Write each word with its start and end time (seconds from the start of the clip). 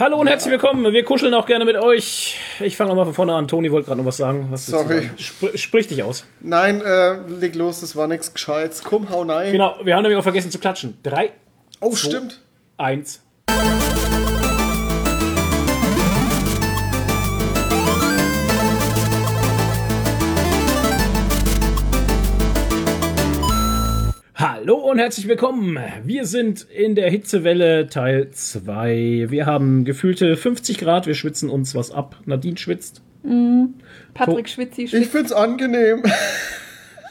Hallo 0.00 0.16
und 0.16 0.28
herzlich 0.28 0.50
willkommen. 0.52 0.94
Wir 0.94 1.04
kuscheln 1.04 1.34
auch 1.34 1.44
gerne 1.44 1.66
mit 1.66 1.76
euch. 1.76 2.38
Ich 2.60 2.74
fange 2.74 2.88
nochmal 2.88 3.04
von 3.04 3.12
vorne 3.12 3.34
an. 3.34 3.46
Toni 3.48 3.70
wollte 3.70 3.88
gerade 3.88 3.98
noch 4.00 4.06
was 4.06 4.16
sagen. 4.16 4.46
Was 4.50 4.64
Sorry. 4.64 5.02
sagen? 5.02 5.10
Spr 5.18 5.58
sprich 5.58 5.88
dich 5.88 6.02
aus. 6.02 6.24
Nein, 6.40 6.80
äh, 6.80 7.18
leg 7.28 7.54
los, 7.54 7.82
das 7.82 7.94
war 7.96 8.08
nichts 8.08 8.32
Gescheites. 8.32 8.82
Komm, 8.82 9.10
hau 9.10 9.24
nein. 9.24 9.52
Genau, 9.52 9.76
wir 9.84 9.94
haben 9.94 10.02
nämlich 10.02 10.18
auch 10.18 10.22
vergessen 10.22 10.50
zu 10.50 10.58
klatschen. 10.58 10.96
Drei, 11.02 11.32
Oh, 11.82 11.94
stimmt. 11.94 12.40
eins. 12.78 13.20
Und 24.90 24.98
herzlich 24.98 25.28
willkommen. 25.28 25.78
Wir 26.04 26.26
sind 26.26 26.62
in 26.62 26.96
der 26.96 27.08
Hitzewelle 27.10 27.86
Teil 27.86 28.32
2. 28.32 29.26
Wir 29.28 29.46
haben 29.46 29.84
gefühlte 29.84 30.36
50 30.36 30.78
Grad, 30.78 31.06
wir 31.06 31.14
schwitzen 31.14 31.48
uns 31.48 31.76
was 31.76 31.92
ab. 31.92 32.16
Nadine 32.26 32.58
schwitzt. 32.58 33.00
Patrick 34.14 34.48
Schwitzi, 34.48 34.82
Ich 34.82 34.90
Schwitzi. 34.90 35.04
find's 35.08 35.30
angenehm. 35.32 36.02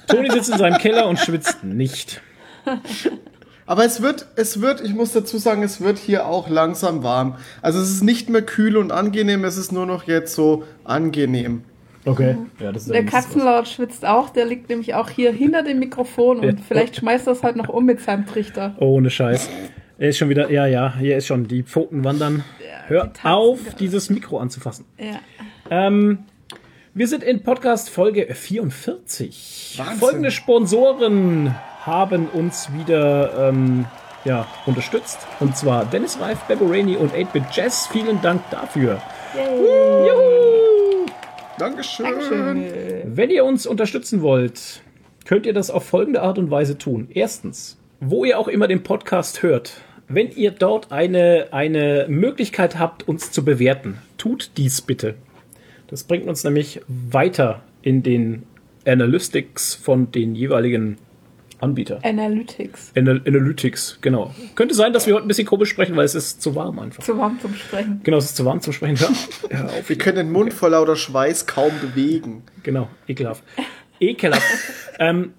Toni 0.07 0.29
sitzt 0.29 0.49
in 0.49 0.57
seinem 0.57 0.77
Keller 0.77 1.07
und 1.07 1.19
schwitzt 1.19 1.63
nicht. 1.63 2.21
Aber 3.65 3.85
es 3.85 4.01
wird, 4.01 4.25
es 4.35 4.59
wird, 4.59 4.81
ich 4.81 4.93
muss 4.93 5.13
dazu 5.13 5.37
sagen, 5.37 5.63
es 5.63 5.79
wird 5.79 5.99
hier 5.99 6.27
auch 6.27 6.49
langsam 6.49 7.01
warm. 7.01 7.37
Also 7.61 7.79
es 7.79 7.89
ist 7.91 8.03
nicht 8.03 8.29
mehr 8.29 8.41
kühl 8.41 8.75
und 8.75 8.91
angenehm, 8.91 9.45
es 9.45 9.55
ist 9.55 9.71
nur 9.71 9.85
noch 9.85 10.03
jetzt 10.03 10.35
so 10.35 10.65
angenehm. 10.83 11.63
Okay. 12.05 12.37
Ja, 12.59 12.71
das 12.71 12.83
ist 12.83 12.93
Der 12.93 13.05
Katzenlaut 13.05 13.67
schwitzt 13.67 14.05
auch, 14.05 14.29
der 14.29 14.45
liegt 14.45 14.69
nämlich 14.69 14.93
auch 14.93 15.09
hier 15.09 15.31
hinter 15.31 15.63
dem 15.63 15.79
Mikrofon 15.79 16.39
und 16.39 16.45
Ja. 16.59 16.65
vielleicht 16.67 16.95
schmeißt 16.95 17.27
er 17.27 17.33
es 17.33 17.43
halt 17.43 17.55
noch 17.55 17.69
um 17.69 17.85
mit 17.85 17.99
seinem 18.01 18.25
Trichter. 18.25 18.73
Ohne 18.79 19.09
Scheiß. 19.09 19.49
Er 19.97 20.09
ist 20.09 20.17
schon 20.17 20.29
wieder, 20.29 20.49
ja, 20.49 20.65
ja, 20.65 20.95
hier 20.97 21.17
ist 21.17 21.27
schon, 21.27 21.47
die 21.47 21.63
Pfoten 21.63 22.03
wandern. 22.05 22.43
Hör 22.87 23.03
die 23.03 23.13
tanzen 23.13 23.27
auf, 23.27 23.63
gerade. 23.63 23.75
dieses 23.77 24.09
Mikro 24.09 24.39
anzufassen. 24.39 24.85
Ja. 24.97 25.19
Ähm, 25.69 26.19
wir 26.93 27.07
sind 27.07 27.23
in 27.23 27.43
Podcast 27.43 27.89
Folge 27.89 28.33
44. 28.33 29.75
Wahnsinn. 29.77 29.97
Folgende 29.99 30.31
Sponsoren 30.31 31.53
haben 31.85 32.27
uns 32.27 32.69
wieder 32.73 33.49
ähm, 33.49 33.85
ja, 34.25 34.47
unterstützt. 34.65 35.19
Und 35.39 35.55
zwar 35.55 35.85
Dennis 35.85 36.19
Reif, 36.19 36.39
Beborani 36.45 36.95
und 36.95 37.13
8-Bit 37.13 37.43
Jazz. 37.51 37.87
Vielen 37.91 38.21
Dank 38.21 38.41
dafür. 38.51 39.01
Juhu! 39.35 40.48
Dankeschön. 41.59 42.05
Dankeschön. 42.05 42.65
Wenn 43.05 43.29
ihr 43.29 43.43
uns 43.43 43.67
unterstützen 43.67 44.21
wollt, 44.21 44.81
könnt 45.25 45.45
ihr 45.45 45.53
das 45.53 45.69
auf 45.69 45.85
folgende 45.85 46.21
Art 46.21 46.37
und 46.37 46.49
Weise 46.49 46.77
tun. 46.77 47.09
Erstens, 47.13 47.77
wo 47.99 48.23
ihr 48.23 48.39
auch 48.39 48.47
immer 48.47 48.67
den 48.67 48.81
Podcast 48.81 49.43
hört, 49.43 49.81
wenn 50.07 50.31
ihr 50.31 50.51
dort 50.51 50.91
eine, 50.91 51.49
eine 51.51 52.05
Möglichkeit 52.07 52.79
habt, 52.79 53.07
uns 53.07 53.31
zu 53.31 53.43
bewerten, 53.43 53.99
tut 54.17 54.51
dies 54.57 54.81
bitte. 54.81 55.15
Das 55.87 56.05
bringt 56.05 56.27
uns 56.27 56.43
nämlich 56.43 56.81
weiter 56.87 57.61
in 57.81 58.03
den 58.03 58.43
Analytics 58.85 59.75
von 59.75 60.11
den 60.11 60.35
jeweiligen 60.35 60.97
Anbietern. 61.59 61.99
Analytics. 62.03 62.93
Anal 62.95 63.21
Analytics, 63.25 63.99
genau. 64.01 64.33
Könnte 64.55 64.73
sein, 64.75 64.93
dass 64.93 65.07
wir 65.07 65.13
heute 65.15 65.25
ein 65.25 65.27
bisschen 65.27 65.47
komisch 65.47 65.69
sprechen, 65.69 65.95
weil 65.95 66.05
es 66.05 66.15
ist 66.15 66.41
zu 66.41 66.55
warm 66.55 66.79
einfach. 66.79 67.03
Zu 67.03 67.17
warm 67.17 67.39
zum 67.41 67.53
Sprechen. 67.53 67.99
Genau, 68.03 68.17
es 68.17 68.25
ist 68.25 68.37
zu 68.37 68.45
warm 68.45 68.61
zum 68.61 68.71
Sprechen. 68.73 68.97
Hör 69.49 69.65
auf. 69.65 69.89
Wir 69.89 69.97
können 69.97 70.17
den 70.17 70.31
Mund 70.31 70.53
vor 70.53 70.69
lauter 70.69 70.95
Schweiß 70.95 71.45
kaum 71.47 71.71
bewegen. 71.81 72.43
Genau, 72.63 72.87
ekelhaft. 73.07 73.43
Ekelhaft. 73.99 74.45
ähm, 74.99 75.33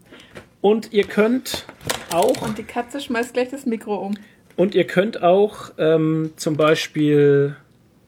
und 0.61 0.93
ihr 0.93 1.05
könnt 1.05 1.65
auch, 2.13 2.43
Und 2.43 2.59
die 2.59 2.65
Katze 2.65 3.01
schmeißt 3.01 3.33
gleich 3.33 3.49
das 3.49 3.65
Mikro 3.65 3.95
um. 3.97 4.15
und 4.57 4.75
ihr 4.75 4.87
könnt 4.87 5.23
auch 5.23 5.71
ähm, 5.79 6.33
zum 6.37 6.57
Beispiel 6.57 7.57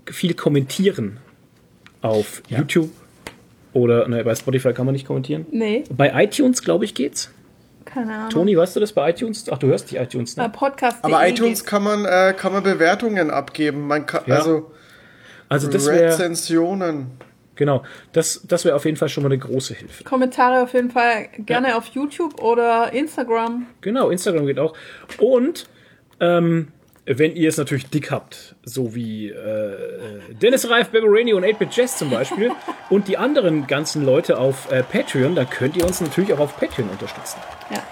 viel 0.06 0.34
kommentieren 0.34 1.18
auf 2.02 2.42
YouTube 2.48 2.90
oder 3.72 4.06
ne, 4.08 4.22
bei 4.24 4.34
Spotify 4.34 4.72
kann 4.74 4.84
man 4.84 4.92
nicht 4.92 5.06
kommentieren. 5.06 5.46
Nee, 5.50 5.84
Bei 5.96 6.12
iTunes, 6.24 6.62
glaube 6.62 6.84
ich, 6.84 6.94
geht's. 6.94 7.30
Keine 7.92 8.14
Ahnung. 8.14 8.30
Toni, 8.30 8.56
weißt 8.56 8.76
du 8.76 8.80
das 8.80 8.92
bei 8.92 9.10
iTunes? 9.10 9.44
Ach, 9.50 9.58
du 9.58 9.66
hörst 9.68 9.90
die 9.90 9.96
iTunes, 9.96 10.36
ne? 10.36 10.48
Podcast. 10.50 10.98
Aber 11.02 11.26
iTunes 11.26 11.64
kann 11.64 11.82
man, 11.82 12.04
äh, 12.04 12.34
kann 12.36 12.52
man 12.52 12.62
Bewertungen 12.62 13.30
abgeben. 13.30 13.86
Man 13.86 14.06
kann, 14.06 14.22
Ja. 14.26 14.36
also 14.36 14.70
Also 15.48 15.68
das 15.68 15.86
wäre, 15.86 16.12
Rezensionen. 16.12 17.08
genau, 17.56 17.82
das, 18.12 18.40
das 18.48 18.64
wäre 18.64 18.74
auf 18.76 18.84
jeden 18.84 18.96
Fall 18.96 19.08
schon 19.08 19.22
mal 19.22 19.28
eine 19.28 19.38
große 19.38 19.74
Hilfe. 19.74 20.04
Kommentare 20.04 20.62
auf 20.62 20.72
jeden 20.72 20.90
Fall 20.90 21.28
gerne 21.38 21.76
auf 21.76 21.86
YouTube 21.88 22.40
oder 22.42 22.92
Instagram. 22.92 23.66
Genau, 23.82 24.08
Instagram 24.10 24.46
geht 24.46 24.58
auch. 24.58 24.74
Und 25.18 25.66
ähm, 26.20 26.68
wenn 27.04 27.34
ihr 27.36 27.48
es 27.48 27.56
natürlich 27.58 27.90
dick 27.90 28.10
habt, 28.10 28.51
so 28.64 28.94
wie 28.94 29.28
äh, 29.28 30.20
Dennis 30.40 30.68
Reif, 30.70 30.90
Beborani 30.90 31.32
und 31.32 31.44
8-Bit 31.44 31.76
Jazz 31.76 31.96
zum 31.98 32.10
Beispiel 32.10 32.52
und 32.90 33.08
die 33.08 33.18
anderen 33.18 33.66
ganzen 33.66 34.04
Leute 34.04 34.38
auf 34.38 34.70
äh, 34.70 34.82
Patreon, 34.82 35.34
dann 35.34 35.50
könnt 35.50 35.76
ihr 35.76 35.84
uns 35.84 36.00
natürlich 36.00 36.32
auch 36.32 36.40
auf 36.40 36.58
Patreon 36.58 36.88
unterstützen. 36.88 37.38
Ja. 37.70 37.82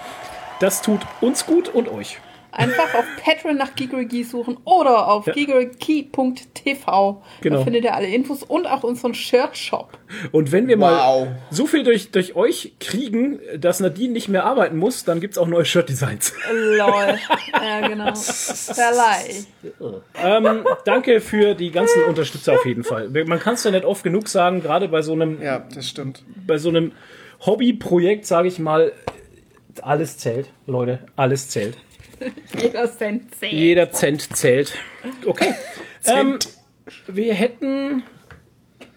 Das 0.59 0.81
tut 0.81 1.01
uns 1.19 1.45
gut 1.45 1.69
und 1.69 1.89
euch. 1.89 2.19
Einfach 2.53 2.93
auf 2.95 3.05
Patreon 3.23 3.55
nach 3.57 3.75
Gigerigi 3.75 4.23
suchen 4.25 4.57
oder 4.65 5.07
auf 5.07 5.25
Ja. 5.27 5.33
gigerigi.tv. 5.33 7.21
Genau. 7.41 7.57
Da 7.57 7.63
findet 7.63 7.83
ihr 7.85 7.93
alle 7.95 8.07
Infos 8.07 8.43
und 8.43 8.65
auch 8.67 8.83
unseren 8.83 9.13
Shirt-Shop. 9.13 9.97
Und 10.31 10.51
wenn 10.51 10.67
wir 10.67 10.75
mal 10.77 10.97
Wow. 10.97 11.27
so 11.49 11.65
viel 11.65 11.83
durch, 11.83 12.11
durch 12.11 12.35
euch 12.35 12.73
kriegen, 12.79 13.39
dass 13.57 13.79
Nadine 13.79 14.11
nicht 14.13 14.27
mehr 14.27 14.43
arbeiten 14.43 14.77
muss, 14.77 15.03
dann 15.05 15.19
gibt's 15.21 15.37
auch 15.37 15.47
neue 15.47 15.63
Shirt-Designs. 15.65 16.33
Lol. 16.51 17.17
ja, 17.53 17.87
genau. 17.87 18.13
Verleih. 18.15 19.45
ähm, 20.21 20.65
danke 20.85 21.21
für 21.21 21.55
die 21.55 21.71
ganzen 21.71 22.03
Unterstützer 22.03 22.53
auf 22.53 22.65
jeden 22.65 22.83
Fall. 22.83 23.09
Man 23.09 23.39
kann 23.39 23.53
es 23.53 23.63
ja 23.63 23.71
nicht 23.71 23.85
oft 23.85 24.03
genug 24.03 24.27
sagen, 24.27 24.61
gerade 24.61 24.87
bei 24.89 25.01
so 25.01 25.13
einem 25.13 25.41
Ja, 25.41 25.65
das 25.73 25.87
stimmt. 25.87 26.23
bei 26.45 26.57
so 26.57 26.69
einem 26.69 26.91
Hobbyprojekt, 27.45 28.25
sage 28.25 28.47
ich 28.49 28.59
mal, 28.59 28.91
alles 29.81 30.17
zählt, 30.17 30.49
Leute, 30.67 30.99
alles 31.15 31.47
zählt. 31.49 31.77
Jeder 32.61 32.91
Cent 32.97 33.35
zählt. 33.35 33.53
Jeder 33.53 33.91
Cent 33.91 34.35
zählt. 34.37 34.73
Okay. 35.25 35.53
Ähm, 36.05 36.37
wir 37.07 37.33
hätten. 37.33 38.03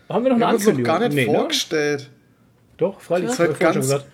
Haben 0.09 0.25
wir 0.25 0.31
noch 0.33 0.39
Wir 0.39 0.47
eine 0.47 0.47
haben 0.47 0.55
uns 0.55 0.65
noch 0.65 0.71
Ankündigung? 0.73 0.85
gar 0.85 0.99
nicht 1.01 1.15
Nee, 1.15 1.27
ne? 1.27 1.39
vorgestellt. 1.39 2.11
Doch, 2.77 3.01
freilich. 3.01 3.29
Das 3.31 3.39
wir 3.39 3.47
vorhin 3.47 3.57
schon 3.59 3.65
ganz- 3.75 3.87
gesagt. 3.87 4.07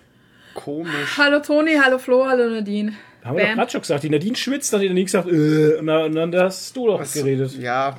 Komisch. 0.53 1.17
Hallo 1.17 1.39
Toni, 1.39 1.75
hallo 1.81 1.97
Flo, 1.97 2.25
hallo 2.25 2.49
Nadine. 2.49 2.93
Haben 3.23 3.37
wir 3.37 3.43
doch 3.43 3.49
Bam. 3.51 3.57
gerade 3.59 3.71
schon 3.71 3.81
gesagt. 3.81 4.03
Die 4.03 4.09
Nadine 4.09 4.35
schwitzt, 4.35 4.73
hat 4.73 4.81
die 4.81 4.87
Nadine 4.89 5.05
gesagt, 5.05 5.27
äh, 5.29 5.75
und 5.79 5.87
dann, 5.87 6.13
dann 6.13 6.35
hast 6.35 6.75
du 6.75 6.87
doch 6.87 7.13
geredet. 7.13 7.53
Ja. 7.57 7.97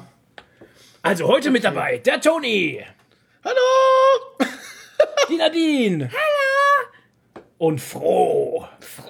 Also 1.02 1.26
heute 1.28 1.50
mit 1.50 1.64
dabei 1.64 1.98
der 1.98 2.20
Toni, 2.20 2.80
Hallo! 3.44 4.46
die 5.30 5.36
Nadine. 5.36 6.10
Hallo. 6.10 6.91
Und 7.62 7.80
Froh. 7.80 8.66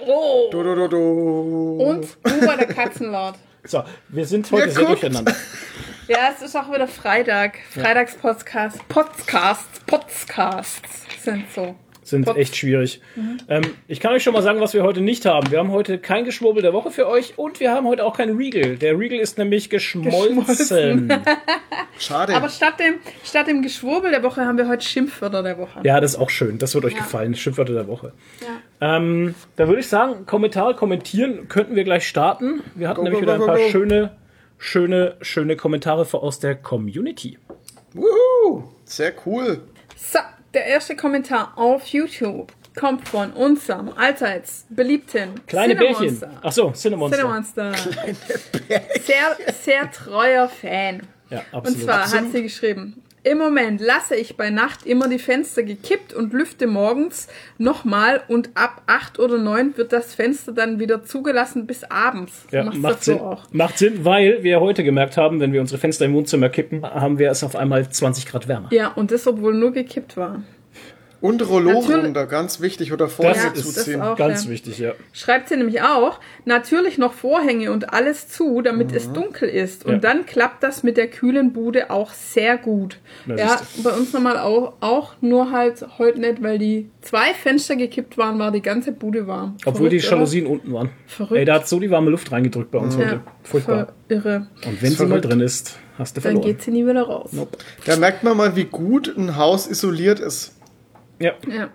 Oh. 0.06 0.48
Du, 0.50 0.62
du, 0.62 0.74
du, 0.74 0.86
du. 0.86 1.82
Und 1.84 2.06
Uber 2.22 2.54
der 2.58 2.66
Katzenlaut. 2.66 3.36
So, 3.64 3.82
wir 4.08 4.26
sind 4.26 4.50
heute 4.50 4.66
Ja, 4.66 4.72
sehr 4.72 4.84
guckt. 4.84 5.02
durcheinander. 5.02 5.34
Ja, 6.08 6.18
es 6.36 6.42
ist 6.42 6.54
auch 6.56 6.70
wieder 6.70 6.86
Freitag. 6.88 7.60
Freitagspodcast. 7.70 8.86
Podcasts. 8.88 9.80
Podcasts 9.86 11.06
sind 11.22 11.44
so. 11.54 11.74
Sind 12.12 12.24
Pot- 12.26 12.36
echt 12.36 12.54
schwierig. 12.56 13.00
Ähm, 13.48 13.62
ich 13.88 13.98
kann 13.98 14.12
euch 14.12 14.22
schon 14.22 14.32
mal 14.32 14.42
sagen, 14.42 14.60
was 14.60 14.72
wir 14.74 14.84
heute 14.84 15.00
nicht 15.00 15.26
haben. 15.26 15.50
Wir 15.50 15.58
haben 15.58 15.72
heute 15.72 15.98
kein 15.98 16.24
Geschwurbel 16.24 16.62
der 16.62 16.72
Woche 16.72 16.92
für 16.92 17.08
euch 17.08 17.36
und 17.36 17.58
wir 17.58 17.72
haben 17.72 17.86
heute 17.88 18.04
auch 18.04 18.16
keinen 18.16 18.36
Regal. 18.36 18.76
Der 18.76 18.96
Regal 18.98 19.18
ist 19.18 19.36
nämlich 19.38 19.68
geschmolzen. 19.68 20.46
Geschmolzen. 20.46 21.12
Schade. 21.98 22.34
Aber 22.36 22.48
statt 22.48 22.78
dem, 22.78 22.94
statt 23.24 23.48
dem 23.48 23.62
Geschwurbel 23.62 24.10
der 24.12 24.22
Woche 24.22 24.44
haben 24.46 24.56
wir 24.58 24.68
heute 24.68 24.84
Schimpfwörter 24.84 25.42
der 25.42 25.58
Woche. 25.58 25.80
ja, 25.82 26.00
das 26.00 26.12
ist 26.14 26.18
auch 26.20 26.30
schön. 26.30 26.58
Das 26.58 26.74
wird 26.74 26.84
euch 26.84 26.92
Ja. 26.94 26.98
gefallen. 27.00 27.34
Schimpfwörter 27.34 27.72
der 27.74 27.88
Woche. 27.88 28.12
Ja. 28.80 28.96
Ähm, 28.96 29.34
da 29.56 29.66
würde 29.68 29.80
ich 29.80 29.88
sagen, 29.88 30.26
Kommentar, 30.26 30.74
kommentieren 30.74 31.48
könnten 31.48 31.74
wir 31.76 31.84
gleich 31.84 32.06
starten. 32.06 32.62
Wir 32.74 32.88
hatten 32.88 32.98
Go, 32.98 33.04
nämlich 33.04 33.20
go, 33.20 33.22
wieder 33.22 33.34
ein 33.34 33.40
go, 33.40 33.46
paar 33.46 33.56
go, 33.56 33.62
go. 33.64 33.70
schöne, 33.70 34.10
schöne, 34.58 35.16
schöne 35.20 35.56
Kommentare 35.56 36.06
aus 36.12 36.38
der 36.40 36.54
Community. 36.56 37.38
Wuhu. 37.94 38.64
Sehr 38.84 39.12
cool. 39.26 39.60
So, 39.96 40.18
der 40.54 40.66
erste 40.66 40.96
Kommentar 40.96 41.52
auf 41.56 41.86
YouTube 41.86 42.52
kommt 42.78 43.08
von 43.08 43.32
unserem 43.32 43.90
allseits 43.90 44.66
beliebten 44.70 45.44
Kleine 45.46 45.76
Bärchen. 45.76 46.08
Cinemonster. 46.08 46.30
Ach 46.42 46.52
so, 46.52 46.70
Cinnamon. 46.72 47.12
Cinemonster. 47.12 47.74
Sehr, 47.74 49.36
sehr 49.62 49.90
treuer 49.90 50.48
Fan. 50.48 51.02
Ja, 51.30 51.42
absolut. 51.52 51.66
Und 51.66 51.84
zwar 51.84 52.10
hat 52.10 52.32
sie 52.32 52.42
geschrieben, 52.42 53.02
im 53.24 53.38
Moment 53.38 53.80
lasse 53.80 54.16
ich 54.16 54.36
bei 54.36 54.50
Nacht 54.50 54.84
immer 54.84 55.08
die 55.08 55.18
Fenster 55.18 55.62
gekippt 55.62 56.12
und 56.12 56.32
lüfte 56.32 56.66
morgens 56.66 57.28
nochmal 57.58 58.22
und 58.28 58.50
ab 58.54 58.82
8 58.86 59.18
oder 59.18 59.38
9 59.38 59.76
wird 59.76 59.92
das 59.92 60.14
Fenster 60.14 60.52
dann 60.52 60.80
wieder 60.80 61.04
zugelassen 61.04 61.66
bis 61.66 61.84
abends. 61.84 62.46
Ja, 62.50 62.64
Machst 62.64 62.78
macht 62.80 63.04
so 63.04 63.12
Sinn. 63.12 63.20
auch. 63.20 63.44
Macht 63.52 63.78
Sinn, 63.78 64.04
weil 64.04 64.42
wir 64.42 64.60
heute 64.60 64.82
gemerkt 64.82 65.16
haben, 65.16 65.40
wenn 65.40 65.52
wir 65.52 65.60
unsere 65.60 65.78
Fenster 65.78 66.04
im 66.04 66.14
Wohnzimmer 66.14 66.48
kippen, 66.48 66.82
haben 66.84 67.18
wir 67.18 67.30
es 67.30 67.44
auf 67.44 67.54
einmal 67.54 67.88
20 67.88 68.26
Grad 68.26 68.48
wärmer. 68.48 68.68
Ja, 68.72 68.88
und 68.88 69.10
das, 69.12 69.26
obwohl 69.26 69.54
nur 69.54 69.72
gekippt 69.72 70.16
war. 70.16 70.42
Und 71.22 71.48
Rollo 71.48 71.78
runter, 71.78 72.26
ganz 72.26 72.60
wichtig. 72.60 72.92
Oder 72.92 73.06
Das 73.06 73.18
Ja, 73.18 73.50
ist 73.52 73.74
zuziehen. 73.74 74.02
auch. 74.02 74.16
Ganz 74.16 74.44
ja. 74.44 74.50
wichtig, 74.50 74.78
ja. 74.78 74.92
Schreibt 75.12 75.48
sie 75.48 75.56
nämlich 75.56 75.80
auch, 75.80 76.18
natürlich 76.44 76.98
noch 76.98 77.12
Vorhänge 77.14 77.70
und 77.72 77.94
alles 77.94 78.28
zu, 78.28 78.60
damit 78.60 78.92
es 78.92 79.12
dunkel 79.12 79.48
ist. 79.48 79.86
Und 79.86 79.92
Ja. 79.92 79.98
dann 79.98 80.26
klappt 80.26 80.62
das 80.64 80.82
mit 80.82 80.96
der 80.96 81.06
kühlen 81.06 81.52
Bude 81.52 81.90
auch 81.90 82.10
sehr 82.12 82.58
gut. 82.58 82.98
Na, 83.24 83.36
ja, 83.36 83.60
bei 83.84 83.90
uns 83.90 84.12
nochmal 84.12 84.36
auch, 84.36 84.74
auch 84.80 85.14
nur 85.20 85.52
halt 85.52 85.86
heute 85.98 86.20
nicht, 86.20 86.42
weil 86.42 86.58
die 86.58 86.90
zwei 87.02 87.32
Fenster 87.34 87.76
gekippt 87.76 88.18
waren, 88.18 88.38
war 88.40 88.50
die 88.50 88.60
ganze 88.62 88.90
Bude 88.92 89.26
warm. 89.28 89.56
Obwohl 89.64 89.88
die 89.90 90.00
Verrückt, 90.00 90.06
oder? 90.08 90.16
Jalousien 90.16 90.46
unten 90.46 90.72
waren. 90.72 90.90
Verrückt. 91.06 91.38
Ey, 91.38 91.44
da 91.44 91.54
hat 91.54 91.68
so 91.68 91.78
die 91.78 91.90
warme 91.90 92.10
Luft 92.10 92.32
reingedrückt 92.32 92.72
bei 92.72 92.78
uns 92.78 92.96
heute. 92.96 93.08
Ja, 93.08 93.20
Furchtbar. 93.44 93.86
voll 93.86 93.94
irre. 94.08 94.46
Und 94.66 94.82
wenn 94.82 94.90
sie 94.92 95.06
mal 95.06 95.20
drin 95.20 95.38
ist, 95.40 95.78
hast 95.98 96.16
du 96.16 96.20
Dann 96.20 96.32
verloren. 96.32 96.46
geht 96.46 96.62
sie 96.62 96.72
nie 96.72 96.84
wieder 96.84 97.02
raus. 97.02 97.30
Da 97.86 97.96
merkt 97.96 98.24
man 98.24 98.36
mal, 98.36 98.56
wie 98.56 98.64
gut 98.64 99.14
ein 99.16 99.36
Haus 99.36 99.68
isoliert 99.68 100.18
ist. 100.18 100.56
Ja. 101.18 101.34
Ja. 101.48 101.70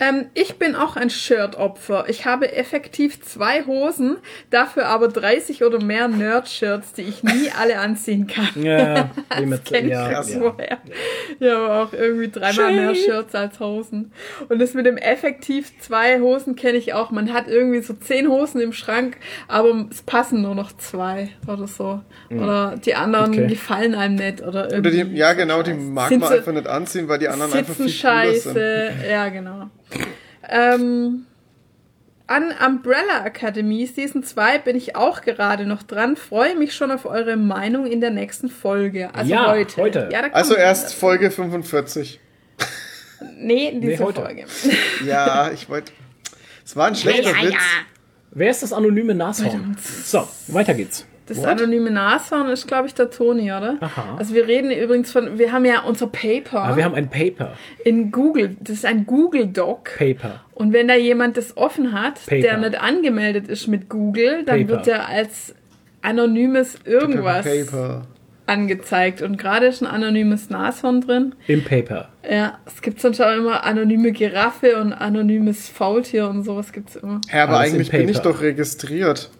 Ähm, 0.00 0.26
ich 0.34 0.58
bin 0.58 0.76
auch 0.76 0.96
ein 0.96 1.10
Shirt-Opfer. 1.10 2.04
Ich 2.08 2.24
habe 2.24 2.52
effektiv 2.52 3.20
zwei 3.22 3.64
Hosen, 3.64 4.16
dafür 4.50 4.86
aber 4.86 5.08
30 5.08 5.64
oder 5.64 5.82
mehr 5.82 6.08
Nerd-Shirts, 6.08 6.92
die 6.92 7.02
ich 7.02 7.22
nie 7.22 7.50
alle 7.58 7.78
anziehen 7.78 8.26
kann. 8.26 8.48
Ja, 8.62 9.10
wie 9.38 9.46
mit, 9.46 9.64
Kenn 9.64 9.86
ich 9.86 9.92
ja, 9.92 10.08
das 10.10 10.32
ja. 10.32 10.54
Ich 11.40 11.50
habe 11.50 11.72
auch 11.72 11.92
irgendwie 11.92 12.28
dreimal 12.30 12.72
mehr 12.72 12.94
Shirts 12.94 13.34
als 13.34 13.58
Hosen. 13.60 14.12
Und 14.48 14.60
das 14.60 14.74
mit 14.74 14.86
dem 14.86 14.96
effektiv 14.96 15.72
zwei 15.80 16.20
Hosen 16.20 16.54
kenne 16.56 16.78
ich 16.78 16.94
auch. 16.94 17.10
Man 17.10 17.32
hat 17.32 17.48
irgendwie 17.48 17.80
so 17.82 17.94
zehn 17.94 18.28
Hosen 18.28 18.60
im 18.60 18.72
Schrank, 18.72 19.16
aber 19.48 19.86
es 19.90 20.02
passen 20.02 20.42
nur 20.42 20.54
noch 20.54 20.76
zwei 20.76 21.30
oder 21.46 21.66
so. 21.66 22.00
Oder 22.30 22.76
die 22.84 22.94
anderen 22.94 23.32
Okay. 23.32 23.46
gefallen 23.46 23.94
einem 23.94 24.14
nicht 24.14 24.40
oder 24.42 24.48
Oder 24.66 24.72
irgendwie. 24.72 25.04
die, 25.04 25.16
ja, 25.16 25.32
genau, 25.32 25.62
die 25.62 25.74
mag 25.74 26.10
man 26.10 26.32
einfach 26.32 26.52
nicht 26.52 26.66
anziehen, 26.66 27.08
weil 27.08 27.18
die 27.18 27.28
anderen 27.28 27.52
einfach 27.52 27.74
Sitzen 27.74 27.88
viel 27.88 27.90
sind. 27.92 28.00
scheiße. 28.00 28.90
Ja, 29.10 29.28
genau. 29.28 29.70
Ähm, 30.48 31.26
an 32.26 32.52
Umbrella 32.66 33.24
Academy 33.24 33.86
Season 33.86 34.22
2 34.22 34.58
bin 34.58 34.76
ich 34.76 34.96
auch 34.96 35.22
gerade 35.22 35.64
noch 35.64 35.82
dran. 35.82 36.16
Freue 36.16 36.56
mich 36.56 36.74
schon 36.74 36.90
auf 36.90 37.06
eure 37.06 37.36
Meinung 37.36 37.86
in 37.86 38.00
der 38.00 38.10
nächsten 38.10 38.48
Folge. 38.50 39.14
Also 39.14 39.30
Ja, 39.32 39.50
heute. 39.50 39.76
heute. 39.80 40.08
Ja, 40.12 40.20
Also 40.32 40.54
erst 40.54 40.86
dazu. 40.86 40.96
Folge 40.98 41.30
45. 41.30 42.20
Nee, 43.36 43.68
in 43.68 43.80
dieser 43.80 44.04
heute. 44.04 44.22
Folge. 44.22 44.44
Ja, 45.06 45.50
ich 45.52 45.68
wollte. 45.68 45.92
Es 46.64 46.76
war 46.76 46.86
ein 46.88 46.94
schlechter 46.94 47.30
Witz. 47.42 47.54
Wer 48.30 48.50
ist 48.50 48.62
das 48.62 48.72
anonyme 48.74 49.14
Nashorn? 49.14 49.76
So, 50.04 50.28
weiter 50.48 50.74
geht's. 50.74 51.06
Das 51.28 51.44
anonyme 51.44 51.90
Nashorn 51.90 52.48
ist, 52.48 52.66
glaube 52.66 52.88
ich, 52.88 52.94
der 52.94 53.10
Toni, 53.10 53.44
oder? 53.52 53.76
Aha. 53.80 54.16
Also 54.18 54.34
wir 54.34 54.46
reden 54.48 54.70
übrigens 54.70 55.12
von, 55.12 55.38
wir 55.38 55.52
haben 55.52 55.64
ja 55.64 55.82
unser 55.82 56.06
Paper 56.06 56.64
Ah, 56.64 56.76
wir 56.76 56.84
haben 56.84 56.94
ein 56.94 57.08
Paper. 57.10 57.52
in 57.84 58.10
Google. 58.10 58.56
Das 58.60 58.76
ist 58.76 58.84
ein 58.86 59.06
Google 59.06 59.46
Doc. 59.46 59.90
Paper. 59.98 60.40
Und 60.54 60.72
wenn 60.72 60.88
da 60.88 60.94
jemand 60.94 61.36
das 61.36 61.56
offen 61.56 61.92
hat, 61.92 62.24
Paper. 62.26 62.40
der 62.40 62.56
nicht 62.58 62.80
angemeldet 62.80 63.48
ist 63.48 63.66
mit 63.68 63.88
Google, 63.88 64.44
dann 64.44 64.58
Paper. 64.60 64.68
wird 64.68 64.86
der 64.86 65.08
als 65.08 65.54
anonymes 66.02 66.78
irgendwas 66.84 67.44
Paper. 67.44 68.02
angezeigt. 68.46 69.20
Und 69.22 69.36
gerade 69.36 69.66
ist 69.66 69.82
ein 69.82 69.86
anonymes 69.86 70.48
Nashorn 70.50 71.00
drin. 71.02 71.34
Im 71.46 71.64
Paper. 71.64 72.08
Ja, 72.28 72.58
es 72.66 72.80
gibt 72.82 73.00
sonst 73.00 73.20
auch 73.20 73.34
immer 73.36 73.64
anonyme 73.64 74.12
Giraffe 74.12 74.78
und 74.80 74.92
anonymes 74.92 75.68
Faultier 75.68 76.28
und 76.28 76.44
sowas 76.44 76.72
gibt's 76.72 76.96
immer. 76.96 77.20
Ja, 77.32 77.44
aber 77.44 77.58
Alles 77.58 77.72
eigentlich 77.74 77.90
bin 77.90 78.08
ich 78.08 78.18
doch 78.18 78.40
registriert. 78.40 79.30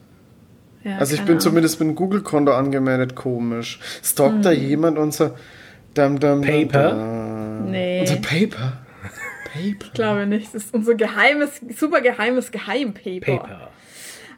Ja, 0.88 0.99
Also 0.99 1.14
ich 1.14 1.20
bin 1.20 1.29
Ahnung. 1.31 1.40
zumindest 1.40 1.81
mit 1.81 1.87
einem 1.88 1.96
Google-Konto 1.96 2.52
angemeldet. 2.52 3.14
Komisch. 3.14 3.79
Stalkt 4.02 4.44
da 4.44 4.50
jemand 4.52 4.99
unser 4.99 5.35
Dum, 5.94 6.19
dum, 6.20 6.43
dum, 6.43 6.69
Paper? 6.69 6.90
dum. 6.90 7.70
Nee. 7.70 8.00
Unser 8.00 8.17
Paper. 8.17 8.73
Ich 9.55 9.93
glaube 9.93 10.26
nicht. 10.26 10.55
Das 10.55 10.64
ist 10.64 10.75
unser 10.75 10.94
geheimes, 10.94 11.50
super 11.76 12.00
geheimes 12.00 12.50
Geheimpaper. 12.52 13.20
Paper. 13.38 13.49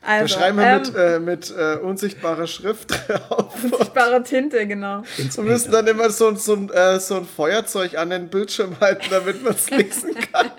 Da 0.02 0.06
Also, 0.06 0.38
schreiben 0.38 0.56
wir 0.56 0.64
ähm, 0.66 0.80
mit, 0.80 0.94
äh, 0.96 1.18
mit 1.20 1.54
äh, 1.56 1.76
unsichtbarer 1.84 2.46
Schrift 2.46 2.90
drauf. 3.08 3.54
unsichtbarer 3.62 4.24
Tinte, 4.24 4.66
genau. 4.66 5.02
Ins 5.18 5.36
Wir 5.36 5.44
müssen 5.44 5.70
Paper. 5.70 5.82
dann 5.82 5.94
immer 5.94 6.08
so, 6.10 6.34
so, 6.36 6.54
ein, 6.54 6.70
äh, 6.70 6.98
so 7.00 7.16
ein 7.16 7.26
Feuerzeug 7.26 7.98
an 7.98 8.08
den 8.10 8.28
Bildschirm 8.28 8.76
halten, 8.80 9.04
damit 9.10 9.42
man 9.44 9.52
es 9.52 9.68
lesen 9.70 10.14
kann. 10.32 10.50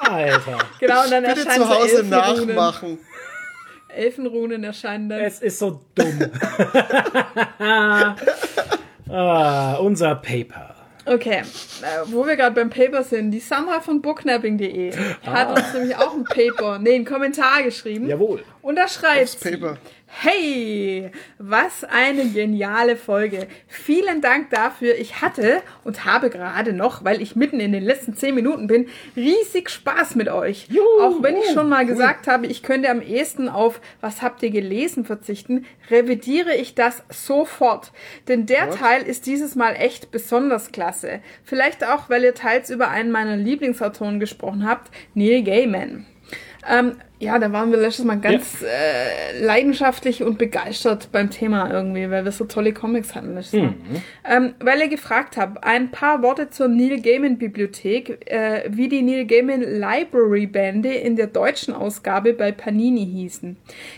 Alter. 0.00 0.58
Genau, 0.80 1.04
und 1.04 1.10
dann 1.10 1.24
Bitte 1.24 1.46
zu 1.46 1.68
Hause 1.68 2.02
nachmachen. 2.04 2.98
Elfenrunen 3.96 4.64
erscheinen 4.64 5.08
dann. 5.08 5.20
Es 5.20 5.40
ist 5.40 5.58
so 5.58 5.80
dumm. 5.94 6.30
ah, 9.08 9.74
unser 9.76 10.14
Paper. 10.16 10.76
Okay, 11.08 11.38
äh, 11.38 11.44
wo 12.06 12.26
wir 12.26 12.34
gerade 12.34 12.54
beim 12.56 12.68
Paper 12.68 13.04
sind, 13.04 13.30
die 13.30 13.38
Sandra 13.38 13.80
von 13.80 14.02
booknapping.de 14.02 14.92
hat 15.24 15.56
uns 15.56 15.72
nämlich 15.72 15.96
auch 15.96 16.12
ein 16.12 16.24
Paper, 16.24 16.80
nee, 16.80 16.96
einen 16.96 17.04
Kommentar 17.04 17.62
geschrieben. 17.62 18.08
Jawohl. 18.08 18.42
Und 18.60 18.74
da 18.74 18.88
schreibt 18.88 19.22
Aufs 19.22 19.36
Paper. 19.36 19.78
Hey, 20.06 21.10
was 21.38 21.84
eine 21.84 22.26
geniale 22.26 22.96
Folge. 22.96 23.46
Vielen 23.66 24.20
Dank 24.20 24.50
dafür. 24.50 24.96
Ich 24.98 25.20
hatte 25.20 25.62
und 25.84 26.04
habe 26.04 26.30
gerade 26.30 26.72
noch, 26.72 27.04
weil 27.04 27.20
ich 27.20 27.36
mitten 27.36 27.60
in 27.60 27.72
den 27.72 27.82
letzten 27.82 28.14
zehn 28.14 28.34
Minuten 28.34 28.66
bin, 28.66 28.88
riesig 29.16 29.68
Spaß 29.68 30.14
mit 30.14 30.28
euch. 30.28 30.68
Auch 31.00 31.22
wenn 31.22 31.36
ich 31.36 31.50
schon 31.52 31.68
mal 31.68 31.84
gesagt 31.86 32.26
habe, 32.28 32.46
ich 32.46 32.62
könnte 32.62 32.90
am 32.90 33.02
ehesten 33.02 33.48
auf 33.48 33.80
was 34.00 34.22
habt 34.22 34.42
ihr 34.42 34.50
gelesen 34.50 35.04
verzichten, 35.04 35.66
revidiere 35.90 36.54
ich 36.54 36.74
das 36.74 37.02
sofort. 37.10 37.92
Denn 38.28 38.46
der 38.46 38.70
Teil 38.70 39.02
ist 39.02 39.26
dieses 39.26 39.54
Mal 39.54 39.72
echt 39.72 40.10
besonders 40.10 40.72
klasse. 40.72 41.20
Vielleicht 41.44 41.84
auch, 41.86 42.08
weil 42.08 42.24
ihr 42.24 42.34
teils 42.34 42.70
über 42.70 42.88
einen 42.88 43.10
meiner 43.10 43.36
Lieblingsautoren 43.36 44.20
gesprochen 44.20 44.68
habt, 44.68 44.90
Neil 45.14 45.42
Gaiman. 45.42 46.06
Ähm, 46.68 46.96
ja, 47.18 47.38
da 47.38 47.50
waren 47.50 47.70
wir 47.70 47.78
letztes 47.78 48.04
Mal 48.04 48.20
ganz 48.20 48.62
äh, 48.62 49.42
leidenschaftlich 49.42 50.22
und 50.22 50.36
begeistert 50.36 51.08
beim 51.12 51.30
Thema 51.30 51.70
irgendwie, 51.72 52.10
weil 52.10 52.26
wir 52.26 52.32
so 52.32 52.44
tolle 52.44 52.74
Comics 52.74 53.14
hatten 53.14 53.34
letztes 53.34 53.60
Mal. 53.60 53.74
Ähm, 54.28 54.54
weil 54.60 54.80
ihr 54.80 54.88
gefragt 54.88 55.38
habt, 55.38 55.64
ein 55.64 55.90
paar 55.90 56.22
Worte 56.22 56.50
zur 56.50 56.68
Neil 56.68 57.00
Gaiman 57.00 57.38
Bibliothek, 57.38 58.30
äh, 58.30 58.64
wie 58.68 58.90
die 58.90 59.00
Neil 59.00 59.24
Gaiman 59.24 59.62
Library 59.62 60.46
Bände 60.46 60.92
in 60.92 61.16
der 61.16 61.28
deutschen 61.28 61.72
Ausgabe 61.72 62.34
bei 62.34 62.52
Panini 62.52 63.06
hießen. 63.06 63.56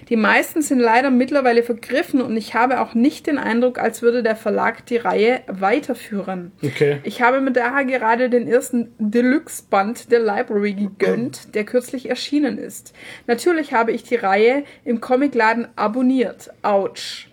Die 0.09 0.17
meisten 0.17 0.63
sind 0.63 0.79
leider 0.79 1.11
mittlerweile 1.11 1.65
vergriffen 1.65 2.21
und 2.21 2.37
ich 2.37 2.55
habe 2.55 2.81
auch 2.81 2.95
nicht 2.95 3.27
den 3.27 3.39
Eindruck, 3.39 3.81
als 3.81 4.01
würde 4.01 4.23
der 4.23 4.37
Verlag 4.37 4.87
die 4.87 4.97
Reihe 4.97 5.41
weiterführen. 5.49 6.53
Okay. 6.63 6.99
Ich 7.03 7.21
habe 7.21 7.41
mir 7.41 7.51
daher 7.51 7.85
gerade 7.85 8.31
den 8.31 8.47
ersten 8.47 8.93
Deluxe-Band 8.99 10.13
der 10.13 10.21
Library 10.21 10.75
gegönnt, 10.75 11.57
der 11.57 11.65
kürzlich 11.65 12.09
erschienen 12.09 12.59
ist. 12.59 12.95
Natürlich 13.27 13.73
habe 13.73 13.93
ich 13.93 14.03
die 14.03 14.17
Reihe 14.17 14.65
im 14.85 15.01
Comicladen 15.01 15.69
abonniert. 15.77 16.51
Autsch. 16.63 17.28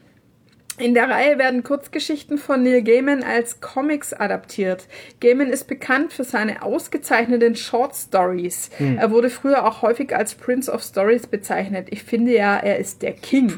In 0.77 0.93
der 0.93 1.09
Reihe 1.09 1.37
werden 1.37 1.63
Kurzgeschichten 1.63 2.37
von 2.37 2.61
Neil 2.61 2.81
Gaiman 2.83 3.23
als 3.23 3.61
Comics 3.61 4.11
adaptiert. 4.11 4.87
Gaiman 5.21 5.47
ist 5.47 5.69
bekannt 5.69 6.11
für 6.11 6.25
seine 6.25 6.63
ausgezeichneten 6.63 7.55
Short 7.55 7.95
Stories. 7.95 8.69
Er 8.97 9.09
wurde 9.09 9.29
früher 9.29 9.65
auch 9.65 9.81
häufig 9.81 10.13
als 10.13 10.35
Prince 10.35 10.69
of 10.69 10.83
Stories 10.83 11.27
bezeichnet. 11.27 11.87
Ich 11.91 12.03
finde 12.03 12.33
ja, 12.33 12.57
er 12.57 12.77
ist 12.77 13.03
der 13.03 13.13
King. 13.13 13.53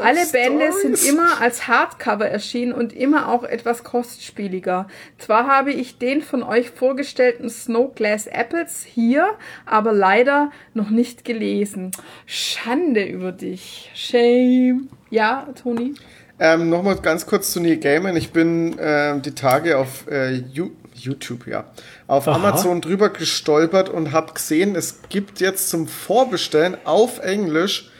Alle 0.00 0.26
Bände 0.32 0.72
Stories. 0.72 1.02
sind 1.02 1.14
immer 1.14 1.40
als 1.40 1.68
Hardcover 1.68 2.26
erschienen 2.26 2.72
und 2.72 2.92
immer 2.92 3.28
auch 3.28 3.44
etwas 3.44 3.84
kostspieliger. 3.84 4.88
Zwar 5.18 5.46
habe 5.46 5.70
ich 5.70 5.98
den 5.98 6.22
von 6.22 6.42
euch 6.42 6.70
vorgestellten 6.70 7.50
Snow 7.50 7.94
Glass 7.94 8.26
Apples 8.26 8.84
hier, 8.84 9.28
aber 9.64 9.92
leider 9.92 10.50
noch 10.74 10.90
nicht 10.90 11.24
gelesen. 11.24 11.92
Schande 12.26 13.04
über 13.04 13.30
dich. 13.30 13.92
Shame. 13.94 14.88
Ja, 15.10 15.46
Toni? 15.62 15.94
Ähm, 16.40 16.68
Nochmal 16.70 16.96
ganz 16.96 17.26
kurz 17.26 17.52
zu 17.52 17.60
Neil 17.60 17.78
Gaiman. 17.78 18.16
Ich 18.16 18.30
bin 18.32 18.76
ähm, 18.80 19.22
die 19.22 19.34
Tage 19.34 19.78
auf 19.78 20.06
äh, 20.10 20.32
You 20.34 20.70
YouTube, 20.94 21.46
ja, 21.46 21.64
auf 22.08 22.26
Aha. 22.26 22.34
Amazon 22.36 22.80
drüber 22.80 23.10
gestolpert 23.10 23.88
und 23.88 24.10
habe 24.10 24.32
gesehen, 24.34 24.74
es 24.74 25.02
gibt 25.08 25.38
jetzt 25.38 25.70
zum 25.70 25.86
Vorbestellen 25.86 26.76
auf 26.84 27.20
Englisch 27.20 27.90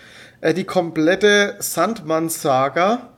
äh, 0.41 0.53
die 0.53 0.65
komplette 0.65 1.55
Sandmann-Saga 1.61 3.11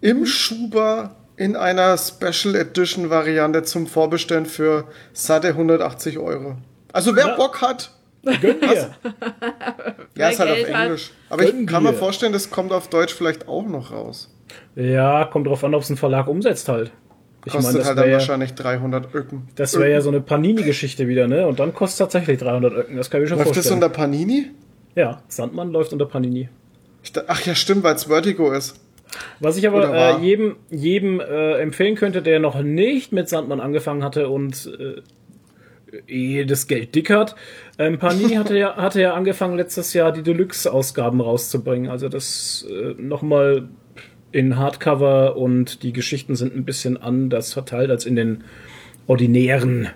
im 0.00 0.26
Schuber 0.26 1.16
in 1.36 1.56
einer 1.56 1.98
Special 1.98 2.54
Edition 2.54 3.10
Variante 3.10 3.64
zum 3.64 3.88
Vorbestellen 3.88 4.46
für 4.46 4.84
satte 5.12 5.48
180 5.48 6.18
Euro. 6.18 6.56
Also 6.92 7.16
wer 7.16 7.26
Ja. 7.28 7.36
Bock 7.36 7.60
hat, 7.62 7.90
Gönn 8.22 8.60
dir. 8.60 8.90
ja, 10.16 10.28
ist 10.28 10.38
halt 10.38 10.50
auf. 10.52 10.68
Englisch. 10.68 11.10
Aber 11.30 11.42
ich 11.42 11.50
Gönn 11.50 11.66
kann 11.66 11.82
mir 11.82 11.92
dir. 11.92 11.98
vorstellen, 11.98 12.32
das 12.32 12.48
kommt 12.50 12.70
auf 12.72 12.88
Deutsch 12.88 13.12
vielleicht 13.14 13.48
auch 13.48 13.66
noch 13.66 13.90
raus. 13.90 14.32
Ja, 14.76 15.24
kommt 15.24 15.46
drauf 15.46 15.64
an, 15.64 15.74
ob 15.74 15.82
es 15.82 15.90
ein 15.90 15.96
Verlag 15.96 16.26
umsetzt 16.28 16.68
halt. 16.68 16.92
Ich 17.44 17.52
Kostet 17.52 17.72
meine, 17.72 17.78
das 17.78 17.88
halt 17.88 17.98
dann 17.98 18.04
wäre 18.04 18.12
ja, 18.12 18.18
wahrscheinlich 18.18 18.54
300 18.54 19.14
Öcken. 19.14 19.48
das 19.54 19.78
wär 19.78 19.88
ja 19.88 20.00
so 20.02 20.10
eine 20.10 20.20
Panini-Geschichte 20.20 21.08
wieder, 21.08 21.26
ne? 21.26 21.46
Und 21.46 21.58
dann 21.58 21.72
kostet 21.72 21.94
es 21.94 21.98
tatsächlich 21.98 22.38
300 22.38 22.72
Öcken. 22.74 22.96
Das 22.96 23.10
kann 23.10 23.20
ich 23.20 23.24
mir 23.24 23.28
schon 23.28 23.38
Läuft 23.38 23.50
das 23.50 23.56
vorstellen. 23.56 23.82
unter 23.82 23.88
Panini? 23.88 24.50
ja, 24.94 25.22
Sandmann 25.28 25.70
läuft 25.70 25.92
unter 25.92 26.06
Panini. 26.06 26.48
Ach 27.26 27.40
ja, 27.46 27.54
stimmt, 27.54 27.82
weil 27.82 27.94
es 27.94 28.04
Vertigo 28.04 28.52
ist. 28.52 28.78
Was 29.40 29.56
ich 29.56 29.66
aber 29.66 29.92
äh, 29.92 30.20
jedem, 30.20 30.56
jedem 30.70 31.20
äh, 31.20 31.54
empfehlen 31.60 31.94
könnte, 31.96 32.22
der 32.22 32.38
noch 32.40 32.60
nicht 32.62 33.12
mit 33.12 33.28
Sandmann 33.28 33.60
angefangen 33.60 34.04
hatte 34.04 34.28
und 34.28 34.70
äh, 34.78 35.00
ehe 36.06 36.46
das 36.46 36.66
Geld 36.66 36.94
dickert. 36.94 37.34
Ähm, 37.78 37.98
Panini 37.98 38.34
hatte 38.36 38.56
ja, 38.56 38.76
hatte 38.76 39.00
ja 39.00 39.14
angefangen 39.14 39.56
letztes 39.56 39.94
Jahr 39.94 40.12
die 40.12 40.22
Deluxe-Ausgaben 40.22 41.20
rauszubringen. 41.20 41.90
Also 41.90 42.08
das 42.08 42.66
äh, 42.70 42.94
nochmal 42.98 43.68
in 44.32 44.56
Hardcover 44.58 45.36
und 45.36 45.82
die 45.82 45.92
Geschichten 45.92 46.36
sind 46.36 46.54
ein 46.54 46.64
bisschen 46.64 46.96
anders 46.96 47.52
verteilt 47.52 47.90
als 47.90 48.06
in 48.06 48.16
den 48.16 48.44
ordinären, 49.06 49.88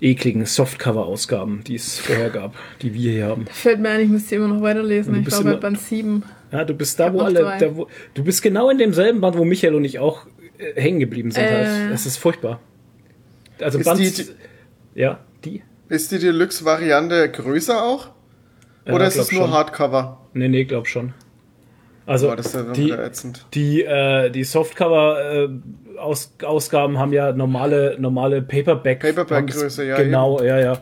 ekligen 0.00 0.44
Softcover-Ausgaben, 0.44 1.64
die 1.66 1.74
es 1.74 1.98
vorher 1.98 2.30
gab, 2.30 2.54
die 2.82 2.94
wir 2.94 3.12
hier 3.12 3.26
haben. 3.26 3.46
Fällt 3.50 3.80
mir 3.80 3.88
ein, 3.90 4.00
ich 4.02 4.08
müsste 4.08 4.36
immer 4.36 4.48
noch 4.48 4.60
weiterlesen. 4.62 5.14
Du 5.14 5.18
Ich 5.20 5.24
bist 5.24 5.44
war 5.44 5.54
bei 5.54 5.58
Band 5.60 5.78
7. 5.80 6.22
Ja, 6.52 6.64
du 6.64 6.74
bist 6.74 7.00
da, 7.00 7.12
wo 7.12 7.20
alle, 7.20 7.56
da, 7.58 7.76
wo, 7.76 7.88
du 8.14 8.22
bist 8.22 8.42
genau 8.42 8.70
in 8.70 8.78
demselben 8.78 9.20
Band, 9.20 9.36
wo 9.36 9.44
Michael 9.44 9.74
und 9.74 9.84
ich 9.84 9.98
auch 9.98 10.26
äh, 10.58 10.80
hängen 10.80 11.00
geblieben 11.00 11.30
sind. 11.30 11.42
Äh. 11.44 11.66
Halt. 11.66 11.92
Das 11.92 12.06
ist 12.06 12.18
furchtbar. 12.18 12.60
Also 13.60 13.78
Ist 13.78 13.84
Band, 13.86 13.98
die- 14.00 14.10
die- 14.12 15.00
ja, 15.00 15.20
die? 15.44 15.62
Ist 15.88 16.12
die 16.12 16.18
Deluxe-Variante 16.18 17.30
größer 17.30 17.82
auch? 17.82 18.10
Oder 18.86 18.98
Ja, 19.00 19.06
ist 19.06 19.16
es 19.16 19.32
nur 19.32 19.42
schon. 19.42 19.50
Hardcover? 19.50 20.20
Nee, 20.34 20.48
nee, 20.48 20.64
glaub 20.64 20.86
schon. 20.86 21.14
Also 22.06 22.28
Boah, 22.28 22.36
das 22.36 22.46
ist 22.46 22.54
ja 22.54 22.62
dann 22.62 22.72
die, 22.74 22.86
wieder 22.86 23.04
ätzend. 23.04 23.44
die, 23.54 23.82
äh, 23.82 24.30
die 24.30 24.44
Softcover-Ausgaben 24.44 26.98
haben 26.98 27.12
ja 27.12 27.32
normale, 27.32 27.96
normale 27.98 28.40
Paperback. 28.42 29.00
Paperback-Größe, 29.00 29.84
ja, 29.84 29.96
Genau, 29.96 30.40
ja, 30.42 30.58
ja. 30.60 30.78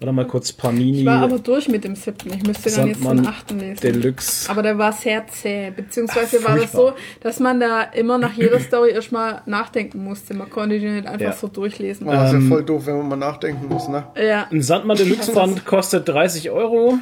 Warte 0.00 0.12
mal 0.12 0.26
kurz, 0.26 0.52
Panini. 0.52 1.00
Ich 1.00 1.06
war 1.06 1.22
aber 1.22 1.38
durch 1.38 1.68
mit 1.68 1.84
dem 1.84 1.94
siebten. 1.94 2.30
Ich 2.34 2.42
müsste 2.44 2.68
dann 2.70 2.88
jetzt 2.88 3.02
den 3.04 3.26
achten 3.26 3.58
lesen. 3.60 3.80
Deluxe. 3.80 4.50
Aber 4.50 4.60
der 4.62 4.76
war 4.76 4.92
sehr 4.92 5.24
zäh. 5.28 5.70
Beziehungsweise 5.74 6.40
Ach, 6.42 6.48
war 6.50 6.58
das 6.58 6.72
so, 6.72 6.92
dass 7.20 7.38
man 7.40 7.60
da 7.60 7.82
immer 7.84 8.18
nach 8.18 8.32
jeder 8.32 8.58
Story 8.60 8.90
erstmal 8.90 9.40
nachdenken 9.46 10.02
musste. 10.04 10.34
Man 10.34 10.50
konnte 10.50 10.78
die 10.80 10.88
nicht 10.90 11.06
einfach 11.06 11.24
Ja. 11.26 11.32
so 11.32 11.46
durchlesen. 11.48 12.06
Oh, 12.08 12.10
das 12.10 12.26
ist 12.26 12.32
ja 12.32 12.38
Ähm, 12.38 12.48
voll 12.48 12.64
doof, 12.64 12.86
wenn 12.86 12.98
man 12.98 13.08
mal 13.10 13.16
nachdenken 13.16 13.66
muss, 13.68 13.88
ne? 13.88 14.04
Ja. 14.20 14.46
Ein 14.50 14.60
Sandmann 14.62 14.96
Deluxe 14.98 15.32
Band 15.32 15.64
kostet 15.64 16.08
30 16.08 16.50
Euro, 16.50 16.98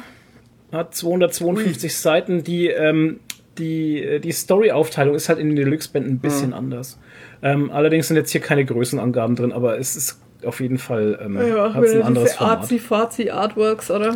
hat 0.71 0.93
252 0.95 1.97
Seiten. 1.97 2.43
Die, 2.43 2.67
ähm, 2.67 3.19
die, 3.57 4.01
äh, 4.03 4.19
die 4.19 4.31
Story-Aufteilung 4.31 5.15
ist 5.15 5.29
halt 5.29 5.39
in 5.39 5.47
den 5.49 5.55
Deluxe-Bänden 5.55 6.13
ein 6.13 6.19
bisschen 6.19 6.53
anders. 6.53 6.97
Ähm, 7.41 7.71
allerdings 7.71 8.07
sind 8.07 8.17
jetzt 8.17 8.31
hier 8.31 8.41
keine 8.41 8.65
Größenangaben 8.65 9.35
drin, 9.35 9.51
aber 9.51 9.77
es 9.79 9.95
ist 9.95 10.19
auf 10.45 10.59
jeden 10.59 10.77
Fall 10.77 11.19
ähm, 11.23 11.35
Ja, 11.47 11.73
hat's 11.73 11.89
ein 11.89 11.95
wieder 11.95 12.05
anderes 12.05 12.29
diese 12.29 12.37
Format. 12.37 12.59
Artsy-Fartsy-Artworks, 12.59 13.91
oder? 13.91 14.15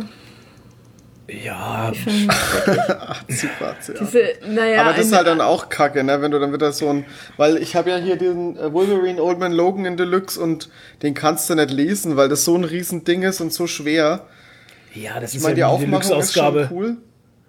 Ja, 1.30 1.92
Zipazi, 3.28 3.92
ja. 3.94 3.98
diese, 4.00 4.22
naja, 4.48 4.80
Aber 4.80 4.92
das 4.94 5.06
ist 5.06 5.12
halt 5.14 5.26
dann 5.26 5.42
auch 5.42 5.68
kacke, 5.68 6.02
ne? 6.02 6.22
Wenn 6.22 6.30
du 6.30 6.38
dann 6.38 6.54
wieder 6.54 6.72
so 6.72 6.88
ein. 6.88 7.04
Weil 7.36 7.58
ich 7.58 7.76
habe 7.76 7.90
ja 7.90 7.96
hier 7.98 8.16
diesen 8.16 8.56
äh, 8.56 8.72
Wolverine 8.72 9.22
Old 9.22 9.38
Man 9.38 9.52
Logan 9.52 9.84
in 9.84 9.98
Deluxe 9.98 10.40
und 10.40 10.70
den 11.02 11.12
kannst 11.12 11.50
du 11.50 11.54
nicht 11.54 11.70
lesen, 11.70 12.16
weil 12.16 12.30
das 12.30 12.46
so 12.46 12.54
ein 12.56 12.64
Riesending 12.64 13.24
ist 13.24 13.42
und 13.42 13.52
so 13.52 13.66
schwer. 13.66 14.26
ja, 14.94 15.20
das 15.20 15.32
Ich 15.32 15.36
ist 15.36 15.42
meine, 15.42 15.56
die 15.56 15.60
ja 15.60 15.66
wie 15.78 15.84
die 15.84 15.92
Aufmachung 15.92 16.18
ist 16.18 16.32
schon 16.32 16.68
cool. 16.70 16.96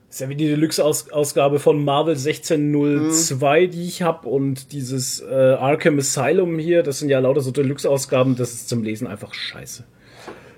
Das 0.10 0.16
ist 0.16 0.22
ja 0.22 0.30
wie 0.30 0.36
die 0.36 0.48
Deluxe-Ausgabe 0.48 1.60
von 1.60 1.86
Marvel 1.86 2.16
1602, 2.16 3.68
Mhm. 3.68 3.72
die 3.72 3.86
ich 3.86 4.01
habe 4.01 4.28
und 4.28 4.72
dieses 4.72 5.22
äh, 5.22 5.25
Arkham 5.60 6.00
Asylum 6.00 6.58
hier, 6.58 6.82
das 6.84 6.98
sind 7.00 7.10
ja 7.10 7.20
lauter 7.20 7.42
so 7.42 7.51
Deluxe-Ausgaben, 7.51 8.36
das 8.36 8.54
ist 8.54 8.70
zum 8.70 8.84
Lesen 8.84 9.06
einfach 9.08 9.34
scheiße. 9.34 9.84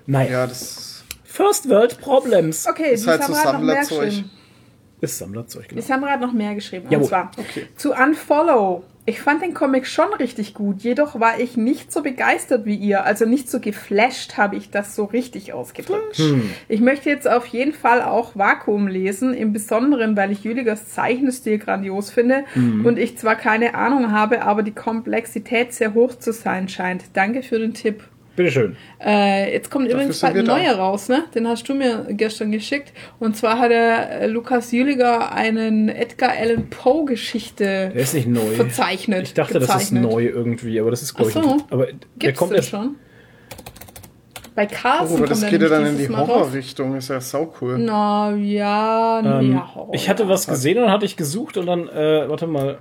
Naja, 0.06 0.30
Ja, 0.30 0.46
das 0.46 1.04
First 1.24 1.68
World 1.68 2.00
Problems. 2.00 2.66
Okay, 2.66 2.92
Ist 2.94 3.04
die 3.04 3.10
halt 3.10 3.24
so 3.24 3.34
Sammlerzeug. 3.34 4.06
geschrieben. 4.08 4.30
Ist 5.02 5.18
Sammlerzeug, 5.18 5.68
genau. 5.68 5.80
Die 5.80 5.86
Sandra 5.86 6.10
hat 6.10 6.20
noch 6.20 6.32
mehr 6.32 6.54
geschrieben. 6.54 6.86
Jawohl. 6.88 7.02
Und 7.02 7.08
zwar 7.08 7.30
Okay. 7.36 7.66
zu 7.76 7.92
Unfollow. 7.92 8.84
Ich 9.04 9.20
fand 9.20 9.42
den 9.42 9.52
Comic 9.52 9.86
schon 9.88 10.12
richtig 10.14 10.54
gut, 10.54 10.82
jedoch 10.82 11.18
war 11.18 11.40
ich 11.40 11.56
nicht 11.56 11.90
so 11.90 12.02
begeistert 12.02 12.66
wie 12.66 12.76
ihr. 12.76 13.04
Also 13.04 13.26
nicht 13.26 13.50
so 13.50 13.58
geflasht 13.58 14.36
habe 14.36 14.54
ich 14.54 14.70
das 14.70 14.94
so 14.94 15.04
richtig 15.04 15.52
ausgedrückt. 15.52 16.18
Hm. 16.18 16.50
Ich 16.68 16.80
möchte 16.80 17.10
jetzt 17.10 17.28
auf 17.28 17.46
jeden 17.46 17.72
Fall 17.72 18.00
auch 18.02 18.36
Vakuum 18.36 18.86
lesen, 18.86 19.34
im 19.34 19.52
Besonderen, 19.52 20.16
weil 20.16 20.30
ich 20.30 20.44
Jüligers 20.44 20.90
Zeichenstil 20.90 21.58
grandios 21.58 22.10
finde 22.10 22.44
Hm. 22.54 22.86
und 22.86 22.98
ich 22.98 23.18
zwar 23.18 23.34
keine 23.34 23.74
Ahnung 23.74 24.12
habe, 24.12 24.42
aber 24.42 24.62
die 24.62 24.72
Komplexität 24.72 25.72
sehr 25.72 25.94
hoch 25.94 26.14
zu 26.14 26.32
sein 26.32 26.68
scheint. 26.68 27.04
Danke 27.14 27.42
für 27.42 27.58
den 27.58 27.74
Tipp. 27.74 28.04
Bitteschön. 28.34 28.76
Äh, 29.04 29.52
jetzt 29.52 29.70
kommt 29.70 29.88
übrigens 29.90 30.18
sind 30.20 30.32
bald 30.32 30.48
ein 30.48 30.62
neuer 30.62 30.74
raus, 30.76 31.08
ne? 31.10 31.24
Den 31.34 31.46
hast 31.46 31.68
du 31.68 31.74
mir 31.74 32.06
gestern 32.10 32.50
geschickt. 32.50 32.92
Und 33.18 33.36
zwar 33.36 33.58
hat 33.58 33.70
der 33.70 34.22
äh, 34.22 34.26
Lukas 34.26 34.72
Jüliger 34.72 35.32
einen 35.32 35.90
Edgar 35.90 36.30
Allan 36.38 36.70
Poe 36.70 37.04
Geschichte 37.04 37.64
Der 37.64 37.94
ist 37.94 38.14
nicht 38.14 38.28
neu. 38.28 38.40
verzeichnet. 38.54 39.24
Ich 39.24 39.34
dachte, 39.34 39.54
das 39.58 39.64
ist 39.64 39.68
gezeichnet. 39.90 40.02
neu 40.10 40.24
irgendwie, 40.26 40.80
aber 40.80 40.90
das 40.90 41.02
ist, 41.02 41.14
glaube 41.14 41.30
ich, 41.30 41.36
Ach 41.36 41.42
so. 41.42 41.54
nicht. 41.56 41.64
Aber 41.70 41.86
der 41.86 41.94
Gibt's 42.18 42.38
kommt 42.38 42.52
den 42.52 42.56
erst. 42.56 42.70
schon? 42.70 42.94
Bei 44.54 44.66
Carlsen 44.66 45.14
Oh, 45.14 45.18
aber 45.18 45.26
das 45.28 45.40
kommt 45.40 45.50
geht 45.50 45.62
er 45.62 45.70
ja 45.70 45.78
dann 45.78 45.86
in 45.86 45.98
die. 45.98 46.08
Horrorrichtung. 46.08 46.96
Ist 46.96 47.08
ja 47.08 47.20
sau 47.20 47.52
cool. 47.60 47.78
Na 47.78 48.34
ja, 48.34 49.20
Ähm, 49.40 49.52
ja. 49.52 49.74
Horror. 49.74 49.94
ich 49.94 50.08
hatte 50.08 50.28
was 50.28 50.46
gesehen 50.46 50.78
und 50.78 50.84
dann 50.84 50.92
hatte 50.92 51.06
ich 51.06 51.16
gesucht 51.16 51.56
und 51.58 51.66
dann, 51.66 51.88
äh, 51.88 52.28
warte 52.28 52.46
mal. 52.46 52.76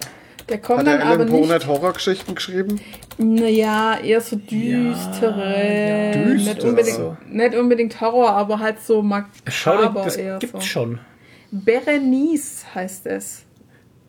Der 0.52 0.60
kommt 0.60 0.80
Hat 0.80 0.88
dann 0.88 1.02
aber 1.02 1.12
Alan 1.12 1.28
Poe 1.30 1.40
nicht. 1.40 1.50
nicht 1.54 1.68
Horrorgeschichten 1.68 2.36
geschrieben? 2.36 2.80
Naja, 3.18 3.98
eher 4.04 4.20
so 4.22 4.36
düstere. 4.36 6.12
ja, 6.14 6.26
nicht, 6.26 6.48
düster. 6.58 6.68
unbedingt, 6.68 7.34
nicht 7.34 7.56
unbedingt 7.56 8.02
Horror, 8.02 8.32
aber 8.32 8.60
halt 8.60 8.82
so 8.82 9.02
makaber 9.02 10.02
das 10.04 10.18
eher 10.18 10.40
gibt's 10.40 10.60
so. 10.60 10.62
schon. 10.68 11.00
Berenice 11.52 12.66
heißt 12.76 13.06
es. 13.08 13.44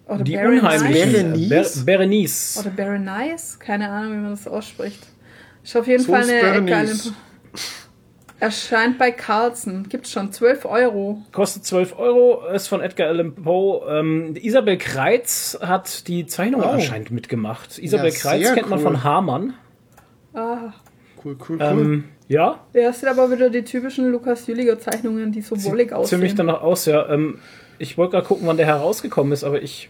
Oder 0.09 0.25
Die 0.25 0.33
Berenice. 0.33 0.83
Berenice? 0.83 1.49
Ber 1.49 1.85
Berenice. 1.85 2.57
Oder 2.61 2.71
Berenice? 2.71 3.59
Keine 3.61 3.89
Ahnung, 3.89 4.13
wie 4.13 4.17
man 4.17 4.31
das 4.31 4.49
ausspricht. 4.49 5.01
Ist 5.63 5.77
auf 5.77 5.87
jeden 5.87 6.03
So 6.03 6.13
Fall 6.13 6.29
eine. 6.29 6.63
Poe. 6.63 7.13
Erscheint 8.43 8.99
bei 8.99 9.13
Carlsen. 9.13 9.89
Gibt's 9.89 10.11
schon 10.11 10.33
12 10.33 10.65
Euro. 10.65 11.23
Kostet 11.31 11.65
12 11.65 11.97
Euro, 11.97 12.45
ist 12.53 12.67
von 12.67 12.81
Edgar 12.81 13.07
Allan 13.07 13.37
Poe. 13.37 13.87
Ähm, 13.89 14.35
Isabel 14.35 14.79
Kreitz 14.79 15.57
hat 15.63 16.09
die 16.09 16.27
Zeichnung 16.27 16.61
Oh. 16.63 16.65
anscheinend 16.71 17.13
mitgemacht. 17.13 17.79
Isabel 17.79 18.11
Ja, 18.11 18.19
Kreitz 18.19 18.53
kennt 18.55 18.69
man 18.69 18.81
cool. 18.81 18.85
von 18.85 19.05
Hamann. 19.05 19.55
Ah. 20.35 20.73
Cool, 21.25 21.37
cool, 21.49 21.57
cool. 21.57 21.59
Ähm, 21.61 22.05
ja, 22.27 22.59
Ja, 22.73 22.89
es 22.89 22.99
sind 22.99 23.09
aber 23.11 23.31
wieder 23.31 23.49
die 23.49 23.63
typischen 23.63 24.11
Lukas 24.11 24.45
Jüliger 24.49 24.77
Zeichnungen, 24.81 25.31
die 25.31 25.41
so 25.41 25.63
wollig 25.63 25.93
aussehen. 25.93 26.19
ziemlich 26.19 26.35
danach 26.35 26.63
aus, 26.63 26.87
ja. 26.87 27.09
Ähm, 27.11 27.39
ich 27.79 27.97
wollte 27.97 28.11
gerade 28.17 28.27
gucken, 28.27 28.49
wann 28.49 28.57
der 28.57 28.67
herausgekommen 28.67 29.33
ist, 29.33 29.45
aber 29.45 29.63
ich. 29.63 29.89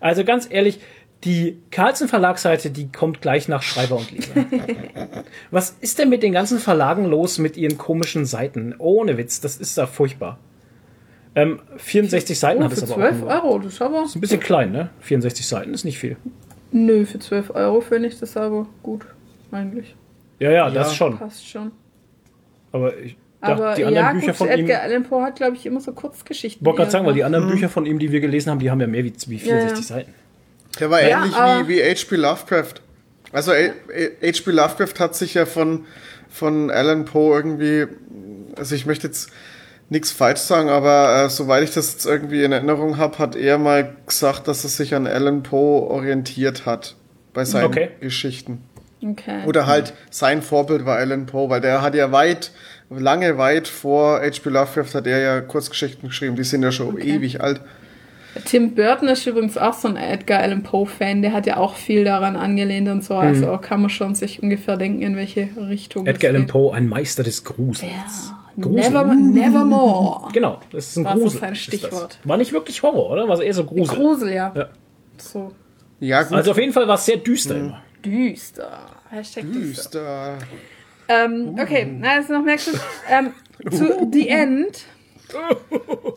Also 0.00 0.24
ganz 0.24 0.48
ehrlich, 0.50 0.80
die 1.24 1.58
Carlsen 1.70 2.08
Verlagsseite, 2.08 2.70
die 2.70 2.90
kommt 2.90 3.20
gleich 3.20 3.48
nach 3.48 3.62
Schreiber 3.62 3.96
und 3.96 4.10
Leser. 4.10 4.32
Was 5.50 5.76
ist 5.80 5.98
denn 5.98 6.08
mit 6.08 6.22
den 6.22 6.32
ganzen 6.32 6.58
Verlagen 6.58 7.04
los 7.04 7.38
mit 7.38 7.56
ihren 7.56 7.76
komischen 7.76 8.24
Seiten? 8.24 8.74
Ohne 8.78 9.18
Witz, 9.18 9.40
das 9.40 9.56
ist 9.56 9.76
da 9.76 9.86
furchtbar. 9.86 10.38
Ähm, 11.34 11.60
64 11.76 12.38
Seiten 12.38 12.62
oh, 12.62 12.64
hat 12.64 12.72
es 12.72 12.80
für 12.80 12.94
aber 12.94 13.10
12 13.10 13.14
auch. 13.14 13.20
nur. 13.20 13.28
Euro, 13.30 13.58
das 13.58 13.74
ist 13.74 13.82
aber. 13.82 14.04
Ist 14.04 14.16
ein 14.16 14.20
bisschen 14.20 14.40
klein, 14.40 14.72
ne? 14.72 14.90
64 15.00 15.46
Seiten 15.46 15.74
ist 15.74 15.84
nicht 15.84 15.98
viel. 15.98 16.16
Nö, 16.72 17.04
für 17.04 17.18
12 17.18 17.50
Euro 17.50 17.80
finde 17.80 18.08
ich 18.08 18.18
das 18.18 18.36
aber 18.36 18.66
gut. 18.82 19.06
Eigentlich. 19.52 19.94
Ja, 20.38 20.50
ja, 20.50 20.70
das 20.70 20.94
schon. 20.94 21.18
Passt 21.18 21.46
schon. 21.46 21.72
Aber 22.72 22.96
ich 22.96 23.16
dachte, 23.40 23.62
Aber 23.62 23.74
die 23.74 23.84
anderen 23.84 24.06
ja, 24.06 24.12
Bücher 24.12 24.26
gut, 24.28 24.36
von 24.36 24.48
ihm. 24.48 24.60
Edgar 24.60 24.82
Allan 24.82 25.02
Poe 25.02 25.22
hat, 25.22 25.36
glaube 25.36 25.56
ich, 25.56 25.66
immer 25.66 25.80
so 25.80 25.92
Kurzgeschichten. 25.92 26.64
wollte 26.64 26.78
gerade 26.78 26.90
sagen, 26.90 27.06
weil 27.06 27.14
die 27.14 27.24
anderen 27.24 27.48
Bücher 27.48 27.68
von 27.68 27.84
ihm, 27.84 27.98
die 27.98 28.10
wir 28.10 28.20
gelesen 28.20 28.50
haben, 28.50 28.58
die 28.58 28.70
haben 28.70 28.80
ja 28.80 28.86
mehr 28.86 29.04
wie, 29.04 29.12
wie 29.26 29.38
64 29.38 29.78
ja. 29.78 29.82
Seiten. 29.82 30.14
Der 30.78 30.90
war 30.90 31.02
Ja, 31.02 31.18
ähnlich 31.22 31.34
aber- 31.36 31.68
wie, 31.68 31.76
wie 31.76 31.82
H.P. 31.82 32.16
Lovecraft. 32.16 32.74
Also 33.32 33.52
H.P. 33.52 34.50
Lovecraft 34.50 34.94
hat 34.98 35.14
sich 35.14 35.34
ja 35.34 35.46
von, 35.46 35.86
von 36.28 36.70
Alan 36.70 37.04
Poe 37.04 37.36
irgendwie, 37.36 37.86
also 38.56 38.74
ich 38.74 38.86
möchte 38.86 39.06
jetzt 39.08 39.30
nichts 39.88 40.12
falsch 40.12 40.40
sagen, 40.40 40.68
aber 40.68 41.24
äh, 41.24 41.30
soweit 41.30 41.64
ich 41.64 41.72
das 41.72 41.92
jetzt 41.92 42.06
irgendwie 42.06 42.44
in 42.44 42.52
Erinnerung 42.52 42.96
habe, 42.96 43.18
hat 43.18 43.34
er 43.36 43.58
mal 43.58 43.96
gesagt, 44.06 44.46
dass 44.48 44.62
er 44.64 44.70
sich 44.70 44.94
an 44.94 45.06
Alan 45.06 45.42
Poe 45.42 45.88
orientiert 45.90 46.66
hat 46.66 46.94
bei 47.34 47.44
seinen 47.44 47.64
Okay. 47.66 47.90
Geschichten. 48.00 48.62
Okay. 49.02 49.44
Oder 49.46 49.66
halt 49.66 49.94
sein 50.10 50.42
Vorbild 50.42 50.84
war 50.84 50.98
Alan 50.98 51.26
Poe, 51.26 51.48
weil 51.48 51.60
der 51.60 51.82
hat 51.82 51.94
ja 51.94 52.12
weit, 52.12 52.52
lange 52.90 53.38
weit 53.38 53.66
vor 53.66 54.20
H.P. 54.20 54.48
Lovecraft 54.50 54.94
hat 54.94 55.06
er 55.06 55.18
ja 55.20 55.40
Kurzgeschichten 55.40 56.08
geschrieben, 56.08 56.36
die 56.36 56.44
sind 56.44 56.62
ja 56.62 56.70
schon 56.72 56.94
Okay. 56.94 57.16
ewig 57.16 57.40
alt. 57.40 57.60
Tim 58.44 58.74
Burton 58.74 59.08
ist 59.08 59.26
übrigens 59.26 59.58
auch 59.58 59.74
so 59.74 59.88
ein 59.88 59.96
Edgar 59.96 60.40
Allan 60.40 60.62
Poe-Fan. 60.62 61.22
Der 61.22 61.32
hat 61.32 61.46
ja 61.46 61.56
auch 61.56 61.74
viel 61.74 62.04
daran 62.04 62.36
angelehnt 62.36 62.88
und 62.88 63.02
so. 63.04 63.14
Also 63.14 63.58
kann 63.58 63.80
man 63.80 63.90
schon 63.90 64.14
sich 64.14 64.42
ungefähr 64.42 64.76
denken, 64.76 65.02
in 65.02 65.16
welche 65.16 65.48
Richtung. 65.56 66.06
Edgar 66.06 66.30
Allan. 66.30 66.46
Poe, 66.46 66.72
ein 66.72 66.86
Meister 66.88 67.22
des 67.22 67.42
Grusels. 67.44 67.90
Ja. 67.90 68.36
Grusel. 68.62 68.90
Never, 68.90 69.04
nevermore. 69.14 70.28
Genau, 70.32 70.60
das 70.72 70.88
ist 70.88 70.96
ein 70.98 71.04
War 71.04 71.16
so 71.16 71.22
Grusel. 71.22 71.40
sein 71.40 71.52
ist 71.52 71.58
Stichwort. 71.60 72.18
Das. 72.20 72.28
War 72.28 72.36
nicht 72.36 72.52
wirklich 72.52 72.82
Horror, 72.82 73.10
oder? 73.10 73.28
War 73.28 73.42
eher 73.42 73.54
so 73.54 73.64
Grusel. 73.64 73.96
Grusel, 73.96 74.32
ja. 74.32 74.52
Ja. 74.54 74.68
So 75.18 75.52
Ja, 76.00 76.22
gut. 76.22 76.36
Also 76.36 76.50
auf 76.52 76.58
jeden 76.58 76.72
Fall 76.72 76.86
war 76.86 76.94
es 76.96 77.06
sehr 77.06 77.16
düster 77.16 77.56
immer. 77.56 77.82
düster. 78.04 78.86
Hashtag 79.10 79.44
düster. 79.52 80.36
düster. 80.36 80.38
Ähm, 81.08 81.56
okay, 81.60 81.86
na, 81.98 82.16
jetzt 82.16 82.30
noch 82.30 82.42
merkst 82.44 82.68
du. 82.68 82.72
Ähm, 83.10 83.30
zu 83.70 84.08
The 84.12 84.28
End. 84.28 84.84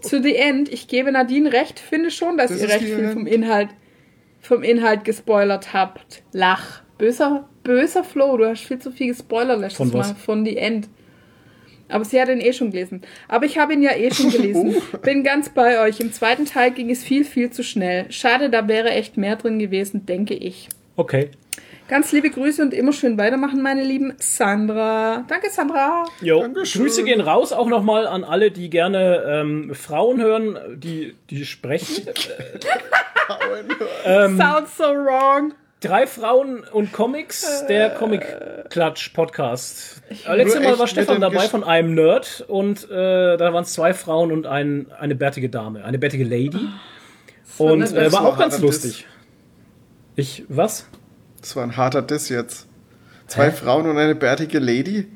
Zu 0.02 0.22
The 0.22 0.36
End. 0.36 0.72
Ich 0.72 0.88
gebe 0.88 1.12
Nadine 1.12 1.52
recht. 1.52 1.80
Finde 1.80 2.12
schon, 2.12 2.38
dass 2.38 2.52
Das 2.52 2.62
ihr 2.62 2.70
recht 2.70 2.84
viel 2.84 3.10
vom 3.12 3.28
Inhalt, 3.28 3.70
vom 4.40 4.64
Inhalt 4.64 5.04
gespoilert 5.04 5.74
habt. 5.74 6.24
Lach. 6.32 6.82
Böser, 6.98 7.50
böser 7.64 8.04
Flo. 8.04 8.38
Du 8.38 8.48
hast 8.48 8.66
viel 8.66 8.80
zu 8.80 8.92
viel 8.92 9.08
gespoilert 9.08 9.60
letztes 9.60 9.78
Von 9.78 9.94
was? 9.94 10.10
Mal. 10.10 10.16
Von 10.16 10.46
The 10.46 10.58
End. 10.58 10.90
Aber 11.90 12.06
sie 12.06 12.20
hat 12.20 12.30
ihn 12.30 12.40
eh 12.42 12.54
schon 12.54 12.72
gelesen. 12.72 13.02
Aber 13.28 13.46
ich 13.46 13.58
habe 13.58 13.74
ihn 13.74 13.82
ja 13.82 13.92
eh 13.96 14.12
schon 14.12 14.32
gelesen. 14.32 14.76
Bin 15.04 15.24
ganz 15.24 15.50
bei 15.50 15.80
euch. 15.82 16.00
Im 16.00 16.12
zweiten 16.12 16.46
Teil 16.46 16.72
ging 16.72 16.90
es 16.90 17.04
viel, 17.04 17.24
viel 17.26 17.52
zu 17.52 17.64
schnell. 17.64 18.12
Schade, 18.12 18.50
da 18.50 18.68
wäre 18.68 18.90
echt 18.92 19.18
mehr 19.18 19.36
drin 19.36 19.60
gewesen, 19.60 20.06
denke 20.06 20.34
ich. 20.34 20.70
Okay. 20.96 21.30
Ganz 21.90 22.12
liebe 22.12 22.30
Grüße 22.30 22.62
und 22.62 22.74
immer 22.74 22.94
schön 22.94 23.18
weitermachen, 23.18 23.62
meine 23.62 23.84
lieben 23.84 24.14
Sandra. 24.18 25.26
Danke, 25.28 25.50
Sandra. 25.52 26.06
Jo, 26.22 26.40
Dankeschön. 26.42 26.82
Grüße 26.82 27.04
gehen 27.04 27.20
raus 27.22 27.52
auch 27.52 27.68
nochmal 27.68 28.08
an 28.08 28.24
alle, 28.24 28.52
die 28.52 28.70
gerne 28.70 29.24
ähm, 29.28 29.76
Frauen 29.76 30.22
hören, 30.22 30.58
die, 30.78 31.16
die 31.30 31.46
sprechen. 31.46 32.08
Ähm, 34.06 34.38
Sounds 34.38 34.76
so 34.76 34.84
wrong. 34.84 35.54
Drei 35.80 36.06
Frauen 36.08 36.66
und 36.74 36.92
Comics, 36.92 37.66
der 37.68 37.92
Comic-Klatsch-Podcast. 37.92 40.02
Äh, 40.28 40.36
Letztes 40.36 40.62
Mal 40.62 40.78
war 40.78 40.88
Stefan 40.88 41.22
dabei 41.22 41.46
Gesch- 41.46 41.50
von 41.50 41.64
einem 41.64 41.94
Nerd 41.96 42.44
und 42.50 42.84
äh, 42.92 43.38
da 43.38 43.54
waren 43.54 43.64
es 43.64 43.72
zwei 43.74 43.94
Frauen 43.94 44.34
und 44.34 44.46
ein, 44.46 44.88
eine 45.00 45.16
bärtige 45.16 45.48
Dame, 45.50 45.86
eine 45.86 46.00
bärtige 46.00 46.26
Lady. 46.26 46.68
Und 47.58 47.80
nett. 47.80 47.94
äh, 47.94 48.12
war 48.12 48.26
auch 48.26 48.38
ganz 48.38 48.60
lustig. 48.60 49.08
Ich, 50.18 50.44
was? 50.50 50.86
Das 51.44 51.58
war 51.58 51.64
ein 51.64 51.76
harter 51.76 52.02
Diss 52.02 52.30
jetzt. 52.30 52.68
Zwei 53.28 53.48
Hä? 53.48 53.52
Frauen 53.52 53.86
und 53.90 53.98
eine 53.98 54.16
bärtige 54.16 54.60
Lady? 54.60 55.08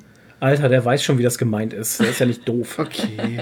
Alter, 0.42 0.68
der 0.68 0.84
weiß 0.84 1.02
schon, 1.02 1.18
wie 1.18 1.24
das 1.24 1.38
gemeint 1.38 1.72
ist. 1.72 2.02
Der 2.02 2.10
ist 2.10 2.20
ja 2.20 2.26
nicht 2.26 2.48
doof. 2.48 2.80
Okay. 2.88 3.42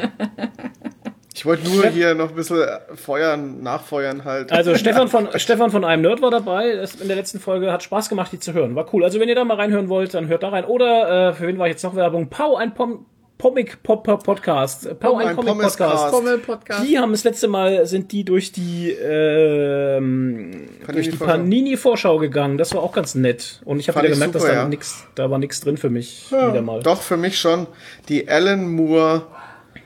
Ich 1.34 1.46
wollte 1.46 1.68
nur 1.68 1.88
hier 1.88 2.16
noch 2.16 2.30
ein 2.30 2.36
bisschen 2.36 2.66
feuern, 2.94 3.62
nachfeuern 3.62 4.24
halt. 4.24 4.52
Also 4.52 4.76
Stefan 4.78 5.08
von, 5.08 5.28
Stefan 5.36 5.70
von 5.72 5.84
einem 5.84 6.04
Nerd 6.04 6.22
war 6.22 6.32
dabei 6.32 6.70
in 6.70 7.08
der 7.08 7.16
letzten 7.18 7.40
Folge. 7.40 7.72
Hat 7.72 7.84
Spaß 7.84 8.08
gemacht, 8.08 8.32
die 8.32 8.40
zu 8.40 8.54
hören. 8.54 8.76
War 8.76 8.92
cool. 8.94 9.04
Also 9.04 9.20
wenn 9.20 9.30
ihr 9.30 9.36
da 9.36 9.44
mal 9.44 9.58
reinhören 9.58 9.90
wollt, 9.90 10.14
dann 10.14 10.28
hört 10.28 10.44
da 10.44 10.50
rein. 10.50 10.64
Oder 10.64 11.30
äh, 11.30 11.34
für 11.34 11.48
wen 11.48 11.58
war 11.58 11.68
jetzt 11.68 11.84
noch 11.84 11.96
Werbung? 11.96 12.30
Pau, 12.30 12.56
ein 12.56 12.74
Pom 12.74 13.08
Comic 13.38 13.84
Pop 13.84 14.04
Podcast. 14.24 14.88
Äh, 14.88 14.96
Pau, 14.96 15.18
ein, 15.18 15.28
ein 15.28 15.36
Comic 15.36 15.50
Pommescast. 15.52 15.92
Podcast. 15.94 16.12
Pommel-Podcast. 16.12 16.84
Die 16.88 16.98
haben 16.98 17.12
das 17.12 17.24
letzte 17.24 17.48
Mal, 17.48 17.86
sind 17.86 18.12
die 18.12 18.24
durch 18.24 18.52
die, 18.52 18.90
ähm, 18.92 20.68
durch 20.92 21.10
die 21.12 21.18
Panini-Vorschau. 21.18 22.18
Gegangen. 22.18 22.58
Das 22.58 22.74
war 22.74 22.82
auch 22.82 22.92
ganz 22.94 23.14
nett. 23.14 23.62
Und 23.66 23.80
ich 23.80 23.88
habe 23.90 24.00
wieder 24.00 24.10
gemerkt, 24.14 24.34
super, 24.34 24.46
dass 24.48 24.56
da 24.56 24.62
ja. 24.64 24.68
nix, 24.68 25.06
da 25.16 25.30
war 25.30 25.38
nichts 25.38 25.62
drin 25.62 25.78
für 25.78 25.90
mich. 25.92 26.32
Wieder 26.32 26.62
mal. 26.62 26.82
Doch, 26.82 27.02
für 27.02 27.18
mich 27.18 27.38
schon. 27.38 27.68
Die 28.10 28.28
Alan 28.28 28.68
Moore 28.68 29.24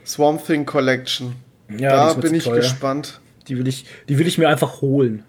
Swamp 0.06 0.44
Thing 0.46 0.64
Collection. 0.64 1.34
Ja, 1.76 2.14
da 2.14 2.14
bin 2.14 2.34
ich 2.34 2.44
teuer. 2.44 2.56
gespannt. 2.56 3.20
Die 3.48 3.58
will 3.58 3.68
ich, 3.68 3.84
die 4.08 4.18
will 4.18 4.26
ich 4.26 4.38
mir 4.38 4.48
einfach 4.48 4.80
holen. 4.80 5.24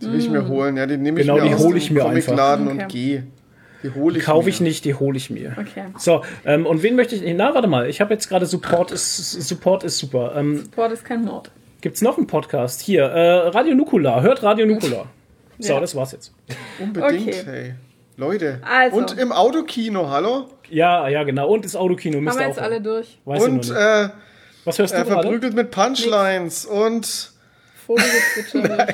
Die 0.00 0.06
will 0.06 0.18
ich 0.18 0.28
mir 0.30 0.46
holen. 0.46 0.76
Ja, 0.76 0.86
die 0.86 0.98
nehme 0.98 1.20
ich 1.20 1.26
Genau, 1.26 1.38
mir 1.40 1.48
die 1.48 1.54
aus 1.54 1.62
hol 1.62 1.70
dem 1.70 1.76
ich 1.78 1.90
mir 1.90 2.04
einfach. 2.04 2.26
Comicladen 2.26 2.68
Okay. 2.68 2.82
und 2.82 2.88
gehe. 2.88 3.26
Die 3.82 3.90
hole 3.94 4.18
ich 4.18 4.24
kaufe 4.24 4.44
mir. 4.44 4.50
ich 4.50 4.60
nicht, 4.60 4.84
die 4.84 4.94
hole 4.94 5.16
ich 5.16 5.30
mir. 5.30 5.56
Okay. 5.58 5.86
So, 5.98 6.22
ähm, 6.44 6.66
und 6.66 6.82
wen 6.82 6.94
möchte 6.96 7.14
ich. 7.16 7.34
Na, 7.34 7.54
warte 7.54 7.68
mal, 7.68 7.88
ich 7.88 8.00
habe 8.00 8.12
jetzt 8.14 8.28
gerade 8.28 8.46
Support 8.46 8.90
ist, 8.92 9.32
Support 9.48 9.84
ist 9.84 9.98
super. 9.98 10.34
Ähm, 10.36 10.64
Sport 10.72 10.92
ist 10.92 11.04
kein 11.04 11.24
Mord. 11.24 11.50
Gibt 11.80 11.96
es 11.96 12.02
noch 12.02 12.16
einen 12.16 12.26
Podcast? 12.28 12.80
Hier, 12.80 13.04
äh, 13.04 13.48
Radio 13.48 13.74
Nukula. 13.74 14.20
Hört 14.22 14.42
Radio 14.42 14.66
Nukula. 14.66 15.06
So, 15.58 15.74
Ja. 15.74 15.80
das 15.80 15.94
war's 15.94 16.10
jetzt. 16.12 16.32
Unbedingt, 16.80 17.28
Okay. 17.28 17.42
hey. 17.44 17.74
Leute. 18.16 18.60
Also. 18.68 18.96
Und 18.96 19.16
im 19.18 19.30
Autokino, 19.30 20.08
hallo? 20.10 20.48
Ja, 20.70 21.06
ja, 21.08 21.22
genau. 21.22 21.48
Und 21.52 21.64
das 21.64 21.76
Autokino 21.76 22.16
Haben 22.18 22.38
wir 22.38 22.46
jetzt 22.48 22.58
alle 22.58 22.80
durch. 22.80 23.18
Weiß 23.24 23.44
und 23.44 23.70
äh, 23.70 24.08
Was 24.64 24.78
hörst 24.78 24.94
du 24.94 24.98
äh, 24.98 25.04
verprügelt 25.04 25.54
mit 25.54 25.70
Punchlines 25.70 26.64
und 26.64 27.32
Vogelgezwitscher. 27.86 28.88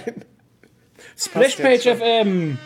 Splashpage 1.16 1.86
FM. 1.96 2.58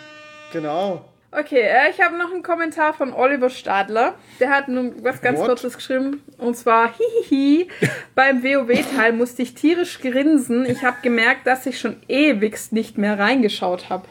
genau. 0.52 1.04
Okay, 1.34 1.60
äh, 1.62 1.90
ich 1.90 2.00
habe 2.02 2.18
noch 2.18 2.30
einen 2.30 2.42
Kommentar 2.42 2.92
von 2.92 3.14
Oliver 3.14 3.48
Stadler. 3.48 4.14
Der 4.38 4.50
hat 4.50 4.68
nun 4.68 5.02
was 5.02 5.22
ganz 5.22 5.38
What? 5.38 5.46
Kurzes 5.48 5.74
geschrieben. 5.76 6.22
Und 6.36 6.56
zwar, 6.58 6.90
hihihi, 7.24 7.68
beim 8.14 8.42
WoW-Teil 8.42 9.12
musste 9.14 9.40
ich 9.42 9.54
tierisch 9.54 10.00
grinsen. 10.00 10.66
Ich 10.66 10.82
habe 10.84 10.98
gemerkt, 11.02 11.46
dass 11.46 11.64
ich 11.64 11.78
schon 11.80 11.96
ewigst 12.06 12.72
nicht 12.74 12.98
mehr 12.98 13.18
reingeschaut 13.18 13.88
habe. 13.88 14.04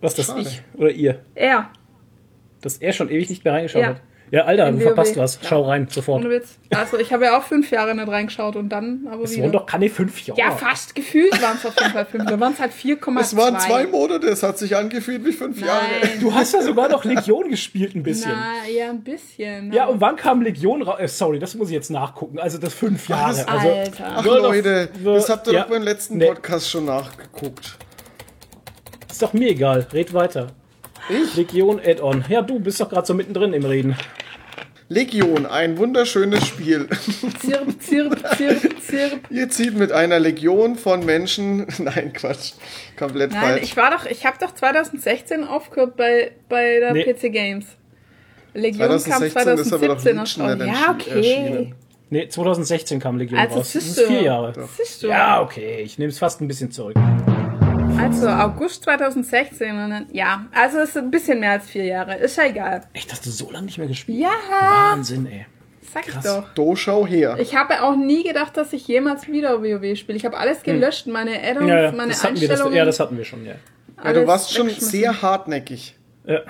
Was 0.00 0.14
das 0.14 0.26
Schade. 0.26 0.40
ich 0.42 0.62
oder 0.74 0.90
ihr? 0.90 1.20
Er, 1.34 1.70
Dass 2.60 2.76
er 2.76 2.92
schon 2.92 3.08
ewig 3.10 3.28
nicht 3.28 3.44
mehr 3.44 3.54
reingeschaut 3.54 3.82
Ja. 3.82 3.88
hat. 3.88 4.00
Ja, 4.30 4.44
Alter, 4.44 4.70
du 4.72 4.80
verpasst 4.80 5.16
was. 5.16 5.38
Ja. 5.42 5.48
Schau 5.48 5.62
rein, 5.62 5.88
sofort. 5.90 6.20
ohne 6.24 6.30
Witz. 6.34 6.58
Also 6.74 6.98
ich 6.98 7.12
habe 7.12 7.24
ja 7.24 7.38
auch 7.38 7.42
fünf 7.44 7.70
Jahre 7.70 7.94
nicht 7.94 8.08
reingeschaut 8.08 8.56
und 8.56 8.68
dann 8.68 9.06
aber 9.10 9.22
Es 9.24 9.32
wieder. 9.32 9.44
waren 9.44 9.52
doch 9.52 9.66
keine 9.66 9.88
fünf 9.88 10.20
Jahre. 10.26 10.38
ja, 10.38 10.50
fast 10.50 10.94
gefühlt 10.94 11.32
waren 11.40 11.56
es 11.56 11.64
auf 11.64 11.74
jeden 11.80 11.92
Fall 11.92 12.04
fünf. 12.04 12.26
Da 12.26 12.38
waren 12.38 12.52
es 12.52 12.60
halt 12.60 12.72
4,2. 12.72 13.20
Es 13.20 13.36
waren 13.36 13.58
zwei 13.58 13.86
Monate, 13.86 14.26
es 14.26 14.42
hat 14.42 14.58
sich 14.58 14.76
angefühlt 14.76 15.24
wie 15.24 15.32
fünf 15.32 15.60
Jahre. 15.60 15.82
Nein. 16.02 16.10
Du 16.20 16.34
hast 16.34 16.52
ja 16.52 16.60
sogar 16.62 16.88
noch 16.88 17.04
Legion 17.04 17.48
gespielt 17.48 17.94
ein 17.94 18.02
bisschen. 18.02 18.32
Na, 18.32 18.68
ja, 18.70 18.90
ein 18.90 19.02
bisschen. 19.02 19.72
Ja, 19.72 19.86
und 19.86 20.00
wann 20.00 20.16
kam 20.16 20.42
Legion 20.42 20.82
raus? 20.82 20.96
Äh, 21.00 21.08
sorry, 21.08 21.38
das 21.38 21.54
muss 21.54 21.68
ich 21.68 21.74
jetzt 21.74 21.90
nachgucken. 21.90 22.38
Also 22.38 22.58
das 22.58 22.74
fünf 22.74 23.08
Jahre. 23.08 23.30
das- 23.30 23.48
also, 23.48 23.68
Alter. 23.70 24.12
Ach 24.16 24.24
Leute, 24.24 24.88
the- 24.94 25.04
das 25.04 25.28
habt 25.30 25.46
ihr 25.46 25.54
ja. 25.54 25.62
doch 25.62 25.70
beim 25.70 25.82
letzten 25.82 26.18
Nee. 26.18 26.26
Podcast 26.26 26.70
schon 26.70 26.84
nachgeguckt. 26.84 27.76
ist 29.10 29.22
doch 29.22 29.32
mir 29.32 29.48
egal. 29.50 29.86
Red 29.92 30.12
weiter. 30.12 30.48
Ich? 31.08 31.36
Legion 31.36 31.80
Add-on. 31.82 32.24
Ja, 32.28 32.42
du 32.42 32.60
bist 32.60 32.80
doch 32.80 32.90
gerade 32.90 33.06
so 33.06 33.14
mittendrin 33.14 33.54
im 33.54 33.64
Reden. 33.64 33.96
Legion, 34.90 35.44
ein 35.44 35.76
wunderschönes 35.76 36.46
Spiel. 36.46 36.88
Zirp, 37.40 37.82
zirp, 37.82 38.36
zirp, 38.36 38.82
zirp. 38.82 39.20
Ihr 39.30 39.50
zieht 39.50 39.76
mit 39.76 39.92
einer 39.92 40.18
Legion 40.18 40.76
von 40.76 41.04
Menschen. 41.04 41.66
Nein, 41.78 42.12
Quatsch. 42.14 42.52
Komplett 42.96 43.32
Nein, 43.32 43.40
falsch. 43.42 43.62
ich 43.64 43.76
war 43.76 43.90
doch, 43.90 44.06
ich 44.06 44.24
habe 44.24 44.38
doch 44.40 44.54
2016 44.54 45.44
aufgehört 45.44 45.96
bei, 45.96 46.32
bei 46.48 46.78
der 46.80 46.94
Nee. 46.94 47.04
PC 47.12 47.30
Games. 47.32 47.66
Legion 48.54 48.98
2016 48.98 49.44
kam 49.44 49.58
ist 49.58 49.72
aber 49.74 49.86
doch 49.88 49.98
2017 49.98 50.58
Legion 50.58 50.68
Ja, 50.74 50.90
okay. 50.90 51.10
erschienen. 51.16 51.74
Nee, 52.10 52.28
2016 52.28 52.98
kam 52.98 53.18
Legion 53.18 53.38
Also, 53.38 53.56
raus. 53.56 53.72
Das 53.74 53.84
ist 53.84 54.00
vier 54.00 54.22
Jahre. 54.22 54.54
Ja, 55.02 55.42
okay. 55.42 55.82
Ich 55.82 55.98
nehme 55.98 56.08
es 56.10 56.18
fast 56.18 56.40
ein 56.40 56.48
bisschen 56.48 56.70
zurück. 56.70 56.96
Also 57.98 58.28
August 58.28 58.84
2016 58.84 59.70
und 59.70 59.90
dann, 59.90 60.06
ja, 60.12 60.46
also 60.52 60.78
es 60.78 60.90
ist 60.90 60.98
ein 60.98 61.10
bisschen 61.10 61.40
mehr 61.40 61.52
als 61.52 61.68
vier 61.68 61.84
Jahre. 61.84 62.16
Ist 62.16 62.36
ja 62.36 62.44
egal. 62.44 62.82
Echt, 62.92 63.10
hast 63.12 63.26
du 63.26 63.30
so 63.30 63.50
lange 63.50 63.66
nicht 63.66 63.78
mehr 63.78 63.88
gespielt? 63.88 64.18
Ja, 64.18 64.30
Wahnsinn, 64.90 65.26
ey. 65.26 65.46
sag 65.92 66.06
ich 66.06 66.12
krass. 66.14 66.24
doch. 66.24 66.54
Do, 66.54 66.76
schau 66.76 67.06
her. 67.06 67.36
Ich 67.40 67.56
habe 67.56 67.82
auch 67.82 67.96
nie 67.96 68.22
gedacht, 68.22 68.56
dass 68.56 68.72
ich 68.72 68.86
jemals 68.86 69.26
wieder 69.28 69.62
WoW 69.62 69.96
spiele. 69.98 70.16
Ich 70.16 70.24
habe 70.24 70.36
alles 70.38 70.62
gelöscht, 70.62 71.06
meine 71.06 71.42
Add-ons, 71.42 71.60
Hm. 71.62 71.68
Ja, 71.68 71.82
ja, 71.82 71.92
meine 71.92 72.12
das 72.12 72.22
hatten 72.24 72.34
wir. 72.40 72.48
Das, 72.48 72.50
Einstellungen. 72.50 72.76
ja, 72.78 72.84
das 72.84 73.00
hatten 73.00 73.16
wir 73.18 73.24
schon, 73.24 73.44
ja. 73.44 73.54
Ja, 74.04 74.12
du 74.12 74.26
warst 74.26 74.54
schon 74.54 74.70
sehr 74.70 75.22
hartnäckig 75.22 75.96
ja. 76.24 76.40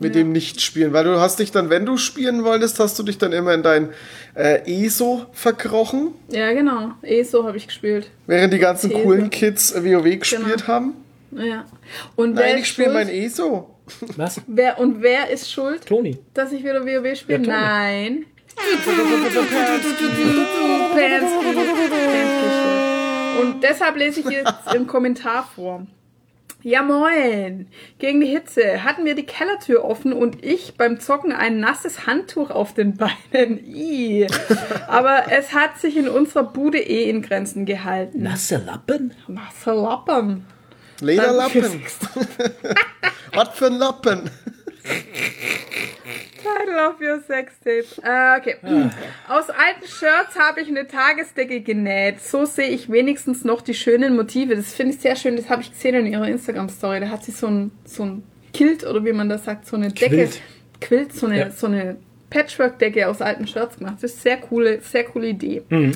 Mit 0.00 0.14
dem 0.14 0.32
Nichtspielen, 0.32 0.92
weil 0.92 1.04
du 1.04 1.20
hast 1.20 1.38
dich 1.38 1.52
dann, 1.52 1.70
wenn 1.70 1.86
du 1.86 1.96
spielen 1.96 2.42
wolltest, 2.44 2.80
hast 2.80 2.98
du 2.98 3.02
dich 3.02 3.18
dann 3.18 3.32
immer 3.32 3.54
in 3.54 3.62
dein 3.62 3.90
äh, 4.34 4.60
ESO 4.84 5.26
verkrochen, 5.32 6.08
Ja, 6.28 6.52
genau. 6.52 6.92
ESO 7.02 7.44
habe 7.44 7.56
ich 7.56 7.66
gespielt. 7.66 8.10
während 8.26 8.52
die 8.52 8.58
ganzen 8.58 8.90
These. 8.90 9.02
coolen 9.02 9.30
Kids 9.30 9.74
WoW 9.74 10.18
gespielt 10.18 10.44
Genau. 10.44 10.66
haben. 10.66 10.94
Ja. 11.32 11.64
Und 12.16 12.36
wer 12.36 12.46
Nein, 12.46 12.54
ist 12.56 12.60
ich 12.62 12.68
spiele 12.68 12.88
schuld? 12.90 12.94
mein 13.06 13.08
ESO. 13.08 13.74
Was? 14.16 14.40
Wer, 14.46 14.78
und 14.78 15.02
wer 15.02 15.30
ist 15.30 15.50
schuld, 15.50 15.84
Toni. 15.86 16.16
dass 16.32 16.52
ich 16.52 16.62
wieder 16.62 16.84
WoW 16.86 17.16
spiele? 17.16 17.42
Ja. 17.44 17.52
Nein. 17.60 18.24
Pansky. 18.54 18.96
Pansky. 22.04 23.42
Und 23.42 23.62
deshalb 23.62 23.96
lese 23.96 24.20
ich 24.20 24.26
jetzt 24.26 24.74
im 24.74 24.86
Kommentar 24.86 25.48
vor. 25.54 25.86
Ja 26.62 26.82
moin! 26.82 27.68
Gegen 27.98 28.20
die 28.20 28.26
Hitze 28.26 28.84
hatten 28.84 29.04
wir 29.06 29.14
die 29.14 29.24
Kellertür 29.24 29.84
offen 29.84 30.12
und 30.12 30.44
ich 30.44 30.74
beim 30.76 31.00
Zocken 31.00 31.32
ein 31.32 31.58
nasses 31.58 32.06
Handtuch 32.06 32.50
auf 32.50 32.74
den 32.74 32.96
Beinen. 33.32 33.64
Ih. 33.64 34.26
Aber 34.86 35.30
es 35.30 35.54
hat 35.54 35.78
sich 35.78 35.96
in 35.96 36.08
unserer 36.08 36.44
Bude 36.44 36.78
eh 36.78 37.08
in 37.08 37.22
Grenzen 37.22 37.64
gehalten. 37.64 38.22
Nasse 38.22 38.58
Lappen? 38.58 39.14
Nasse 39.26 39.72
Lappen. 39.72 40.44
Lederlappen. 41.00 41.82
Was 43.32 43.48
für 43.50 43.66
ein 43.66 43.78
Lappen. 43.78 44.30
Title 46.42 46.88
of 46.88 47.00
your 47.00 47.20
Sextape. 47.26 47.84
Äh, 48.02 48.38
okay. 48.38 48.56
Aus 49.28 49.48
alten 49.50 49.86
Shirts 49.86 50.38
habe 50.38 50.60
ich 50.60 50.68
eine 50.68 50.86
Tagesdecke 50.86 51.60
genäht. 51.60 52.20
So 52.20 52.44
sehe 52.44 52.68
ich 52.68 52.90
wenigstens 52.90 53.44
noch 53.44 53.62
die 53.62 53.74
schönen 53.74 54.16
Motive. 54.16 54.56
Das 54.56 54.72
finde 54.74 54.94
ich 54.94 55.00
sehr 55.00 55.16
schön. 55.16 55.36
Das 55.36 55.48
habe 55.50 55.62
ich 55.62 55.70
gesehen 55.72 55.94
in 55.94 56.06
ihrer 56.06 56.28
Instagram-Story. 56.28 57.00
Da 57.00 57.08
hat 57.08 57.24
sie 57.24 57.32
so 57.32 57.46
ein, 57.46 57.70
so 57.84 58.04
ein 58.04 58.22
Kilt 58.52 58.84
oder 58.84 59.04
wie 59.04 59.12
man 59.12 59.28
das 59.28 59.44
sagt, 59.44 59.66
so 59.66 59.76
eine 59.76 59.88
Decke. 59.88 60.08
Quilt. 60.16 60.40
Quilt, 60.80 61.12
so 61.12 61.26
eine, 61.26 61.38
Ja. 61.38 61.50
so 61.50 61.66
eine 61.66 61.96
Patchwork-Decke 62.30 63.08
aus 63.08 63.20
alten 63.20 63.46
Shirts 63.46 63.78
gemacht. 63.78 63.96
Das 64.00 64.12
ist 64.12 64.22
sehr 64.22 64.36
coole, 64.38 64.80
sehr 64.80 65.04
coole 65.04 65.28
Idee. 65.28 65.62
Ähm, 65.70 65.92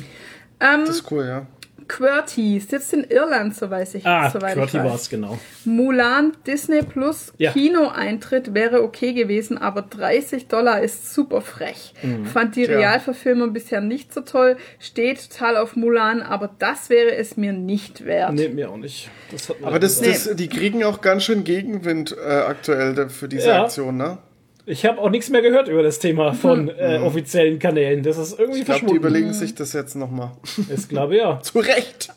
Das 0.61 0.89
ist 0.91 1.11
cool, 1.11 1.25
ja. 1.27 1.47
QWERTY 1.89 2.61
sitzt 2.61 2.93
in 2.93 3.05
Irland, 3.05 3.55
so 3.57 3.71
weiß 3.71 3.95
ich. 3.95 4.07
Ah, 4.07 4.31
soweit 4.31 4.57
weiß. 4.57 4.75
war 4.75 4.95
es, 4.95 5.09
genau. 5.09 5.39
Mulan 5.65 6.33
Disney 6.47 6.83
Plus 6.83 7.33
Ja. 7.39 7.53
Kinoeintritt 7.53 8.55
wäre 8.55 8.83
okay 8.83 9.13
gewesen, 9.13 9.59
aber 9.59 9.83
30 9.83 10.49
Dollar 10.49 10.81
ist 10.83 11.15
super 11.15 11.41
frech. 11.41 11.95
Mhm. 12.03 12.27
Fand 12.27 12.57
die. 12.57 12.65
Realverfilmung 12.65 13.53
bisher 13.53 13.81
nicht 13.81 14.13
so 14.13 14.21
toll, 14.23 14.57
steht 14.79 15.31
total 15.31 15.57
auf 15.57 15.77
Mulan, 15.77 16.23
aber 16.23 16.51
das 16.59 16.91
wäre 16.91 17.15
es 17.15 17.37
mir 17.37 17.53
nicht 17.53 18.05
wert. 18.05 18.33
Nee, 18.35 18.49
mir 18.49 18.71
auch 18.71 18.77
nicht. 18.77 19.11
Das 19.31 19.53
Aber 19.63 19.79
das, 19.79 20.01
das, 20.01 20.35
die 20.35 20.49
kriegen 20.49 20.85
auch 20.85 21.01
ganz 21.01 21.25
schön 21.25 21.45
Gegenwind 21.45 22.17
äh, 22.17 22.31
aktuell 22.31 23.09
für 23.09 23.29
diese 23.29 23.49
Ja. 23.49 23.65
Aktion, 23.65 23.97
ne? 23.97 24.19
Ich 24.67 24.87
habe 24.87 24.99
auch 25.01 25.11
nichts 25.11 25.29
mehr 25.29 25.43
gehört 25.43 25.69
über 25.69 25.83
das 25.83 25.99
Thema 25.99 26.33
von 26.33 26.69
äh, 26.71 26.99
offiziellen 26.99 27.59
Kanälen. 27.59 28.03
Das 28.03 28.17
ist 28.17 28.39
irgendwie 28.39 28.61
Ich 28.61 28.65
glaube, 28.65 28.81
die 28.81 28.87
verschwunden. 28.87 28.97
überlegen 28.97 29.33
sich 29.35 29.55
das 29.55 29.73
jetzt 29.75 29.95
nochmal. 29.95 30.33
Ich 30.75 30.89
glaube 30.89 31.17
ja. 31.17 31.41
Zu 31.43 31.59
Recht. 31.59 32.09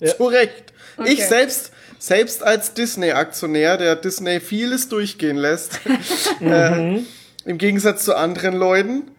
Ja. 0.00 0.16
Zu 0.16 0.24
Recht. 0.24 0.72
Okay. 0.96 1.12
Ich 1.12 1.24
selbst, 1.24 1.72
selbst 1.98 2.42
als 2.42 2.74
Disney-Aktionär, 2.74 3.76
der 3.76 3.94
Disney 3.96 4.40
vieles 4.40 4.88
durchgehen 4.88 5.36
lässt, 5.36 5.80
äh, 6.40 6.98
im 7.44 7.58
Gegensatz 7.58 8.04
zu 8.04 8.16
anderen 8.16 8.56
Leuten, 8.56 9.10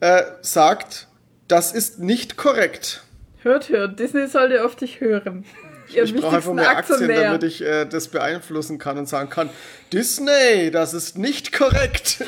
äh, 0.00 0.22
sagt, 0.42 1.06
das 1.46 1.72
ist 1.72 2.00
nicht 2.00 2.36
korrekt. 2.36 3.04
Hört, 3.42 3.68
hört, 3.68 4.00
Disney 4.00 4.26
sollte 4.26 4.64
auf 4.64 4.74
dich 4.74 5.00
hören. 5.00 5.44
Ihr 5.92 6.02
Ich 6.04 6.14
brauche 6.14 6.36
einfach 6.36 6.52
mehr 6.52 6.70
Aktien, 6.70 6.94
Aktionär. 6.96 7.22
damit 7.24 7.42
ich 7.42 7.62
äh, 7.62 7.84
das 7.86 8.08
beeinflussen 8.08 8.78
kann 8.78 8.98
und 8.98 9.08
sagen 9.08 9.30
kann, 9.30 9.50
Disney, 9.92 10.70
das 10.70 10.94
ist 10.94 11.16
nicht 11.18 11.52
korrekt. 11.52 12.24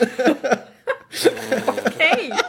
Hey! 1.99 2.33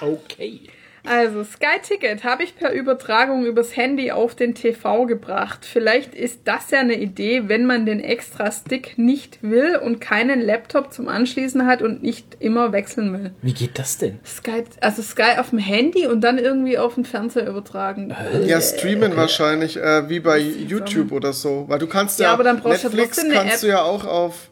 Okay. 0.00 0.62
Also, 1.04 1.42
Sky 1.42 1.80
Ticket 1.82 2.22
habe 2.22 2.44
ich 2.44 2.56
per 2.56 2.72
Übertragung 2.72 3.44
übers 3.44 3.76
Handy 3.76 4.12
auf 4.12 4.36
den 4.36 4.54
TV 4.54 5.06
gebracht. 5.06 5.64
Vielleicht 5.64 6.14
ist 6.14 6.40
das 6.44 6.70
ja 6.70 6.78
eine 6.78 6.94
Idee, 6.94 7.48
wenn 7.48 7.66
man 7.66 7.86
den 7.86 7.98
extra 7.98 8.52
Stick 8.52 8.98
nicht 8.98 9.38
will 9.42 9.76
und 9.76 10.00
keinen 10.00 10.40
Laptop 10.40 10.92
zum 10.92 11.08
Anschließen 11.08 11.66
hat 11.66 11.82
und 11.82 12.02
nicht 12.02 12.36
immer 12.38 12.70
wechseln 12.72 13.12
will. 13.12 13.32
Wie 13.42 13.52
geht 13.52 13.78
das 13.80 13.98
denn? 13.98 14.20
Sky, 14.24 14.62
also 14.80 15.02
Sky 15.02 15.38
auf 15.38 15.50
dem 15.50 15.58
Handy 15.58 16.06
und 16.06 16.20
dann 16.20 16.38
irgendwie 16.38 16.78
auf 16.78 16.94
den 16.94 17.04
Fernseher 17.04 17.48
übertragen. 17.48 18.14
Ja, 18.46 18.60
streamen 18.60 19.16
wahrscheinlich, 19.16 19.76
äh, 19.76 20.08
wie 20.08 20.20
bei 20.20 20.38
YouTube 20.38 21.10
oder 21.10 21.32
so. 21.32 21.64
Weil 21.66 21.80
du 21.80 21.88
kannst 21.88 22.20
ja, 22.20 22.26
Ja, 22.26 22.32
aber 22.32 22.44
dann 22.44 22.60
brauchst 22.60 22.84
du 22.84 22.88
ja 22.88 22.94
Netflix 22.94 23.18
eine 23.18 23.34
kannst 23.34 23.54
App. 23.54 23.60
du 23.62 23.66
ja 23.66 23.82
auch 23.82 24.04
auf. 24.04 24.51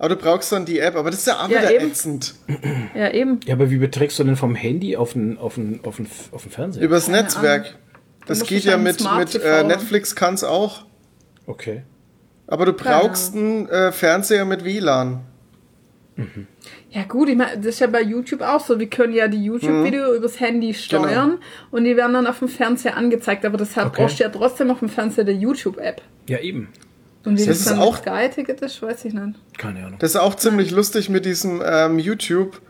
Aber 0.00 0.08
du 0.08 0.16
brauchst 0.16 0.50
dann 0.50 0.64
die 0.64 0.78
App, 0.78 0.96
aber 0.96 1.10
das 1.10 1.20
ist 1.20 1.26
ja 1.26 1.44
auch 1.44 1.48
Ja, 1.50 1.60
wieder 1.60 1.74
eben. 1.74 1.90
ätzend. 1.90 2.34
Ja, 2.94 3.10
eben. 3.12 3.38
Ja, 3.44 3.54
aber 3.54 3.70
wie 3.70 3.76
beträgst 3.76 4.18
du 4.18 4.24
denn 4.24 4.34
vom 4.34 4.54
Handy 4.54 4.96
auf 4.96 5.12
den, 5.12 5.36
auf 5.38 5.54
den, 5.56 5.80
auf 5.84 5.96
den, 5.96 6.08
auf 6.32 6.42
den 6.42 6.50
Fernseher? 6.50 6.82
Übers 6.82 7.06
Keine 7.06 7.18
Netzwerk. 7.22 7.66
Ahnung. 7.66 7.78
Das 8.26 8.44
geht 8.46 8.64
ja 8.64 8.78
mit, 8.78 9.04
mit 9.18 9.34
äh. 9.36 9.62
Netflix 9.62 10.16
kann's 10.16 10.42
auch. 10.42 10.84
Okay. 11.46 11.82
Aber 12.46 12.64
du 12.64 12.72
brauchst 12.72 13.34
einen 13.34 13.68
äh, 13.68 13.92
Fernseher 13.92 14.44
mit 14.46 14.64
WLAN. 14.64 15.20
Ja 16.90 17.04
gut, 17.04 17.28
ich 17.28 17.36
meine, 17.36 17.56
das 17.58 17.66
ist 17.66 17.80
ja 17.80 17.86
bei 17.86 18.02
YouTube 18.02 18.42
auch 18.42 18.60
so. 18.60 18.78
Wir 18.78 18.90
können 18.90 19.12
ja 19.14 19.28
die 19.28 19.42
YouTube-Video 19.42 20.14
übers 20.14 20.38
Handy 20.40 20.74
steuern 20.74 21.38
und 21.70 21.84
die 21.84 21.96
werden 21.96 22.12
dann 22.14 22.26
auf 22.26 22.40
dem 22.40 22.48
Fernseher 22.48 22.96
angezeigt. 22.96 23.44
Aber 23.44 23.56
deshalb 23.58 23.88
Okay. 23.88 24.02
brauchst 24.02 24.18
du 24.18 24.24
ja 24.24 24.28
trotzdem 24.30 24.70
auf 24.70 24.80
dem 24.80 24.88
Fernseher 24.88 25.24
der 25.24 25.34
YouTube-App. 25.34 26.02
Ja, 26.28 26.38
eben. 26.40 26.68
Und 27.24 27.34
wie 27.38 27.44
Das 27.44 27.46
das, 27.46 27.58
ist 27.58 27.70
dann 27.70 27.78
auch- 27.80 27.98
Sky-Ticket 27.98 28.60
ist, 28.62 28.80
weiß 28.82 29.04
ich 29.04 29.12
nicht. 29.14 29.38
Keine 29.58 29.80
Ahnung. 29.84 29.98
Das 29.98 30.10
ist 30.10 30.16
auch 30.16 30.34
ziemlich 30.36 30.70
lustig 30.70 31.08
mit 31.10 31.24
diesem 31.26 31.62
ähm, 31.64 31.98
YouTube 31.98 32.60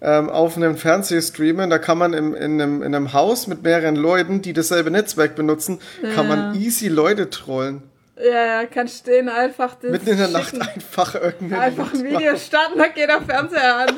ähm, 0.00 0.30
auf 0.30 0.56
einem 0.56 0.76
Fernsehstreamen. 0.76 1.68
Da 1.70 1.78
kann 1.78 1.98
man 1.98 2.14
im, 2.14 2.34
in, 2.34 2.60
einem, 2.60 2.82
in 2.82 2.94
einem 2.94 3.12
Haus 3.12 3.46
mit 3.48 3.62
mehreren 3.62 3.96
Leuten, 3.96 4.40
die 4.40 4.52
dasselbe 4.52 4.90
Netzwerk 4.90 5.34
benutzen, 5.34 5.78
kann 6.14 6.26
man 6.28 6.54
easy 6.54 6.88
Leute 6.88 7.28
trollen. 7.30 7.82
Ja, 8.20 8.46
ja, 8.62 8.66
kannst 8.66 9.06
du 9.06 9.12
denen 9.12 9.28
einfach 9.28 9.76
das 9.76 9.92
Mitten 9.92 10.08
in 10.08 10.18
der 10.18 10.28
Nacht 10.28 10.52
einfach 10.60 11.14
irgendeinen 11.14 11.62
Einfach 11.62 11.94
ein 11.94 12.02
Video 12.02 12.36
starten, 12.36 12.76
dann 12.78 12.92
geht 12.92 13.08
der 13.08 13.20
Fernseher 13.22 13.76
an. 13.76 13.88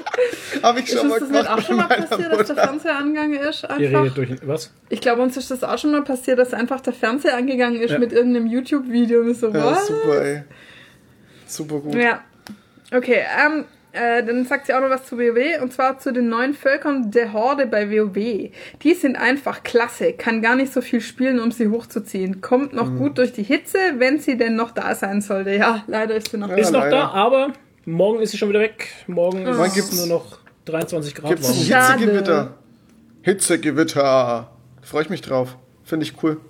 Habe 0.62 0.80
ich 0.80 0.88
Ist 0.88 0.98
schon 0.98 1.08
mal 1.08 1.14
uns 1.14 1.20
das 1.20 1.28
gemacht 1.30 1.48
auch 1.58 1.66
schon 1.66 1.76
mal 1.76 1.88
passiert, 1.88 2.10
dass 2.10 2.18
der 2.18 2.36
Mutter. 2.38 2.54
Fernseher 2.54 2.96
angegangen 2.98 3.40
ist? 3.40 3.62
Ihr 3.62 3.70
Einfach? 3.70 4.02
redet 4.04 4.16
durch. 4.18 4.30
Was? 4.46 4.72
Ich 4.90 5.00
glaube, 5.00 5.22
uns 5.22 5.36
ist 5.38 5.50
das 5.50 5.64
auch 5.64 5.78
schon 5.78 5.92
mal 5.92 6.02
passiert, 6.02 6.38
dass 6.38 6.52
einfach 6.52 6.80
der 6.82 6.92
Fernseher 6.92 7.34
angegangen 7.36 7.80
ist 7.80 7.92
Ja. 7.92 7.98
mit 7.98 8.12
irgendeinem 8.12 8.46
YouTube-Video. 8.46 9.20
Und 9.22 9.34
so, 9.34 9.48
Ja, 9.48 9.64
was? 9.64 9.86
super, 9.86 10.22
ey. 10.22 10.42
Super 11.46 11.78
gut. 11.80 11.94
Ja. 11.94 12.22
Okay, 12.92 13.22
ähm, 13.46 13.64
äh, 13.92 14.24
dann 14.24 14.44
sagt 14.46 14.66
sie 14.66 14.74
auch 14.74 14.80
noch 14.80 14.90
was 14.90 15.04
zu 15.06 15.18
WoW 15.18 15.60
und 15.62 15.72
zwar 15.72 15.98
zu 15.98 16.12
den 16.12 16.28
neuen 16.28 16.54
Völkern 16.54 17.10
der 17.10 17.32
Horde 17.32 17.66
bei 17.66 17.90
WoW. 17.90 18.50
Die 18.82 18.94
sind 18.94 19.16
einfach 19.16 19.62
klasse, 19.62 20.12
kann 20.12 20.42
gar 20.42 20.56
nicht 20.56 20.72
so 20.72 20.80
viel 20.80 21.00
spielen, 21.00 21.40
um 21.40 21.50
sie 21.50 21.68
hochzuziehen. 21.68 22.40
Kommt 22.40 22.72
Mhm. 22.72 22.78
noch 22.78 22.96
gut 22.96 23.18
durch 23.18 23.32
die 23.32 23.42
Hitze, 23.42 23.78
wenn 23.98 24.18
sie 24.20 24.36
denn 24.36 24.54
noch 24.56 24.70
da 24.70 24.94
sein 24.94 25.20
sollte. 25.20 25.50
Ja, 25.54 25.82
leider 25.86 26.14
ist 26.14 26.30
sie 26.30 26.38
noch 26.38 26.48
Ja, 26.50 26.56
Ist 26.56 26.70
noch 26.72 26.80
leider. 26.80 26.96
da, 26.96 27.08
aber 27.10 27.52
morgen 27.84 28.20
ist 28.20 28.30
sie 28.32 28.38
schon 28.38 28.48
wieder 28.50 28.60
weg. 28.60 28.88
Morgen 29.06 29.46
ist 29.46 29.58
Wann 29.58 29.66
es 29.68 29.74
gibt's- 29.74 29.96
nur 29.96 30.06
noch 30.18 30.38
23 30.66 31.14
Grad 31.14 31.30
Gibt's. 31.30 31.48
Hitzegewitter? 31.48 32.54
Hitzegewitter. 33.22 34.50
Freue 34.82 35.02
ich 35.02 35.10
mich 35.10 35.20
drauf. 35.22 35.56
Finde 35.84 36.04
ich 36.04 36.22
cool. 36.22 36.40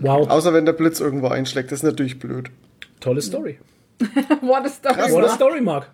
Wow, 0.00 0.28
Außer 0.30 0.54
wenn 0.54 0.64
der 0.64 0.72
Blitz 0.72 1.00
irgendwo 1.00 1.28
einschlägt. 1.28 1.70
Das 1.70 1.80
ist 1.80 1.82
natürlich 1.84 2.18
blöd. 2.18 2.50
tolle 3.00 3.20
Story. 3.20 3.58
What 4.40 4.64
a 4.64 4.68
story. 4.68 4.94
Krass, 4.94 5.12
What 5.12 5.24
a? 5.24 5.28
Story, 5.28 5.60
Mark. 5.60 5.88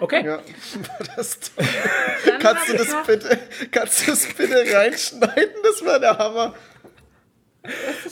Okay. 0.00 0.24
Ja. 0.24 0.38
Kannst, 2.40 2.68
du 2.68 2.76
das 2.76 2.96
bitte, 3.06 3.38
kannst 3.70 4.06
du 4.06 4.10
das 4.10 4.26
bitte 4.26 4.54
reinschneiden? 4.74 5.54
Das 5.62 5.84
wäre 5.84 6.00
der 6.00 6.18
Hammer. 6.18 6.54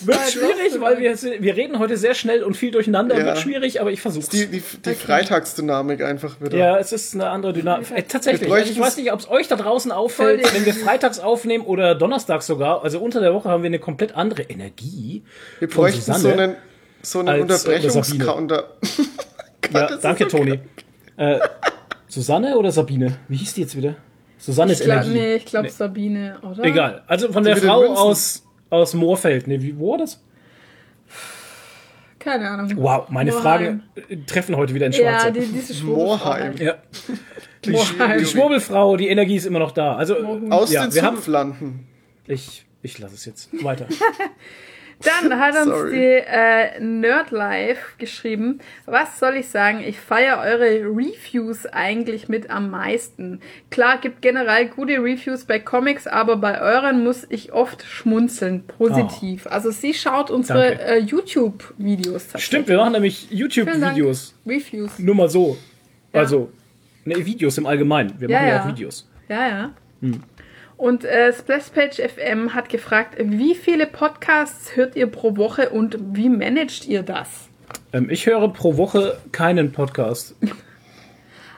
Wird 0.00 0.18
Halt 0.18 0.32
schwierig, 0.32 0.80
weil 0.80 1.00
wir, 1.00 1.42
wir 1.42 1.56
reden 1.56 1.80
heute 1.80 1.96
sehr 1.96 2.14
schnell 2.14 2.44
und 2.44 2.56
viel 2.56 2.70
durcheinander. 2.70 3.18
Ja. 3.18 3.24
Wird 3.26 3.38
schwierig, 3.38 3.80
aber 3.80 3.90
ich 3.90 4.00
versuch's. 4.00 4.28
Die, 4.28 4.46
die, 4.46 4.60
die 4.60 4.94
Freitagsdynamik 4.94 6.02
einfach 6.02 6.40
wieder. 6.40 6.56
ja, 6.56 6.78
es 6.78 6.92
ist 6.92 7.14
eine 7.14 7.30
andere 7.30 7.52
Dynamik. 7.52 7.90
Äh, 7.90 8.02
tatsächlich. 8.02 8.50
Also 8.50 8.70
ich 8.70 8.78
weiß 8.78 8.96
nicht, 8.96 9.12
ob 9.12 9.18
es 9.18 9.28
euch 9.28 9.48
da 9.48 9.56
draußen 9.56 9.90
auffällt, 9.90 10.54
wenn 10.54 10.64
wir 10.64 10.74
freitags 10.74 11.18
aufnehmen 11.18 11.64
oder 11.64 11.96
donnerstags 11.96 12.46
sogar. 12.46 12.84
Also 12.84 13.00
unter 13.00 13.20
der 13.20 13.34
Woche 13.34 13.48
haben 13.48 13.64
wir 13.64 13.68
eine 13.68 13.80
komplett 13.80 14.14
andere 14.14 14.42
Energie. 14.42 15.24
Wir 15.58 15.68
bräuchten 15.68 16.00
so 16.00 16.12
Susanne. 16.12 16.42
einen, 16.42 16.56
so 17.02 17.18
einen 17.18 17.38
äh, 17.38 17.40
Unterbrechungscounter. 17.42 18.64
Ja, 19.72 19.96
danke, 19.98 20.24
okay. 20.24 20.36
Toni. 20.36 20.60
Äh, 21.20 21.38
Susanne 22.08 22.56
oder 22.56 22.72
Sabine? 22.72 23.18
Wie 23.28 23.36
hieß 23.36 23.52
die 23.52 23.60
jetzt 23.60 23.76
wieder? 23.76 23.94
Susanne 24.38 24.72
ist 24.72 24.80
Energie. 24.80 25.10
nee, 25.10 25.34
ich 25.34 25.44
glaube 25.44 25.68
Sabine, 25.68 26.38
oder? 26.40 26.64
Egal. 26.64 27.02
Also 27.06 27.30
von 27.30 27.44
der 27.44 27.56
den 27.56 27.64
Frau 27.64 27.80
Münzen. 27.80 27.96
aus, 27.98 28.42
aus 28.70 28.94
Moorfeld. 28.94 29.46
Nee, 29.46 29.60
wie, 29.60 29.78
wo 29.78 29.90
war 29.92 29.98
das? 29.98 30.18
Keine 32.18 32.48
Ahnung. 32.48 32.72
Wow, 32.76 33.10
meine 33.10 33.32
Moorheim. 33.32 33.42
Fragen 33.42 33.82
äh, 34.08 34.16
treffen 34.26 34.56
heute 34.56 34.74
wieder 34.74 34.86
ins 34.86 34.96
Schwarze. 34.96 35.26
Ja, 35.26 35.30
die, 35.30 35.40
diese 35.40 35.74
Schwurbelfrau 35.74 36.28
Moorheim. 36.30 36.56
ja. 36.56 36.74
Die, 37.66 37.70
Moorheim. 37.70 38.18
Die 38.18 38.26
Schwurbelfrau, 38.26 38.96
die 38.96 39.08
Energie 39.08 39.36
ist 39.36 39.44
immer 39.44 39.58
noch 39.58 39.72
da. 39.72 39.96
Also, 39.96 40.16
Aus 40.48 40.72
ja, 40.72 40.86
den 40.86 40.94
wir 40.94 41.02
haben. 41.02 41.16
Zupflanden. 41.16 41.86
Ich, 42.26 42.64
ich 42.80 42.98
lasse 42.98 43.14
es 43.14 43.26
jetzt 43.26 43.50
weiter. 43.62 43.86
Dann 45.02 45.38
hat 45.40 45.54
uns 45.66 45.90
die 45.90 45.96
äh, 45.98 46.78
Nerdlife 46.80 47.96
geschrieben, 47.98 48.58
was 48.86 49.18
soll 49.18 49.36
ich 49.36 49.48
sagen, 49.48 49.82
ich 49.86 49.98
feiere 49.98 50.38
eure 50.38 50.84
Reviews 50.84 51.66
eigentlich 51.66 52.28
mit 52.28 52.50
am 52.50 52.70
meisten. 52.70 53.40
Klar, 53.70 53.98
gibt 53.98 54.20
generell 54.22 54.66
gute 54.68 54.94
Reviews 54.94 55.44
bei 55.44 55.58
Comics, 55.58 56.06
aber 56.06 56.36
bei 56.36 56.60
euren 56.60 57.02
muss 57.02 57.26
ich 57.30 57.52
oft 57.52 57.82
schmunzeln, 57.82 58.64
positiv. 58.66 59.46
Also 59.46 59.70
sie 59.70 59.94
schaut 59.94 60.30
unsere 60.30 60.80
äh, 60.80 60.98
YouTube-Videos. 60.98 62.28
Stimmt, 62.36 62.68
wir 62.68 62.76
machen 62.76 62.92
nämlich. 62.92 63.30
YouTube-Videos. 63.30 64.34
Reviews. 64.46 64.98
Nur 64.98 65.14
mal 65.14 65.28
so. 65.28 65.56
Ja. 66.12 66.20
Also, 66.20 66.50
ne, 67.04 67.24
Videos 67.24 67.56
im 67.58 67.66
Allgemeinen. 67.66 68.20
Wir 68.20 68.28
Ja, 68.28 68.38
machen 68.38 68.48
ja, 68.48 68.54
ja. 68.54 68.62
auch 68.64 68.68
Videos. 68.68 69.08
Ja, 69.28 69.48
ja. 69.48 69.70
Und 70.80 71.04
äh, 71.04 71.30
Splashpage 71.30 72.00
FM 72.00 72.54
hat 72.54 72.70
gefragt, 72.70 73.16
wie 73.18 73.54
viele 73.54 73.86
Podcasts 73.86 74.76
hört 74.76 74.96
ihr 74.96 75.08
pro 75.08 75.36
Woche 75.36 75.68
und 75.68 75.98
wie 76.00 76.30
managt 76.30 76.86
ihr 76.86 77.02
das? 77.02 77.50
Ähm, 77.92 78.08
ich 78.08 78.24
höre 78.24 78.48
pro 78.48 78.78
Woche 78.78 79.18
keinen 79.30 79.72
Podcast. 79.72 80.34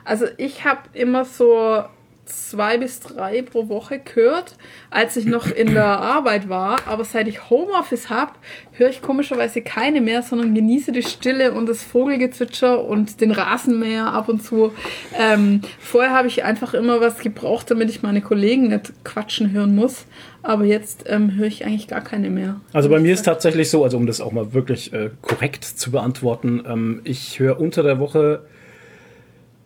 Also 0.05 0.25
ich 0.35 0.65
habe 0.65 0.81
immer 0.91 1.23
so 1.23 1.85
zwei 2.25 2.77
bis 2.77 2.99
drei 2.99 3.41
pro 3.41 3.67
Woche 3.67 3.99
gehört, 3.99 4.55
als 4.89 5.17
ich 5.17 5.25
noch 5.25 5.47
in 5.47 5.73
der 5.73 5.85
Arbeit 5.99 6.49
war. 6.49 6.79
Aber 6.87 7.03
seit 7.03 7.27
ich 7.27 7.49
Homeoffice 7.49 8.09
habe, 8.09 8.31
höre 8.73 8.89
ich 8.89 9.01
komischerweise 9.01 9.61
keine 9.61 10.01
mehr, 10.01 10.23
sondern 10.23 10.55
genieße 10.55 10.91
die 10.91 11.03
Stille 11.03 11.53
und 11.53 11.67
das 11.67 11.83
Vogelgezwitscher 11.83 12.83
und 12.83 13.21
den 13.21 13.31
Rasenmäher 13.31 14.07
ab 14.07 14.29
und 14.29 14.43
zu. 14.43 14.71
Ähm, 15.19 15.61
vorher 15.79 16.13
habe 16.13 16.27
ich 16.27 16.43
einfach 16.43 16.73
immer 16.73 17.01
was 17.01 17.19
gebraucht, 17.19 17.69
damit 17.71 17.89
ich 17.89 18.01
meine 18.01 18.21
Kollegen 18.21 18.69
nicht 18.69 18.93
quatschen 19.03 19.51
hören 19.51 19.75
muss. 19.75 20.05
Aber 20.41 20.65
jetzt 20.65 21.05
ähm, 21.07 21.35
höre 21.35 21.47
ich 21.47 21.65
eigentlich 21.65 21.87
gar 21.87 22.01
keine 22.01 22.29
mehr. 22.29 22.59
Also 22.73 22.89
bei 22.89 22.99
mir 22.99 23.13
ist 23.13 23.23
tatsächlich 23.23 23.69
so, 23.69 23.83
also 23.83 23.97
um 23.97 24.07
das 24.07 24.19
auch 24.19 24.31
mal 24.31 24.53
wirklich 24.53 24.91
äh, 24.91 25.09
korrekt 25.21 25.63
zu 25.63 25.91
beantworten, 25.91 26.63
ähm, 26.67 27.01
ich 27.05 27.39
höre 27.39 27.59
unter 27.59 27.81
der 27.83 27.99
Woche 27.99 28.41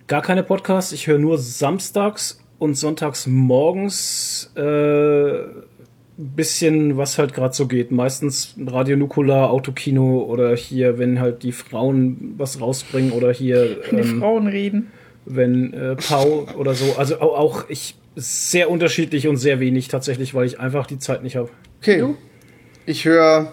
gar 0.08 0.22
keine 0.22 0.44
Podcasts. 0.44 0.92
Ich 0.92 1.08
höre 1.08 1.20
nur 1.20 1.38
samstags 1.38 2.40
und 2.60 2.76
sonntags 2.76 3.28
morgens 3.28 4.52
äh, 4.56 5.44
bisschen, 6.18 6.98
was 6.98 7.18
halt 7.20 7.34
gerade 7.34 7.54
so 7.54 7.68
geht. 7.68 7.92
Meistens 7.92 8.56
Radio 8.66 8.98
Nukular, 8.98 9.52
Autokino 9.52 10.24
oder 10.24 10.56
hier, 10.56 10.98
wenn 10.98 11.20
halt 11.20 11.44
die 11.44 11.52
Frauen 11.52 12.34
was 12.38 12.60
rausbringen 12.60 13.12
oder 13.12 13.32
hier 13.32 13.78
Die 13.92 13.96
ähm, 13.98 14.20
Frauen 14.20 14.48
reden. 14.48 14.88
wenn 15.26 15.74
äh, 15.74 15.96
Pau 15.96 16.48
oder 16.58 16.74
so. 16.74 16.96
Also 16.98 17.20
au- 17.20 17.36
auch 17.36 17.66
ich 17.70 17.96
sehr 18.16 18.70
unterschiedlich 18.72 19.28
und 19.28 19.38
sehr 19.38 19.60
wenig 19.60 19.90
tatsächlich, 19.90 20.34
weil 20.34 20.48
ich 20.48 20.60
einfach 20.60 20.88
die 20.88 20.98
Zeit 20.98 21.22
nicht 21.22 21.36
habe. 21.36 21.50
Okay. 21.82 22.00
Du? 22.00 22.18
Ich 22.88 23.06
höre, 23.06 23.52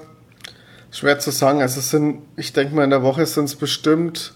schwer 0.91 1.19
zu 1.19 1.33
sagen, 1.33 1.61
also 1.61 1.81
es 1.81 1.91
sind, 1.91 2.21
ich 2.37 2.53
denke 2.55 2.75
mal 2.75 2.85
in 2.85 2.91
der 2.91 3.03
Woche 3.03 3.27
sind 3.27 3.45
es 3.45 3.57
bestimmt 3.57 4.34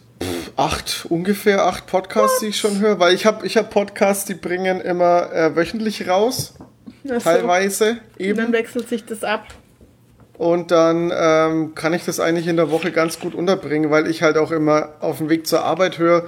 acht, 0.58 1.06
ungefähr 1.08 1.64
acht 1.64 1.86
Podcasts, 1.86 2.40
die 2.40 2.46
ich 2.46 2.58
schon 2.58 2.80
höre, 2.80 2.98
weil 2.98 3.14
ich 3.14 3.26
habe 3.26 3.46
ich 3.46 3.56
hab 3.56 3.70
Podcasts, 3.70 4.24
die 4.24 4.34
bringen 4.34 4.80
immer 4.80 5.32
äh, 5.32 5.54
wöchentlich 5.54 6.08
raus, 6.08 6.54
so. 7.04 7.18
teilweise 7.18 7.90
Und 7.90 7.98
dann 8.18 8.18
eben. 8.18 8.52
wechselt 8.52 8.88
sich 8.88 9.04
das 9.04 9.22
ab. 9.22 9.46
Und 10.36 10.70
dann 10.70 11.12
ähm, 11.16 11.74
kann 11.74 11.94
ich 11.94 12.04
das 12.04 12.20
eigentlich 12.20 12.48
in 12.48 12.56
der 12.56 12.70
Woche 12.70 12.90
ganz 12.90 13.20
gut 13.20 13.34
unterbringen, 13.34 13.90
weil 13.90 14.08
ich 14.08 14.22
halt 14.22 14.36
auch 14.36 14.50
immer 14.50 14.94
auf 15.00 15.18
dem 15.18 15.28
Weg 15.28 15.46
zur 15.46 15.64
Arbeit 15.64 15.98
höre, 15.98 16.26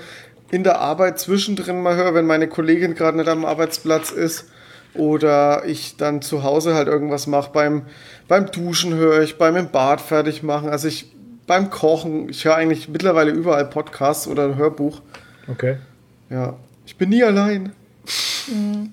in 0.51 0.65
der 0.65 0.81
Arbeit 0.81 1.19
zwischendrin 1.19 1.83
mal 1.83 1.97
höre, 1.97 2.15
wenn 2.15 2.27
meine 2.27 2.49
Kollegin 2.49 2.95
gerade 2.95 3.19
nicht 3.19 3.29
am 3.29 3.45
Arbeitsplatz 3.45 4.11
ist. 4.11 4.47
Oder 4.95 5.65
ich 5.67 5.97
dann 5.97 6.23
zu 6.23 6.43
Hause 6.43 6.75
halt 6.75 6.89
irgendwas 6.89 7.29
mache. 7.29 7.51
Beim, 7.53 7.87
beim 8.27 8.51
Duschen 8.51 8.95
höre 8.95 9.23
ich, 9.23 9.39
beim 9.39 9.55
im 9.55 9.71
Bad 9.71 10.01
fertig 10.01 10.43
machen. 10.43 10.69
Also 10.69 10.89
ich 10.89 11.13
beim 11.51 11.69
Kochen, 11.69 12.29
ich 12.29 12.45
höre 12.45 12.55
eigentlich 12.55 12.89
mittlerweile 12.89 13.33
überall 13.33 13.65
Podcasts 13.65 14.29
oder 14.29 14.45
ein 14.45 14.55
Hörbuch. 14.55 15.03
Okay. 15.49 15.79
Ja. 16.29 16.57
Ich 16.87 16.97
bin 16.97 17.09
nie 17.09 17.25
allein. 17.25 17.73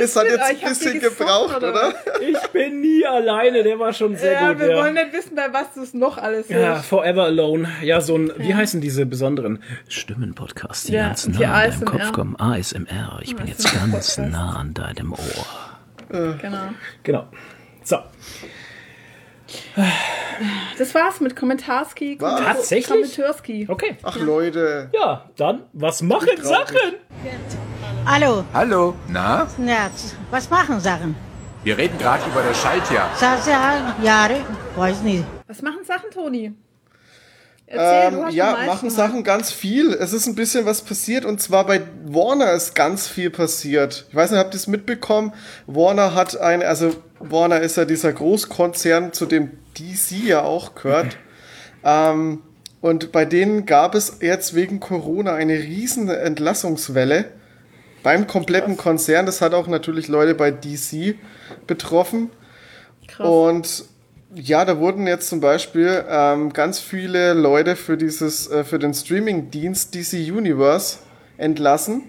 Es 0.00 0.14
hat 0.14 0.26
jetzt 0.26 0.40
ein 0.40 0.60
bisschen 0.60 1.00
gebraucht, 1.00 1.56
oder 1.56 1.70
oder? 1.70 1.94
Ich 2.20 2.38
bin 2.52 2.80
nie 2.80 3.04
alleine, 3.04 3.64
der 3.64 3.78
war 3.78 3.92
schon 3.92 4.14
sehr 4.16 4.32
ja, 4.32 4.52
gut. 4.52 4.60
wir 4.60 4.70
ja. 4.70 4.76
wollen 4.76 4.94
nicht 4.94 5.12
wissen, 5.12 5.34
bei 5.34 5.52
was 5.52 5.72
du 5.74 5.82
es 5.82 5.94
noch 5.94 6.16
alles 6.16 6.48
Ja, 6.48 6.56
hörst. 6.56 6.84
Forever 6.86 7.24
Alone. 7.24 7.68
Ja, 7.82 8.00
so 8.00 8.16
ein, 8.16 8.32
wie 8.36 8.54
heißen 8.54 8.80
diese 8.80 9.06
besonderen 9.06 9.60
Stimmenpodcasts, 9.88 10.84
die 10.84 10.92
Ja, 10.92 11.08
ganz 11.08 11.24
die 11.24 11.30
nah 11.30 11.38
an 11.38 11.50
deinem 11.50 11.72
ASMR. 11.72 11.90
Kopf 11.90 12.12
kommen? 12.12 12.36
ASMR. 12.38 13.18
Ich 13.22 13.34
bin 13.34 13.48
jetzt 13.48 13.72
ganz 13.72 14.18
nah 14.18 14.56
an 14.56 14.74
deinem 14.74 15.12
Ohr. 15.12 16.38
Genau. 16.40 16.68
Genau. 17.02 17.26
So. 17.82 17.98
Das 20.78 20.94
war's 20.94 21.20
mit 21.20 21.36
Kommentarski. 21.36 22.16
Was? 22.20 22.40
Tatsächlich? 22.40 22.86
Kommentarski. 22.88 23.66
Okay. 23.68 23.96
Ach 24.02 24.16
Leute. 24.16 24.90
Ja, 24.92 25.28
dann, 25.36 25.62
was 25.72 26.02
machen. 26.02 26.28
Sachen? 26.42 26.94
Hallo, 28.06 28.44
Hallo, 28.52 28.94
na? 29.08 29.46
Nerz. 29.56 30.14
Was 30.30 30.50
machen 30.50 30.80
Sachen? 30.80 31.14
Wir 31.62 31.78
reden 31.78 31.96
gerade 31.98 32.22
über 32.30 32.42
das 32.42 32.60
Schaltjahr. 32.60 33.08
Sasa, 33.16 33.94
Jahre, 34.02 34.40
weiß 34.76 35.00
nicht. 35.02 35.24
Was 35.46 35.62
machen 35.62 35.84
Sachen, 35.84 36.10
Toni? 36.10 36.52
Erzähl, 37.66 38.10
du 38.10 38.26
Ähm, 38.26 38.30
ja, 38.30 38.58
machen. 38.66 38.90
Sachen 38.90 39.24
ganz 39.24 39.50
viel. 39.50 39.92
Es 39.92 40.12
ist 40.12 40.26
ein 40.26 40.34
bisschen 40.34 40.66
was 40.66 40.82
passiert 40.82 41.24
und 41.24 41.40
zwar 41.40 41.66
bei 41.66 41.82
Warner 42.04 42.52
ist 42.52 42.74
ganz 42.74 43.08
viel 43.08 43.30
passiert. 43.30 44.06
Ich 44.10 44.14
weiß 44.14 44.30
nicht, 44.30 44.38
habt 44.38 44.54
ihr 44.54 44.58
es 44.58 44.66
mitbekommen? 44.66 45.32
Warner 45.66 46.14
hat 46.14 46.38
ein, 46.38 46.62
also 46.62 46.94
Warner 47.20 47.60
ist 47.60 47.76
ja 47.76 47.84
dieser 47.84 48.12
Großkonzern, 48.12 49.12
zu 49.12 49.26
dem 49.26 49.52
DC 49.78 50.24
ja 50.26 50.42
auch 50.42 50.74
gehört. 50.74 51.16
ähm, 51.84 52.42
und 52.80 53.12
bei 53.12 53.24
denen 53.24 53.64
gab 53.64 53.94
es 53.94 54.18
jetzt 54.20 54.54
wegen 54.54 54.78
Corona 54.78 55.32
eine 55.32 55.54
riesen 55.54 56.10
Entlassungswelle 56.10 57.30
beim 58.02 58.26
kompletten 58.26 58.76
Konzern. 58.76 59.24
Das 59.24 59.40
hat 59.40 59.54
auch 59.54 59.68
natürlich 59.68 60.08
Leute 60.08 60.34
bei 60.34 60.50
DC 60.50 61.14
betroffen. 61.66 62.30
Krass. 63.08 63.26
Und 63.26 63.84
ja, 64.34 64.64
da 64.64 64.78
wurden 64.78 65.06
jetzt 65.06 65.28
zum 65.28 65.40
Beispiel 65.40 66.04
ähm, 66.08 66.52
ganz 66.52 66.80
viele 66.80 67.34
Leute 67.34 67.76
für 67.76 67.96
dieses, 67.96 68.50
äh, 68.50 68.64
für 68.64 68.78
den 68.78 68.94
Streaming-Dienst 68.94 69.94
DC 69.94 70.14
Universe 70.32 70.98
entlassen. 71.36 72.02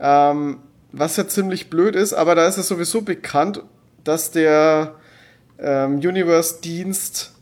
Ähm, 0.00 0.58
was 0.92 1.16
ja 1.16 1.26
ziemlich 1.28 1.70
blöd 1.70 1.94
ist, 1.94 2.14
aber 2.14 2.34
da 2.34 2.46
ist 2.46 2.56
es 2.56 2.68
sowieso 2.68 3.02
bekannt, 3.02 3.62
dass 4.04 4.30
der 4.30 4.94
ähm, 5.58 5.96
Universe-Dienst 5.96 7.32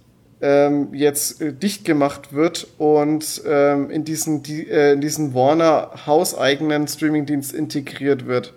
ähm, 0.40 0.92
jetzt 0.92 1.40
äh, 1.40 1.52
dicht 1.52 1.84
gemacht 1.84 2.32
wird 2.32 2.66
und 2.78 3.42
ähm, 3.46 3.90
in 3.90 4.04
diesen, 4.04 4.42
die, 4.42 4.68
äh, 4.68 4.92
in 4.92 5.00
diesen 5.00 5.34
Warner 5.34 5.92
hauseigenen 6.06 6.88
Streaming-Dienst 6.88 7.52
integriert 7.54 8.26
wird. 8.26 8.54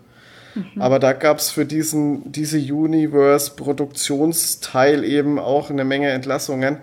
Aber 0.77 0.99
da 0.99 1.13
gab 1.13 1.39
es 1.39 1.51
für 1.51 1.65
diesen, 1.65 2.29
diese 2.31 2.57
Universe-Produktionsteil 2.57 5.03
eben 5.03 5.39
auch 5.39 5.69
eine 5.69 5.85
Menge 5.85 6.09
Entlassungen. 6.09 6.77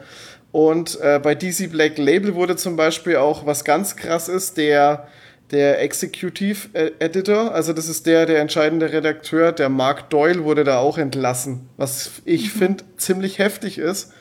Und 0.53 1.01
äh, 1.01 1.19
bei 1.23 1.35
DC 1.35 1.71
Black 1.71 1.99
Label 1.99 2.35
wurde 2.35 2.57
zum 2.57 2.77
Beispiel 2.77 3.17
auch, 3.17 3.45
was 3.45 3.65
ganz 3.65 3.97
krass 3.97 4.29
ist, 4.29 4.57
der, 4.57 5.09
der 5.51 5.83
Executive 5.83 6.69
äh, 6.73 6.93
Editor, 6.99 7.53
also 7.53 7.73
das 7.73 7.89
ist 7.89 8.07
der, 8.07 8.27
der 8.27 8.41
entscheidende 8.41 8.93
Redakteur, 8.93 9.53
der 9.53 9.69
Mark 9.69 10.11
Doyle 10.11 10.45
wurde 10.45 10.65
da 10.65 10.79
auch 10.79 10.99
entlassen. 10.99 11.69
Was 11.77 12.23
ich 12.25 12.51
finde 12.51 12.85
ziemlich 12.97 13.39
heftig 13.39 13.79
ist, 13.79 14.13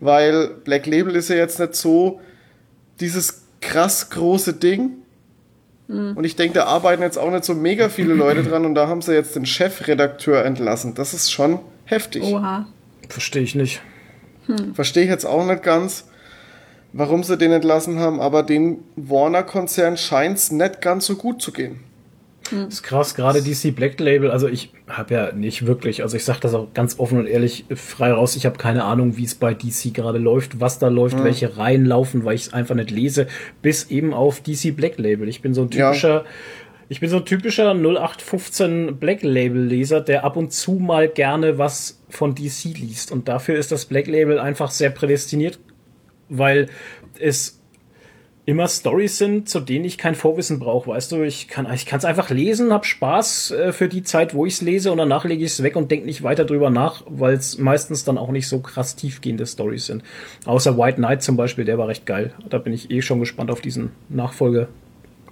weil 0.00 0.48
Black 0.64 0.86
Label 0.86 1.14
ist 1.14 1.28
ja 1.28 1.36
jetzt 1.36 1.60
nicht 1.60 1.76
so 1.76 2.20
dieses 3.00 3.44
krass 3.60 4.10
große 4.10 4.54
Ding, 4.54 5.03
und 5.86 6.24
ich 6.24 6.34
denke, 6.34 6.54
da 6.54 6.64
arbeiten 6.64 7.02
jetzt 7.02 7.18
auch 7.18 7.30
nicht 7.30 7.44
so 7.44 7.54
mega 7.54 7.90
viele 7.90 8.14
Leute 8.14 8.42
dran 8.42 8.64
und 8.64 8.74
da 8.74 8.88
haben 8.88 9.02
sie 9.02 9.12
jetzt 9.12 9.36
den 9.36 9.44
Chefredakteur 9.44 10.44
entlassen. 10.44 10.94
Das 10.94 11.12
ist 11.12 11.30
schon 11.30 11.58
heftig. 11.84 12.22
Oha. 12.22 12.66
Verstehe 13.08 13.42
ich 13.42 13.54
nicht. 13.54 13.82
Verstehe 14.74 15.04
ich 15.04 15.10
jetzt 15.10 15.26
auch 15.26 15.44
nicht 15.44 15.62
ganz, 15.62 16.06
warum 16.92 17.22
sie 17.22 17.36
den 17.36 17.52
entlassen 17.52 17.98
haben, 17.98 18.20
aber 18.20 18.42
den 18.42 18.78
Warner-Konzern 18.96 19.96
scheint 19.96 20.38
es 20.38 20.52
nicht 20.52 20.80
ganz 20.80 21.06
so 21.06 21.16
gut 21.16 21.42
zu 21.42 21.52
gehen. 21.52 21.80
Das 22.50 22.74
ist 22.74 22.82
krass, 22.82 23.14
gerade 23.14 23.42
DC 23.42 23.74
Black 23.74 23.98
Label, 24.00 24.30
also 24.30 24.48
ich 24.48 24.70
habe 24.86 25.14
ja 25.14 25.32
nicht 25.32 25.66
wirklich, 25.66 26.02
also 26.02 26.16
ich 26.16 26.24
sage 26.24 26.40
das 26.42 26.52
auch 26.54 26.74
ganz 26.74 26.98
offen 26.98 27.18
und 27.18 27.26
ehrlich 27.26 27.64
frei 27.74 28.12
raus, 28.12 28.36
ich 28.36 28.44
habe 28.44 28.58
keine 28.58 28.84
Ahnung, 28.84 29.16
wie 29.16 29.24
es 29.24 29.34
bei 29.34 29.54
DC 29.54 29.94
gerade 29.94 30.18
läuft, 30.18 30.60
was 30.60 30.78
da 30.78 30.88
läuft, 30.88 31.22
welche 31.24 31.56
Reihen 31.56 31.86
laufen, 31.86 32.24
weil 32.24 32.34
ich 32.34 32.42
es 32.42 32.52
einfach 32.52 32.74
nicht 32.74 32.90
lese, 32.90 33.28
bis 33.62 33.90
eben 33.90 34.12
auf 34.12 34.40
DC 34.42 34.76
Black 34.76 34.98
Label. 34.98 35.26
Ich 35.28 35.40
bin 35.40 35.54
so 35.54 35.62
ein 35.62 35.70
Ja. 35.70 35.88
typischer, 35.90 36.24
ich 36.90 37.00
bin 37.00 37.08
so 37.08 37.16
ein 37.16 37.24
typischer 37.24 37.72
0815 37.72 38.98
Black 38.98 39.22
Label 39.22 39.62
Leser, 39.64 40.02
der 40.02 40.24
ab 40.24 40.36
und 40.36 40.52
zu 40.52 40.72
mal 40.72 41.08
gerne 41.08 41.56
was 41.56 42.02
von 42.10 42.34
DC 42.34 42.64
liest 42.76 43.10
und 43.10 43.26
dafür 43.28 43.56
ist 43.56 43.72
das 43.72 43.86
Black 43.86 44.06
Label 44.06 44.38
einfach 44.38 44.70
sehr 44.70 44.90
prädestiniert, 44.90 45.58
weil 46.28 46.68
es 47.18 47.60
immer 48.46 48.68
Stories 48.68 49.16
sind, 49.16 49.48
zu 49.48 49.60
denen 49.60 49.84
ich 49.84 49.96
kein 49.96 50.14
Vorwissen 50.14 50.58
brauche, 50.58 50.90
weißt 50.90 51.12
du, 51.12 51.22
ich 51.22 51.48
kann 51.48 51.70
ich 51.72 51.86
kann 51.86 51.98
es 51.98 52.04
einfach 52.04 52.28
lesen, 52.28 52.72
hab 52.72 52.84
Spaß 52.84 53.52
äh, 53.52 53.72
für 53.72 53.88
die 53.88 54.02
Zeit, 54.02 54.34
wo 54.34 54.44
ich 54.44 54.54
es 54.54 54.60
lese 54.60 54.92
und 54.92 54.98
danach 54.98 55.24
lege 55.24 55.44
ich 55.44 55.52
es 55.52 55.62
weg 55.62 55.76
und 55.76 55.90
denke 55.90 56.06
nicht 56.06 56.22
weiter 56.22 56.44
drüber 56.44 56.68
nach, 56.68 57.02
weil 57.06 57.34
es 57.34 57.58
meistens 57.58 58.04
dann 58.04 58.18
auch 58.18 58.30
nicht 58.30 58.48
so 58.48 58.60
krass 58.60 58.96
tiefgehende 58.96 59.46
Stories 59.46 59.86
sind. 59.86 60.02
Außer 60.44 60.76
White 60.76 60.96
Knight 60.96 61.22
zum 61.22 61.36
Beispiel, 61.36 61.64
der 61.64 61.78
war 61.78 61.88
recht 61.88 62.04
geil. 62.04 62.34
Da 62.48 62.58
bin 62.58 62.74
ich 62.74 62.90
eh 62.90 63.00
schon 63.00 63.20
gespannt 63.20 63.50
auf 63.50 63.62
diesen 63.62 63.92
Nachfolger. 64.10 64.68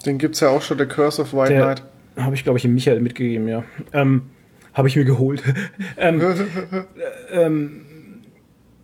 Den 0.06 0.18
gibt's 0.18 0.40
ja 0.40 0.48
auch 0.48 0.62
schon, 0.62 0.78
The 0.78 0.86
Curse 0.86 1.22
of 1.22 1.34
White 1.34 1.52
Der 1.52 1.64
Knight. 1.64 1.82
habe 2.16 2.34
ich 2.34 2.44
glaube 2.44 2.58
ich 2.58 2.62
dem 2.62 2.74
Michael 2.74 3.00
mitgegeben, 3.00 3.46
ja. 3.46 3.62
Ähm, 3.92 4.22
habe 4.72 4.88
ich 4.88 4.96
mir 4.96 5.04
geholt. 5.04 5.42
ähm, 5.98 6.20
äh, 7.30 7.42
ähm, 7.44 7.82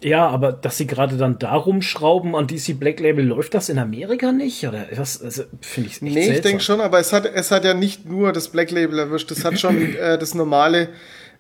ja, 0.03 0.27
aber 0.29 0.53
dass 0.53 0.77
sie 0.77 0.87
gerade 0.87 1.17
dann 1.17 1.39
darum 1.39 1.83
schrauben 1.83 2.37
an 2.37 2.47
DC 2.47 2.79
Black 2.79 3.01
Label, 3.01 3.25
läuft 3.25 3.55
das 3.55 3.69
in 3.69 3.79
Amerika 3.79 4.33
nicht? 4.33 4.67
Oder 4.67 4.87
das 4.95 5.23
also, 5.23 5.43
finde 5.61 5.89
ich 5.89 5.95
echt 5.95 6.03
Nee, 6.03 6.11
ich 6.21 6.27
seltsam. 6.27 6.43
denke 6.43 6.63
schon, 6.63 6.81
aber 6.81 6.99
es 7.01 7.13
hat, 7.13 7.27
es 7.27 7.51
hat 7.51 7.65
ja 7.65 7.75
nicht 7.75 8.09
nur 8.09 8.33
das 8.33 8.49
Black 8.49 8.71
Label 8.71 8.99
erwischt, 8.99 9.31
es 9.31 9.45
hat 9.45 9.59
schon 9.59 9.95
äh, 9.97 10.17
das 10.19 10.35
normale, 10.35 10.89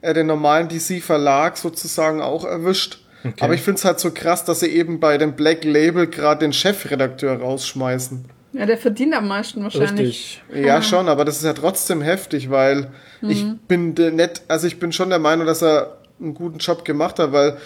äh, 0.01 0.12
den 0.14 0.27
normalen 0.27 0.68
DC-Verlag 0.68 1.57
sozusagen 1.57 2.21
auch 2.21 2.44
erwischt. 2.44 2.99
Aber 3.40 3.53
ich 3.55 3.62
finde 3.62 3.79
es 3.79 3.85
halt 3.85 3.99
so 3.99 4.12
krass, 4.12 4.44
dass 4.44 4.61
sie 4.61 4.68
eben 4.68 5.01
bei 5.01 5.18
dem 5.18 5.35
Black 5.35 5.64
Label 5.64 6.07
gerade 6.07 6.40
den 6.40 6.53
Chefredakteur 6.53 7.40
rausschmeißen. 7.40 8.25
Ja, 8.53 8.64
der 8.64 8.79
verdient 8.79 9.12
am 9.14 9.29
meisten 9.29 9.62
wahrscheinlich. 9.62 10.40
Richtig. 10.49 10.64
Ja, 10.64 10.81
schon, 10.83 11.09
aber 11.09 11.25
das 11.25 11.37
ist 11.38 11.44
ja 11.44 11.53
trotzdem 11.53 12.01
heftig, 12.01 12.49
weil 12.49 12.90
ich 13.21 13.44
bin 13.66 13.94
de- 13.94 14.12
nicht, 14.12 14.42
also 14.49 14.66
ich 14.68 14.79
bin 14.79 14.92
schon 14.92 15.11
der 15.11 15.18
Meinung, 15.18 15.47
dass 15.47 15.62
er 15.62 15.99
einen 16.21 16.33
guten 16.35 16.59
Job 16.59 16.85
gemacht 16.85 17.18
hat, 17.18 17.33
weil 17.33 17.57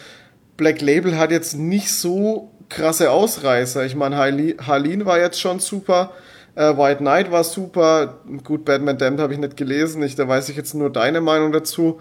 Black 0.57 0.81
Label 0.81 1.19
hat 1.19 1.31
jetzt 1.31 1.55
nicht 1.57 1.93
so 1.93 2.51
krasse 2.69 3.11
Ausreißer. 3.11 3.85
Ich 3.85 3.95
meine, 3.95 4.17
Harleen 4.17 5.05
war 5.07 5.19
jetzt 5.19 5.41
schon 5.41 5.59
super, 5.61 6.13
äh, 6.55 6.77
White 6.77 6.99
Knight 6.99 7.31
war 7.31 7.45
super, 7.45 8.19
gut, 8.45 8.65
Batman 8.65 8.99
Damned 8.99 9.21
habe 9.21 9.33
ich 9.35 9.39
nicht 9.39 9.57
gelesen, 9.57 10.03
ich, 10.03 10.15
da 10.15 10.27
weiß 10.29 10.49
ich 10.49 10.57
jetzt 10.57 10.75
nur 10.75 10.91
deine 10.91 11.21
Meinung 11.21 11.53
dazu. 11.53 12.01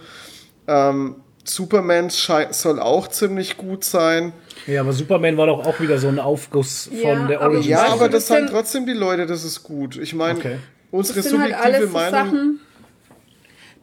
Ähm, 0.67 1.15
Superman 1.43 2.09
soll 2.09 2.79
auch 2.79 3.07
ziemlich 3.07 3.57
gut 3.57 3.83
sein. 3.83 4.31
Ja, 4.67 4.81
aber 4.81 4.93
Superman 4.93 5.37
war 5.37 5.47
doch 5.47 5.65
auch 5.65 5.79
wieder 5.79 5.97
so 5.97 6.07
ein 6.07 6.19
Aufguss 6.19 6.87
von 6.87 6.99
Ja, 7.01 7.27
der 7.27 7.41
Origin. 7.41 7.71
Ja, 7.71 7.87
aber 7.87 8.09
das 8.09 8.27
sagen 8.27 8.45
sind- 8.47 8.55
trotzdem 8.55 8.85
die 8.85 8.93
Leute, 8.93 9.25
das 9.25 9.43
ist 9.43 9.63
gut. 9.63 9.97
Ich 9.97 10.13
meine, 10.13 10.37
Okay. 10.37 10.57
unsere 10.91 11.19
Das 11.21 11.29
sind 11.31 11.41
halt 11.41 11.55
subjektive 11.55 11.87
so 11.87 11.93
Meinung. 11.93 12.11
Sachen, 12.11 12.59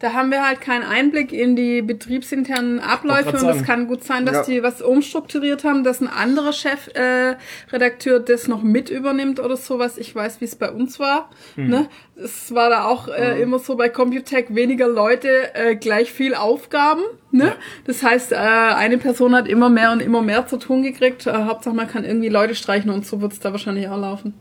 Da 0.00 0.12
haben 0.12 0.30
wir 0.30 0.46
halt 0.46 0.60
keinen 0.60 0.84
Einblick 0.84 1.32
in 1.32 1.56
die 1.56 1.82
betriebsinternen 1.82 2.78
Abläufe 2.78 3.30
und 3.36 3.48
es 3.48 3.64
kann 3.64 3.88
gut 3.88 4.04
sein, 4.04 4.24
dass 4.24 4.36
Ja. 4.36 4.54
die 4.54 4.62
was 4.62 4.80
umstrukturiert 4.80 5.64
haben, 5.64 5.82
dass 5.82 6.00
ein 6.00 6.06
anderer 6.06 6.52
Chefredakteur 6.52 8.20
äh, 8.20 8.24
das 8.24 8.46
noch 8.46 8.62
mit 8.62 8.90
übernimmt 8.90 9.40
oder 9.40 9.56
sowas. 9.56 9.98
Ich 9.98 10.14
weiß, 10.14 10.40
wie 10.40 10.44
es 10.44 10.54
bei 10.54 10.70
uns 10.70 11.00
war. 11.00 11.30
Hm. 11.56 11.68
Ne? 11.68 11.88
Es 12.14 12.54
war 12.54 12.70
da 12.70 12.84
auch 12.84 13.08
äh, 13.08 13.42
immer 13.42 13.58
so 13.58 13.76
bei 13.76 13.88
Computech 13.88 14.46
weniger 14.54 14.86
Leute, 14.86 15.54
äh, 15.54 15.74
gleich 15.74 16.12
viel 16.12 16.34
Aufgaben. 16.34 17.02
Ne? 17.32 17.54
Das 17.84 18.02
heißt, 18.02 18.32
äh, 18.32 18.36
eine 18.36 18.98
Person 18.98 19.34
hat 19.34 19.48
immer 19.48 19.68
mehr 19.68 19.90
und 19.92 20.00
immer 20.00 20.22
mehr 20.22 20.46
zu 20.46 20.58
tun 20.58 20.82
gekriegt. 20.84 21.26
Äh, 21.26 21.32
Hauptsache, 21.32 21.74
man 21.74 21.88
kann 21.88 22.04
irgendwie 22.04 22.28
Leute 22.28 22.54
streichen 22.54 22.90
und 22.90 23.04
so 23.04 23.20
wird 23.20 23.32
es 23.32 23.40
da 23.40 23.50
wahrscheinlich 23.50 23.88
auch 23.88 23.98
laufen. 24.00 24.34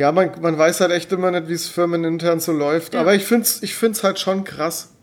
Ja, 0.00 0.12
man, 0.12 0.30
man 0.40 0.56
weiß 0.56 0.80
halt 0.80 0.92
echt 0.92 1.12
immer 1.12 1.30
nicht, 1.30 1.48
wie 1.48 1.52
es 1.52 1.68
firmenintern 1.68 2.40
so 2.40 2.52
läuft. 2.52 2.94
Ja. 2.94 3.00
Aber 3.02 3.14
ich 3.14 3.24
find's, 3.26 3.62
ich 3.62 3.74
find's 3.74 4.02
halt 4.02 4.18
schon 4.18 4.44
krass. 4.44 4.94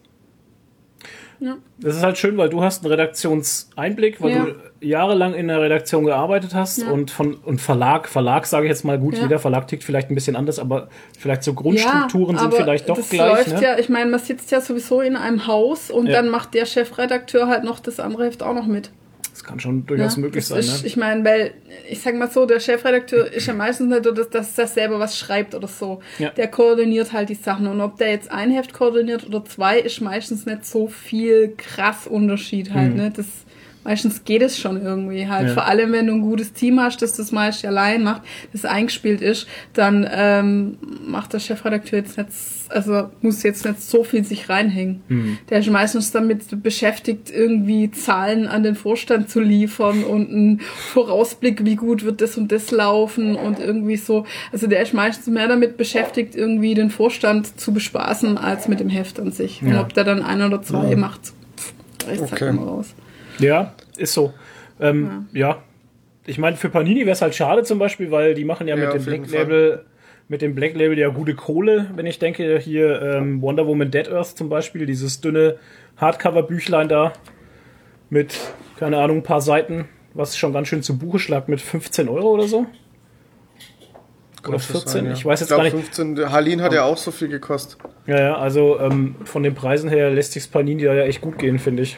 Das 1.79 1.95
ist 1.97 2.01
halt 2.01 2.17
schön, 2.17 2.35
weil 2.37 2.49
du 2.49 2.63
hast 2.63 2.81
einen 2.83 2.89
Redaktionseinblick, 2.91 4.19
weil 4.19 4.31
Ja. 4.31 4.45
du 4.45 4.55
jahrelang 4.81 5.35
in 5.35 5.47
der 5.49 5.61
Redaktion 5.61 6.05
gearbeitet 6.05 6.55
hast 6.55 6.79
Ja. 6.79 6.89
und 6.89 7.11
von 7.11 7.35
und 7.35 7.61
Verlag, 7.61 8.07
Verlag 8.09 8.47
sage 8.47 8.65
ich 8.65 8.71
jetzt 8.71 8.83
mal 8.83 8.97
gut, 8.97 9.15
Ja. 9.15 9.21
jeder 9.21 9.37
Verlag 9.37 9.67
tickt 9.67 9.83
vielleicht 9.83 10.09
ein 10.09 10.15
bisschen 10.15 10.35
anders, 10.35 10.57
aber 10.57 10.87
vielleicht 11.19 11.43
so 11.43 11.53
Grundstrukturen 11.53 12.39
sind 12.39 12.55
vielleicht 12.55 12.89
doch 12.89 12.97
das 12.97 13.09
gleich. 13.11 13.45
Läuft 13.49 13.61
Ne? 13.61 13.61
ja, 13.63 13.77
ich 13.77 13.87
meine, 13.89 14.09
man 14.09 14.19
sitzt 14.19 14.49
ja 14.49 14.61
sowieso 14.61 15.01
in 15.01 15.15
einem 15.15 15.45
Haus 15.45 15.91
und 15.91 16.07
Ja. 16.07 16.13
dann 16.13 16.29
macht 16.29 16.55
der 16.55 16.65
Chefredakteur 16.65 17.47
halt 17.47 17.63
noch 17.63 17.79
das 17.79 17.99
andere 17.99 18.25
Heft 18.25 18.41
auch 18.41 18.55
noch 18.55 18.65
mit. 18.65 18.89
Das 19.37 19.43
kann 19.43 19.59
schon 19.59 19.85
durchaus 19.85 20.15
Ja, 20.15 20.21
möglich 20.21 20.47
sein. 20.47 20.57
Ist, 20.57 20.81
ne? 20.81 20.87
Ich 20.87 20.97
meine, 20.97 21.23
weil, 21.23 21.53
ich 21.87 22.01
sag 22.01 22.15
mal 22.15 22.27
so, 22.27 22.47
der 22.47 22.59
Chefredakteur 22.59 23.31
ist 23.31 23.45
ja 23.45 23.53
meistens 23.53 23.87
nicht 23.87 24.03
so, 24.03 24.11
dass, 24.11 24.31
dass 24.31 24.57
er 24.57 24.65
selber 24.65 24.97
was 24.99 25.15
schreibt 25.15 25.53
oder 25.53 25.67
so. 25.67 25.99
Ja. 26.17 26.31
Der 26.31 26.47
koordiniert 26.47 27.13
halt 27.13 27.29
die 27.29 27.35
Sachen. 27.35 27.67
Und 27.67 27.79
ob 27.79 27.97
der 27.97 28.09
jetzt 28.09 28.31
ein 28.31 28.49
Heft 28.49 28.73
koordiniert 28.73 29.27
oder 29.27 29.45
zwei, 29.45 29.79
ist 29.79 30.01
meistens 30.01 30.47
nicht 30.47 30.65
so 30.65 30.87
viel 30.87 31.53
krass 31.55 32.07
Unterschied 32.07 32.73
halt. 32.73 32.95
Ne? 32.95 33.13
Das, 33.15 33.27
meistens 33.87 34.25
geht 34.25 34.41
es 34.41 34.59
schon 34.59 34.81
irgendwie 34.81 35.27
halt. 35.27 35.47
Ja. 35.47 35.53
Vor 35.53 35.65
allem, 35.65 35.93
wenn 35.93 36.07
du 36.07 36.13
ein 36.13 36.21
gutes 36.21 36.51
Team 36.51 36.79
hast, 36.81 37.01
das 37.01 37.13
das 37.15 37.31
meist 37.31 37.63
allein 37.65 38.03
macht, 38.03 38.21
das 38.51 38.65
eingespielt 38.65 39.21
ist, 39.21 39.47
dann 39.73 40.05
ähm, 40.11 40.77
macht 41.07 41.31
der 41.33 41.39
Chefredakteur 41.39 41.99
jetzt 41.99 42.17
nicht, 42.17 42.29
also 42.69 43.09
muss 43.21 43.43
jetzt 43.43 43.65
nicht 43.65 43.81
so 43.81 44.03
viel 44.03 44.25
sich 44.25 44.49
reinhängen. 44.49 45.01
Mhm. 45.07 45.37
Der 45.49 45.59
ist 45.59 45.69
meistens 45.69 46.11
damit 46.11 46.61
beschäftigt, 46.61 47.31
irgendwie 47.31 47.89
Zahlen 47.91 48.45
an 48.47 48.63
den 48.63 48.75
Vorstand 48.75 49.29
zu 49.29 49.39
liefern 49.39 50.03
und 50.03 50.29
einen 50.29 50.59
Vorausblick, 50.59 51.63
wie 51.63 51.77
gut 51.77 52.03
wird 52.03 52.19
das 52.21 52.37
und 52.37 52.51
das 52.51 52.71
laufen 52.71 53.35
und 53.37 53.59
irgendwie 53.59 53.95
so. 53.95 54.25
Also 54.51 54.67
der 54.67 54.81
ist 54.81 54.93
meistens 54.93 55.27
mehr 55.27 55.47
damit 55.47 55.77
beschäftigt, 55.77 56.35
irgendwie 56.35 56.73
den 56.73 56.89
Vorstand 56.89 57.57
zu 57.57 57.71
bespaßen, 57.73 58.37
als 58.37 58.67
mit 58.67 58.81
dem 58.81 58.89
Heft 58.89 59.17
an 59.21 59.31
sich. 59.31 59.61
Und 59.61 59.69
Ja. 59.71 59.81
ob 59.81 59.93
der 59.93 60.03
dann 60.03 60.21
ein 60.21 60.41
oder 60.41 60.61
zwei 60.61 60.95
macht, 60.97 61.21
pff, 61.57 61.73
reißt 62.05 62.21
Okay. 62.23 62.31
halt 62.31 62.41
immer 62.53 62.63
raus. 62.63 62.93
Ja, 63.39 63.73
ist 63.97 64.13
so. 64.13 64.33
Ähm, 64.79 65.27
ja. 65.33 65.63
Ich 66.25 66.37
meine, 66.37 66.57
für 66.57 66.69
Panini 66.69 67.01
wäre 67.01 67.11
es 67.11 67.21
halt 67.21 67.35
schade 67.35 67.63
zum 67.63 67.79
Beispiel, 67.79 68.11
weil 68.11 68.33
die 68.33 68.43
machen 68.43 68.67
ja, 68.67 68.75
Ja, 68.75 68.85
mit 68.85 68.93
dem 68.93 69.05
Black 69.05 69.31
Label, 69.31 69.85
mit 70.27 70.41
dem 70.41 70.55
Black 70.55 70.75
Label 70.75 70.97
ja 70.97 71.07
gute 71.07 71.35
Kohle, 71.35 71.89
wenn 71.95 72.05
ich 72.05 72.19
denke, 72.19 72.59
hier 72.59 73.01
ähm, 73.01 73.41
Wonder 73.41 73.65
Woman 73.65 73.91
Dead 73.91 74.09
Earth 74.09 74.37
zum 74.37 74.49
Beispiel, 74.49 74.85
dieses 74.85 75.21
dünne 75.21 75.57
Hardcover-Büchlein 75.97 76.89
da 76.89 77.13
mit, 78.09 78.37
keine 78.77 78.97
Ahnung, 78.97 79.17
ein 79.17 79.23
paar 79.23 79.41
Seiten, 79.41 79.87
was 80.13 80.37
schon 80.37 80.51
ganz 80.51 80.67
schön 80.67 80.83
zu 80.83 80.97
Buche 80.97 81.19
schlagt 81.19 81.47
mit 81.47 81.61
15 81.61 82.09
Euro 82.09 82.31
oder 82.31 82.47
so. 82.47 82.65
Oder 84.43 84.57
Könnte 84.57 84.59
14, 84.59 84.87
sein, 84.87 85.05
ja. 85.05 85.11
ich 85.13 85.25
weiß 85.25 85.39
jetzt 85.39 85.49
glaub, 85.49 85.59
gar 85.59 85.63
nicht. 85.63 85.73
15, 85.73 86.15
der 86.15 86.31
Halin 86.31 86.61
hat 86.61 86.73
ja 86.73 86.83
auch 86.83 86.97
so 86.97 87.11
viel 87.11 87.27
gekostet. 87.27 87.79
Ja, 88.05 88.19
ja, 88.19 88.37
also 88.37 88.79
ähm, 88.79 89.15
von 89.23 89.43
den 89.43 89.55
Preisen 89.55 89.89
her 89.89 90.09
lässt 90.09 90.33
sich 90.33 90.49
Panini 90.49 90.83
da 90.83 90.93
ja 90.93 91.03
echt 91.03 91.21
gut 91.21 91.37
gehen, 91.37 91.59
finde 91.59 91.83
ich. 91.83 91.97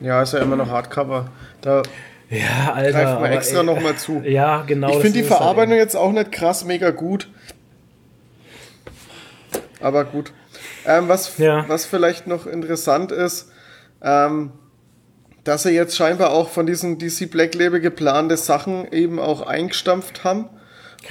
Ja, 0.00 0.22
ist 0.22 0.32
ja 0.32 0.40
immer 0.40 0.56
noch 0.56 0.68
Hardcover. 0.70 1.30
Da 1.60 1.82
Ja, 2.28 2.72
Alter. 2.74 2.98
wir 2.98 3.08
aber, 3.08 3.30
extra 3.30 3.62
nochmal 3.62 3.96
zu. 3.96 4.20
Ja, 4.24 4.62
genau. 4.66 4.88
ich 4.90 4.96
finde 4.96 5.12
die 5.12 5.20
halt 5.20 5.28
Verarbeitung 5.28 5.72
eben. 5.72 5.80
jetzt 5.80 5.96
auch 5.96 6.12
nicht 6.12 6.32
krass 6.32 6.64
mega 6.64 6.90
gut. 6.90 7.28
Aber 9.80 10.04
gut. 10.04 10.32
Ähm, 10.86 11.08
was, 11.08 11.38
Ja. 11.38 11.64
was 11.68 11.84
vielleicht 11.86 12.26
noch 12.26 12.46
interessant 12.46 13.12
ist, 13.12 13.50
ähm, 14.02 14.52
dass 15.44 15.62
sie 15.62 15.70
jetzt 15.70 15.96
scheinbar 15.96 16.30
auch 16.30 16.48
von 16.48 16.66
diesen 16.66 16.98
DC 16.98 17.30
Black 17.30 17.54
Label 17.54 17.80
geplante 17.80 18.36
Sachen 18.36 18.90
eben 18.92 19.18
auch 19.18 19.42
eingestampft 19.46 20.24
haben. 20.24 20.46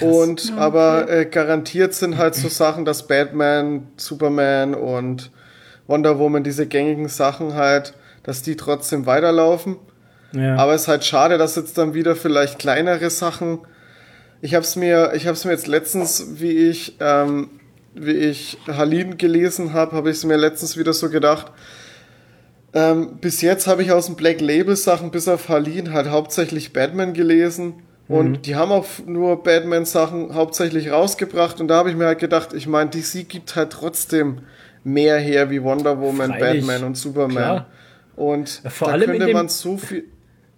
Und 0.02 0.52
aber 0.58 1.10
äh, 1.10 1.26
garantiert 1.26 1.94
sind 1.94 2.18
halt 2.18 2.36
so 2.36 2.50
Sachen, 2.50 2.84
dass 2.84 3.08
Batman, 3.08 3.88
Superman 3.96 4.76
und 4.76 5.32
Wonder 5.88 6.20
Woman, 6.20 6.44
diese 6.44 6.68
gängigen 6.68 7.08
Sachen 7.08 7.54
halt, 7.54 7.94
dass 8.26 8.42
die 8.42 8.56
trotzdem 8.56 9.06
weiterlaufen. 9.06 9.78
Ja. 10.34 10.58
Aber 10.58 10.74
es 10.74 10.84
ist 10.84 10.88
halt 10.88 11.06
schade, 11.06 11.38
dass 11.38 11.56
jetzt 11.56 11.78
dann 11.78 11.94
wieder 11.94 12.16
vielleicht 12.16 12.60
kleinere 12.60 13.10
Sachen. 13.10 13.60
Ich 14.42 14.56
habe 14.56 14.66
es 14.66 14.76
mir, 14.76 15.14
ich 15.14 15.28
habe 15.28 15.36
es 15.36 15.46
mir 15.46 15.52
jetzt 15.52 15.68
letztens, 15.68 16.40
wie 16.40 16.70
ich, 16.70 16.98
ähm, 17.00 17.50
wie 17.94 18.12
ich 18.12 18.58
Halin 18.68 19.18
gelesen 19.18 19.74
habe, 19.74 19.96
habe 19.96 20.10
ich 20.10 20.18
es 20.18 20.26
mir 20.26 20.38
letztens 20.38 20.76
wieder 20.76 20.94
so 20.94 21.10
gedacht. 21.10 21.52
Ähm, 22.74 23.18
bis 23.22 23.42
jetzt 23.42 23.68
habe 23.68 23.84
ich 23.84 23.92
aus 23.92 24.08
den 24.08 24.16
Black 24.16 24.42
Label 24.42 24.76
Sachen 24.76 25.12
bis 25.12 25.28
auf 25.28 25.48
Halin 25.48 25.94
halt 25.94 26.10
hauptsächlich 26.10 26.74
Batman 26.74 27.14
gelesen. 27.14 27.76
Und 28.08 28.46
die 28.46 28.56
haben 28.56 28.72
auch 28.72 28.86
nur 29.08 29.42
Batman-Sachen 29.42 30.36
hauptsächlich 30.36 30.92
rausgebracht. 30.92 31.60
Und 31.60 31.70
da 31.70 31.78
habe 31.78 31.90
ich 31.90 31.96
mir 31.96 32.06
halt 32.06 32.20
gedacht, 32.20 32.54
ich 32.54 32.68
meine, 32.68 32.92
DC 32.92 33.28
gibt 33.28 33.56
halt 33.56 33.72
trotzdem 33.72 34.42
mehr 34.84 35.18
her 35.18 35.50
wie 35.50 35.64
Wonder 35.64 36.00
Woman, 36.00 36.34
Freilich. 36.34 36.68
Batman 36.68 36.84
und 36.84 36.98
Superman. 36.98 37.32
Klar. 37.32 37.68
Und 38.16 38.62
vor 38.68 38.88
da 38.88 38.94
allem 38.94 39.04
in 39.04 39.10
könnte 39.12 39.26
dem- 39.28 39.34
man 39.34 39.50
so 39.50 39.78
viel. 39.78 40.06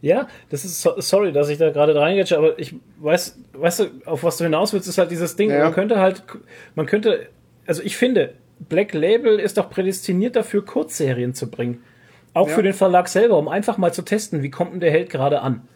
Ja, 0.01 0.27
das 0.49 0.63
ist 0.63 0.79
so, 0.81 0.93
sorry, 1.01 1.31
dass 1.31 1.49
ich 1.49 1.57
da 1.57 1.71
gerade 1.71 1.95
reingetsche, 1.95 2.37
aber 2.37 2.59
ich 2.59 2.75
weiß, 2.99 3.39
weißt 3.53 3.79
du, 3.79 3.85
auf 4.05 4.23
was 4.23 4.37
du 4.37 4.43
hinaus 4.43 4.71
willst, 4.71 4.87
ist 4.87 4.99
halt 4.99 5.09
dieses 5.09 5.35
Ding. 5.35 5.49
Ja. 5.49 5.63
Man 5.63 5.73
könnte 5.73 5.99
halt, 5.99 6.21
man 6.75 6.85
könnte, 6.85 7.27
also 7.65 7.81
ich 7.81 7.97
finde, 7.97 8.35
Black 8.69 8.93
Label 8.93 9.39
ist 9.39 9.57
doch 9.57 9.71
prädestiniert 9.71 10.35
dafür, 10.35 10.63
Kurzserien 10.63 11.33
zu 11.33 11.49
bringen. 11.49 11.81
Auch 12.35 12.47
Ja. 12.47 12.53
für 12.55 12.61
den 12.63 12.73
Verlag 12.73 13.07
selber, 13.07 13.39
um 13.39 13.47
einfach 13.47 13.79
mal 13.79 13.91
zu 13.91 14.03
testen, 14.03 14.43
wie 14.43 14.51
kommt 14.51 14.73
denn 14.73 14.79
der 14.81 14.91
Held 14.91 15.09
gerade 15.09 15.41
an? 15.41 15.67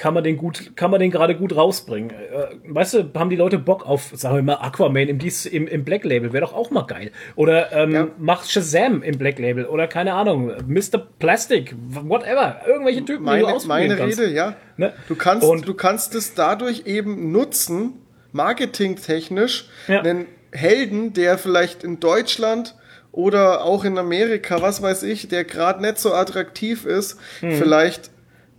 Kann 0.00 0.14
man 0.14 0.24
den 0.24 0.38
gut, 0.38 0.76
kann 0.76 0.90
man 0.90 0.98
den 0.98 1.10
gerade 1.10 1.36
gut 1.36 1.54
rausbringen? 1.54 2.10
Äh, 2.10 2.46
weißt 2.74 2.94
du, 2.94 3.10
haben 3.14 3.28
die 3.28 3.36
Leute 3.36 3.58
Bock 3.58 3.84
auf, 3.86 4.12
sagen 4.14 4.34
wir 4.36 4.42
mal, 4.42 4.54
Aquaman 4.54 5.08
im, 5.08 5.18
dies, 5.18 5.44
im, 5.44 5.66
im 5.68 5.84
Black 5.84 6.04
Label? 6.04 6.32
Wäre 6.32 6.46
doch 6.46 6.54
auch 6.54 6.70
mal 6.70 6.86
geil. 6.86 7.10
Oder 7.36 7.70
ähm, 7.72 7.90
Ja. 7.92 8.08
mach 8.18 8.44
Shazam 8.46 9.02
im 9.02 9.18
Black 9.18 9.38
Label. 9.38 9.66
Oder 9.66 9.86
keine 9.88 10.14
Ahnung, 10.14 10.52
Mr. 10.66 10.98
Plastic, 11.18 11.74
whatever. 11.90 12.62
Irgendwelche 12.66 13.00
Typen, 13.04 13.26
die 13.26 13.40
du 13.40 13.44
Meine, 13.44 13.58
meine 13.66 13.96
kannst. 13.96 14.18
Rede, 14.18 14.32
ja. 14.32 14.56
Ne? 14.78 14.94
Du 15.06 15.14
kannst, 15.16 15.46
Und- 15.46 15.68
du 15.68 15.74
kannst 15.74 16.14
es 16.14 16.32
dadurch 16.34 16.84
eben 16.86 17.30
nutzen, 17.30 17.92
marketingtechnisch, 18.32 19.68
Ja. 19.86 20.00
einen 20.00 20.26
Helden, 20.52 21.12
der 21.12 21.36
vielleicht 21.38 21.84
in 21.84 22.00
Deutschland 22.00 22.74
oder 23.12 23.64
auch 23.64 23.84
in 23.84 23.98
Amerika, 23.98 24.62
was 24.62 24.82
weiß 24.82 25.02
ich, 25.02 25.28
der 25.28 25.44
gerade 25.44 25.82
nicht 25.82 25.98
so 25.98 26.12
attraktiv 26.14 26.86
ist, 26.86 27.18
Mhm. 27.42 27.52
vielleicht 27.52 28.10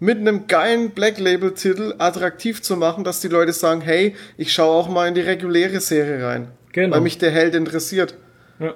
mit 0.02 0.18
einem 0.18 0.48
geilen 0.48 0.90
Black 0.90 1.20
Label 1.20 1.54
Titel 1.54 1.94
attraktiv 2.00 2.62
zu 2.64 2.76
machen, 2.76 3.04
dass 3.04 3.22
die 3.22 3.28
Leute 3.28 3.54
sagen, 3.54 3.82
hey, 3.82 4.16
ich 4.36 4.52
schaue 4.52 4.76
auch 4.76 4.90
mal 4.90 5.08
in 5.08 5.14
die 5.14 5.22
reguläre 5.22 5.80
Serie 5.80 6.26
rein, 6.26 6.48
Genau. 6.74 6.96
weil 6.96 7.02
mich 7.02 7.20
der 7.20 7.30
Held 7.30 7.54
interessiert. 7.54 8.16
Ja. 8.60 8.74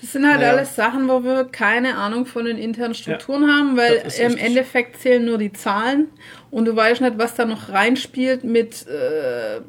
Das 0.00 0.12
sind 0.12 0.26
halt 0.26 0.40
Naja. 0.40 0.52
alles 0.52 0.76
Sachen, 0.76 1.08
wo 1.08 1.24
wir 1.24 1.44
keine 1.44 1.96
Ahnung 1.96 2.24
von 2.24 2.44
den 2.46 2.56
internen 2.56 2.94
Strukturen 2.94 3.48
haben, 3.52 3.76
weil 3.76 3.96
im 3.96 4.02
richtig. 4.04 4.42
Endeffekt 4.42 5.00
zählen 5.00 5.24
nur 5.24 5.36
die 5.38 5.52
Zahlen 5.52 6.06
und 6.50 6.64
du 6.64 6.74
weißt 6.74 7.00
nicht, 7.02 7.18
was 7.18 7.34
da 7.34 7.44
noch 7.44 7.68
reinspielt 7.68 8.44
mit 8.44 8.86
äh, 8.86 9.60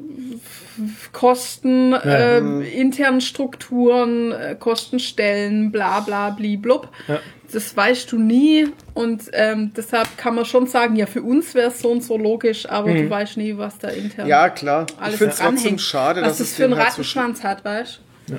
Kosten, 1.12 1.92
äh, 1.92 2.38
internen 2.70 3.20
Strukturen, 3.20 4.32
äh, 4.32 4.56
Kostenstellen, 4.58 5.70
bla 5.72 6.00
bla 6.00 6.30
bli 6.30 6.56
blub. 6.56 6.88
Ja. 7.08 7.18
Das 7.52 7.76
weißt 7.76 8.12
du 8.12 8.18
nie 8.18 8.68
und 8.94 9.22
ähm, 9.32 9.72
deshalb 9.76 10.16
kann 10.16 10.34
man 10.34 10.44
schon 10.44 10.66
sagen, 10.66 10.94
ja, 10.96 11.06
für 11.06 11.22
uns 11.22 11.54
wäre 11.54 11.68
es 11.70 11.80
so 11.80 11.90
und 11.90 12.02
so 12.04 12.16
logisch, 12.16 12.68
aber 12.68 12.88
Mhm. 12.90 12.96
du 13.02 13.10
weißt 13.10 13.36
nie, 13.36 13.56
was 13.56 13.78
da 13.78 13.88
intern 13.88 14.26
Ja, 14.28 14.48
klar. 14.48 14.86
alles 14.98 15.14
ich 15.14 15.18
finde 15.18 15.32
es 15.34 15.38
trotzdem 15.40 15.78
schade, 15.78 16.20
dass 16.20 16.38
das 16.38 16.48
es 16.50 16.54
für 16.56 16.64
einen 16.64 16.72
denen 16.72 16.80
halt 16.82 16.92
so 16.92 17.00
Rattenschwanz 17.02 17.42
hat, 17.44 17.64
weißt 17.64 18.00
du? 18.28 18.34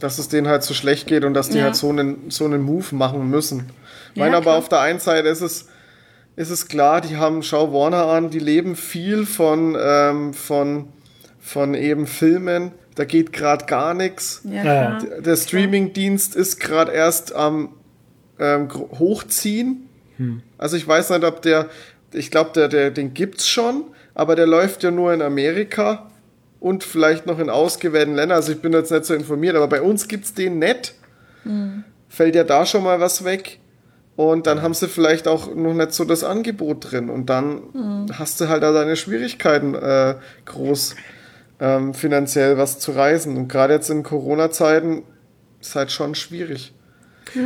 dass 0.00 0.18
es 0.18 0.28
denen 0.28 0.48
halt 0.48 0.62
so 0.62 0.72
schlecht 0.72 1.06
geht 1.06 1.24
und 1.24 1.34
dass 1.34 1.50
die 1.50 1.58
Ja. 1.58 1.64
halt 1.64 1.76
so 1.76 1.90
einen, 1.90 2.30
so 2.30 2.46
einen 2.46 2.62
Move 2.62 2.94
machen 2.94 3.28
müssen. 3.28 3.70
Ich 4.12 4.16
Ja, 4.18 4.24
meine, 4.24 4.36
aber 4.36 4.44
klar. 4.44 4.56
auf 4.56 4.68
der 4.70 4.80
einen 4.80 4.98
Seite 4.98 5.28
ist 5.28 5.42
es, 5.42 5.68
ist 6.36 6.48
es 6.50 6.68
klar, 6.68 7.02
die 7.02 7.18
haben, 7.18 7.42
schau 7.42 7.72
Warner 7.74 8.06
an, 8.06 8.30
die 8.30 8.38
leben 8.38 8.76
viel 8.76 9.26
von, 9.26 9.76
ähm, 9.78 10.32
von, 10.32 10.88
von 11.38 11.74
eben 11.74 12.06
Filmen. 12.06 12.72
Da 12.94 13.04
geht 13.04 13.32
gerade 13.34 13.66
gar 13.66 13.92
nichts. 13.92 14.40
Ja, 14.44 14.64
Ja. 14.64 14.98
Der 15.20 15.36
Streamingdienst 15.36 16.34
ist 16.34 16.58
gerade 16.60 16.92
erst 16.92 17.34
am 17.34 17.74
ähm, 18.40 18.68
Hochziehen. 18.98 19.88
Also 20.58 20.76
ich 20.76 20.86
weiß 20.86 21.10
nicht, 21.10 21.24
ob 21.24 21.42
der, 21.42 21.68
ich 22.12 22.30
glaube, 22.30 22.50
der, 22.54 22.68
der, 22.68 22.90
den 22.90 23.14
gibt's 23.14 23.48
schon, 23.48 23.84
aber 24.14 24.34
der 24.36 24.46
läuft 24.46 24.82
ja 24.82 24.90
nur 24.90 25.12
in 25.14 25.22
Amerika 25.22 26.10
und 26.58 26.84
vielleicht 26.84 27.26
noch 27.26 27.38
in 27.38 27.48
ausgewählten 27.48 28.14
Ländern. 28.14 28.36
Also 28.36 28.52
ich 28.52 28.60
bin 28.60 28.72
jetzt 28.72 28.90
nicht 28.90 29.04
so 29.04 29.14
informiert, 29.14 29.56
aber 29.56 29.68
bei 29.68 29.80
uns 29.80 30.08
gibt's 30.08 30.34
den 30.34 30.58
nicht. 30.58 30.94
fällt 32.08 32.34
ja 32.34 32.44
da 32.44 32.66
schon 32.66 32.82
mal 32.82 33.00
was 33.00 33.24
weg. 33.24 33.60
Und 34.16 34.46
dann 34.46 34.60
haben 34.60 34.74
sie 34.74 34.88
vielleicht 34.88 35.26
auch 35.26 35.54
noch 35.54 35.72
nicht 35.72 35.92
so 35.92 36.04
das 36.04 36.24
Angebot 36.24 36.90
drin. 36.90 37.08
Und 37.08 37.30
dann 37.30 37.62
hast 38.18 38.40
du 38.40 38.48
halt 38.48 38.62
da 38.62 38.72
deine 38.72 38.96
Schwierigkeiten 38.96 39.74
äh, 39.74 40.16
groß 40.44 40.96
ähm, 41.60 41.94
finanziell 41.94 42.58
was 42.58 42.78
zu 42.78 42.92
reisen. 42.92 43.38
Und 43.38 43.48
gerade 43.48 43.72
jetzt 43.72 43.88
in 43.88 44.02
Corona-Zeiten 44.02 45.04
ist 45.60 45.74
halt 45.74 45.90
schon 45.92 46.14
schwierig. 46.14 46.74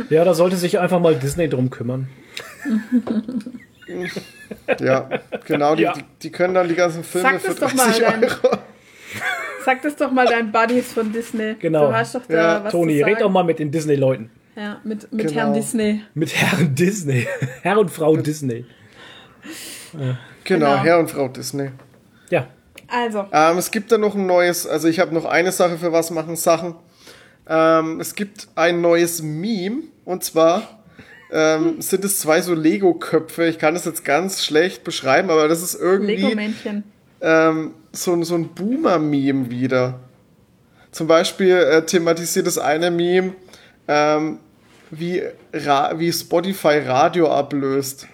Ja, 0.09 0.23
da 0.23 0.33
sollte 0.33 0.55
sich 0.57 0.79
einfach 0.79 0.99
mal 0.99 1.15
Disney 1.15 1.47
drum 1.49 1.69
kümmern. 1.69 2.07
Ja, 4.79 5.09
genau. 5.45 5.75
Die, 5.75 5.83
Ja. 5.83 5.93
die, 5.93 6.03
die 6.23 6.31
können 6.31 6.53
dann 6.53 6.67
die 6.67 6.75
ganzen 6.75 7.03
Filme 7.03 7.29
Sag 7.33 7.41
für 7.41 7.47
das 7.49 7.59
doch 7.59 7.73
mal, 7.73 7.85
30 7.85 8.03
dein- 8.03 8.23
Euro. 8.23 8.57
Sag 9.63 9.81
das 9.81 9.95
doch 9.95 10.11
mal 10.11 10.25
deinen 10.27 10.51
Buddies 10.51 10.93
von 10.93 11.11
Disney. 11.11 11.55
Genau. 11.59 11.87
Du 11.87 11.93
hast 11.95 12.15
doch 12.15 12.25
da 12.27 12.35
Ja, 12.35 12.63
was 12.63 12.71
Toni, 12.71 12.99
zu 12.99 13.05
red 13.05 13.21
doch 13.21 13.29
mal 13.31 13.43
mit 13.43 13.59
den 13.59 13.71
Disney-Leuten. 13.71 14.29
Ja, 14.55 14.79
mit, 14.83 15.11
mit 15.11 15.27
Genau. 15.27 15.39
Herrn 15.41 15.53
Disney. 15.53 16.01
Mit 16.13 16.35
Herrn 16.35 16.75
Disney. 16.75 17.27
Herr 17.61 17.77
und 17.79 17.89
Frau 17.91 18.15
Disney. 18.15 18.65
Genau, 19.93 20.15
Genau. 20.43 20.77
Herr 20.83 20.99
und 20.99 21.09
Frau 21.09 21.27
Disney. 21.27 21.69
Ja. 22.29 22.47
Also, 22.87 23.25
Ähm, 23.31 23.57
es 23.57 23.71
gibt 23.71 23.91
da 23.91 23.97
noch 23.97 24.13
ein 24.15 24.25
neues, 24.27 24.67
also 24.67 24.87
ich 24.87 24.99
habe 24.99 25.13
noch 25.13 25.25
eine 25.25 25.51
Sache 25.51 25.77
für 25.77 25.91
was 25.91 26.11
machen 26.11 26.35
Sachen. 26.35 26.75
Ähm, 27.47 27.99
es 27.99 28.15
gibt 28.15 28.47
ein 28.55 28.81
neues 28.81 29.21
Meme 29.21 29.83
und 30.03 30.23
zwar 30.23 30.79
ähm, 31.31 31.75
sind 31.81 32.03
es 32.05 32.19
zwei 32.19 32.41
so 32.41 32.53
Lego-Köpfe. 32.53 33.45
Ich 33.47 33.59
kann 33.59 33.73
das 33.73 33.85
jetzt 33.85 34.03
ganz 34.05 34.43
schlecht 34.43 34.83
beschreiben, 34.83 35.29
aber 35.29 35.47
das 35.47 35.61
ist 35.61 35.75
irgendwie 35.75 36.15
Lego-Männchen. 36.15 36.83
ähm, 37.21 37.71
so, 37.91 38.13
ein- 38.13 38.23
so 38.23 38.35
ein 38.35 38.49
Boomer-Meme 38.49 39.49
wieder. 39.49 39.99
Zum 40.91 41.07
Beispiel 41.07 41.51
äh, 41.55 41.85
thematisiert 41.85 42.47
das 42.47 42.57
eine 42.57 42.89
Meme, 42.89 43.33
ähm, 43.87 44.39
wie, 44.91 45.21
Ra 45.53 45.93
wie 45.97 46.11
Spotify 46.13 46.79
Radio 46.85 47.29
ablöst. 47.31 48.07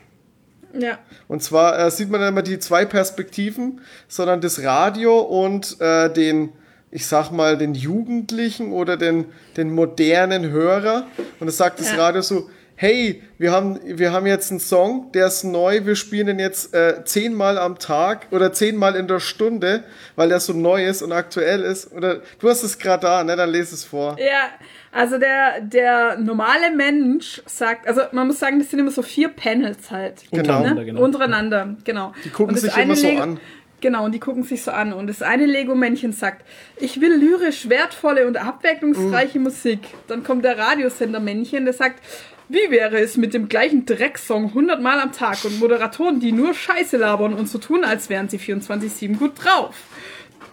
Ja. 0.78 0.98
Und 1.28 1.44
zwar 1.44 1.78
äh, 1.78 1.92
sieht 1.92 2.10
man 2.10 2.22
dann 2.22 2.30
immer 2.30 2.42
die 2.42 2.58
zwei 2.60 2.86
Perspektiven, 2.86 3.82
sondern 4.08 4.42
das 4.42 4.64
Radio 4.64 5.20
und 5.20 5.80
äh, 5.82 6.12
den, 6.12 6.54
ich 6.92 7.08
sag 7.08 7.32
mal, 7.32 7.58
den 7.58 7.74
Jugendlichen 7.74 8.72
oder 8.74 8.98
den, 8.98 9.26
den 9.58 9.74
modernen 9.74 10.50
Hörer. 10.50 11.08
Und 11.40 11.48
es 11.48 11.58
sagt 11.58 11.80
das 11.80 11.92
Ja. 11.92 12.06
Radio 12.06 12.22
so, 12.22 12.50
hey, 12.82 13.22
wir 13.38 13.52
haben, 13.52 13.80
wir 13.84 14.12
haben 14.12 14.26
jetzt 14.26 14.50
einen 14.50 14.60
Song, 14.60 15.12
der 15.14 15.28
ist 15.28 15.44
neu, 15.44 15.86
wir 15.86 15.96
spielen 15.96 16.26
den 16.26 16.40
jetzt 16.40 16.74
äh, 16.74 17.06
zehnmal 17.06 17.60
am 17.60 17.78
Tag 17.78 18.26
oder 18.32 18.54
zehnmal 18.54 18.96
in 18.96 19.08
der 19.08 19.20
Stunde, 19.20 19.84
weil 20.16 20.30
der 20.30 20.40
so 20.40 20.54
neu 20.54 20.84
ist 20.86 21.04
und 21.04 21.12
aktuell 21.12 21.62
ist. 21.62 21.94
Oder 21.94 22.22
du 22.40 22.50
hast 22.50 22.64
es 22.64 22.80
gerade 22.80 23.04
da, 23.04 23.24
ne? 23.24 23.36
Dann 23.36 23.52
lese 23.52 23.76
es 23.76 23.84
vor. 23.84 24.18
Ja, 24.20 24.50
also 24.92 25.20
der, 25.20 25.62
der 25.62 26.18
normale 26.18 26.76
Mensch 26.76 27.44
sagt, 27.46 27.88
also 27.88 28.02
man 28.14 28.26
muss 28.26 28.40
sagen, 28.40 28.58
das 28.58 28.72
sind 28.72 28.80
immer 28.80 28.92
so 28.92 29.04
vier 29.04 29.30
Panels 29.30 29.92
halt. 29.92 30.24
Untereinander, 30.32 30.74
ne? 30.74 30.86
genau. 30.86 31.02
Untereinander, 31.02 31.76
genau. 31.84 32.14
Die 32.26 32.30
gucken 32.30 32.58
sich 32.58 32.76
immer 32.76 32.96
so 32.96 33.08
an. 33.08 33.40
Genau, 33.82 34.06
und 34.06 34.14
die 34.14 34.20
gucken 34.20 34.44
sich 34.44 34.62
so 34.64 34.72
an. 34.72 34.94
Und 34.94 35.08
das 35.08 35.22
eine 35.22 35.46
Lego-Männchen 35.46 36.14
sagt, 36.14 36.46
ich 36.78 37.02
will 37.02 37.14
lyrisch 37.16 37.68
wertvolle 37.68 38.28
und 38.28 38.38
abwechslungsreiche 38.38 39.40
Mm. 39.40 39.44
Musik. 39.44 39.80
Dann 40.08 40.24
kommt 40.24 40.46
der 40.46 40.58
Radiosender-Männchen, 40.58 41.66
der 41.66 41.74
sagt, 41.74 42.00
wie 42.48 42.70
wäre 42.70 43.00
es 43.00 43.18
mit 43.18 43.34
dem 43.34 43.48
gleichen 43.50 43.86
Drecksong 43.86 44.46
100 44.50 44.82
Mal 44.82 45.00
am 45.00 45.12
Tag 45.14 45.44
und 45.46 45.60
Moderatoren, 45.60 46.20
die 46.20 46.32
nur 46.32 46.54
Scheiße 46.54 46.98
labern 46.98 47.34
und 47.34 47.48
so 47.50 47.58
tun, 47.58 47.84
als 47.84 48.10
wären 48.10 48.30
sie 48.30 48.38
24-7 48.38 49.18
gut 49.18 49.34
drauf. 49.44 49.76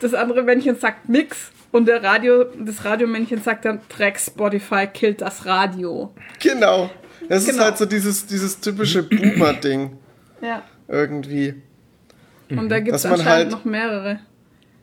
Das 0.00 0.14
andere 0.14 0.42
Männchen 0.44 0.76
sagt 0.76 1.08
Mix 1.08 1.50
und 1.72 1.86
der 1.86 2.02
Radio, 2.02 2.44
das 2.58 2.84
Radiomännchen 2.84 3.42
sagt 3.42 3.64
dann, 3.64 3.80
Dreck 3.88 4.18
Spotify 4.18 4.86
killt 4.86 5.20
das 5.20 5.44
Radio. 5.44 6.14
Genau. 6.40 6.88
Das 7.28 7.42
ist 7.42 7.50
Genau. 7.50 7.64
halt 7.64 7.76
so 7.78 7.84
dieses, 7.84 8.26
dieses 8.26 8.60
typische 8.60 9.02
Boomer-Ding 9.02 9.98
Ja. 10.40 10.62
irgendwie. 10.86 11.54
Und 12.50 12.68
da 12.68 12.80
gibt 12.80 12.96
es 12.96 13.02
Dass 13.02 13.10
man 13.10 13.20
anscheinend 13.20 13.52
halt- 13.52 13.64
noch 13.64 13.64
mehrere. 13.64 14.20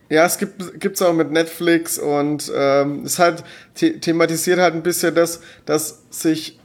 Ja, 0.09 0.25
es 0.25 0.37
gibt 0.37 0.79
gibt's 0.79 1.01
auch 1.01 1.13
mit 1.13 1.31
Netflix 1.31 1.97
und 1.97 2.51
ähm, 2.55 3.03
es 3.05 3.17
halt 3.17 3.43
the 3.75 3.99
thematisiert 3.99 4.59
halt 4.59 4.75
ein 4.75 4.83
bisschen 4.83 5.15
das, 5.15 5.41
dass 5.65 6.03
sich 6.11 6.59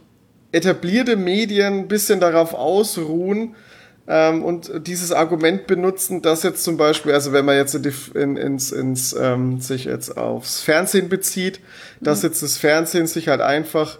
etablierte 0.51 1.15
Medien 1.15 1.79
ein 1.79 1.87
bisschen 1.87 2.19
darauf 2.19 2.53
ausruhen 2.53 3.55
ähm, 4.07 4.43
und 4.43 4.85
dieses 4.85 5.11
Argument 5.11 5.65
benutzen, 5.65 6.21
dass 6.21 6.43
jetzt 6.43 6.63
zum 6.63 6.77
Beispiel, 6.77 7.13
also 7.13 7.33
wenn 7.33 7.45
man 7.45 7.55
jetzt 7.55 7.73
in 7.73 7.81
die, 7.81 7.93
in, 8.13 8.37
ins, 8.37 8.71
ins 8.71 9.13
ähm, 9.19 9.59
sich 9.59 9.85
jetzt 9.85 10.17
aufs 10.17 10.61
Fernsehen 10.61 11.09
bezieht, 11.09 11.61
dass 11.99 12.21
jetzt 12.21 12.43
das 12.43 12.57
Fernsehen 12.57 13.07
sich 13.07 13.27
halt 13.27 13.41
einfach 13.41 13.97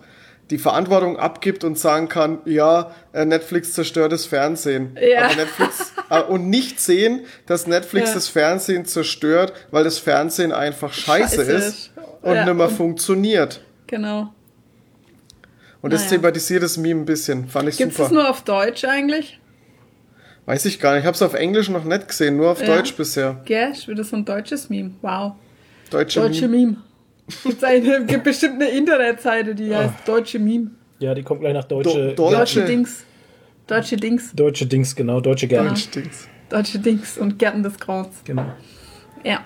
die 0.52 0.58
Verantwortung 0.60 1.18
abgibt 1.18 1.64
und 1.64 1.80
sagen 1.80 2.08
kann, 2.10 2.40
ja, 2.46 2.92
äh, 3.14 3.26
Netflix 3.26 3.74
zerstört 3.74 4.12
das 4.12 4.26
Fernsehen. 4.26 4.96
Ja. 5.02 5.26
Aber 5.26 5.36
Netflix 5.36 5.94
äh, 6.10 6.22
und 6.22 6.50
nicht 6.50 6.80
sehen, 6.80 7.22
dass 7.48 7.66
Netflix 7.68 8.10
Ja. 8.10 8.16
das 8.16 8.28
Fernsehen 8.28 8.86
zerstört, 8.86 9.54
weil 9.72 9.84
das 9.84 9.98
Fernsehen 9.98 10.52
einfach 10.52 10.94
scheiße, 10.94 11.38
Scheiße 11.38 11.52
ist 11.52 11.92
und 12.22 12.36
Ja. 12.36 12.46
nicht 12.46 12.54
mehr 12.56 12.70
funktioniert. 12.70 13.62
Genau. 13.88 14.34
Und 15.82 15.94
das 15.94 16.02
Naja. 16.06 16.18
thematisiert 16.18 16.62
das 16.62 16.78
Meme 16.78 17.02
ein 17.02 17.06
bisschen. 17.06 17.48
Fand 17.48 17.70
ich 17.70 17.78
Gibt 17.78 17.94
es 17.94 17.98
super. 17.98 18.12
nur 18.14 18.30
auf 18.30 18.44
Deutsch 18.44 18.84
eigentlich? 18.86 19.40
Weiß 20.46 20.66
ich 20.66 20.80
gar 20.80 20.92
nicht. 20.94 21.02
Ich 21.02 21.06
habe 21.08 21.16
es 21.16 21.22
auf 21.22 21.34
Englisch 21.34 21.70
noch 21.70 21.84
nicht 21.86 22.08
gesehen, 22.08 22.36
nur 22.38 22.52
auf 22.52 22.62
Ja. 22.62 22.68
Deutsch 22.76 22.94
bisher. 22.96 23.42
Gell, 23.46 23.72
ist 23.72 23.88
wieder 23.88 24.04
so 24.04 24.16
ein 24.18 24.26
deutsches 24.26 24.70
Meme. 24.70 24.92
Wow. 25.02 25.34
Deutsche, 25.90 26.20
Deutsche 26.20 26.48
Meme. 26.48 26.66
Meme. 26.72 26.78
Gibt's 27.44 27.64
eine, 27.64 28.06
gibt 28.06 28.24
bestimmt 28.24 28.56
eine 28.62 28.70
Internetseite, 28.72 29.56
die 29.56 29.74
heißt 29.76 29.94
Deutsche 30.08 30.40
Meme. 30.40 30.72
Ja, 31.00 31.14
die 31.14 31.24
kommt 31.24 31.42
gleich 31.42 31.54
nach 31.54 31.64
Deutsche. 31.64 32.14
Do- 32.16 32.30
Deutsche 32.30 32.38
Deutsche. 32.62 32.66
Dings. 32.66 33.04
Deutsche 33.68 33.96
Dings. 33.98 34.34
Deutsche 34.36 34.66
Dings, 34.66 34.96
genau. 34.96 35.22
Deutsche 35.22 35.48
Gärten. 35.48 35.70
Deutsch 35.70 35.90
Dings. 35.92 36.28
Deutsche 36.50 36.80
Dings 36.80 37.18
und 37.18 37.40
Gärten 37.40 37.64
des 37.64 37.80
Grauens. 37.80 38.22
Genau. 38.26 38.46
Ja. 39.24 39.40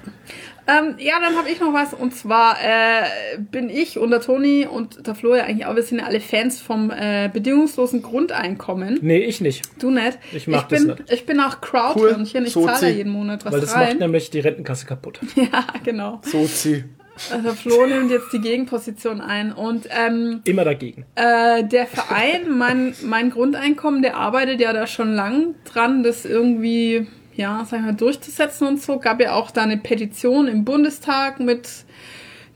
Ähm, 0.68 0.96
ja, 0.98 1.20
dann 1.22 1.36
habe 1.38 1.48
ich 1.50 1.60
noch 1.60 1.74
was 1.74 1.94
und 1.94 2.16
zwar 2.16 2.56
äh, 2.60 3.38
bin 3.38 3.70
ich 3.70 4.00
und 4.00 4.10
der 4.10 4.20
Toni 4.22 4.66
und 4.66 5.06
der 5.06 5.14
Flo 5.14 5.36
ja 5.36 5.44
eigentlich 5.44 5.68
auch, 5.68 5.76
wir 5.76 5.84
sind 5.84 6.00
ja 6.00 6.06
alle 6.06 6.20
Fans 6.20 6.60
vom 6.60 6.90
äh, 6.90 7.30
bedingungslosen 7.32 8.02
Grundeinkommen. 8.02 8.98
Nee, 9.04 9.20
ich 9.20 9.42
nicht. 9.42 9.62
Du 9.80 9.92
nicht? 9.92 10.18
Ich 10.34 10.48
mag 10.48 10.68
bin, 10.70 10.88
das 10.88 10.98
nicht. 11.00 11.12
Ich 11.12 11.26
bin 11.28 11.40
auch 11.40 11.62
Crowdhörnchen, 11.62 12.46
ich 12.46 12.54
Sozi. 12.54 12.74
zahle 12.74 12.92
jeden 12.94 13.12
Monat 13.12 13.46
was 13.46 13.54
Weil 13.54 13.62
das 13.62 13.76
macht 13.76 13.84
rein. 13.86 13.98
nämlich 14.00 14.32
die 14.32 14.40
Rentenkasse 14.40 14.88
kaputt. 14.88 15.20
Ja, 15.36 15.66
genau. 15.84 16.20
Sozi. 16.24 16.86
Also 17.32 17.54
Flo 17.54 17.86
nimmt 17.86 18.12
jetzt 18.12 18.32
die 18.34 18.40
Gegenposition 18.40 19.22
ein 19.22 19.52
und 19.54 19.88
ähm, 19.90 20.42
Immer 20.44 20.66
dagegen. 20.66 21.06
Äh, 21.16 21.64
der 21.64 21.88
Verein, 21.88 22.50
mein, 22.58 22.94
mein 23.04 23.30
Grundeinkommen, 23.30 24.02
der 24.02 24.18
arbeitet 24.18 24.60
ja 24.60 24.74
da 24.74 24.86
schon 24.88 25.14
lang 25.14 25.56
dran, 25.66 26.04
das 26.04 26.26
irgendwie, 26.26 27.08
ja, 27.36 27.66
sag 27.70 27.80
ich 27.80 27.86
mal, 27.86 27.94
durchzusetzen 27.96 28.68
und 28.68 28.82
so. 28.82 29.00
Gab 29.00 29.22
ja 29.22 29.34
auch 29.34 29.52
da 29.52 29.64
eine 29.64 29.78
Petition 29.78 30.48
im 30.48 30.66
Bundestag 30.66 31.40
mit, 31.40 31.70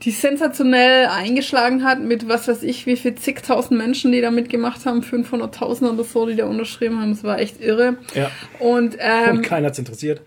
die 0.02 0.10
sensationell 0.10 1.06
eingeschlagen 1.06 1.84
hat, 1.84 2.00
mit 2.00 2.28
was 2.28 2.48
weiß 2.48 2.62
ich, 2.62 2.86
wie 2.86 2.96
viel 2.96 3.14
zigtausend 3.14 3.78
Menschen, 3.78 4.12
die 4.12 4.20
da 4.20 4.30
mitgemacht 4.30 4.86
haben, 4.86 5.00
500.000 5.00 5.92
oder 5.92 6.04
so, 6.04 6.26
die 6.26 6.36
da 6.36 6.46
unterschrieben 6.46 7.00
haben. 7.00 7.10
Das 7.10 7.24
war 7.24 7.38
echt 7.38 7.60
irre. 7.60 7.96
Ja. 8.14 8.30
Und, 8.58 8.96
ähm, 8.98 9.38
Und 9.38 9.42
keiner 9.42 9.68
hat's 9.68 9.78
interessiert. 9.78 10.22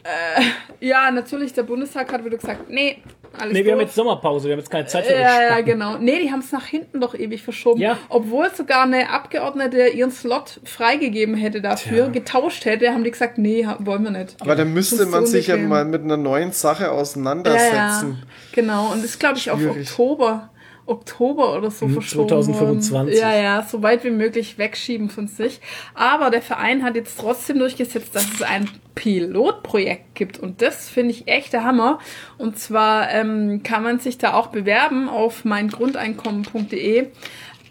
ja, 0.79 1.09
natürlich, 1.11 1.53
der 1.53 1.63
Bundestag 1.63 2.11
hat 2.11 2.25
wieder 2.25 2.38
gesagt, 2.38 2.69
nee, 2.69 2.97
alles 3.39 3.53
nee, 3.53 3.63
wir 3.65 3.71
haben 3.71 3.79
doof. 3.79 3.88
jetzt 3.88 3.95
Sommerpause, 3.95 4.45
wir 4.47 4.53
haben 4.53 4.59
jetzt 4.59 4.69
keine 4.69 4.86
Zeit 4.88 5.05
für 5.05 5.13
Ja, 5.13 5.19
ja, 5.19 5.47
Spacken. 5.49 5.65
genau. 5.65 5.97
Nee, 5.97 6.19
die 6.21 6.31
haben 6.31 6.39
es 6.39 6.51
nach 6.51 6.65
hinten 6.65 7.01
doch 7.01 7.15
ewig 7.15 7.41
verschoben. 7.43 7.81
Ja. 7.81 7.97
Obwohl 8.09 8.49
sogar 8.53 8.84
eine 8.84 9.09
Abgeordnete 9.09 9.88
ihren 9.88 10.11
Slot 10.11 10.59
freigegeben 10.63 11.36
hätte 11.36 11.61
dafür, 11.61 12.03
Tja. 12.05 12.09
getauscht 12.13 12.65
hätte, 12.65 12.89
haben 12.89 13.03
die 13.03 13.11
gesagt, 13.11 13.38
nee, 13.38 13.67
wollen 13.79 14.03
wir 14.03 14.11
nicht. 14.11 14.36
Aber 14.41 14.55
da 14.55 14.63
Das 14.63 14.71
müsste 14.73 15.05
man 15.07 15.25
so 15.25 15.31
sich 15.31 15.47
ja 15.47 15.57
mal 15.57 15.86
mit 15.86 16.03
einer 16.03 16.17
neuen 16.17 16.51
Sache 16.51 16.84
Ja, 16.84 16.89
ja, 16.93 16.95
auseinandersetzen. 16.95 18.23
genau. 18.51 18.91
Und 18.91 18.97
das 19.03 19.11
ist, 19.11 19.19
glaube 19.19 19.38
ich, 19.38 19.49
auf 19.51 19.59
Schwierig. 19.59 19.89
Oktober. 19.89 20.49
Oktober 20.86 21.55
oder 21.57 21.71
so 21.71 21.86
Hm, 21.86 21.93
verschoben 21.93 22.29
2025. 22.29 22.91
worden. 22.93 23.31
Ja, 23.34 23.41
ja, 23.41 23.61
so 23.63 23.81
weit 23.84 24.03
wie 24.03 24.09
möglich 24.09 24.57
wegschieben 24.57 25.09
von 25.09 25.27
sich. 25.27 25.61
Aber 25.93 26.29
der 26.29 26.41
Verein 26.41 26.84
hat 26.84 26.95
jetzt 26.95 27.19
trotzdem 27.19 27.59
durchgesetzt, 27.59 28.15
dass 28.15 28.25
es 28.34 28.41
ein 28.41 28.69
Pilotprojekt 28.95 30.15
gibt. 30.15 30.39
Und 30.39 30.61
das 30.61 30.89
finde 30.89 31.11
ich 31.11 31.27
echt 31.27 31.53
der 31.53 31.63
Hammer. 31.63 31.99
Und 32.38 32.59
zwar 32.59 33.09
ähm, 33.11 33.63
kann 33.63 33.84
man 33.84 33.99
sich 33.99 34.17
da 34.17 34.34
auch 34.34 34.47
bewerben 34.47 35.09
auf 35.09 35.45
meingrundeinkommen.de. 35.45 37.07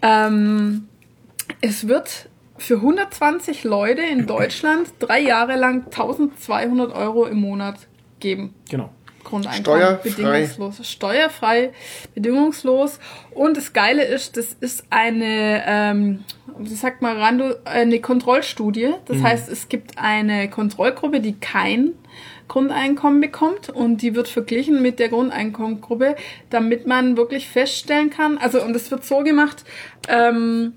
Ähm, 0.01 0.87
es 1.61 1.87
wird 1.87 2.29
für 2.57 2.75
120 2.75 3.63
Leute 3.63 4.01
in 4.01 4.25
Deutschland 4.25 4.87
drei 4.99 5.19
Jahre 5.19 5.55
lang 5.55 5.85
1200 5.85 6.93
Euro 6.93 7.25
im 7.25 7.39
Monat 7.39 7.75
geben. 8.19 8.53
Genau. 8.69 8.89
Grundeinkommen. 9.23 9.63
Steuerfrei. 9.63 10.09
Bedingungslos. 10.09 10.87
Steuerfrei, 10.87 11.71
bedingungslos. 12.13 12.99
Und 13.31 13.57
das 13.57 13.73
Geile 13.73 14.03
ist, 14.03 14.37
das 14.37 14.55
ist 14.59 14.85
eine, 14.89 15.63
ähm, 15.65 16.23
wie 16.57 16.75
sagt 16.75 17.01
man, 17.01 17.17
Rando, 17.17 17.55
eine 17.65 17.99
Kontrollstudie. 17.99 18.93
Das 19.05 19.21
heißt, 19.21 19.49
es 19.49 19.69
gibt 19.69 19.97
eine 19.97 20.49
Kontrollgruppe, 20.49 21.19
die 21.19 21.33
kein 21.33 21.93
Grundeinkommen 22.47 23.21
bekommt 23.21 23.69
und 23.69 24.01
die 24.01 24.15
wird 24.15 24.27
verglichen 24.27 24.81
mit 24.81 24.99
der 24.99 25.09
Grundeinkommengruppe, 25.09 26.15
damit 26.49 26.85
man 26.85 27.17
wirklich 27.17 27.49
feststellen 27.49 28.09
kann, 28.09 28.37
also 28.37 28.61
und 28.61 28.75
es 28.75 28.91
wird 28.91 29.05
so 29.05 29.23
gemacht, 29.23 29.63
ähm, 30.07 30.73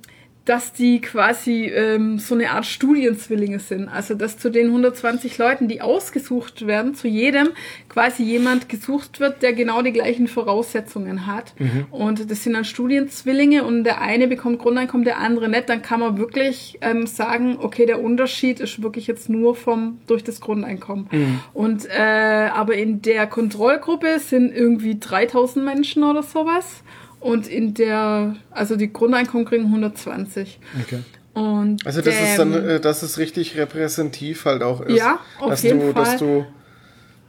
dass 0.46 0.72
die 0.72 1.00
quasi 1.00 1.66
ähm, 1.66 2.18
so 2.18 2.34
eine 2.34 2.52
Art 2.52 2.64
Studienzwillinge 2.64 3.58
sind. 3.58 3.88
Also 3.88 4.14
dass 4.14 4.38
zu 4.38 4.48
den 4.48 4.66
120 4.66 5.36
Leuten, 5.38 5.68
die 5.68 5.82
ausgesucht 5.82 6.66
werden, 6.66 6.94
zu 6.94 7.08
jedem 7.08 7.48
quasi 7.88 8.22
jemand 8.22 8.68
gesucht 8.68 9.20
wird, 9.20 9.42
der 9.42 9.52
genau 9.52 9.82
die 9.82 9.92
gleichen 9.92 10.28
Voraussetzungen 10.28 11.26
hat. 11.26 11.52
Und 11.90 12.30
das 12.30 12.44
sind 12.44 12.52
dann 12.54 12.64
Studienzwillinge 12.64 13.64
und 13.64 13.84
der 13.84 14.00
eine 14.00 14.28
bekommt 14.28 14.60
Grundeinkommen, 14.60 15.04
der 15.04 15.18
andere 15.18 15.48
nicht. 15.48 15.68
Dann 15.68 15.82
kann 15.82 16.00
man 16.00 16.16
wirklich 16.16 16.78
ähm, 16.80 17.06
sagen, 17.06 17.58
okay, 17.60 17.84
der 17.84 18.00
Unterschied 18.00 18.60
ist 18.60 18.82
wirklich 18.82 19.08
jetzt 19.08 19.28
nur 19.28 19.56
vom 19.56 19.98
durch 20.06 20.22
das 20.22 20.40
Grundeinkommen. 20.40 21.08
Und 21.52 21.86
äh, 21.86 22.50
aber 22.54 22.74
in 22.74 23.02
der 23.02 23.26
Kontrollgruppe 23.26 24.20
sind 24.20 24.54
irgendwie 24.54 24.98
3000 25.00 25.64
Menschen 25.64 26.04
oder 26.04 26.22
sowas. 26.22 26.82
Und 27.26 27.48
in 27.48 27.74
der, 27.74 28.36
also 28.50 28.76
die 28.76 28.92
Grundeinkommen 28.92 29.46
kriegen 29.46 29.64
120. 29.64 30.60
Okay. 30.82 31.00
Und 31.34 31.84
Also 31.84 32.00
das 32.00 32.14
ist 32.14 32.38
dann, 32.38 32.52
äh, 32.52 32.80
dass 32.80 33.02
es 33.02 33.18
richtig 33.18 33.56
repräsentativ 33.56 34.44
halt 34.44 34.62
auch 34.62 34.80
ist. 34.80 34.96
Ja, 34.96 35.18
auf 35.40 35.50
dass 35.50 35.62
jeden 35.62 35.80
du, 35.80 35.92
Fall. 35.92 36.04
Dass 36.04 36.16
du, 36.18 36.46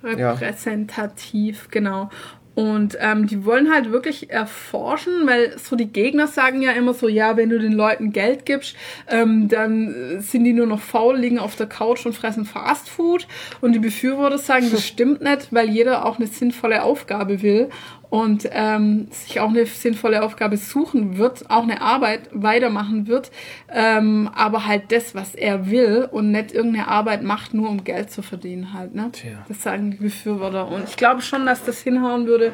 ja. 0.04 0.34
repräsentativ, 0.34 1.70
genau. 1.72 2.10
Und 2.58 2.98
ähm, 3.00 3.28
die 3.28 3.46
wollen 3.46 3.72
halt 3.72 3.92
wirklich 3.92 4.32
erforschen, 4.32 5.28
weil 5.28 5.60
so 5.60 5.76
die 5.76 5.92
Gegner 5.92 6.26
sagen 6.26 6.64
ja 6.64 6.72
immer 6.72 6.96
so, 6.96 7.08
ja, 7.08 7.38
wenn 7.38 7.50
du 7.50 7.60
den 7.60 7.74
Leuten 7.74 8.12
Geld 8.12 8.48
gibst, 8.48 8.76
ähm, 9.08 9.48
dann 9.48 9.94
äh, 9.94 10.22
sind 10.22 10.44
die 10.44 10.54
nur 10.54 10.66
noch 10.66 10.80
faul, 10.80 11.20
liegen 11.20 11.38
auf 11.38 11.56
der 11.56 11.68
Couch 11.68 12.08
und 12.08 12.14
fressen 12.14 12.46
Fastfood. 12.46 13.28
Und 13.62 13.74
die 13.74 13.80
Befürworter 13.80 14.40
sagen, 14.40 14.70
das 14.72 14.84
stimmt 14.88 15.22
nicht, 15.22 15.50
weil 15.52 15.70
jeder 15.70 16.06
auch 16.06 16.18
eine 16.18 16.26
sinnvolle 16.26 16.82
Aufgabe 16.82 17.44
will 17.44 17.70
und 18.10 18.48
ähm, 18.52 19.08
sich 19.12 19.40
auch 19.40 19.50
eine 19.50 19.66
sinnvolle 19.66 20.24
Aufgabe 20.24 20.58
suchen 20.58 21.18
wird, 21.18 21.50
auch 21.50 21.64
eine 21.64 21.82
Arbeit 21.82 22.30
weitermachen 22.32 23.08
wird, 23.08 23.32
ähm, 23.70 24.30
aber 24.34 24.66
halt 24.66 24.92
das, 24.92 25.14
was 25.14 25.36
er 25.36 25.70
will 25.70 26.08
und 26.10 26.32
nicht 26.32 26.54
irgendeine 26.54 26.88
Arbeit 26.88 27.24
macht, 27.24 27.54
nur 27.54 27.70
um 27.70 27.84
Geld 27.84 28.12
zu 28.12 28.22
verdienen 28.22 28.74
halt. 28.74 28.96
Ne? 28.96 29.10
Tja. 29.12 29.46
Das 29.48 29.62
sagen 29.62 29.92
die 29.92 29.98
Befürworter. 29.98 30.68
Und 30.70 30.88
ich 30.88 30.96
glaube 30.96 31.22
schon, 31.22 31.46
dass 31.46 31.66
das 31.66 31.82
hinhauen 31.82 32.28
würde. 32.28 32.54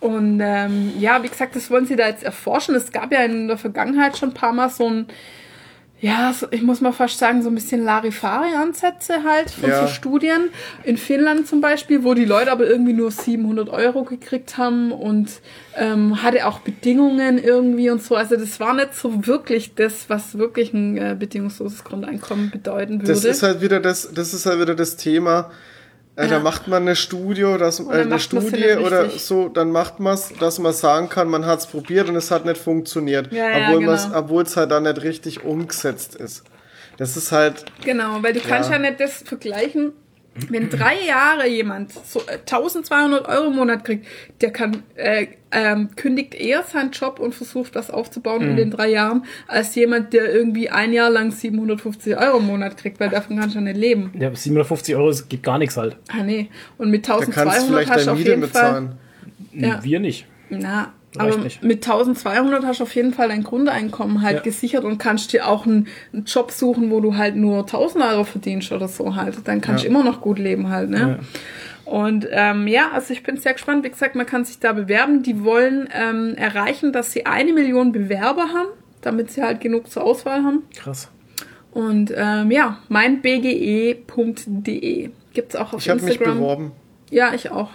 Und 0.00 0.40
ähm, 0.42 0.92
ja, 0.98 1.22
wie 1.22 1.28
gesagt, 1.28 1.56
das 1.56 1.70
wollen 1.70 1.86
sie 1.86 1.96
da 1.96 2.06
jetzt 2.06 2.22
erforschen. 2.22 2.74
Es 2.74 2.92
gab 2.92 3.12
ja 3.12 3.20
in 3.20 3.48
der 3.48 3.56
Vergangenheit 3.56 4.16
schon 4.16 4.30
ein 4.30 4.34
paar 4.34 4.52
Mal 4.52 4.68
so 4.68 4.88
ein, 4.88 5.06
ja, 6.06 6.32
ich 6.52 6.62
muss 6.62 6.80
mal 6.80 6.92
fast 6.92 7.18
sagen, 7.18 7.42
so 7.42 7.48
ein 7.48 7.54
bisschen 7.54 7.84
Larifari-Ansätze 7.84 9.24
halt 9.24 9.50
von 9.50 9.68
Ja. 9.68 9.86
so 9.86 9.92
Studien. 9.92 10.50
In 10.84 10.96
Finnland 10.96 11.48
zum 11.48 11.60
Beispiel, 11.60 12.04
wo 12.04 12.14
die 12.14 12.24
Leute 12.24 12.52
aber 12.52 12.66
irgendwie 12.66 12.92
nur 12.92 13.10
700 13.10 13.68
Euro 13.68 14.04
gekriegt 14.04 14.56
haben 14.56 14.92
und 14.92 15.40
ähm, 15.76 16.22
hatte 16.22 16.46
auch 16.46 16.60
Bedingungen 16.60 17.42
irgendwie 17.42 17.90
und 17.90 18.02
so. 18.02 18.14
Also 18.14 18.36
das 18.36 18.60
war 18.60 18.74
nicht 18.74 18.94
so 18.94 19.26
wirklich 19.26 19.74
das, 19.74 20.08
was 20.08 20.38
wirklich 20.38 20.72
ein 20.72 20.96
äh, 20.96 21.16
bedingungsloses 21.18 21.82
Grundeinkommen 21.82 22.50
bedeuten 22.50 23.00
würde. 23.00 23.12
das 23.12 23.24
ist 23.24 23.42
halt 23.42 23.60
wieder 23.60 23.80
das, 23.80 24.12
das 24.14 24.32
ist 24.32 24.46
halt 24.46 24.60
wieder 24.60 24.74
das 24.76 24.96
Thema. 24.96 25.50
Äh, 26.16 26.28
Da 26.28 26.36
Ja. 26.36 26.40
macht 26.40 26.66
man 26.66 26.82
eine 26.82 26.96
Studie, 26.96 27.42
dass, 27.58 27.78
äh, 27.78 27.84
eine 27.90 28.18
Studie 28.18 28.72
oder 28.84 29.10
so, 29.10 29.48
dann 29.48 29.70
macht 29.70 30.00
man 30.00 30.14
es, 30.14 30.32
dass 30.40 30.58
man 30.58 30.72
sagen 30.72 31.08
kann, 31.10 31.28
man 31.28 31.44
hat 31.44 31.60
es 31.60 31.66
probiert 31.66 32.08
und 32.08 32.16
es 32.16 32.30
hat 32.30 32.46
nicht 32.46 32.56
funktioniert. 32.58 33.30
Ja, 33.32 33.50
ja, 33.50 33.68
obwohl 33.68 33.80
genau. 33.80 34.40
es 34.42 34.56
halt 34.56 34.70
dann 34.70 34.84
nicht 34.84 35.02
richtig 35.02 35.44
umgesetzt 35.44 36.14
ist. 36.14 36.42
Das 36.96 37.16
ist 37.18 37.32
halt, 37.32 37.66
Genau, 37.84 38.22
weil 38.22 38.32
du 38.32 38.40
kannst 38.40 38.70
ja 38.70 38.78
nicht 38.78 38.98
das 38.98 39.22
vergleichen. 39.24 39.92
Wenn 40.50 40.68
drei 40.68 40.96
Jahre 41.06 41.46
jemand 41.48 41.92
so 41.92 42.20
äh, 42.20 42.38
1200 42.38 43.28
Euro 43.28 43.46
im 43.48 43.56
Monat 43.56 43.84
kriegt, 43.84 44.06
der 44.40 44.50
kann 44.52 44.82
äh, 44.96 45.26
ähm, 45.52 45.90
kündigt 45.96 46.34
eher 46.34 46.62
seinen 46.64 46.90
Job 46.90 47.18
und 47.20 47.34
versucht 47.34 47.74
was 47.74 47.90
aufzubauen 47.90 48.42
Mhm. 48.44 48.50
in 48.50 48.56
den 48.56 48.70
drei 48.70 48.90
Jahren, 48.90 49.24
als 49.48 49.74
jemand, 49.74 50.12
der 50.12 50.32
irgendwie 50.34 50.68
ein 50.68 50.92
Jahr 50.92 51.08
lang 51.10 51.30
750 51.30 52.16
Euro 52.18 52.38
im 52.38 52.46
Monat 52.46 52.76
kriegt, 52.76 53.00
weil 53.00 53.08
davon 53.10 53.38
kannst 53.38 53.54
du 53.54 53.60
ja 53.60 53.64
nicht 53.64 53.76
leben. 53.78 54.12
Ja, 54.18 54.34
750 54.34 54.94
Euro 54.96 55.08
das 55.08 55.28
geht 55.28 55.42
gar 55.42 55.58
nichts 55.58 55.76
halt. 55.76 55.96
Ah 56.08 56.22
nee. 56.22 56.48
Und 56.78 56.90
mit 56.90 57.08
da 57.08 57.14
kannst 57.18 57.28
du 57.36 57.40
1200 57.40 57.66
vielleicht 57.68 57.90
hast 57.92 58.06
du 58.06 58.10
auf 58.10 58.18
Miete 58.18 58.30
jeden 58.30 58.42
Fall. 58.42 58.48
bezahlen. 58.62 58.92
Ja. 59.52 59.82
Wir 59.82 60.00
nicht. 60.00 60.26
Na, 60.50 60.92
Reicht 61.18 61.34
aber 61.34 61.44
nicht. 61.44 61.62
mit 61.62 61.84
1200 61.84 62.64
hast 62.64 62.80
du 62.80 62.84
auf 62.84 62.94
jeden 62.94 63.12
Fall 63.14 63.28
dein 63.28 63.42
Grundeinkommen 63.42 64.22
halt 64.22 64.36
Ja. 64.36 64.42
gesichert 64.42 64.84
und 64.84 64.98
kannst 64.98 65.32
dir 65.32 65.48
auch 65.48 65.66
einen, 65.66 65.88
einen 66.12 66.24
Job 66.24 66.50
suchen, 66.50 66.90
wo 66.90 67.00
du 67.00 67.16
halt 67.16 67.36
nur 67.36 67.60
1000 67.60 68.04
Euro 68.04 68.24
verdienst 68.24 68.72
oder 68.72 68.88
so 68.88 69.14
halt. 69.16 69.36
Dann 69.44 69.60
kannst 69.60 69.84
du 69.84 69.88
Ja. 69.88 69.94
immer 69.94 70.04
noch 70.04 70.20
gut 70.20 70.38
leben 70.38 70.68
halt, 70.70 70.90
ne? 70.90 71.20
Und 71.84 72.26
ähm, 72.32 72.66
ja, 72.66 72.90
also 72.92 73.12
ich 73.12 73.22
bin 73.22 73.36
sehr 73.36 73.52
gespannt. 73.52 73.84
Wie 73.84 73.90
gesagt, 73.90 74.16
man 74.16 74.26
kann 74.26 74.44
sich 74.44 74.58
da 74.58 74.72
bewerben. 74.72 75.22
Die 75.22 75.44
wollen 75.44 75.88
ähm, 75.92 76.34
erreichen, 76.36 76.92
dass 76.92 77.12
sie 77.12 77.26
eine 77.26 77.52
Million 77.52 77.92
Bewerber 77.92 78.48
haben, 78.52 78.68
damit 79.02 79.30
sie 79.30 79.42
halt 79.42 79.60
genug 79.60 79.88
zur 79.90 80.02
Auswahl 80.02 80.42
haben. 80.42 80.64
Krass. 80.76 81.08
Und 81.70 82.12
ähm, 82.16 82.50
ja, 82.50 82.78
meinbge.de 82.88 83.96
gibt's 85.32 85.54
auch 85.56 85.74
auf 85.74 85.80
Ich 85.82 85.90
habe 85.90 86.00
mich 86.00 86.12
Instagram. 86.14 86.38
beworben. 86.38 86.72
Ja, 87.10 87.34
ich 87.34 87.50
auch. 87.50 87.70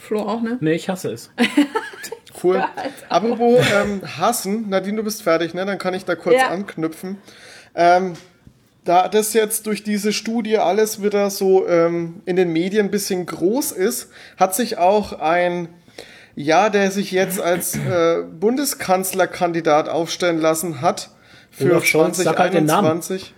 Flo 0.00 0.20
auch, 0.22 0.40
ne? 0.42 0.56
Nee, 0.60 0.72
ich 0.72 0.88
hasse 0.88 1.12
es. 1.12 1.30
Cool. 2.54 2.62
Apropos 3.08 3.64
ähm, 3.74 4.02
hassen, 4.18 4.68
Nadine, 4.68 4.98
du 4.98 5.02
bist 5.02 5.22
fertig, 5.22 5.54
ne? 5.54 5.64
Dann 5.64 5.78
kann 5.78 5.94
ich 5.94 6.04
da 6.04 6.14
kurz 6.14 6.36
Ja. 6.36 6.48
anknüpfen. 6.48 7.18
Ähm, 7.74 8.14
da 8.84 9.08
das 9.08 9.32
jetzt 9.32 9.66
durch 9.66 9.82
diese 9.82 10.12
Studie 10.12 10.58
alles 10.58 11.02
wieder 11.02 11.30
so 11.30 11.66
ähm, 11.66 12.20
in 12.26 12.36
den 12.36 12.52
Medien 12.52 12.86
ein 12.86 12.90
bisschen 12.90 13.24
groß 13.24 13.72
ist, 13.72 14.10
hat 14.36 14.54
sich 14.54 14.76
auch 14.78 15.18
ein 15.20 15.68
ja, 16.36 16.68
der 16.68 16.90
sich 16.90 17.12
jetzt 17.12 17.40
als 17.40 17.76
äh, 17.76 18.22
Bundeskanzlerkandidat 18.38 19.88
aufstellen 19.88 20.40
lassen 20.40 20.80
hat 20.80 21.10
für 21.50 21.70
Olaf 21.70 21.84
Scholz, 21.84 22.18
sag 22.18 22.38
halt 22.38 22.54
den 22.54 22.66
Namen. 22.66 23.00
2021. 23.02 23.34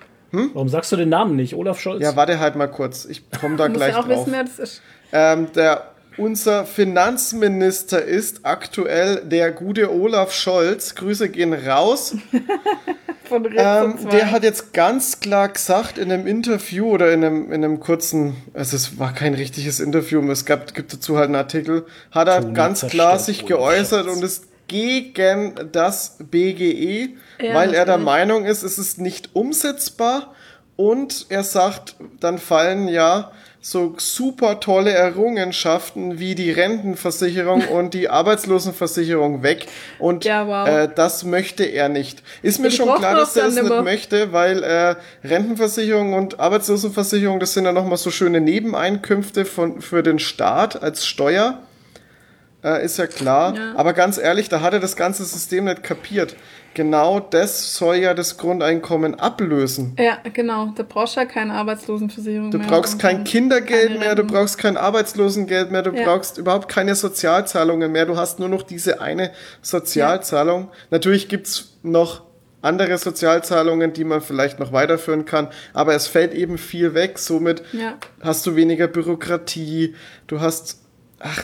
Warum 0.54 0.68
sagst 0.68 0.92
du 0.92 0.96
den 0.96 1.08
Namen 1.10 1.36
nicht? 1.36 1.54
Olaf 1.54 1.78
Scholz? 1.80 2.02
Ja, 2.02 2.16
warte 2.16 2.38
halt 2.40 2.56
mal 2.56 2.66
kurz. 2.66 3.04
Ich 3.04 3.22
komme 3.30 3.56
da 3.56 3.68
gleich 3.68 3.92
ja 3.92 4.00
auch 4.00 4.06
drauf. 4.08 4.26
wissen, 4.26 4.32
wer 4.32 4.44
das 4.44 4.58
ist. 4.58 4.82
Ähm, 5.12 5.52
der, 5.54 5.90
unser 6.18 6.64
Finanzminister 6.64 8.02
ist 8.02 8.40
aktuell 8.44 9.22
der 9.24 9.52
gute 9.52 9.92
Olaf 9.92 10.32
Scholz. 10.32 10.94
Grüße 10.94 11.28
gehen 11.28 11.52
raus. 11.52 12.16
Von 13.24 13.44
Ähm, 13.56 13.96
der 14.12 14.30
hat 14.30 14.44
jetzt 14.44 14.72
ganz 14.72 15.18
klar 15.18 15.48
gesagt 15.48 15.98
in 15.98 16.12
einem 16.12 16.28
Interview 16.28 16.90
oder 16.90 17.12
in 17.12 17.24
einem, 17.24 17.52
in 17.52 17.64
einem 17.64 17.80
kurzen, 17.80 18.36
also 18.54 18.76
es 18.76 19.00
war 19.00 19.12
kein 19.12 19.34
richtiges 19.34 19.80
Interview, 19.80 20.22
es 20.30 20.44
gab, 20.44 20.72
gibt 20.74 20.92
dazu 20.92 21.16
halt 21.16 21.26
einen 21.26 21.34
Artikel, 21.34 21.86
hat 22.12 22.28
er 22.28 22.42
Toni 22.42 22.54
ganz 22.54 22.86
klar 22.86 23.18
sich 23.18 23.44
geäußert 23.44 24.06
und 24.06 24.22
ist 24.22 24.44
gegen 24.68 25.54
das 25.72 26.18
BGE, 26.18 27.16
Ja, 27.40 27.54
weil 27.54 27.74
er 27.74 27.84
der. 27.84 27.98
Meinung 27.98 28.44
ist, 28.44 28.62
es 28.62 28.78
ist 28.78 29.00
nicht 29.00 29.30
umsetzbar 29.32 30.34
und 30.76 31.26
er 31.28 31.42
sagt, 31.42 31.96
dann 32.20 32.38
fallen 32.38 32.86
ja 32.88 33.32
so 33.68 33.94
super 33.98 34.60
tolle 34.60 34.92
Errungenschaften 34.92 36.20
wie 36.20 36.36
die 36.36 36.52
Rentenversicherung 36.52 37.66
und 37.72 37.94
die 37.94 38.08
Arbeitslosenversicherung 38.08 39.42
weg 39.42 39.66
und 39.98 40.24
Ja, 40.24 40.46
wow. 40.46 40.68
äh, 40.68 40.88
das 40.94 41.24
möchte 41.24 41.64
er 41.64 41.88
nicht. 41.88 42.22
Ist 42.42 42.60
mir 42.60 42.68
Die 42.68 42.76
schon 42.76 42.86
braucht 42.86 43.00
klar, 43.00 43.16
dass 43.16 43.34
er 43.34 43.46
es 43.46 43.56
dann 43.56 43.64
nicht 43.66 43.82
möchte, 43.82 44.32
weil 44.32 44.62
äh, 44.62 44.94
Rentenversicherung 45.24 46.14
und 46.14 46.38
Arbeitslosenversicherung, 46.38 47.40
das 47.40 47.54
sind 47.54 47.64
ja 47.64 47.72
nochmal 47.72 47.96
so 47.96 48.12
schöne 48.12 48.40
Nebeneinkünfte 48.40 49.44
von, 49.44 49.80
für 49.80 50.04
den 50.04 50.20
Staat 50.20 50.80
als 50.80 51.04
Steuer. 51.04 51.58
Äh, 52.62 52.84
ist 52.84 52.98
ja 52.98 53.08
klar. 53.08 53.56
Ja. 53.56 53.72
Aber 53.74 53.94
ganz 53.94 54.16
ehrlich, 54.16 54.48
da 54.48 54.60
hat 54.60 54.74
er 54.74 54.80
das 54.80 54.94
ganze 54.94 55.24
System 55.24 55.64
nicht 55.64 55.82
kapiert. 55.82 56.36
Genau 56.76 57.20
das 57.20 57.74
soll 57.74 57.96
ja 57.96 58.12
das 58.12 58.36
Grundeinkommen 58.36 59.14
ablösen. 59.14 59.96
Ja, 59.98 60.18
genau. 60.30 60.72
Da 60.76 60.82
brauchst 60.86 61.16
du 61.16 61.20
ja 61.20 61.24
keine 61.26 61.54
Arbeitslosenversicherung 61.54 62.50
Du 62.50 62.58
mehr. 62.58 62.66
brauchst 62.66 62.92
und 62.94 63.00
kein 63.00 63.24
Kindergeld 63.24 63.98
mehr, 63.98 64.14
du 64.14 64.24
brauchst 64.24 64.58
kein 64.58 64.76
Arbeitslosengeld 64.76 65.70
mehr, 65.70 65.80
du 65.80 65.92
Ja. 65.92 66.04
brauchst 66.04 66.36
überhaupt 66.36 66.68
keine 66.68 66.94
Sozialzahlungen 66.94 67.90
mehr. 67.90 68.04
Du 68.04 68.18
hast 68.18 68.40
nur 68.40 68.50
noch 68.50 68.62
diese 68.62 69.00
eine 69.00 69.30
Sozialzahlung. 69.62 70.68
Natürlich 70.90 71.28
gibt's 71.30 71.78
noch 71.82 72.24
andere 72.60 72.98
Sozialzahlungen, 72.98 73.94
die 73.94 74.04
man 74.04 74.20
vielleicht 74.20 74.58
noch 74.58 74.70
weiterführen 74.72 75.24
kann, 75.24 75.48
aber 75.72 75.94
es 75.94 76.06
fällt 76.08 76.34
eben 76.34 76.58
viel 76.58 76.92
weg. 76.92 77.18
Somit 77.18 77.62
Ja. 77.72 77.94
hast 78.20 78.46
du 78.46 78.54
weniger 78.54 78.86
Bürokratie, 78.86 79.94
du 80.26 80.40
hast. 80.42 80.82
Ach. 81.20 81.42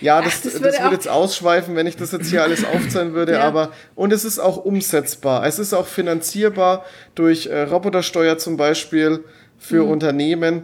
Ja, 0.00 0.20
das, 0.20 0.34
Ach, 0.38 0.42
das 0.44 0.60
das, 0.60 0.80
würde 0.82 0.94
jetzt 0.94 1.08
ausschweifen, 1.08 1.74
wenn 1.76 1.86
ich 1.86 1.96
das 1.96 2.12
jetzt 2.12 2.28
hier 2.30 2.42
alles 2.42 2.64
aufzählen 2.64 3.14
würde, 3.14 3.32
Ja. 3.32 3.40
aber 3.42 3.72
und 3.94 4.12
es 4.12 4.24
ist 4.24 4.38
auch 4.38 4.58
umsetzbar. 4.64 5.46
Es 5.46 5.58
ist 5.58 5.72
auch 5.72 5.86
finanzierbar 5.86 6.84
durch 7.14 7.46
äh, 7.46 7.62
Robotersteuer 7.62 8.36
zum 8.38 8.56
Beispiel 8.56 9.24
für 9.58 9.84
Mhm. 9.84 9.90
Unternehmen. 9.90 10.62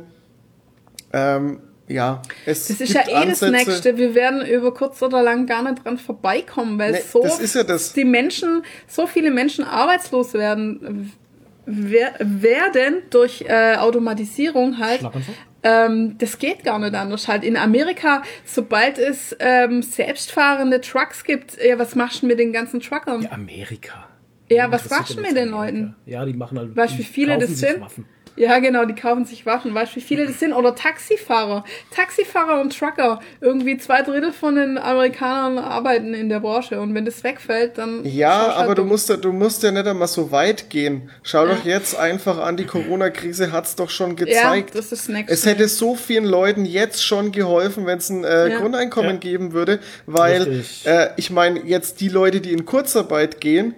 Ähm, 1.12 1.60
ja, 1.88 2.22
es 2.46 2.68
Das 2.68 2.80
ist 2.80 2.92
ja 2.94 3.02
eh 3.02 3.26
das 3.26 3.42
Ansätze. 3.42 3.50
Nächste. 3.50 3.96
Wir 3.98 4.14
werden 4.14 4.46
über 4.46 4.72
kurz 4.72 5.02
oder 5.02 5.22
lang 5.22 5.46
gar 5.46 5.62
nicht 5.62 5.84
dran 5.84 5.98
vorbeikommen, 5.98 6.78
weil 6.78 6.92
Nee, 6.92 7.02
so 7.10 7.22
das 7.22 7.38
ist 7.38 7.54
ja 7.54 7.64
das. 7.64 7.92
die 7.92 8.04
Menschen, 8.04 8.62
so 8.86 9.06
viele 9.06 9.30
Menschen 9.30 9.64
arbeitslos 9.64 10.32
werden, 10.34 11.12
wer, 11.66 12.12
werden 12.20 13.02
durch 13.10 13.44
äh, 13.46 13.76
Automatisierung 13.76 14.78
halt. 14.78 15.00
Schlaganfall? 15.00 15.34
Ähm, 15.62 16.16
das 16.18 16.38
geht 16.38 16.64
gar 16.64 16.78
nicht 16.78 16.94
anders. 16.94 17.28
Halt 17.28 17.44
in 17.44 17.56
Amerika, 17.56 18.22
sobald 18.44 18.98
es 18.98 19.36
ähm, 19.38 19.82
selbstfahrende 19.82 20.80
Trucks 20.80 21.24
gibt, 21.24 21.56
ja, 21.62 21.78
was 21.78 21.94
machst 21.94 22.22
du 22.22 22.26
mit 22.26 22.38
den 22.38 22.52
ganzen 22.52 22.80
Truckern? 22.80 23.22
Ja, 23.22 23.32
Amerika. 23.32 24.08
Ja, 24.48 24.70
was 24.70 24.82
Interessiert 24.82 25.00
machst 25.00 25.16
du 25.16 25.20
mit 25.22 25.30
den 25.36 25.54
Amerika? 25.54 25.78
Leuten? 25.78 25.96
Ja, 26.06 26.24
die 26.24 26.34
machen 26.34 26.58
halt. 26.58 26.76
Weißt 26.76 26.94
du, 26.94 26.98
wie 26.98 27.04
viele 27.04 27.38
das 27.38 27.50
sind? 27.50 27.80
Waffen. 27.80 28.06
Ja, 28.36 28.58
genau, 28.60 28.84
die 28.86 28.94
kaufen 28.94 29.24
sich 29.24 29.44
Waffen. 29.46 29.74
Weißt 29.74 29.92
du, 29.92 29.96
wie 29.96 30.00
viele 30.00 30.26
das 30.26 30.40
sind? 30.40 30.52
Oder 30.52 30.74
Taxifahrer. 30.74 31.64
Taxifahrer 31.94 32.60
und 32.60 32.76
Trucker. 32.78 33.20
Irgendwie 33.40 33.76
zwei 33.76 34.02
Drittel 34.02 34.32
von 34.32 34.54
den 34.56 34.78
Amerikanern 34.78 35.58
arbeiten 35.58 36.14
in 36.14 36.28
der 36.28 36.40
Branche. 36.40 36.80
Und 36.80 36.94
wenn 36.94 37.04
das 37.04 37.22
wegfällt, 37.24 37.76
dann. 37.78 38.04
Ja, 38.04 38.54
halt 38.56 38.64
aber 38.64 38.74
du 38.74 38.84
musst, 38.84 39.08
ja- 39.08 39.16
du 39.16 39.32
musst 39.32 39.62
ja 39.62 39.70
nicht 39.70 39.86
einmal 39.86 40.08
so 40.08 40.30
weit 40.32 40.70
gehen. 40.70 41.10
Schau 41.22 41.46
doch 41.46 41.64
jetzt 41.64 41.98
einfach 41.98 42.38
an, 42.38 42.56
die 42.56 42.64
Corona-Krise 42.64 43.52
hat's 43.52 43.76
doch 43.76 43.90
schon 43.90 44.16
gezeigt. 44.16 44.70
Ja, 44.74 44.80
das 44.80 44.92
ist 44.92 45.08
das 45.08 45.16
es 45.28 45.46
hätte 45.46 45.68
so 45.68 45.94
vielen 45.94 46.24
Leuten 46.24 46.64
jetzt 46.64 47.04
schon 47.04 47.32
geholfen, 47.32 47.86
wenn 47.86 47.98
es 47.98 48.08
ein 48.10 48.24
äh, 48.24 48.48
Ja. 48.48 48.58
Grundeinkommen 48.60 49.12
Ja. 49.12 49.16
geben 49.18 49.52
würde, 49.52 49.78
weil 50.06 50.42
Richtig. 50.42 50.86
äh, 50.86 51.10
ich 51.16 51.30
meine, 51.30 51.60
jetzt 51.64 52.00
die 52.00 52.08
Leute, 52.08 52.40
die 52.40 52.52
in 52.52 52.64
Kurzarbeit 52.64 53.40
gehen, 53.40 53.74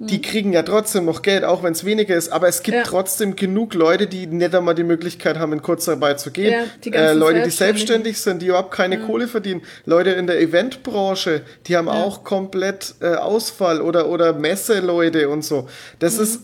die 0.00 0.22
kriegen 0.22 0.52
ja 0.52 0.62
trotzdem 0.62 1.06
noch 1.06 1.22
Geld, 1.22 1.42
auch 1.42 1.64
wenn 1.64 1.72
es 1.72 1.84
weniger 1.84 2.14
ist, 2.14 2.28
aber 2.28 2.46
es 2.46 2.62
gibt 2.62 2.76
Mhm. 2.76 2.82
Ja. 2.84 2.88
trotzdem 2.88 3.34
genug 3.34 3.74
Leute, 3.74 4.06
die 4.06 4.28
nicht 4.28 4.54
einmal 4.54 4.76
die 4.76 4.84
Möglichkeit 4.84 5.38
haben, 5.38 5.52
in 5.52 5.60
Kurzarbeit 5.60 6.20
zu 6.20 6.30
gehen. 6.30 6.52
Ja, 6.52 6.64
die 6.84 6.92
äh, 6.92 7.12
Leute, 7.14 7.42
die 7.42 7.50
selbstständig 7.50 8.20
sind, 8.20 8.40
die 8.40 8.46
überhaupt 8.46 8.70
keine 8.72 9.00
Kohle 9.00 9.26
verdienen. 9.26 9.62
Leute 9.86 10.10
in 10.10 10.28
der 10.28 10.40
Eventbranche, 10.40 11.42
die 11.66 11.76
haben 11.76 11.88
auch 11.88 12.22
komplett 12.22 12.94
äh, 13.00 13.14
Ausfall 13.16 13.80
oder, 13.80 14.08
oder 14.08 14.34
Messeleute 14.34 15.28
und 15.28 15.42
so. 15.44 15.68
Das 15.98 16.18
ist. 16.18 16.42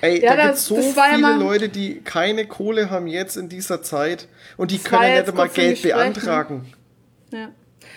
Ey, 0.00 0.22
Ja, 0.22 0.36
da 0.36 0.48
das- 0.48 0.68
gibt 0.68 0.82
so 0.82 0.90
ja 0.96 1.04
viele 1.14 1.36
Leute, 1.36 1.68
die 1.68 2.00
keine 2.00 2.46
Kohle 2.46 2.90
haben 2.90 3.06
jetzt 3.06 3.36
in 3.36 3.48
dieser 3.48 3.82
Zeit 3.82 4.28
und 4.56 4.70
die 4.70 4.78
können 4.78 5.02
ja 5.02 5.18
nicht 5.20 5.28
einmal 5.28 5.48
Geld 5.48 5.82
beantragen. 5.82 6.72
Ja. 7.32 7.48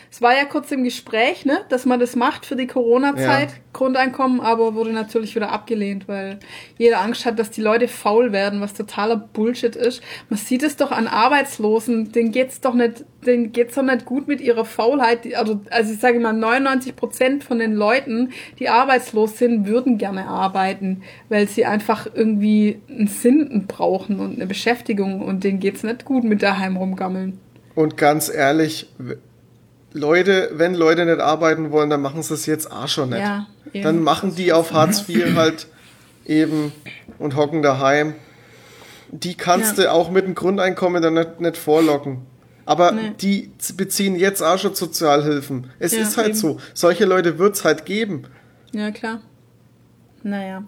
Es 0.10 0.22
war 0.22 0.36
ja 0.36 0.45
kurz 0.45 0.72
im 0.72 0.84
Gespräch, 0.84 1.45
ne, 1.45 1.60
dass 1.70 1.86
man 1.86 1.99
das 1.99 2.16
macht 2.16 2.45
für 2.45 2.55
die 2.55 2.68
Corona-Zeit, 2.68 3.49
Ja. 3.49 3.58
Grundeinkommen, 3.74 4.39
aber 4.39 4.74
wurde 4.74 4.91
natürlich 4.91 5.36
wieder 5.36 5.51
abgelehnt, 5.51 6.08
weil 6.08 6.39
jeder 6.80 7.01
Angst 7.01 7.26
hat, 7.26 7.38
dass 7.38 7.51
die 7.51 7.62
Leute 7.62 7.88
faul 7.88 8.32
werden, 8.32 8.60
was 8.60 8.74
totaler 8.74 9.18
Bullshit 9.18 9.76
ist. 9.76 10.01
Man 10.30 10.39
sieht 10.39 10.64
es 10.64 10.78
doch 10.78 10.91
an 10.91 11.05
Arbeitslosen, 11.05 12.12
denen 12.12 12.32
geht's 12.32 12.60
doch 12.60 12.74
nicht, 12.74 13.05
denen 13.26 13.51
geht's 13.51 13.76
doch 13.76 13.84
nicht 13.84 14.05
gut 14.05 14.28
mit 14.28 14.41
ihrer 14.41 14.66
Faulheit. 14.66 15.32
Also, 15.36 15.62
also 15.70 15.93
ich 15.93 15.99
sage 15.99 16.20
mal, 16.20 16.34
99 16.34 16.95
Prozent 16.95 17.43
von 17.43 17.60
den 17.60 17.74
Leuten, 17.74 18.32
die 18.58 18.70
arbeitslos 18.70 19.38
sind, 19.38 19.68
würden 19.68 19.99
gerne 19.99 20.26
arbeiten, 20.28 21.03
weil 21.30 21.47
sie 21.47 21.66
einfach 21.66 22.08
irgendwie 22.12 22.82
einen 22.89 23.08
Sinn 23.08 23.66
brauchen 23.68 24.20
und 24.20 24.38
eine 24.38 24.47
Beschäftigung 24.47 25.22
und 25.22 25.43
denen 25.43 25.60
geht's 25.60 25.84
nicht 25.84 26.03
gut 26.03 26.24
mit 26.24 26.41
daheim 26.41 26.78
rumgammeln. 26.78 27.39
Und 27.76 27.95
ganz 27.95 28.34
ehrlich, 28.34 28.89
Leute, 29.97 30.49
wenn 30.53 30.73
Leute 30.75 31.05
nicht 31.05 31.19
arbeiten 31.19 31.71
wollen, 31.71 31.89
dann 31.89 32.01
machen 32.01 32.23
sie 32.23 32.33
es 32.33 32.45
jetzt 32.45 32.71
auch 32.71 32.87
schon 32.87 33.09
nicht. 33.09 33.19
Ja, 33.19 33.47
dann 33.73 34.01
machen 34.01 34.35
die 34.35 34.53
auf 34.53 34.71
Hartz 34.73 35.07
IV 35.09 35.25
halt 35.35 35.67
eben 36.25 36.71
und 37.19 37.35
hocken 37.35 37.61
daheim. 37.61 38.15
Die 39.11 39.35
kannst 39.35 39.77
Ja. 39.77 39.83
du 39.85 39.91
auch 39.93 40.09
mit 40.11 40.25
dem 40.25 40.35
Grundeinkommen 40.35 41.01
dann 41.01 41.13
nicht, 41.13 41.39
nicht 41.39 41.57
vorlocken. 41.57 42.19
Aber 42.65 42.91
Nee. 42.91 43.13
die 43.21 43.51
beziehen 43.77 44.15
jetzt 44.15 44.41
auch 44.41 44.57
schon 44.59 44.75
Sozialhilfen. 44.75 45.67
Es 45.79 45.93
Ja, 45.93 46.01
ist 46.01 46.17
halt 46.17 46.29
eben. 46.29 46.37
so. 46.37 46.57
Solche 46.73 47.05
Leute 47.05 47.39
wird's 47.39 47.63
halt 47.63 47.85
geben. 47.85 48.23
Ja, 48.73 48.91
klar. 48.91 49.21
Naja. 50.24 50.63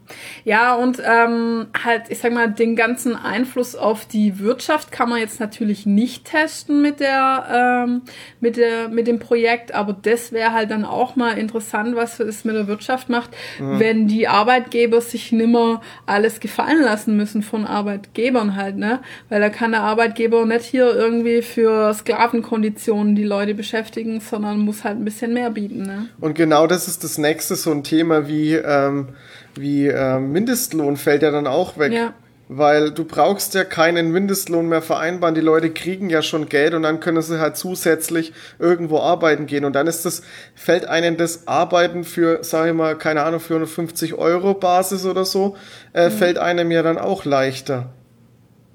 Ja, 0.46 0.76
und 0.76 1.02
ähm, 1.04 1.68
halt, 1.84 2.04
ich 2.10 2.20
sag 2.20 2.32
mal, 2.34 2.50
den 2.50 2.76
ganzen 2.76 3.16
Einfluss 3.16 3.76
auf 3.76 4.06
die 4.06 4.40
Wirtschaft 4.40 4.92
kann 4.92 5.10
man 5.10 5.20
jetzt 5.20 5.40
natürlich 5.40 5.86
nicht 5.86 6.26
testen 6.26 6.82
mit 6.82 7.00
der, 7.00 7.86
ähm, 7.88 8.02
mit 8.40 8.58
der, 8.58 8.90
mit 8.90 9.08
dem 9.08 9.20
Projekt, 9.20 9.74
aber 9.74 9.94
das 9.94 10.32
wäre 10.32 10.54
halt 10.54 10.72
dann 10.72 10.86
auch 10.86 11.16
mal 11.16 11.38
interessant, 11.38 11.96
was 11.96 12.20
es 12.20 12.46
mit 12.46 12.56
der 12.56 12.68
Wirtschaft 12.68 13.10
macht, 13.10 13.32
wenn 13.60 14.08
die 14.08 14.28
Arbeitgeber 14.28 15.02
sich 15.02 15.32
nimmer 15.32 15.82
alles 16.06 16.40
gefallen 16.40 16.82
lassen 16.82 17.18
müssen 17.18 17.42
von 17.42 17.66
Arbeitgebern 17.66 18.56
halt, 18.56 18.78
ne? 18.78 19.00
Weil 19.30 19.42
da 19.42 19.50
kann 19.50 19.72
der 19.72 19.82
Arbeitgeber 19.82 20.46
nicht 20.46 20.66
hier 20.66 20.96
irgendwie 20.96 21.42
für 21.42 21.94
Sklavenkonditionen 21.94 23.16
die 23.16 23.24
Leute 23.24 23.56
beschäftigen, 23.56 24.20
sondern 24.22 24.60
muss 24.60 24.84
halt 24.84 24.98
ein 24.98 25.06
bisschen 25.06 25.34
mehr 25.34 25.50
bieten, 25.50 25.84
ne? 25.84 26.10
Und 26.20 26.36
genau 26.36 26.68
das 26.68 26.88
ist 26.88 27.04
das 27.04 27.18
nächste, 27.18 27.56
so 27.56 27.72
ein 27.72 27.84
Thema 27.84 28.28
wie, 28.28 28.54
ähm, 28.54 29.10
wie 29.56 29.88
ähm, 29.88 30.32
Mindestlohn 30.32 30.98
fällt 30.98 31.22
ja 31.24 31.32
dann 31.32 31.48
auch 31.48 31.78
weg. 31.78 31.92
Ja. 31.92 32.14
Weil 32.52 32.90
du 32.90 33.06
brauchst 33.06 33.54
ja 33.54 33.64
keinen 33.64 34.12
Mindestlohn 34.12 34.68
mehr 34.68 34.82
vereinbaren. 34.82 35.36
Die 35.36 35.42
Leute 35.42 35.70
kriegen 35.70 36.10
ja 36.10 36.24
schon 36.24 36.50
Geld 36.50 36.74
und 36.74 36.82
dann 36.82 37.00
können 37.00 37.22
sie 37.22 37.40
halt 37.40 37.58
zusätzlich 37.58 38.34
irgendwo 38.58 39.00
arbeiten 39.00 39.46
gehen. 39.46 39.66
Und 39.66 39.74
dann 39.74 39.86
ist 39.86 40.04
das, 40.04 40.24
fällt 40.56 40.86
einem 40.86 41.16
das 41.16 41.48
Arbeiten 41.48 42.04
für, 42.04 42.40
sag 42.44 42.68
ich 42.68 42.74
mal, 42.74 42.98
keine 42.98 43.22
Ahnung, 43.22 43.40
für 43.40 43.56
eine 43.56 43.68
50 43.68 44.16
Euro 44.16 44.56
Basis 44.56 45.06
oder 45.06 45.26
so, 45.26 45.58
äh, 45.94 46.10
fällt 46.10 46.40
einem 46.40 46.72
ja 46.72 46.82
dann 46.82 46.98
auch 46.98 47.24
leichter. 47.24 47.90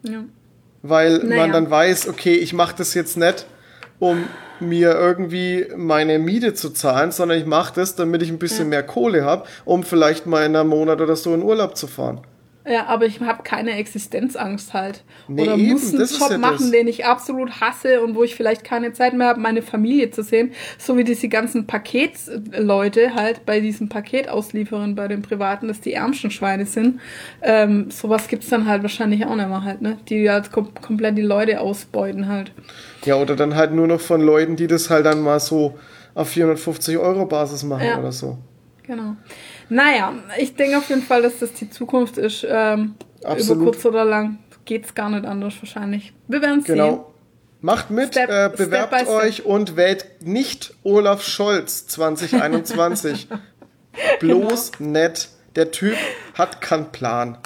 Ja. 0.03 0.25
Weil 0.83 1.19
Naja. 1.19 1.41
man 1.41 1.53
dann 1.53 1.69
weiß, 1.69 2.09
okay, 2.09 2.35
ich 2.35 2.53
mache 2.53 2.77
das 2.79 2.95
jetzt 2.95 3.17
nicht, 3.17 3.45
um 3.99 4.25
mir 4.61 4.93
irgendwie 4.95 5.67
meine 5.77 6.19
Miete 6.19 6.55
zu 6.55 6.71
zahlen, 6.71 7.13
sondern 7.13 7.39
ich 7.39 7.47
mache 7.47 7.75
das, 7.75 7.95
damit 7.97 8.23
ich 8.23 8.31
ein 8.31 8.39
bisschen 8.39 8.69
mehr 8.69 8.83
Kohle 8.83 9.25
habe, 9.25 9.47
um 9.65 9.83
vielleicht 9.83 10.27
mal 10.27 10.45
in 10.45 10.57
einem 10.57 10.69
Monat 10.69 11.01
oder 11.01 11.17
so 11.17 11.35
in 11.35 11.43
Urlaub 11.43 11.77
zu 11.77 11.87
fahren. 11.87 12.21
Ja, 12.67 12.87
aber 12.87 13.05
ich 13.05 13.21
habe 13.21 13.43
keine 13.43 13.73
Existenzangst 13.73 14.73
halt. 14.73 15.05
Nee, 15.29 15.43
Oder 15.43 15.55
eben, 15.57 15.73
muss 15.73 15.93
einen 15.95 16.07
Job 16.09 16.31
ja 16.31 16.39
machen, 16.39 16.57
das. 16.61 16.71
den 16.71 16.89
ich 16.89 17.05
absolut 17.05 17.61
hasse 17.61 18.01
und 18.03 18.15
wo 18.15 18.23
ich 18.25 18.35
vielleicht 18.35 18.65
keine 18.65 18.95
Zeit 18.95 19.13
mehr 19.13 19.27
habe, 19.29 19.39
meine 19.41 19.61
Familie 19.61 20.11
zu 20.11 20.23
sehen. 20.23 20.53
So 20.79 20.97
wie 20.97 21.05
diese 21.05 21.29
ganzen 21.29 21.67
Paketleute 21.67 23.15
halt 23.15 23.45
bei 23.45 23.61
diesen 23.61 23.89
Paketauslieferern 23.89 24.95
bei 24.95 25.09
den 25.09 25.23
Privaten, 25.23 25.69
dass 25.69 25.81
die 25.81 25.93
ärmsten 25.93 26.31
Schweine 26.31 26.67
sind. 26.67 27.01
Ähm, 27.43 27.91
sowas 27.91 28.29
gibt's 28.29 28.49
dann 28.49 28.67
halt 28.67 28.83
wahrscheinlich 28.83 29.27
auch 29.27 29.37
nicht 29.37 29.49
mehr 29.49 29.65
halt, 29.65 29.83
ne? 29.83 29.99
Die 30.09 30.29
halt 30.31 30.51
kom 30.51 30.73
komplett 30.75 31.19
die 31.19 31.23
Leute 31.23 31.61
ausbeuten 31.61 32.29
halt. 32.29 32.53
Ja, 33.05 33.17
oder 33.17 33.37
dann 33.37 33.55
halt 33.57 33.73
nur 33.73 33.87
noch 33.87 34.01
von 34.01 34.21
Leuten, 34.21 34.57
die 34.57 34.67
das 34.67 34.89
halt 34.91 35.05
dann 35.07 35.21
mal 35.21 35.41
so 35.41 35.79
auf 36.15 36.29
450 36.31 36.97
Euro 36.99 37.27
Basis 37.27 37.63
machen 37.63 37.85
Ja. 37.87 37.99
oder 37.99 38.13
so. 38.13 38.39
Genau. 38.87 39.17
Naja, 39.69 40.15
ich 40.39 40.55
denke 40.57 40.79
auf 40.79 40.89
jeden 40.89 41.03
Fall, 41.03 41.23
dass 41.23 41.39
das 41.39 41.53
die 41.55 41.71
Zukunft 41.71 42.19
ist. 42.19 42.47
Ähm, 42.49 42.95
über 43.21 43.31
Absolut. 43.31 43.65
kurz 43.65 43.85
oder 43.87 44.05
lang 44.05 44.39
geht's 44.65 44.95
gar 44.95 45.11
nicht 45.11 45.25
anders 45.25 45.55
wahrscheinlich. 45.61 46.13
Wir 46.29 46.43
werden 46.43 46.61
sehen. 46.63 46.75
Genau. 46.77 47.11
Macht 47.61 47.91
mit, 47.91 48.09
Step- 48.13 48.29
äh, 48.29 48.51
bewerbt 48.55 48.95
step. 48.95 49.09
euch 49.09 49.47
und 49.47 49.77
wählt 49.77 50.07
nicht 50.21 50.75
Olaf 50.83 51.23
Scholz 51.23 51.87
2021. 51.89 53.29
Bloß 54.21 54.73
Genau. 54.73 54.91
nett. 54.91 55.29
Der 55.57 55.71
Typ 55.71 55.97
hat 56.35 56.61
keinen 56.61 56.91
Plan. 56.93 57.39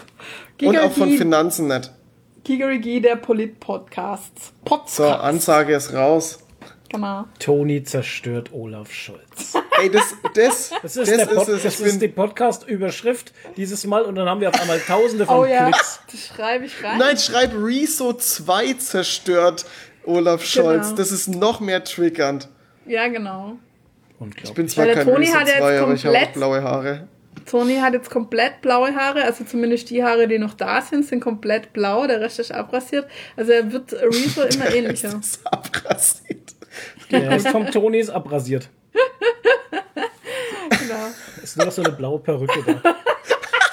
Und 0.62 0.78
auch 0.78 0.90
von 0.92 1.10
Finanzen 1.10 1.68
nicht. 1.68 1.92
Gigerigi, 2.42 3.00
der 3.02 3.16
Polit-Podcast. 3.16 4.32
Podcast. 4.64 4.96
So, 4.96 5.04
Ansage 5.08 5.74
ist 5.74 5.92
raus. 5.92 6.38
Genau. 6.88 7.26
Toni 7.38 7.82
zerstört 7.84 8.50
Olaf 8.52 8.90
Scholz. 8.90 9.54
Ey, 9.80 9.90
das, 9.90 10.14
das, 10.34 10.70
Das 10.82 10.96
ist, 10.96 11.10
der 11.10 11.26
Pod 11.26 11.48
es. 11.48 11.62
das 11.62 11.80
ist 11.80 12.02
die 12.02 12.08
Podcast-Überschrift 12.08 13.32
dieses 13.56 13.86
Mal 13.86 14.02
und 14.02 14.14
dann 14.16 14.28
haben 14.28 14.40
wir 14.40 14.48
auf 14.48 14.60
einmal 14.60 14.80
tausende 14.80 15.26
von 15.26 15.38
Oh 15.40 15.44
ja, 15.44 15.70
Klicks. 15.70 16.00
das 16.10 16.26
schreibe 16.26 16.64
ich 16.66 16.82
rein. 16.82 16.98
nein, 16.98 17.16
schreib 17.16 17.52
Rezo 17.54 18.12
2 18.12 18.74
zerstört 18.74 19.66
Olaf 20.04 20.44
Scholz. 20.44 20.86
Genau. 20.86 20.96
Das 20.96 21.12
ist 21.12 21.28
noch 21.28 21.60
mehr 21.60 21.84
triggernd. 21.84 22.48
Ja, 22.86 23.08
genau. 23.08 23.56
Ich 24.42 24.52
bin 24.54 24.68
zwar 24.68 24.86
Weil 24.86 24.94
kein 24.94 25.06
Toni 25.06 25.26
Rezo 25.26 25.38
hat 25.38 25.46
jetzt 25.48 25.58
2, 25.58 25.80
aber 25.80 25.94
ich 25.94 26.04
habe 26.04 26.14
komplett- 26.14 26.34
blaue 26.34 26.62
Haare. 26.62 27.08
Toni 27.48 27.76
hat 27.76 27.92
jetzt 27.94 28.10
komplett 28.10 28.60
blaue 28.60 28.94
Haare, 28.94 29.22
also 29.22 29.44
zumindest 29.44 29.88
die 29.90 30.02
Haare, 30.02 30.26
die 30.28 30.38
noch 30.38 30.54
da 30.54 30.82
sind, 30.82 31.06
sind 31.06 31.20
komplett 31.20 31.72
blau, 31.72 32.06
der 32.06 32.20
Rest 32.20 32.40
ist 32.40 32.52
abrasiert. 32.52 33.06
Also 33.36 33.52
er 33.52 33.72
wird 33.72 33.92
Rezo 33.92 34.42
immer 34.42 34.74
ähnlicher. 34.74 35.08
Das 35.12 35.26
ist 35.28 35.46
abrasiert. 35.46 36.54
Der 37.10 37.30
Rest 37.30 37.48
vom 37.48 37.70
Toni 37.70 37.98
ist 38.00 38.10
abrasiert. 38.10 38.68
Genau. 40.70 41.06
Ist 41.42 41.56
nur 41.56 41.66
noch 41.66 41.72
so 41.72 41.82
eine 41.82 41.92
blaue 41.92 42.18
Perücke 42.20 42.62
da. 42.64 42.94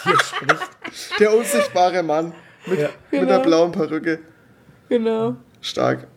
Die 0.05 0.09
jetzt 0.09 0.27
spricht. 0.35 1.19
Der 1.19 1.33
unsichtbare 1.35 2.03
Mann 2.03 2.33
mit, 2.65 2.79
Ja. 2.79 2.89
mit 3.11 3.21
Genau. 3.21 3.25
der 3.25 3.39
blauen 3.39 3.71
Perücke. 3.71 4.19
genau. 4.89 5.35
Stark. 5.61 6.07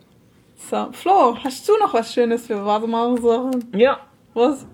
So, 0.69 0.89
Flo, 0.91 1.37
hast 1.43 1.67
du 1.67 1.77
noch 1.77 1.93
was 1.93 2.13
Schönes 2.13 2.45
für 2.47 2.63
Warte 2.65 2.85
mal 2.87 3.17
Sachen? 3.21 3.71
Ja, 3.75 3.99
Was? 4.33 4.65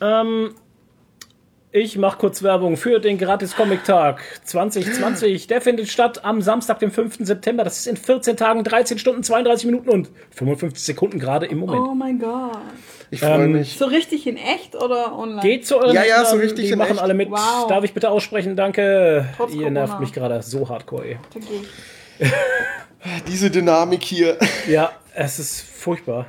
ähm, 0.00 0.54
Ich 1.74 1.96
mache 1.96 2.18
kurz 2.18 2.42
Werbung 2.42 2.76
für 2.76 2.98
den 3.00 3.16
Gratis-Comic-Tag 3.16 4.20
2020. 4.44 5.46
Der 5.46 5.62
findet 5.62 5.88
statt 5.88 6.22
am 6.22 6.42
Samstag, 6.42 6.80
dem 6.80 6.90
5. 6.90 7.16
September. 7.20 7.64
Das 7.64 7.78
ist 7.78 7.86
in 7.86 7.96
14 7.96 8.36
Tagen, 8.36 8.62
13 8.62 8.98
Stunden, 8.98 9.22
32 9.22 9.64
Minuten 9.64 9.88
und 9.88 10.10
55 10.32 10.82
Sekunden 10.84 11.18
gerade 11.18 11.46
im 11.46 11.58
Moment. 11.60 11.80
Oh 11.80 11.94
mein 11.94 12.18
Gott. 12.18 12.58
Ich 13.10 13.20
freue 13.20 13.44
Ähm, 13.44 13.52
mich. 13.52 13.78
So 13.78 13.86
richtig 13.86 14.26
in 14.26 14.36
echt 14.36 14.74
oder 14.74 15.16
online? 15.16 15.40
Geht 15.40 15.66
zu 15.66 15.78
euren 15.78 15.94
Ja, 15.94 16.04
ja, 16.04 16.26
so 16.26 16.36
richtig 16.36 16.66
Die 16.66 16.72
in 16.72 16.78
machen 16.78 16.92
echt. 16.92 17.00
alle 17.00 17.14
mit. 17.14 17.30
Wow. 17.30 17.66
Darf 17.68 17.84
ich 17.84 17.94
bitte 17.94 18.10
aussprechen? 18.10 18.54
Danke. 18.54 19.26
Trotz 19.38 19.54
Ihr 19.54 19.70
nervt 19.70 19.92
Corona. 19.92 20.00
mich 20.00 20.12
gerade 20.12 20.42
so 20.42 20.68
hardcore. 20.68 21.04
Ey. 21.06 21.18
Diese 23.28 23.50
Dynamik 23.50 24.02
hier. 24.04 24.36
Ja, 24.68 24.92
es 25.14 25.38
ist 25.38 25.62
furchtbar. 25.62 26.26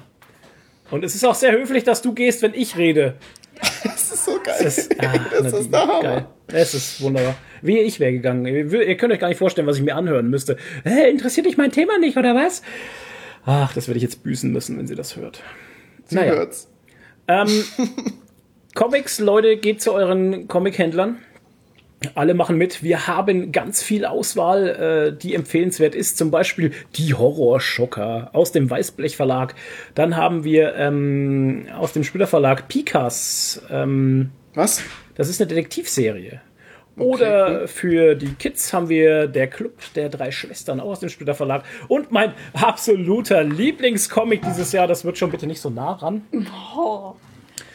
Und 0.89 1.03
es 1.03 1.15
ist 1.15 1.25
auch 1.25 1.35
sehr 1.35 1.51
höflich, 1.51 1.83
dass 1.83 2.01
du 2.01 2.13
gehst, 2.13 2.41
wenn 2.41 2.53
ich 2.53 2.77
rede. 2.77 3.15
Das 3.83 4.11
ist 4.13 4.25
so 4.25 4.39
geil. 4.43 4.55
Das, 4.63 4.77
ist- 4.77 4.99
ah, 4.99 5.13
Das 5.41 5.53
ist 5.53 5.71
der 5.73 5.81
Hammer. 5.81 6.01
geil. 6.01 6.25
Es 6.47 6.73
ist 6.73 7.01
wunderbar. 7.01 7.35
Wie 7.61 7.79
ich 7.79 7.99
wäre 7.99 8.11
gegangen. 8.11 8.45
Ihr 8.45 8.97
könnt 8.97 9.13
euch 9.13 9.19
gar 9.19 9.27
nicht 9.29 9.37
vorstellen, 9.37 9.67
was 9.67 9.77
ich 9.77 9.83
mir 9.83 9.95
anhören 9.95 10.29
müsste. 10.29 10.57
Hä, 10.83 11.09
interessiert 11.09 11.45
dich 11.45 11.57
mein 11.57 11.71
Thema 11.71 11.97
nicht, 11.97 12.17
oder 12.17 12.35
was? 12.35 12.61
Ach, 13.45 13.73
das 13.73 13.87
werde 13.87 13.97
ich 13.97 14.03
jetzt 14.03 14.23
büßen 14.23 14.51
müssen, 14.51 14.77
wenn 14.77 14.87
sie 14.87 14.95
das 14.95 15.15
hört. 15.15 15.41
Sie 16.05 16.15
naja. 16.15 16.33
hört's. 16.33 16.69
Ähm, 17.27 17.47
Comics, 18.75 19.19
Leute, 19.19 19.57
geht 19.57 19.81
zu 19.81 19.93
euren 19.93 20.47
Comic-Händlern. 20.47 21.17
Alle 22.15 22.33
machen 22.33 22.57
mit. 22.57 22.83
Wir 22.83 23.07
haben 23.07 23.51
ganz 23.51 23.81
viel 23.81 24.05
Auswahl, 24.05 24.67
äh, 24.67 25.17
die 25.17 25.35
empfehlenswert 25.35 25.95
ist. 25.95 26.17
Zum 26.17 26.31
Beispiel 26.31 26.71
die 26.95 27.13
Horrorschocker 27.13 28.29
aus 28.33 28.51
dem 28.51 28.69
Weißblech 28.69 29.15
Verlag. 29.15 29.55
Dann 29.95 30.15
haben 30.15 30.43
wir 30.43 30.75
ähm, 30.75 31.67
aus 31.77 31.93
dem 31.93 32.03
Splitter 32.03 32.27
Verlag 32.27 32.67
Pikas. 32.67 33.61
Ähm, 33.69 34.31
Was? 34.53 34.83
das 35.15 35.29
ist 35.29 35.41
eine 35.41 35.47
Detektivserie. 35.47 36.41
Oder 36.95 37.67
für 37.67 38.13
die 38.13 38.33
Kids 38.35 38.71
haben 38.71 38.87
wir 38.87 39.27
der 39.27 39.47
Club 39.47 39.73
der 39.95 40.09
drei 40.09 40.29
Schwestern 40.29 40.79
auch 40.79 40.91
aus 40.91 40.99
dem 40.99 41.09
Splitter 41.09 41.33
Verlag. 41.33 41.63
Und 41.87 42.11
mein 42.11 42.33
absoluter 42.53 43.43
Lieblingscomic 43.43 44.43
dieses 44.43 44.71
Jahr, 44.73 44.85
das 44.85 45.03
wird 45.03 45.17
schon 45.17 45.31
bitte 45.31 45.47
nicht 45.47 45.59
so 45.59 45.71
nah 45.71 45.93
ran. 45.93 46.21
Oh. 46.77 47.15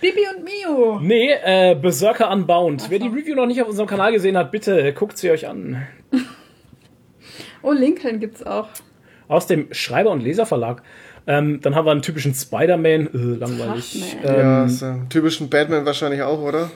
Bibi 0.01 0.21
und 0.37 0.45
Mio. 0.45 1.01
Nee, 1.01 1.31
äh, 1.45 1.75
Berserker 1.75 2.31
Unbound. 2.31 2.87
Wer 2.89 2.99
die 3.01 3.09
Review 3.09 3.35
noch 3.35 3.47
nicht 3.47 3.61
auf 3.63 3.69
unserem 3.69 3.89
Kanal 3.89 4.13
gesehen 4.13 4.37
hat, 4.37 4.51
bitte 4.53 4.93
guckt 4.93 5.19
sie 5.19 5.31
euch 5.31 5.47
an. 5.49 5.87
Oh, 7.63 7.73
Lincoln 7.73 8.21
gibt's 8.21 8.45
auch. 8.45 8.69
Aus 9.27 9.49
dem 9.49 9.67
Schreiber- 9.75 10.11
und 10.11 10.23
Leserverlag. 10.23 10.81
Ähm, 11.27 11.61
dann 11.61 11.75
haben 11.75 11.87
wir 11.87 11.91
einen 11.91 12.03
typischen 12.03 12.33
Spider-Man. 12.33 13.07
Äh, 13.13 13.39
langweilig. 13.39 14.17
Ach, 14.23 14.29
Ähm, 14.29 14.39
ja, 14.39 14.69
so 14.69 14.87
einen 14.87 15.09
typischen 15.09 15.51
Batman 15.51 15.85
wahrscheinlich 15.85 16.23
auch, 16.23 16.41
oder? 16.41 16.71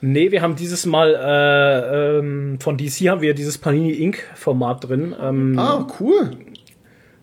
Nee, 0.00 0.30
wir 0.30 0.42
haben 0.42 0.54
dieses 0.54 0.84
Mal 0.86 1.14
äh, 1.16 2.18
ähm, 2.18 2.58
von 2.60 2.76
DC 2.76 3.08
haben 3.08 3.20
wir 3.22 3.34
dieses 3.34 3.58
Panini 3.58 3.92
Inc. 3.92 4.22
Format 4.34 4.86
drin. 4.88 5.16
Ähm, 5.20 5.58
Ah, 5.58 5.86
cool. 5.98 6.30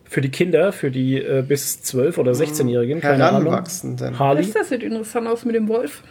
Für 0.07 0.21
die 0.21 0.29
Kinder, 0.29 0.71
für 0.71 0.91
die 0.91 1.17
äh, 1.17 1.43
bis 1.47 1.79
12- 1.83 2.17
oder 2.19 2.31
16-Jährigen. 2.33 3.01
Keine 3.01 3.27
Ahnung. 3.29 3.53
Harley. 4.19 4.51
Das 4.51 4.69
sieht 4.69 4.83
interessant 4.83 5.27
aus 5.27 5.45
mit 5.45 5.55
dem 5.55 5.67
Wolf. 5.67 6.03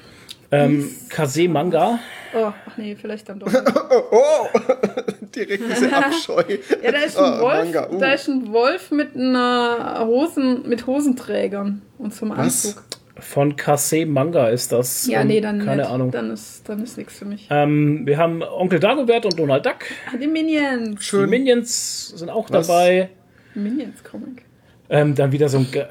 Ähm, 0.50 0.88
Kase 1.08 1.48
Manga. 1.48 1.98
Oh, 2.36 2.46
ach 2.66 2.76
nee, 2.76 2.96
vielleicht 3.00 3.28
dann 3.28 3.38
doch. 3.40 3.52
Oh, 4.10 4.46
direkt 5.34 5.62
diese 5.70 5.92
Abscheu. 5.96 6.42
Ja, 6.82 6.92
da 6.92 6.98
ist 6.98 7.16
ein 7.16 7.24
Ah, 7.24 7.40
Wolf, 7.40 7.64
Manga, 7.64 7.90
uh. 7.90 7.98
da 7.98 8.12
ist 8.12 8.28
ein 8.28 8.52
Wolf 8.52 8.90
mit 8.90 9.16
einer 9.16 10.04
Hosen, 10.06 10.68
mit 10.68 10.86
Hosenträgern 10.86 11.82
und 11.98 12.12
zum 12.14 12.30
Was? 12.30 12.38
Anzug. 12.38 12.82
Von 13.18 13.54
Kase 13.56 14.06
Manga 14.06 14.48
ist 14.48 14.72
das. 14.72 15.06
Ja, 15.06 15.20
Ähm, 15.22 15.28
nee, 15.28 15.40
dann 15.40 15.64
Keine 15.64 15.82
nicht. 15.82 15.90
Ahnung. 15.90 16.10
Dann 16.10 16.30
ist, 16.32 16.68
dann 16.68 16.82
ist 16.82 16.98
nichts 16.98 17.14
für 17.18 17.24
mich. 17.24 17.46
Ähm, 17.50 18.02
wir 18.06 18.18
haben 18.18 18.42
Onkel 18.42 18.80
Dagobert 18.80 19.24
und 19.26 19.38
Donald 19.38 19.64
Duck. 19.64 19.76
Ah, 20.12 20.16
die 20.20 20.26
Minions. 20.26 20.98
Die 20.98 21.04
Schön. 21.04 21.30
Minions 21.30 22.08
sind 22.10 22.28
auch 22.28 22.50
Was? 22.50 22.66
dabei. 22.66 23.10
Minions 23.54 24.02
Comic. 24.04 24.44
Ähm, 24.88 25.14
dann 25.14 25.32
wieder 25.32 25.48
so 25.48 25.58
ein 25.58 25.72
äh, 25.72 25.84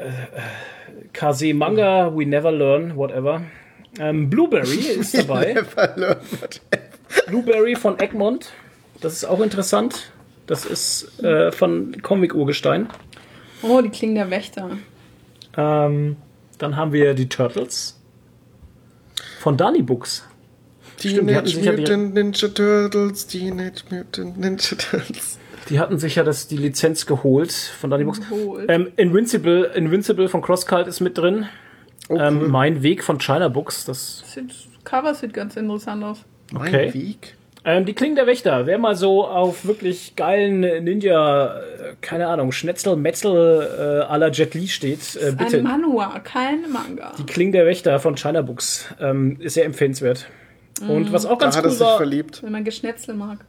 Kase 1.14 1.54
Manga, 1.54 2.16
We 2.16 2.26
Never 2.26 2.52
Learn, 2.52 2.96
whatever. 2.96 3.42
Ähm, 4.00 4.30
Blueberry 4.30 4.78
ist 5.00 5.18
dabei. 5.18 5.64
Blueberry 7.28 7.76
von 7.76 8.00
Egmont. 8.00 8.52
Das 9.02 9.14
ist 9.14 9.26
auch 9.26 9.42
interessant. 9.42 10.12
Das 10.48 10.66
ist 10.66 11.20
äh, 11.24 11.52
von 11.52 12.02
Comic 12.02 12.36
Urgestein. 12.36 12.90
Oh, 13.62 13.82
die 13.82 13.90
klingen 13.90 14.16
der 14.16 14.30
Wächter. 14.30 14.78
Ähm, 15.56 16.18
dann 16.58 16.76
haben 16.76 16.92
wir 16.92 17.14
die 17.14 17.30
Turtles 17.30 18.00
von 19.40 19.58
Dani 19.58 19.82
Books. 19.82 20.28
Teenage 20.98 21.58
Mutant 21.60 22.14
Ninja 22.14 22.48
Turtles, 22.48 23.28
Teenage 23.28 23.84
Mutant 23.90 24.38
Ninja 24.38 24.76
Turtles. 24.78 25.40
Die 25.70 25.80
hatten 25.80 25.98
sich 25.98 26.16
ja 26.16 26.24
das, 26.24 26.48
die 26.48 26.58
Lizenz 26.58 27.06
geholt 27.06 27.52
von 27.52 27.90
Dani 27.90 28.04
Books. 28.04 28.22
Ähm, 28.68 28.92
Invincible, 28.98 29.72
Invincible 29.76 30.28
von 30.28 30.42
CrossCult 30.42 30.88
ist 30.88 31.00
mit 31.00 31.18
drin. 31.18 31.46
Oh, 32.10 32.18
Ähm, 32.18 32.50
mein 32.50 32.84
Weg 32.84 33.04
von 33.04 33.18
China 33.20 33.48
Books. 33.48 33.86
Das, 33.86 34.24
Sieht, 34.26 34.54
Cover 34.84 35.14
sieht 35.16 35.34
ganz 35.34 35.56
interessant 35.56 36.04
aus. 36.04 36.26
mein 36.52 36.68
okay. 36.68 36.94
Weg. 36.94 37.36
ähm, 37.64 37.86
die 37.86 37.94
Klingen 37.94 38.16
der 38.18 38.28
Wächter. 38.28 38.66
Wer 38.66 38.78
mal 38.78 38.96
so 38.96 39.26
auf 39.26 39.66
wirklich 39.66 40.18
geilen 40.18 40.60
Ninja, 40.84 41.56
äh, 41.60 41.62
keine 42.02 42.28
Ahnung, 42.28 42.52
Schnetzel, 42.52 42.98
Metzel 42.98 43.32
äh, 43.32 44.12
à 44.14 44.18
la 44.18 44.28
Jet 44.30 44.54
Li 44.54 44.68
steht, 44.68 45.16
äh, 45.16 45.32
bitte. 45.32 45.60
Ein 45.60 45.64
Manhwa, 45.64 46.20
kein 46.20 46.70
Manga. 46.70 47.14
Die 47.18 47.26
Klingen 47.26 47.54
der 47.54 47.66
Wächter 47.66 48.00
von 48.00 48.16
China 48.18 48.42
Books 48.42 48.94
ähm, 49.00 49.38
ist 49.40 49.54
sehr 49.54 49.64
empfehlenswert. 49.64 50.28
Und 50.88 51.14
was 51.14 51.26
auch 51.26 51.38
Da 51.38 51.46
ganz 51.46 51.56
hat 51.56 51.64
er 51.64 51.68
cool 51.70 51.72
sich 51.78 51.86
war, 51.86 51.98
verliebt. 51.98 52.44
Wenn 52.44 52.52
man 52.52 52.64
Geschnetzel 52.66 53.16
mag. 53.16 53.46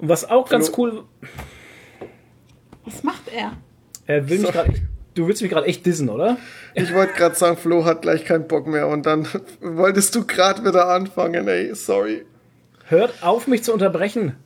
Was 0.00 0.28
auch 0.28 0.48
ganz 0.48 0.72
cool, 0.78 1.04
Was 2.84 3.02
macht 3.02 3.28
er? 3.34 3.52
er 4.06 4.28
will 4.28 4.38
mich 4.38 4.52
grad, 4.52 4.68
du 5.14 5.26
willst 5.28 5.42
mich 5.42 5.50
gerade 5.50 5.66
echt 5.66 5.84
dissen, 5.84 6.08
oder? 6.08 6.36
Ich 6.74 6.94
wollte 6.94 7.12
gerade 7.14 7.34
sagen, 7.34 7.56
Flo 7.56 7.84
hat 7.84 8.02
gleich 8.02 8.24
keinen 8.24 8.48
Bock 8.48 8.66
mehr 8.66 8.88
und 8.88 9.04
dann 9.06 9.26
wolltest 9.60 10.14
du 10.14 10.26
gerade 10.26 10.64
wieder 10.64 10.88
anfangen, 10.88 11.46
ey, 11.48 11.74
sorry. 11.74 12.24
Hört 12.86 13.22
auf, 13.22 13.46
mich 13.46 13.62
zu 13.64 13.72
unterbrechen. 13.74 14.36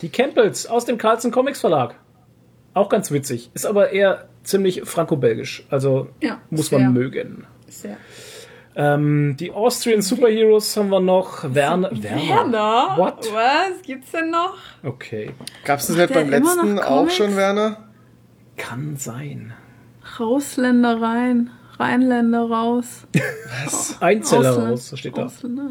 Die 0.00 0.08
Campbells 0.10 0.66
aus 0.66 0.84
dem 0.84 0.98
Carlsen 0.98 1.30
Comics 1.32 1.60
Verlag. 1.60 1.96
Auch 2.74 2.88
ganz 2.88 3.10
witzig. 3.10 3.50
Ist 3.54 3.66
aber 3.66 3.90
eher 3.90 4.28
ziemlich 4.44 4.82
franco-belgisch. 4.84 5.64
Also 5.68 6.08
Ja, 6.20 6.40
muss 6.50 6.68
sehr. 6.68 6.78
man 6.78 6.92
mögen. 6.92 7.44
Sehr. 7.68 7.96
Ähm, 8.74 9.36
die 9.38 9.50
Austrian 9.50 10.00
Superheroes 10.00 10.76
haben 10.76 10.88
wir 10.88 11.00
noch. 11.00 11.44
Werner. 11.54 11.90
Werner. 11.92 12.28
Werner? 12.28 12.94
What? 12.96 13.28
Was 13.32 13.82
gibt's 13.82 14.10
denn 14.12 14.30
noch? 14.30 14.54
Okay. 14.82 15.30
Gab's 15.64 15.88
das 15.88 15.96
nicht 15.96 16.08
der 16.10 16.14
beim 16.14 16.30
letzten 16.30 16.78
auch 16.78 17.10
schon, 17.10 17.36
Werner? 17.36 17.88
Kann 18.56 18.96
sein. 18.96 19.52
Rausländer 20.18 21.00
rein, 21.00 21.50
Rheinländer 21.78 22.42
raus. 22.50 23.06
Einzeller 24.00 24.50
Ausland- 24.50 24.70
raus, 24.72 24.88
so 24.88 24.96
steht 24.96 25.16
da. 25.18 25.26
Ausländer. 25.26 25.70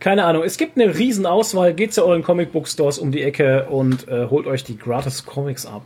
Keine 0.00 0.24
Ahnung. 0.24 0.42
Es 0.42 0.56
gibt 0.56 0.76
eine 0.78 0.96
Riesenauswahl. 0.96 1.72
Geht 1.74 1.94
zu 1.94 2.04
euren 2.04 2.22
Comic 2.22 2.52
Book 2.52 2.66
Stores 2.68 2.98
um 2.98 3.12
die 3.12 3.22
Ecke 3.22 3.66
und 3.68 4.08
äh, 4.08 4.26
holt 4.28 4.46
euch 4.46 4.64
die 4.64 4.76
gratis 4.76 5.24
Comics 5.24 5.66
ab. 5.66 5.82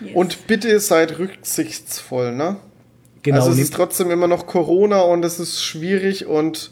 Yes. 0.00 0.14
Und 0.14 0.46
bitte 0.46 0.80
seid 0.80 1.18
rücksichtsvoll, 1.18 2.32
ne? 2.32 2.56
Genau. 3.22 3.36
also 3.38 3.50
es 3.50 3.58
ist 3.58 3.74
trotzdem 3.74 4.10
immer 4.10 4.26
noch 4.26 4.46
Corona 4.46 5.00
und 5.02 5.24
es 5.24 5.38
ist 5.38 5.62
schwierig 5.62 6.26
und 6.26 6.70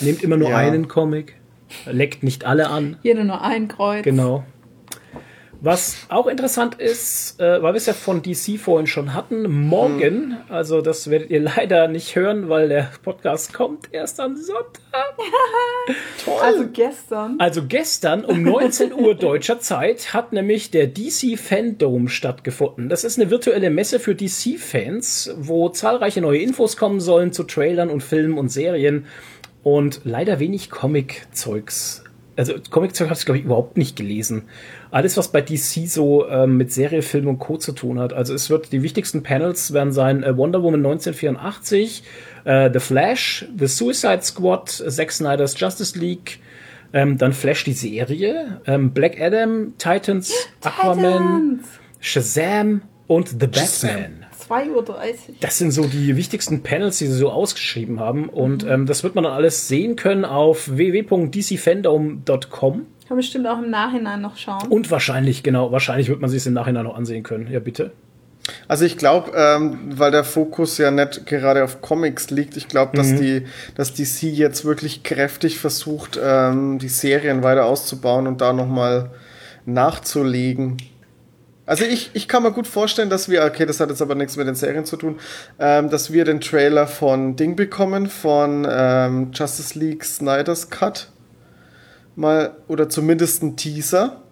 nehmt 0.00 0.22
immer 0.22 0.36
nur 0.36 0.50
Ja. 0.50 0.56
einen 0.58 0.88
Comic. 0.88 1.34
Leckt 1.86 2.22
nicht 2.22 2.44
alle 2.44 2.68
an. 2.70 2.96
Jeder 3.02 3.24
nur 3.24 3.40
ein 3.42 3.68
Kreuz. 3.68 4.04
Genau. 4.04 4.44
Was 5.60 5.96
auch 6.08 6.26
interessant 6.26 6.74
ist, 6.76 7.40
äh, 7.40 7.62
weil 7.62 7.72
wir 7.72 7.78
es 7.78 7.86
ja 7.86 7.94
von 7.94 8.22
DC 8.22 8.58
vorhin 8.58 8.86
schon 8.86 9.14
hatten, 9.14 9.50
morgen, 9.68 10.36
also 10.48 10.82
das 10.82 11.08
werdet 11.10 11.30
ihr 11.30 11.40
leider 11.56 11.88
nicht 11.88 12.14
hören, 12.14 12.48
weil 12.48 12.68
der 12.68 12.90
Podcast 13.02 13.54
kommt 13.54 13.92
erst 13.92 14.20
am 14.20 14.36
Sonntag. 14.36 14.76
Also 16.42 16.66
gestern. 16.72 17.36
Also 17.38 17.64
gestern 17.66 18.24
um 18.24 18.42
19 18.42 18.92
Uhr 18.92 19.14
deutscher 19.18 19.60
Zeit 19.60 20.12
hat 20.12 20.32
nämlich 20.32 20.72
der 20.72 20.88
DC 20.88 21.38
Fandom 21.38 22.08
stattgefunden. 22.08 22.88
Das 22.88 23.04
ist 23.04 23.18
eine 23.18 23.30
virtuelle 23.30 23.70
Messe 23.70 24.00
für 24.00 24.16
DC-Fans, 24.16 25.34
wo 25.38 25.68
zahlreiche 25.68 26.20
neue 26.20 26.40
Infos 26.40 26.76
kommen 26.76 27.00
sollen 27.00 27.32
zu 27.32 27.44
Trailern 27.44 27.90
und 27.90 28.02
Filmen 28.02 28.38
und 28.38 28.48
Serien 28.48 29.06
und 29.62 30.00
leider 30.04 30.40
wenig 30.40 30.70
Comic-Zeugs. 30.70 32.04
Also 32.36 32.54
Comic-Zeug 32.70 33.08
habe 33.08 33.18
ich 33.18 33.24
glaube 33.24 33.38
ich 33.38 33.44
überhaupt 33.44 33.76
nicht 33.76 33.96
gelesen. 33.96 34.48
Alles, 34.96 35.18
was 35.18 35.28
bei 35.28 35.42
DC 35.42 35.86
so 35.86 36.26
ähm, 36.26 36.56
mit 36.56 36.72
Serie, 36.72 37.02
Film 37.02 37.28
und 37.28 37.38
Co. 37.38 37.58
zu 37.58 37.72
tun 37.72 38.00
hat. 38.00 38.14
Also 38.14 38.32
es 38.32 38.48
wird 38.48 38.72
die 38.72 38.82
wichtigsten 38.82 39.22
Panels 39.22 39.74
werden 39.74 39.92
sein 39.92 40.22
äh, 40.22 40.34
Wonder 40.34 40.62
Woman 40.62 40.80
1984, 40.80 42.02
äh, 42.44 42.70
The 42.72 42.78
Flash, 42.78 43.44
The 43.58 43.66
Suicide 43.66 44.22
Squad, 44.22 44.70
Zack 44.70 45.12
Snyder's 45.12 45.60
Justice 45.60 45.98
League, 45.98 46.38
ähm, 46.94 47.18
dann 47.18 47.34
Flash 47.34 47.64
die 47.64 47.74
Serie, 47.74 48.62
ähm, 48.66 48.92
Black 48.92 49.20
Adam, 49.20 49.74
Titans, 49.76 50.32
Aquaman, 50.62 51.58
Titans. 51.58 51.68
Shazam, 52.00 52.80
und 53.06 53.28
The 53.28 53.48
Batman. 53.48 54.24
2.30 54.48 54.70
Uhr. 54.70 54.84
Das 55.40 55.58
sind 55.58 55.72
so 55.72 55.84
die 55.84 56.16
wichtigsten 56.16 56.62
Panels, 56.62 56.96
die 56.96 57.06
sie 57.06 57.18
so 57.18 57.30
ausgeschrieben 57.30 58.00
haben. 58.00 58.30
Und 58.30 58.64
ähm, 58.64 58.86
das 58.86 59.04
wird 59.04 59.14
man 59.14 59.24
dann 59.24 59.34
alles 59.34 59.68
sehen 59.68 59.96
können 59.96 60.24
auf 60.24 60.74
www.dcfandom.com. 60.74 62.86
Kann 63.08 63.16
bestimmt 63.16 63.46
auch 63.46 63.58
im 63.58 63.70
Nachhinein 63.70 64.20
noch 64.20 64.36
schauen. 64.36 64.68
Und 64.68 64.90
wahrscheinlich, 64.90 65.42
genau, 65.42 65.70
wahrscheinlich 65.70 66.08
wird 66.08 66.20
man 66.20 66.28
sich 66.28 66.38
es 66.38 66.46
im 66.46 66.54
Nachhinein 66.54 66.84
noch 66.84 66.96
ansehen 66.96 67.22
können. 67.22 67.46
Ja, 67.50 67.60
bitte. 67.60 67.92
Also 68.68 68.84
ich 68.84 68.96
glaube, 68.96 69.32
ähm, 69.34 69.78
weil 69.98 70.10
der 70.10 70.24
Fokus 70.24 70.78
ja 70.78 70.90
nicht 70.90 71.26
gerade 71.26 71.64
auf 71.64 71.80
Comics 71.80 72.30
liegt, 72.30 72.56
ich 72.56 72.68
glaube, 72.68 72.96
dass 72.96 73.08
die, 73.08 73.44
dass 73.74 73.94
DC 73.94 74.22
jetzt 74.22 74.64
wirklich 74.64 75.02
kräftig 75.02 75.58
versucht, 75.58 76.18
ähm, 76.22 76.78
die 76.78 76.88
Serien 76.88 77.42
weiter 77.42 77.66
auszubauen 77.66 78.26
und 78.26 78.40
da 78.40 78.52
nochmal 78.52 79.10
nachzulegen. 79.64 80.76
Also 81.64 81.84
ich, 81.84 82.10
ich 82.12 82.28
kann 82.28 82.44
mir 82.44 82.52
gut 82.52 82.68
vorstellen, 82.68 83.10
dass 83.10 83.28
wir, 83.28 83.44
okay, 83.44 83.66
das 83.66 83.80
hat 83.80 83.90
jetzt 83.90 84.00
aber 84.00 84.14
nichts 84.14 84.36
mit 84.36 84.46
den 84.46 84.54
Serien 84.54 84.84
zu 84.84 84.96
tun, 84.96 85.18
ähm, 85.58 85.90
dass 85.90 86.12
wir 86.12 86.24
den 86.24 86.40
Trailer 86.40 86.86
von 86.86 87.34
Ding 87.34 87.56
bekommen, 87.56 88.06
von 88.06 88.66
ähm, 88.70 89.30
Justice 89.32 89.76
League 89.76 90.04
Snyder's 90.04 90.70
Cut. 90.70 91.08
Mal, 92.16 92.56
oder 92.66 92.88
zumindest 92.88 93.42
einen 93.42 93.56
Teaser 93.56 94.22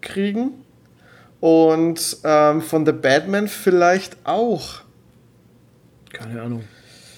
kriegen. 0.00 0.52
Und 1.40 2.18
ähm, 2.24 2.62
von 2.62 2.86
The 2.86 2.92
Batman 2.92 3.48
vielleicht 3.48 4.16
auch. 4.24 4.80
Keine 6.12 6.42
Ahnung. 6.42 6.64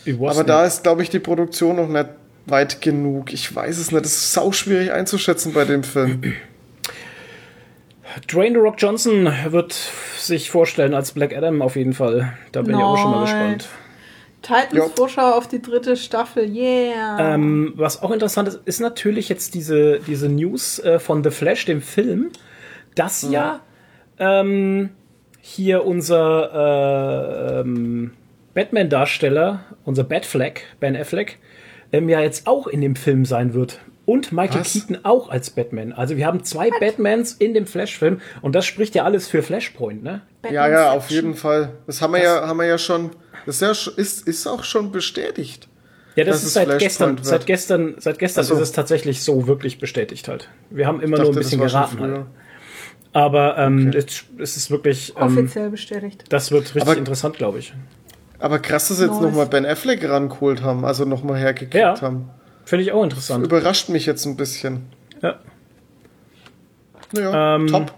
Aber 0.07 0.34
nicht. 0.34 0.49
da 0.49 0.64
ist, 0.64 0.82
glaube 0.82 1.03
ich, 1.03 1.11
die 1.11 1.18
Produktion 1.18 1.76
noch 1.76 1.88
nicht 1.88 2.09
weit 2.46 2.80
genug. 2.80 3.32
Ich 3.32 3.55
weiß 3.55 3.78
es 3.78 3.92
nicht. 3.92 4.05
Das 4.05 4.12
ist 4.12 4.32
sau 4.32 4.53
schwierig 4.53 4.92
einzuschätzen 4.92 5.53
bei 5.53 5.64
dem 5.64 5.82
Film. 5.82 6.22
Dwayne 8.30 8.55
The 8.55 8.61
Rock 8.61 8.76
Johnson 8.78 9.30
wird 9.51 9.72
sich 10.18 10.51
vorstellen 10.51 10.94
als 10.94 11.12
Black 11.12 11.36
Adam 11.36 11.62
auf 11.62 11.76
jeden 11.76 11.92
Fall. 11.92 12.32
Da 12.53 12.62
bin 12.62 12.74
ich 12.74 12.82
auch 12.82 12.96
schon 12.96 13.11
mal 13.11 13.22
gespannt. 13.22 13.68
Titans 14.49 14.72
Ja. 14.72 14.88
Vorschau 14.96 15.32
auf 15.32 15.46
die 15.46 15.61
dritte 15.61 15.96
Staffel. 15.96 16.49
Yeah. 16.49 17.34
Ähm, 17.34 17.74
was 17.76 18.03
auch 18.03 18.11
interessant 18.11 18.49
ist, 18.49 18.61
ist 18.64 18.80
natürlich 18.80 19.28
jetzt 19.28 19.55
diese, 19.55 20.01
diese 20.01 20.28
News 20.28 20.78
äh, 20.78 20.99
von 20.99 21.22
The 21.22 21.30
Flash, 21.30 21.66
dem 21.66 21.82
Film, 21.82 22.30
dass 22.94 23.22
ja 23.30 23.61
ähm, 24.18 24.90
hier 25.40 25.84
unser 25.84 26.51
äh, 26.55 27.61
ähm, 27.61 28.12
Batman-Darsteller, 28.55 29.61
unser 29.84 30.05
Batfleck, 30.05 30.64
Ben 30.80 30.96
Affleck, 30.96 31.38
ähm, 31.92 32.09
ja 32.09 32.20
jetzt 32.20 32.46
auch 32.46 32.66
in 32.66 32.80
dem 32.80 32.96
Film 32.96 33.24
sein 33.24 33.53
wird. 33.55 33.80
Und 34.05 34.32
Michael 34.32 34.62
Was? 34.62 34.72
Keaton 34.72 35.01
auch 35.03 35.28
als 35.28 35.51
Batman. 35.51 35.92
Also 35.92 36.16
wir 36.16 36.24
haben 36.24 36.42
zwei 36.42 36.70
Batmans 36.80 37.34
in 37.34 37.53
dem 37.53 37.66
Flash-Film 37.66 38.22
und 38.40 38.55
das 38.55 38.64
spricht 38.64 38.94
ja 38.94 39.05
alles 39.05 39.28
für 39.28 39.42
Flashpoint, 39.42 40.03
ne? 40.03 40.22
ja, 40.51 40.66
ja, 40.66 40.92
auf 40.92 41.11
jeden 41.11 41.34
Fall. 41.34 41.72
Das 41.86 42.01
haben 42.01 42.14
wir 42.14 42.22
ja, 42.22 42.46
haben 42.46 42.57
wir 42.57 42.66
ja 42.66 42.78
schon. 42.78 43.11
Das 43.47 43.61
ist, 43.62 43.86
ja, 43.86 43.93
ist, 43.97 44.26
ist 44.28 44.47
auch 44.47 44.64
schon 44.64 44.93
bestätigt. 44.93 45.68
Ja, 46.16 46.24
das 46.24 46.43
ist 46.43 46.55
seit 46.55 46.78
gestern, 46.78 47.18
seit 47.22 47.47
gestern, 47.47 47.95
seit 47.99 48.18
gestern 48.18 48.45
so. 48.45 48.55
ist 48.55 48.61
es 48.61 48.72
tatsächlich 48.72 49.22
so 49.22 49.47
wirklich 49.47 49.78
bestätigt 49.78 50.26
halt. 50.28 50.49
Wir 50.70 50.86
haben 50.86 51.01
immer 51.01 51.16
Ich 51.16 51.22
nur 51.22 51.30
ein 51.30 51.34
dachte, 51.34 51.39
bisschen 51.39 51.61
das 51.61 51.72
geraten 51.72 52.01
halt. 52.01 52.26
Aber 53.12 53.57
ähm, 53.59 53.91
es, 53.95 54.24
es 54.39 54.57
ist 54.57 54.70
wirklich, 54.70 55.14
ähm, 55.16 55.22
Offiziell 55.39 55.70
bestätigt. 55.70 56.24
das 56.28 56.51
wird 56.51 56.64
richtig 56.66 56.82
Aber- 56.82 56.97
interessant, 56.97 57.36
glaube 57.36 57.59
ich. 57.61 57.72
Aber 58.41 58.59
krass, 58.59 58.89
dass 58.89 58.99
sie 58.99 59.05
jetzt 59.05 59.14
Nice. 59.14 59.22
nochmal 59.22 59.47
Ben 59.47 59.64
Affleck 59.66 60.09
rangeholt 60.09 60.62
haben, 60.62 60.84
also 60.84 61.05
nochmal 61.05 61.39
hergekriegt 61.39 61.74
Ja. 61.74 62.01
haben. 62.01 62.30
Finde 62.64 62.84
ich 62.84 62.93
auch 62.93 63.03
interessant. 63.03 63.45
Überrascht 63.45 63.89
mich 63.89 64.05
jetzt 64.07 64.24
ein 64.26 64.36
bisschen. 64.36 64.82
Ja. 65.22 65.39
Naja, 67.12 67.57
Ähm, 67.57 67.66
top. 67.68 67.93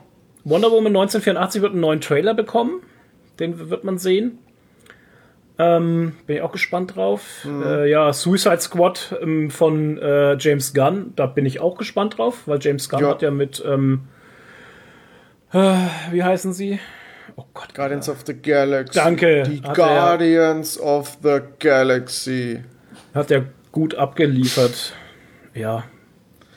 Wonder 0.45 0.71
Woman 0.71 0.93
1984 0.97 1.61
wird 1.63 1.73
einen 1.73 1.81
neuen 1.81 2.01
Trailer 2.01 2.35
bekommen. 2.35 2.81
Den 3.39 3.71
wird 3.71 3.85
man 3.85 3.99
sehen. 3.99 4.39
Ähm, 5.63 6.13
bin 6.27 6.37
ich 6.37 6.43
auch 6.43 6.53
gespannt 6.53 6.97
drauf. 6.97 7.45
Mhm. 7.45 7.63
Äh, 7.63 7.87
ja, 7.91 8.13
Suicide 8.13 8.61
Squad 8.61 9.15
ähm, 9.21 9.51
von 9.51 9.99
äh, 9.99 10.37
James 10.39 10.73
Gunn, 10.73 11.13
da 11.17 11.27
bin 11.27 11.45
ich 11.45 11.61
auch 11.61 11.77
gespannt 11.77 12.17
drauf, 12.17 12.43
weil 12.47 12.59
James 12.63 12.89
Gunn 12.89 13.01
Ja. 13.01 13.09
hat 13.11 13.21
ja 13.23 13.31
mit, 13.31 13.63
ähm, 13.67 14.03
äh, 15.53 15.75
wie 16.13 16.23
heißen 16.23 16.53
sie? 16.53 16.79
Oh 17.37 17.45
Gott, 17.55 17.75
Guardians 17.75 18.09
of 18.09 18.19
the 18.27 18.35
Galaxy. 18.35 18.99
Danke. 18.99 19.43
Die 19.45 19.61
Hat 19.63 19.69
er- 19.69 19.75
Guardians 19.75 20.79
of 20.81 21.19
the 21.23 21.41
Galaxy. 21.59 22.61
hat 23.15 23.31
er 23.31 23.45
gut 23.73 23.95
abgeliefert. 23.95 24.95
Ja. 25.55 25.85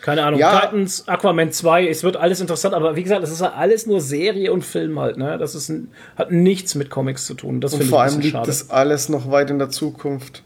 Keine 0.03 0.23
Ahnung. 0.25 0.39
Ja. 0.39 0.59
Titans, 0.59 1.07
Aquaman 1.07 1.51
2, 1.51 1.87
es 1.87 2.03
wird 2.03 2.17
alles 2.17 2.41
interessant, 2.41 2.75
aber 2.75 2.95
wie 2.97 3.03
gesagt, 3.03 3.23
das 3.23 3.31
ist 3.31 3.39
ja 3.41 3.53
alles 3.53 3.85
nur 3.87 4.01
Serie 4.01 4.51
und 4.51 4.63
Film 4.65 4.99
halt, 4.99 5.17
ne? 5.17 5.37
Das 5.37 5.55
ist 5.55 5.69
ein, 5.69 5.91
hat 6.17 6.29
nichts 6.29 6.75
mit 6.75 6.89
Comics 6.89 7.25
zu 7.25 7.33
tun. 7.35 7.61
Das 7.61 7.71
Und 7.73 7.79
finde 7.79 7.85
ich 7.85 7.89
vor 7.91 8.01
ein 8.01 8.09
allem 8.11 8.19
liegt 8.19 8.33
schade. 8.33 8.45
das 8.47 8.69
alles 8.69 9.07
noch 9.07 9.31
weit 9.31 9.49
in 9.49 9.59
der 9.59 9.69
Zukunft. 9.69 10.43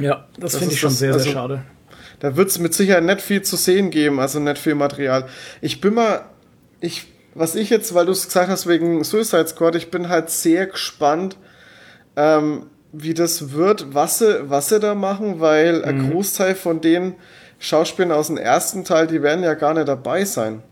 ja, 0.00 0.26
das, 0.38 0.52
das 0.52 0.56
finde 0.60 0.74
ich 0.74 0.80
schon 0.80 0.90
das- 0.90 0.98
sehr, 0.98 1.12
also- 1.12 1.24
sehr 1.24 1.32
schade. 1.32 1.62
Da 2.18 2.34
wird 2.36 2.48
es 2.48 2.58
mit 2.58 2.72
Sicherheit 2.74 3.04
nicht 3.04 3.20
viel 3.20 3.42
zu 3.42 3.56
sehen 3.56 3.90
geben, 3.90 4.18
also 4.20 4.40
nicht 4.40 4.58
viel 4.58 4.74
Material. 4.74 5.26
Ich 5.60 5.80
bin 5.82 5.94
mal, 5.94 6.22
ich, 6.80 7.06
was 7.34 7.54
ich 7.54 7.68
jetzt, 7.70 7.94
weil 7.94 8.06
du 8.06 8.12
es 8.12 8.26
gesagt 8.26 8.48
hast 8.48 8.66
wegen 8.66 9.04
Suicide 9.04 9.46
Squad, 9.46 9.76
ich 9.76 9.90
bin 9.90 10.08
halt 10.08 10.30
sehr 10.30 10.66
gespannt, 10.66 11.36
ähm, 12.16 12.66
wie 12.92 13.14
das 13.14 13.52
wird, 13.52 13.94
was 13.94 14.18
sie, 14.18 14.48
was 14.48 14.70
sie 14.70 14.80
da 14.80 14.94
machen, 14.94 15.40
weil 15.40 15.78
Mhm. 15.80 15.84
ein 15.84 16.10
Großteil 16.10 16.54
von 16.54 16.80
den 16.80 17.14
Schauspielern 17.66 18.12
aus 18.12 18.28
dem 18.28 18.36
ersten 18.36 18.84
Teil, 18.84 19.06
die 19.06 19.22
werden 19.22 19.42
ja 19.44 19.54
gar 19.54 19.74
nicht 19.74 19.88
dabei 19.88 20.24
sein. 20.24 20.62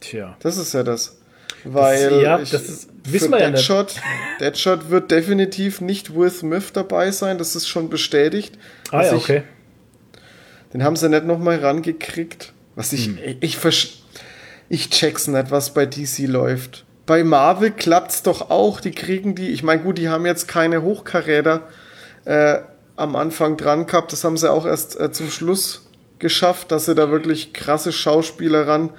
Tja. 0.00 0.36
Das 0.40 0.56
ist 0.56 0.72
ja 0.74 0.82
das. 0.82 1.18
Weil 1.64 2.20
ja, 2.22 2.38
ich, 2.40 2.50
das 2.50 2.62
ist- 2.68 2.88
wissen 3.04 3.30
wir 3.30 3.40
ja 3.40 3.50
nicht. 3.50 3.58
Deadshot, 3.68 3.94
Deadshot 4.40 4.90
wird 4.90 5.10
definitiv 5.10 5.80
nicht 5.80 6.14
Will 6.14 6.30
Smith 6.30 6.72
dabei 6.72 7.10
sein, 7.12 7.38
das 7.38 7.54
ist 7.54 7.68
schon 7.68 7.88
bestätigt. 7.88 8.58
Ah 8.90 9.02
ja, 9.02 9.08
ich- 9.14 9.22
okay. 9.22 9.42
Den 10.72 10.82
haben 10.84 10.96
sie 10.96 11.08
nicht 11.08 11.24
nochmal 11.24 11.56
rangekriegt. 11.58 12.52
Was 12.74 12.92
ich, 12.92 13.06
Hm. 13.06 13.18
ich, 13.40 13.58
ich, 13.64 14.02
ich 14.68 14.90
check's 14.90 15.26
nicht, 15.28 15.50
was 15.50 15.74
bei 15.74 15.84
DC 15.86 16.26
läuft. 16.26 16.84
Bei 17.04 17.22
Marvel 17.24 17.70
klappt's 17.72 18.22
doch 18.22 18.48
auch. 18.50 18.80
Die 18.80 18.92
kriegen 18.92 19.34
die, 19.34 19.48
ich 19.50 19.62
meine, 19.62 19.82
gut, 19.82 19.98
die 19.98 20.08
haben 20.08 20.24
jetzt 20.24 20.48
keine 20.48 20.82
Hochkaräter 20.82 21.68
äh, 22.24 22.58
am 22.96 23.14
Anfang 23.16 23.56
dran 23.56 23.86
gehabt. 23.86 24.12
Das 24.12 24.24
haben 24.24 24.36
sie 24.36 24.50
auch 24.50 24.64
erst 24.64 24.98
äh, 24.98 25.12
zum 25.12 25.30
Schluss 25.30 25.81
geschafft, 26.22 26.72
dass 26.72 26.86
sie 26.86 26.94
da 26.94 27.10
wirklich 27.10 27.52
krasse 27.52 27.92
Schauspieler 27.92 28.66
ran, 28.66 28.90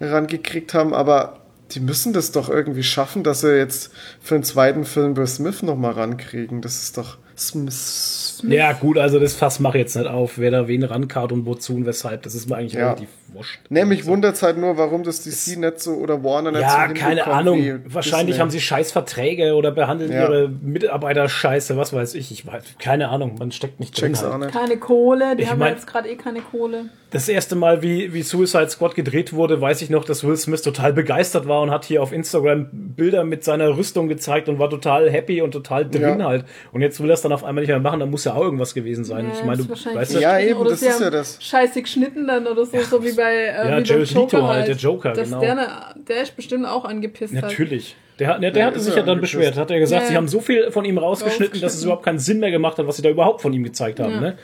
rangekriegt 0.00 0.72
haben. 0.72 0.94
Aber 0.94 1.40
die 1.72 1.80
müssen 1.80 2.14
das 2.14 2.32
doch 2.32 2.48
irgendwie 2.48 2.82
schaffen, 2.82 3.22
dass 3.22 3.42
sie 3.42 3.54
jetzt 3.54 3.92
für 4.20 4.34
den 4.34 4.44
zweiten 4.44 4.84
Film 4.84 5.16
Will 5.18 5.26
Smith 5.26 5.62
nochmal 5.62 5.92
rankriegen. 5.92 6.62
Das 6.62 6.82
ist 6.82 6.96
doch 6.96 7.18
Smith. 7.38 8.42
Ja, 8.48 8.72
gut, 8.72 8.98
also 8.98 9.18
das 9.18 9.34
Fass 9.34 9.58
mache 9.60 9.78
ich 9.78 9.82
jetzt 9.82 9.96
nicht 9.96 10.06
auf, 10.08 10.38
wer 10.38 10.50
da 10.50 10.68
wen 10.68 10.84
rankart 10.84 11.32
und 11.32 11.44
wozu 11.46 11.74
und 11.74 11.86
weshalb. 11.86 12.22
Das 12.22 12.34
ist 12.34 12.48
mir 12.48 12.56
eigentlich 12.56 12.74
Ja. 12.74 12.86
relativ 12.90 13.08
wurscht. 13.32 13.60
Nee, 13.68 13.84
mich 13.84 14.06
wundert's 14.06 14.42
halt 14.42 14.58
nur, 14.58 14.76
warum 14.78 15.02
das 15.02 15.22
DC 15.24 15.56
nicht 15.58 15.80
so 15.80 15.92
oder 15.94 16.22
Warner 16.22 16.52
nicht 16.52 16.60
so 16.60 16.66
Ja, 16.66 16.88
keine 16.88 17.26
Ahnung. 17.26 17.80
Wahrscheinlich 17.86 18.26
Disney. 18.28 18.40
haben 18.40 18.50
sie 18.50 18.60
scheiß 18.60 18.92
Verträge 18.92 19.54
oder 19.54 19.70
behandeln 19.72 20.12
Ja. 20.12 20.22
ihre 20.28 20.48
Mitarbeiter 20.48 21.28
scheiße, 21.28 21.76
was 21.76 21.92
weiß 21.92 22.14
ich. 22.14 22.30
Ich 22.30 22.46
weiß, 22.46 22.62
keine 22.78 23.08
Ahnung, 23.08 23.36
man 23.38 23.50
steckt 23.52 23.80
nicht 23.80 24.00
drin. 24.00 24.12
Check's 24.12 24.24
auch 24.24 24.32
Halt. 24.32 24.44
nicht. 24.44 24.52
Keine 24.54 24.76
Kohle, 24.78 25.36
die 25.36 25.42
Ich 25.42 25.50
haben 25.50 25.58
mein- 25.58 25.68
ja 25.68 25.74
jetzt 25.74 25.86
gerade 25.86 26.08
eh 26.08 26.16
keine 26.16 26.40
Kohle. 26.40 26.86
Das 27.10 27.26
erste 27.26 27.56
Mal, 27.56 27.80
wie, 27.82 28.12
wie 28.12 28.20
Suicide 28.22 28.68
Squad 28.68 28.94
gedreht 28.94 29.32
wurde, 29.32 29.58
weiß 29.62 29.80
ich 29.80 29.88
noch, 29.88 30.04
dass 30.04 30.24
Will 30.24 30.36
Smith 30.36 30.60
total 30.60 30.92
begeistert 30.92 31.48
war 31.48 31.62
und 31.62 31.70
hat 31.70 31.86
hier 31.86 32.02
auf 32.02 32.12
Instagram 32.12 32.66
Bilder 32.70 33.24
mit 33.24 33.44
seiner 33.44 33.78
Rüstung 33.78 34.08
gezeigt 34.08 34.48
und 34.50 34.58
war 34.58 34.68
total 34.68 35.10
happy 35.10 35.40
und 35.40 35.52
total 35.52 35.88
drin 35.88 36.20
Ja. 36.20 36.26
halt. 36.26 36.44
Und 36.70 36.82
jetzt 36.82 37.00
will 37.02 37.08
er 37.10 37.14
es 37.14 37.22
dann 37.28 37.34
auf 37.34 37.44
einmal 37.44 37.62
nicht 37.62 37.68
mehr 37.68 37.78
machen, 37.80 38.00
dann 38.00 38.10
muss 38.10 38.24
ja 38.24 38.34
auch 38.34 38.42
irgendwas 38.42 38.74
gewesen 38.74 39.04
sein. 39.04 39.30
ich 39.32 39.44
meine, 39.44 39.62
du 39.62 39.68
weißt 39.70 40.14
ja, 40.14 40.20
Ja, 40.20 40.38
eben, 40.40 40.58
oder 40.60 40.70
das 40.70 40.80
sie 40.80 40.86
ist 40.86 40.94
haben 40.96 41.02
ja 41.04 41.10
das. 41.10 41.38
Scheiße 41.42 41.82
geschnitten 41.82 42.26
dann 42.26 42.46
oder 42.46 42.64
so, 42.66 42.78
so 42.80 43.04
wie 43.04 43.12
bei, 43.12 43.32
äh, 43.32 43.70
Ja, 43.70 43.78
wie 43.78 43.82
Jared 43.88 44.10
Joker 44.10 44.20
Leto 44.38 44.46
halt, 44.46 44.56
halt. 44.58 44.68
der 44.68 44.76
Joker, 44.76 45.12
Dass 45.12 45.28
genau. 45.28 45.40
Der, 45.40 45.54
ne, 45.54 45.68
der 46.08 46.22
ist 46.22 46.36
bestimmt 46.36 46.66
auch 46.66 46.84
angepisst. 46.84 47.34
Halt. 47.34 47.44
natürlich. 47.44 47.96
Der, 48.18 48.28
hat- 48.28 48.42
der, 48.42 48.50
der 48.50 48.62
Ja, 48.62 48.66
hatte 48.68 48.80
sich 48.80 48.94
ja 48.96 49.02
dann 49.02 49.20
beschwert. 49.20 49.56
Hat 49.56 49.70
er 49.70 49.78
gesagt, 49.78 50.02
Ja, 50.02 50.08
sie 50.08 50.14
ja. 50.14 50.18
haben 50.18 50.26
so 50.28 50.40
viel 50.40 50.70
von 50.72 50.84
ihm 50.84 50.98
rausgeschnitten, 50.98 51.60
dass 51.60 51.74
es 51.74 51.84
überhaupt 51.84 52.04
keinen 52.04 52.18
Sinn 52.18 52.40
mehr 52.40 52.50
gemacht 52.50 52.76
hat, 52.78 52.86
was 52.86 52.96
sie 52.96 53.02
da 53.02 53.10
überhaupt 53.10 53.42
von 53.42 53.52
ihm 53.52 53.62
gezeigt 53.62 54.00
haben. 54.00 54.14
Ja. 54.14 54.20
Ne? 54.20 54.38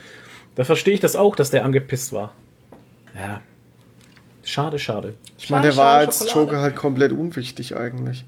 Da 0.55 0.63
verstehe 0.63 0.93
ich 0.93 1.01
das 1.01 1.15
auch, 1.17 1.35
dass 1.35 1.51
der 1.51 1.65
angepisst 1.65 2.13
war. 2.13 2.33
Ja. 3.15 3.41
Schade, 4.43 4.79
schade. 4.79 5.15
Ich 5.37 5.49
meine, 5.49 5.63
der 5.63 5.75
war 5.77 5.93
schade, 5.95 6.05
als 6.07 6.19
Schokolade. 6.19 6.41
Joker 6.51 6.61
halt 6.61 6.75
komplett 6.75 7.11
unwichtig 7.11 7.75
eigentlich. 7.75 8.25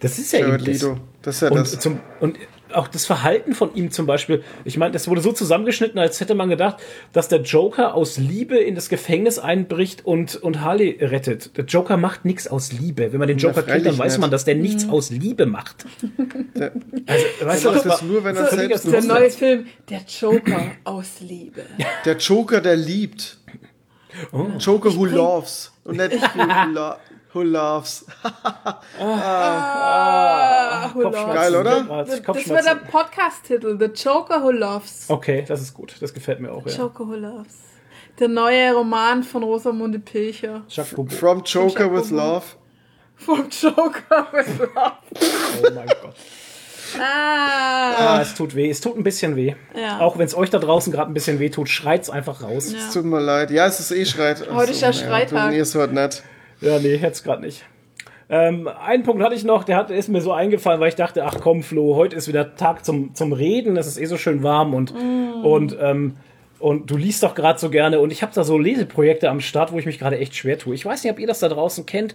Das 0.00 0.18
ist 0.18 0.32
ja 0.32 0.40
Jared 0.40 0.60
eben 0.62 0.72
das. 0.72 0.82
Leto. 0.82 0.96
Das 1.22 1.34
ist 1.36 1.40
ja 1.42 1.48
Und, 1.48 1.58
das. 1.58 1.78
zum, 1.80 2.00
und 2.20 2.36
auch 2.74 2.88
das 2.88 3.06
Verhalten 3.06 3.54
von 3.54 3.74
ihm 3.74 3.90
zum 3.90 4.06
Beispiel, 4.06 4.42
ich 4.64 4.76
meine, 4.76 4.92
das 4.92 5.08
wurde 5.08 5.20
so 5.20 5.32
zusammengeschnitten, 5.32 5.98
als 5.98 6.20
hätte 6.20 6.34
man 6.34 6.48
gedacht, 6.48 6.76
dass 7.12 7.28
der 7.28 7.40
Joker 7.42 7.94
aus 7.94 8.16
Liebe 8.18 8.56
in 8.58 8.74
das 8.74 8.88
Gefängnis 8.88 9.38
einbricht 9.38 10.04
und, 10.06 10.36
und 10.36 10.60
Harley 10.60 10.98
rettet. 11.00 11.56
Der 11.56 11.64
Joker 11.64 11.96
macht 11.96 12.24
nichts 12.24 12.48
aus 12.48 12.72
Liebe. 12.72 13.12
Wenn 13.12 13.18
man 13.18 13.28
den 13.28 13.38
Ja, 13.38 13.48
Joker 13.48 13.62
kennt, 13.62 13.86
dann 13.86 13.98
weiß 13.98 14.12
nicht. 14.14 14.20
man, 14.20 14.30
dass 14.30 14.44
der 14.44 14.54
nichts 14.54 14.88
aus 14.88 15.10
Liebe 15.10 15.46
macht. 15.46 15.84
Der, 16.54 16.72
Also, 17.06 17.24
weißt 17.42 17.64
der 17.64 17.70
du, 17.72 17.76
das 17.78 17.84
das 17.84 18.02
nur, 18.02 18.24
wenn 18.24 18.36
er 18.36 18.46
völliger 18.46 18.78
selbst 18.78 19.08
Der 19.08 19.14
neue 19.14 19.30
Film, 19.30 19.66
der 19.88 20.00
Joker 20.20 20.62
aus 20.84 21.20
Liebe. 21.20 21.62
Der 22.04 22.16
Joker, 22.16 22.60
der 22.60 22.76
liebt. 22.76 23.38
Oh. 24.32 24.46
Joker 24.58 24.94
who 24.94 25.04
loves. 25.04 25.72
Und 25.84 25.96
nicht 25.96 26.12
who, 26.12 26.42
lo 26.72 26.94
who 27.32 27.42
loves. 27.42 28.04
Ah, 29.72 30.90
who 30.92 31.00
Who 31.00 31.08
Loves. 31.08 31.34
Geil, 31.34 31.54
oder? 31.56 31.82
Das, 31.82 32.08
das 32.08 32.22
Kopfschmerzen. 32.22 32.66
war 32.66 32.74
der 32.74 32.80
Podcast-Titel. 32.86 33.78
The 33.78 33.86
Joker 33.86 34.42
Who 34.42 34.50
Loves. 34.50 35.06
Okay, 35.08 35.44
das 35.46 35.60
ist 35.60 35.74
gut. 35.74 35.94
Das 36.00 36.12
gefällt 36.12 36.40
mir 36.40 36.52
auch, 36.52 36.66
ja. 36.66 36.76
Joker 36.76 37.06
Who 37.06 37.14
Loves. 37.14 37.54
Der 38.18 38.28
neue 38.28 38.72
Roman 38.74 39.22
von 39.22 39.42
Rosamunde 39.42 39.98
Pilcher. 39.98 40.62
From 41.08 41.42
Joker 41.44 41.92
with 41.92 42.10
Love. 42.10 42.44
Vom 43.16 43.48
Joker 43.50 44.26
Who 44.32 44.36
Loves. 44.36 45.00
Oh 45.62 45.74
mein 45.74 45.86
Gott. 45.86 46.14
Ah. 46.98 47.94
Ah, 47.96 48.20
es 48.20 48.34
tut 48.34 48.54
weh. 48.56 48.68
Es 48.68 48.80
tut 48.80 48.96
ein 48.96 49.04
bisschen 49.04 49.36
weh. 49.36 49.54
Ja. 49.76 50.00
Auch 50.00 50.18
wenn 50.18 50.26
es 50.26 50.34
euch 50.36 50.50
da 50.50 50.58
draußen 50.58 50.92
gerade 50.92 51.10
ein 51.10 51.14
bisschen 51.14 51.38
weh 51.38 51.50
tut, 51.50 51.68
schreit's 51.68 52.10
einfach 52.10 52.42
raus. 52.42 52.72
Es 52.72 52.92
tut 52.92 53.04
mir 53.04 53.20
leid. 53.20 53.50
Ja, 53.50 53.66
es 53.66 53.78
ist 53.78 53.92
eh 53.92 54.04
Schreit. 54.04 54.44
Heute 54.50 54.72
ist 54.72 54.80
ja 54.80 54.92
Schreitag. 54.92 55.50
Du, 55.50 55.50
nee, 55.50 55.60
es 55.60 55.74
wird 55.74 55.92
nett. 55.92 56.24
Ja, 56.60 56.78
nee, 56.78 56.94
jetzt 56.96 57.24
gerade 57.24 57.42
nicht. 57.42 57.64
Ähm, 58.28 58.68
einen 58.68 59.02
Punkt 59.02 59.22
hatte 59.22 59.34
ich 59.34 59.42
noch, 59.44 59.64
der 59.64 59.76
hat, 59.76 59.90
ist 59.90 60.08
mir 60.08 60.20
so 60.20 60.32
eingefallen, 60.32 60.80
weil 60.80 60.88
ich 60.88 60.94
dachte, 60.94 61.24
ach 61.24 61.38
komm, 61.40 61.62
Flo, 61.64 61.96
heute 61.96 62.14
ist 62.14 62.28
wieder 62.28 62.54
Tag 62.54 62.84
zum, 62.84 63.14
zum 63.14 63.32
Reden, 63.32 63.76
es 63.76 63.86
ist 63.88 63.98
eh 63.98 64.04
so 64.04 64.16
schön 64.16 64.42
warm 64.44 64.72
und, 64.72 64.94
und, 65.42 65.76
ähm, 65.80 66.16
und 66.60 66.88
du 66.90 66.96
liest 66.96 67.24
doch 67.24 67.34
gerade 67.34 67.58
so 67.58 67.70
gerne 67.70 67.98
und 67.98 68.12
ich 68.12 68.22
habe 68.22 68.32
da 68.32 68.44
so 68.44 68.56
Leseprojekte 68.56 69.28
am 69.30 69.40
Start, 69.40 69.72
wo 69.72 69.78
ich 69.78 69.86
mich 69.86 69.98
gerade 69.98 70.18
echt 70.18 70.36
schwer 70.36 70.58
tue. 70.58 70.74
Ich 70.76 70.84
weiß 70.86 71.02
nicht, 71.02 71.12
ob 71.12 71.18
ihr 71.18 71.26
das 71.26 71.40
da 71.40 71.48
draußen 71.48 71.86
kennt, 71.86 72.14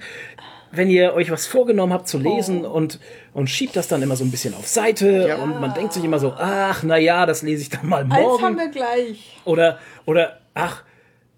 wenn 0.71 0.89
ihr 0.89 1.13
euch 1.15 1.31
was 1.31 1.47
vorgenommen 1.47 1.91
habt 1.91 2.07
zu 2.07 2.17
lesen 2.17 2.63
und, 2.65 2.99
und 3.33 3.49
schiebt 3.49 3.75
das 3.75 3.89
dann 3.89 4.01
immer 4.01 4.15
so 4.15 4.23
ein 4.23 4.31
bisschen 4.31 4.53
auf 4.53 4.67
Seite 4.67 5.25
Ja. 5.27 5.35
und 5.37 5.59
man 5.59 5.73
denkt 5.73 5.91
sich 5.91 6.03
immer 6.05 6.19
so, 6.19 6.33
ach, 6.37 6.81
na 6.83 6.97
ja, 6.97 7.25
das 7.25 7.41
lese 7.41 7.63
ich 7.63 7.69
dann 7.71 7.87
mal 7.89 8.03
Eins 8.03 8.13
haben 8.13 8.23
morgen 8.23 8.57
wir 8.57 8.69
gleich. 8.69 9.37
oder, 9.43 9.79
oder, 10.05 10.37
ach, 10.53 10.83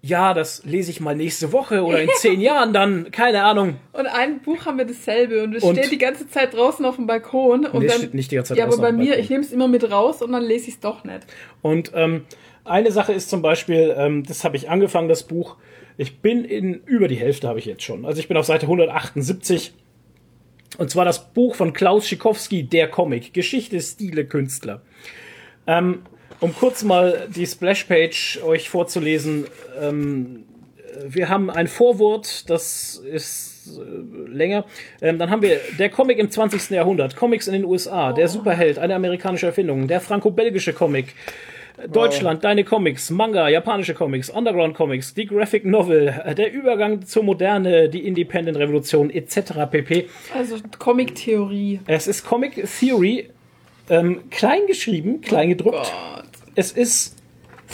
ja, 0.00 0.32
das 0.32 0.64
lese 0.64 0.90
ich 0.90 1.00
mal 1.00 1.16
nächste 1.16 1.52
Woche 1.52 1.82
oder 1.84 2.00
in 2.00 2.08
zehn 2.16 2.40
Jahren 2.40 2.72
dann, 2.72 3.10
keine 3.10 3.42
Ahnung. 3.42 3.76
Und 3.92 4.06
ein 4.06 4.40
Buch 4.40 4.64
haben 4.64 4.78
wir 4.78 4.84
dasselbe 4.84 5.42
und 5.42 5.54
es 5.56 5.62
Und- 5.64 5.76
steht 5.76 5.90
die 5.90 5.98
ganze 5.98 6.28
Zeit 6.28 6.54
draußen 6.54 6.84
auf 6.84 6.96
dem 6.96 7.06
Balkon. 7.06 7.66
Und 7.66 7.80
Nee, 7.82 7.88
dann, 7.88 7.98
steht 7.98 8.14
nicht 8.14 8.30
die 8.30 8.36
ganze 8.36 8.50
Zeit 8.50 8.58
Ja, 8.58 8.66
aber 8.66 8.78
bei 8.78 8.92
mir, 8.92 9.18
ich 9.18 9.28
nehme 9.28 9.42
es 9.42 9.52
immer 9.52 9.66
mit 9.68 9.90
raus 9.90 10.22
und 10.22 10.32
dann 10.32 10.44
lese 10.44 10.68
ich 10.68 10.74
es 10.74 10.80
doch 10.80 11.02
nicht. 11.04 11.20
Und 11.62 11.90
ähm, 11.94 12.24
eine 12.64 12.92
Sache 12.92 13.12
ist 13.12 13.28
zum 13.28 13.42
Beispiel, 13.42 13.94
ähm, 13.96 14.22
das 14.24 14.44
habe 14.44 14.56
ich 14.56 14.70
angefangen, 14.70 15.08
das 15.08 15.24
Buch. 15.24 15.56
Ich 15.96 16.20
bin 16.20 16.44
in 16.44 16.74
über 16.86 17.08
die 17.08 17.16
Hälfte 17.16 17.48
habe 17.48 17.58
ich 17.58 17.64
jetzt 17.64 17.82
schon. 17.82 18.04
Also 18.06 18.20
ich 18.20 18.28
bin 18.28 18.36
auf 18.36 18.46
Seite 18.46 18.66
178. 18.66 19.74
Und 20.76 20.90
zwar 20.90 21.04
das 21.04 21.32
Buch 21.32 21.56
von 21.56 21.72
Klaus 21.72 22.06
Schikowski, 22.06 22.62
der 22.62 22.88
Comic, 22.88 23.34
Geschichte, 23.34 23.80
Stile, 23.80 24.26
Künstler. 24.26 24.82
Ähm, 25.66 26.02
um 26.40 26.54
kurz 26.54 26.82
mal 26.84 27.28
die 27.34 27.46
Splashpage 27.46 28.40
euch 28.44 28.70
vorzulesen. 28.70 29.46
Ähm, 29.80 30.44
wir 31.06 31.28
haben 31.28 31.50
ein 31.50 31.68
Vorwort, 31.68 32.48
das 32.50 32.96
ist 32.96 33.78
äh, 33.78 34.30
länger. 34.30 34.64
Ähm, 35.00 35.18
dann 35.18 35.30
haben 35.30 35.42
wir 35.42 35.60
der 35.78 35.90
Comic 35.90 36.18
im 36.18 36.30
20. 36.30 36.70
Jahrhundert, 36.70 37.16
Comics 37.16 37.46
in 37.46 37.54
den 37.54 37.64
USA, 37.64 38.12
der 38.12 38.28
Superheld, 38.28 38.78
eine 38.78 38.94
amerikanische 38.94 39.46
Erfindung, 39.46 39.88
der 39.88 40.00
franco-belgische 40.00 40.72
Comic, 40.72 41.14
Deutschland, 41.86 42.42
deine 42.42 42.64
Comics, 42.64 43.10
Manga, 43.10 43.48
japanische 43.48 43.94
Comics, 43.94 44.30
Underground 44.30 44.74
Comics, 44.74 45.14
die 45.14 45.26
Graphic 45.26 45.64
Novel, 45.64 46.12
äh, 46.24 46.34
der 46.34 46.52
Übergang 46.52 47.06
zur 47.06 47.22
Moderne, 47.22 47.88
die 47.88 48.06
Independent 48.06 48.58
Revolution 48.58 49.10
etc. 49.10 49.70
pp. 49.70 50.08
Also 50.36 50.56
Comic-Theorie. 50.78 51.80
Es 51.86 52.08
ist 52.08 52.24
Comic 52.24 52.64
Theory, 52.80 53.30
ähm, 53.90 54.30
klein 54.30 54.60
geschrieben, 54.66 55.20
klein 55.20 55.48
gedruckt. 55.50 55.76
Gott. 55.76 55.92
Es 56.54 56.72
ist 56.72 57.14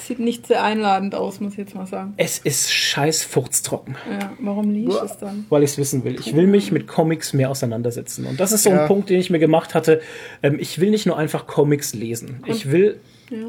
Sieht 0.07 0.19
nicht 0.19 0.49
sehr 0.49 0.65
einladend 0.65 1.15
aus, 1.15 1.39
muss 1.41 1.53
ich 1.53 1.59
jetzt 1.59 1.75
mal 1.77 1.87
sagen. 1.87 2.15
es 2.17 2.39
ist 2.39 2.73
scheiß 2.73 3.23
furztrocken. 3.23 3.95
Ja, 4.11 4.33
warum 4.41 4.71
liest 4.71 5.01
es 5.05 5.19
dann? 5.19 5.47
weil 5.51 5.63
ich 5.63 5.71
es 5.71 5.79
wissen 5.79 6.03
will. 6.03 6.19
Ich 6.19 6.35
will 6.35 6.49
mich 6.49 6.73
mit 6.73 6.89
Comics 6.89 7.33
mehr 7.33 7.49
auseinandersetzen. 7.49 8.27
Und 8.27 8.41
das 8.41 8.51
ist 8.51 8.65
so 8.65 8.71
Ja. 8.71 8.83
ein 8.83 8.89
Punkt, 8.89 9.09
den 9.09 9.21
ich 9.21 9.31
mir 9.31 9.39
gemacht 9.39 9.73
hatte. 9.75 10.01
Ähm, 10.43 10.57
ich 10.59 10.81
will 10.81 10.91
nicht 10.91 11.07
nur 11.07 11.17
einfach 11.17 11.47
Comics 11.47 11.95
lesen. 11.95 12.43
Ich 12.47 12.73
will 12.73 12.99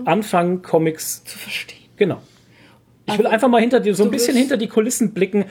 anfangen, 0.06 0.62
Comics. 0.62 1.24
Zu 1.24 1.38
verstehen. 1.38 1.80
Genau. 1.98 2.22
Ich 3.08 3.18
will 3.18 3.26
Also, 3.26 3.34
einfach 3.34 3.48
mal 3.50 3.60
hinter 3.62 3.80
die, 3.80 3.94
so 3.94 4.04
ein 4.04 4.08
du 4.08 4.12
bisschen 4.12 4.36
willst- 4.36 4.40
hinter 4.42 4.58
die 4.58 4.68
Kulissen 4.68 5.14
blicken. 5.14 5.46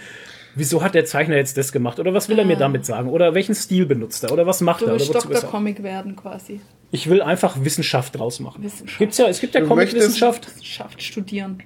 Wieso 0.54 0.82
hat 0.82 0.94
der 0.94 1.04
Zeichner 1.04 1.34
jetzt 1.36 1.56
das 1.58 1.72
gemacht? 1.72 1.98
Oder 1.98 2.14
was 2.14 2.28
will 2.28 2.38
er 2.38 2.44
mir 2.44 2.56
damit 2.56 2.86
sagen? 2.86 3.08
Oder 3.08 3.34
welchen 3.34 3.56
Stil 3.56 3.86
benutzt 3.86 4.22
er? 4.22 4.30
Oder 4.32 4.46
was 4.46 4.60
macht. 4.60 4.82
Du 4.82 4.86
er? 4.86 4.92
Oder 4.92 5.00
willst 5.00 5.12
wozu 5.14 5.28
ist 5.32 5.42
Dr. 5.42 5.50
Comic 5.50 5.82
werden 5.82 6.14
quasi. 6.14 6.60
Ich 6.94 7.10
will 7.10 7.20
einfach 7.22 7.56
Wissenschaft 7.64 8.16
draus 8.18 8.38
machen. 8.40 8.62
Wissenschaft. 8.62 8.98
Gibt's 8.98 9.18
ja, 9.18 9.26
es 9.26 9.40
gibt 9.40 9.54
ja 9.54 9.62
Comic-Wissenschaft. 9.62 10.46
Schafft 10.62 11.02
studieren. 11.02 11.60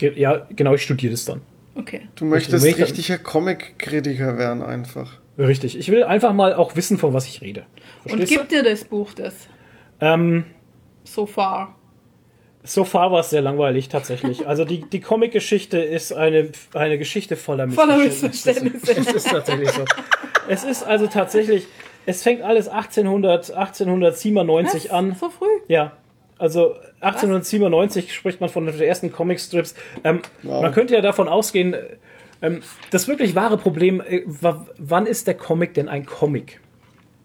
Ja, 0.00 0.46
genau, 0.54 0.74
ich 0.74 0.82
studiere 0.82 1.12
das 1.12 1.24
dann. 1.24 1.40
Okay. 1.74 2.02
Du 2.14 2.26
möchtest 2.26 2.62
Welcher- 2.64 2.84
richtiger 2.84 3.16
Comic-Kritiker 3.18 4.36
werden 4.36 4.62
einfach. 4.62 5.12
Richtig. 5.38 5.78
Ich 5.78 5.90
will 5.90 6.04
einfach 6.04 6.32
mal 6.34 6.52
auch 6.54 6.76
wissen, 6.76 6.98
von 6.98 7.14
was 7.14 7.26
ich 7.26 7.40
rede. 7.40 7.64
Und 8.04 8.10
Verstehst 8.10 8.32
du? 8.32 8.36
gibt 8.38 8.52
dir 8.52 8.62
das 8.62 8.84
Buch 8.84 9.12
das? 9.14 9.34
Ähm, 10.00 10.44
So 11.04 11.24
far. 11.24 11.74
So 12.62 12.84
far 12.84 13.12
war 13.12 13.20
es 13.20 13.30
sehr 13.30 13.42
langweilig 13.42 13.88
tatsächlich. 13.88 14.46
Also 14.46 14.64
die, 14.64 14.80
die 14.90 15.00
Comic-Geschichte 15.00 15.78
ist 15.78 16.12
eine, 16.12 16.50
eine 16.74 16.98
Geschichte 16.98 17.36
voller 17.36 17.68
Voller 17.70 17.96
Missverständnisse. 17.98 18.64
Missverständnisse. 18.64 19.16
Es 19.16 19.24
ist 19.24 19.30
tatsächlich 19.30 19.70
so. 19.70 19.84
Es 20.48 20.64
ist 20.64 20.82
also 20.82 21.06
tatsächlich, 21.06 21.66
es 22.06 22.22
fängt 22.22 22.42
alles 22.42 22.68
1800, 22.68 23.50
1897 23.50 24.92
an. 24.92 25.14
So 25.18 25.28
früh? 25.30 25.46
Ja, 25.68 25.92
also 26.38 26.74
1897 27.00 28.14
spricht 28.14 28.40
man 28.40 28.50
von 28.50 28.66
den 28.66 28.80
ersten 28.80 29.12
Comicstrips. 29.12 29.74
Ähm, 30.04 30.20
Man 30.42 30.72
könnte 30.72 30.94
ja 30.94 31.00
davon 31.00 31.28
ausgehen, 31.28 31.74
äh, 31.74 31.82
ähm, 32.42 32.62
das 32.90 33.08
wirklich 33.08 33.34
wahre 33.34 33.56
Problem, 33.58 34.00
äh, 34.00 34.22
wa- 34.26 34.66
wann 34.78 35.06
ist 35.06 35.26
der 35.26 35.34
Comic 35.34 35.74
denn 35.74 35.88
ein 35.88 36.04
Comic? 36.06 36.60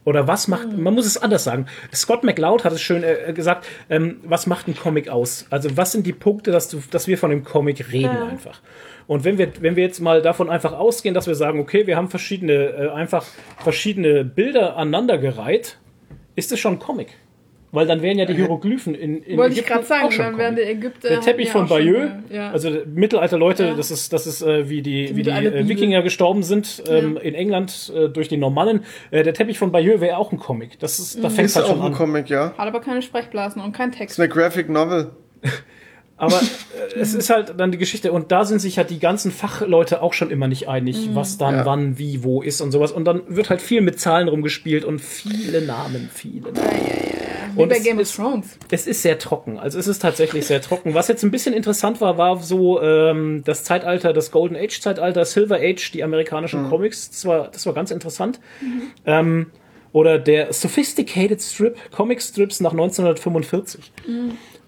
Oder 0.04 0.28
was 0.28 0.48
macht, 0.48 0.76
man 0.76 0.96
muss 0.96 1.06
es 1.06 1.18
anders 1.22 1.44
sagen. 1.44 1.68
Scott 1.94 2.24
McLeod 2.24 2.64
hat 2.66 2.74
es 2.74 2.82
schön 2.82 3.04
äh, 3.04 3.34
gesagt, 3.34 3.68
ähm, 3.90 4.20
was 4.24 4.48
macht 4.48 4.68
ein 4.68 4.76
Comic 4.76 5.10
aus? 5.10 5.46
Also 5.52 5.78
was 5.78 5.92
sind 5.92 6.08
die 6.08 6.14
Punkte, 6.14 6.52
dass, 6.52 6.70
du, 6.70 6.82
dass 6.90 7.08
wir 7.08 7.20
von 7.20 7.30
dem 7.30 7.44
Comic 7.44 7.92
reden 7.92 8.16
Ja. 8.16 8.26
einfach? 8.26 8.62
Und 9.08 9.24
wenn 9.24 9.38
wir, 9.38 9.52
wenn 9.62 9.76
wir 9.76 9.84
jetzt 9.84 10.00
mal 10.00 10.22
davon 10.22 10.50
einfach 10.50 10.74
ausgehen, 10.74 11.14
dass 11.14 11.28
wir 11.28 11.36
sagen, 11.36 11.60
okay, 11.60 11.88
wir 11.88 11.98
haben 11.98 12.10
verschiedene, 12.10 12.54
äh, 12.54 12.90
einfach 12.90 13.26
verschiedene 13.58 14.24
Bilder 14.24 14.78
aneinandergereiht, 14.78 15.78
ist 16.36 16.52
es 16.52 16.60
schon 16.60 16.74
ein 16.74 16.80
Comic. 16.80 17.10
Weil 17.74 17.88
dann 17.88 18.02
wären 18.02 18.20
ja 18.20 18.26
die 18.26 18.34
Hieroglyphen 18.34 18.96
in, 18.96 19.24
in 19.24 19.38
Wollte 19.38 19.54
ich 19.54 19.60
Ägypten 19.60 19.74
gerade 19.76 19.86
sagen, 19.86 20.04
auch 20.08 20.12
schon 20.12 20.26
dann 20.26 20.38
wären 20.38 20.56
die 20.58 20.62
Ägypter. 20.64 21.08
Der 21.08 21.22
Teppich 21.22 21.52
von 21.52 21.64
auch 21.64 21.68
schon, 21.70 21.78
Bayeux, 21.78 22.10
äh, 22.30 22.36
Ja. 22.36 22.52
also 22.52 22.70
Mittelalter-Leute, 22.86 23.64
Ja. 23.68 23.74
das 23.76 23.92
ist, 23.92 24.12
das 24.12 24.28
ist 24.28 24.42
äh, 24.42 24.68
wie 24.70 24.82
die, 24.82 25.16
wie 25.16 25.24
die 25.24 25.30
äh. 25.30 25.70
Wikinger 25.70 26.02
gestorben 26.02 26.44
sind 26.44 26.84
ähm, 26.90 27.16
Ja. 27.16 27.22
in 27.22 27.34
England 27.34 27.90
äh, 27.96 28.10
durch 28.10 28.28
die 28.28 28.36
Normannen. 28.36 28.84
Äh, 29.12 29.24
der 29.24 29.34
Teppich 29.34 29.58
von 29.58 29.72
Bayeux 29.72 30.02
wäre 30.02 30.18
auch 30.18 30.34
ein 30.34 30.38
Comic. 30.38 30.80
Das 30.80 31.00
ist, 31.00 31.24
da 31.24 31.30
fängt 31.30 31.46
Ist 31.46 31.56
halt 31.56 31.66
auch 31.68 31.70
schon 31.70 31.80
ein 31.80 31.86
an. 31.88 31.94
Comic, 31.94 32.30
ja. 32.30 32.54
Hat 32.58 32.68
aber 32.68 32.82
keine 32.82 33.02
Sprechblasen 33.02 33.62
und 33.62 33.72
kein 33.72 33.94
Text. 33.94 34.16
Ist 34.16 34.20
eine 34.20 34.28
Graphic 34.28 34.68
Novel. 34.68 35.12
Aber 36.22 36.36
äh, 36.96 37.00
es 37.00 37.16
ist 37.16 37.32
halt 37.32 37.56
dann 37.58 37.72
die 37.72 37.80
Geschichte 37.80 38.12
und 38.12 38.32
da 38.32 38.46
sind 38.46 38.60
sich 38.60 38.78
halt 38.78 38.92
die 38.92 39.00
ganzen 39.00 39.32
Fachleute 39.32 40.02
auch 40.04 40.14
schon 40.14 40.30
immer 40.30 40.48
nicht 40.48 40.70
einig, 40.70 41.08
Mhm. 41.10 41.16
was 41.16 41.38
dann 41.40 41.56
Ja. 41.56 41.66
wann, 41.66 41.98
wie, 41.98 42.24
wo 42.24 42.42
ist 42.44 42.62
und 42.62 42.72
sowas. 42.72 42.92
Und 42.92 43.06
dann 43.06 43.24
wird 43.28 43.50
halt 43.50 43.60
viel 43.62 43.82
mit 43.82 44.00
Zahlen 44.00 44.28
rumgespielt 44.28 44.86
und 44.86 45.00
viele 45.00 45.62
Namen, 45.64 46.10
viele 46.14 46.52
Namen. 46.52 46.70
Wie 47.56 47.62
Und 47.64 47.70
bei 47.70 47.78
es 47.78 47.84
Game 47.84 48.00
of 48.00 48.16
Thrones. 48.16 48.58
Es 48.70 48.86
ist 48.88 49.02
sehr 49.02 49.18
trocken. 49.20 49.58
Also 49.60 49.80
es 49.80 49.88
ist 49.88 50.00
tatsächlich 50.02 50.46
sehr 50.46 50.62
trocken. 50.62 50.94
Was 50.94 51.08
jetzt 51.08 51.24
ein 51.24 51.32
bisschen 51.32 51.54
interessant 51.54 52.00
war, 52.00 52.18
war 52.18 52.40
so 52.42 52.82
ähm, 52.82 53.42
das 53.44 53.64
Zeitalter, 53.66 54.14
das 54.14 54.32
Golden 54.32 54.56
Age 54.56 54.80
Zeitalter, 54.80 55.26
Silver 55.26 55.58
Age, 55.60 55.92
die 55.92 56.04
amerikanischen 56.04 56.70
Comics. 56.70 57.10
Das 57.10 57.26
war, 57.26 57.48
das 57.52 57.66
war 57.66 57.74
ganz 57.74 57.90
interessant. 57.92 58.40
Ähm, 59.06 59.48
oder 59.92 60.18
der 60.20 60.54
Sophisticated 60.54 61.42
Strip, 61.42 61.76
Comic 61.92 62.22
Strips 62.22 62.62
nach 62.62 62.72
1945. 62.72 63.92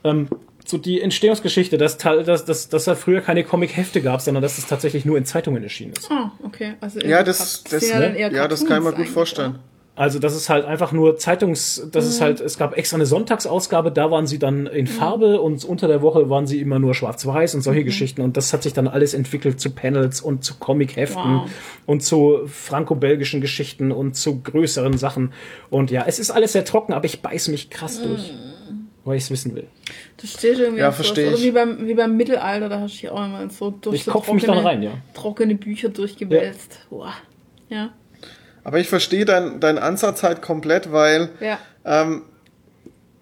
Ähm, 0.04 0.28
so 0.66 0.78
die 0.78 1.02
Entstehungsgeschichte, 1.02 1.78
dass, 1.78 1.98
Teil- 1.98 2.24
dass, 2.24 2.46
dass, 2.46 2.70
dass 2.70 2.86
da 2.86 2.96
früher 2.96 3.22
keine 3.22 3.44
Comic-Hefte 3.44 4.02
gab, 4.02 4.22
sondern 4.22 4.42
dass 4.42 4.58
es 4.58 4.66
tatsächlich 4.68 5.06
nur 5.06 5.18
in 5.18 5.26
Zeitungen 5.26 5.62
erschienen 5.64 5.94
ist. 5.94 6.10
Ah, 6.12 6.32
okay. 6.44 6.74
Also 6.82 7.00
Ja, 7.02 7.24
das, 7.24 7.64
das, 7.64 7.88
sind 7.88 8.16
ja 8.18 8.48
das 8.48 8.66
kann 8.66 8.80
ich 8.80 8.90
mir 8.90 8.94
gut 8.96 9.08
vorstellen. 9.10 9.52
oder? 9.52 9.60
Also 9.96 10.18
das 10.18 10.36
ist 10.36 10.50
halt 10.50 10.66
einfach 10.66 10.92
nur 10.92 11.18
Zeitungs, 11.18 11.88
das 11.92 12.08
ist 12.08 12.20
halt, 12.20 12.40
es 12.42 12.58
gab 12.58 12.76
extra 12.76 12.96
eine 12.98 13.06
Sonntagsausgabe, 13.06 13.92
da 13.92 14.10
waren 14.10 14.26
sie 14.26 14.40
dann 14.40 14.66
in 14.66 14.88
Farbe 14.88 15.40
und 15.40 15.64
unter 15.66 15.88
der 15.88 16.02
Woche 16.02 16.32
waren 16.32 16.48
sie 16.48 16.60
immer 16.60 16.80
nur 16.80 16.96
schwarz-weiß 16.96 17.54
und 17.54 17.62
solche 17.62 17.84
Geschichten 17.84 18.22
und 18.22 18.36
das 18.36 18.52
hat 18.54 18.64
sich 18.64 18.74
dann 18.74 18.88
alles 18.88 19.14
entwickelt 19.14 19.60
zu 19.60 19.70
Panels 19.70 20.20
und 20.20 20.44
zu 20.44 20.56
Comic-Heften 20.56 21.42
Wow. 21.42 21.50
und 21.86 22.02
zu 22.02 22.40
franco-belgischen 22.48 23.40
Geschichten 23.40 23.92
und 23.92 24.16
zu 24.16 24.42
größeren 24.42 24.98
Sachen 24.98 25.32
und 25.70 25.92
ja, 25.92 26.06
es 26.08 26.18
ist 26.18 26.32
alles 26.32 26.54
sehr 26.54 26.66
trocken, 26.66 26.94
aber 26.94 27.06
ich 27.06 27.22
beiß 27.22 27.50
mich 27.50 27.70
krass 27.70 28.02
durch, 28.02 28.34
weil 29.06 29.18
ich 29.18 29.24
es 29.24 29.32
wissen 29.32 29.56
will. 29.56 29.68
Das 30.18 30.32
steht 30.32 30.60
irgendwie 30.60 30.80
Ja, 30.82 30.90
auf 30.90 30.96
sowas. 30.96 31.08
versteh 31.08 31.28
Oder 31.28 31.38
ich. 31.38 31.44
wie 31.44 31.52
beim, 31.52 31.88
wie 31.88 31.94
beim 31.94 32.16
Mittelalter, 32.18 32.70
da 32.70 32.80
hast 32.80 32.94
du 32.96 33.02
dich 33.02 33.10
auch 33.10 33.26
immer 33.26 33.50
so 33.50 33.72
durch 33.72 33.96
Ich 33.98 34.04
so 34.06 34.12
kopf 34.12 34.32
mich 34.32 34.46
dann 34.46 34.60
rein, 34.60 34.82
ja. 34.84 34.92
trockene 35.14 35.56
Bücher 35.56 35.90
durchgewälzt. 35.90 36.80
Boah. 36.90 37.14
Ja. 37.70 37.94
Aber 38.64 38.80
ich 38.80 38.88
verstehe 38.88 39.26
deinen 39.26 39.60
dein 39.60 39.78
Ansatz 39.78 40.24
halt 40.24 40.42
komplett, 40.42 40.92
weil 40.92 41.30
Ja. 41.42 41.60
ähm, 41.86 42.24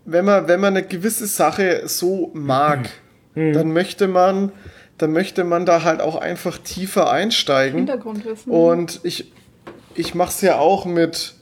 wenn 0.05 0.25
man, 0.25 0.47
wenn 0.47 0.59
man 0.59 0.75
eine 0.75 0.85
gewisse 0.85 1.25
Sache 1.27 1.83
so 1.87 2.31
mag, 2.33 2.89
Mhm. 3.33 3.53
dann 3.53 3.71
möchte 3.71 4.07
man, 4.07 4.51
dann 4.97 5.13
möchte 5.13 5.43
man 5.43 5.65
da 5.65 5.83
halt 5.83 6.01
auch 6.01 6.15
einfach 6.17 6.57
tiefer 6.57 7.09
einsteigen. 7.09 7.77
Hintergrundwissen. 7.77 8.51
Und 8.51 8.99
ich, 9.03 9.31
ich 9.95 10.13
mache 10.15 10.29
es 10.29 10.41
ja 10.41 10.57
auch 10.59 10.85
mit, 10.85 11.33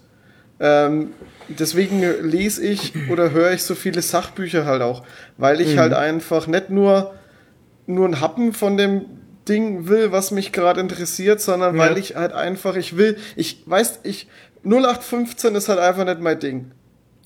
Ähm, 0.61 1.13
deswegen 1.57 2.01
lese 2.21 2.65
ich 2.65 2.93
oder 3.09 3.31
höre 3.31 3.51
ich 3.51 3.63
so 3.63 3.75
viele 3.75 4.01
Sachbücher 4.01 4.65
halt 4.65 4.81
auch, 4.81 5.03
weil 5.37 5.61
ich 5.61 5.77
halt 5.77 5.93
einfach 5.93 6.47
nicht 6.47 6.69
nur, 6.69 7.13
nur 7.87 8.07
ein 8.07 8.21
Happen 8.21 8.53
von 8.53 8.77
dem 8.77 9.05
Ding 9.47 9.87
will, 9.87 10.11
was 10.11 10.31
mich 10.31 10.51
gerade 10.51 10.79
interessiert, 10.79 11.41
sondern 11.41 11.75
Ja. 11.75 11.81
weil 11.81 11.97
ich 11.97 12.15
halt 12.15 12.33
einfach, 12.33 12.75
ich 12.75 12.97
will, 12.97 13.17
ich 13.35 13.63
weiß, 13.65 14.01
ich 14.03 14.27
0815 14.63 15.55
ist 15.55 15.69
halt 15.69 15.79
einfach 15.79 16.05
nicht 16.05 16.19
mein 16.19 16.39
Ding. 16.39 16.71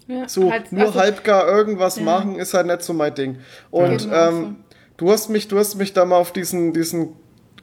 Ja, 0.07 0.27
So, 0.27 0.51
halt, 0.51 0.71
nur 0.71 0.87
also, 0.87 0.99
halbgar 0.99 1.47
irgendwas 1.47 1.99
machen 1.99 2.37
ist 2.37 2.53
halt 2.53 2.67
nicht 2.67 2.81
so 2.83 2.93
mein 2.93 3.15
Ding. 3.15 3.37
Und 3.71 4.09
auch 4.11 4.29
ähm, 4.29 4.57
du 4.97 5.11
hast 5.11 5.29
mich, 5.29 5.47
du 5.47 5.57
hast 5.57 5.75
mich 5.75 5.93
da 5.93 6.05
mal 6.05 6.17
auf 6.17 6.31
diesen, 6.33 6.73
diesen 6.73 7.09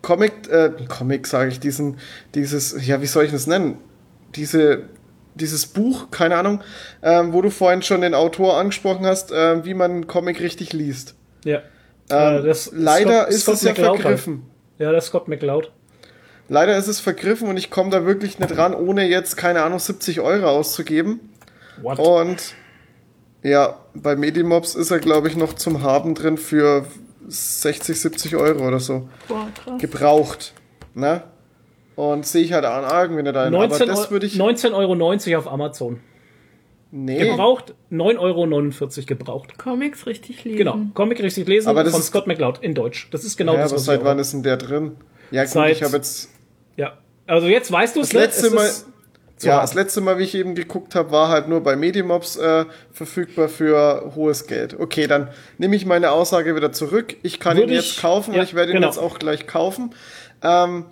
Comic, 0.02 0.48
äh, 0.50 0.70
Comic 0.88 1.26
sage 1.26 1.50
ich, 1.50 1.60
diesen, 1.60 1.98
dieses, 2.34 2.86
ja, 2.86 3.00
wie 3.02 3.06
soll 3.06 3.24
ich 3.24 3.32
das 3.32 3.46
nennen? 3.46 3.76
Diese, 4.34 4.84
dieses 5.40 5.66
Buch, 5.66 6.10
keine 6.10 6.36
Ahnung, 6.36 6.60
ähm, 7.02 7.32
wo 7.32 7.42
du 7.42 7.50
vorhin 7.50 7.82
schon 7.82 8.00
den 8.02 8.14
Autor 8.14 8.56
angesprochen 8.58 9.04
hast, 9.06 9.32
äh, 9.32 9.64
wie 9.64 9.74
man 9.74 9.90
einen 9.90 10.06
Comic 10.06 10.40
richtig 10.40 10.72
liest. 10.72 11.14
Ja. 11.44 11.62
Ähm, 12.10 12.38
Äh, 12.38 12.42
das- 12.46 12.70
leider 12.74 13.22
Scott- 13.22 13.28
ist 13.32 13.42
Scott 13.42 13.54
es 13.54 13.62
ja 13.62 13.68
McCloud 13.70 13.88
halt. 13.90 14.00
vergriffen. 14.02 14.42
Ja, 14.78 14.92
das 14.92 15.04
ist 15.04 15.08
Scott 15.08 15.28
McLeod. 15.28 15.70
Leider 16.48 16.76
ist 16.76 16.88
es 16.88 16.98
vergriffen 17.00 17.48
und 17.48 17.56
ich 17.56 17.70
komme 17.70 17.90
da 17.90 18.04
wirklich 18.04 18.38
nicht 18.40 18.56
ran, 18.56 18.74
ohne 18.74 19.06
jetzt, 19.08 19.36
keine 19.36 19.62
Ahnung, 19.62 19.78
70 19.78 20.20
Euro 20.20 20.48
auszugeben. 20.48 21.20
What? 21.80 21.98
Und 22.00 22.54
ja, 23.42 23.78
bei 23.94 24.16
Medimobs 24.16 24.74
ist 24.74 24.90
er, 24.90 24.98
glaube 24.98 25.28
ich, 25.28 25.36
noch 25.36 25.52
zum 25.54 25.82
Haben 25.82 26.14
drin 26.14 26.36
für 26.38 26.86
60, 27.28 28.00
70 28.00 28.34
Euro 28.36 28.66
oder 28.66 28.80
so. 28.80 29.08
Boah, 29.28 29.46
krass. 29.54 29.80
Gebraucht. 29.80 30.52
Ne? 30.94 31.22
Und 31.96 32.26
sehe 32.26 32.42
ich 32.44 32.52
halt 32.52 32.64
an 32.64 32.84
irgendwie 33.08 33.22
nicht 33.22 33.36
ein. 33.36 33.52
19 33.52 33.88
Aber 33.90 34.00
das 34.00 34.10
würde 34.10 34.26
ich. 34.26 34.34
19,90 34.40 34.74
Euro 35.32 35.38
auf 35.38 35.52
Amazon. 35.52 36.00
nee. 36.92 37.18
Gebraucht 37.28 37.74
9,49 37.92 38.18
Euro 38.18 39.06
gebraucht. 39.06 39.58
Comics 39.58 40.06
richtig 40.06 40.44
lesen. 40.44 40.58
Genau, 40.58 40.78
Comic 40.94 41.22
richtig 41.22 41.46
lesen 41.46 41.68
Aber 41.68 41.84
das 41.84 41.92
von 41.92 42.00
ist- 42.00 42.08
Scott 42.08 42.26
McLeod 42.26 42.58
in 42.62 42.74
Deutsch. 42.74 43.08
Das 43.10 43.24
ist 43.24 43.36
genau 43.36 43.54
Ja, 43.54 43.60
das, 43.62 43.72
aber 43.72 43.78
was 43.78 43.84
seit 43.84 44.00
ich 44.00 44.06
wann 44.06 44.18
ist 44.18 44.32
denn 44.32 44.42
der 44.42 44.56
drin? 44.56 44.96
Ja, 45.30 45.42
gut, 45.44 45.52
Seit- 45.52 45.76
ich 45.76 45.82
habe 45.82 45.96
jetzt. 45.96 46.30
Ja, 46.76 46.94
also 47.26 47.46
jetzt 47.46 47.70
weißt 47.70 47.96
du 47.96 48.00
es, 48.00 48.08
Das 48.08 48.14
ne? 48.14 48.20
letzte 48.20 48.46
Es 48.48 48.52
Mal. 48.52 48.70
Ja, 49.42 49.52
hart. 49.54 49.62
das 49.62 49.74
letzte 49.74 50.00
Mal, 50.02 50.18
wie 50.18 50.24
ich 50.24 50.34
eben 50.34 50.54
geguckt 50.54 50.94
habe, 50.94 51.12
war 51.12 51.28
halt 51.30 51.48
nur 51.48 51.62
bei 51.62 51.74
Medimobs 51.74 52.36
äh, 52.36 52.66
verfügbar 52.92 53.48
für 53.48 54.12
hohes 54.14 54.46
Geld. 54.46 54.78
Okay, 54.78 55.06
dann 55.06 55.28
nehme 55.56 55.76
ich 55.76 55.86
meine 55.86 56.10
Aussage 56.10 56.54
wieder 56.56 56.72
zurück. 56.72 57.16
Ich 57.22 57.40
kann 57.40 57.56
Würde 57.56 57.72
ihn 57.72 57.78
ich- 57.78 57.86
jetzt 57.92 58.00
kaufen 58.02 58.34
ja, 58.34 58.40
und 58.40 58.46
ich 58.46 58.54
werde 58.54 58.72
ihn 58.72 58.76
genau. 58.76 58.88
jetzt 58.88 58.98
auch 58.98 59.18
gleich 59.18 59.46
kaufen. 59.46 59.94
Ähm, 60.42 60.84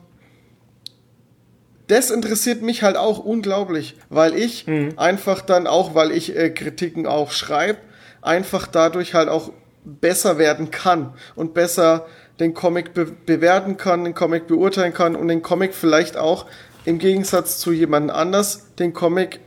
das 1.89 2.11
interessiert 2.11 2.63
mich 2.63 2.83
halt 2.83 2.97
auch 2.97 3.19
unglaublich, 3.19 3.97
weil 4.09 4.35
ich 4.35 4.67
Mhm. 4.67 4.95
einfach 4.97 5.41
dann 5.43 5.67
auch, 5.67 5.95
weil 5.95 6.13
ich 6.13 6.37
äh, 6.37 6.51
Kritiken 6.51 7.07
auch 7.07 7.33
schreibe, 7.33 7.79
einfach 8.23 8.67
dadurch 8.67 9.15
halt 9.15 9.29
auch 9.29 9.53
besser 9.85 10.39
werden 10.39 10.71
kann 10.71 11.13
und 11.35 11.55
besser 11.55 12.07
den 12.41 12.55
Comic 12.55 12.95
be 12.95 13.07
bewerten 13.27 13.77
kann, 13.77 14.05
den 14.05 14.15
Comic 14.15 14.47
beurteilen 14.47 14.93
kann 14.95 15.17
und 15.17 15.29
den 15.29 15.43
Comic 15.43 15.75
vielleicht 15.75 16.17
auch 16.17 16.47
im 16.85 16.99
Gegensatz 16.99 17.59
zu 17.59 17.73
jemand 17.73 18.11
anders 18.11 18.75
den 18.79 18.93
Comic 18.93 19.41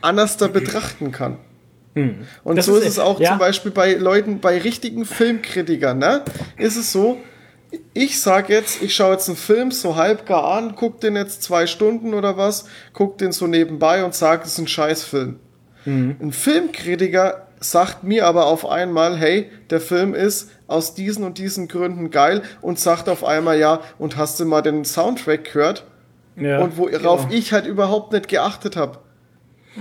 anders 0.00 0.36
da 0.36 0.48
betrachten 0.48 1.12
kann. 1.12 1.36
Und 1.94 2.02
Hm. 2.02 2.56
Das 2.56 2.66
so 2.66 2.76
ist- 2.76 2.84
ist 2.84 2.92
es 2.92 2.98
auch 2.98 3.20
ja. 3.20 3.28
zum 3.30 3.38
Beispiel 3.38 3.70
bei 3.70 3.94
Leuten, 3.94 4.40
bei 4.40 4.58
richtigen 4.58 5.04
Filmkritikern, 5.04 5.98
ne? 5.98 6.22
Ist 6.56 6.76
es 6.76 6.90
so, 6.90 7.18
ich 7.94 8.20
sag 8.20 8.48
jetzt, 8.48 8.82
ich 8.82 8.94
schaue 8.94 9.12
jetzt 9.12 9.28
einen 9.28 9.36
Film 9.36 9.70
so 9.70 9.96
halbgar 9.96 10.44
an, 10.44 10.74
guck 10.76 11.00
den 11.00 11.16
jetzt 11.16 11.42
zwei 11.42 11.66
Stunden 11.66 12.14
oder 12.14 12.36
was, 12.36 12.66
guck 12.92 13.18
den 13.18 13.32
so 13.32 13.46
nebenbei 13.46 14.04
und 14.04 14.14
sag, 14.14 14.44
es 14.44 14.52
ist 14.52 14.58
ein 14.58 14.68
Scheißfilm. 14.68 15.40
Mhm. 15.84 16.16
Ein 16.20 16.32
Filmkritiker 16.32 17.46
sagt 17.60 18.04
mir 18.04 18.26
aber 18.26 18.46
auf 18.46 18.66
einmal, 18.66 19.16
hey, 19.16 19.50
der 19.70 19.80
Film 19.80 20.14
ist 20.14 20.50
aus 20.66 20.94
diesen 20.94 21.24
und 21.24 21.38
diesen 21.38 21.68
Gründen 21.68 22.10
geil 22.10 22.42
und 22.60 22.78
sagt 22.78 23.08
auf 23.08 23.24
einmal, 23.24 23.58
ja, 23.58 23.80
und 23.98 24.16
hast 24.16 24.40
du 24.40 24.44
mal 24.44 24.62
den 24.62 24.84
Soundtrack 24.84 25.52
gehört? 25.52 25.84
ja, 26.36 26.60
und 26.60 26.76
worauf 26.76 27.28
genau. 27.28 27.34
ich 27.34 27.52
halt 27.52 27.66
überhaupt 27.66 28.12
nicht 28.12 28.28
geachtet 28.28 28.76
habe. 28.76 28.98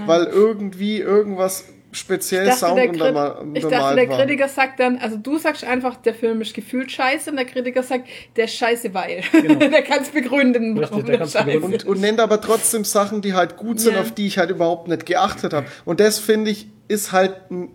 Weil 0.06 0.24
irgendwie 0.24 1.00
irgendwas 1.00 1.66
speziell 1.92 2.44
Ich 2.44 2.50
dachte, 2.50 2.60
Sound 2.60 2.78
der, 2.78 2.90
unterma- 2.92 3.36
Krit 3.36 3.48
ich 3.58 3.64
dachte, 3.64 3.68
untermalt 3.76 3.98
der 4.00 4.10
war. 4.10 4.18
Kritiker 4.20 4.48
sagt 4.48 4.80
dann, 4.80 4.98
also 4.98 5.18
du 5.18 5.38
sagst 5.38 5.64
einfach, 5.64 5.96
der 5.98 6.14
Film 6.16 6.42
ist 6.42 6.54
gefühlt 6.54 6.92
scheiße 6.92 7.30
und 7.30 7.36
der 7.38 7.46
Kritiker 7.46 7.84
sagt, 7.84 8.08
der 8.36 8.46
ist 8.46 8.56
scheiße, 8.56 8.94
weil. 8.94 9.22
der 9.60 9.82
kann 9.84 10.02
es 10.02 10.10
begründen, 10.10 10.76
Genau. 10.76 10.88
Richtig, 10.88 11.06
der 11.06 11.18
der 11.18 11.18
kann's 11.20 11.34
begründen. 11.34 11.64
und, 11.74 11.86
und 11.86 12.02
nennt 12.02 12.20
aber 12.20 12.40
trotzdem 12.42 12.84
Sachen, 12.86 13.22
die 13.22 13.34
halt 13.34 13.58
gut 13.58 13.80
sind, 13.80 13.96
Ja. 13.96 14.02
auf 14.02 14.12
die 14.14 14.28
ich 14.28 14.38
halt 14.38 14.50
überhaupt 14.52 14.88
nicht 14.88 15.06
geachtet 15.06 15.54
habe. 15.54 15.66
Und 15.86 16.00
das 16.00 16.20
finde 16.20 16.52
ich 16.52 16.68
ist 16.88 17.12
halt 17.12 17.36
ein 17.52 17.70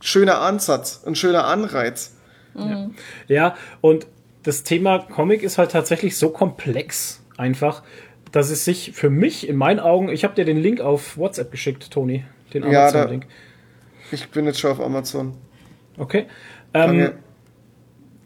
schöner 0.00 0.40
Ansatz, 0.40 1.02
ein 1.06 1.14
schöner 1.14 1.44
Anreiz. 1.44 2.14
Ja, 3.28 3.56
und 3.80 4.06
das 4.44 4.62
Thema 4.62 4.98
Comic 5.00 5.42
ist 5.42 5.58
halt 5.58 5.72
tatsächlich 5.72 6.16
so 6.16 6.30
komplex 6.30 7.20
einfach, 7.36 7.82
dass 8.30 8.50
es 8.50 8.64
sich 8.64 8.92
für 8.92 9.10
mich 9.10 9.48
in 9.48 9.56
meinen 9.56 9.80
Augen, 9.80 10.08
ich 10.08 10.22
habe 10.24 10.34
dir 10.34 10.44
den 10.44 10.58
Link 10.58 10.80
auf 10.80 11.16
WhatsApp 11.16 11.50
geschickt, 11.50 11.90
Toni, 11.90 12.24
den 12.54 12.62
Ja, 12.64 12.70
da- 12.70 13.00
Amazon-Link. 13.00 13.26
Ich 14.12 14.28
bin 14.30 14.44
jetzt 14.46 14.60
schon 14.60 14.70
auf 14.70 14.80
Amazon. 14.80 15.34
Okay. 15.98 16.26
Ähm, 16.72 17.12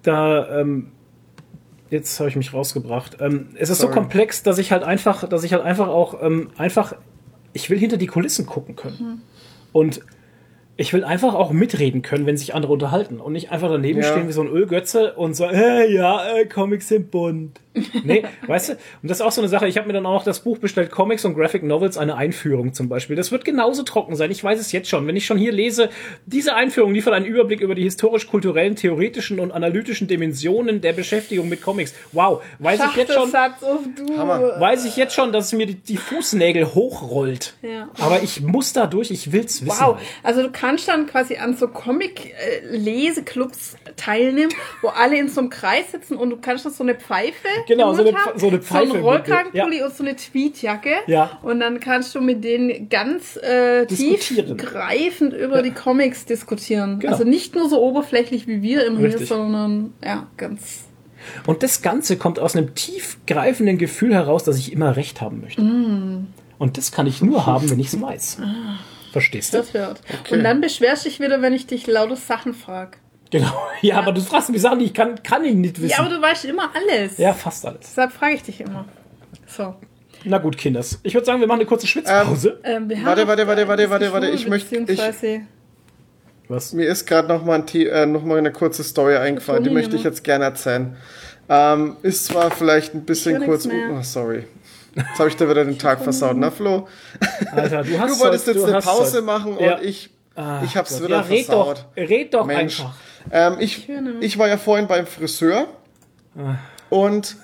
da, 0.03 0.61
ähm, 0.61 0.93
jetzt 1.91 2.19
habe 2.21 2.29
ich 2.29 2.37
mich 2.37 2.53
rausgebracht. 2.53 3.19
Ähm, 3.21 3.49
es 3.55 3.71
ist 3.71 3.79
Sorry. 3.79 3.93
so 3.93 4.01
komplex, 4.01 4.43
dass 4.43 4.59
ich 4.59 4.73
halt 4.73 4.83
einfach, 4.83 5.29
dass 5.29 5.45
ich 5.45 5.53
halt 5.53 5.63
einfach 5.65 5.89
auch 5.89 6.23
ähm, 6.23 6.51
einfach, 6.57 6.95
ich 7.53 7.71
will 7.71 7.79
hinter 7.79 7.97
die 7.97 8.07
Kulissen 8.07 8.47
gucken 8.47 8.77
können. 8.77 9.23
Und 9.73 10.01
ich 10.77 10.93
will 10.93 11.05
einfach 11.05 11.35
auch 11.35 11.51
mitreden 11.51 12.03
können, 12.03 12.25
wenn 12.27 12.37
sich 12.37 12.55
andere 12.55 12.73
unterhalten 12.73 13.21
und 13.21 13.33
nicht 13.33 13.51
einfach 13.51 13.69
daneben 13.69 14.01
Ja. 14.01 14.13
stehen 14.13 14.29
wie 14.29 14.33
so 14.33 14.43
ein 14.43 14.49
Ölgötze 14.49 15.15
und 15.15 15.35
sagen, 15.35 15.57
hey, 15.57 15.93
ja, 15.95 16.37
äh, 16.37 16.47
Comics 16.47 16.89
sind 16.89 17.11
bunt. 17.11 17.61
Nee, 18.05 18.25
weißt 18.47 18.71
du? 18.71 18.73
Und 18.73 19.11
das 19.11 19.19
ist 19.19 19.27
auch 19.27 19.33
so 19.33 19.41
eine 19.41 19.49
Sache. 19.49 19.69
Ich 19.69 19.77
habe 19.77 19.87
mir 19.87 19.93
dann 19.93 20.07
auch 20.07 20.15
noch 20.15 20.25
das 20.25 20.41
Buch 20.41 20.59
bestellt, 20.59 20.91
Comics 20.91 21.25
und 21.25 21.35
Graphic 21.35 21.63
Novels, 21.63 21.99
eine 21.99 22.17
Einführung 22.17 22.75
zum 22.75 22.89
Beispiel. 22.89 23.17
Das 23.17 23.33
wird 23.33 23.45
genauso 23.45 23.83
trocken 23.83 24.17
sein. 24.17 24.31
Ich 24.31 24.43
weiß 24.43 24.61
es 24.61 24.73
jetzt 24.73 24.89
schon. 24.89 25.07
Wenn 25.07 25.17
ich 25.17 25.27
schon 25.27 25.39
hier 25.39 25.53
lese, 25.53 25.91
diese 26.27 26.55
Einführung 26.55 26.93
liefert 26.93 27.15
einen 27.15 27.27
Überblick 27.27 27.61
über 27.61 27.75
die 27.75 27.83
historisch-kulturellen, 27.83 28.77
theoretischen 28.77 29.41
und 29.41 29.53
analytischen 29.53 30.09
Dimensionen 30.09 30.81
der 30.81 30.93
Beschäftigung 30.93 31.49
mit 31.49 31.63
Comics. 31.63 31.95
Wow, 32.13 32.43
weiß 32.59 32.81
ich 32.91 32.97
jetzt 32.97 33.13
schon. 33.13 33.33
Weiß 33.33 34.85
ich 34.85 34.97
jetzt 34.97 35.15
schon, 35.15 35.33
dass 35.33 35.47
es 35.47 35.53
mir 35.53 35.67
die, 35.67 35.75
die 35.75 35.97
Fußnägel 35.97 36.75
hochrollt. 36.75 37.55
Ja. 37.63 37.89
Aber 38.01 38.23
ich 38.23 38.41
muss 38.41 38.73
da 38.73 38.87
durch, 38.87 39.11
ich 39.11 39.33
will's 39.33 39.65
wissen. 39.65 39.81
Wow, 39.81 39.99
also 40.23 40.43
du 40.43 40.51
kannst 40.51 40.89
dann 40.89 41.07
quasi 41.07 41.37
an 41.37 41.57
so 41.57 41.69
Comic-Leseclubs 41.69 43.77
teilnehmen, 43.97 44.53
wo 44.83 44.89
alle 44.89 45.19
in 45.19 45.29
so 45.29 45.41
einem 45.41 45.51
Kreis 45.51 45.93
sitzen 45.93 46.17
und 46.17 46.31
du 46.31 46.37
kannst 46.37 46.65
dann 46.65 46.73
so 46.73 46.83
eine 46.83 46.95
Pfeife 46.95 47.49
Genau, 47.69 47.91
im 47.91 47.97
so 47.97 48.03
eine- 48.03 48.17
so 48.37 48.49
eine 48.49 48.61
Pfeife 48.61 48.89
so 48.89 48.95
einen 48.95 49.03
Rollkragenpulli 49.05 49.83
und 49.83 49.95
so 49.95 50.03
eine 50.03 50.17
Tweetjacke 50.17 50.91
Ja. 51.07 51.39
und 51.43 51.61
dann 51.61 51.79
kannst 51.79 52.15
du 52.15 52.21
mit 52.21 52.43
denen 52.43 52.89
ganz 52.89 53.37
äh, 53.37 53.87
tiefgreifend 53.87 55.33
über 55.35 55.63
die 55.63 55.71
Comics 55.71 56.25
diskutieren. 56.25 56.99
Genau. 56.99 57.13
Also 57.13 57.25
nicht 57.25 57.55
nur 57.55 57.69
so 57.69 57.81
oberflächlich 57.83 58.47
wie 58.47 58.63
wir 58.63 58.81
hier, 58.91 58.99
Richtig. 58.99 59.29
sondern 59.29 59.93
ja, 60.05 60.27
ganz 60.37 60.85
Und 61.47 61.63
das 61.63 61.83
Ganze 61.83 62.17
kommt 62.17 62.39
aus 62.39 62.57
einem 62.57 62.75
tiefgreifenden 62.75 63.77
Gefühl 63.79 64.15
heraus, 64.15 64.45
dass 64.45 64.59
ich 64.59 64.73
immer 64.73 64.97
recht 64.97 65.21
haben 65.21 65.41
möchte. 65.41 65.61
Mm. 65.63 66.29
Und 66.59 66.79
das 66.79 66.91
kann 66.93 67.07
ich 67.07 67.21
nur 67.23 67.45
haben, 67.47 67.69
wenn 67.71 67.79
ich 67.79 67.89
es 67.89 68.01
weiß. 68.01 68.39
Ah. 68.43 68.79
Verstehst 69.13 69.53
du? 69.55 69.59
das 69.59 69.75
hört. 69.75 70.01
Und 70.31 70.43
dann 70.45 70.61
beschwerst 70.61 71.05
dich 71.07 71.19
wieder, 71.21 71.41
wenn 71.43 71.53
ich 71.53 71.67
dich 71.67 71.87
laute 71.87 72.17
Sachen 72.17 72.55
frage. 72.55 72.99
Genau. 73.31 73.53
Ja, 73.81 73.99
aber 73.99 74.11
du 74.13 74.21
fragst 74.21 74.51
mich 74.51 74.61
Sachen, 74.61 74.81
die 74.81 74.87
ich 74.87 74.95
kann, 74.95 75.23
kann 75.23 75.45
ich 75.45 75.55
nicht 75.55 75.77
wissen. 75.81 75.91
Ja, 75.91 75.99
aber 76.01 76.09
du 76.09 76.21
weißt 76.21 76.47
immer 76.47 76.71
alles. 76.75 77.17
Ja, 77.19 77.33
fast 77.33 77.65
alles. 77.65 77.79
Deshalb 77.83 78.11
frage 78.13 78.35
ich 78.35 78.43
dich 78.43 78.61
immer. 78.61 78.87
So. 79.47 79.77
Na 80.25 80.39
gut, 80.39 80.59
Kinders. 80.59 80.99
Ich 81.05 81.15
würde 81.15 81.25
sagen, 81.25 81.39
wir 81.39 81.47
machen 81.47 81.61
eine 81.61 81.67
kurze 81.69 81.87
Schwitzpause. 81.87 82.59
Ähm, 82.65 82.91
haben 82.91 83.05
Warte, 83.07 83.29
warte, 83.29 83.47
warte, 83.47 83.69
warte, 83.69 83.89
warte, 83.91 84.13
warte, 84.13 84.29
ich 84.31 84.49
möchte- 84.49 84.77
ich- 84.79 85.01
Was? 86.49 86.73
Mir 86.73 86.87
ist 86.89 87.07
gerade 87.07 87.29
noch 87.29 87.45
mal, 87.45 87.61
ein 87.61 87.69
The- 87.69 87.87
äh, 87.87 88.05
noch 88.07 88.25
mal 88.25 88.39
eine 88.39 88.51
kurze 88.51 88.83
Story 88.83 89.17
eingefallen, 89.17 89.63
die 89.63 89.71
möchte 89.71 89.95
ich 89.95 90.03
jetzt 90.03 90.25
gerne 90.25 90.47
erzählen. 90.47 90.97
Ähm, 91.49 91.97
ist 92.03 92.25
zwar 92.27 92.51
vielleicht 92.51 92.95
ein 92.95 93.05
bisschen 93.05 93.45
kurz. 93.45 93.67
Oh, 93.67 94.03
sorry. 94.03 94.45
Jetzt 94.97 95.19
habe 95.21 95.29
ich 95.29 95.37
dir 95.37 95.49
wieder 95.49 95.65
den 95.65 95.79
Tag 95.79 96.03
versaut, 96.03 96.37
na 96.37 96.51
Flo? 96.51 96.89
Alter, 97.53 97.85
du 97.85 97.97
hast 98.01 98.19
Du 98.21 98.25
wolltest 98.25 98.49
heute- 98.49 98.59
jetzt 98.59 98.63
du 98.63 98.65
eine 98.67 98.77
hast 98.79 98.85
Pause 98.87 99.13
heute- 99.19 99.23
machen 99.23 99.57
Ja. 99.61 99.77
und 99.77 99.85
ich, 99.85 100.11
Ah, 100.35 100.63
ich 100.65 100.77
hab's 100.77 100.95
Gott. 100.95 101.05
wieder 101.09 101.17
ja, 101.17 101.23
red 101.23 101.45
versaut. 101.47 101.87
Doch, 101.97 102.03
red 102.09 102.35
doch 102.35 102.47
Mensch. 102.47 102.81
einfach. 102.81 102.97
Ähm, 103.31 103.57
ich, 103.59 103.89
ich 104.21 104.39
war 104.39 104.49
ja 104.49 104.57
vorhin 104.57 104.87
beim 104.87 105.07
Friseur 105.07 105.67
und 106.91 107.37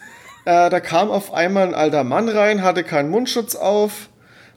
äh, 0.45 0.71
da 0.71 0.81
kam 0.81 1.11
auf 1.11 1.33
einmal 1.33 1.67
ein 1.69 1.75
alter 1.75 2.05
Mann 2.05 2.29
rein, 2.29 2.63
hatte 2.63 2.85
keinen 2.85 3.11
Mundschutz 3.11 3.55
auf 3.55 4.09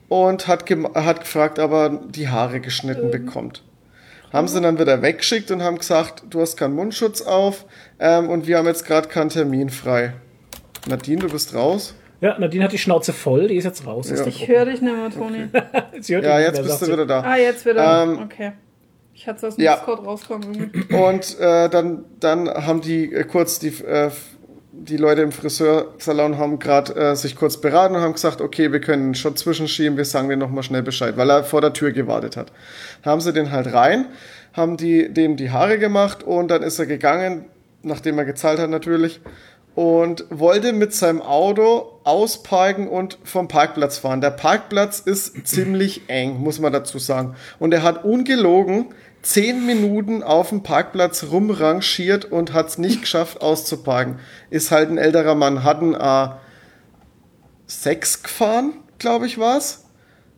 und 0.10 0.48
hat, 0.48 0.70
hat 0.96 1.20
gefragt, 1.22 1.60
ob 1.60 1.72
er 1.72 1.90
die 1.90 2.30
Haare 2.30 2.60
geschnitten 2.60 3.12
bekommt. 3.12 3.64
Haben 4.32 4.48
sie 4.48 4.60
dann 4.60 4.78
wieder 4.78 5.02
weggeschickt 5.02 5.52
und 5.52 5.64
haben 5.64 5.78
gesagt, 5.78 6.24
du 6.30 6.42
hast 6.42 6.58
keinen 6.58 6.76
Mundschutz 6.76 7.22
auf 7.22 7.66
ähm, 8.00 8.30
und 8.30 8.46
wir 8.46 8.58
haben 8.58 8.68
jetzt 8.68 8.86
gerade 8.86 9.08
keinen 9.08 9.30
Termin 9.30 9.70
frei. 9.70 10.14
Nadine, 10.88 11.22
du 11.22 11.30
bist 11.30 11.54
raus. 11.56 11.96
Ja, 12.20 12.38
Nadine 12.40 12.66
hat 12.66 12.72
die 12.72 12.78
Schnauze 12.78 13.14
voll, 13.14 13.48
die 13.48 13.56
ist 13.56 13.64
jetzt 13.64 13.86
raus. 13.86 14.10
Ist 14.10 14.26
Ich 14.26 14.48
höre 14.48 14.66
dich 14.66 14.82
nicht 14.82 14.96
mehr, 14.96 15.10
Toni. 15.10 15.48
Sie 16.02 16.16
hört 16.16 16.26
Ja, 16.26 16.40
jetzt 16.40 16.62
bist 16.64 16.82
du 16.82 16.88
wieder 16.88 17.06
da. 17.06 17.22
Ah, 17.22 17.38
jetzt 17.38 17.66
wieder. 17.66 18.04
Ähm, 18.04 18.20
okay. 18.24 18.54
Ich 19.18 19.28
hatte 19.28 19.38
es 19.38 19.44
aus 19.46 19.56
dem 19.56 19.66
ja. 19.66 19.78
Discord 19.78 20.06
rauskommen. 20.06 20.72
Und 20.92 21.40
äh, 21.40 21.70
dann, 21.70 22.06
dann 22.20 22.48
haben 22.48 22.82
die 22.82 23.12
äh, 23.12 23.24
kurz 23.24 23.58
die, 23.58 23.70
äh, 23.70 24.12
die 24.72 24.96
Leute 24.96 25.24
im 25.24 25.32
Friseursalon 25.32 26.38
haben 26.38 26.60
gerade 26.60 26.96
äh, 26.96 27.16
sich 27.16 27.36
kurz 27.36 27.60
beraten 27.60 27.96
und 27.96 28.02
haben 28.02 28.14
gesagt, 28.14 28.42
okay, 28.42 28.72
wir 28.72 28.80
können 28.80 29.16
schon 29.16 29.36
zwischenschieben, 29.36 29.98
wir 29.98 30.06
sagen 30.06 30.30
dir 30.30 30.38
nochmal 30.38 30.62
schnell 30.62 30.84
Bescheid, 30.84 31.18
weil 31.18 31.32
er 31.32 31.44
vor 31.44 31.62
der 31.62 31.74
Tür 31.74 31.94
gewartet 31.94 32.38
hat. 32.38 32.52
Haben 33.04 33.20
sie 33.20 33.34
den 33.34 33.52
halt 33.52 33.74
rein, 33.74 34.06
haben 34.54 34.78
die, 34.78 35.12
dem 35.12 35.36
die 35.36 35.50
Haare 35.50 35.80
gemacht 35.80 36.22
und 36.22 36.50
dann 36.50 36.62
ist 36.62 36.78
er 36.78 36.86
gegangen, 36.86 37.46
nachdem 37.82 38.20
er 38.20 38.26
gezahlt 38.26 38.60
hat 38.60 38.70
natürlich, 38.70 39.20
und 39.74 40.26
wollte 40.30 40.74
mit 40.74 40.94
seinem 40.94 41.22
Auto 41.22 42.00
ausparken 42.04 42.88
und 42.88 43.20
vom 43.24 43.48
Parkplatz 43.48 44.00
fahren. 44.00 44.22
Der 44.22 44.32
Parkplatz 44.32 45.00
ist 45.00 45.48
ziemlich 45.48 46.02
eng, 46.08 46.40
muss 46.40 46.60
man 46.60 46.74
dazu 46.74 46.98
sagen. 46.98 47.36
Und 47.60 47.76
er 47.76 47.84
hat 47.84 48.04
ungelogen 48.04 48.88
zehn 49.22 49.66
Minuten 49.66 50.24
auf 50.24 50.50
dem 50.50 50.64
Parkplatz 50.64 51.26
rumrangiert 51.32 52.26
und 52.26 52.54
hat 52.54 52.70
es 52.70 52.78
nicht 52.78 53.02
geschafft 53.02 53.42
auszuparken. 53.42 54.20
Ist 54.50 54.72
halt 54.72 54.90
ein 54.90 54.98
älterer 54.98 55.36
Mann, 55.36 55.64
hat 55.64 55.82
ein 55.82 55.96
A6 57.68 58.24
gefahren, 58.24 58.74
glaube 59.00 59.28
ich 59.28 59.38
war's, 59.38 59.86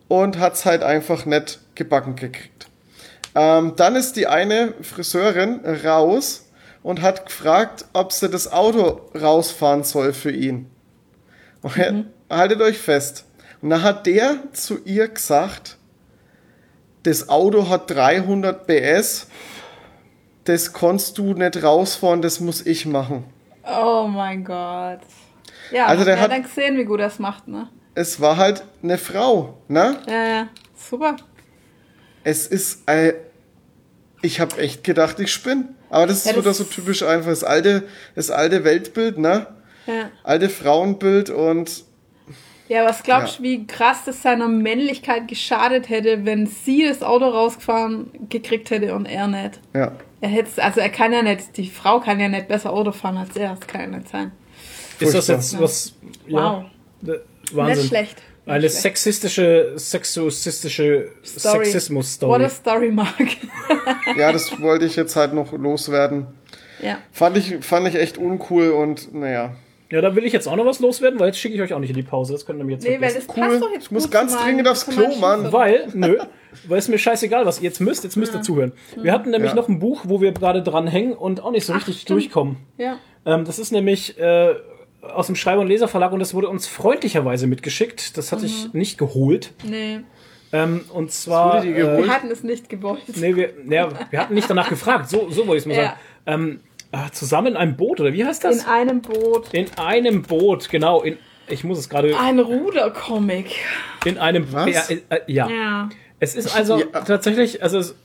und 0.07 0.39
hat 0.39 0.55
es 0.55 0.65
halt 0.65 0.83
einfach 0.83 1.25
nicht 1.25 1.59
gebacken 1.75 2.15
gekriegt. 2.15 2.67
Ähm, 3.35 3.73
dann 3.75 3.95
ist 3.95 4.15
die 4.15 4.27
eine 4.27 4.73
Friseurin 4.81 5.61
raus 5.85 6.49
und 6.81 7.01
hat 7.01 7.25
gefragt, 7.25 7.85
ob 7.93 8.11
sie 8.11 8.29
das 8.29 8.51
Auto 8.51 9.01
rausfahren 9.19 9.83
soll 9.83 10.13
für 10.13 10.31
ihn. 10.31 10.69
Und 11.61 11.77
er, 11.77 12.05
haltet 12.29 12.61
euch 12.61 12.77
fest. 12.77 13.25
Und 13.61 13.69
dann 13.69 13.83
hat 13.83 14.05
der 14.05 14.37
zu 14.53 14.79
ihr 14.85 15.07
gesagt, 15.09 15.77
das 17.03 17.29
Auto 17.29 17.69
hat 17.69 17.89
300 17.89 18.67
PS, 18.67 19.27
das 20.45 20.73
kannst 20.73 21.17
du 21.17 21.33
nicht 21.33 21.61
rausfahren, 21.63 22.21
das 22.21 22.39
muss 22.39 22.65
ich 22.65 22.85
machen. 22.85 23.23
Oh 23.63 24.07
mein 24.07 24.43
Gott. 24.43 24.99
Ja, 25.71 25.85
Also 25.85 26.03
der 26.05 26.15
ja 26.15 26.21
hat- 26.21 26.31
dann 26.31 26.43
gesehen, 26.43 26.77
wie 26.77 26.85
gut 26.85 26.99
es 27.01 27.19
macht, 27.19 27.47
ne? 27.47 27.69
Es 27.95 28.19
war 28.21 28.37
halt 28.37 28.63
eine 28.81 28.97
Frau, 28.97 29.57
ne? 29.67 29.97
Ja, 30.07 30.25
ja. 30.25 30.47
Super. 30.75 31.17
Es 32.23 32.47
ist, 32.47 32.87
äh, 32.89 33.13
ich 34.21 34.39
habe 34.39 34.57
echt 34.57 34.83
gedacht, 34.83 35.19
ich 35.19 35.31
spinne. 35.31 35.69
Aber 35.89 36.07
das 36.07 36.17
ist 36.19 36.25
Ja, 36.27 36.31
wieder 36.33 36.43
das- 36.43 36.57
so 36.57 36.63
typisch 36.63 37.03
einfach 37.03 37.29
das 37.29 37.43
alte, 37.43 37.83
das 38.15 38.29
alte 38.31 38.63
Weltbild, 38.63 39.17
ne? 39.17 39.47
Ja. 39.85 40.09
Alte 40.23 40.49
Frauenbild 40.49 41.29
und 41.29 41.83
Ja, 42.69 42.85
was 42.85 43.03
glaubst 43.03 43.33
Ja. 43.33 43.37
du, 43.37 43.43
wie 43.43 43.67
krass 43.67 44.05
das 44.05 44.21
seiner 44.21 44.47
Männlichkeit 44.47 45.27
geschadet 45.27 45.89
hätte, 45.89 46.23
wenn 46.25 46.45
sie 46.47 46.87
das 46.87 47.01
Auto 47.03 47.25
rausgefahren 47.25 48.11
gekriegt 48.29 48.69
hätte 48.71 48.93
und 48.95 49.05
er 49.05 49.27
nicht? 49.27 49.59
ja. 49.73 49.91
Er 50.21 50.27
hätte, 50.29 50.61
also 50.61 50.81
er 50.81 50.89
kann 50.89 51.13
ja 51.13 51.21
nicht, 51.21 51.55
die 51.55 51.69
Frau 51.69 52.01
kann 52.01 52.19
ja 52.19 52.27
nicht 52.27 52.49
besser 52.49 52.73
Auto 52.73 52.91
fahren 52.91 53.15
als 53.15 53.37
er, 53.37 53.51
das 53.55 53.61
kann 53.67 53.79
ja 53.81 53.87
nicht 53.99 54.09
sein. 54.09 54.31
Ist 54.99 55.13
das 55.13 55.27
jetzt 55.27 55.57
was? 55.61 55.93
Wow. 56.27 56.65
Ja, 57.01 57.13
äh, 57.13 57.19
Wahnsinn. 57.53 57.77
Nicht 57.77 57.87
schlecht. 57.87 58.21
Eine 58.45 58.59
schlecht. 58.61 58.75
sexistische, 58.81 59.73
sexistische 59.77 61.11
Story. 61.23 61.65
Sexismus-Story. 61.65 62.31
What 62.31 62.41
a 62.45 62.49
story, 62.49 62.91
Mark. 62.91 63.15
ja, 64.17 64.31
das 64.33 64.59
wollte 64.61 64.85
ich 64.85 64.95
jetzt 64.97 65.15
halt 65.15 65.33
noch 65.33 65.53
loswerden. 65.53 66.27
ja. 66.81 66.97
Fand 67.13 67.37
ich, 67.37 67.63
fand 67.63 67.87
ich 67.87 67.95
echt 67.95 68.17
uncool 68.17 68.71
und 68.71 69.13
naja. 69.13 69.55
Ja, 69.91 70.01
da 70.01 70.15
will 70.15 70.23
ich 70.23 70.33
jetzt 70.33 70.47
auch 70.47 70.55
noch 70.55 70.65
was 70.65 70.79
loswerden, 70.79 71.19
weil 71.19 71.27
jetzt 71.27 71.39
schicke 71.39 71.55
ich 71.55 71.61
euch 71.61 71.73
auch 71.73 71.79
nicht 71.79 71.89
in 71.89 71.95
die 71.95 72.03
Pause. 72.03 72.33
Das 72.33 72.45
könnt 72.45 72.59
ihr 72.59 72.63
mir 72.65 72.73
jetzt 72.73 72.83
Nee, 72.87 73.01
weil 73.01 73.11
das 73.13 73.27
Cool. 73.27 73.43
passt 73.43 73.61
doch 73.61 73.71
jetzt 73.71 73.85
Ich 73.85 73.91
muss 73.91 74.09
ganz 74.11 74.33
meinem- 74.33 74.43
dringend 74.45 74.67
aufs 74.67 74.85
Klo, 74.85 75.15
Mann. 75.15 75.51
Weil, 75.51 75.87
nö, 75.95 76.17
weil 76.67 76.77
es 76.77 76.87
mir 76.87 76.99
scheißegal 76.99 77.45
was. 77.45 77.59
Jetzt 77.61 77.79
müsst, 77.81 78.03
jetzt 78.03 78.15
müsst 78.15 78.35
ihr 78.35 78.41
zuhören. 78.43 78.71
Wir 79.01 79.11
hatten 79.11 79.31
nämlich 79.31 79.51
Ja. 79.51 79.55
noch 79.55 79.67
ein 79.67 79.79
Buch, 79.79 80.01
wo 80.05 80.21
wir 80.21 80.31
gerade 80.31 80.61
dran 80.61 80.85
hängen 80.87 81.13
und 81.13 81.41
auch 81.41 81.51
nicht 81.51 81.65
so 81.65 81.73
richtig 81.73 82.01
stimmt. 82.01 82.09
durchkommen. 82.21 82.57
Ja. 82.77 82.97
Ähm, 83.25 83.45
das 83.45 83.57
ist 83.57 83.71
nämlich 83.71 84.19
äh, 84.19 84.53
aus 85.01 85.25
dem 85.27 85.35
Schreiber- 85.35 85.61
und 85.61 85.67
Leserverlag 85.67 86.11
und 86.11 86.19
das 86.19 86.33
wurde 86.35 86.49
uns 86.49 86.67
freundlicherweise 86.67 87.47
mitgeschickt. 87.47 88.15
Das 88.17 88.31
hatte 88.31 88.43
Mhm. 88.43 88.47
ich 88.47 88.73
nicht 88.73 88.97
geholt. 88.99 89.53
Nee. 89.63 90.01
Ähm, 90.51 90.81
und 90.93 91.11
zwar. 91.11 91.61
geholt? 91.65 92.05
Wir 92.05 92.13
hatten 92.13 92.29
es 92.31 92.43
nicht 92.43 92.69
gewollt. 92.69 93.01
Nee, 93.15 93.35
wir, 93.35 93.53
ja, 93.69 93.89
wir 94.09 94.19
hatten 94.19 94.33
nicht 94.33 94.49
danach 94.49 94.69
gefragt. 94.69 95.09
So, 95.09 95.29
so 95.29 95.47
wollte 95.47 95.57
ich 95.57 95.63
es 95.63 95.65
mal 95.67 95.75
Ja. 95.75 95.83
sagen. 95.83 95.97
Ähm, 96.25 96.59
ah, 96.91 97.09
zusammen 97.11 97.47
in 97.47 97.57
einem 97.57 97.75
Boot, 97.77 97.99
oder 97.99 98.13
wie 98.13 98.23
heißt 98.25 98.43
das? 98.43 98.63
In 98.63 98.69
einem 98.69 99.01
Boot. 99.01 99.53
In 99.53 99.67
einem 99.77 100.21
Boot, 100.23 100.69
genau. 100.69 101.01
In, 101.03 101.17
ich 101.47 101.63
muss 101.63 101.79
es 101.79 101.89
gerade. 101.89 102.17
Ein 102.19 102.39
Rudercomic. 102.39 103.47
In 104.05 104.17
einem. 104.17 104.51
Was? 104.53 104.69
Ja, 104.89 104.95
äh, 105.09 105.19
ja. 105.27 105.49
Ja. 105.49 105.89
Es 106.19 106.35
ist 106.35 106.55
also 106.55 106.79
Ja. 106.79 106.85
tatsächlich. 107.01 107.63
Also 107.63 107.79
es, 107.79 107.95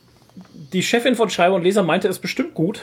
die 0.73 0.81
Chefin 0.83 1.15
von 1.15 1.29
Schreiber 1.29 1.55
und 1.55 1.63
Leser 1.63 1.83
meinte 1.83 2.07
es 2.07 2.19
bestimmt 2.19 2.53
gut. 2.53 2.81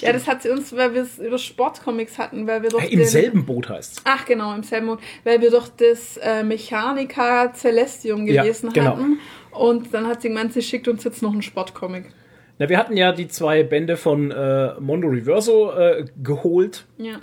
Ja, 0.00 0.12
das 0.12 0.26
hat 0.28 0.42
sie 0.42 0.50
uns, 0.50 0.74
weil 0.76 0.94
wir 0.94 1.02
es 1.02 1.18
über 1.18 1.38
Sportcomics 1.38 2.16
hatten, 2.18 2.46
weil 2.46 2.62
wir 2.62 2.70
doch 2.70 2.80
Hey, 2.80 2.90
Im 2.92 3.00
den- 3.00 3.08
selben 3.08 3.44
Boot 3.44 3.68
heißt 3.68 4.02
Ach 4.04 4.24
genau, 4.24 4.54
im 4.54 4.62
selben 4.62 4.86
Boot, 4.86 5.00
weil 5.24 5.40
wir 5.40 5.50
doch 5.50 5.68
das 5.68 6.16
äh, 6.18 6.44
Mechanica 6.44 7.52
Celestium 7.54 8.26
Ja, 8.26 8.42
gelesen 8.42 8.72
genau. 8.72 8.92
hatten. 8.92 9.18
Und 9.50 9.92
dann 9.94 10.06
hat 10.06 10.22
sie 10.22 10.28
gemeint, 10.28 10.52
sie 10.52 10.62
schickt 10.62 10.86
uns 10.86 11.02
jetzt 11.04 11.22
noch 11.22 11.32
einen 11.32 11.42
Sportcomic. 11.42 12.04
Na, 12.58 12.68
wir 12.68 12.78
hatten 12.78 12.96
ja 12.96 13.12
die 13.12 13.28
zwei 13.28 13.62
Bände 13.64 13.96
von 13.96 14.30
äh, 14.30 14.74
Mondo 14.80 15.08
Reverso 15.08 15.72
äh, 15.72 16.04
geholt. 16.22 16.86
Ja. 16.98 17.20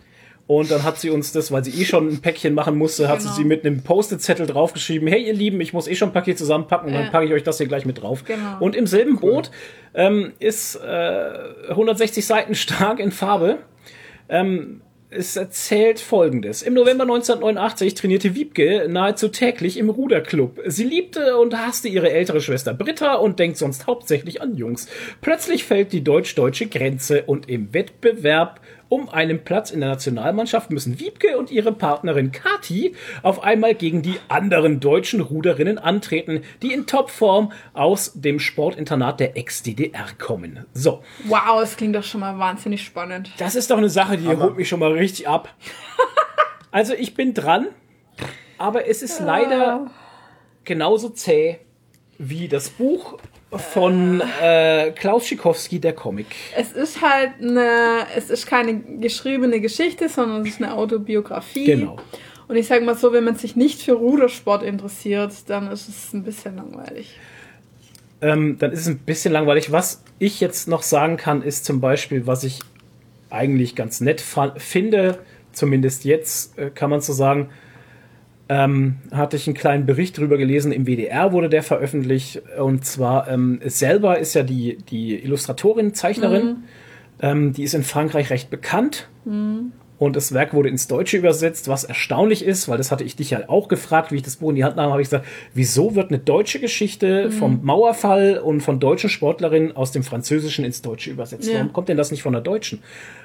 Und 0.47 0.69
dann 0.69 0.83
hat 0.83 0.97
sie 0.99 1.09
uns 1.09 1.31
das, 1.31 1.51
weil 1.53 1.63
sie 1.63 1.81
eh 1.81 1.85
schon 1.85 2.09
ein 2.09 2.19
Päckchen 2.21 2.53
machen 2.53 2.77
musste, 2.77 3.07
hat 3.07 3.19
Genau. 3.19 3.29
sie 3.31 3.37
sie 3.37 3.47
mit 3.47 3.65
einem 3.65 3.83
Post-it-Zettel 3.83 4.45
draufgeschrieben, 4.47 5.07
hey 5.07 5.23
ihr 5.25 5.33
Lieben, 5.33 5.61
ich 5.61 5.71
muss 5.71 5.87
eh 5.87 5.95
schon 5.95 6.09
ein 6.09 6.13
Paket 6.13 6.37
zusammenpacken 6.37 6.89
und 6.89 6.93
Ja. 6.93 7.03
dann 7.03 7.11
packe 7.11 7.25
ich 7.25 7.31
euch 7.31 7.43
das 7.43 7.57
hier 7.59 7.67
gleich 7.67 7.85
mit 7.85 8.01
drauf. 8.01 8.25
Genau. 8.25 8.57
Und 8.59 8.75
im 8.75 8.85
selben 8.85 9.17
Boot 9.17 9.49
ähm, 9.93 10.33
ist 10.39 10.75
äh, 10.75 11.29
160 11.69 12.25
Seiten 12.25 12.55
stark 12.55 12.99
in 12.99 13.11
Farbe. 13.11 13.59
Ähm, 14.27 14.81
es 15.11 15.35
erzählt 15.35 15.99
folgendes. 15.99 16.61
Im 16.61 16.73
November 16.73 17.03
1989 17.03 17.95
trainierte 17.95 18.33
Wiebke 18.33 18.87
nahezu 18.89 19.27
täglich 19.27 19.77
im 19.77 19.89
Ruderclub. 19.89 20.61
Sie 20.65 20.85
liebte 20.85 21.37
und 21.37 21.53
hasste 21.53 21.89
ihre 21.89 22.09
ältere 22.09 22.39
Schwester 22.39 22.73
Britta 22.73 23.15
und 23.15 23.37
denkt 23.37 23.57
sonst 23.57 23.87
hauptsächlich 23.87 24.41
an 24.41 24.55
Jungs. 24.55 24.87
Plötzlich 25.19 25.65
fällt 25.65 25.91
die 25.91 26.03
deutsch-deutsche 26.03 26.67
Grenze 26.67 27.23
und 27.23 27.49
im 27.49 27.73
Wettbewerb 27.73 28.61
um 28.91 29.07
einen 29.07 29.45
Platz 29.45 29.71
in 29.71 29.79
der 29.79 29.87
Nationalmannschaft 29.87 30.69
müssen 30.69 30.99
Wiebke 30.99 31.37
und 31.37 31.49
ihre 31.49 31.71
Partnerin 31.71 32.33
Kati 32.33 32.93
auf 33.23 33.41
einmal 33.41 33.73
gegen 33.73 34.01
die 34.01 34.19
anderen 34.27 34.81
deutschen 34.81 35.21
Ruderinnen 35.21 35.77
antreten, 35.77 36.43
die 36.61 36.73
in 36.73 36.87
Topform 36.87 37.53
aus 37.73 38.11
dem 38.15 38.37
Sportinternat 38.37 39.21
der 39.21 39.37
Ex-DDR 39.37 40.07
kommen. 40.19 40.65
So, 40.73 41.01
Wow, 41.23 41.61
das 41.61 41.77
klingt 41.77 41.95
doch 41.95 42.03
schon 42.03 42.19
mal 42.19 42.37
wahnsinnig 42.37 42.83
spannend. 42.83 43.31
das 43.37 43.55
ist 43.55 43.71
doch 43.71 43.77
eine 43.77 43.89
Sache, 43.89 44.17
die 44.17 44.27
holt 44.27 44.57
mich 44.57 44.67
schon 44.67 44.81
mal 44.81 44.91
richtig 44.91 45.27
ab. 45.27 45.49
Also 46.73 46.93
ich 46.93 47.15
bin 47.15 47.33
dran, 47.33 47.67
aber 48.57 48.87
es 48.87 49.01
ist 49.01 49.19
leider 49.19 49.91
genauso 50.63 51.09
zäh 51.09 51.59
wie 52.17 52.47
das 52.47 52.69
Buch 52.69 53.17
von 53.51 54.21
äh, 54.41 54.91
Klaus 54.91 55.27
Schikowski, 55.27 55.79
der 55.79 55.93
Comic. 55.93 56.27
Es 56.55 56.71
ist 56.71 57.01
halt 57.01 57.31
eine, 57.41 58.07
es 58.15 58.29
ist 58.29 58.47
keine 58.47 58.79
geschriebene 58.79 59.59
Geschichte, 59.59 60.07
sondern 60.07 60.41
es 60.41 60.49
ist 60.49 60.61
eine 60.61 60.73
Autobiografie. 60.73 61.65
Genau. 61.65 61.97
Und 62.47 62.55
ich 62.55 62.67
sage 62.67 62.83
mal 62.83 62.95
so, 62.95 63.13
wenn 63.13 63.23
man 63.23 63.35
sich 63.35 63.55
nicht 63.55 63.81
für 63.81 63.93
Rudersport 63.93 64.63
interessiert, 64.63 65.33
dann 65.47 65.71
ist 65.71 65.87
es 65.87 66.13
ein 66.13 66.23
bisschen 66.23 66.55
langweilig. 66.55 67.17
Ähm, 68.21 68.57
dann 68.57 68.71
ist 68.71 68.81
es 68.81 68.87
ein 68.87 68.99
bisschen 68.99 69.33
langweilig. 69.33 69.71
Was 69.71 70.03
ich 70.19 70.39
jetzt 70.39 70.67
noch 70.67 70.83
sagen 70.83 71.17
kann, 71.17 71.41
ist 71.41 71.65
zum 71.65 71.81
Beispiel, 71.81 72.27
was 72.27 72.43
ich 72.43 72.59
eigentlich 73.29 73.75
ganz 73.75 74.01
nett 74.01 74.21
finde, 74.57 75.19
zumindest 75.53 76.05
jetzt 76.05 76.57
äh, 76.57 76.69
kann 76.69 76.89
man 76.89 77.01
so 77.01 77.13
sagen, 77.13 77.49
ähm, 78.51 78.97
hatte 79.13 79.37
ich 79.37 79.47
einen 79.47 79.55
kleinen 79.55 79.85
Bericht 79.85 80.17
drüber 80.17 80.37
gelesen, 80.37 80.73
im 80.73 80.85
WDR 80.85 81.31
wurde 81.31 81.47
der 81.47 81.63
veröffentlicht. 81.63 82.41
Und 82.59 82.83
zwar 82.83 83.29
ähm, 83.29 83.61
selber 83.63 84.19
ist 84.19 84.33
ja 84.33 84.43
die, 84.43 84.77
die 84.89 85.23
Illustratorin, 85.23 85.93
Zeichnerin, 85.93 86.57
ähm, 87.21 87.53
die 87.53 87.63
ist 87.63 87.73
in 87.73 87.83
Frankreich 87.83 88.29
recht 88.29 88.49
bekannt 88.49 89.07
und 90.01 90.15
das 90.15 90.33
Werk 90.33 90.55
wurde 90.55 90.67
ins 90.67 90.87
Deutsche 90.87 91.15
übersetzt, 91.15 91.67
was 91.67 91.83
erstaunlich 91.83 92.43
ist, 92.43 92.67
weil 92.67 92.79
das 92.79 92.89
hatte 92.89 93.03
ich 93.03 93.15
dich 93.15 93.29
ja 93.29 93.47
auch 93.49 93.67
gefragt, 93.67 94.11
wie 94.11 94.15
ich 94.15 94.23
das 94.23 94.37
Buch 94.37 94.49
in 94.49 94.55
die 94.55 94.63
Hand 94.63 94.75
nahm, 94.75 94.89
habe 94.89 94.99
ich 95.03 95.09
gesagt, 95.11 95.27
wieso 95.53 95.93
wird 95.93 96.09
eine 96.09 96.17
deutsche 96.17 96.59
Geschichte 96.59 97.29
vom 97.29 97.59
Mauerfall 97.61 98.39
und 98.39 98.61
von 98.61 98.79
deutschen 98.79 99.11
Sportlerinnen 99.11 99.75
aus 99.75 99.91
dem 99.91 100.01
Französischen 100.01 100.65
ins 100.65 100.81
Deutsche 100.81 101.11
übersetzt? 101.11 101.47
Ja. 101.47 101.59
Warum 101.59 101.71
kommt 101.71 101.87
denn 101.87 101.97
das 101.97 102.09
nicht 102.09 102.23
von 102.23 102.33
der 102.33 102.41
Deutschen? 102.41 102.79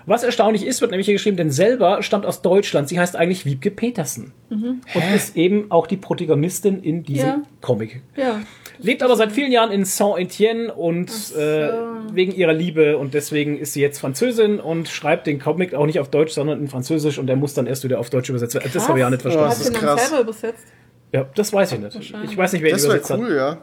Was 0.05 0.23
erstaunlich 0.23 0.66
ist, 0.66 0.82
wird 0.82 0.90
nämlich 0.90 1.07
hier 1.07 1.15
geschrieben, 1.15 1.39
denn 1.39 1.51
selber 1.51 2.03
stammt 2.03 2.27
aus 2.27 2.43
Deutschland. 2.43 2.90
Sie 2.90 3.01
heißt 3.01 3.16
eigentlich 3.16 3.47
Wiebke 3.47 3.70
Petersen 3.70 4.32
und 4.51 4.82
ist 5.15 5.35
eben 5.35 5.70
auch 5.70 5.86
die 5.86 5.97
Protagonistin 5.97 6.82
in 6.82 7.05
diesem 7.05 7.27
Ja. 7.27 7.43
Comic. 7.62 8.03
Ja. 8.16 8.43
Lebt 8.78 9.03
aber 9.03 9.16
seit 9.16 9.32
vielen 9.32 9.53
Jahren 9.53 9.70
in 9.70 9.85
Saint-Étienne 9.85 10.69
und 10.70 11.11
äh, 11.36 11.70
wegen 12.12 12.32
ihrer 12.35 12.53
Liebe 12.53 12.98
und 12.98 13.15
deswegen 13.15 13.59
ist 13.59 13.73
sie 13.73 13.81
jetzt 13.81 13.98
Französin 13.98 14.61
und 14.61 14.89
schreibt 14.89 15.27
den 15.27 15.39
Comic 15.39 15.74
auch 15.74 15.86
nicht 15.86 16.01
auf 16.01 16.09
Deutsch, 16.11 16.32
sondern 16.32 16.61
in 16.61 16.69
Französisch 16.69 17.19
und 17.19 17.27
der 17.27 17.36
muss 17.36 17.55
dann 17.55 17.66
erst 17.66 17.85
wieder 17.85 17.98
auf 17.98 18.11
Deutsch 18.11 18.28
übersetzt 18.28 18.55
werden. 18.55 18.70
Das 18.73 18.89
habe 18.89 18.98
ich 18.98 19.05
auch 19.05 19.11
nicht 19.11 19.23
verstanden. 19.23 19.48
Das 19.51 19.59
Hast 19.59 19.69
du 19.69 19.70
ist 19.73 19.77
ihn 19.81 19.86
dann 19.86 19.97
krass. 19.97 20.09
selber 20.09 20.23
übersetzt? 20.23 20.66
Ja, 21.12 21.27
das 21.35 21.53
weiß 21.53 21.73
ich 21.73 21.78
nicht. 21.81 22.15
Ich 22.24 22.36
weiß 22.36 22.53
nicht, 22.53 22.62
wer 22.62 22.70
ihn 22.70 22.74
Das 22.74 22.82
wäre 22.85 22.94
übersetzt 22.97 23.11
hat. 23.11 23.20
cool, 23.20 23.35
ja. 23.35 23.59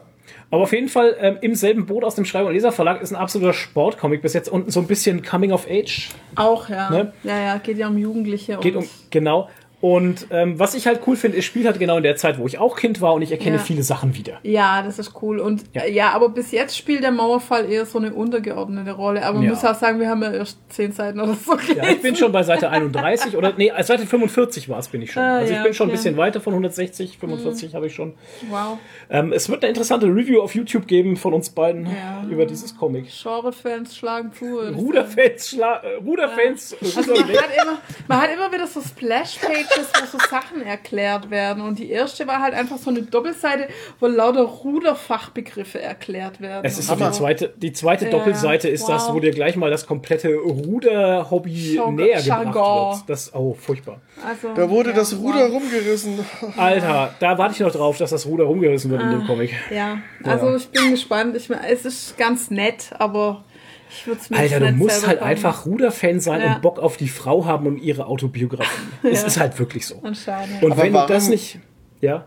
Aber 0.50 0.62
auf 0.62 0.72
jeden 0.72 0.88
Fall 0.88 1.14
ähm, 1.20 1.36
im 1.42 1.54
selben 1.54 1.84
Boot 1.86 2.02
aus 2.02 2.14
dem 2.14 2.24
Schreiber- 2.24 2.48
und 2.48 2.54
Leserverlag 2.54 3.02
ist 3.02 3.12
ein 3.12 3.16
absoluter 3.16 3.52
Sportcomic 3.52 4.22
bis 4.22 4.32
jetzt 4.32 4.48
und 4.48 4.72
so 4.72 4.80
ein 4.80 4.86
bisschen 4.86 5.22
Coming 5.22 5.52
of 5.52 5.66
Age. 5.68 6.08
Auch, 6.36 6.68
ja. 6.70 6.90
Ne? 6.90 7.12
Ja, 7.24 7.38
ja, 7.38 7.58
geht 7.58 7.76
ja 7.76 7.88
um 7.88 7.98
Jugendliche. 7.98 8.56
Geht 8.58 8.74
und 8.76 8.84
um, 8.84 8.88
genau. 9.10 9.50
Und 9.84 10.28
ähm, 10.30 10.58
was 10.58 10.74
ich 10.74 10.86
halt 10.86 11.00
cool 11.06 11.14
finde, 11.14 11.36
es 11.36 11.44
spielt 11.44 11.66
halt 11.66 11.78
genau 11.78 11.98
in 11.98 12.02
der 12.04 12.16
Zeit, 12.16 12.38
wo 12.38 12.46
ich 12.46 12.56
auch 12.56 12.74
Kind 12.74 13.02
war 13.02 13.12
und 13.12 13.20
ich 13.20 13.30
erkenne 13.32 13.56
Ja. 13.56 13.62
viele 13.62 13.82
Sachen 13.82 14.14
wieder. 14.14 14.38
Ja, 14.42 14.80
das 14.80 14.98
ist 14.98 15.12
cool. 15.20 15.40
Und 15.40 15.64
Ja. 15.74 15.84
ja. 15.84 15.90
ja, 15.92 16.10
aber 16.12 16.30
bis 16.30 16.52
jetzt 16.52 16.74
spielt 16.74 17.02
der 17.02 17.10
Mauerfall 17.10 17.70
eher 17.70 17.84
so 17.84 17.98
eine 17.98 18.14
untergeordnete 18.14 18.92
Rolle. 18.92 19.22
Aber 19.22 19.34
man 19.34 19.42
Ja. 19.42 19.50
muss 19.50 19.62
auch 19.62 19.74
sagen, 19.74 20.00
wir 20.00 20.08
haben 20.08 20.22
ja 20.22 20.32
erst 20.32 20.56
zehn 20.70 20.90
Seiten 20.92 21.20
oder 21.20 21.34
so 21.34 21.52
gelesen. 21.56 21.76
Ja, 21.76 21.88
ich 21.90 22.00
bin 22.00 22.16
schon 22.16 22.32
bei 22.32 22.42
Seite 22.42 22.70
31 22.70 23.36
oder 23.36 23.52
nee, 23.58 23.70
Seite 23.82 24.06
45 24.06 24.70
war 24.70 24.78
es, 24.78 24.88
bin 24.88 25.02
ich 25.02 25.12
schon. 25.12 25.22
Ah, 25.22 25.40
also 25.40 25.52
ich 25.52 25.62
bin 25.62 25.74
schon 25.74 25.88
ein 25.88 25.90
okay. 25.90 25.98
Mhm. 25.98 26.02
bisschen 26.02 26.16
weiter 26.16 26.40
von 26.40 26.54
160, 26.54 27.18
45 27.18 27.74
habe 27.74 27.86
ich 27.88 27.94
schon. 27.94 28.14
Wow. 28.48 28.78
Ähm, 29.10 29.34
es 29.34 29.50
wird 29.50 29.62
eine 29.64 29.68
interessante 29.68 30.06
Review 30.06 30.40
auf 30.40 30.54
YouTube 30.54 30.86
geben 30.86 31.18
von 31.18 31.34
uns 31.34 31.50
beiden 31.50 31.88
über 32.30 32.46
dieses 32.46 32.74
Comic. 32.74 33.08
Genre-Fans 33.22 33.94
schlagen 33.94 34.32
zu. 34.32 34.60
Ruderfans, 34.60 35.50
Schla 35.50 35.82
äh, 35.82 35.96
Ruderfans, 35.96 36.74
Also 36.80 37.12
man 37.12 37.24
hat, 37.24 37.28
immer, 37.62 37.78
man 38.08 38.20
hat 38.22 38.30
immer 38.34 38.50
wieder 38.50 38.66
so 38.66 38.80
Splash-Pages, 38.80 39.73
wo 39.76 40.06
so 40.06 40.18
Sachen 40.30 40.62
erklärt 40.62 41.30
werden. 41.30 41.62
Und 41.62 41.78
die 41.78 41.90
erste 41.90 42.26
war 42.26 42.40
halt 42.40 42.54
einfach 42.54 42.78
so 42.78 42.90
eine 42.90 43.02
Doppelseite, 43.02 43.68
wo 44.00 44.06
lauter 44.06 44.42
Ruderfachbegriffe 44.42 45.80
erklärt 45.80 46.40
werden. 46.40 46.64
Es 46.64 46.78
ist 46.78 46.88
so 46.88 46.94
die 46.96 47.04
so. 47.04 47.10
zweite, 47.10 47.52
die 47.56 47.72
zweite 47.72 48.06
Ja, 48.06 48.10
Doppelseite 48.12 48.68
ist 48.68 48.88
das, 48.88 49.08
wow. 49.08 49.14
wo 49.14 49.20
dir 49.20 49.30
gleich 49.32 49.56
mal 49.56 49.70
das 49.70 49.86
komplette 49.86 50.34
Ruder-Hobby 50.34 51.74
Jargon- 51.74 51.94
näher 51.96 52.22
gebracht 52.22 52.26
Jargon. 52.44 52.96
wird. 52.98 53.08
Das, 53.10 53.34
oh, 53.34 53.54
furchtbar. 53.54 54.00
Also, 54.26 54.54
Da 54.54 54.68
wurde 54.70 54.90
ja, 54.90 54.96
das 54.96 55.16
Ruder 55.16 55.50
wow. 55.50 55.52
rumgerissen. 55.62 56.18
Alter, 56.56 57.14
da 57.20 57.38
warte 57.38 57.54
ich 57.54 57.60
noch 57.60 57.72
drauf, 57.72 57.98
dass 57.98 58.10
das 58.10 58.26
Ruder 58.26 58.44
rumgerissen 58.44 58.90
wird 58.90 59.02
in 59.02 59.08
Ah. 59.08 59.12
dem 59.12 59.26
Comic. 59.26 59.54
Ja, 59.70 59.98
also 60.22 60.46
Ja. 60.50 60.56
ich 60.56 60.68
bin 60.70 60.90
gespannt. 60.90 61.36
Ich, 61.36 61.48
es 61.50 61.84
ist 61.84 62.16
ganz 62.16 62.50
nett, 62.50 62.90
aber 62.98 63.44
es 63.90 64.32
Alter, 64.32 64.60
du 64.60 64.72
musst 64.72 65.06
halt 65.06 65.18
kaufen. 65.20 65.30
einfach 65.30 65.66
Ruder-Fan 65.66 66.20
sein 66.20 66.40
Ja. 66.40 66.54
und 66.54 66.62
Bock 66.62 66.78
auf 66.78 66.96
die 66.96 67.08
Frau 67.08 67.44
haben 67.44 67.66
und 67.66 67.78
ihre 67.78 68.06
Autobiografie. 68.06 68.68
Es 69.02 69.20
Ja. 69.22 69.26
ist 69.26 69.40
halt 69.40 69.58
wirklich 69.58 69.86
so. 69.86 70.00
Anscheinend. 70.02 70.62
Und 70.62 70.72
Aber 70.72 70.82
wenn 70.82 70.92
du 70.92 70.98
warum- 70.98 71.08
das 71.08 71.28
nicht. 71.28 71.58
Ja. 72.00 72.26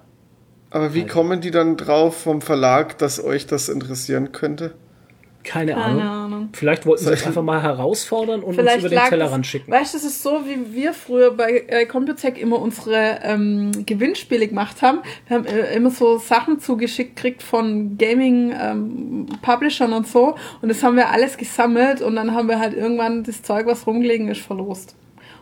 Aber 0.69 0.93
wie 0.93 1.05
kommen 1.05 1.39
die 1.41 1.51
dann 1.51 1.77
drauf 1.77 2.17
vom 2.23 2.41
Verlag, 2.41 2.97
dass 2.97 3.23
euch 3.23 3.45
das 3.47 3.69
interessieren 3.69 4.31
könnte? 4.31 4.75
Keine, 5.47 5.73
Keine 5.73 5.83
Ahnung. 5.85 6.01
Ahnung. 6.01 6.49
Vielleicht 6.51 6.85
wollten 6.85 7.05
sie 7.05 7.11
uns 7.11 7.25
einfach 7.25 7.41
mal 7.41 7.61
herausfordern 7.63 8.41
und 8.41 8.49
uns 8.49 8.57
Vielleicht 8.57 8.79
über 8.79 8.89
den 8.89 8.99
Tellerrand 8.99 9.45
es, 9.45 9.51
schicken. 9.51 9.71
Weißt 9.71 9.93
du, 9.93 9.97
es 9.97 10.03
ist 10.03 10.21
so, 10.21 10.41
wie 10.45 10.75
wir 10.75 10.93
früher 10.93 11.31
bei 11.31 11.63
äh, 11.67 11.85
Computec 11.85 12.37
immer 12.37 12.59
unsere 12.59 13.19
ähm, 13.23 13.85
Gewinnspiele 13.85 14.47
gemacht 14.49 14.81
haben. 14.81 14.99
Wir 15.27 15.37
haben 15.37 15.45
äh, 15.45 15.73
immer 15.73 15.89
so 15.89 16.17
Sachen 16.17 16.59
zugeschickt 16.59 17.15
gekriegt 17.15 17.43
von 17.43 17.97
Gaming-Publishern 17.97 19.93
und 19.93 20.07
so. 20.07 20.35
Und 20.61 20.69
das 20.69 20.83
haben 20.83 20.97
wir 20.97 21.09
alles 21.09 21.37
gesammelt 21.37 22.01
und 22.01 22.15
dann 22.17 22.33
haben 22.35 22.49
wir 22.49 22.59
halt 22.59 22.75
irgendwann 22.75 23.23
das 23.23 23.41
Zeug, 23.41 23.65
was 23.67 23.87
rumgelegen 23.87 24.27
ist, 24.27 24.41
verlost. 24.41 24.95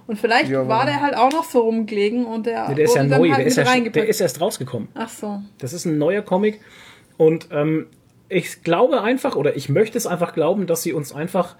Und 0.08 0.20
vielleicht 0.20 0.52
Ja, 0.52 0.68
war 0.68 0.86
der 0.86 1.02
halt 1.02 1.18
auch 1.18 1.32
noch 1.32 1.46
so 1.46 1.62
rumgelegen 1.62 2.26
und 2.26 2.46
der, 2.46 2.70
Nee, 2.70 2.76
der 2.76 2.86
ist 2.86 2.96
ja 2.96 3.04
neu, 3.04 3.30
halt 3.30 3.40
der, 3.40 3.48
ist 3.48 3.58
ja, 3.58 3.64
der 3.64 4.08
ist 4.08 4.22
erst 4.22 4.40
rausgekommen. 4.40 4.88
Ach 4.94 5.10
so. 5.10 5.42
Das 5.58 5.74
ist 5.74 5.86
ein 5.86 5.98
neuer 5.98 6.22
Comic 6.22 6.60
und 7.18 7.48
ähm, 7.52 7.88
ich 8.30 8.64
glaube 8.64 9.02
einfach, 9.02 9.36
oder 9.36 9.56
ich 9.56 9.70
möchte 9.70 9.98
es 9.98 10.08
einfach 10.08 10.34
glauben, 10.34 10.68
dass 10.68 10.84
sie 10.84 10.94
uns 10.94 11.14
einfach 11.14 11.56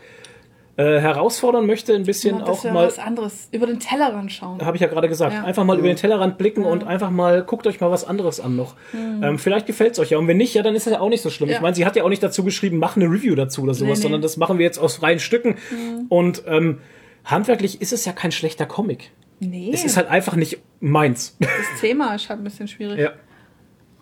äh, 0.78 1.00
herausfordern 1.00 1.66
möchte, 1.66 1.94
ein 1.96 2.04
bisschen 2.04 2.40
das 2.40 2.50
auch 2.50 2.64
mal, 2.66 2.88
was 2.88 3.00
anderes. 3.00 3.48
Über 3.54 3.66
den 3.66 3.80
Tellerrand 3.80 4.30
schauen. 4.32 4.60
habe 4.66 4.76
ich 4.76 4.82
ja 4.82 4.88
gerade 4.88 5.08
gesagt, 5.08 5.32
Ja. 5.34 5.44
einfach 5.46 5.64
mal 5.64 5.78
über 5.80 5.88
den 5.88 5.96
Tellerrand 5.96 6.38
blicken 6.38 6.66
und 6.66 6.84
einfach 6.86 7.12
mal, 7.12 7.44
guckt 7.44 7.66
euch 7.66 7.80
mal 7.80 7.92
was 7.92 8.04
anderes 8.04 8.42
an 8.42 8.58
noch. 8.58 8.76
Ähm, 8.94 9.40
vielleicht 9.40 9.68
gefällt 9.68 9.94
es 9.94 10.00
euch 10.00 10.10
ja 10.10 10.18
und 10.18 10.28
wenn 10.28 10.36
nicht, 10.36 10.54
ja, 10.54 10.64
dann 10.64 10.76
ist 10.76 10.86
es 10.86 10.92
ja 10.92 11.00
auch 11.00 11.08
nicht 11.08 11.22
so 11.22 11.30
schlimm. 11.30 11.48
Hm. 11.48 11.52
Ja. 11.52 11.58
Ich 11.60 11.62
meine, 11.62 11.76
sie 11.76 11.86
hat 11.86 11.96
ja 11.96 12.04
auch 12.04 12.10
nicht 12.10 12.22
dazu 12.24 12.44
geschrieben, 12.44 12.78
mach 12.78 12.98
eine 12.98 13.06
Review 13.06 13.36
dazu 13.36 13.62
oder 13.62 13.74
sowas, 13.74 13.88
Nee, 13.88 13.96
nee. 13.96 14.02
sondern 14.02 14.22
das 14.22 14.36
machen 14.36 14.58
wir 14.58 14.66
jetzt 14.66 14.78
aus 14.78 14.98
freien 14.98 15.20
Stücken 15.20 15.56
Hm. 15.70 16.08
und 16.10 16.44
ähm, 16.46 16.80
handwerklich 17.24 17.80
ist 17.82 17.94
es 17.94 18.04
ja 18.04 18.12
kein 18.12 18.34
schlechter 18.34 18.66
Comic. 18.66 19.12
Nee, 19.40 19.72
Es 19.74 19.86
ist 19.86 19.96
halt 19.96 20.10
einfach 20.10 20.36
nicht 20.36 20.60
meins. 20.82 21.38
das 21.40 21.80
Thema 21.80 22.16
ist 22.16 22.28
halt 22.30 22.42
ein 22.42 22.44
bisschen 22.44 22.68
schwierig. 22.68 23.00
ja. 23.00 23.12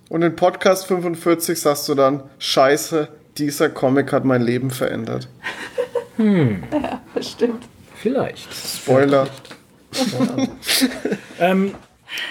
Und 0.09 0.21
in 0.21 0.35
Podcast 0.35 0.85
45 0.88 1.59
sagst 1.59 1.88
du 1.89 1.95
dann, 1.95 2.23
scheiße, 2.39 3.07
dieser 3.38 3.69
Comic 3.69 4.11
hat 4.13 4.25
mein 4.25 4.41
Leben 4.41 4.69
verändert. 4.69 5.27
Bestimmt. 7.15 7.63
Vielleicht. 7.95 8.47
Spoiler. 8.53 9.27
Ähm, 11.39 11.73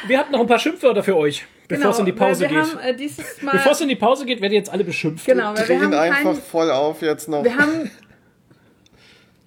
wir 0.06 0.18
hatten 0.18 0.32
noch 0.32 0.40
ein 0.40 0.46
paar 0.46 0.58
Schimpfwörter 0.58 1.02
für 1.02 1.16
euch, 1.16 1.44
bevor 1.68 1.90
es 1.90 1.98
in 1.98 2.04
die 2.06 2.12
Pause 2.12 2.46
Genau, 2.46 2.62
geht. 2.64 2.74
Haben, 2.74 2.80
äh, 2.80 3.08
Bevor 3.52 3.72
es 3.72 3.80
in 3.80 3.88
die 3.88 3.96
Pause 3.96 4.26
geht, 4.26 4.40
werdet 4.40 4.52
ihr 4.52 4.58
jetzt 4.58 4.70
alle 4.72 4.84
beschimpft. 4.84 5.24
genau, 5.26 5.54
weil 5.56 5.68
wir 5.68 5.80
haben, 5.80 5.94
einfach 5.94 6.22
kein, 6.34 6.36
voll 6.42 6.70
auf 6.70 7.02
jetzt 7.02 7.28
noch. 7.28 7.42
wir 7.42 7.56
haben 7.56 7.90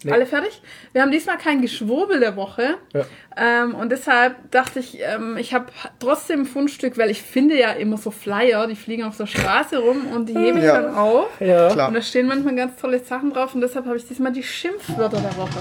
Nee. 0.06 0.12
alle 0.14 0.26
fertig. 0.26 0.62
Wir 0.94 1.02
haben 1.02 1.12
diesmal 1.12 1.38
kein 1.38 1.62
Geschwurbel 1.62 2.20
der 2.20 2.36
Woche. 2.36 2.78
Ja. 2.94 3.06
Ähm, 3.38 3.76
und 3.76 3.92
deshalb 3.92 4.36
dachte 4.52 4.80
ich, 4.80 5.00
ähm, 5.02 5.36
ich 5.38 5.54
habe 5.54 5.66
trotzdem 6.00 6.42
ein 6.42 6.46
Fundstück, 6.46 6.98
weil 6.98 7.10
ich 7.10 7.22
finde 7.22 7.58
ja 7.60 7.72
immer 7.72 7.98
so 7.98 8.12
Flyer, 8.12 8.68
die 8.68 8.76
fliegen 8.76 9.04
auf 9.04 9.18
der 9.18 9.26
Straße 9.28 9.78
rum 9.80 10.08
und 10.14 10.30
die 10.30 10.38
hebe 10.38 10.60
ich 10.60 10.66
Ja. 10.66 10.82
dann 10.82 10.96
auf. 10.96 11.28
Ja. 11.42 11.70
Klar. 11.70 11.88
Und 11.90 11.96
da 11.96 12.02
stehen 12.02 12.28
manchmal 12.28 12.56
ganz 12.56 12.80
tolle 12.80 13.00
Sachen 13.00 13.34
drauf 13.34 13.54
und 13.56 13.62
deshalb 13.62 13.86
habe 13.86 13.98
ich 13.98 14.08
diesmal 14.08 14.32
die 14.32 14.44
Schimpfwörter 14.44 15.20
der 15.20 15.36
Woche. 15.38 15.60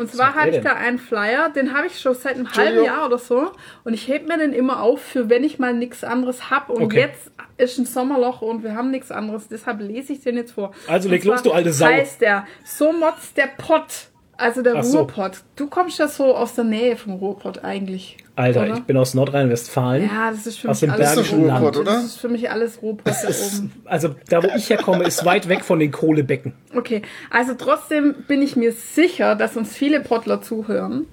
Und 0.00 0.10
zwar 0.10 0.34
habe 0.34 0.50
ich 0.50 0.62
da 0.62 0.72
einen 0.72 0.98
Flyer, 0.98 1.50
den 1.50 1.74
habe 1.74 1.86
ich 1.86 1.98
schon 2.00 2.14
seit 2.14 2.36
einem 2.36 2.50
halben. 2.52 2.84
Jahr 2.84 3.06
oder 3.06 3.18
so. 3.18 3.52
Und 3.84 3.94
ich 3.94 4.08
hebe 4.08 4.26
mir 4.26 4.38
den 4.38 4.52
immer 4.52 4.82
auf, 4.82 5.00
für 5.00 5.28
wenn 5.28 5.44
ich 5.44 5.58
mal 5.58 5.74
nichts 5.74 6.02
anderes 6.04 6.50
habe. 6.50 6.72
Und 6.72 6.82
Okay. 6.84 7.00
jetzt 7.00 7.30
ist 7.58 7.78
ein 7.78 7.86
Sommerloch 7.86 8.42
und 8.42 8.62
wir 8.64 8.74
haben 8.74 8.90
nichts 8.90 9.10
anderes. 9.12 9.48
Deshalb 9.48 9.80
lese 9.80 10.12
ich 10.14 10.20
den 10.20 10.36
jetzt 10.36 10.52
vor. 10.52 10.72
Also 10.88 11.08
Und 11.08 11.12
leg 11.12 11.24
los, 11.24 11.42
du 11.42 11.52
alte 11.52 11.72
Sau. 11.72 11.86
heißt 11.86 12.20
der 12.20 12.46
So 12.64 12.92
motzt 12.92 13.36
der 13.36 13.48
Pott. 13.58 14.08
Also 14.36 14.62
der 14.62 14.76
Ach 14.76 14.82
so. 14.84 15.00
Ruhrpott. 15.00 15.42
Du 15.56 15.66
kommst 15.66 15.98
ja 15.98 16.08
so 16.08 16.34
aus 16.34 16.54
der 16.54 16.64
Nähe 16.64 16.96
vom 16.96 17.12
Ruhrpott 17.14 17.62
eigentlich. 17.62 18.16
Alter, 18.40 18.62
oder? 18.64 18.74
ich 18.74 18.84
bin 18.84 18.96
aus 18.96 19.14
Nordrhein-Westfalen. 19.14 20.04
Ja, 20.04 20.30
das 20.30 20.46
ist 20.46 20.58
für 20.58 20.68
Aus 20.68 20.80
mich 20.82 20.90
dem 20.90 20.94
alles 20.94 21.14
Bergischen 21.14 21.40
Ruhrpott, 21.40 21.60
Ruhrpott, 21.60 21.76
oder? 21.78 21.92
Das 21.92 22.04
ist 22.04 22.20
für 22.20 22.28
mich 22.28 22.50
alles 22.50 22.82
Ruhrpott 22.82 23.14
da 23.22 23.28
oben. 23.28 23.72
Also 23.84 24.14
da, 24.28 24.42
wo 24.42 24.48
ich 24.56 24.70
herkomme, 24.70 25.04
ist 25.04 25.24
weit 25.24 25.48
weg 25.48 25.64
von 25.64 25.78
den 25.78 25.90
Kohlebecken. 25.90 26.52
Okay, 26.74 27.02
also 27.30 27.54
trotzdem 27.54 28.14
bin 28.26 28.42
ich 28.42 28.56
mir 28.56 28.72
sicher, 28.72 29.34
dass 29.34 29.56
uns 29.56 29.74
viele 29.74 30.00
Pottler 30.00 30.42
zuhören. 30.42 31.06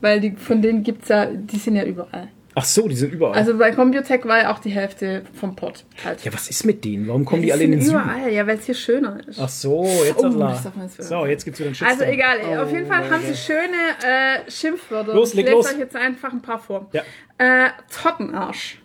Weil 0.00 0.20
die, 0.20 0.32
von 0.32 0.62
denen 0.62 0.82
gibt's 0.82 1.08
ja, 1.08 1.26
die 1.26 1.58
sind 1.58 1.76
ja 1.76 1.84
überall. 1.84 2.28
Ach 2.54 2.64
so, 2.64 2.86
die 2.86 2.94
sind 2.96 3.14
überall. 3.14 3.34
Also 3.34 3.56
bei 3.56 3.70
Computec 3.72 4.26
war 4.26 4.38
ja 4.42 4.52
auch 4.52 4.58
die 4.58 4.70
Hälfte 4.70 5.22
vom 5.32 5.56
Pott. 5.56 5.84
Halt. 6.04 6.22
ja, 6.24 6.32
was 6.34 6.48
ist 6.48 6.64
mit 6.66 6.84
denen? 6.84 7.08
Warum 7.08 7.24
kommen 7.24 7.40
die, 7.42 7.46
die 7.46 7.52
alle 7.52 7.62
in 7.64 7.70
den 7.72 7.80
sind 7.80 7.92
Süden? 7.96 8.02
überall, 8.04 8.30
ja, 8.32 8.46
weil 8.46 8.58
es 8.58 8.66
hier 8.66 8.74
schöner 8.74 9.20
ist. 9.26 9.38
Ach 9.40 9.48
so, 9.48 9.84
jetzt 10.04 10.18
Oh, 10.18 10.34
wieder 10.34 10.60
So, 10.98 11.24
jetzt 11.26 11.44
gibt's 11.44 11.60
wieder 11.60 11.68
einen 11.68 11.74
Shitstorm. 11.74 12.00
Also 12.00 12.12
egal, 12.12 12.58
auf 12.62 12.70
jeden 12.70 12.86
Fall 12.86 13.08
haben 13.10 13.22
sie 13.22 13.34
schöne 13.34 14.44
äh, 14.46 14.50
Schimpfwörter. 14.50 15.14
Los, 15.14 15.30
ich 15.30 15.36
leg 15.36 15.46
lese 15.46 15.56
los. 15.56 15.72
euch 15.72 15.78
jetzt 15.78 15.96
einfach 15.96 16.32
ein 16.32 16.42
paar 16.42 16.58
vor. 16.58 16.90
Ja. 16.92 17.02
Äh, 17.38 17.70
Tottenarsch. 18.02 18.78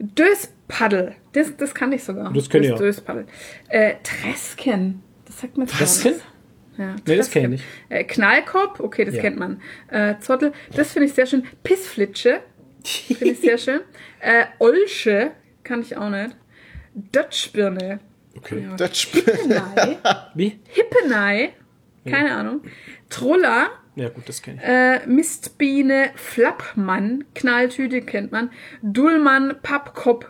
Döspaddel. 0.00 1.14
Das, 1.32 1.56
das 1.56 1.74
kann 1.74 1.92
ich 1.92 2.02
sogar. 2.04 2.32
Das 2.32 2.48
kenn 2.48 2.62
ich 2.62 2.72
auch. 2.72 2.78
Döspaddel. 2.78 3.26
Äh, 3.68 3.94
Tresken. 4.02 5.02
Das 5.26 5.40
sagt 5.40 5.56
man 5.56 5.66
Tresken? 5.66 6.14
Ja, 6.76 6.94
Nee, 7.06 7.16
das 7.16 7.28
Tresken. 7.30 7.42
kenn 7.42 7.52
ich. 7.54 7.62
Äh, 7.88 8.04
Knallkopf, 8.04 8.80
okay, 8.80 9.04
das 9.04 9.14
Ja. 9.14 9.22
kennt 9.22 9.38
man. 9.38 9.60
Äh, 9.88 10.14
Zottel, 10.20 10.52
das 10.74 10.92
finde 10.92 11.06
ich 11.08 11.14
sehr 11.14 11.26
schön. 11.26 11.44
Pissflitsche, 11.64 12.40
finde 12.88 13.32
ich 13.32 13.40
sehr 13.40 13.58
schön. 13.58 13.80
Äh, 14.20 14.46
Olsche, 14.58 15.32
kann 15.64 15.80
ich 15.82 15.96
auch 15.96 16.10
nicht. 16.10 16.36
Dötschbirne. 16.94 18.00
Okay. 18.36 18.64
Spiel. 18.92 19.22
Hippenei. 19.24 19.98
Wie? 20.34 20.60
Hippenei. 20.68 21.52
Keine 22.04 22.34
Ahnung. 22.34 22.62
Trulla. 23.10 23.68
Ja, 23.96 24.08
gut, 24.08 24.28
das 24.28 24.42
kenne 24.42 24.58
ich. 24.58 24.68
Äh, 24.68 25.06
Mistbiene, 25.06 26.10
Flappmann, 26.14 27.24
Knalltüte 27.34 28.00
kennt 28.02 28.30
man, 28.30 28.50
Dullmann, 28.80 29.56
Pappkopf, 29.60 30.26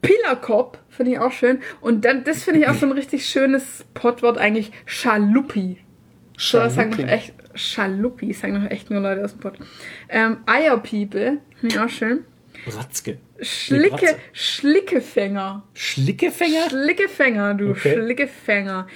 Pillerkopf, 0.00 0.78
finde 0.88 1.12
ich 1.12 1.18
auch 1.18 1.30
schön. 1.30 1.60
Und 1.82 2.04
dann, 2.06 2.24
das 2.24 2.42
finde 2.42 2.60
ich 2.60 2.68
auch 2.68 2.74
so 2.74 2.86
ein 2.86 2.92
richtig 2.92 3.26
schönes 3.26 3.84
Pottwort 3.92 4.38
eigentlich, 4.38 4.72
Schaluppi. 4.86 5.78
So, 6.38 6.58
das 6.58 6.74
sagen 6.74 6.90
noch 6.90 6.96
Schaluppi. 6.96 7.14
echt, 7.14 7.34
Schaluppi, 7.54 8.32
sagen 8.32 8.62
noch 8.62 8.70
echt 8.70 8.90
nur 8.90 9.00
Leute 9.00 9.24
aus 9.24 9.32
dem 9.32 9.40
Pott. 9.40 9.58
Ähm, 10.08 10.38
Eierpiepe, 10.46 11.38
finde 11.62 11.74
ich 11.76 11.80
auch 11.80 11.88
schön. 11.88 12.24
Bratzke. 12.66 13.18
Schlicke. 13.40 14.16
Schlickefänger. 14.32 15.62
Schlickefänger? 15.74 16.68
Schlickefänger, 16.68 17.54
du 17.54 17.70
Okay. 17.70 17.94
Schlickefänger. 17.94 18.86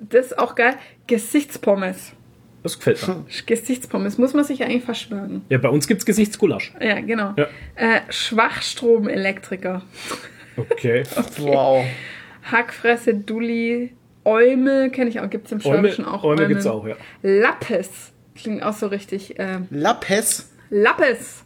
Das 0.00 0.26
ist 0.26 0.38
auch 0.38 0.54
geil. 0.54 0.74
Gesichtspommes. 1.06 2.12
Das 2.62 2.78
gefällt 2.78 3.06
mir. 3.06 3.24
Gesichtspommes 3.46 4.18
muss 4.18 4.34
man 4.34 4.44
sich 4.44 4.62
eigentlich 4.62 4.84
verschwören. 4.84 5.42
Ja, 5.48 5.58
bei 5.58 5.68
uns 5.68 5.86
gibt's 5.86 6.04
Gesichtsgulasch. 6.04 6.72
Ja, 6.80 7.00
genau. 7.00 7.34
Ja. 7.36 7.46
Äh, 7.76 8.00
Schwachstromelektriker. 8.10 9.82
Okay. 10.56 11.02
Wow. 11.38 11.84
Hackfresse, 12.50 13.14
Dulli, 13.14 13.92
Eumel, 14.24 14.90
kenne 14.90 15.08
ich 15.10 15.20
auch, 15.20 15.30
gibt 15.30 15.46
es 15.46 15.52
im 15.52 15.60
Schwäbischen 15.60 16.04
auch. 16.04 16.24
Eumel 16.24 16.36
Eumel. 16.44 16.48
gibt's 16.48 16.66
auch, 16.66 16.86
ja. 16.86 16.96
Lappes. 17.22 18.12
Klingt 18.34 18.62
auch 18.62 18.72
so 18.74 18.88
richtig. 18.88 19.34
Ähm, 19.38 19.66
Lapes. 19.70 20.50
Lappes. 20.70 21.43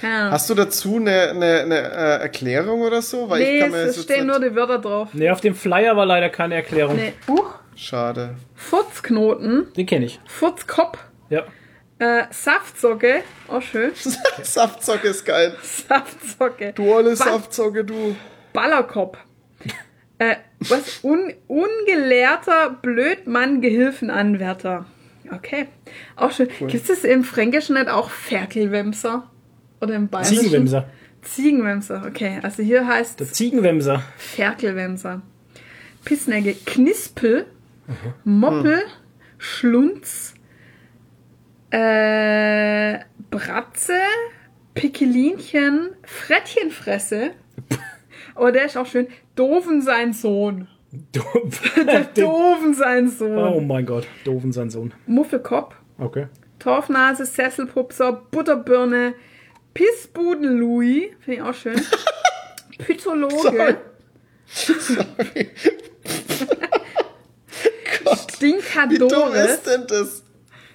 Keine 0.00 0.14
Ahnung. 0.14 0.32
Hast 0.32 0.50
du 0.50 0.54
dazu 0.54 0.96
eine, 0.96 1.30
eine, 1.30 1.60
eine 1.60 1.78
äh, 1.80 2.20
Erklärung 2.22 2.80
oder 2.82 3.00
so? 3.02 3.28
Weil 3.30 3.42
nee, 3.42 3.54
ich 3.56 3.60
kann 3.62 3.70
mir 3.70 3.76
es 3.78 4.02
stehen 4.02 4.26
nicht- 4.26 4.38
nur 4.38 4.48
die 4.48 4.54
Wörter 4.56 4.78
drauf. 4.78 5.08
Nee, 5.12 5.30
auf 5.30 5.40
dem 5.40 5.54
Flyer 5.54 5.96
war 5.96 6.06
leider 6.06 6.28
keine 6.30 6.54
Erklärung. 6.56 6.96
Nee. 6.96 7.12
Huch. 7.28 7.54
Schade. 7.76 8.34
Furzknoten. 8.54 9.72
Den 9.76 9.86
kenne 9.86 10.06
ich. 10.06 10.20
Furzkopf. 10.26 10.98
Ja. 11.30 11.42
Äh, 11.98 12.24
Saftsocke. 12.30 13.22
Oh, 13.48 13.60
schön. 13.60 13.92
Saftzocke 14.42 15.08
ist 15.08 15.24
geil. 15.24 15.54
Saftsocke. 15.62 16.72
Du 16.74 16.92
olle 16.94 17.12
Was? 17.12 17.18
Saftzocke, 17.20 17.84
du. 17.84 18.14
Ballerkopf. 18.52 19.16
Äh, 20.18 20.36
was? 20.60 21.00
Un 21.02 21.32
ungelehrter 21.48 22.70
Blödmann-Gehilfenanwärter. 22.80 24.86
Okay. 25.36 25.66
Auch 26.16 26.30
schön. 26.30 26.48
Gibt 26.68 26.88
es 26.88 27.04
im 27.04 27.24
Fränkischen 27.24 27.76
nicht 27.76 27.88
auch 27.88 28.10
Ferkelwemser? 28.10 29.30
Oder 29.80 29.94
im 29.94 30.08
Bayerischen? 30.08 30.38
Ziegenwemser. 30.38 30.88
Ziegenwemser, 31.22 32.04
okay. 32.06 32.38
Also 32.42 32.62
hier 32.62 32.86
heißt 32.86 33.20
Der 33.20 33.26
Ziegenwemser. 33.26 34.02
Ferkelwemser. 34.16 35.22
Pissnäge, 36.04 36.54
Knispel, 36.66 37.46
Moppel, 38.24 38.82
Schlunz, 39.38 40.34
äh, 41.70 42.98
Bratze, 43.30 43.98
Pickelinchen, 44.74 45.90
Frettchenfresse. 46.02 47.30
Oh, 48.36 48.50
der 48.50 48.64
ist 48.64 48.76
auch 48.76 48.86
schön. 48.86 49.06
Doofen 49.36 49.80
sein 49.80 50.12
Sohn. 50.12 50.66
Doofen 52.14 52.74
sein 52.74 53.08
Sohn. 53.08 53.38
oh 53.38 53.60
mein 53.60 53.86
Gott, 53.86 54.06
doofen 54.24 54.52
sein 54.52 54.70
Sohn. 54.70 54.92
Muffelkopf, 55.06 55.74
Okay. 55.98 56.26
Torfnase, 56.58 57.26
Sesselpupser, 57.26 58.12
Butterbirne, 58.30 59.14
Pissbuden-Louis. 59.74 61.10
Finde 61.20 61.40
ich 61.40 61.42
auch 61.42 61.54
schön. 61.54 61.80
Pythologe. 62.78 63.78
Sorry. 64.46 65.50
Wie 68.04 68.32
Stinkadores. 68.36 69.62
denn 69.62 69.86
das? 69.88 70.22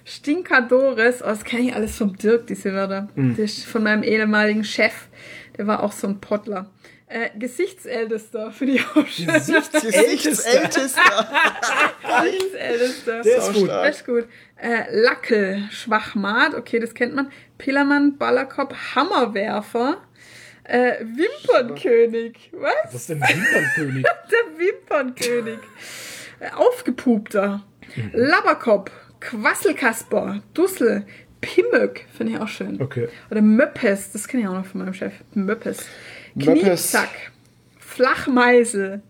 Stinkadores. 0.04 1.22
Oh, 1.22 1.26
das 1.26 1.44
kenne 1.44 1.62
ich 1.68 1.74
alles 1.74 1.96
vom 1.96 2.16
Dirk, 2.16 2.46
diese 2.46 2.72
Wörter. 2.72 3.08
Hm. 3.14 3.36
Ist 3.36 3.64
von 3.64 3.82
meinem 3.82 4.02
ehemaligen 4.02 4.64
Chef. 4.64 5.08
Der 5.56 5.66
war 5.66 5.82
auch 5.82 5.92
so 5.92 6.06
ein 6.08 6.20
Pottler. 6.20 6.70
Äh, 7.12 7.30
Gesichtsältester, 7.36 8.52
finde 8.52 8.74
ich 8.74 8.86
auch 8.86 9.04
schön. 9.04 9.26
Gesichtsältester. 9.26 9.80
Gesichtsältester. 12.22 13.22
Der 13.22 13.36
ist 13.36 13.52
gut. 13.52 13.68
Das 13.68 13.96
ist 13.96 14.06
gut. 14.06 14.28
Äh, 14.56 14.84
Lackel, 14.92 15.64
Schwachmat, 15.72 16.54
okay, 16.54 16.78
das 16.78 16.94
kennt 16.94 17.16
man. 17.16 17.32
Pillermann, 17.58 18.16
Ballerkopf, 18.16 18.72
Hammerwerfer. 18.94 19.96
Äh, 20.62 21.00
Wimpernkönig. 21.00 22.52
Was? 22.52 22.72
Was 22.84 22.94
ist 22.94 23.08
denn 23.08 23.20
Wimpernkönig? 23.20 24.04
Der 24.30 24.58
Wimpernkönig. 24.58 25.58
Äh, 26.38 26.50
Aufgepupter. 26.54 27.64
Labberkopf. 28.12 28.92
Quasselkasper. 29.18 30.44
Dussel. 30.54 31.06
Pimmöck. 31.40 32.06
Finde 32.16 32.34
ich 32.34 32.38
auch 32.38 32.46
schön. 32.46 32.80
Okay. 32.80 33.08
Oder 33.32 33.42
Möppes. 33.42 34.12
Das 34.12 34.28
kenne 34.28 34.44
ich 34.44 34.48
auch 34.48 34.54
noch 34.54 34.66
von 34.66 34.82
meinem 34.82 34.94
Chef. 34.94 35.14
Möppes. 35.34 35.88
Möppes. 36.34 36.60
Kniepsack. 36.62 37.32
Flachmeisel. 37.78 39.02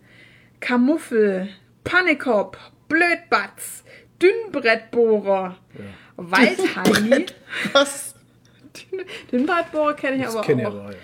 Kamuffel. 0.60 1.48
Pannekopf. 1.84 2.58
Blödbatz. 2.88 3.84
Dünnbrettbohrer. 4.20 5.56
Waldheini. 6.16 7.26
Was? 7.72 8.14
Dünn- 8.74 9.06
Dünnbrettbohrer 9.32 9.94
kenne 9.94 10.16
ich 10.18 10.26
aber 10.26 10.38
Das 10.38 10.46
kenne 10.46 10.62
ich 10.62 10.68
auch. 10.68 10.74
aber, 10.74 10.94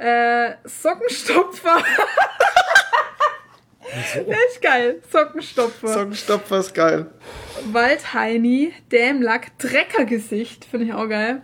ja. 0.00 0.46
Äh, 0.50 0.56
Sockenstopfer. 0.64 1.78
Wieso? 1.82 2.02
Das 4.30 4.38
ist 4.52 4.60
geil. 4.62 5.02
Sockenstopfer. 5.10 5.88
Sockenstopfer 5.88 6.58
ist 6.58 6.74
geil. 6.74 7.06
Waldheini, 7.72 8.72
Dämlack, 8.92 9.58
Treckergesicht, 9.58 10.66
finde 10.66 10.86
ich 10.86 10.92
auch 10.92 11.08
geil. 11.08 11.40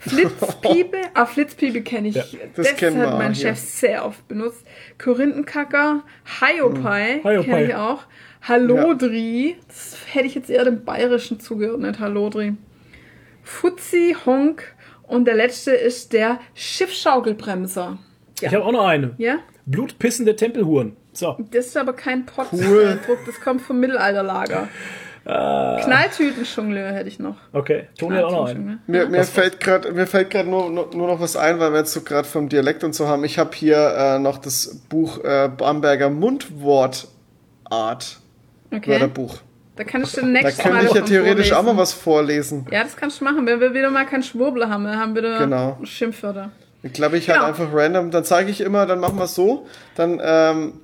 Flitzpiepe, 0.00 0.98
ah, 1.12 1.26
Flitzpiepe 1.26 1.82
kenne 1.82 2.08
ich. 2.08 2.14
Ja, 2.14 2.22
das 2.56 2.66
das 2.66 2.72
hat 2.72 2.94
wir 2.94 3.10
mein 3.10 3.34
Chef 3.34 3.44
ja. 3.44 3.54
sehr 3.54 4.06
oft 4.06 4.26
benutzt. 4.28 4.66
Korinthenkacker, 4.98 6.02
Hiopai, 6.40 7.20
Hiopai. 7.22 7.44
kenne 7.44 7.64
ich 7.64 7.74
auch. 7.74 8.04
Hallodri, 8.42 9.56
das 9.68 9.98
hätte 10.10 10.26
ich 10.26 10.34
jetzt 10.34 10.48
eher 10.48 10.64
dem 10.64 10.84
Bayerischen 10.84 11.38
zugeordnet, 11.38 12.00
Hallodri. 12.00 12.54
Fuzzi, 13.42 14.16
Honk 14.24 14.74
und 15.02 15.26
der 15.26 15.34
letzte 15.34 15.72
ist 15.72 16.14
der 16.14 16.40
Schiffschaukelbremser. 16.54 17.98
Ich 18.40 18.54
habe 18.54 18.64
auch 18.64 18.72
noch 18.72 18.86
eine. 18.86 19.14
Ja? 19.18 19.40
Blutpissende 19.66 20.34
Tempelhuren. 20.34 20.96
So. 21.12 21.36
Das 21.50 21.66
ist 21.66 21.76
aber 21.76 21.92
kein 21.92 22.24
Cool. 22.52 22.96
Potsdruck, 22.96 23.18
das 23.26 23.40
kommt 23.40 23.60
vom 23.60 23.80
Mittelalterlager. 23.80 24.68
Ah. 25.26 25.78
Knalltütenjongleur 25.84 26.92
hätte 26.92 27.08
ich 27.08 27.18
noch. 27.18 27.36
Okay. 27.52 27.88
Toni 27.98 28.16
hat 28.16 28.24
auch 28.24 28.32
noch 28.32 28.48
einen. 28.48 28.80
Mir, 28.86 29.06
mir 29.08 29.22
fällt 29.24 29.60
gerade 29.60 29.92
mir 29.92 30.06
fällt 30.06 30.30
gerade 30.30 30.48
nur, 30.48 30.70
nur, 30.70 30.88
nur 30.94 31.06
noch 31.08 31.20
was 31.20 31.36
ein, 31.36 31.58
weil 31.60 31.72
wir 31.72 31.80
jetzt 31.80 31.92
so 31.92 32.00
gerade 32.00 32.26
vom 32.26 32.48
Dialekt 32.48 32.84
und 32.84 32.94
so 32.94 33.06
haben. 33.06 33.22
Ich 33.24 33.38
habe 33.38 33.50
hier 33.54 33.76
äh, 33.96 34.18
noch 34.18 34.38
das 34.38 34.80
Buch 34.88 35.22
äh, 35.22 35.48
Bamberger 35.54 36.08
Mundwortart 36.10 37.08
Okay. 38.72 38.90
Wörterbuch. 38.92 39.38
Da 39.76 39.84
kannst 39.84 40.16
du 40.16 40.20
Da 40.20 40.26
nächstes 40.26 40.58
könnte 40.58 40.76
Mal 40.78 40.84
ich 40.86 40.94
ja 40.94 41.00
theoretisch 41.02 41.52
auch 41.52 41.56
vorlesen. 41.56 41.76
mal 41.76 41.82
was 41.82 41.92
vorlesen. 41.92 42.66
Ja, 42.70 42.82
das 42.84 42.96
kannst 42.96 43.20
du 43.20 43.24
machen. 43.24 43.46
Wenn 43.46 43.60
wir 43.60 43.74
wieder 43.74 43.90
mal 43.90 44.06
keinen 44.06 44.22
Schwurbler 44.22 44.68
haben, 44.68 44.84
dann 44.84 44.98
haben 44.98 45.14
wir 45.14 45.22
wieder 45.22 45.38
Genau. 45.38 45.78
Schimpfwörter. 45.82 46.50
Ich 46.82 46.92
glaube, 46.92 47.18
ich 47.18 47.28
halt 47.28 47.38
Genau. 47.40 47.48
einfach 47.48 47.68
random. 47.72 48.10
Dann 48.10 48.24
zeige 48.24 48.50
ich 48.50 48.60
immer, 48.60 48.86
dann 48.86 49.00
machen 49.00 49.16
wir 49.18 49.24
es 49.24 49.34
so. 49.34 49.66
Dann 49.96 50.20
ähm, 50.22 50.74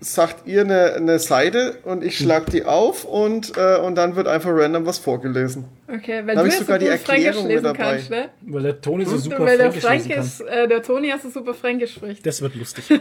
sagt 0.00 0.46
ihr 0.46 0.62
eine, 0.62 0.94
eine 0.94 1.18
Seite 1.18 1.78
und 1.84 2.04
ich 2.04 2.18
schlag 2.18 2.46
die 2.46 2.64
auf 2.64 3.04
und, 3.04 3.56
äh, 3.56 3.76
und 3.78 3.94
dann 3.94 4.16
wird 4.16 4.26
einfach 4.28 4.50
random 4.52 4.86
was 4.86 4.98
vorgelesen. 4.98 5.64
Okay, 5.88 6.26
weil 6.26 6.34
Da 6.34 6.42
du 6.42 6.48
ich 6.48 6.54
jetzt 6.54 6.60
sogar 6.60 6.78
so 6.78 6.84
die 6.84 6.90
Erklärung 6.90 7.42
mit 7.44 7.52
lesen 7.52 7.64
dabei. 7.64 7.78
kannst, 7.96 8.10
ne? 8.10 8.28
Weil 8.42 8.62
der 8.62 8.80
Toni 8.80 9.04
so 9.04 9.16
super 9.16 9.40
weil 9.40 9.58
der 9.58 9.72
Fränkisch 9.72 9.90
lesen 9.90 10.08
Frank 10.08 10.14
kann. 10.14 10.24
ist, 10.24 10.40
äh, 10.40 10.68
der 10.68 10.82
Toni 10.82 11.08
hast 11.08 11.24
du 11.24 11.30
super 11.30 11.54
Fränkisch 11.54 11.94
spricht. 11.94 12.24
Das 12.26 12.40
wird 12.42 12.54
lustig. 12.54 12.84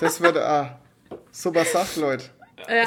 Das 0.00 0.20
wird, 0.20 0.36
ah, 0.36 0.78
super 1.30 1.64
Sache, 1.64 2.00
Leute. 2.00 2.24
Ja. 2.68 2.86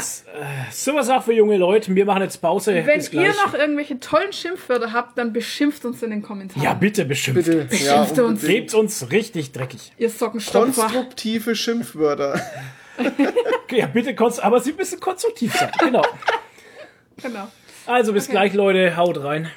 so 0.72 0.94
was 0.96 1.10
auch 1.10 1.24
für 1.24 1.34
junge 1.34 1.58
Leute. 1.58 1.94
Wir 1.96 2.06
machen 2.06 2.24
jetzt 2.24 2.42
Pause. 2.42 2.74
Wenn 2.74 2.86
Bis 2.98 3.14
ihr 3.14 3.30
noch 3.30 3.54
irgendwelche 3.54 4.00
tollen 4.00 4.34
Schimpfwörter 4.34 4.92
habt, 4.92 5.18
dann 5.18 5.34
beschimpft 5.34 5.86
uns 5.86 6.02
in 6.02 6.10
den 6.10 6.22
Kommentaren. 6.22 6.64
Ja, 6.64 6.74
bitte 6.74 7.06
beschimpft. 7.06 7.46
Bitte. 7.46 7.66
Beschimpft 7.66 8.12
uns. 8.12 8.20
unbedingt. 8.20 8.42
Gebt 8.42 8.74
uns 8.74 9.12
richtig 9.12 9.52
dreckig. 9.52 9.94
Ihr 9.98 10.10
Sockenstopfer. 10.10 10.64
Konstruktive 10.82 11.56
Schimpfwörter. 11.56 12.42
Ja, 13.72 13.86
bitte, 13.88 14.16
konst 14.16 14.42
aber 14.44 14.60
sie 14.62 14.74
müssen 14.74 15.00
konstruktiv 15.00 15.54
sein. 15.54 15.72
Genau. 15.80 16.04
Genau. 17.22 17.48
Also 17.86 18.14
bis 18.14 18.26
Okay. 18.26 18.32
gleich, 18.34 18.54
Leute. 18.54 18.96
Haut 18.98 19.22
rein. 19.24 19.52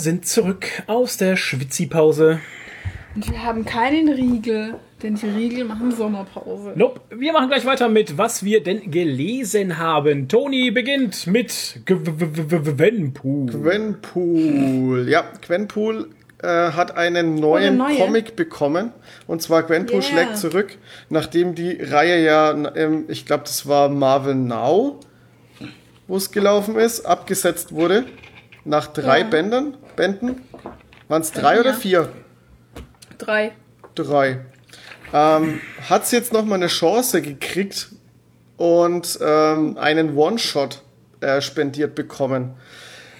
Sind 0.00 0.26
zurück 0.26 0.66
aus 0.86 1.16
der 1.16 1.36
Schwitzi-Pause. 1.36 2.40
Und 3.14 3.30
wir 3.30 3.42
haben 3.42 3.64
keinen 3.64 4.08
Riegel, 4.08 4.74
denn 5.02 5.16
die 5.16 5.26
Riegel 5.26 5.64
machen 5.64 5.90
Sommerpause. 5.90 6.72
Nope. 6.76 7.00
Wir 7.10 7.32
machen 7.32 7.48
gleich 7.48 7.64
weiter 7.66 7.88
mit, 7.88 8.18
was 8.18 8.44
wir 8.44 8.62
denn 8.62 8.90
gelesen 8.90 9.78
haben. 9.78 10.28
Toni 10.28 10.70
beginnt 10.70 11.26
mit 11.26 11.80
Gwenpool. 11.86 13.46
Gwenpool. 13.50 15.08
Ja, 15.08 15.24
Gwenpool 15.44 16.10
äh, 16.42 16.46
hat 16.46 16.96
einen 16.96 17.34
neuen 17.34 17.76
neue. 17.76 17.96
Comic 17.96 18.36
bekommen. 18.36 18.92
Und 19.26 19.42
zwar 19.42 19.64
Gwenpool 19.64 20.00
Yeah. 20.00 20.02
schlägt 20.02 20.38
zurück, 20.38 20.78
nachdem 21.08 21.54
die 21.54 21.72
Reihe 21.82 22.24
ja, 22.24 22.52
ähm, 22.76 23.04
ich 23.08 23.26
glaube, 23.26 23.42
das 23.44 23.66
war 23.66 23.88
Marvel 23.88 24.34
Now, 24.36 25.00
wo 26.06 26.16
es 26.16 26.30
gelaufen 26.30 26.76
ist, 26.76 27.04
abgesetzt 27.04 27.72
wurde. 27.72 28.06
Nach 28.64 28.86
drei 28.88 29.20
Ja. 29.20 29.26
Bändern, 29.26 29.76
Bänden. 29.96 30.42
Waren 31.08 31.22
es 31.22 31.32
drei 31.32 31.54
Ja. 31.54 31.60
oder 31.60 31.74
vier? 31.74 32.08
Drei. 33.18 33.52
Drei. 33.94 34.40
Ähm, 35.12 35.60
hat 35.88 36.04
es 36.04 36.10
jetzt 36.12 36.32
nochmal 36.32 36.58
eine 36.58 36.68
Chance 36.68 37.20
gekriegt 37.22 37.88
und 38.56 39.18
ähm, 39.22 39.76
einen 39.78 40.16
One-Shot 40.16 40.82
äh, 41.20 41.40
spendiert 41.40 41.94
bekommen. 41.94 42.54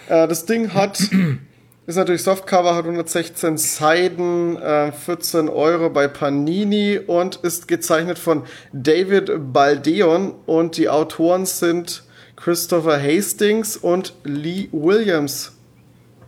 Äh, 0.09 0.29
das 0.29 0.45
Ding 0.47 0.73
hat, 0.73 1.01
ist 1.87 1.97
natürlich 1.97 2.23
Softcover, 2.23 2.77
hat 2.77 2.85
116 2.85 3.57
Seiten, 3.59 4.57
äh, 4.57 4.93
14 4.93 5.49
Euro 5.49 5.91
bei 5.91 6.07
Panini 6.07 6.99
und 6.99 7.37
ist 7.37 7.67
gezeichnet 7.67 8.19
von 8.19 8.45
David 8.73 9.53
Baldeon 9.53 10.35
und 10.47 10.77
die 10.77 10.89
Autoren 10.89 11.45
sind 11.47 12.05
Christopher 12.43 13.03
Hastings 13.03 13.77
und 13.77 14.15
Lee 14.25 14.69
Williams. 14.73 15.53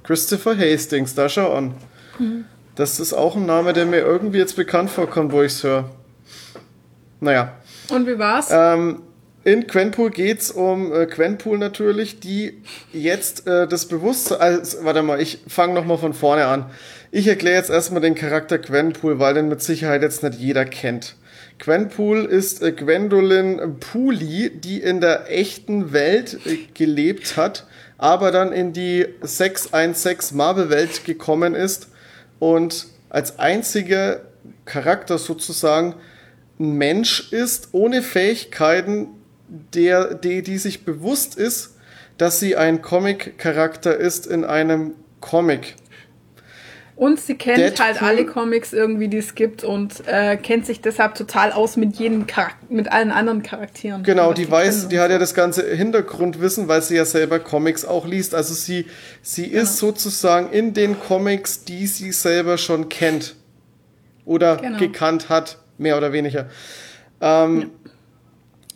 Christopher 0.03 0.57
Hastings, 0.57 1.15
da 1.15 1.29
schau 1.29 1.55
an. 1.55 1.75
Das 2.75 3.01
ist 3.01 3.13
auch 3.13 3.37
ein 3.37 3.47
Name, 3.47 3.73
der 3.73 3.87
mir 3.87 4.01
irgendwie 4.01 4.39
jetzt 4.39 4.57
bekannt 4.57 4.91
vorkommt, 4.91 5.33
wo 5.33 5.43
ich 5.43 5.53
es 5.53 5.63
höre. 5.63 5.91
Naja. 7.21 7.55
Und 7.89 8.07
wie 8.07 8.19
war's? 8.19 8.49
Ähm, 8.51 9.03
in 9.45 9.67
Quenpool 9.67 10.11
geht's 10.11 10.51
um 10.51 10.93
äh, 10.93 11.07
Quenpool 11.07 11.59
natürlich, 11.59 12.21
die 12.21 12.63
jetzt 12.93 13.47
äh, 13.47 13.67
das 13.67 13.87
Bewusstsein. 13.87 14.41
Also, 14.41 14.85
warte 14.85 15.03
mal, 15.03 15.21
ich 15.21 15.39
fange 15.49 15.75
nochmal 15.75 15.99
von 15.99 16.15
vorne 16.15 16.47
an. 16.47 16.67
Ich 17.11 17.27
erkläre 17.27 17.57
jetzt 17.57 17.71
erstmal 17.71 18.01
den 18.01 18.15
Charakter 18.15 18.59
Gwenpool, 18.59 19.19
weil 19.19 19.35
den 19.35 19.49
mit 19.49 19.63
Sicherheit 19.63 20.03
jetzt 20.03 20.23
nicht 20.23 20.39
jeder 20.39 20.65
kennt. 20.65 21.17
Gwenpool 21.63 22.25
ist 22.25 22.61
äh, 22.61 22.73
Gwendolyn 22.73 23.79
Pooley, 23.79 24.51
die 24.53 24.81
in 24.81 25.01
der 25.01 25.31
echten 25.31 25.93
Welt 25.93 26.41
äh, 26.45 26.59
gelebt 26.75 27.37
hat, 27.37 27.69
aber 27.99 28.33
dann 28.33 28.53
in 28.53 28.73
die 28.73 29.07
616 29.21 30.37
Marvel-Welt 30.37 31.05
gekommen 31.05 31.55
ist 31.55 31.89
und 32.41 32.89
als 33.11 33.39
einziger 33.39 34.23
Charakter 34.65 35.19
sozusagen 35.19 35.95
ein 36.59 36.73
Mensch 36.73 37.33
ist, 37.33 37.69
ohne 37.71 38.03
Fähigkeiten, 38.03 39.07
der, 39.47 40.15
die, 40.15 40.43
die 40.43 40.59
sich 40.59 40.85
bewusst 40.85 41.37
ist, 41.37 41.77
dass 42.19 42.41
sie 42.41 42.57
ein 42.57 42.83
Comic-Charakter 42.83 43.97
ist 43.97 44.27
in 44.27 44.45
einem 44.45 44.95
Comic. 45.21 45.77
Und 47.03 47.19
sie 47.19 47.35
kennt 47.35 47.59
Deadpool- 47.59 47.81
halt 47.81 48.03
alle 48.03 48.25
Comics 48.27 48.73
irgendwie, 48.73 49.09
die 49.09 49.17
es 49.17 49.35
gibt 49.35 49.65
und 49.65 50.07
äh, 50.07 50.37
kennt 50.37 50.67
sich 50.67 50.81
deshalb 50.81 51.17
total 51.17 51.51
aus 51.51 51.77
mit 51.77 51.97
jedem 51.97 52.29
Charak 52.29 52.55
mit 52.71 52.93
allen 52.93 53.11
anderen 53.11 53.43
Charakteren. 53.43 54.05
Genau, 54.05 54.31
Was 54.31 54.37
die 54.37 54.49
weiß, 54.51 54.89
die 54.89 55.01
hat 55.01 55.11
ja 55.11 55.19
das 55.19 55.35
ganze 55.35 55.69
Hintergrundwissen, 55.75 56.69
weil 56.69 56.81
sie 56.81 56.95
ja 56.95 57.05
selber 57.05 57.41
Comics 57.41 57.85
auch 57.85 58.07
liest. 58.07 58.37
Also 58.37 58.55
sie, 58.55 58.87
sie 59.21 59.47
ist 59.47 59.79
sozusagen 59.79 60.51
in 60.53 60.75
den 60.75 61.01
Comics, 61.01 61.65
die 61.65 61.89
sie 61.89 62.13
selber 62.13 62.57
schon 62.57 62.89
kennt 62.89 63.35
oder 64.25 64.59
Genau. 64.59 64.79
gekannt 64.79 65.29
hat, 65.29 65.59
mehr 65.79 65.97
oder 65.97 66.13
weniger. 66.13 66.47
Ähm, 67.21 67.71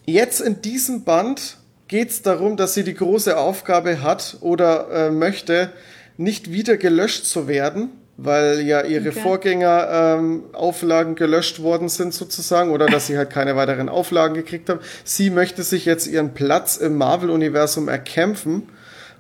Jetzt 0.09 0.41
in 0.41 0.63
diesem 0.63 1.03
Band 1.05 1.59
geht 1.89 2.11
es 2.11 2.23
darum, 2.23 2.57
dass 2.57 2.75
sie 2.75 2.85
die 2.85 2.95
große 2.95 3.37
Aufgabe 3.37 4.03
hat 4.03 4.37
oder 4.41 4.89
äh, 4.91 5.11
möchte, 5.11 5.73
nicht 6.17 6.53
wieder 6.53 6.77
gelöscht 6.77 7.25
zu 7.25 7.47
werden, 7.49 7.91
weil 8.17 8.61
ja 8.61 8.83
ihre 8.83 9.11
Okay. 9.11 9.21
Vorgänger 9.21 10.17
ähm, 10.19 10.45
Auflagen 10.53 11.15
gelöscht 11.17 11.61
worden 11.63 11.89
sind 11.89 12.15
sozusagen 12.15 12.71
oder 12.71 12.87
dass 12.87 13.07
sie 13.07 13.19
halt 13.19 13.31
keine 13.31 13.57
weiteren 13.57 13.89
Auflagen 13.89 14.35
gekriegt 14.35 14.69
haben. 14.71 14.81
Sie 15.05 15.31
möchte 15.31 15.63
sich 15.63 15.85
jetzt 15.85 16.07
ihren 16.07 16.33
Platz 16.35 16.77
im 16.77 16.97
Marvel-Universum 16.97 17.89
erkämpfen 17.89 18.69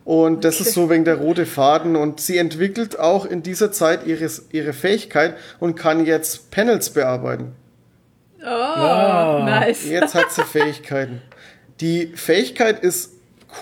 und 0.06 0.44
das 0.44 0.60
ist 0.60 0.73
so 0.73 0.89
wegen 0.89 1.05
der 1.05 1.16
rote 1.16 1.47
Faden 1.47 1.97
und 1.97 2.20
sie 2.20 2.39
entwickelt 2.39 2.98
auch 2.98 3.27
in 3.27 3.43
dieser 3.43 3.73
Zeit 3.73 4.06
ihres, 4.06 4.47
ihre 4.52 4.73
Fähigkeit 4.73 5.35
und 5.59 5.74
kann 5.74 6.06
jetzt 6.06 6.51
Panels 6.52 6.90
bearbeiten. 6.90 7.56
Oh, 8.40 9.43
nice. 9.44 9.85
Jetzt 9.85 10.14
hat 10.14 10.31
sie 10.31 10.43
Fähigkeiten. 10.52 11.23
Die 11.81 12.12
Fähigkeit 12.14 12.81
ist 12.81 13.10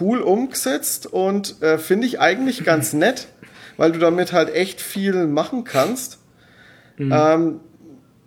cool 0.01 0.21
umgesetzt 0.21 1.07
und 1.07 1.63
äh, 1.63 1.79
finde 1.79 2.07
ich 2.07 2.21
eigentlich 2.21 2.63
ganz 2.65 2.93
nett, 2.93 3.29
weil 3.77 3.93
du 3.93 3.99
damit 3.99 4.33
halt 4.33 4.55
echt 4.55 4.81
viel 4.81 5.27
machen 5.27 5.65
kannst. 5.65 6.19
Ähm, 6.99 7.61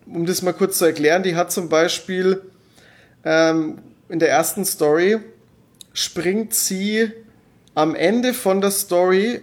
um 0.05 0.25
das 0.25 0.41
mal 0.41 0.53
kurz 0.53 0.77
zu 0.77 0.85
erklären, 0.85 1.23
die 1.23 1.35
hat 1.35 1.51
zum 1.51 1.69
Beispiel 1.69 2.41
ähm, 3.23 3.79
in 4.09 4.19
der 4.19 4.29
ersten 4.29 4.65
Story 4.65 5.19
springt 5.93 6.53
sie 6.53 7.11
am 7.75 7.95
Ende 7.95 8.33
von 8.33 8.61
der 8.61 8.71
Story 8.71 9.41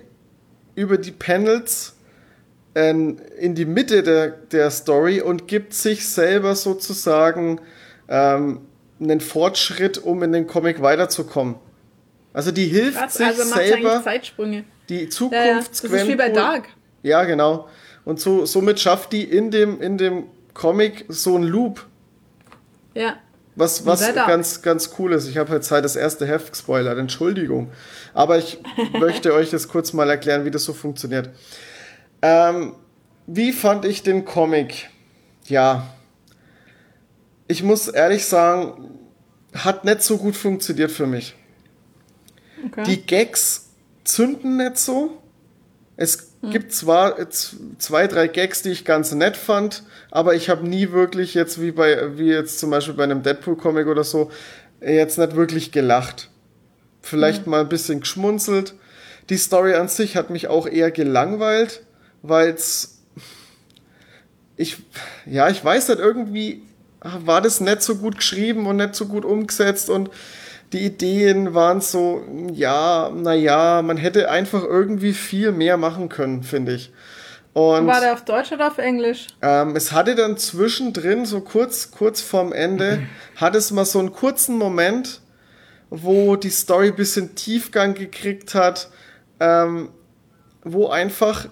über 0.74 0.98
die 0.98 1.12
Panels 1.12 1.94
ähm, 2.74 3.18
in 3.38 3.54
die 3.54 3.64
Mitte 3.64 4.02
der, 4.02 4.28
der 4.30 4.70
Story 4.70 5.20
und 5.20 5.46
gibt 5.48 5.74
sich 5.74 6.08
selber 6.08 6.54
sozusagen 6.56 7.60
ähm, 8.08 8.60
einen 9.00 9.20
Fortschritt, 9.20 9.98
um 9.98 10.22
in 10.22 10.32
den 10.32 10.46
Comic 10.46 10.82
weiterzukommen. 10.82 11.56
Also 12.32 12.50
die 12.50 12.66
hilft 12.66 12.98
Krass, 12.98 13.14
sich 13.14 13.26
also 13.26 13.44
macht 13.44 13.54
selber 13.54 13.90
eigentlich 13.90 14.04
Zeitsprünge. 14.04 14.64
Die 14.88 14.96
Ja, 14.96 15.02
ja. 15.04 15.10
Zukunft 15.10 15.70
Das 15.70 15.84
ist 15.84 16.08
wie 16.08 16.16
bei 16.16 16.28
Dark. 16.30 16.68
Ja, 17.02 17.24
genau. 17.24 17.68
Und 18.04 18.20
so, 18.20 18.44
somit 18.46 18.80
schafft 18.80 19.12
die 19.12 19.24
in 19.24 19.50
dem, 19.50 19.80
in 19.80 19.98
dem 19.98 20.24
Comic 20.52 21.04
so 21.08 21.34
einen 21.36 21.44
Loop, 21.44 21.86
Ja. 22.94 23.16
was, 23.56 23.86
was 23.86 24.14
ganz, 24.14 24.62
ganz 24.62 24.90
cool 24.98 25.12
ist. 25.12 25.26
Ich 25.28 25.36
habe 25.38 25.54
jetzt 25.54 25.70
halt 25.70 25.84
das 25.84 25.96
erste 25.96 26.26
Heft 26.26 26.52
gespoilert, 26.52 26.98
Entschuldigung. 26.98 27.70
Aber 28.12 28.38
ich 28.38 28.58
möchte 28.98 29.32
euch 29.34 29.50
das 29.50 29.68
kurz 29.68 29.92
mal 29.92 30.08
erklären, 30.10 30.44
wie 30.44 30.50
das 30.50 30.64
so 30.64 30.72
funktioniert. 30.72 31.30
Ähm, 32.22 32.74
wie 33.26 33.52
fand 33.52 33.84
ich 33.84 34.02
den 34.02 34.24
Comic? 34.24 34.88
Ja, 35.46 35.86
ich 37.48 37.62
muss 37.62 37.88
ehrlich 37.88 38.24
sagen, 38.26 38.98
hat 39.54 39.84
nicht 39.84 40.02
so 40.02 40.16
gut 40.18 40.36
funktioniert 40.36 40.90
für 40.90 41.06
mich. 41.06 41.34
Okay. 42.66 42.82
Die 42.84 43.02
Gags 43.06 43.63
zünden 44.04 44.56
nicht 44.56 44.78
so. 44.78 45.22
Es 45.96 46.32
gibt 46.50 46.72
zwar 46.72 47.16
zwei, 47.30 48.06
drei 48.06 48.28
Gags, 48.28 48.62
die 48.62 48.70
ich 48.70 48.84
ganz 48.84 49.12
nett 49.12 49.36
fand, 49.36 49.84
aber 50.10 50.34
ich 50.34 50.50
habe 50.50 50.68
nie 50.68 50.90
wirklich 50.90 51.34
jetzt 51.34 51.60
wie 51.60 51.70
bei, 51.70 52.18
wie 52.18 52.28
jetzt 52.28 52.58
zum 52.58 52.70
Beispiel 52.70 52.94
bei 52.94 53.04
einem 53.04 53.22
Deadpool-Comic 53.22 53.86
oder 53.86 54.04
so, 54.04 54.30
jetzt 54.80 55.18
nicht 55.18 55.36
wirklich 55.36 55.72
gelacht. 55.72 56.30
Vielleicht 57.00 57.46
mal 57.46 57.60
ein 57.60 57.68
bisschen 57.68 58.00
geschmunzelt. 58.00 58.74
Die 59.30 59.36
Story 59.36 59.74
an 59.74 59.88
sich 59.88 60.16
hat 60.16 60.30
mich 60.30 60.48
auch 60.48 60.66
eher 60.66 60.90
gelangweilt, 60.90 61.82
weil's 62.22 62.94
ich, 64.56 64.76
ja, 65.26 65.48
ich 65.48 65.64
weiß 65.64 65.88
nicht, 65.88 65.98
irgendwie 65.98 66.62
war 67.00 67.40
das 67.40 67.60
nicht 67.60 67.82
so 67.82 67.96
gut 67.96 68.16
geschrieben 68.16 68.66
und 68.66 68.76
nicht 68.76 68.94
so 68.94 69.06
gut 69.06 69.24
umgesetzt 69.24 69.90
und 69.90 70.10
die 70.74 70.84
Ideen 70.84 71.54
waren 71.54 71.80
so, 71.80 72.22
ja, 72.52 73.10
naja, 73.14 73.80
man 73.82 73.96
hätte 73.96 74.28
einfach 74.28 74.64
irgendwie 74.64 75.12
viel 75.12 75.52
mehr 75.52 75.76
machen 75.76 76.08
können, 76.08 76.42
finde 76.42 76.74
ich. 76.74 76.92
Und 77.52 77.86
War 77.86 78.00
der 78.00 78.14
auf 78.14 78.24
Deutsch 78.24 78.50
oder 78.50 78.66
auf 78.66 78.78
Englisch? 78.78 79.28
ähm, 79.40 79.76
es 79.76 79.92
hatte 79.92 80.16
dann 80.16 80.36
zwischendrin, 80.36 81.24
so 81.24 81.40
kurz, 81.40 81.92
kurz 81.92 82.20
vorm 82.20 82.52
Ende, 82.52 83.06
hat 83.36 83.54
es 83.54 83.70
mal 83.70 83.84
so 83.84 84.00
einen 84.00 84.12
kurzen 84.12 84.58
Moment, 84.58 85.20
wo 85.90 86.34
die 86.34 86.50
Story 86.50 86.88
ein 86.88 86.96
bisschen 86.96 87.36
Tiefgang 87.36 87.94
gekriegt 87.94 88.56
hat, 88.56 88.90
ähm, 89.38 89.90
wo 90.64 90.88
einfach 90.88 91.46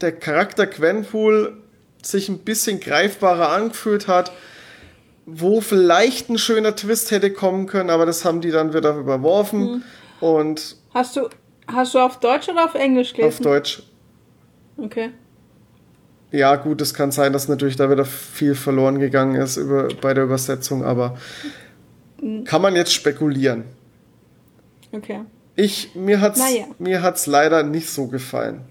der 0.00 0.12
Charakter 0.12 0.68
Gwenpool 0.68 1.60
sich 2.00 2.28
ein 2.28 2.38
bisschen 2.38 2.78
greifbarer 2.78 3.48
angefühlt 3.48 4.06
hat, 4.06 4.30
wo 5.26 5.60
vielleicht 5.60 6.28
ein 6.28 6.38
schöner 6.38 6.74
Twist 6.74 7.10
hätte 7.10 7.32
kommen 7.32 7.66
können, 7.66 7.90
aber 7.90 8.06
das 8.06 8.24
haben 8.24 8.40
die 8.40 8.50
dann 8.50 8.74
wieder 8.74 8.96
überworfen 8.96 9.84
und 10.20 10.76
Hast 10.92 11.16
du, 11.16 11.28
hast 11.68 11.94
du 11.94 11.98
auf 12.00 12.18
Deutsch 12.20 12.48
oder 12.48 12.64
auf 12.64 12.74
Englisch 12.74 13.10
auf 13.12 13.16
gelesen? 13.16 13.42
Deutsch 13.42 13.82
Okay. 14.76 15.10
Ja, 16.32 16.56
gut, 16.56 16.80
es 16.80 16.94
kann 16.94 17.10
sein, 17.10 17.32
dass 17.32 17.48
natürlich 17.48 17.76
da 17.76 17.90
wieder 17.90 18.04
viel 18.04 18.54
verloren 18.54 18.98
gegangen 18.98 19.34
ist 19.34 19.56
über, 19.56 19.88
bei 20.00 20.14
der 20.14 20.24
Übersetzung, 20.24 20.84
aber 20.84 21.18
kann 22.44 22.62
man 22.62 22.76
jetzt 22.76 22.92
spekulieren. 22.92 23.64
Okay. 24.92 25.20
Ich, 25.56 25.94
mir 25.94 26.20
hat's, 26.20 26.38
Naja. 26.38 26.66
mir 26.78 27.02
hat's 27.02 27.26
leider 27.26 27.62
nicht 27.62 27.90
so 27.90 28.06
gefallen. 28.06 28.62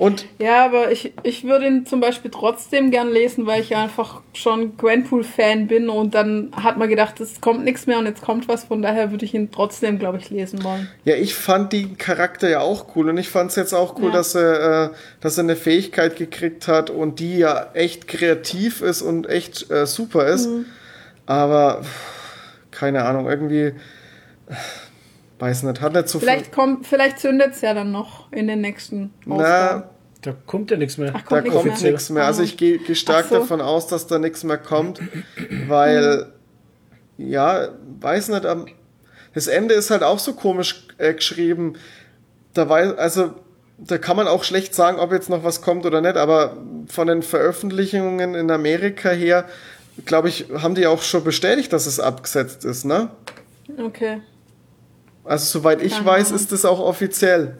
Und 0.00 0.24
Ja, 0.38 0.64
aber 0.64 0.90
ich, 0.90 1.12
ich 1.24 1.44
würde 1.44 1.66
ihn 1.66 1.84
zum 1.84 2.00
Beispiel 2.00 2.30
trotzdem 2.30 2.90
gern 2.90 3.10
lesen, 3.12 3.44
weil 3.46 3.60
ich 3.60 3.76
einfach 3.76 4.22
schon 4.32 4.78
Gwenpool-Fan 4.78 5.66
bin 5.66 5.90
und 5.90 6.14
dann 6.14 6.52
hat 6.56 6.78
man 6.78 6.88
gedacht, 6.88 7.20
es 7.20 7.42
kommt 7.42 7.64
nichts 7.64 7.86
mehr 7.86 7.98
und 7.98 8.06
jetzt 8.06 8.22
kommt 8.22 8.48
was, 8.48 8.64
von 8.64 8.80
daher 8.80 9.10
würde 9.10 9.26
ich 9.26 9.34
ihn 9.34 9.50
trotzdem, 9.52 9.98
glaube 9.98 10.16
ich, 10.16 10.30
lesen 10.30 10.64
wollen. 10.64 10.88
ja, 11.04 11.16
ich 11.16 11.34
fand 11.34 11.74
die 11.74 11.92
Charakter 11.96 12.48
ja 12.48 12.60
auch 12.60 12.96
cool 12.96 13.10
und 13.10 13.18
ich 13.18 13.28
fand's 13.28 13.56
jetzt 13.56 13.74
auch 13.74 13.98
cool, 13.98 14.06
Ja. 14.06 14.12
dass 14.12 14.34
er, 14.34 14.84
äh, 14.84 14.90
dass 15.20 15.36
er 15.36 15.44
eine 15.44 15.56
Fähigkeit 15.56 16.16
gekriegt 16.16 16.66
hat 16.66 16.88
und 16.88 17.18
die 17.20 17.36
ja 17.36 17.68
echt 17.74 18.08
kreativ 18.08 18.80
ist 18.80 19.02
und 19.02 19.28
echt 19.28 19.70
äh, 19.70 19.84
super 19.84 20.26
ist. 20.28 20.46
Mhm. 20.46 20.64
Aber 21.26 21.82
keine 22.70 23.04
Ahnung, 23.04 23.28
irgendwie 23.28 23.72
weiß 25.40 25.62
nicht, 25.64 25.80
hat 25.80 25.94
nicht 25.94 26.08
so 26.08 26.18
Vielleicht 26.20 26.52
kommt, 26.52 26.86
vielleicht 26.86 27.18
zündet 27.18 27.52
es 27.52 27.60
ja 27.62 27.74
dann 27.74 27.90
noch 27.92 28.30
in 28.32 28.46
den 28.46 28.60
nächsten 28.60 29.12
viel. 29.24 29.32
Ausgaben. 29.32 29.82
Na, 29.84 29.90
Da 30.22 30.32
kommt 30.46 30.70
ja 30.70 30.76
nichts 30.76 30.98
mehr. 30.98 31.12
Ach, 31.14 31.22
da 31.22 31.40
kommt 31.40 31.44
nichts 31.44 31.56
kommt 31.62 31.82
mehr. 31.82 31.90
nichts 31.92 32.10
mehr. 32.10 32.24
Also 32.26 32.42
ich 32.42 32.56
gehe 32.56 32.78
geh 32.78 32.94
stark 32.94 33.26
so. 33.26 33.36
davon 33.38 33.60
aus, 33.60 33.86
dass 33.86 34.06
da 34.06 34.18
nichts 34.18 34.44
mehr 34.44 34.58
kommt, 34.58 35.00
weil 35.68 36.26
ja, 37.16 37.68
weiß 38.00 38.28
nicht, 38.28 38.46
am- 38.46 38.66
das 39.34 39.46
Ende 39.46 39.74
ist 39.74 39.90
halt 39.90 40.02
auch 40.02 40.18
so 40.18 40.32
komisch 40.34 40.86
äh, 40.98 41.14
geschrieben. 41.14 41.74
Da 42.54 42.68
weiß, 42.68 42.98
also 42.98 43.34
da 43.78 43.96
kann 43.98 44.16
man 44.16 44.26
auch 44.28 44.44
schlecht 44.44 44.74
sagen, 44.74 44.98
ob 44.98 45.12
jetzt 45.12 45.30
noch 45.30 45.44
was 45.44 45.62
kommt 45.62 45.86
oder 45.86 46.00
nicht, 46.00 46.16
aber 46.16 46.56
von 46.88 47.06
den 47.06 47.22
Veröffentlichungen 47.22 48.34
in 48.34 48.50
Amerika 48.50 49.10
her, 49.10 49.44
glaube 50.04 50.28
ich, 50.28 50.46
haben 50.54 50.74
die 50.74 50.86
auch 50.86 51.02
schon 51.02 51.24
bestätigt, 51.24 51.72
dass 51.72 51.86
es 51.86 52.00
abgesetzt 52.00 52.64
ist, 52.64 52.84
ne? 52.84 53.10
Okay, 53.82 54.20
Also 55.24 55.58
soweit 55.58 55.82
ich 55.82 55.94
Aha. 55.94 56.04
weiß, 56.04 56.30
ist 56.32 56.52
es 56.52 56.64
auch 56.64 56.80
offiziell. 56.80 57.58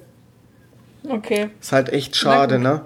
okay. 1.09 1.51
Ist 1.61 1.73
halt 1.73 1.91
echt 1.93 2.17
schade, 2.17 2.59
ne? 2.59 2.83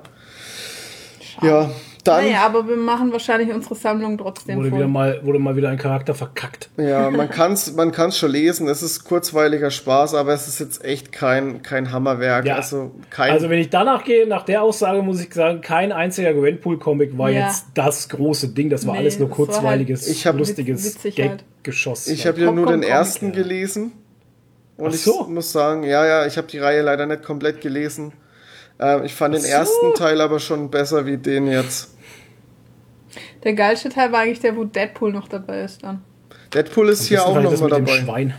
Ja, 1.43 1.71
dann 2.05 2.23
naja, 2.25 2.45
aber 2.45 2.69
wir 2.69 2.77
machen 2.77 3.11
wahrscheinlich 3.13 3.51
unsere 3.53 3.75
Sammlung 3.75 4.19
trotzdem 4.19 4.59
Wurde, 4.59 4.71
wieder 4.73 4.87
mal, 4.87 5.21
wurde 5.25 5.39
mal 5.39 5.57
wieder 5.57 5.71
ein 5.71 5.79
Charakter 5.79 6.15
verkackt. 6.15 6.69
Ja, 6.77 7.11
man 7.11 7.31
kann's, 7.31 7.73
man 7.73 7.93
kann's 7.93 8.19
schon 8.19 8.31
lesen. 8.31 8.69
Es 8.69 8.83
ist 8.83 9.05
kurzweiliger 9.05 9.71
Spaß, 9.71 10.15
aber 10.15 10.35
es 10.35 10.47
ist 10.47 10.61
jetzt 10.61 10.85
echt 10.85 11.13
kein, 11.13 11.63
kein 11.63 11.91
Hammerwerk. 11.93 12.45
Ja. 12.45 12.57
Also 12.57 12.91
kein. 13.09 13.33
Also 13.33 13.49
wenn 13.49 13.59
ich 13.59 13.71
danach 13.71 14.05
gehe, 14.05 14.27
nach 14.29 14.43
der 14.45 14.63
Aussage 14.63 15.01
muss 15.03 15.19
ich 15.25 15.33
sagen, 15.33 15.63
kein 15.63 15.93
einziger 15.93 16.35
Gwenpool-Comic 16.35 17.17
war 17.17 17.31
Ja. 17.31 17.47
jetzt 17.47 17.67
das 17.73 18.09
große 18.11 18.49
Ding. 18.51 18.69
Das 18.69 18.87
war 18.87 18.93
Nee, 18.95 19.01
alles 19.01 19.19
nur 19.19 19.29
das 19.31 19.39
halt 19.39 19.49
kurzweiliges, 19.49 20.07
Ich 20.07 20.27
hab- 20.27 20.37
lustiges 20.37 20.99
halt. 21.03 21.15
Gag-Geschoss. 21.17 22.07
ich 22.09 22.27
habe 22.27 22.39
ja 22.39 22.53
nur 22.53 22.67
den 22.67 22.83
ersten 22.83 23.29
ja. 23.29 23.33
gelesen. 23.33 23.93
Und 24.77 24.89
Ach 24.89 24.95
ich 24.95 25.03
so. 25.03 25.25
muss 25.25 25.53
sagen, 25.53 25.85
ja, 25.85 26.05
ja, 26.07 26.27
ich 26.27 26.37
habe 26.37 26.47
die 26.49 26.59
Reihe 26.59 26.83
leider 26.83 27.07
nicht 27.07 27.23
komplett 27.23 27.61
gelesen. 27.61 28.13
Ähm, 28.81 29.05
ich 29.05 29.15
fand 29.15 29.35
den 29.35 29.43
so. 29.43 29.49
ersten 29.49 29.95
Teil 29.95 30.21
aber 30.21 30.41
schon 30.41 30.71
besser 30.71 31.07
wie 31.07 31.17
den 31.17 31.47
jetzt. 31.47 31.97
Der 33.45 33.53
geilste 33.53 33.89
Teil 33.89 34.11
war 34.11 34.21
eigentlich 34.21 34.41
der, 34.41 34.57
wo 34.57 34.65
Deadpool 34.65 35.13
noch 35.13 35.29
dabei 35.29 35.63
ist 35.63 35.83
dann. 35.85 36.03
Deadpool 36.53 36.89
ist 36.89 37.07
hier 37.07 37.25
auch 37.25 37.41
noch 37.41 37.51
das 37.51 37.61
mal 37.61 37.67
mit 37.69 37.79
dem 37.79 37.87
dabei. 37.87 37.99
Schwein. 38.01 38.35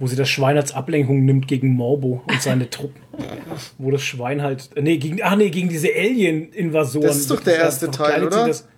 Wo 0.00 0.06
sie 0.06 0.16
das 0.16 0.28
Schwein 0.28 0.56
als 0.56 0.74
Ablenkung 0.74 1.24
nimmt 1.24 1.48
gegen 1.48 1.70
Morbo 1.70 2.22
und 2.28 2.40
seine 2.40 2.70
Truppen. 2.70 3.02
Wo 3.78 3.90
das 3.90 4.02
Schwein 4.02 4.42
halt. 4.42 4.70
Nee, 4.80 4.96
gegen, 4.98 5.20
ach 5.24 5.34
nee, 5.34 5.50
gegen 5.50 5.68
diese 5.68 5.88
Alien-Invasoren. 5.88 7.08
Das 7.08 7.16
ist 7.16 7.30
doch 7.32 7.40
der 7.40 7.56
erste 7.56 7.90
Teil, 7.90 8.24
oder? 8.24 8.46
Das, 8.46 8.68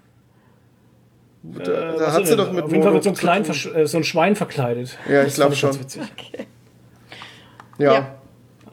Da, 1.42 1.62
äh, 1.62 1.64
da 1.66 1.94
was 2.00 2.06
hat 2.12 2.18
denn 2.20 2.26
sie 2.26 2.36
doch 2.36 2.52
mit 2.52 2.64
Auf 2.64 2.70
jeden 2.70 2.82
Fall 2.82 2.92
wird 2.92 3.04
so 3.04 3.10
ein, 3.10 3.16
klein, 3.16 3.44
tun. 3.44 3.54
Versch- 3.54 3.74
äh, 3.74 3.86
so 3.86 3.96
ein 3.98 4.04
Schwein 4.04 4.36
verkleidet. 4.36 4.98
Ja, 5.08 5.20
ich 5.20 5.26
Das 5.28 5.34
glaub 5.36 5.54
fand 5.54 5.62
ganz 5.62 5.94
schon. 5.94 6.02
witzig. 6.04 6.48
Ja. 7.78 7.92
Ja. 7.92 8.14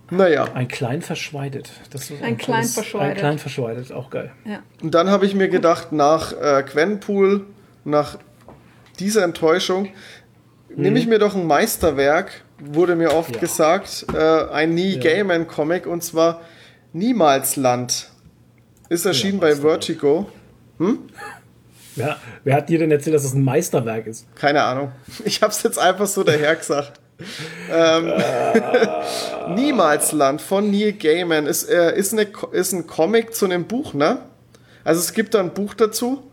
Naja. 0.10 0.46
Ein 0.54 0.68
klein 0.68 1.02
verschweidet. 1.02 1.70
Das 1.92 2.10
ist 2.10 2.22
Ein 2.24 2.38
klein 2.38 2.62
tolles- 2.62 2.74
verschweidet. 2.76 3.10
Ein 3.12 3.18
klein 3.18 3.40
verschweidet, 3.40 3.92
auch 3.92 4.10
geil. 4.10 4.32
Ja. 4.46 4.60
Und 4.82 4.92
dann 4.96 5.10
habe 5.10 5.26
ich 5.26 5.34
mir 5.36 5.50
gedacht, 5.50 5.92
nach 5.92 6.34
äh, 6.34 6.64
Gwenpool, 6.64 7.46
nach 7.84 8.18
dieser 9.00 9.24
Enttäuschung, 9.24 9.90
nehme 10.76 10.98
ich 11.00 11.08
mir 11.08 11.20
doch 11.20 11.36
ein 11.36 11.46
Meisterwerk, 11.46 12.44
wurde 12.60 12.96
mir 12.96 13.14
oft 13.14 13.36
Ja. 13.36 13.42
gesagt, 13.42 14.06
äh, 14.14 14.18
ein 14.52 14.74
Nie 14.74 14.98
Gaiman 15.00 15.48
Comic 15.48 15.86
und 15.88 16.04
zwar 16.04 16.42
Niemalsland. 16.94 18.10
Ist 18.90 19.06
erschienen 19.06 19.40
bei 19.40 19.48
Meisterwerk. 19.50 19.72
Vertigo. 19.84 20.30
Ja, 21.98 22.18
wer 22.44 22.56
hat 22.56 22.70
dir 22.70 22.80
denn 22.80 22.92
erzählt, 22.92 23.16
dass 23.16 23.26
es 23.26 23.34
ein 23.34 23.44
Meisterwerk 23.44 24.08
ist? 24.08 24.26
Keine 24.36 24.64
Ahnung. 24.64 24.92
Ich 25.26 25.42
habe 25.42 25.52
es 25.52 25.62
jetzt 25.64 25.78
einfach 25.80 26.08
so 26.08 26.24
daher 26.24 26.56
gesagt. 26.56 27.00
ähm, 27.72 28.14
Niemalsland 29.56 30.42
von 30.42 30.70
Neil 30.72 30.94
Gaiman 30.94 31.46
ist, 31.48 31.70
äh, 31.70 31.98
ist, 31.98 32.14
eine, 32.14 32.28
ist 32.52 32.74
ein 32.74 32.86
Comic 32.88 33.34
zu 33.36 33.46
einem 33.46 33.66
Buch, 33.66 33.94
ne? 33.94 34.20
Also 34.84 35.02
es 35.02 35.14
gibt 35.14 35.34
da 35.34 35.40
ein 35.40 35.54
Buch 35.54 35.74
dazu. 35.74 36.24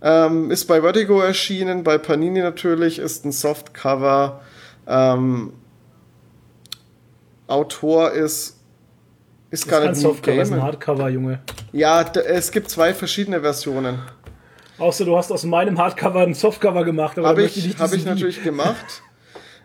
Ähm, 0.00 0.50
ist 0.50 0.64
bei 0.66 0.80
Vertigo 0.80 1.20
erschienen, 1.20 1.82
bei 1.84 1.98
Panini 1.98 2.40
natürlich, 2.40 2.98
ist 3.00 3.24
ein 3.24 3.32
Softcover. 3.32 4.40
Ähm, 4.86 5.52
Autor 7.46 8.12
ist 8.12 8.54
ist 9.50 9.64
Das 9.64 9.70
gar 9.70 9.80
ist 9.82 9.88
nicht 9.88 10.02
Neil 10.02 10.12
Softcover, 10.12 10.36
das 10.36 10.48
ist 10.48 10.54
ein. 10.54 10.62
Hardcover, 10.62 11.08
Junge. 11.08 11.40
Ja, 11.72 12.04
d- 12.04 12.20
es 12.20 12.50
gibt 12.50 12.68
zwei 12.70 12.92
verschiedene 12.92 13.40
Versionen. 13.40 13.98
Außer 14.78 15.04
du 15.04 15.16
hast 15.16 15.30
aus 15.32 15.44
meinem 15.44 15.78
Hardcover 15.78 16.20
ein 16.20 16.34
Softcover 16.34 16.84
gemacht. 16.84 17.18
aber 17.18 17.28
Habe 17.28 17.42
ich, 17.44 17.76
hab 17.78 17.92
ich 17.92 18.04
natürlich 18.04 18.42
gemacht. 18.42 19.02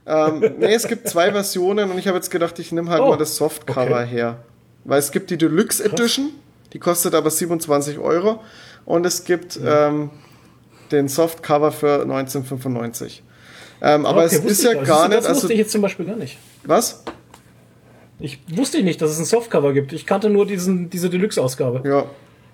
ähm, 0.05 0.43
nee, 0.59 0.73
es 0.73 0.87
gibt 0.87 1.07
zwei 1.07 1.31
Versionen 1.31 1.91
und 1.91 1.97
ich 1.97 2.07
habe 2.07 2.17
jetzt 2.17 2.31
gedacht, 2.31 2.57
ich 2.59 2.71
nehme 2.71 2.89
halt 2.89 3.01
Oh, 3.01 3.09
mal 3.09 3.17
das 3.17 3.35
Softcover 3.35 3.99
okay. 4.01 4.07
her. 4.07 4.37
Weil 4.85 4.99
es 4.99 5.11
gibt 5.11 5.29
die 5.29 5.37
Deluxe 5.37 5.83
Edition, 5.85 6.31
die 6.73 6.79
kostet 6.79 7.13
aber 7.15 7.29
27 7.29 7.99
Euro. 7.99 8.41
Und 8.85 9.05
es 9.05 9.23
gibt 9.23 9.59
ähm, 9.65 10.09
den 10.91 11.07
Softcover 11.07 11.71
für 11.71 12.01
1995. 12.01 13.23
Ähm, 13.81 14.05
aber 14.05 14.25
Okay, 14.25 14.35
es 14.37 14.45
ist 14.45 14.63
ja 14.63 14.73
gar- 14.73 14.83
gar 14.83 14.97
das, 15.01 15.09
nicht. 15.09 15.17
Das 15.19 15.25
Also, 15.27 15.41
wusste 15.43 15.53
ich 15.53 15.59
jetzt 15.59 15.71
zum 15.71 15.81
Beispiel 15.81 16.05
gar 16.05 16.15
nicht. 16.15 16.37
was? 16.65 17.03
Ich 18.19 18.39
wusste 18.55 18.81
nicht, 18.83 19.01
dass 19.01 19.11
es 19.11 19.19
ein 19.19 19.25
Softcover 19.25 19.73
gibt. 19.73 19.91
Ich 19.93 20.05
kannte 20.05 20.29
nur 20.29 20.45
diesen, 20.45 20.89
diese 20.89 21.09
Deluxe-Ausgabe. 21.09 21.81
Ja, 21.87 22.05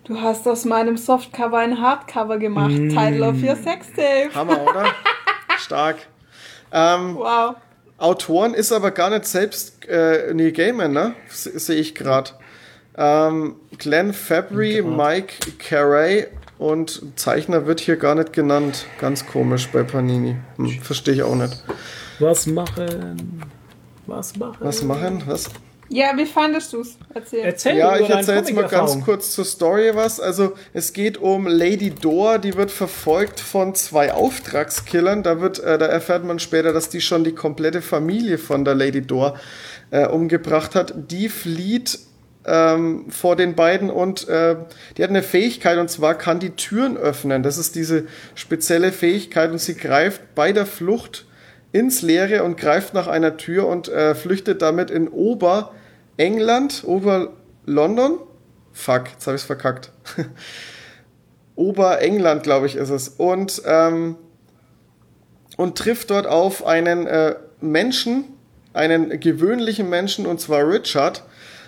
Du 0.10 0.19
hast 0.19 0.45
aus 0.48 0.65
meinem 0.65 0.98
Softcover 0.98 1.60
ein 1.60 1.80
Hardcover 1.80 2.38
gemacht. 2.40 2.72
Mm. 2.72 2.90
Title 2.90 3.30
of 3.30 3.36
your 3.41 3.56
Sextape. 3.56 4.34
Hammer, 4.34 4.60
oder? 4.64 4.86
Stark. 5.60 5.98
Ähm, 6.73 7.15
Wow. 7.15 7.56
Autoren 7.99 8.53
ist 8.53 8.72
aber 8.72 8.91
gar 8.91 9.10
nicht 9.11 9.26
selbst 9.26 9.86
äh, 9.88 10.34
Neil 10.34 10.52
Gaiman, 10.52 10.91
ne? 10.94 11.14
Se- 11.30 11.57
Sehe 11.60 11.76
ich 11.80 11.94
gerade. 11.95 12.31
Ähm, 12.98 13.56
Glenn 13.77 14.14
Fabry, 14.14 14.81
Mike 14.81 15.36
Carey 15.60 16.27
und 16.57 17.02
Zeichner 17.18 17.65
wird 17.68 17.80
hier 17.80 17.95
gar 17.98 18.15
nicht 18.15 18.34
genannt. 18.34 18.88
Ganz 18.99 19.26
komisch 19.27 19.68
bei 19.68 19.84
Panini. 19.84 20.38
Hm, 20.57 20.81
Verstehe 20.81 21.14
ich 21.14 21.23
auch 21.23 21.36
nicht. 21.36 21.64
Was 22.19 22.48
machen? 22.48 23.44
Was 24.07 24.36
machen? 24.38 24.57
Was 24.60 24.84
machen? 24.84 25.23
Was? 25.27 25.49
Ja, 25.90 26.16
wie 26.16 26.26
fandest 26.26 26.72
du's? 26.74 26.98
Erzähl. 27.14 27.40
Erzähl 27.40 27.78
Ja, 27.78 27.98
ich 27.98 28.10
erzähle 28.10 28.38
jetzt 28.38 28.53
mal 28.53 28.68
ganz 28.68 29.02
kurz 29.03 29.34
zur 29.34 29.44
Story 29.44 29.91
was. 29.95 30.20
Also 30.20 30.53
es 30.72 30.94
geht 30.94 31.18
um 31.18 31.48
Lady 31.48 31.90
Dor, 31.90 32.38
die 32.38 32.56
wird 32.56 32.70
verfolgt 32.70 33.40
von 33.40 33.74
zwei 33.74 34.14
Auftragskillern. 34.14 35.24
Da 35.24 35.41
wird, 35.41 35.60
äh, 35.60 35.80
da 35.80 35.88
erfährt 35.88 36.24
man 36.24 36.38
später, 36.38 36.74
dass 36.74 36.90
die 36.90 37.02
schon 37.02 37.24
die 37.24 37.34
komplette 37.34 37.82
Familie 37.82 38.38
von 38.38 38.66
der 38.66 38.76
Lady 38.76 39.02
Dor 39.02 39.40
äh, 39.90 40.06
umgebracht 40.06 40.76
hat. 40.76 40.94
Die 41.11 41.28
flieht 41.28 41.98
ähm, 42.45 43.06
vor 43.10 43.36
den 43.36 43.56
beiden 43.56 43.90
und 43.90 44.28
äh, 44.28 44.57
die 44.95 45.03
hat 45.03 45.10
eine 45.10 45.24
Fähigkeit 45.24 45.80
und 45.80 45.90
zwar 45.90 46.16
kann 46.16 46.40
die 46.40 46.52
Türen 46.52 46.98
öffnen. 46.98 47.41
Das 47.41 47.57
ist 47.57 47.76
diese 47.76 48.06
spezielle 48.36 48.91
Fähigkeit 48.91 49.52
und 49.52 49.60
sie 49.60 49.76
greift 49.76 50.36
bei 50.36 50.52
der 50.52 50.68
Flucht 50.68 51.26
ins 51.72 52.02
Leere 52.02 52.44
und 52.44 52.57
greift 52.57 52.94
nach 52.94 53.07
einer 53.07 53.38
Tür 53.38 53.68
und 53.68 53.90
äh, 53.90 54.16
flüchtet 54.16 54.61
damit 54.61 54.90
in 54.90 55.07
Ober-England, 56.19 56.83
Ober-London. 56.85 58.19
Fuck, 58.73 59.03
jetzt 59.13 59.25
habe 59.25 59.37
ich 59.37 59.41
es 59.41 59.45
verkackt. 59.45 59.91
Ober-England, 61.55 62.43
glaube 62.43 62.65
ich, 62.65 62.75
ist 62.75 62.89
es. 62.89 63.07
Und, 63.07 63.61
ähm, 63.65 64.17
und 65.55 65.77
trifft 65.77 66.11
dort 66.11 66.27
auf 66.27 66.65
einen 66.65 67.07
äh, 67.07 67.35
Menschen, 67.61 68.25
einen 68.73 69.17
gewöhnlichen 69.21 69.89
Menschen, 69.89 70.25
und 70.25 70.41
zwar 70.41 70.69
Richard. 70.69 71.23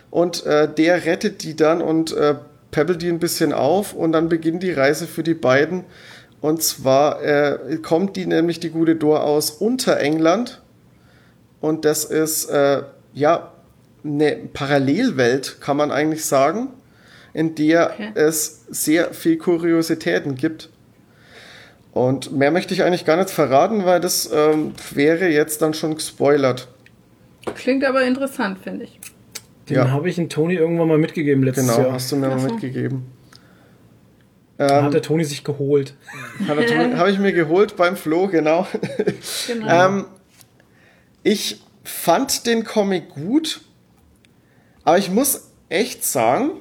Und 0.09 0.45
äh, 0.45 0.67
der 0.67 1.05
rettet 1.05 1.43
die 1.43 1.55
dann 1.55 1.81
und 1.81 2.11
äh, 2.11 2.35
peppelt 2.71 3.01
die 3.01 3.07
ein 3.07 3.19
bisschen 3.19 3.53
auf 3.53 3.93
und 3.93 4.11
dann 4.11 4.27
beginnt 4.27 4.63
die 4.63 4.73
Reise 4.73 5.07
für 5.07 5.23
die 5.23 5.33
beiden. 5.33 5.85
Und 6.41 6.61
zwar 6.61 7.23
äh, 7.23 7.77
kommt 7.81 8.17
die 8.17 8.25
nämlich 8.25 8.59
die 8.59 8.71
gute 8.71 8.97
Dor 8.97 9.23
aus 9.23 9.49
Unterengland. 9.49 10.61
Und 11.61 11.85
das 11.85 12.03
ist 12.03 12.49
äh, 12.49 12.83
ja 13.13 13.53
eine 14.03 14.35
Parallelwelt, 14.53 15.57
kann 15.61 15.77
man 15.77 15.91
eigentlich 15.91 16.25
sagen, 16.25 16.69
in 17.33 17.55
der 17.55 17.91
Okay. 17.93 18.11
es 18.15 18.65
sehr 18.69 19.13
viel 19.13 19.37
Kuriositäten 19.37 20.35
gibt. 20.35 20.69
Und 21.93 22.31
mehr 22.31 22.51
möchte 22.51 22.73
ich 22.73 22.83
eigentlich 22.83 23.05
gar 23.05 23.17
nicht 23.17 23.29
verraten, 23.29 23.85
weil 23.85 23.99
das 23.99 24.29
ähm, 24.33 24.73
wäre 24.93 25.27
jetzt 25.27 25.61
dann 25.61 25.73
schon 25.73 25.95
gespoilert. 25.95 26.67
Klingt 27.55 27.83
aber 27.83 28.03
interessant, 28.03 28.59
finde 28.63 28.85
ich. 28.85 28.99
Den 29.69 29.75
Ja. 29.75 29.91
habe 29.91 30.09
ich 30.09 30.17
in 30.17 30.29
Toni 30.29 30.55
irgendwann 30.55 30.87
mal 30.87 30.97
mitgegeben 30.97 31.43
letztes 31.43 31.67
Genau, 31.67 31.81
Jahr. 31.83 31.93
hast 31.93 32.11
du 32.11 32.15
mir 32.15 32.29
mal 32.29 32.39
mitgegeben. 32.51 33.05
Ähm, 34.59 34.83
hat 34.83 34.93
der 34.93 35.01
Toni 35.01 35.23
sich 35.25 35.43
geholt. 35.43 35.95
Habe 36.47 37.09
ich 37.11 37.17
mir 37.19 37.31
geholt 37.33 37.75
beim 37.77 37.95
Flo, 37.97 38.27
genau. 38.27 38.67
Genau. 39.47 39.67
Ähm, 39.87 40.05
ich 41.23 41.61
fand 41.83 42.45
den 42.45 42.63
Comic 42.63 43.09
gut, 43.09 43.61
aber 44.83 44.97
ich 44.97 45.09
muss 45.09 45.49
echt 45.69 46.03
sagen, 46.03 46.51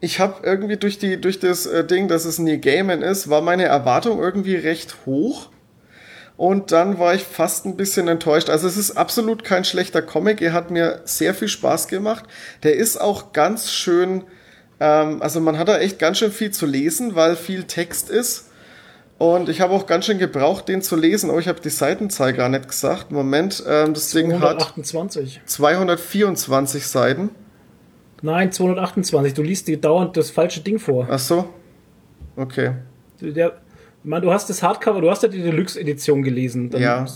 ich 0.00 0.18
habe 0.18 0.46
irgendwie 0.46 0.76
durch, 0.76 0.98
die, 0.98 1.20
durch 1.20 1.38
das 1.38 1.66
äh, 1.66 1.84
Ding, 1.84 2.08
dass 2.08 2.24
es 2.24 2.38
Neil 2.38 2.58
Gaiman 2.58 3.02
ist, 3.02 3.28
war 3.28 3.42
meine 3.42 3.64
Erwartung 3.64 4.18
irgendwie 4.18 4.56
recht 4.56 5.06
hoch. 5.06 5.50
Und 6.36 6.72
dann 6.72 6.98
war 6.98 7.14
ich 7.14 7.22
fast 7.22 7.66
ein 7.66 7.76
bisschen 7.76 8.08
enttäuscht. 8.08 8.48
Also 8.48 8.66
es 8.66 8.78
ist 8.78 8.92
absolut 8.92 9.44
kein 9.44 9.66
schlechter 9.66 10.00
Comic. 10.00 10.40
Er 10.40 10.54
hat 10.54 10.70
mir 10.70 11.02
sehr 11.04 11.34
viel 11.34 11.48
Spaß 11.48 11.88
gemacht. 11.88 12.24
Der 12.62 12.76
ist 12.76 12.98
auch 12.98 13.34
ganz 13.34 13.70
schön, 13.70 14.24
ähm, 14.80 15.20
also 15.20 15.40
man 15.40 15.58
hat 15.58 15.68
da 15.68 15.78
echt 15.78 15.98
ganz 15.98 16.16
schön 16.16 16.32
viel 16.32 16.50
zu 16.50 16.64
lesen, 16.64 17.14
weil 17.14 17.36
viel 17.36 17.64
Text 17.64 18.08
ist. 18.08 18.46
Und 19.18 19.50
ich 19.50 19.60
habe 19.60 19.74
auch 19.74 19.84
ganz 19.84 20.06
schön 20.06 20.16
gebraucht, 20.16 20.66
den 20.68 20.80
zu 20.80 20.96
lesen. 20.96 21.28
Oh, 21.28 21.38
ich 21.38 21.46
habe 21.46 21.60
die 21.60 21.68
Seitenzahl 21.68 22.32
gar 22.32 22.48
nicht 22.48 22.68
gesagt. 22.68 23.10
Moment, 23.10 23.62
ähm, 23.68 23.92
das 23.92 24.08
Ding 24.08 24.32
hat 24.32 24.62
228. 24.62 25.42
224 25.44 26.86
Seiten. 26.86 27.28
Nein, 28.22 28.52
228. 28.52 29.34
Du 29.34 29.42
liest 29.42 29.68
dir 29.68 29.80
dauernd 29.80 30.16
das 30.16 30.30
falsche 30.30 30.60
Ding 30.60 30.78
vor. 30.78 31.06
Ach 31.10 31.18
so. 31.18 31.48
Okay. 32.36 32.72
Der, 33.20 33.60
man, 34.02 34.22
du 34.22 34.32
hast 34.32 34.48
das 34.50 34.62
Hardcover, 34.62 35.00
du 35.00 35.10
hast 35.10 35.22
ja 35.22 35.28
die 35.28 35.42
Deluxe-Edition 35.42 36.22
gelesen. 36.22 36.70
Dann, 36.70 36.80
Ja. 36.80 37.06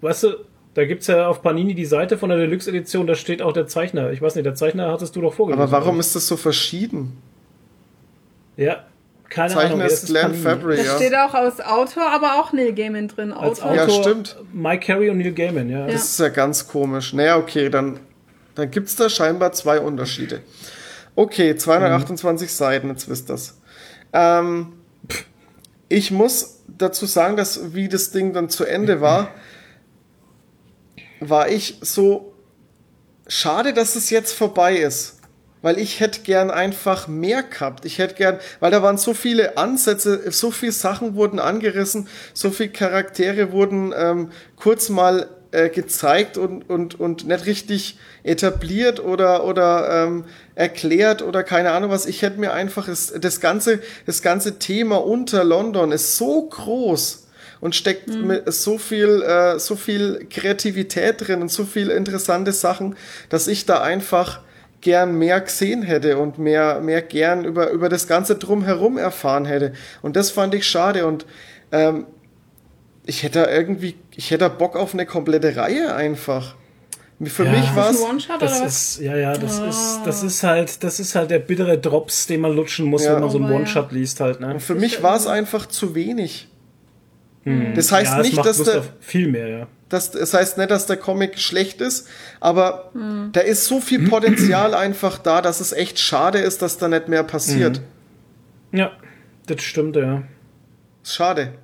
Weißt 0.00 0.22
du, 0.24 0.28
da 0.74 0.84
gibt 0.84 1.02
es 1.02 1.08
ja 1.08 1.26
auf 1.26 1.42
Panini 1.42 1.74
die 1.74 1.84
Seite 1.84 2.16
von 2.18 2.28
der 2.28 2.38
Deluxe-Edition, 2.38 3.06
da 3.06 3.16
steht 3.16 3.42
auch 3.42 3.52
der 3.52 3.66
Zeichner. 3.66 4.12
Ich 4.12 4.22
weiß 4.22 4.36
nicht, 4.36 4.44
der 4.44 4.54
Zeichner 4.54 4.92
hattest 4.92 5.16
du 5.16 5.20
doch 5.20 5.34
vorgelesen. 5.34 5.62
Aber 5.62 5.72
warum 5.72 5.94
oder? 5.94 6.00
ist 6.00 6.14
das 6.14 6.28
so 6.28 6.36
verschieden? 6.36 7.18
Ja, 8.56 8.84
keine 9.28 9.56
Ahnung. 9.56 9.80
Zeichner 9.80 9.86
ist 9.86 10.06
Glenn. 10.06 10.34
Fabry, 10.34 10.76
da 10.76 10.82
ja. 10.82 10.96
steht 10.96 11.14
auch 11.16 11.34
aus 11.34 11.60
Autor, 11.60 12.04
aber 12.12 12.40
auch 12.40 12.52
Neil 12.52 12.72
Gaiman 12.72 13.08
drin. 13.08 13.32
Als 13.32 13.60
Autor. 13.60 13.82
Autor 13.82 13.86
Ja, 13.88 14.02
stimmt. 14.02 14.36
Mike 14.52 14.86
Carey 14.86 15.10
und 15.10 15.18
Neil 15.18 15.32
Gaiman, 15.32 15.68
ja. 15.68 15.80
Ja. 15.80 15.86
Das 15.92 16.04
ist 16.04 16.20
ja 16.20 16.28
ganz 16.28 16.66
komisch. 16.68 17.12
Naja, 17.12 17.36
okay, 17.36 17.68
dann, 17.68 17.98
dann 18.58 18.72
gibt 18.72 18.88
es 18.88 18.96
da 18.96 19.08
scheinbar 19.08 19.52
zwei 19.52 19.78
Unterschiede. 19.78 20.42
Okay, 21.14 21.54
228 21.54 22.52
Seiten, 22.52 22.88
jetzt 22.88 23.08
wisst 23.08 23.30
das. 23.30 23.56
Ähm, 24.12 24.72
ich 25.88 26.10
muss 26.10 26.64
dazu 26.66 27.06
sagen, 27.06 27.36
dass 27.36 27.72
wie 27.74 27.88
das 27.88 28.10
Ding 28.10 28.32
dann 28.32 28.48
zu 28.48 28.64
Ende 28.64 29.00
war, 29.00 29.30
war 31.20 31.48
ich 31.48 31.78
so 31.82 32.34
schade, 33.28 33.72
dass 33.72 33.94
es 33.94 34.10
jetzt 34.10 34.32
vorbei 34.32 34.76
ist. 34.76 35.20
Weil 35.62 35.78
ich 35.78 36.00
hätte 36.00 36.20
gern 36.22 36.50
einfach 36.50 37.08
mehr 37.08 37.42
gehabt. 37.42 37.84
Ich 37.84 37.98
hätte 37.98 38.14
gern, 38.14 38.38
weil 38.60 38.70
da 38.70 38.82
waren 38.82 38.96
so 38.96 39.14
viele 39.14 39.56
Ansätze, 39.56 40.30
so 40.32 40.50
viele 40.52 40.72
Sachen 40.72 41.14
wurden 41.14 41.38
angerissen, 41.40 42.08
so 42.32 42.50
viele 42.50 42.70
Charaktere 42.70 43.52
wurden 43.52 43.92
ähm, 43.96 44.30
kurz 44.56 44.88
mal 44.88 45.28
äh, 45.50 45.68
gezeigt 45.68 46.36
und, 46.36 46.68
und, 46.68 46.98
und 47.00 47.26
nicht 47.26 47.46
richtig 47.46 47.98
etabliert 48.22 49.00
oder, 49.00 49.44
oder 49.44 50.04
ähm, 50.04 50.24
erklärt 50.54 51.22
oder 51.22 51.42
keine 51.42 51.70
Ahnung 51.72 51.90
was. 51.90 52.06
Ich 52.06 52.22
hätte 52.22 52.38
mir 52.38 52.52
einfach 52.52 52.86
das, 52.86 53.12
das, 53.18 53.40
ganze, 53.40 53.80
das 54.06 54.22
ganze 54.22 54.58
Thema 54.58 54.96
unter 54.96 55.44
London 55.44 55.92
ist 55.92 56.16
so 56.16 56.42
groß 56.42 57.28
und 57.60 57.74
steckt 57.74 58.08
mit 58.08 58.52
so 58.52 58.78
viel, 58.78 59.22
äh, 59.22 59.58
so 59.58 59.76
viel 59.76 60.26
Kreativität 60.30 61.26
drin 61.26 61.42
und 61.42 61.50
so 61.50 61.64
viele 61.64 61.94
interessante 61.94 62.52
Sachen, 62.52 62.96
dass 63.28 63.48
ich 63.48 63.66
da 63.66 63.80
einfach 63.80 64.40
gern 64.80 65.18
mehr 65.18 65.40
gesehen 65.40 65.82
hätte 65.82 66.18
und 66.18 66.38
mehr, 66.38 66.80
mehr 66.80 67.02
gern 67.02 67.44
über, 67.44 67.70
über 67.70 67.88
das 67.88 68.06
Ganze 68.06 68.36
drumherum 68.36 68.96
erfahren 68.96 69.44
hätte. 69.44 69.72
Und 70.02 70.14
das 70.14 70.30
fand 70.30 70.54
ich 70.54 70.66
schade 70.66 71.06
und 71.06 71.26
ähm, 71.72 72.06
ich 73.04 73.22
hätte 73.22 73.40
da 73.40 73.50
irgendwie, 73.50 73.96
ich 74.18 74.32
hätte 74.32 74.50
Bock 74.50 74.74
auf 74.76 74.94
eine 74.94 75.06
komplette 75.06 75.54
Reihe 75.56 75.94
einfach. 75.94 76.56
Für 77.22 77.44
Ja. 77.44 77.50
mich 77.52 77.64
Ist 77.64 77.76
war 77.76 77.88
Ein 77.88 77.94
es, 77.94 78.00
One-Shot 78.02 78.42
Das 78.42 78.56
oder 78.56 78.66
was? 78.66 78.74
ist, 78.96 79.00
ja, 79.00 79.16
ja, 79.16 79.32
das 79.36 79.58
ist, 79.60 80.00
das 80.04 80.22
ist 80.24 80.42
halt, 80.42 80.82
das 80.84 81.00
ist 81.00 81.14
halt 81.14 81.30
der 81.30 81.38
bittere 81.38 81.78
Drops, 81.78 82.26
den 82.26 82.40
man 82.40 82.54
lutschen 82.54 82.86
muss, 82.86 83.04
Ja. 83.04 83.14
wenn 83.14 83.20
man 83.20 83.30
so 83.30 83.38
einen. 83.38 83.50
One-Shot 83.50 83.92
liest 83.92 84.20
halt, 84.20 84.40
ne? 84.40 84.58
für 84.60 84.74
mich 84.74 85.02
war 85.02 85.16
es 85.16 85.26
einfach 85.26 85.66
zu 85.66 85.94
wenig. 85.94 86.48
Das 87.74 87.92
heißt 87.92 88.12
ja, 88.12 88.20
nicht, 88.22 88.36
dass 88.36 88.58
Lust 88.58 88.74
der, 88.74 88.82
viel 89.00 89.28
mehr, 89.28 89.48
ja. 89.48 89.66
Das, 89.88 90.10
das 90.10 90.34
heißt 90.34 90.58
nicht, 90.58 90.70
dass 90.70 90.84
der 90.86 90.98
Comic 90.98 91.38
schlecht 91.38 91.80
ist, 91.80 92.06
aber 92.40 92.90
da 93.32 93.40
ist 93.40 93.64
so 93.64 93.80
viel 93.80 94.06
Potenzial 94.08 94.74
einfach 94.74 95.16
da, 95.18 95.40
dass 95.40 95.60
es 95.60 95.72
echt 95.72 95.98
schade 95.98 96.38
ist, 96.40 96.60
dass 96.60 96.76
da 96.76 96.88
nicht 96.88 97.08
mehr 97.08 97.22
passiert. 97.22 97.80
Ja, 98.72 98.92
das 99.46 99.62
stimmt, 99.62 99.96
ja. 99.96 100.24
Schade. 101.04 101.54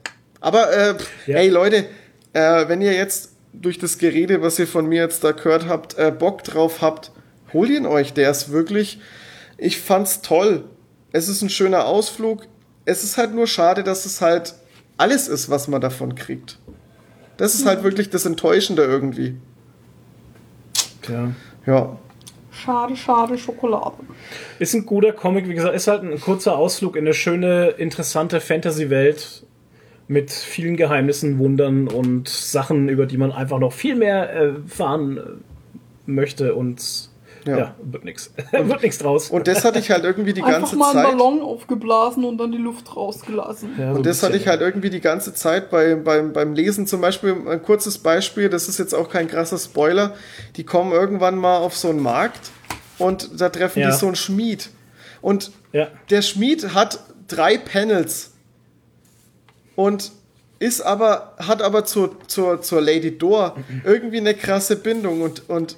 Aber, 0.40 0.72
äh, 0.72 0.94
Ja. 1.26 1.36
ey 1.39 1.48
Leute, 1.51 1.85
äh, 2.35 2.69
wenn 2.69 2.82
ihr 2.82 2.93
jetzt 2.93 3.31
durch 3.55 3.78
das 3.78 3.98
Gerede, 3.98 4.43
was 4.43 4.59
ihr 4.59 4.66
von 4.66 4.86
mir 4.86 5.02
jetzt 5.02 5.24
da 5.24 5.32
gehört 5.32 5.66
habt, 5.69 5.97
äh, 5.97 6.11
Bock 6.11 6.44
drauf 6.44 6.82
habt, 6.82 7.12
holt 7.52 7.70
ihn 7.70 7.86
euch. 7.86 8.12
Der 8.12 8.31
ist 8.31 8.52
wirklich, 8.52 9.01
ich 9.56 9.81
fand's 9.81 10.20
toll. 10.20 10.65
Es 11.12 11.28
ist 11.28 11.40
ein 11.43 11.48
schöner 11.48 11.86
Ausflug. 11.86 12.47
Es 12.85 13.05
ist 13.05 13.16
halt 13.16 13.35
nur 13.35 13.47
schade, 13.47 13.82
dass 13.85 14.05
es 14.05 14.20
halt 14.20 14.55
alles 14.97 15.28
ist, 15.28 15.48
was 15.48 15.69
man 15.69 15.81
davon 15.81 16.15
kriegt. 16.15 16.59
Das 17.36 17.55
ist 17.55 17.66
halt 17.66 17.82
wirklich 17.82 18.11
das 18.11 18.27
Enttäuschende 18.27 18.82
irgendwie. 18.82 19.36
Tja. 21.02 21.32
Ja. 21.66 21.98
Schade, 22.51 22.97
schade, 22.97 23.36
Schokolade. 23.36 23.97
Ist 24.59 24.74
ein 24.74 24.86
guter 24.86 25.12
Comic, 25.12 25.48
wie 25.48 25.55
gesagt, 25.55 25.74
ist 25.74 25.89
halt 25.89 26.02
ein 26.02 26.20
kurzer 26.20 26.56
Ausflug 26.56 26.97
in 26.97 27.05
eine 27.05 27.15
schöne, 27.15 27.70
interessante 27.70 28.40
Fantasy-Welt 28.40 29.44
mit 30.06 30.31
vielen 30.31 30.76
Geheimnissen, 30.76 31.39
Wundern 31.39 31.89
und 31.89 32.28
Sachen, 32.28 32.89
über 32.89 33.06
die 33.06 33.16
man 33.16 33.32
einfach 33.32 33.59
noch 33.59 33.72
viel 33.72 33.94
mehr 33.97 34.28
erfahren 34.31 35.16
äh, 35.16 35.22
möchte 36.06 36.55
und 36.55 37.09
ja, 37.47 37.59
Ja. 37.59 37.74
wird 37.82 38.05
nix. 38.05 38.32
wird 38.52 38.82
nix 38.82 38.98
draus. 38.98 39.31
Und 39.31 39.47
das 39.48 39.64
hatte 39.64 39.78
ich 39.78 39.90
halt 39.90 40.05
irgendwie 40.05 40.32
die 40.32 40.43
Einfach 40.43 40.60
ganze 40.60 40.76
mal 40.76 40.90
einen 40.97 41.05
Zeit. 41.05 41.18
Ballon 41.18 41.40
aufgeblasen 41.43 42.24
und 42.24 42.39
dann 42.39 42.52
die 42.52 42.59
Luft 42.59 42.97
rausgelassen. 42.97 43.70
ja, 43.78 43.93
so 43.93 43.98
Und 43.98 44.06
das 44.06 44.22
hatte 44.22 44.36
ich 44.36 44.47
halt 44.48 44.60
irgendwie 44.62 44.89
die 44.90 45.01
ganze 45.01 45.35
Zeit 45.35 45.70
bei, 45.70 45.94
beim, 45.94 46.32
beim 46.32 46.55
Lesen. 46.55 46.86
Zum 46.86 47.01
Beispiel 47.02 47.35
ein 47.48 47.62
kurzes 47.62 47.98
Beispiel, 47.98 48.48
das 48.48 48.68
ist 48.68 48.78
jetzt 48.78 48.94
auch 48.94 49.10
kein 49.10 49.28
krasser 49.28 49.59
Spoiler. 49.59 50.14
Die 50.56 50.64
kommen 50.64 50.93
irgendwann 50.93 51.36
mal 51.36 51.59
auf 51.59 51.76
so 51.76 51.89
einen 51.90 52.01
Markt 52.02 52.51
und 52.98 53.40
da 53.40 53.48
treffen 53.51 53.81
Ja. 53.81 53.90
die 53.90 53.97
so 53.97 54.06
einen 54.06 54.16
Schmied. 54.16 54.70
Und 55.20 55.51
Ja. 55.72 55.89
der 56.10 56.22
Schmied 56.22 56.74
hat 56.74 56.98
drei 57.28 57.56
Panels 57.59 58.32
und 59.76 60.12
ist 60.59 60.80
aber, 60.80 61.34
hat 61.38 61.60
aber 61.62 61.84
zur, 61.84 62.16
zur, 62.26 62.62
zur 62.62 62.80
Lady 62.80 63.18
Dor 63.18 63.56
irgendwie 63.84 64.18
eine 64.18 64.34
krasse 64.34 64.76
Bindung 64.76 65.20
und, 65.20 65.48
und 65.48 65.76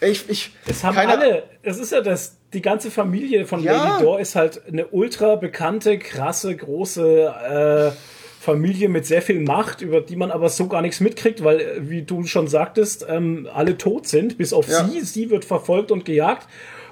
ich, 0.00 0.28
ich, 0.28 0.50
Es 0.66 0.82
haben 0.84 0.94
keine- 0.94 1.12
alle, 1.18 1.42
es 1.62 1.78
ist 1.78 1.92
ja 1.92 2.00
das, 2.00 2.36
die 2.52 2.62
ganze 2.62 2.90
Familie 2.90 3.46
von 3.46 3.62
Ja. 3.62 3.72
Lady 3.94 4.04
Dor 4.04 4.20
ist 4.20 4.34
halt 4.34 4.62
eine 4.66 4.86
ultra 4.88 5.36
bekannte, 5.36 5.98
krasse, 5.98 6.54
große 6.56 7.92
äh, 7.92 7.96
Familie 8.40 8.88
mit 8.88 9.06
sehr 9.06 9.22
viel 9.22 9.40
Macht, 9.40 9.80
über 9.82 10.00
die 10.00 10.16
man 10.16 10.30
aber 10.32 10.48
so 10.48 10.66
gar 10.66 10.82
nichts 10.82 10.98
mitkriegt, 11.00 11.44
weil, 11.44 11.60
äh, 11.60 11.88
wie 11.90 12.02
du 12.02 12.24
schon 12.24 12.48
sagtest, 12.48 13.06
ähm, 13.08 13.48
alle 13.54 13.78
tot 13.78 14.08
sind, 14.08 14.38
bis 14.38 14.52
auf 14.52 14.68
Ja. 14.68 14.84
sie. 14.84 15.00
Sie 15.02 15.30
wird 15.30 15.44
verfolgt 15.44 15.90
und 15.92 16.04
gejagt. 16.04 16.48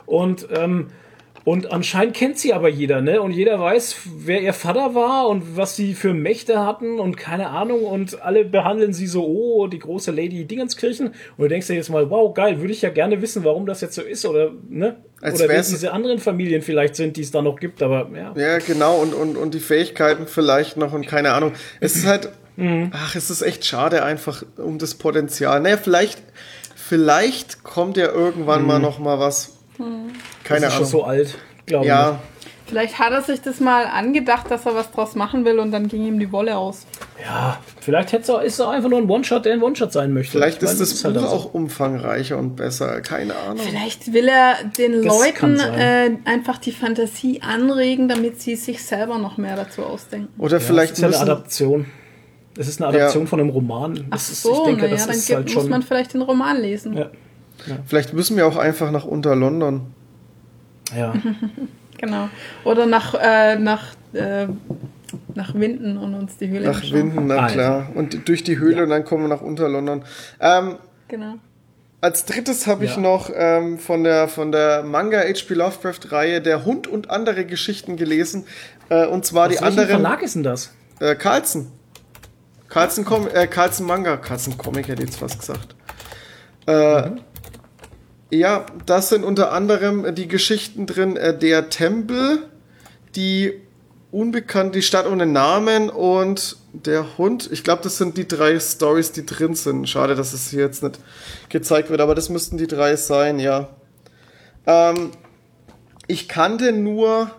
Und 0.06 0.46
ähm, 0.54 0.88
und 1.44 1.72
anscheinend 1.72 2.14
kennt 2.14 2.38
sie 2.38 2.52
aber 2.52 2.68
jeder, 2.68 3.00
ne? 3.00 3.22
Und 3.22 3.32
jeder 3.32 3.58
weiß, 3.58 3.96
wer 4.18 4.42
ihr 4.42 4.52
Vater 4.52 4.94
war 4.94 5.28
und 5.28 5.56
was 5.56 5.76
sie 5.76 5.94
für 5.94 6.12
Mächte 6.12 6.64
hatten 6.64 7.00
und 7.00 7.16
keine 7.16 7.48
Ahnung. 7.48 7.84
Und 7.84 8.20
alle 8.22 8.44
behandeln 8.44 8.92
sie 8.92 9.06
so, 9.06 9.24
oh, 9.26 9.66
die 9.66 9.78
große 9.78 10.10
Lady 10.10 10.44
Dingenskirchen. 10.44 11.08
Und 11.08 11.14
du 11.38 11.48
denkst 11.48 11.66
dir 11.68 11.74
jetzt 11.74 11.90
mal, 11.90 12.10
wow, 12.10 12.34
geil, 12.34 12.60
würde 12.60 12.72
ich 12.72 12.82
ja 12.82 12.90
gerne 12.90 13.22
wissen, 13.22 13.44
warum 13.44 13.66
das 13.66 13.80
jetzt 13.80 13.94
so 13.94 14.02
ist 14.02 14.26
oder, 14.26 14.50
ne? 14.68 14.96
Als 15.22 15.40
oder 15.40 15.48
wer 15.48 15.62
diese 15.62 15.92
anderen 15.92 16.18
Familien 16.18 16.62
vielleicht 16.62 16.96
sind, 16.96 17.16
die 17.16 17.22
es 17.22 17.30
da 17.30 17.42
noch 17.42 17.58
gibt, 17.58 17.82
aber 17.82 18.08
ja. 18.14 18.32
Ja, 18.36 18.58
genau, 18.58 18.98
und, 19.00 19.14
und, 19.14 19.36
und 19.36 19.54
die 19.54 19.60
Fähigkeiten 19.60 20.26
vielleicht 20.26 20.76
noch 20.76 20.92
und 20.92 21.06
keine 21.06 21.32
Ahnung. 21.32 21.52
Es 21.80 21.96
ist 21.96 22.06
halt, 22.06 22.30
Mhm. 22.56 22.90
ach, 22.92 23.14
es 23.16 23.30
ist 23.30 23.40
echt 23.42 23.64
schade 23.64 24.02
einfach 24.02 24.42
um 24.58 24.78
das 24.78 24.94
Potenzial. 24.94 25.60
Naja, 25.60 25.78
vielleicht, 25.78 26.22
vielleicht 26.76 27.62
kommt 27.62 27.96
ja 27.96 28.12
irgendwann 28.12 28.66
mal 28.66 28.78
noch 28.78 28.98
mal 28.98 29.18
was. 29.18 29.56
Keine 29.80 30.00
Mhm. 30.00 30.12
das 30.44 30.56
ist 30.62 30.62
schon 30.64 30.72
Ahnung. 30.72 30.84
so 30.90 31.04
alt, 31.04 31.38
glaube 31.66 31.84
ich. 31.84 31.88
ja, 31.88 32.18
Vielleicht 32.66 33.00
hat 33.00 33.10
er 33.12 33.20
sich 33.22 33.40
das 33.42 33.58
mal 33.58 33.84
angedacht, 33.86 34.48
dass 34.48 34.64
er 34.64 34.76
was 34.76 34.92
draus 34.92 35.16
machen 35.16 35.44
will 35.44 35.58
und 35.58 35.72
dann 35.72 35.88
ging 35.88 36.06
ihm 36.06 36.20
die 36.20 36.30
Wolle 36.30 36.56
aus. 36.56 36.86
Ja, 37.20 37.58
vielleicht 37.80 38.12
hätte 38.12 38.32
es 38.32 38.44
ist 38.46 38.60
es 38.60 38.60
einfach 38.60 38.88
nur 38.88 39.00
ein 39.00 39.10
One-Shot, 39.10 39.44
der 39.44 39.54
ein 39.54 39.62
One-Shot 39.62 39.92
sein 39.92 40.12
möchte. 40.12 40.30
vielleicht 40.30 40.58
Ich 40.58 40.68
meine, 40.68 40.80
ist 40.80 40.92
das 40.92 41.04
halt 41.04 41.14
Buch 41.14 41.20
dann 41.22 41.30
so. 41.30 41.36
auch 41.36 41.52
umfangreicher 41.54 42.38
und 42.38 42.54
besser. 42.54 43.00
Keine 43.00 43.34
Ahnung. 43.34 43.58
Vielleicht 43.58 44.12
will 44.12 44.28
er 44.28 44.54
den 44.78 45.02
Das 45.02 45.18
Leuten 45.18 45.58
äh, 45.58 46.10
einfach 46.26 46.58
die 46.58 46.70
Fantasie 46.70 47.42
anregen, 47.42 48.06
damit 48.08 48.40
sie 48.40 48.54
sich 48.54 48.84
selber 48.84 49.18
noch 49.18 49.36
mehr 49.36 49.56
dazu 49.56 49.82
ausdenken. 49.82 50.28
Oder 50.40 50.58
Ja, 50.58 50.60
vielleicht 50.60 50.92
es 50.92 50.98
ist 50.98 51.02
ja 51.02 51.08
eine 51.08 51.16
müssen, 51.18 51.28
Adaption. 51.30 51.86
Es 52.56 52.68
ist 52.68 52.80
eine 52.80 52.88
Adaption 52.96 53.26
von 53.26 53.40
einem 53.40 53.50
Roman. 53.50 53.98
Ach 54.10 54.12
Das 54.12 54.30
ist, 54.30 54.42
so, 54.42 54.52
ich 54.52 54.58
denke, 54.66 54.82
naja, 54.82 54.94
das 54.94 55.06
dann 55.08 55.16
ist 55.16 55.26
gibt, 55.26 55.36
halt 55.36 55.44
muss 55.46 55.54
schon. 55.54 55.70
man 55.70 55.82
vielleicht 55.82 56.14
den 56.14 56.22
Roman 56.22 56.56
lesen. 56.60 56.96
Ja. 56.96 57.10
Vielleicht 57.86 58.12
müssen 58.14 58.36
wir 58.36 58.46
auch 58.46 58.56
einfach 58.56 58.90
nach 58.90 59.04
unter 59.04 59.34
London. 59.36 59.92
Ja. 60.96 61.14
Genau. 61.98 62.30
Oder 62.64 62.86
nach, 62.86 63.12
äh, 63.12 63.56
nach, 63.56 63.88
äh, 64.14 64.46
nach 65.34 65.54
Winden 65.54 65.98
und 65.98 66.14
uns 66.14 66.38
die 66.38 66.48
Höhle 66.48 66.68
Nach. 66.72 66.82
Winden, 66.90 67.26
na 67.26 67.36
Alter. 67.40 67.52
klar. 67.52 67.86
Und 67.94 68.26
durch 68.26 68.42
die 68.42 68.58
Höhle 68.58 68.78
Ja. 68.78 68.82
und 68.84 68.88
dann 68.88 69.04
kommen 69.04 69.24
wir 69.24 69.28
nach 69.28 69.42
unter 69.42 69.68
London. 69.68 70.02
Ähm, 70.40 70.76
Genau. 71.08 71.34
Als 72.00 72.24
drittes 72.24 72.66
habe 72.66 72.86
ich 72.86 72.94
Ja. 72.96 73.02
noch 73.02 73.30
ähm, 73.34 73.78
von 73.78 74.02
der 74.02 74.28
von 74.28 74.50
der 74.50 74.82
Manga 74.82 75.18
H.P. 75.18 75.52
Lovecraft 75.52 76.10
Reihe 76.10 76.40
Der 76.40 76.64
Hund 76.64 76.86
und 76.86 77.10
andere 77.10 77.44
Geschichten 77.44 77.98
gelesen 77.98 78.46
äh, 78.88 79.04
und 79.04 79.26
zwar 79.26 79.48
Aus 79.48 79.52
die 79.52 79.58
anderen 79.62 79.88
Verlag 79.90 80.22
ist 80.22 80.36
denn 80.36 80.42
das? 80.42 80.72
äh, 81.00 81.14
Carlsen. 81.14 81.70
Carlsen, 82.70 83.04
Com 83.04 83.28
äh, 83.28 83.46
Carlsen 83.46 83.84
Manga, 83.86 84.16
Carlsen 84.16 84.56
Comic 84.56 84.88
hätte 84.88 85.02
ich 85.02 85.10
jetzt 85.10 85.18
fast 85.18 85.38
gesagt. 85.38 85.74
Äh, 86.66 87.10
Ja, 88.30 88.66
das 88.86 89.08
sind 89.08 89.24
unter 89.24 89.52
anderem 89.52 90.14
die 90.14 90.28
Geschichten 90.28 90.86
drin 90.86 91.16
äh, 91.16 91.36
der 91.36 91.68
Tempel, 91.68 92.46
die 93.16 93.60
unbekannt, 94.12 94.74
die 94.74 94.82
Stadt 94.82 95.06
ohne 95.06 95.26
Namen 95.26 95.90
und 95.90 96.56
der 96.72 97.18
Hund. 97.18 97.48
Ich 97.52 97.64
glaube, 97.64 97.82
das 97.82 97.98
sind 97.98 98.16
die 98.16 98.28
drei 98.28 98.58
Stories, 98.58 99.12
die 99.12 99.26
drin 99.26 99.54
sind. 99.54 99.88
Schade, 99.88 100.14
dass 100.14 100.32
es 100.32 100.50
hier 100.50 100.60
jetzt 100.60 100.82
nicht 100.82 100.98
gezeigt 101.48 101.90
wird, 101.90 102.00
aber 102.00 102.14
das 102.14 102.28
müssten 102.28 102.56
die 102.56 102.66
drei 102.68 102.96
sein, 102.96 103.40
ja. 103.40 103.68
Ähm, 104.66 105.10
ich 106.06 106.28
kannte 106.28 106.72
nur 106.72 107.30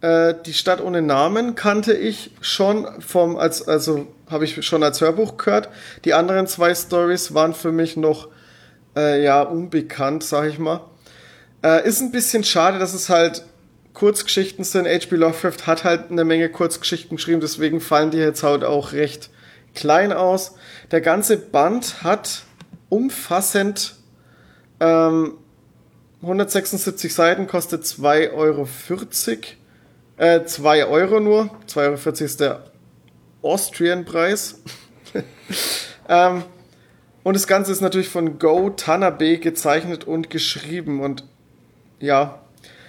äh, 0.00 0.34
die 0.46 0.54
Stadt 0.54 0.80
ohne 0.80 1.02
Namen 1.02 1.54
kannte 1.54 1.92
ich 1.92 2.30
schon 2.40 2.86
vom 3.00 3.36
als 3.36 3.66
also 3.66 4.06
habe 4.30 4.44
ich 4.44 4.64
schon 4.64 4.82
als 4.82 5.00
Hörbuch 5.00 5.36
gehört. 5.36 5.68
Die 6.04 6.14
anderen 6.14 6.46
zwei 6.46 6.74
Stories 6.74 7.34
waren 7.34 7.54
für 7.54 7.72
mich 7.72 7.96
noch 7.96 8.28
äh, 8.96 9.22
ja 9.22 9.42
unbekannt, 9.42 10.24
sag 10.24 10.48
ich 10.48 10.58
mal. 10.58 10.80
Äh, 11.62 11.86
ist 11.86 12.00
ein 12.00 12.12
bisschen 12.12 12.44
schade, 12.44 12.78
dass 12.78 12.94
es 12.94 13.08
halt 13.08 13.44
Kurzgeschichten 13.94 14.64
sind. 14.64 14.86
H.P. 14.86 15.16
Lovecraft 15.16 15.66
hat 15.66 15.84
halt 15.84 16.10
eine 16.10 16.24
Menge 16.24 16.48
Kurzgeschichten 16.48 17.16
geschrieben, 17.16 17.40
deswegen 17.40 17.80
fallen 17.80 18.10
die 18.10 18.18
jetzt 18.18 18.42
halt 18.42 18.64
auch 18.64 18.92
recht 18.92 19.30
klein 19.74 20.12
aus. 20.12 20.54
Der 20.90 21.00
ganze 21.00 21.36
Band 21.36 22.02
hat 22.02 22.44
umfassend 22.88 23.96
ähm, 24.80 25.34
176 26.22 27.14
Seiten, 27.14 27.46
kostet 27.46 27.84
2,40 27.84 28.32
Euro. 28.32 28.68
Äh, 30.16 30.44
2 30.44 30.86
Euro 30.86 31.20
nur. 31.20 31.50
2,40 31.68 31.76
Euro 31.78 32.24
ist 32.24 32.40
der 32.40 32.64
Austrian-Preis. 33.42 34.60
ähm, 36.08 36.42
und 37.28 37.34
das 37.34 37.46
Ganze 37.46 37.72
ist 37.72 37.82
natürlich 37.82 38.08
von 38.08 38.38
Go 38.38 38.70
Tanabe 38.70 39.36
gezeichnet 39.36 40.04
und 40.04 40.30
geschrieben. 40.30 41.02
Und 41.02 41.24
ja, 42.00 42.40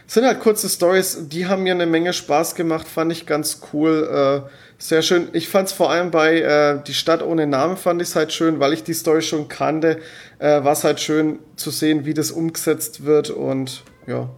es 0.07 0.13
sind 0.13 0.25
halt 0.25 0.39
kurze 0.39 0.69
Stories, 0.69 1.27
die 1.27 1.47
haben 1.47 1.63
mir 1.63 1.73
eine 1.73 1.85
Menge 1.85 2.13
Spaß 2.13 2.55
gemacht, 2.55 2.87
fand 2.87 3.11
ich 3.11 3.25
ganz 3.25 3.59
cool. 3.73 4.45
Äh, 4.47 4.49
sehr 4.77 5.01
schön. 5.01 5.27
Ich 5.33 5.49
fand 5.49 5.67
es 5.67 5.73
vor 5.73 5.91
allem 5.91 6.09
bei 6.09 6.39
äh, 6.39 6.81
Die 6.87 6.93
Stadt 6.93 7.21
ohne 7.21 7.47
Namen 7.47 7.75
fand 7.75 8.01
ich 8.01 8.07
es 8.07 8.15
halt 8.15 8.31
schön, 8.31 8.61
weil 8.61 8.71
ich 8.71 8.81
die 8.81 8.93
Story 8.93 9.23
schon 9.23 9.49
kannte. 9.49 9.99
Äh, 10.39 10.63
War 10.63 10.71
es 10.71 10.85
halt 10.85 11.01
schön 11.01 11.39
zu 11.57 11.69
sehen, 11.69 12.05
wie 12.05 12.13
das 12.13 12.31
umgesetzt 12.31 13.03
wird 13.03 13.31
und 13.31 13.83
ja. 14.07 14.29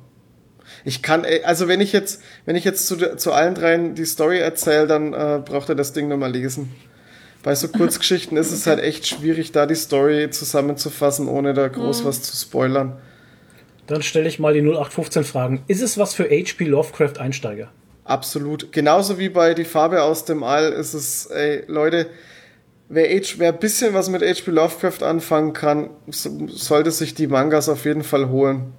Ich 0.84 1.04
kann, 1.04 1.28
also 1.44 1.68
wenn 1.68 1.80
ich 1.80 1.94
jetzt, 1.94 2.24
wenn 2.46 2.56
ich 2.56 2.64
jetzt 2.64 2.88
zu, 2.88 3.18
zu 3.18 3.34
allen 3.34 3.54
dreien 3.54 3.94
die 3.94 4.06
Story 4.06 4.40
erzähle, 4.40 4.88
dann 4.88 5.14
äh, 5.14 5.44
braucht 5.46 5.70
er 5.70 5.76
das 5.76 5.94
Ding 5.94 6.08
nochmal 6.08 6.32
lesen. 6.32 6.72
Bei 7.44 7.56
so 7.56 7.68
Kurzgeschichten 7.68 8.38
ist 8.38 8.52
es 8.52 8.68
halt 8.68 8.80
echt 8.80 9.08
schwierig, 9.08 9.52
da 9.52 9.66
die 9.66 9.76
Story 9.76 10.30
zusammenzufassen, 10.30 11.28
ohne 11.28 11.54
da 11.54 11.68
groß 11.68 12.06
was 12.06 12.22
zu 12.22 12.36
spoilern. 12.36 12.98
Dann 13.88 14.04
stelle 14.04 14.28
ich 14.28 14.38
mal 14.40 14.54
die 14.54 14.62
0815 14.62 15.24
Fragen. 15.24 15.64
Ist 15.68 15.82
es 15.82 15.98
was 15.98 16.14
für 16.14 16.26
HP 16.30 16.66
Lovecraft 16.66 17.18
Einsteiger? 17.20 17.70
Absolut. 18.04 18.72
Genauso 18.72 19.18
wie 19.18 19.30
bei 19.30 19.54
Die 19.54 19.66
Farbe 19.66 20.04
aus 20.04 20.26
dem 20.26 20.44
All 20.44 20.72
ist 20.72 20.94
es, 20.94 21.26
ey, 21.28 21.64
Leute, 21.68 22.08
wer, 22.90 23.06
H, 23.10 23.36
wer 23.38 23.54
ein 23.54 23.60
bisschen 23.60 23.94
was 23.94 24.10
mit 24.10 24.22
H.P. 24.22 24.52
Lovecraft 24.52 25.02
anfangen 25.04 25.54
kann, 25.54 25.90
so- 26.08 26.48
sollte 26.48 26.92
sich 26.92 27.16
die 27.16 27.28
Mangas 27.28 27.70
auf 27.70 27.86
jeden 27.86 28.04
Fall 28.04 28.30
holen. 28.30 28.74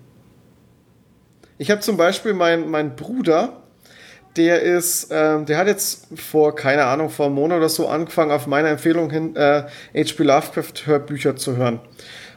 Ich 1.59 1.71
habe 1.71 1.81
zum 1.81 1.97
Beispiel 1.97 2.33
meinen 2.33 2.71
mein 2.71 2.97
Bruder, 2.97 3.62
der 4.37 4.63
ist, 4.63 5.09
ähm, 5.11 5.45
der 5.47 5.59
hat 5.59 5.67
jetzt 5.67 6.07
vor, 6.19 6.55
keine 6.55 6.85
Ahnung, 6.85 7.11
vor 7.11 7.27
einem 7.27 7.35
Monat 7.35 7.59
oder 7.59 7.69
so 7.69 7.89
angefangen, 7.89 8.31
auf 8.31 8.47
meine 8.47 8.69
Empfehlung 8.69 9.11
hin, 9.11 9.37
äh, 9.37 9.63
H.P. 9.95 10.23
Lovecraft 10.23 10.87
Hörbücher 10.87 11.37
zu 11.37 11.57
hören. 11.57 11.81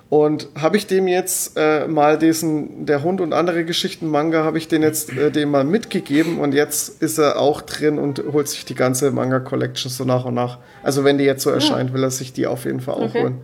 Und 0.07 0.49
habe 0.59 0.77
ich 0.77 0.85
dem 0.85 1.07
jetzt 1.07 1.57
äh, 1.57 1.87
mal 1.87 2.19
diesen, 2.19 2.85
der 2.85 3.01
Hund 3.01 3.21
und 3.21 3.33
andere 3.33 3.65
Geschichten 3.65 4.07
Manga, 4.07 4.43
habe 4.43 4.57
ich 4.59 4.67
den 4.67 4.83
jetzt 4.83 5.11
äh, 5.17 5.31
dem 5.31 5.49
mal 5.49 5.63
mitgegeben 5.63 6.39
und 6.39 6.53
jetzt 6.53 7.01
ist 7.01 7.17
er 7.17 7.39
auch 7.39 7.61
drin 7.61 7.97
und 7.97 8.21
holt 8.31 8.47
sich 8.47 8.65
die 8.65 8.75
ganze 8.75 9.09
Manga 9.11 9.39
Collection 9.39 9.89
so 9.89 10.03
nach 10.05 10.25
und 10.25 10.35
nach. 10.35 10.59
Also 10.83 11.03
wenn 11.03 11.17
die 11.17 11.23
jetzt 11.23 11.41
so 11.43 11.49
erscheint, 11.49 11.91
will 11.93 12.03
er 12.03 12.11
sich 12.11 12.33
die 12.33 12.45
auf 12.45 12.65
jeden 12.65 12.81
Fall 12.81 12.95
auch 12.95 13.01
Okay. 13.09 13.21
holen. 13.23 13.41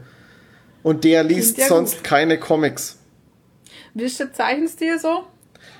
Und 0.84 1.03
der 1.03 1.23
liest 1.23 1.57
ja 1.57 1.65
sonst 1.68 1.95
gut. 1.95 2.03
keine 2.03 2.38
Comics. 2.40 2.98
Wie 3.95 4.03
ist 4.03 4.19
der 4.19 4.32
Zeichenstil 4.32 4.99
so? 4.99 5.23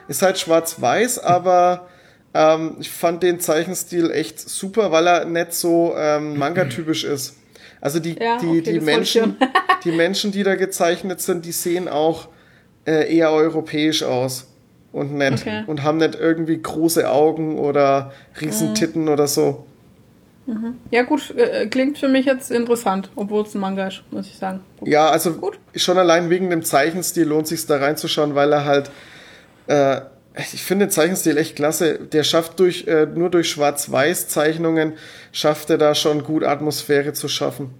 Ist 0.08 0.22
halt 0.24 0.40
schwarz-weiß, 0.40 1.20
aber 1.20 1.88
ähm, 2.34 2.78
ich 2.80 2.90
fand 2.90 3.24
den 3.24 3.40
Zeichenstil 3.40 4.12
echt 4.12 4.40
super, 4.40 4.92
weil 4.92 5.08
er 5.08 5.26
nicht 5.26 5.54
so 5.54 5.94
ähm, 5.98 6.38
Manga-typisch 6.38 7.04
ist. 7.04 7.36
Also 7.82 8.00
die, 8.00 8.16
Ja, 8.20 8.38
die, 8.40 8.48
okay, 8.48 8.62
die, 8.62 8.80
Menschen, 8.80 9.38
die 9.84 9.92
Menschen, 9.92 10.32
die 10.32 10.44
da 10.44 10.56
gezeichnet 10.56 11.22
sind, 11.22 11.46
die 11.46 11.52
sehen 11.52 11.88
auch 11.90 12.28
äh, 12.86 13.16
eher 13.16 13.32
europäisch 13.32 14.04
aus 14.04 14.48
und 14.92 15.14
nett 15.14 15.34
Okay. 15.42 15.64
und 15.68 15.84
haben 15.84 15.98
nicht 15.98 16.16
irgendwie 16.16 16.62
große 16.62 17.10
Augen 17.10 17.58
oder 17.58 18.12
riesen 18.40 18.76
Titten 18.76 19.10
oder 19.10 19.28
so. 19.28 19.66
Ja 20.90 21.04
gut, 21.04 21.34
äh, 21.38 21.68
klingt 21.68 21.98
für 21.98 22.10
mich 22.10 22.26
jetzt 22.26 22.52
interessant, 22.52 23.10
obwohl 23.16 23.44
es 23.44 23.56
ein 23.56 23.62
Manga 23.62 23.88
ist, 23.88 24.04
muss 24.12 24.28
ich 24.28 24.38
sagen. 24.38 24.60
Ja, 24.84 25.10
also 25.10 25.34
Gut. 25.34 25.60
schon 25.76 25.98
allein 25.98 26.30
wegen 26.30 26.50
dem 26.50 26.64
Zeichenstil 26.64 27.26
lohnt 27.26 27.48
sich 27.48 27.66
da 27.68 27.78
reinzuschauen, 27.78 28.36
weil 28.36 28.52
er 28.52 28.66
halt, 28.66 28.92
äh, 29.68 30.02
ich 30.36 30.64
finde 30.64 30.86
den 30.86 30.92
Zeichenstil 30.92 31.38
echt 31.38 31.56
klasse. 31.56 32.00
Der 32.00 32.24
schafft 32.24 32.60
durch, 32.60 32.88
äh, 32.88 33.06
nur 33.06 33.30
durch 33.30 33.50
Schwarz-Weiß-Zeichnungen, 33.50 34.94
schafft 35.32 35.70
er 35.70 35.78
da 35.78 35.94
schon 35.96 36.24
gut 36.24 36.44
Atmosphäre 36.44 37.14
zu 37.14 37.28
schaffen. 37.28 37.74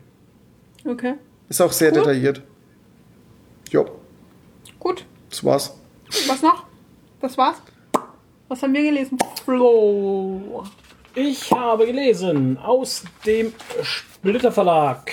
Okay, 0.86 1.14
Ist 1.50 1.62
auch 1.62 1.72
sehr 1.72 1.92
Cool. 1.92 2.00
detailliert. 2.00 2.42
Jo, 3.70 3.86
gut. 4.80 5.06
das 5.30 5.44
war's. 5.44 5.74
Was 6.28 6.42
noch? 6.42 6.66
Das 7.22 7.38
war's? 7.38 7.58
Was 8.50 8.62
haben 8.64 8.74
wir 8.74 8.84
gelesen? 8.84 9.18
Flo. 9.46 10.64
Ich 11.16 11.52
habe 11.52 11.86
gelesen 11.86 12.58
aus 12.58 13.04
dem 13.26 13.54
Splitter 13.82 14.52
Verlag. 14.52 15.10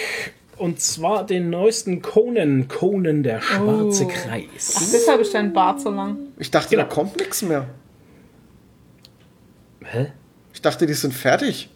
Und 0.59 0.81
zwar 0.81 1.25
den 1.25 1.51
neuesten 1.51 2.03
Conan, 2.03 2.67
Conan 2.69 3.23
der 3.23 3.41
schwarze 3.41 4.05
Oh. 4.05 4.11
Ach, 4.11 4.15
Kreis. 4.25 4.91
deshalb 4.93 5.21
ist 5.21 5.33
dein 5.35 5.53
Bart 5.53 5.81
so 5.81 5.91
lang. 5.91 6.17
Ich 6.39 6.51
dachte, 6.51 6.71
Genau. 6.71 6.83
da 6.83 6.89
kommt 6.89 7.17
nichts 7.17 7.43
mehr. 7.43 7.67
Hä? 9.85 10.13
Ich 10.53 10.61
dachte, 10.63 10.87
die 10.87 10.95
sind 10.95 11.15
fertig 11.15 11.71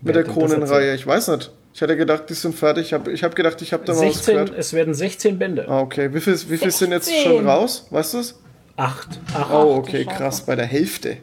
mit 0.00 0.14
Wer 0.14 0.22
der 0.24 0.32
Conan-Reihe. 0.32 0.94
Ich 0.94 1.06
weiß 1.06 1.28
nicht. 1.28 1.50
Ich 1.72 1.80
hätte 1.80 1.96
gedacht, 1.96 2.24
die 2.28 2.34
sind 2.34 2.54
fertig. 2.54 2.86
Ich 2.86 2.92
habe 2.92 3.12
ich 3.12 3.22
hab 3.22 3.34
gedacht, 3.36 3.60
ich 3.62 3.72
habe 3.72 3.84
da 3.84 3.92
mal 3.92 4.06
was 4.06 4.14
16, 4.14 4.34
gehört. 4.34 4.54
es 4.58 4.72
werden 4.72 4.94
16 4.94 5.38
Bände. 5.38 5.68
Ah, 5.68 5.80
okay. 5.80 6.12
Wie 6.12 6.20
viel, 6.20 6.34
wie 6.50 6.56
viel 6.56 6.70
sind 6.70 6.90
jetzt 6.92 7.06
16? 7.06 7.24
schon 7.32 7.46
raus? 7.46 7.86
Weißt 7.90 8.14
du 8.14 8.18
es? 8.18 8.40
Acht. 8.76 9.20
Acht. 9.34 9.50
Oh, 9.50 9.54
Ach, 9.54 9.62
du 9.62 9.68
okay, 9.74 10.04
krass, 10.04 10.40
bei 10.46 10.56
der 10.56 10.66
Hälfte. 10.66 11.18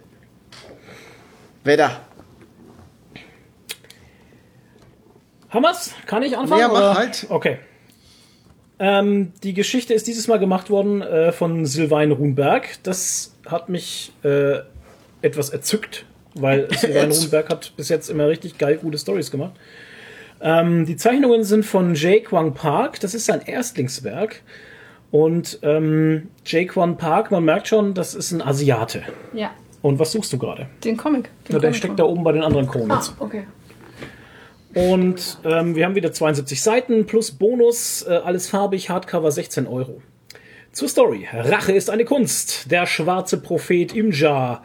Wetter. 1.63 1.99
Hammer's? 5.57 5.93
Kann 6.05 6.23
ich 6.23 6.37
anfangen? 6.37 6.61
Ja, 6.61 6.67
mach 6.67 6.77
oder? 6.77 6.93
halt. 6.95 7.25
Okay. 7.29 7.57
Ähm, 8.79 9.33
die 9.43 9.53
Geschichte 9.53 9.93
ist 9.93 10.07
dieses 10.07 10.27
Mal 10.27 10.37
gemacht 10.37 10.69
worden 10.69 11.01
äh, 11.01 11.31
von 11.31 11.65
Sylvain 11.65 12.11
Runberg. 12.11 12.77
Das 12.83 13.35
hat 13.47 13.69
mich 13.69 14.13
äh, 14.23 14.59
etwas 15.21 15.49
erzückt, 15.49 16.05
weil 16.35 16.67
Sylvain 16.77 17.11
Runberg 17.11 17.49
hat 17.49 17.73
bis 17.75 17.89
jetzt 17.89 18.09
immer 18.09 18.27
richtig 18.27 18.57
geil 18.57 18.77
gute 18.77 18.97
Stories 18.97 19.31
gemacht. 19.31 19.53
Ähm, 20.39 20.85
die 20.85 20.95
Zeichnungen 20.95 21.43
sind 21.43 21.65
von 21.65 21.95
Jay 21.95 22.21
Kwang 22.21 22.53
Park. 22.53 22.99
Das 22.99 23.15
ist 23.15 23.25
sein 23.25 23.41
Erstlingswerk. 23.41 24.43
Und 25.09 25.59
ähm, 25.63 26.29
Jay 26.45 26.65
Kwang 26.67 26.97
Park, 26.97 27.31
man 27.31 27.43
merkt 27.43 27.67
schon, 27.67 27.93
das 27.95 28.13
ist 28.13 28.31
ein 28.31 28.41
Asiate. 28.41 29.03
Ja, 29.33 29.51
Und 29.81 29.97
was 29.97 30.11
suchst 30.11 30.31
du 30.33 30.37
gerade? 30.37 30.67
den 30.83 30.97
Comic. 30.97 31.29
Den 31.47 31.53
Ja, 31.55 31.59
der 31.59 31.69
Comic 31.69 31.75
steckt 31.77 31.99
da 31.99 32.03
oben 32.03 32.23
bei 32.23 32.33
den 32.33 32.43
anderen 32.43 32.67
Comics. 32.67 33.15
Ah, 33.17 33.23
okay. 33.23 33.47
Und 34.77 35.39
ähm, 35.43 35.75
wir 35.75 35.85
haben 35.85 35.95
wieder 35.95 36.11
72 36.11 36.61
Seiten 36.61 37.07
plus 37.07 37.31
Bonus, 37.31 38.05
äh, 38.07 38.11
alles 38.11 38.47
farbig, 38.47 38.91
Hardcover 38.91 39.31
16 39.31 39.65
Euro. 39.65 40.03
Zur 40.71 40.87
Story. 40.87 41.27
Rache 41.33 41.71
ist 41.71 41.89
eine 41.89 42.05
Kunst. 42.05 42.69
Der 42.69 42.85
schwarze 42.85 43.37
Prophet 43.37 43.95
Imja 43.95 44.63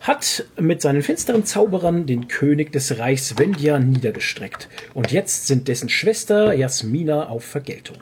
hat 0.00 0.46
mit 0.58 0.80
seinen 0.80 1.02
finsteren 1.02 1.44
Zauberern 1.44 2.06
den 2.06 2.28
König 2.28 2.72
des 2.72 2.98
Reichs 2.98 3.38
Vendia 3.38 3.78
niedergestreckt. 3.78 4.70
Und 4.94 5.12
jetzt 5.12 5.46
sind 5.46 5.68
dessen 5.68 5.90
Schwester 5.90 6.54
Jasmina 6.54 7.28
auf 7.28 7.44
Vergeltung. 7.44 7.98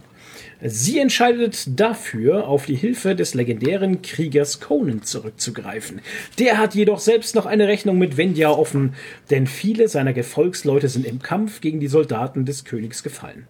Sie 0.61 0.99
entscheidet 0.99 1.79
dafür, 1.79 2.49
auf 2.49 2.67
die 2.67 2.75
Hilfe 2.75 3.15
des 3.15 3.35
legendären 3.35 4.03
Kriegers 4.03 4.59
Conan 4.59 5.05
zurückzugreifen. 5.05 6.01
Der 6.39 6.59
hat 6.59 6.75
jedoch 6.75 6.99
selbst 6.99 7.37
noch 7.37 7.47
eine 7.47 7.69
Rechnung 7.69 7.97
mit 7.97 8.17
Vendia 8.17 8.51
offen, 8.51 8.95
denn 9.31 9.47
viele 9.47 9.87
seiner 9.87 10.13
Gefolgsleute 10.13 10.89
sind 10.89 11.07
im 11.07 11.23
Kampf 11.23 11.61
gegen 11.61 11.79
die 11.79 11.87
Soldaten 11.87 12.45
des 12.45 12.65
Königs 12.65 13.05
gefallen. 13.05 13.47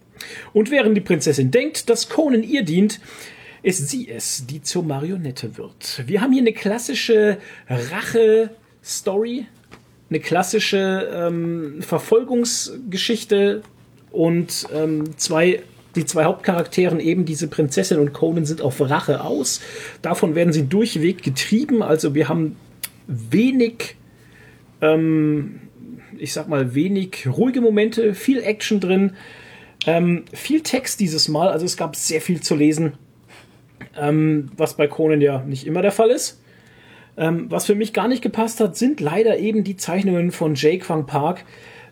Und 0.52 0.70
während 0.70 0.96
die 0.96 1.00
Prinzessin 1.00 1.50
denkt, 1.50 1.88
dass 1.88 2.10
Conan 2.10 2.42
ihr 2.42 2.62
dient, 2.62 3.00
ist 3.62 3.88
sie 3.88 4.08
es, 4.10 4.46
die 4.46 4.60
zur 4.60 4.82
Marionette 4.82 5.56
wird. 5.56 6.02
Wir 6.06 6.20
haben 6.20 6.32
hier 6.32 6.42
eine 6.42 6.52
klassische 6.52 7.38
Rache-Story, 7.68 9.46
eine 10.10 10.20
klassische 10.20 11.10
ähm, 11.12 11.80
Verfolgungsgeschichte 11.80 13.62
und 14.10 14.66
ähm, 14.74 15.16
zwei 15.16 15.62
die 15.96 16.04
zwei 16.04 16.24
Hauptcharakteren, 16.24 17.00
eben 17.00 17.24
diese 17.24 17.48
Prinzessin 17.48 17.98
und 17.98 18.12
Conan, 18.12 18.44
sind 18.44 18.62
auf 18.62 18.80
Rache 18.80 19.22
aus. 19.22 19.60
Davon 20.02 20.34
werden 20.34 20.52
sie 20.52 20.68
durchweg 20.68 21.22
getrieben. 21.22 21.82
Also 21.82 22.14
wir 22.14 22.28
haben 22.28 22.56
wenig, 23.06 23.96
ähm, 24.80 25.60
ich 26.18 26.32
sag 26.32 26.48
mal, 26.48 26.74
wenig 26.74 27.26
ruhige 27.26 27.60
Momente, 27.60 28.14
viel 28.14 28.42
Action 28.42 28.80
drin, 28.80 29.12
ähm, 29.86 30.24
viel 30.32 30.62
Text 30.62 31.00
dieses 31.00 31.28
Mal. 31.28 31.48
Also 31.48 31.64
es 31.64 31.76
gab 31.76 31.96
sehr 31.96 32.20
viel 32.20 32.40
zu 32.40 32.54
lesen, 32.54 32.92
ähm, 33.96 34.50
was 34.56 34.76
bei 34.76 34.86
Conan 34.86 35.20
ja 35.20 35.42
nicht 35.42 35.66
immer 35.66 35.82
der 35.82 35.92
Fall 35.92 36.10
ist. 36.10 36.40
Ähm, 37.16 37.46
was 37.50 37.66
für 37.66 37.74
mich 37.74 37.92
gar 37.92 38.06
nicht 38.06 38.22
gepasst 38.22 38.60
hat, 38.60 38.76
sind 38.76 39.00
leider 39.00 39.38
eben 39.38 39.64
die 39.64 39.76
Zeichnungen 39.76 40.30
von 40.30 40.54
Jake 40.54 40.84
Kwang 40.84 41.06
Park. 41.06 41.44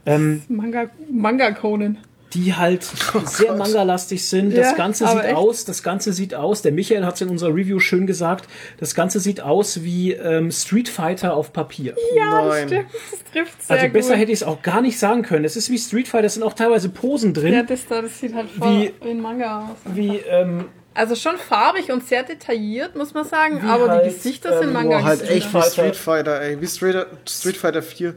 Ähm, 0.05 0.43
Manga, 0.49 0.89
Manga 1.11 1.51
Conan. 1.51 1.99
Die 2.37 2.55
halt 2.55 2.85
sehr 3.25 3.49
Gott. 3.49 3.59
manga-lastig 3.59 4.25
sind. 4.27 4.53
Ja, 4.53 4.63
das 4.63 4.77
Ganze 4.77 5.07
sieht 5.09 5.25
echt. 5.25 5.35
aus, 5.35 5.65
das 5.65 5.83
Ganze 5.83 6.13
sieht 6.13 6.35
aus, 6.35 6.63
der 6.63 6.73
Michael 6.73 7.05
hat 7.05 7.15
es 7.17 7.23
in 7.23 7.29
unserer 7.31 7.55
Review 7.55 7.81
schön 7.81 8.07
gesagt, 8.07 8.49
das 8.79 8.95
Ganze 8.95 9.19
sieht 9.19 9.41
aus 9.41 9.83
wie 9.83 10.13
ähm, 10.13 10.51
Street 10.53 10.89
Fighter 10.89 11.35
auf 11.35 11.53
Papier. 11.53 11.97
Ja, 12.17 12.45
Nein. 12.47 12.69
stimmt. 12.69 12.87
Das 12.93 13.33
trifft 13.33 13.63
sehr 13.67 13.77
also 13.81 13.93
besser 13.93 14.11
gut. 14.11 14.19
hätte 14.21 14.33
ich 14.33 14.39
es 14.41 14.43
auch 14.45 14.63
gar 14.63 14.81
nicht 14.83 14.99
sagen 14.99 15.23
können. 15.23 15.45
Es 15.45 15.57
ist 15.57 15.71
wie 15.71 15.79
Street 15.79 16.07
Fighter, 16.09 16.27
es 16.27 16.35
sind 16.35 16.43
auch 16.43 16.53
teilweise 16.55 16.89
Posen 16.91 17.35
drin, 17.35 17.53
Ja, 17.55 17.63
das 17.63 17.87
da, 17.89 18.03
das 18.03 18.21
sieht 18.21 18.35
halt 18.35 18.51
voll 18.51 18.69
Wie- 18.69 18.93
wie 19.03 19.11
ein 19.11 19.21
Manga 19.21 19.71
aus. 19.71 19.95
wie 19.95 20.17
ähm, 20.19 20.67
Also 20.95 21.15
schon 21.15 21.37
farbig 21.39 21.91
und 21.91 22.07
sehr 22.07 22.23
detailliert, 22.23 22.95
muss 22.97 23.15
man 23.15 23.25
sagen, 23.25 23.63
Wie 23.63 23.67
aber 23.69 23.89
halt, 23.91 24.07
die 24.07 24.15
Gesichter 24.15 24.59
sind 24.59 24.69
ähm, 24.69 24.73
Manga. 24.75 24.99
Boah, 24.99 25.05
halt 25.05 25.29
echt 25.29 25.53
wie. 25.53 25.63
Street 25.63 25.97
Fighter, 25.97 26.41
ey. 26.41 26.61
Wie 26.61 26.67
Street, 26.67 27.07
Street 27.29 27.57
Fighter 27.57 27.83
4. 27.83 28.15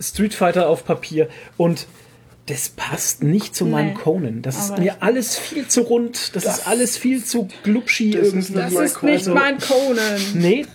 Street 0.00 0.32
Fighter 0.34 0.68
auf 0.68 0.84
Papier 0.84 1.28
und 1.56 1.86
das 2.48 2.70
passt 2.70 3.22
nicht 3.22 3.54
zu 3.54 3.66
meinem 3.66 3.88
Nee, 3.88 3.94
Conan. 3.94 4.42
Das 4.42 4.58
ist 4.58 4.78
mir 4.78 5.02
alles 5.02 5.36
viel 5.36 5.68
zu 5.68 5.82
rund, 5.82 6.34
das, 6.34 6.44
ist 6.46 6.66
alles 6.66 6.96
viel 6.96 7.22
zu 7.22 7.48
glubschi 7.62 8.12
das 8.12 8.28
ist 8.28 8.32
irgendwie. 8.32 8.52
Das 8.54 8.72
mein 8.72 8.84
ist 8.84 9.02
nicht 9.02 9.26
mein 9.28 9.58
Conan. 9.58 10.20
Nee, 10.34 10.66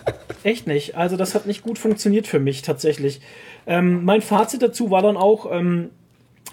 echt 0.44 0.68
nicht. 0.68 0.96
Also 0.96 1.18
das 1.18 1.34
hat 1.34 1.48
nicht 1.48 1.64
gut 1.64 1.80
funktioniert 1.80 2.28
für 2.28 2.40
mich 2.40 2.62
tatsächlich. 2.62 3.22
Ähm, 3.66 4.06
mein 4.06 4.22
Fazit 4.22 4.62
dazu 4.62 4.92
war 4.92 5.02
dann 5.02 5.18
auch, 5.18 5.52
ähm, 5.52 5.90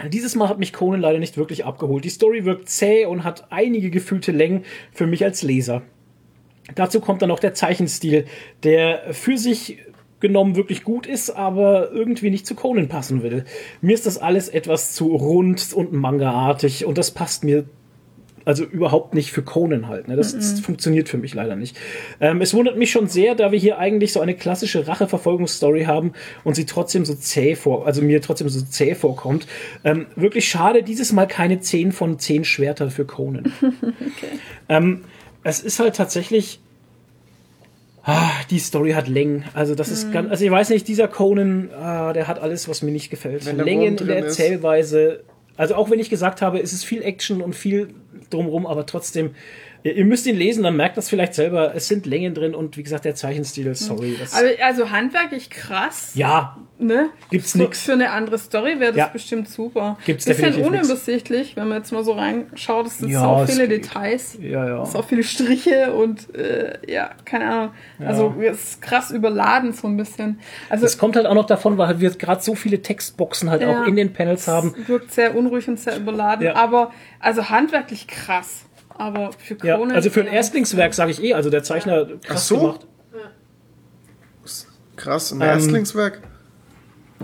dieses 0.09 0.33
Mal 0.35 0.49
hat 0.49 0.57
mich 0.57 0.73
Conan 0.73 1.01
leider 1.01 1.19
nicht 1.19 1.37
wirklich 1.37 1.65
abgeholt. 1.65 2.03
Die 2.03 2.09
Story 2.09 2.43
wirkt 2.45 2.69
zäh 2.69 3.05
und 3.05 3.23
hat 3.23 3.51
einige 3.51 3.91
gefühlte 3.91 4.31
Längen 4.31 4.65
für 4.91 5.05
mich 5.05 5.23
als 5.23 5.43
Leser. 5.43 5.83
Dazu 6.73 6.99
kommt 6.99 7.21
dann 7.21 7.29
noch 7.29 7.39
der 7.39 7.53
Zeichenstil, 7.53 8.25
der 8.63 9.13
für 9.13 9.37
sich 9.37 9.79
genommen 10.21 10.55
wirklich 10.55 10.83
gut 10.83 11.07
ist, 11.07 11.31
aber 11.31 11.91
irgendwie 11.91 12.29
nicht 12.29 12.47
zu 12.47 12.55
Conan 12.55 12.87
passen 12.87 13.23
will. 13.23 13.45
Mir 13.81 13.93
ist 13.93 14.05
das 14.05 14.17
alles 14.17 14.47
etwas 14.47 14.93
zu 14.93 15.07
rund 15.15 15.73
und 15.73 15.91
mangaartig 15.91 16.85
und 16.85 16.97
das 16.97 17.11
passt 17.11 17.43
mir 17.43 17.65
also 18.45 18.63
überhaupt 18.63 19.13
nicht 19.13 19.31
für 19.31 19.43
Conan 19.43 19.87
halt. 19.87 20.07
Ne? 20.07 20.15
Das, 20.15 20.33
das 20.33 20.59
funktioniert 20.59 21.09
für 21.09 21.17
mich 21.17 21.33
leider 21.33 21.55
nicht. 21.55 21.77
Ähm, 22.19 22.41
es 22.41 22.53
wundert 22.53 22.77
mich 22.77 22.91
schon 22.91 23.07
sehr, 23.07 23.35
da 23.35 23.51
wir 23.51 23.59
hier 23.59 23.77
eigentlich 23.77 24.13
so 24.13 24.19
eine 24.19 24.33
klassische 24.33 24.87
Rache-Verfolgungsstory 24.87 25.83
haben 25.83 26.13
und 26.43 26.55
sie 26.55 26.65
trotzdem 26.65 27.05
so 27.05 27.13
zäh 27.13 27.55
vor, 27.55 27.85
also 27.85 28.01
mir 28.01 28.21
trotzdem 28.21 28.49
so 28.49 28.61
zäh 28.61 28.95
vorkommt. 28.95 29.47
Ähm, 29.83 30.07
wirklich 30.15 30.47
schade, 30.49 30.83
dieses 30.83 31.11
Mal 31.11 31.27
keine 31.27 31.59
10 31.59 31.91
von 31.91 32.19
10 32.19 32.43
Schwerter 32.43 32.89
für 32.89 33.05
Conan. 33.05 33.51
ähm, 34.69 35.01
es 35.43 35.61
ist 35.61 35.79
halt 35.79 35.95
tatsächlich. 35.95 36.59
Ah, 38.03 38.31
die 38.49 38.59
Story 38.59 38.91
hat 38.91 39.07
Längen. 39.07 39.45
Also 39.53 39.75
das 39.75 39.89
ist 39.89 40.11
ganz, 40.11 40.31
also 40.31 40.43
ich 40.43 40.49
weiß 40.49 40.69
nicht, 40.69 40.87
dieser 40.87 41.07
Conan, 41.07 41.69
ah, 41.71 42.13
der 42.13 42.27
hat 42.27 42.39
alles, 42.39 42.67
was 42.67 42.81
mir 42.81 42.91
nicht 42.91 43.09
gefällt. 43.09 43.45
Längen 43.45 43.83
in 43.83 43.97
der 43.97 44.07
drin 44.07 44.23
ist. 44.25 44.39
Erzählweise. 44.39 45.23
Also 45.55 45.75
auch 45.75 45.91
wenn 45.91 45.99
ich 45.99 46.09
gesagt 46.09 46.41
habe, 46.41 46.59
es 46.59 46.73
ist 46.73 46.83
viel 46.83 47.03
Action 47.03 47.41
und 47.41 47.53
viel 47.53 47.89
drumrum, 48.31 48.65
aber 48.65 48.85
trotzdem, 48.85 49.35
ihr, 49.83 49.95
ihr 49.95 50.05
müsst 50.05 50.25
ihn 50.27 50.35
lesen, 50.35 50.63
dann 50.63 50.75
merkt 50.75 50.97
das 50.97 51.09
vielleicht 51.09 51.33
selber. 51.33 51.73
Es 51.75 51.87
sind 51.87 52.05
Längen 52.05 52.33
drin 52.33 52.55
und 52.55 52.77
wie 52.77 52.83
gesagt, 52.83 53.05
der 53.05 53.15
Zeichenstil, 53.15 53.73
sorry. 53.75 54.15
Das, 54.19 54.33
Aber 54.33 54.47
also 54.63 54.89
handwerklich 54.91 55.49
krass, 55.49 56.11
ja, 56.15 56.57
ne? 56.79 57.09
Gibt's 57.29 57.53
so, 57.53 57.59
nix. 57.59 57.83
Für 57.83 57.93
eine 57.93 58.11
andere 58.11 58.37
Story 58.37 58.79
wäre 58.79 58.91
das 58.91 58.97
Ja. 58.97 59.07
bestimmt 59.07 59.47
super. 59.49 59.97
Gibt's 60.05 60.25
Bisschen 60.25 60.45
definitiv 60.45 60.71
nix. 60.71 60.83
unübersichtlich, 60.87 61.55
wenn 61.55 61.67
man 61.67 61.77
jetzt 61.79 61.91
mal 61.91 62.03
so 62.03 62.13
reinschaut. 62.13 62.87
Es 62.87 62.97
sind 62.99 63.09
Ja, 63.09 63.37
so 63.37 63.43
es 63.43 63.51
viele. 63.53 63.67
Details. 63.67 64.37
ja, 64.41 64.67
ja. 64.67 64.83
Es 64.83 64.91
sind 64.91 64.99
auch 65.01 65.07
viele 65.07 65.23
Striche 65.23 65.93
und 65.93 66.33
äh, 66.35 66.77
ja, 66.91 67.11
keine 67.25 67.45
Ahnung. 67.45 67.71
Also 67.99 68.33
es 68.41 68.63
ist 68.63 68.81
krass 68.81 69.11
überladen 69.11 69.73
so 69.73 69.87
ein 69.87 69.97
bisschen. 69.97 70.39
Also 70.69 70.83
Das 70.85 70.97
kommt 70.97 71.15
halt 71.15 71.25
auch 71.25 71.35
noch 71.35 71.45
davon, 71.45 71.77
weil 71.77 71.99
wir 71.99 72.09
gerade 72.11 72.41
so 72.41 72.55
viele 72.55 72.81
Textboxen 72.81 73.49
halt 73.49 73.61
Ja. 73.61 73.81
auch 73.83 73.87
in 73.87 73.95
den 73.95 74.13
Panels 74.13 74.47
haben. 74.47 74.73
es 74.81 74.87
wirkt 74.89 75.11
sehr 75.13 75.35
unruhig 75.35 75.67
und 75.67 75.79
sehr 75.79 75.97
überladen. 75.97 76.45
Ja. 76.45 76.55
Aber 76.55 76.91
also 77.19 77.49
handwerklich 77.49 78.07
krass. 78.07 78.65
Aber 79.01 79.31
für 79.39 79.57
Ja, 79.65 79.77
Conan. 79.77 79.95
also 79.95 80.11
für 80.11 80.21
ein 80.21 80.27
Erstlingswerk 80.27 80.93
sage 80.93 81.09
ich 81.09 81.23
eh, 81.23 81.33
also 81.33 81.49
der 81.49 81.63
Zeichner 81.63 82.05
krass 82.05 82.21
Ach 82.29 82.37
so. 82.37 82.59
gemacht. 82.59 82.87
Krass, 84.95 85.31
ein 85.31 85.41
Ähm, 85.41 85.47
Erstlingswerk. 85.47 86.21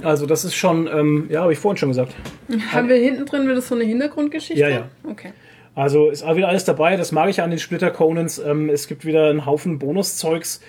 Also 0.02 0.26
das 0.26 0.44
ist 0.44 0.56
schon, 0.56 0.88
ähm, 0.88 1.28
ja, 1.30 1.42
habe 1.42 1.54
ich 1.54 1.60
vorhin 1.60 1.78
schon 1.78 1.90
gesagt. 1.90 2.16
Haben 2.72 2.90
wir 2.90 2.96
hinten 2.96 3.26
drin 3.28 3.48
wieder 3.48 3.62
so 3.62 3.76
eine 3.76 3.84
Hintergrundgeschichte? 3.84 4.60
Ja, 4.60 4.70
ja. 4.70 4.88
Okay. 5.04 5.34
Also 5.76 6.10
ist 6.10 6.24
auch 6.24 6.36
wieder 6.36 6.48
alles 6.48 6.66
dabei. 6.66 6.98
Das 6.98 7.12
mag 7.12 7.30
ich 7.30 7.42
an 7.44 7.52
den 7.52 7.60
Splitter 7.60 7.92
Conans. 7.92 8.40
Ähm, 8.40 8.70
es 8.70 8.88
gibt 8.88 9.06
wieder 9.06 9.30
einen 9.30 9.46
Haufen 9.46 9.78
Bonuszeugs 9.78 10.62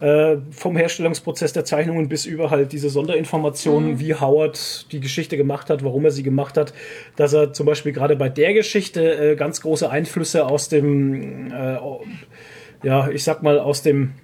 äh, 0.00 0.36
vom 0.50 0.76
Herstellungsprozess 0.76 1.52
der 1.52 1.64
Zeichnungen 1.64 2.08
bis 2.08 2.24
über 2.24 2.50
halt 2.50 2.72
diese 2.72 2.88
Sonderinformationen, 2.88 3.98
wie 3.98 4.14
Howard 4.14 4.92
die 4.92 5.00
Geschichte 5.00 5.36
gemacht 5.36 5.70
hat, 5.70 5.82
warum 5.82 6.04
er 6.04 6.10
sie 6.10 6.22
gemacht 6.22 6.56
hat. 6.56 6.72
Dass 7.16 7.32
er 7.32 7.52
zum 7.52 7.66
Beispiel 7.66 7.92
gerade 7.92 8.14
bei 8.14 8.28
der 8.28 8.54
Geschichte 8.54 9.32
äh, 9.32 9.36
ganz 9.36 9.60
große 9.60 9.90
Einflüsse 9.90 10.46
aus 10.46 10.68
dem, 10.68 11.50
äh, 11.52 11.78
ja, 12.82 13.08
ich 13.10 13.24
sag 13.24 13.42
mal 13.42 13.58
aus 13.58 13.82
dem 13.82 14.14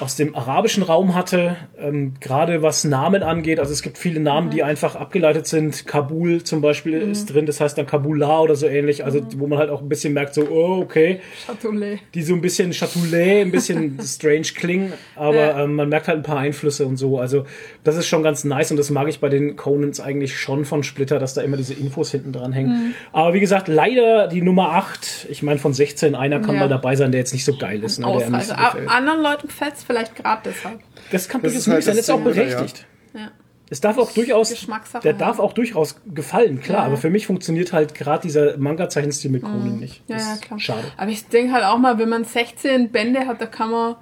aus 0.00 0.16
dem 0.16 0.34
arabischen 0.34 0.82
Raum 0.82 1.14
hatte, 1.14 1.56
ähm, 1.78 2.14
gerade 2.20 2.62
was 2.62 2.84
Namen 2.84 3.22
angeht. 3.22 3.58
Also 3.60 3.72
es 3.72 3.82
gibt 3.82 3.98
viele 3.98 4.20
Namen, 4.20 4.50
die 4.50 4.62
einfach 4.62 4.96
abgeleitet 4.96 5.46
sind. 5.46 5.86
Kabul 5.86 6.42
zum 6.42 6.60
Beispiel 6.60 6.94
ist 6.94 7.26
drin, 7.32 7.46
das 7.46 7.60
heißt 7.60 7.78
dann 7.78 7.86
Kabula 7.86 8.40
oder 8.40 8.56
so 8.56 8.66
ähnlich. 8.66 9.04
Also 9.04 9.20
wo 9.36 9.46
man 9.46 9.58
halt 9.58 9.70
auch 9.70 9.80
ein 9.82 9.88
bisschen 9.88 10.12
merkt, 10.12 10.34
so, 10.34 10.42
oh, 10.48 10.80
okay, 10.82 11.20
Chatolet. 11.46 12.00
die 12.14 12.22
so 12.22 12.34
ein 12.34 12.40
bisschen 12.40 12.72
Chatoulay, 12.72 13.42
ein 13.42 13.50
bisschen 13.50 13.98
strange 14.04 14.42
klingen, 14.56 14.92
aber 15.16 15.34
Ja. 15.36 15.64
ähm, 15.64 15.74
man 15.76 15.88
merkt 15.88 16.08
halt 16.08 16.18
ein 16.18 16.22
paar 16.24 16.38
Einflüsse 16.38 16.86
und 16.86 16.96
so. 16.96 17.18
Also 17.18 17.44
das 17.84 17.96
ist 17.96 18.06
schon 18.06 18.22
ganz 18.22 18.44
nice 18.44 18.70
und 18.70 18.76
das 18.78 18.90
mag 18.90 19.08
ich 19.08 19.20
bei 19.20 19.28
den 19.28 19.56
Conans 19.56 20.00
eigentlich 20.00 20.38
schon 20.38 20.64
von 20.64 20.82
Splitter, 20.82 21.18
dass 21.18 21.34
da 21.34 21.42
immer 21.42 21.56
diese 21.56 21.74
Infos 21.74 22.10
hinten 22.10 22.32
dran 22.32 22.52
hängen. 22.52 22.70
Mhm. 22.88 22.94
Aber 23.12 23.34
wie 23.34 23.40
gesagt, 23.40 23.68
leider 23.68 24.26
die 24.28 24.42
Nummer 24.42 24.70
8, 24.72 25.26
ich 25.30 25.42
meine 25.42 25.58
von 25.58 25.72
16, 25.72 26.14
einer 26.14 26.40
kann 26.40 26.54
Ja. 26.54 26.60
mal 26.62 26.68
dabei 26.68 26.96
sein, 26.96 27.12
der 27.12 27.20
jetzt 27.20 27.32
nicht 27.32 27.44
so 27.44 27.56
geil 27.56 27.82
ist. 27.84 27.98
Ne, 27.98 28.06
der 28.18 28.30
nicht 28.30 28.46
so 28.46 28.54
gefällt. 28.54 28.88
Anderen 28.88 29.22
Leuten 29.22 29.46
gefällt 29.48 29.74
es 29.74 29.84
vielleicht 29.92 30.16
gerade 30.16 30.42
deshalb. 30.44 30.80
Das 31.10 31.28
kann 31.28 31.42
Das 31.42 31.52
durchaus 31.52 31.60
ist 31.62 31.66
halt 31.68 31.74
möglich 31.76 31.84
sein, 31.84 31.96
das 31.96 32.04
ist 32.04 32.10
auch 32.10 32.16
Ding, 32.16 32.26
oder? 32.26 32.34
berechtigt. 32.34 32.86
Ja. 33.14 33.30
Es 33.70 33.80
darf 33.80 33.96
auch 33.96 34.10
durchaus, 34.12 34.50
der 34.50 35.12
halt. 35.12 35.20
darf 35.22 35.38
auch 35.38 35.54
durchaus 35.54 35.96
gefallen, 36.12 36.60
klar, 36.60 36.80
Ja. 36.80 36.84
aber 36.86 36.98
für 36.98 37.08
mich 37.08 37.26
funktioniert 37.26 37.72
halt 37.72 37.94
gerade 37.94 38.20
dieser 38.22 38.58
Manga-Zeichenstil 38.58 39.30
mit 39.30 39.42
Conan 39.42 39.78
nicht. 39.78 40.02
Ja, 40.08 40.16
Das 40.16 40.26
ja, 40.28 40.36
klar. 40.36 40.58
Schade. 40.60 40.84
Aber 40.98 41.10
ich 41.10 41.26
denke 41.28 41.52
halt 41.54 41.64
auch 41.64 41.78
mal, 41.78 41.98
wenn 41.98 42.10
man 42.10 42.24
16 42.24 42.90
Bände 42.90 43.26
hat, 43.26 43.40
da 43.40 43.46
kann 43.46 43.70
man 43.70 43.96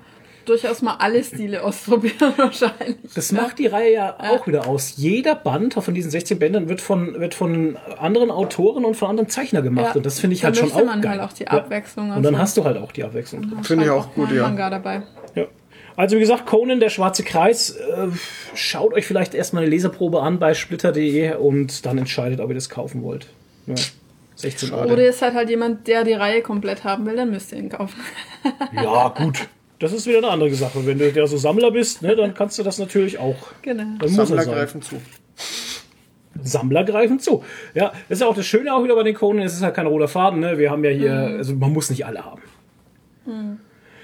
durchaus 0.45 0.83
mal 0.83 0.97
alle 0.99 1.23
Stile 1.23 1.63
ausprobieren 1.65 2.33
wahrscheinlich. 2.37 2.97
Das 3.15 3.31
macht 3.31 3.61
die 3.61 3.69
Reihe 3.69 3.93
ja 3.93 4.17
auch 4.19 4.49
wieder 4.49 4.67
aus. 4.67 4.95
Jeder 4.97 5.37
Band 5.37 5.75
von 5.75 5.95
diesen 5.95 6.11
16 6.11 6.41
Bändern 6.41 6.69
wird 6.69 6.81
von, 6.81 7.21
wird 7.21 7.35
von 7.35 7.77
anderen 8.01 8.33
Autoren 8.33 8.85
und 8.85 8.95
von 8.97 9.09
anderen 9.11 9.29
Zeichnern 9.29 9.63
gemacht. 9.63 9.91
Ja. 9.91 9.95
Und 9.95 10.07
das 10.07 10.19
finde 10.19 10.35
ich 10.35 10.41
Da 10.41 10.47
halt 10.47 10.57
schon 10.57 10.73
auch 10.73 10.85
man 10.85 11.01
geil. 11.01 11.13
halt 11.13 11.21
auch 11.31 11.33
die 11.33 11.45
Ja. 11.45 11.51
Abwechslung. 11.51 12.07
Und 12.11 12.25
dann 12.25 12.35
also. 12.35 12.39
hast 12.39 12.57
du 12.57 12.65
halt 12.65 12.77
auch 12.79 12.91
die 12.91 13.05
Abwechslung. 13.05 13.43
drin. 13.43 13.63
Finde 13.63 13.85
ich 13.85 13.91
auch 13.91 14.13
gut, 14.15 14.33
ja. 14.33 14.43
Manga 14.43 14.69
dabei. 14.69 15.03
Also 15.97 16.17
wie 16.17 16.21
gesagt, 16.21 16.47
Conan, 16.47 16.81
der 16.81 16.89
schwarze 16.91 17.23
Kreis, 17.25 17.71
äh, 17.71 18.09
schaut 18.55 18.95
euch 18.95 19.07
vielleicht 19.07 19.35
erstmal 19.35 19.63
eine 19.65 19.71
Leserprobe 19.71 20.23
an 20.23 20.39
bei 20.39 20.55
splitter.de 20.55 21.35
und 21.37 21.85
dann 21.87 21.99
entscheidet, 21.99 22.41
ob 22.41 22.49
ihr 22.51 22.55
das 22.55 22.71
kaufen 22.71 23.03
wollt. 23.03 23.27
Ja. 23.67 23.75
16 24.37 24.73
Euro. 24.73 24.93
Oder 24.93 25.05
ihr 25.05 25.13
seid 25.13 25.35
halt 25.35 25.51
jemand, 25.51 25.87
der 25.87 26.03
die 26.05 26.15
Reihe 26.15 26.41
komplett 26.41 26.85
haben 26.85 27.05
will, 27.05 27.17
dann 27.17 27.31
müsst 27.31 27.53
ihr 27.53 27.59
ihn 27.59 27.69
kaufen. 27.69 28.01
Ja, 28.73 29.09
gut. 29.09 29.49
Das 29.79 29.93
ist 29.93 30.07
wieder 30.07 30.19
eine 30.19 30.29
andere 30.29 30.53
Sache. 30.55 30.85
Wenn 30.87 30.99
du 30.99 31.11
der 31.13 31.27
so 31.27 31.37
Sammler 31.37 31.71
bist, 31.71 32.01
ne, 32.03 32.15
dann 32.17 32.33
kannst 32.35 32.59
du 32.59 32.63
das 32.63 32.79
natürlich 32.79 33.19
auch. 33.19 33.37
Genau. 33.63 33.83
Dann 33.99 34.13
muss 34.13 34.29
Sammler 34.29 34.43
er 34.47 34.53
greifen 34.55 34.81
zu. 34.83 34.97
Sammler 36.43 36.85
greifen 36.85 37.19
zu. 37.19 37.43
Ja, 37.75 37.89
das 38.09 38.17
ist 38.19 38.21
ja 38.23 38.27
auch 38.29 38.35
das 38.35 38.47
Schöne 38.47 38.73
auch 38.75 38.83
wieder 38.85 38.95
bei 38.95 39.03
den 39.03 39.15
Conan, 39.15 39.43
es 39.45 39.55
ist 39.55 39.63
halt 39.63 39.75
kein 39.75 39.87
roter 39.87 40.09
Faden, 40.09 40.41
ne? 40.41 40.57
Wir 40.59 40.71
haben 40.71 40.85
ja 40.85 40.91
hier, 40.91 41.13
Mhm. 41.13 41.37
also 41.39 41.55
man 41.55 41.73
muss 41.73 41.91
nicht 41.91 42.07
alle 42.07 42.25
haben. 42.25 42.43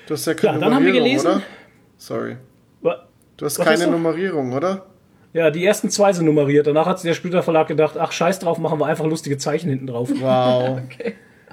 Du 0.06 0.14
hast 0.14 0.26
ja 0.26 0.34
keine 0.34 0.54
Ja, 0.54 0.64
dann 0.64 0.74
haben 0.74 0.84
wir 0.84 0.92
gelesen- 0.92 1.26
oder? 1.26 1.42
Sorry. 1.98 2.36
Du 3.39 3.44
hast 3.44 3.59
Was 3.59 3.64
keine 3.66 3.77
hast 3.78 3.86
du? 3.86 3.90
Nummerierung, 3.90 4.55
oder? 4.55 4.86
Ja, 5.35 5.51
die 5.51 5.62
ersten 5.66 5.90
zwei 5.90 6.14
sind 6.14 6.24
nummeriert. 6.24 6.66
Danach 6.66 6.86
hat 6.86 6.98
sich 6.98 7.09
der 7.10 7.14
Splitter 7.14 7.43
Verlag 7.43 7.68
gedacht, 7.68 7.97
ach 7.98 8.10
scheiß 8.10 8.39
drauf, 8.39 8.56
machen 8.56 8.81
wir 8.81 8.86
einfach 8.86 9.05
lustige 9.05 9.36
Zeichen 9.36 9.68
hinten 9.68 9.86
drauf. 9.86 10.09
Wow. 10.18 10.81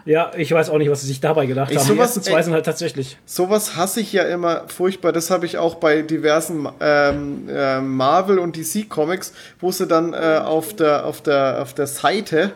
Ja, 0.06 0.32
ich 0.36 0.52
weiß 0.52 0.70
auch 0.70 0.80
nicht, 0.80 0.92
was 0.92 1.00
sie 1.00 1.08
sich 1.08 1.22
dabei 1.22 1.46
gedacht 1.46 1.72
Ey, 1.72 1.78
haben. 1.78 1.84
Die 1.86 1.94
sowas- 1.94 2.08
ersten 2.18 2.24
zwei 2.24 2.38
ey. 2.40 2.44
sind 2.44 2.52
halt 2.54 2.66
tatsächlich. 2.66 3.18
Sowas 3.24 3.78
hasse 3.78 4.02
ich 4.02 4.12
ja 4.12 4.24
immer 4.24 4.64
furchtbar. 4.68 5.14
Das 5.14 5.32
habe 5.32 5.46
ich 5.46 5.58
auch 5.58 5.76
bei 5.76 6.02
diversen 6.02 6.68
ähm, 6.82 7.48
äh, 7.48 7.80
Marvel 7.80 8.38
und 8.38 8.58
DC 8.58 8.90
Comics, 8.90 9.32
wo 9.62 9.72
sie 9.72 9.88
dann 9.88 10.14
äh, 10.14 10.42
auf 10.44 10.74
der 10.76 11.06
auf 11.06 11.22
der 11.22 11.62
auf 11.62 11.74
der 11.74 11.88
Seite, 11.88 12.52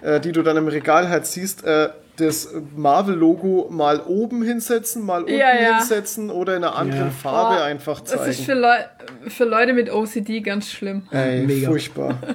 äh, 0.00 0.18
die 0.18 0.32
du 0.32 0.42
dann 0.42 0.56
im 0.56 0.66
Regal 0.66 1.08
halt 1.08 1.26
siehst, 1.26 1.62
äh, 1.62 1.90
das 2.22 2.48
Marvel-Logo 2.76 3.68
mal 3.70 4.00
oben 4.00 4.42
hinsetzen, 4.42 5.04
mal 5.04 5.22
unten 5.22 5.34
Ja, 5.34 5.54
ja. 5.60 5.78
hinsetzen 5.78 6.30
oder 6.30 6.56
in 6.56 6.64
einer 6.64 6.74
anderen 6.76 7.06
Ja. 7.06 7.10
Farbe 7.10 7.56
Boah, 7.56 7.64
einfach 7.64 8.00
Das 8.00 8.12
ist 8.12 8.18
zeigen. 8.18 8.34
für, 8.44 8.54
Leu 8.54 8.76
für 9.28 9.44
Leute 9.44 9.72
mit 9.72 9.92
OCD 9.92 10.40
ganz 10.40 10.70
schlimm. 10.70 11.02
Ey, 11.10 11.46
Mega. 11.46 11.68
furchtbar. 11.68 12.18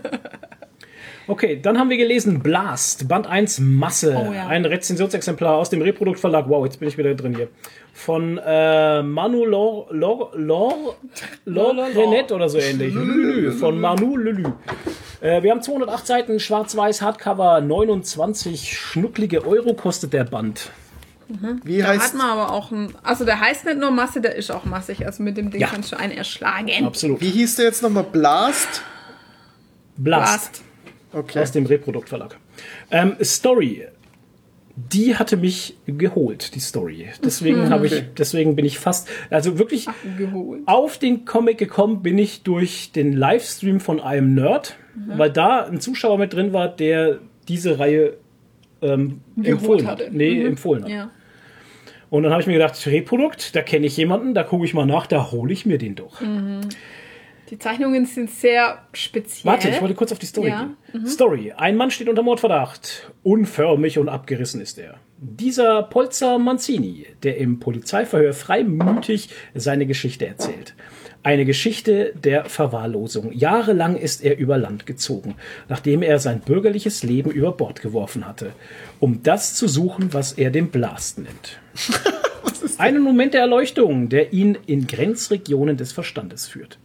Okay, 1.30 1.60
dann 1.62 1.78
haben 1.78 1.90
wir 1.90 1.98
gelesen 1.98 2.40
Blast, 2.40 3.10
Band 3.10 3.28
1 3.28 3.60
Masse. 3.60 4.16
Oh 4.18 4.32
ja. 4.32 4.48
Ein 4.48 4.64
Rezensionsexemplar 4.64 5.56
aus 5.58 5.70
dem 5.70 5.82
Reproduktverlag. 5.82 6.48
Wow, 6.48 6.64
jetzt 6.64 6.80
bin 6.80 6.88
ich 6.88 6.98
wieder 6.98 7.14
drin 7.16 7.36
hier. 7.36 7.50
Von 7.92 8.38
äh, 8.38 9.04
Manu 9.04 9.44
Lor, 9.44 9.88
Lor, 9.92 10.32
Lor, 10.36 10.96
Lor, 11.44 11.74
Lor, 11.74 11.74
Lor. 11.74 11.88
Renet 12.04 12.32
oder 12.32 12.48
so 12.48 12.58
ähnlich. 12.60 12.94
Lülü, 12.94 13.52
von 13.52 13.78
Manu 13.78 14.16
Lülü. 14.16 14.46
Äh, 15.22 15.42
wir 15.44 15.52
haben 15.52 15.62
208 15.62 16.06
Seiten, 16.08 16.40
schwarz-weiß, 16.40 17.02
Hardcover, 17.02 17.62
29 17.62 18.78
schnucklige 18.78 19.46
Euro 19.46 19.74
kostet 19.74 20.14
der 20.14 20.24
Band. 20.24 20.72
Wie 21.64 21.80
Da 21.80 21.88
hat 21.88 22.00
heißt 22.00 22.16
man 22.16 22.30
aber 22.30 22.54
auch 22.54 22.72
ein. 22.72 22.94
Also 23.04 23.26
der 23.26 23.40
heißt 23.42 23.66
nicht 23.66 23.80
nur 23.80 23.92
Masse, 23.92 24.22
der 24.22 24.36
ist 24.36 24.50
auch 24.50 24.64
massig. 24.64 25.06
Also 25.06 25.24
mit 25.24 25.36
dem 25.36 25.52
Ding 25.52 25.60
Ja. 25.60 25.68
kannst 25.68 25.92
du 25.92 25.98
einen 25.98 26.14
erschlagen. 26.14 26.86
Absolut. 26.86 27.20
wie 27.20 27.30
hieß 27.32 27.58
der 27.58 27.66
jetzt 27.66 27.84
nochmal 27.84 28.04
Blast? 28.06 28.82
Blast. 29.98 30.62
Blast. 30.62 30.64
Okay. 31.14 31.40
aus 31.42 31.52
dem 31.52 31.66
Reproduktverlag. 31.66 32.38
Ähm, 32.92 33.16
Story. 33.22 33.88
Die 34.76 35.16
hatte 35.16 35.38
mich 35.38 35.76
geholt, 35.88 36.54
die 36.54 36.60
Story. 36.60 37.10
Deswegen 37.24 37.72
habe 37.72 37.88
ich, 37.88 38.04
deswegen 38.16 38.56
bin 38.56 38.64
ich 38.64 38.78
fast, 38.78 39.10
also 39.32 39.58
wirklich 39.58 39.88
Geholt. 40.20 40.62
auf 40.68 41.00
den 41.00 41.26
Comic 41.26 41.58
gekommen 41.58 42.04
bin 42.04 42.18
ich 42.20 42.44
durch 42.44 42.92
den 42.92 43.12
Livestream 43.14 43.80
von 43.80 44.00
einem 44.00 44.36
Nerd, 44.36 44.78
weil 45.06 45.30
da 45.32 45.66
ein 45.66 45.80
Zuschauer 45.80 46.18
mit 46.18 46.34
drin 46.34 46.54
war, 46.54 46.68
der 46.70 47.20
diese 47.48 47.78
Reihe 47.80 48.18
ähm, 48.82 49.22
empfohlen 49.44 49.88
hat. 49.88 50.12
Nee, 50.12 50.36
Mhm. 50.42 50.46
empfohlen 50.48 50.84
hat. 50.84 50.92
Ja. 50.92 51.12
Und 52.10 52.24
dann 52.24 52.32
habe 52.32 52.42
ich 52.42 52.48
mir 52.48 52.54
gedacht, 52.54 52.86
Reprodukt, 52.88 53.56
da 53.56 53.62
kenne 53.62 53.86
ich 53.86 53.98
jemanden, 53.98 54.34
da 54.34 54.44
gucke 54.44 54.66
ich 54.66 54.74
mal 54.74 54.86
nach, 54.86 55.08
da 55.08 55.32
hole 55.32 55.52
ich 55.52 55.66
mir 55.66 55.78
den 55.78 55.96
doch. 55.96 56.22
Die 57.50 57.58
Zeichnungen 57.60 58.06
sind 58.06 58.30
sehr 58.30 58.80
speziell. 58.94 59.46
Warte, 59.52 59.70
ich 59.70 59.82
wollte 59.82 59.94
kurz 59.96 60.12
auf 60.12 60.20
die 60.20 60.26
Story 60.26 60.50
Ja, 60.50 60.70
gehen. 60.92 61.06
Story. 61.08 61.54
Ein 61.56 61.76
Mann 61.78 61.92
steht 61.92 62.10
unter 62.10 62.22
Mordverdacht. 62.24 63.12
Unförmig 63.24 64.00
und 64.00 64.10
abgerissen 64.10 64.60
ist 64.62 64.78
er. 64.78 64.96
Dieser 65.18 65.84
Polzer 65.84 66.38
Manzini, 66.40 67.06
der 67.24 67.38
im 67.38 67.60
Polizeiverhör 67.60 68.34
freimütig 68.34 69.30
seine 69.56 69.86
Geschichte 69.86 70.28
erzählt. 70.28 70.76
Eine 71.28 71.44
Geschichte 71.44 72.14
der 72.16 72.46
Verwahrlosung. 72.46 73.34
Jahrelang 73.34 73.98
ist 73.98 74.24
er 74.24 74.38
über 74.38 74.58
Land 74.58 74.86
gezogen, 74.86 75.36
nachdem 75.68 76.02
er 76.02 76.20
sein 76.20 76.40
bürgerliches 76.40 77.04
Leben 77.04 77.32
über 77.32 77.52
Bord 77.52 77.82
geworfen 77.82 78.26
hatte, 78.26 78.54
um 79.02 79.24
das 79.24 79.54
zu 79.54 79.68
suchen, 79.68 80.14
was 80.14 80.32
er 80.32 80.52
den 80.52 80.70
Blast 80.70 81.18
nennt. 81.18 81.60
Einen 82.78 83.04
Moment 83.04 83.34
der 83.34 83.42
Erleuchtung, 83.42 84.08
der 84.08 84.32
ihn 84.32 84.58
in 84.68 84.88
Grenzregionen 84.88 85.76
des 85.76 85.92
Verstandes 85.92 86.48
führt. 86.48 86.80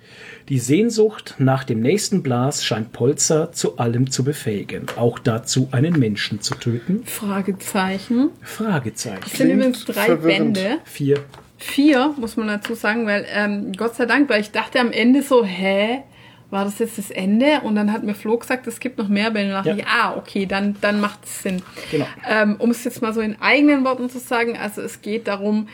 Die 0.48 0.58
Sehnsucht 0.58 1.36
nach 1.38 1.62
dem 1.62 1.78
nächsten 1.78 2.24
Blas 2.24 2.64
scheint 2.64 2.92
Polzer 2.92 3.52
zu 3.52 3.78
allem 3.78 4.10
zu 4.10 4.24
befähigen, 4.24 4.86
auch 4.96 5.20
dazu, 5.20 5.68
einen 5.70 5.96
Menschen 6.00 6.40
zu 6.40 6.56
töten? 6.56 7.04
Fragezeichen. 7.04 8.30
Fragezeichen. 8.40 9.22
Es 9.24 9.38
sind 9.38 9.50
übrigens 9.50 9.84
drei 9.84 10.06
verwirrend. 10.06 10.54
Bände. 10.54 10.78
Vier. 10.84 11.20
Vier, 11.62 12.12
muss 12.18 12.36
man 12.36 12.48
dazu 12.48 12.74
sagen, 12.74 13.06
weil 13.06 13.24
ähm, 13.32 13.72
Gott 13.76 13.94
sei 13.94 14.06
Dank, 14.06 14.28
weil 14.28 14.40
ich 14.40 14.50
dachte 14.50 14.80
am 14.80 14.90
Ende 14.90 15.22
so, 15.22 15.44
hä, 15.44 16.02
war 16.50 16.64
das 16.64 16.78
jetzt 16.80 16.98
das 16.98 17.10
Ende? 17.10 17.60
Und 17.62 17.76
dann 17.76 17.92
hat 17.92 18.02
mir 18.02 18.14
Flo 18.14 18.36
gesagt, 18.36 18.66
es 18.66 18.80
gibt 18.80 18.98
noch 18.98 19.08
mehr 19.08 19.30
Bände. 19.30 19.56
Und 19.56 19.64
Ja. 19.64 19.74
ich, 19.76 19.86
ah, 19.86 20.14
okay, 20.16 20.44
dann, 20.44 20.76
dann 20.80 21.00
macht 21.00 21.24
es 21.24 21.42
Sinn. 21.42 21.62
Genau. 21.90 22.06
Ähm, 22.28 22.56
um 22.58 22.70
es 22.70 22.82
jetzt 22.84 23.00
mal 23.00 23.14
so 23.14 23.20
in 23.20 23.40
eigenen 23.40 23.84
Worten 23.84 24.10
zu 24.10 24.18
sagen, 24.18 24.58
also 24.58 24.82
es 24.82 25.00
geht 25.02 25.28
darum, 25.28 25.68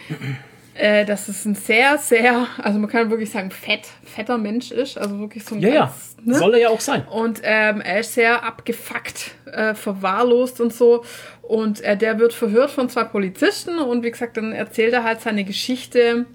äh, 0.74 1.04
dass 1.04 1.26
es 1.28 1.44
ein 1.46 1.56
sehr, 1.56 1.98
sehr, 1.98 2.46
also 2.62 2.78
man 2.78 2.88
kann 2.88 3.10
wirklich 3.10 3.30
sagen, 3.30 3.50
fett, 3.50 3.88
fetter 4.04 4.38
Mensch 4.38 4.70
ist. 4.70 4.98
Also 4.98 5.18
wirklich 5.18 5.44
so 5.44 5.56
ein 5.56 5.60
Ja, 5.62 5.68
ja. 5.70 5.80
ganz, 5.86 6.16
ne? 6.22 6.34
Soll 6.34 6.54
er 6.54 6.60
ja 6.60 6.68
auch 6.68 6.80
sein. 6.80 7.04
Und 7.08 7.40
ähm, 7.42 7.80
er 7.80 8.00
ist 8.00 8.14
sehr 8.14 8.44
abgefuckt, 8.44 9.32
äh, 9.52 9.74
verwahrlost 9.74 10.60
und 10.60 10.72
so. 10.72 11.02
Und 11.48 11.80
äh, 11.80 11.96
der 11.96 12.18
wird 12.18 12.34
verhört 12.34 12.70
von 12.70 12.90
zwei 12.90 13.04
Polizisten 13.04 13.78
und 13.78 14.04
wie 14.04 14.10
gesagt, 14.10 14.36
dann 14.36 14.52
erzählt 14.52 14.92
er 14.92 15.02
halt 15.02 15.22
seine 15.22 15.44
Geschichte. 15.44 16.26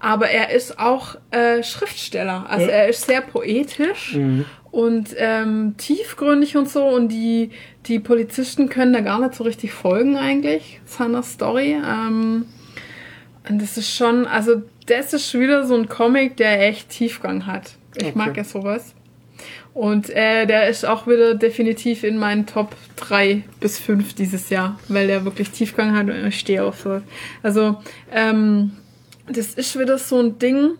Aber 0.00 0.28
er 0.30 0.50
ist 0.50 0.78
auch 0.78 1.16
äh, 1.30 1.62
Schriftsteller. 1.62 2.46
Also 2.48 2.66
Ja. 2.66 2.72
er 2.72 2.88
ist 2.88 3.06
sehr 3.06 3.20
poetisch 3.20 4.14
und 4.70 5.14
ähm, 5.18 5.74
tiefgründig 5.76 6.56
und 6.56 6.68
so. 6.70 6.84
Und 6.86 7.08
die, 7.08 7.50
die 7.86 7.98
Polizisten 7.98 8.68
können 8.70 8.94
da 8.94 9.00
gar 9.00 9.20
nicht 9.20 9.34
so 9.34 9.44
richtig 9.44 9.72
folgen 9.72 10.16
eigentlich, 10.16 10.80
seiner 10.86 11.22
Story. 11.22 11.76
Ähm, 11.86 12.46
und 13.48 13.60
das 13.62 13.76
ist 13.76 13.94
schon, 13.94 14.26
also 14.26 14.62
das 14.86 15.12
ist 15.12 15.38
wieder 15.38 15.64
so 15.66 15.74
ein 15.76 15.88
Comic, 15.88 16.36
der 16.38 16.66
echt 16.66 16.88
Tiefgang 16.88 17.46
hat. 17.46 17.76
Ich 17.96 18.14
mag 18.14 18.36
ja 18.38 18.44
sowas. 18.44 18.94
Und 19.76 20.08
äh, 20.08 20.46
der 20.46 20.70
ist 20.70 20.86
auch 20.86 21.06
wieder 21.06 21.34
definitiv 21.34 22.02
in 22.02 22.16
meinen 22.16 22.46
Top 22.46 22.74
3 22.96 23.42
bis 23.60 23.78
5 23.78 24.14
dieses 24.14 24.48
Jahr, 24.48 24.80
weil 24.88 25.06
der 25.06 25.26
wirklich 25.26 25.50
Tiefgang 25.50 25.94
hat 25.94 26.08
und 26.08 26.26
ich 26.26 26.40
stehe 26.40 26.64
auf 26.64 26.80
so. 26.80 27.02
Also, 27.42 27.76
ähm, 28.10 28.70
das 29.28 29.52
ist 29.52 29.78
wieder 29.78 29.98
so 29.98 30.18
ein 30.18 30.38
Ding, 30.38 30.70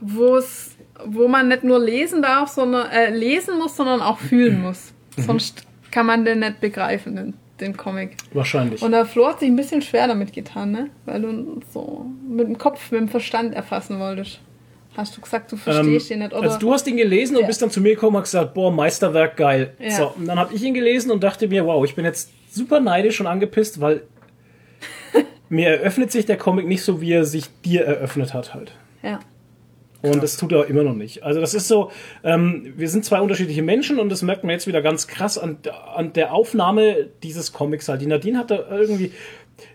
wo 0.00 0.34
es, 0.34 0.76
wo 1.04 1.28
man 1.28 1.46
nicht 1.46 1.62
nur 1.62 1.78
lesen 1.78 2.22
darf, 2.22 2.48
sondern 2.48 2.90
äh, 2.90 3.10
lesen 3.10 3.58
muss, 3.58 3.76
sondern 3.76 4.00
auch 4.00 4.18
fühlen 4.18 4.62
muss. 4.62 4.92
Sonst 5.16 5.62
kann 5.92 6.06
man 6.06 6.24
den 6.24 6.40
nicht 6.40 6.60
begreifen, 6.60 7.14
den, 7.14 7.34
den 7.60 7.76
Comic. 7.76 8.16
Wahrscheinlich. 8.32 8.82
Und 8.82 8.90
der 8.90 9.06
Flo 9.06 9.28
hat 9.28 9.38
sich 9.38 9.48
ein 9.48 9.54
bisschen 9.54 9.80
schwer 9.80 10.08
damit 10.08 10.32
getan, 10.32 10.72
ne? 10.72 10.90
Weil 11.04 11.22
du 11.22 11.60
so 11.72 12.04
mit 12.28 12.48
dem 12.48 12.58
Kopf, 12.58 12.90
mit 12.90 13.00
dem 13.00 13.08
Verstand 13.08 13.54
erfassen 13.54 14.00
wolltest. 14.00 14.40
Hast 14.96 15.16
du 15.16 15.20
gesagt, 15.20 15.52
du 15.52 15.56
verstehst 15.56 16.10
ihn 16.10 16.18
nicht, 16.18 16.32
oder? 16.32 16.42
also 16.42 16.58
du 16.58 16.72
hast 16.72 16.86
ihn 16.88 16.96
gelesen 16.96 17.36
und 17.36 17.42
Ja. 17.42 17.46
bist 17.46 17.62
dann 17.62 17.70
zu 17.70 17.80
mir 17.80 17.94
gekommen 17.94 18.16
und 18.16 18.22
hast 18.22 18.32
gesagt, 18.32 18.54
boah, 18.54 18.72
Meisterwerk, 18.72 19.36
geil. 19.36 19.74
Ja. 19.78 19.90
So, 19.90 20.08
und 20.16 20.26
dann 20.26 20.38
habe 20.38 20.52
ich 20.54 20.62
ihn 20.62 20.74
gelesen 20.74 21.10
und 21.10 21.22
dachte 21.22 21.46
mir, 21.48 21.64
wow, 21.66 21.84
ich 21.84 21.94
bin 21.94 22.04
jetzt 22.04 22.30
super 22.50 22.80
neidisch 22.80 23.20
und 23.20 23.26
angepisst, 23.28 23.80
weil 23.80 24.02
mir 25.48 25.68
eröffnet 25.68 26.10
sich 26.12 26.26
der 26.26 26.36
Comic 26.36 26.66
nicht 26.66 26.82
so, 26.82 27.00
wie 27.00 27.12
er 27.12 27.24
sich 27.24 27.44
dir 27.64 27.82
eröffnet 27.84 28.34
hat 28.34 28.54
halt. 28.54 28.72
ja. 29.02 29.20
Und 30.02 30.22
das 30.22 30.38
tut 30.38 30.50
er 30.52 30.64
immer 30.64 30.82
noch 30.82 30.94
nicht. 30.94 31.24
Also 31.24 31.42
das 31.42 31.52
ist 31.52 31.68
so, 31.68 31.90
ähm, 32.24 32.72
wir 32.74 32.88
sind 32.88 33.04
zwei 33.04 33.20
unterschiedliche 33.20 33.60
Menschen 33.60 33.98
und 33.98 34.08
das 34.08 34.22
merkt 34.22 34.44
man 34.44 34.52
jetzt 34.52 34.66
wieder 34.66 34.80
ganz 34.80 35.06
krass 35.06 35.36
an, 35.36 35.58
an 35.94 36.14
der 36.14 36.32
Aufnahme 36.32 37.08
dieses 37.22 37.52
Comics 37.52 37.86
halt. 37.86 38.00
Die 38.00 38.06
Nadine 38.06 38.38
hat 38.38 38.50
da 38.50 38.64
irgendwie, 38.70 39.12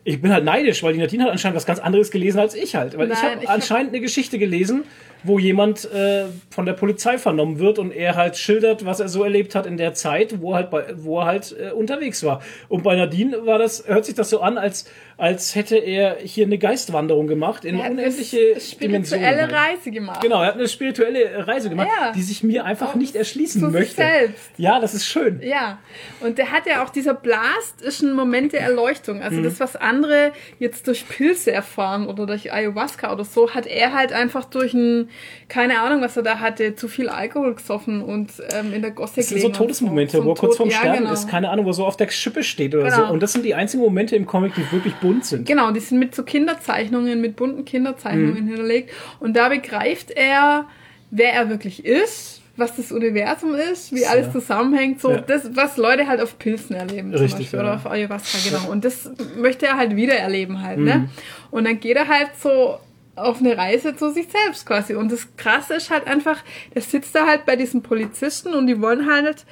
ich 0.03 0.21
bin 0.21 0.31
halt 0.31 0.43
neidisch, 0.45 0.83
weil 0.83 0.93
die 0.93 0.99
Nadine 0.99 1.23
hat 1.25 1.31
anscheinend 1.31 1.55
was 1.57 1.65
ganz 1.65 1.79
anderes 1.79 2.11
gelesen 2.11 2.39
als 2.39 2.53
ich 2.55 2.75
halt. 2.75 2.97
Weil 2.97 3.11
ich 3.11 3.13
Nein, 3.21 3.31
habe 3.31 3.43
ich 3.43 3.47
hab- 3.49 3.55
anscheinend 3.55 3.89
eine 3.93 4.01
Geschichte 4.01 4.37
gelesen, 4.39 4.83
wo 5.25 5.39
jemand 5.39 5.85
äh, 5.91 6.25
von 6.49 6.65
der 6.65 6.73
Polizei 6.73 7.17
vernommen 7.17 7.59
wird 7.59 7.79
und 7.79 7.91
er 7.91 8.15
halt 8.15 8.37
schildert, 8.37 8.85
was 8.85 8.99
er 8.99 9.09
so 9.09 9.23
erlebt 9.23 9.55
hat 9.55 9.65
in 9.65 9.77
der 9.77 9.93
Zeit, 9.93 10.39
wo 10.41 10.51
er 10.51 10.55
halt, 10.57 10.69
bei, 10.69 10.83
wo 10.97 11.19
er 11.19 11.25
halt 11.25 11.55
äh, 11.59 11.71
unterwegs 11.71 12.23
war. 12.23 12.41
Und 12.69 12.83
bei 12.83 12.95
Nadine 12.95 13.45
war 13.45 13.57
das, 13.57 13.87
hört 13.87 14.05
sich 14.05 14.15
das 14.15 14.29
so 14.29 14.41
an, 14.41 14.57
als, 14.57 14.85
als 15.17 15.55
hätte 15.55 15.77
er 15.77 16.17
hier 16.21 16.45
eine 16.45 16.57
Geistwanderung 16.57 17.27
gemacht 17.27 17.65
in 17.65 17.75
Er 17.75 17.83
hat 17.85 17.91
eine 17.91 18.01
unendliche 18.01 18.37
Dimensionen. 18.37 19.05
spirituelle 19.05 19.41
halt. 19.41 19.53
Reise 19.53 19.91
gemacht. 19.91 20.21
Genau, 20.21 20.41
er 20.41 20.47
hat 20.47 20.55
eine 20.55 20.67
spirituelle 20.67 21.47
Reise 21.47 21.69
gemacht, 21.69 21.87
Ja. 21.99 22.11
die 22.11 22.21
sich 22.21 22.43
mir 22.43 22.65
einfach 22.65 22.89
Auch 22.91 22.95
nicht 22.95 23.15
erschließen 23.15 23.61
zu 23.61 23.67
sich 23.67 23.73
möchte. 23.73 23.95
selbst. 23.95 24.51
Ja, 24.57 24.79
das 24.79 24.93
ist 24.93 25.05
schön. 25.07 25.39
Ja, 25.41 25.79
und 26.21 26.37
der 26.37 26.51
hat 26.51 26.65
ja 26.67 26.83
auch, 26.83 26.89
dieser 26.89 27.13
Blast 27.13 27.81
ist 27.81 28.01
ein 28.01 28.13
Moment 28.13 28.53
der 28.53 28.61
Erleuchtung. 28.61 29.17
Mhm. 29.17 29.23
Also 29.23 29.41
das, 29.41 29.59
was 29.59 29.75
andere 29.75 30.31
jetzt 30.59 30.87
durch 30.87 31.07
Pilze 31.07 31.51
erfahren 31.51 32.07
oder 32.07 32.25
durch 32.25 32.51
Ayahuasca 32.53 33.11
oder 33.11 33.23
so, 33.23 33.53
hat 33.53 33.65
er 33.65 33.93
halt 33.93 34.11
einfach 34.13 34.45
durch 34.45 34.73
ein, 34.73 35.09
keine 35.47 35.79
Ahnung, 35.81 36.01
was 36.01 36.17
er 36.17 36.23
da 36.23 36.39
hatte, 36.39 36.75
zu 36.75 36.87
viel 36.87 37.09
Alkohol 37.09 37.53
gesoffen 37.55 38.01
und 38.01 38.31
ähm, 38.53 38.73
in 38.73 38.81
der 38.81 38.91
Gosse 38.91 39.13
Das 39.17 39.29
sind 39.29 39.41
so 39.41 39.49
Todesmomente, 39.49 40.17
so. 40.17 40.25
wo 40.25 40.31
er 40.31 40.35
kurz 40.35 40.57
vorm 40.57 40.69
ja, 40.69 40.77
Sterben 40.77 40.99
genau. 40.99 41.13
ist, 41.13 41.27
keine 41.29 41.49
Ahnung, 41.49 41.65
wo 41.65 41.69
er 41.69 41.73
so 41.73 41.85
auf 41.85 41.97
der 41.97 42.09
Schippe 42.09 42.43
steht 42.43 42.73
oder 42.75 42.85
Genau. 42.89 43.07
so. 43.07 43.13
Und 43.13 43.21
das 43.23 43.33
sind 43.33 43.45
die 43.45 43.53
einzigen 43.55 43.83
Momente 43.83 44.15
im 44.15 44.25
Comic, 44.25 44.53
die 44.55 44.71
wirklich 44.71 44.95
bunt 44.95 45.25
sind. 45.25 45.47
Genau, 45.47 45.71
die 45.71 45.79
sind 45.79 45.99
mit 45.99 46.15
so 46.15 46.23
Kinderzeichnungen, 46.23 47.21
mit 47.21 47.35
bunten 47.35 47.65
Kinderzeichnungen 47.65 48.43
Mhm. 48.43 48.47
hinterlegt. 48.47 48.91
Und 49.19 49.35
da 49.35 49.49
begreift 49.49 50.11
er 50.11 50.65
wer 51.11 51.33
er 51.33 51.49
wirklich 51.49 51.85
ist, 51.85 52.41
was 52.57 52.75
das 52.75 52.91
Universum 52.91 53.53
ist, 53.53 53.93
wie 53.93 54.05
alles 54.05 54.31
zusammenhängt, 54.31 54.99
so 54.99 55.11
Ja. 55.11 55.17
das, 55.21 55.55
was 55.55 55.77
Leute 55.77 56.07
halt 56.07 56.19
auf 56.19 56.37
Pilzen 56.39 56.75
erleben 56.75 57.11
zum 57.11 57.21
Richtig, 57.21 57.39
Beispiel, 57.51 57.59
ja. 57.59 57.63
oder 57.65 57.75
auf 57.75 57.85
Ayahuasca, 57.89 58.37
genau. 58.49 58.71
Und 58.71 58.83
das 58.83 59.09
möchte 59.37 59.65
er 59.67 59.77
halt 59.77 59.95
wieder 59.95 60.15
erleben 60.15 60.61
halt, 60.61 60.79
Mhm. 60.79 60.83
ne? 60.85 61.09
Und 61.51 61.65
dann 61.65 61.79
geht 61.79 61.95
er 61.95 62.07
halt 62.07 62.29
so 62.41 62.79
auf 63.15 63.39
eine 63.39 63.57
Reise 63.57 63.95
zu 63.95 64.11
sich 64.11 64.27
selbst 64.27 64.65
quasi. 64.65 64.95
Und 64.95 65.11
das 65.11 65.35
Krasse 65.37 65.75
ist 65.75 65.89
halt 65.89 66.07
einfach, 66.07 66.43
der 66.73 66.81
sitzt 66.81 67.15
da 67.15 67.25
halt 67.25 67.45
bei 67.45 67.55
diesen 67.55 67.81
Polizisten 67.81 68.53
und 68.53 68.67
die 68.67 68.81
wollen 68.81 69.09
halt 69.11 69.45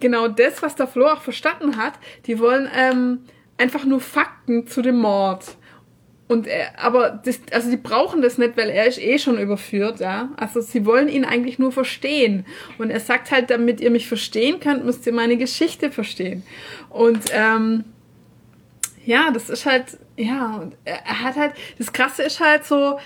genau 0.00 0.28
das, 0.28 0.62
was 0.62 0.76
der 0.76 0.86
Flo 0.86 1.06
auch 1.06 1.22
verstanden 1.22 1.76
hat, 1.76 1.94
die 2.26 2.38
wollen 2.38 2.68
ähm, 2.74 3.20
einfach 3.58 3.84
nur 3.84 4.00
Fakten 4.00 4.66
zu 4.66 4.82
dem 4.82 4.98
Mord. 4.98 5.56
Und 6.26 6.46
er, 6.46 6.78
aber 6.82 7.10
das, 7.10 7.40
also 7.52 7.70
die 7.70 7.76
brauchen 7.76 8.22
das 8.22 8.38
nicht, 8.38 8.56
weil 8.56 8.70
er 8.70 8.86
ist 8.86 8.98
eh 8.98 9.18
schon 9.18 9.38
überführt, 9.38 10.00
ja. 10.00 10.30
Also 10.36 10.60
sie 10.60 10.86
wollen 10.86 11.08
ihn 11.08 11.24
eigentlich 11.24 11.58
nur 11.58 11.70
verstehen. 11.70 12.46
Und 12.78 12.90
er 12.90 13.00
sagt 13.00 13.30
halt, 13.30 13.50
damit 13.50 13.80
ihr 13.80 13.90
mich 13.90 14.08
verstehen 14.08 14.58
könnt, 14.58 14.84
müsst 14.84 15.06
ihr 15.06 15.12
meine 15.12 15.36
Geschichte 15.36 15.90
verstehen. 15.90 16.42
Und 16.88 17.24
ähm, 17.32 17.84
ja, 19.04 19.30
das 19.32 19.50
ist 19.50 19.66
halt, 19.66 19.98
ja, 20.16 20.56
und 20.56 20.76
er, 20.84 21.22
hat 21.22 21.36
halt, 21.36 21.54
das 21.78 21.92
Krasse 21.92 22.22
ist 22.22 22.40
halt 22.40 22.64
so, 22.64 22.98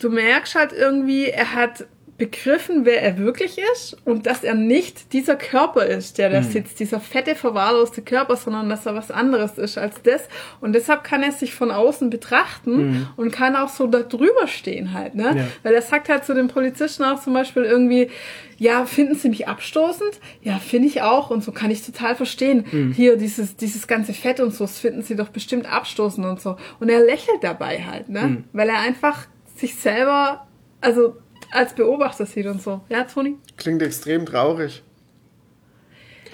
du 0.00 0.08
merkst 0.08 0.54
halt 0.54 0.72
irgendwie, 0.72 1.26
er 1.26 1.54
hat 1.54 1.86
begriffen, 2.16 2.84
wer 2.84 3.02
er 3.02 3.18
wirklich 3.18 3.58
ist 3.74 3.96
und 4.04 4.26
dass 4.26 4.44
er 4.44 4.54
nicht 4.54 5.12
dieser 5.12 5.34
Körper 5.34 5.84
ist, 5.84 6.18
der 6.18 6.30
da 6.30 6.42
sitzt, 6.42 6.78
dieser 6.78 7.00
fette, 7.00 7.34
verwahrloste 7.34 8.02
Körper, 8.02 8.36
sondern 8.36 8.68
dass 8.68 8.86
er 8.86 8.94
was 8.94 9.10
anderes 9.10 9.58
ist 9.58 9.78
als 9.78 10.00
das. 10.02 10.28
Und 10.60 10.74
deshalb 10.74 11.02
kann 11.02 11.24
er 11.24 11.32
sich 11.32 11.54
von 11.54 11.72
außen 11.72 12.10
betrachten 12.10 13.08
und 13.16 13.32
kann 13.32 13.56
auch 13.56 13.68
so 13.68 13.88
da 13.88 14.02
drüber 14.02 14.46
stehen 14.46 14.92
halt, 14.92 15.16
ne? 15.16 15.34
Ja. 15.36 15.44
Weil 15.64 15.74
er 15.74 15.82
sagt 15.82 16.08
halt 16.08 16.24
zu 16.24 16.34
den 16.34 16.46
Polizisten 16.46 17.02
auch 17.02 17.20
zum 17.20 17.34
Beispiel 17.34 17.64
irgendwie, 17.64 18.10
ja, 18.58 18.86
finden 18.86 19.16
Sie 19.16 19.28
mich 19.28 19.48
abstoßend? 19.48 20.20
Ja, 20.42 20.58
finde 20.58 20.86
ich 20.86 21.02
auch. 21.02 21.30
Und 21.30 21.42
so 21.42 21.50
kann 21.50 21.72
ich 21.72 21.82
total 21.82 22.14
verstehen. 22.14 22.92
Hier, 22.94 23.16
dieses, 23.16 23.56
dieses 23.56 23.88
ganze 23.88 24.12
Fett 24.12 24.38
und 24.38 24.54
so, 24.54 24.64
das 24.64 24.78
finden 24.78 25.02
Sie 25.02 25.16
doch 25.16 25.30
bestimmt 25.30 25.70
abstoßend 25.70 26.24
und 26.24 26.40
so. 26.40 26.56
Und 26.78 26.88
er 26.88 27.00
lächelt 27.00 27.42
dabei 27.42 27.82
halt, 27.82 28.08
ne? 28.08 28.44
Weil 28.52 28.68
er 28.68 28.78
einfach 28.78 29.26
sich 29.56 29.74
selber, 29.74 30.46
also 30.80 31.16
als 31.54 31.74
Beobachter 31.74 32.26
sieht 32.26 32.46
und 32.46 32.60
so. 32.62 32.80
Ja, 32.88 33.04
Toni? 33.04 33.36
Klingt 33.56 33.82
extrem 33.82 34.26
traurig. 34.26 34.82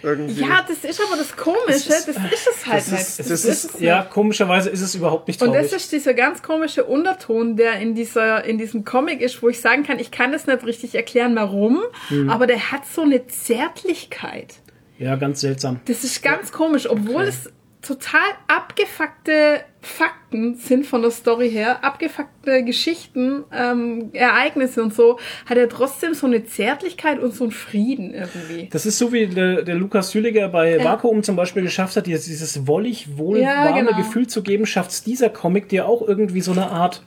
Irgendwie. 0.02 0.40
Ja, 0.40 0.64
das 0.66 0.82
ist 0.82 0.98
aber 1.06 1.18
das 1.18 1.36
Komische. 1.36 1.88
Das 1.90 2.09
ist, 2.09 2.09
es 2.09 2.66
halt 2.66 2.78
das 2.78 2.90
nicht. 2.90 3.01
ist- 3.02 3.18
Das 3.20 3.28
das 3.28 3.44
ist 3.44 3.64
ist- 3.66 3.74
es 3.74 3.80
Ja, 3.80 4.01
nicht. 4.01 4.10
komischerweise 4.10 4.70
ist 4.70 4.80
es 4.80 4.94
überhaupt 4.94 5.28
nicht 5.28 5.42
Und 5.42 5.48
traurig. 5.52 5.70
das 5.70 5.82
ist 5.82 5.92
dieser 5.92 6.14
ganz 6.14 6.42
komische 6.42 6.84
Unterton, 6.84 7.56
der 7.56 7.74
in 7.80 7.94
dieser, 7.94 8.42
in 8.44 8.56
diesem 8.56 8.84
Comic 8.86 9.20
ist, 9.20 9.42
wo 9.42 9.51
ich 9.51 9.60
sagen 9.60 9.82
kann, 9.82 9.98
ich 9.98 10.10
kann 10.10 10.32
das 10.32 10.47
nicht 10.47 10.64
richtig 10.64 10.94
erklären, 10.94 11.36
warum, 11.36 11.80
Mhm. 12.09 12.30
aber 12.30 12.47
der 12.47 12.72
hat 12.72 12.86
so 12.86 13.02
eine 13.02 13.26
Zärtlichkeit. 13.26 14.55
ja, 14.98 15.16
ganz 15.16 15.40
seltsam. 15.42 15.80
Das 15.86 16.02
ist 16.05 16.22
ganz 16.22 16.51
komisch, 16.52 16.88
obwohl 16.88 17.22
es 17.24 17.51
total 17.82 18.20
abgefuckte 18.48 19.60
Fakten 19.82 20.57
sind 20.57 20.86
von 20.86 21.02
der 21.02 21.11
Story 21.11 21.51
her, 21.51 21.82
abgefuckte 21.85 22.62
Geschichten, 22.65 23.44
ähm, 23.52 24.11
Ereignisse 24.12 24.82
und 24.82 24.93
so, 24.93 25.19
hat 25.47 25.57
er 25.57 25.69
trotzdem 25.69 26.15
so 26.15 26.27
eine 26.27 26.44
Zärtlichkeit 26.44 27.19
und 27.19 27.35
so 27.35 27.44
einen 27.44 27.52
Frieden 27.52 28.12
irgendwie. 28.12 28.69
Das 28.70 28.85
ist 28.85 28.98
so 28.98 29.12
wie 29.12 29.27
der, 29.27 29.62
der 29.62 29.74
Lukas 29.74 30.15
Hülliger 30.15 30.48
bei 30.48 30.82
Vakuum 30.85 31.23
zum 31.23 31.36
Beispiel 31.36 31.62
geschafft 31.62 31.97
hat, 31.97 32.07
dieses, 32.07 32.27
dieses 32.27 32.66
wollig, 32.66 33.16
wohl 33.16 33.39
Ja, 33.39 33.65
warme 33.65 33.86
genau. 33.86 33.97
Gefühl 33.97 34.27
zu 34.27 34.43
geben, 34.43 34.66
schafft 34.66 34.90
es 34.90 35.02
dieser 35.02 35.31
Comic 35.31 35.69
dir 35.69 35.86
auch 35.86 36.07
irgendwie 36.07 36.43
so 36.43 36.52
eine 36.52 36.70
Art 36.70 37.02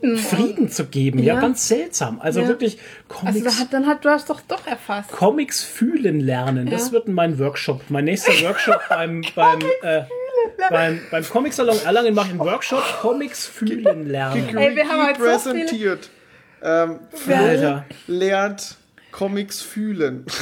Frieden. 0.00 0.16
Frieden 0.18 0.68
zu 0.70 0.86
geben. 0.86 1.18
Ja, 1.20 1.34
Ja. 1.34 1.40
ganz 1.40 1.66
seltsam. 1.68 2.20
Also 2.20 2.40
Ja. 2.40 2.48
wirklich 2.48 2.78
Also 3.08 3.20
Comics, 3.40 3.44
da 3.44 3.60
hat, 3.62 3.72
dann 3.72 3.86
hat 3.86 4.04
du 4.04 4.08
hast 4.10 4.30
doch 4.30 4.40
doch 4.42 4.66
erfasst. 4.66 5.10
Comics 5.10 5.62
fühlen 5.62 6.20
lernen. 6.20 6.68
Das 6.70 6.86
Ja. 6.88 6.92
wird 6.92 7.08
mein 7.08 7.38
Workshop. 7.38 7.82
Mein 7.88 8.04
nächster 8.06 8.32
Workshop 8.42 8.80
beim, 8.88 9.22
beim, 9.34 9.58
äh, 9.82 10.02
beim, 10.70 11.00
beim 11.10 11.24
Comic-Salon 11.28 11.76
Erlangen 11.84 12.14
mache 12.14 12.26
ich 12.26 12.30
einen 12.32 12.40
Workshop 12.40 12.82
Comics 13.00 13.46
fühlen 13.46 14.08
lernen. 14.08 14.56
Ey, 14.56 14.74
wir 14.76 14.88
haben 14.88 15.02
halt 15.02 15.16
so 15.16 15.22
viele- 15.22 15.64
präsentiert. 15.64 16.10
Ähm, 16.62 17.00
Flo 17.12 17.34
Alter. 17.34 17.84
lernt 18.06 18.76
Comics 19.12 19.60
fühlen. 19.62 20.24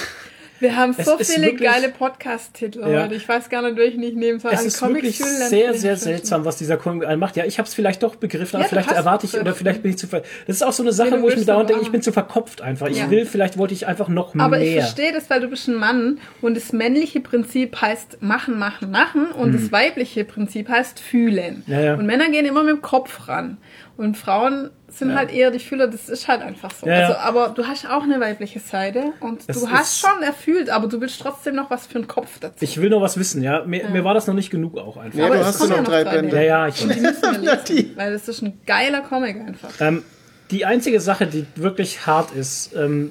Wir 0.61 0.77
haben 0.77 0.95
Es 0.97 1.07
so 1.07 1.17
viele 1.19 1.47
wirklich- 1.47 1.69
geile 1.71 1.89
Podcast-Titel 1.89 2.81
Ja. 2.81 3.03
heute. 3.05 3.15
Ich 3.15 3.29
weiß 3.29 3.49
gar 3.49 3.63
nicht, 3.63 3.77
welchen 3.77 4.03
ich 4.03 4.15
nehmen 4.15 4.41
soll. 4.41 4.51
Es 4.53 4.61
An 4.61 4.67
ist 4.67 4.79
Comics 4.81 5.03
wirklich 5.05 5.19
sehr, 5.19 5.75
sehr 5.75 5.97
seltsam, 5.97 6.45
was 6.45 6.57
dieser 6.57 6.77
Comic 6.77 7.09
macht. 7.17 7.37
Ja, 7.37 7.45
ich 7.45 7.59
habe 7.59 7.69
es 7.69 7.75
vielleicht 7.75 8.03
doch 8.03 8.17
begriffen, 8.17 8.57
aber 8.57 8.65
Ja, 8.65 8.69
vielleicht 8.69 8.91
erwarte 8.91 9.27
ich 9.27 9.39
oder 9.39 9.55
vielleicht 9.55 9.83
bin 9.83 9.93
ich 9.93 9.99
zu 9.99 10.07
ver 10.09 10.23
Das 10.47 10.57
ist 10.57 10.63
auch 10.63 10.73
so 10.73 10.83
eine 10.83 10.93
Sache, 10.93 11.11
Ja, 11.11 11.23
wo 11.23 11.29
ich 11.29 11.37
mir 11.37 11.45
dauernd 11.45 11.61
aber 11.65 11.75
denke, 11.75 11.83
ich 11.85 11.93
bin 11.93 12.03
zu 12.03 12.13
verkopft 12.13 12.61
einfach. 12.61 12.89
Ich 12.89 13.09
will, 13.11 13.25
vielleicht 13.27 13.57
wollte 13.59 13.75
ich 13.75 13.87
einfach 13.87 14.09
noch 14.09 14.35
Aber 14.37 14.59
mehr. 14.59 14.67
ich 14.67 14.75
verstehe 14.75 15.13
das, 15.13 15.31
weil 15.31 15.41
du 15.41 15.49
bist 15.49 15.69
ein 15.69 15.75
Mann 15.77 16.19
und 16.41 16.57
das 16.57 16.73
männliche 16.73 17.21
Prinzip 17.21 17.81
heißt 17.81 18.19
machen, 18.23 18.59
machen, 18.59 18.91
machen 18.91 19.27
und 19.31 19.55
das 19.55 19.71
weibliche 19.73 20.25
Prinzip 20.25 20.69
heißt 20.69 20.99
fühlen. 21.01 21.63
Hm. 21.67 21.99
Und 22.01 22.07
Männer 22.07 22.29
gehen 22.31 22.47
immer 22.47 22.63
mit 22.63 22.75
dem 22.77 22.83
Kopf 22.83 23.29
ran 23.29 23.59
und 23.99 24.17
Frauen 24.17 24.71
sind 24.87 25.15
halt 25.15 25.33
eher 25.33 25.51
die 25.51 25.59
Fühler, 25.59 25.89
das 25.89 26.09
ist 26.09 26.29
halt 26.29 26.41
einfach 26.41 26.71
so. 26.71 26.87
Ja, 26.87 27.01
ja. 27.01 27.07
Also, 27.09 27.19
aber 27.19 27.49
du 27.49 27.67
hast 27.67 27.85
auch 27.91 28.05
eine 28.05 28.21
weibliche 28.21 28.61
Seite 28.61 29.13
und 29.21 29.43
Es 29.47 29.61
du 29.61 29.69
hast 29.69 29.99
schon 29.99 30.23
erfüllt, 30.23 30.71
aber 30.71 30.87
du 30.87 31.01
willst 31.01 31.21
trotzdem 31.21 31.57
noch 31.57 31.69
was 31.69 31.89
für 31.89 31.97
einen 31.97 32.07
Kopf 32.07 32.39
dazu. 32.39 32.65
Ich 32.65 32.81
will 32.81 32.91
noch 32.91 33.01
was 33.03 33.19
wissen, 33.19 33.43
ja. 33.43 33.65
Mir, 33.65 33.89
mir 33.91 34.05
war 34.05 34.15
das 34.15 34.29
noch 34.29 34.35
nicht 34.35 34.51
genug 34.51 34.79
auch 34.79 34.97
einfach. 34.97 35.19
Ja, 35.19 35.27
Aber 35.27 35.37
du 35.37 35.45
hast 35.45 35.61
ja 35.61 35.67
ja 35.67 35.71
noch 35.73 35.79
noch 35.83 35.89
drei 35.89 36.05
Bände. 36.05 36.37
Ja, 36.37 36.43
ja, 36.43 36.69
ich 36.69 36.81
und 36.81 36.95
die 36.95 37.01
müssen 37.01 37.43
wir 37.43 37.57
lesen, 37.57 37.93
weil 37.97 38.13
das 38.13 38.29
ist 38.29 38.41
ein 38.41 38.61
geiler 38.67 39.01
Comic 39.01 39.37
einfach. 39.41 39.71
Ähm, 39.81 40.05
die 40.53 40.65
einzige 40.65 41.01
Sache, 41.01 41.27
die 41.27 41.45
wirklich 41.57 42.07
hart 42.07 42.31
ist, 42.31 42.75
ähm, 42.77 43.11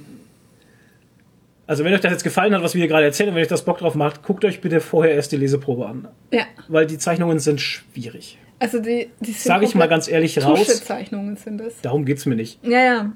also 1.68 1.84
wenn 1.84 1.94
euch 1.94 2.00
das 2.00 2.14
jetzt 2.14 2.24
gefallen 2.24 2.56
hat, 2.56 2.64
was 2.64 2.76
wir 2.76 2.80
hier 2.80 2.88
gerade 2.88 3.06
erzählen, 3.06 3.30
und 3.30 3.36
wenn 3.36 3.42
euch 3.42 3.50
das 3.50 3.66
Bock 3.66 3.80
drauf 3.80 3.94
macht, 3.94 4.24
guckt 4.24 4.46
euch 4.46 4.62
bitte 4.62 4.80
vorher 4.80 5.14
erst 5.16 5.34
die 5.34 5.38
Leseprobe 5.38 5.86
an. 5.86 6.08
Ja, 6.32 6.46
Weil 6.70 6.86
die 6.88 6.98
Zeichnungen 6.98 7.40
sind 7.40 7.60
schwierig. 7.60 8.38
Also 8.60 8.80
die, 8.80 9.10
die 9.20 9.32
sind 9.32 9.44
Sag 9.44 9.64
ich 9.64 9.76
mal 9.76 9.88
ganz 9.88 10.08
ehrlich 10.08 10.44
raus. 10.44 10.60
Tuschezeichnungen 10.60 11.36
sind 11.38 11.60
das. 11.60 11.82
Darum 11.82 12.06
geht's 12.06 12.26
mir 12.26 12.36
nicht. 12.36 12.64
Ja, 12.64 12.80
ja. 12.80 13.12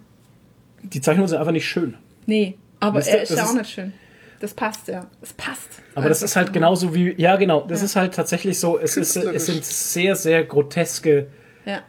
Die 0.83 1.01
Zeichnungen 1.01 1.27
sind 1.27 1.39
einfach 1.39 1.51
nicht 1.51 1.67
schön. 1.67 1.95
Nee, 2.25 2.57
aber 2.79 2.99
ihr, 2.99 3.07
er 3.13 3.21
ist 3.23 3.35
ja 3.35 3.45
auch 3.45 3.53
nicht 3.53 3.69
schön. 3.69 3.93
Das 4.39 4.53
passt 4.55 4.87
ja. 4.87 5.05
Es 5.21 5.33
passt. 5.33 5.69
Aber 5.93 6.09
das 6.09 6.23
ist 6.23 6.35
halt 6.35 6.51
genauso 6.51 6.95
wie, 6.95 7.13
ja 7.17 7.35
genau, 7.35 7.61
das 7.67 7.83
ist 7.83 7.95
halt 7.95 8.15
tatsächlich 8.15 8.59
so, 8.59 8.79
es, 8.79 8.97
ist, 8.97 9.15
es 9.15 9.45
sind 9.45 9.63
sehr, 9.63 10.15
sehr 10.15 10.43
groteske, 10.43 11.27
Ja. 11.65 11.81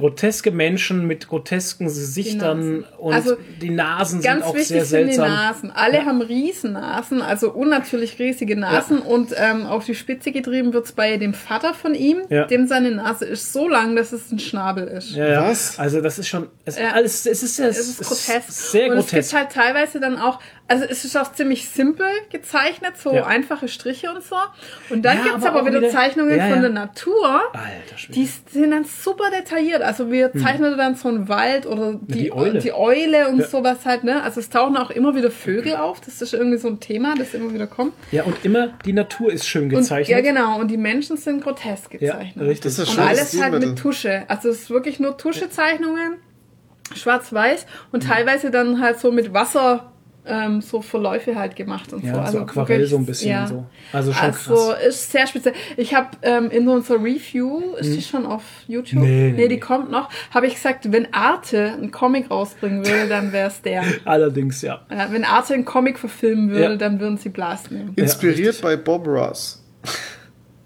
Groteske 0.00 0.50
Menschen 0.50 1.06
mit 1.06 1.28
grotesken 1.28 1.84
Gesichtern 1.86 2.84
und 2.98 3.12
Also, 3.14 3.36
die 3.60 3.70
Nasen 3.70 4.20
sind 4.20 4.30
Ganz 4.32 4.44
auch 4.44 4.54
wichtig 4.54 4.68
sehr 4.68 4.84
sind 4.84 5.00
die 5.08 5.14
seltsam. 5.14 5.28
Nasen. 5.28 5.70
Alle 5.70 6.04
haben 6.04 6.20
Riesennasen, 6.20 7.22
also 7.22 7.52
unnatürlich 7.52 8.18
riesige 8.18 8.56
Nasen. 8.56 8.98
Und 8.98 9.32
ähm, 9.36 9.66
auf 9.66 9.84
die 9.84 9.94
Spitze 9.94 10.32
getrieben 10.32 10.72
wird's 10.72 10.92
bei 10.92 11.16
dem 11.16 11.34
Vater 11.34 11.74
von 11.74 11.94
ihm. 11.94 12.18
Ja. 12.28 12.44
Dem 12.46 12.66
seine 12.66 12.90
Nase 12.90 13.24
ist 13.26 13.52
so 13.52 13.68
lang, 13.68 13.94
dass 13.96 14.12
es 14.12 14.30
ein 14.32 14.38
Schnabel 14.38 14.86
ist. 14.88 15.12
Ja, 15.12 15.28
ja. 15.28 15.48
Was? 15.48 15.78
Also 15.78 16.00
das 16.00 16.18
ist 16.18 16.28
schon, 16.28 16.48
es, 16.64 16.78
Ja. 16.78 16.90
alles, 16.92 17.26
es 17.26 17.42
ist 17.42 17.56
sehr, 17.56 17.68
Es 17.68 17.78
ist 17.78 17.98
grotesk. 18.02 18.50
sehr 18.50 18.90
und 18.90 18.98
es 18.98 19.04
gibt 19.06 19.10
grotesk. 19.10 19.34
halt 19.34 19.52
teilweise 19.52 20.00
dann 20.00 20.18
auch, 20.18 20.40
also 20.70 20.84
es 20.88 21.04
ist 21.04 21.16
auch 21.16 21.32
ziemlich 21.32 21.68
simpel 21.68 22.06
gezeichnet, 22.30 22.92
so 22.96 23.12
Ja. 23.12 23.26
einfache 23.26 23.66
Striche 23.68 24.10
und 24.10 24.22
so. 24.22 24.36
Und 24.88 25.02
dann 25.02 25.18
Ja, 25.18 25.24
gibt's 25.24 25.44
aber 25.44 25.58
aber, 25.60 25.68
wieder, 25.68 25.80
wieder- 25.80 25.90
Zeichnungen 25.90 26.36
Ja, 26.36 26.44
von 26.46 26.54
ja. 26.56 26.60
der 26.62 26.70
Natur. 26.70 27.42
Alter 27.52 27.98
Schwede. 27.98 28.12
Die 28.20 28.26
sind 28.26 28.70
dann 28.70 28.84
super 28.84 29.24
detailliert. 29.36 29.82
Also 29.82 30.10
wir 30.10 30.32
zeichnen 30.32 30.78
dann 30.78 30.94
so 30.94 31.08
einen 31.08 31.28
Wald 31.28 31.66
oder 31.66 31.94
die, 32.00 32.14
die 32.14 32.32
Eule. 32.32 32.60
die 32.60 32.72
Eule 32.72 33.28
und 33.28 33.40
Ja. 33.40 33.46
sowas 33.46 33.78
halt, 33.84 34.04
ne? 34.04 34.22
Also 34.22 34.40
es 34.40 34.48
tauchen 34.48 34.76
auch 34.76 34.90
immer 34.90 35.14
wieder 35.16 35.30
Vögel 35.30 35.76
auf. 35.76 36.00
Das 36.00 36.22
ist 36.22 36.32
irgendwie 36.34 36.58
so 36.58 36.68
ein 36.68 36.78
Thema, 36.80 37.14
das 37.18 37.34
immer 37.34 37.52
wieder 37.52 37.66
kommt. 37.66 37.92
ja, 38.12 38.22
und 38.22 38.44
immer 38.44 38.68
die 38.86 38.92
Natur 38.92 39.32
ist 39.32 39.46
schön 39.48 39.64
Und, 39.64 39.70
gezeichnet. 39.70 40.08
ja, 40.08 40.20
genau. 40.22 40.60
Und 40.60 40.68
die 40.70 40.76
Menschen 40.76 41.16
sind 41.16 41.42
grotesk 41.42 41.94
Ja, 41.94 41.98
gezeichnet. 42.14 42.46
richtig. 42.46 42.60
Das 42.62 42.78
ist 42.78 42.88
Und 42.90 42.94
schönes 42.94 43.08
alles 43.08 43.42
halt 43.42 43.58
mit 43.58 43.76
Tusche. 43.78 44.22
Also 44.28 44.48
es 44.50 44.60
ist 44.62 44.70
wirklich 44.70 45.00
nur 45.00 45.16
Tuschezeichnungen, 45.18 46.14
schwarz-weiß 46.94 47.66
und 47.92 48.04
teilweise 48.04 48.50
dann 48.50 48.80
halt 48.80 48.98
so 48.98 49.12
mit 49.12 49.32
Wasser 49.32 49.89
ähm, 50.26 50.60
so 50.60 50.82
Verläufe 50.82 51.34
halt 51.36 51.56
gemacht 51.56 51.92
und 51.92 52.04
Ja, 52.04 52.10
so. 52.10 52.14
so 52.14 52.20
Also 52.20 52.38
Aquarell 52.40 52.68
wirklich, 52.68 52.90
so 52.90 52.96
ein 52.98 53.06
bisschen 53.06 53.46
so. 53.46 53.64
Also 53.92 54.12
schon 54.12 54.22
also 54.24 54.54
krass. 54.72 54.84
ist 54.86 55.10
sehr 55.12 55.26
speziell. 55.26 55.54
Ich 55.76 55.94
habe 55.94 56.08
ähm, 56.22 56.50
in 56.50 56.68
unserer 56.68 57.02
Review, 57.02 57.74
ist 57.78 57.94
die 57.96 58.02
schon 58.02 58.26
auf 58.26 58.42
YouTube? 58.68 59.02
Hm. 59.02 59.08
Nee, 59.08 59.32
nee, 59.32 59.48
die 59.48 59.54
nee. 59.54 59.60
kommt 59.60 59.90
noch. 59.90 60.08
Habe 60.32 60.46
ich 60.46 60.54
gesagt, 60.54 60.92
wenn 60.92 61.12
Arte 61.14 61.72
einen 61.72 61.90
Comic 61.90 62.30
rausbringen 62.30 62.84
würde, 62.86 63.08
dann 63.08 63.32
wäre 63.32 63.48
es 63.48 63.62
der. 63.62 63.82
Allerdings, 64.04 64.62
ja. 64.62 64.80
Ja, 64.90 65.08
wenn 65.10 65.24
Arte 65.24 65.54
einen 65.54 65.64
Comic 65.64 65.98
verfilmen 65.98 66.50
würde, 66.50 66.62
Ja. 66.72 66.76
dann 66.76 67.00
würden 67.00 67.16
sie 67.16 67.30
Blast 67.30 67.70
nehmen. 67.70 67.92
Inspiriert 67.96 68.60
bei 68.60 68.76
Bob 68.76 69.06
Ross. 69.06 69.62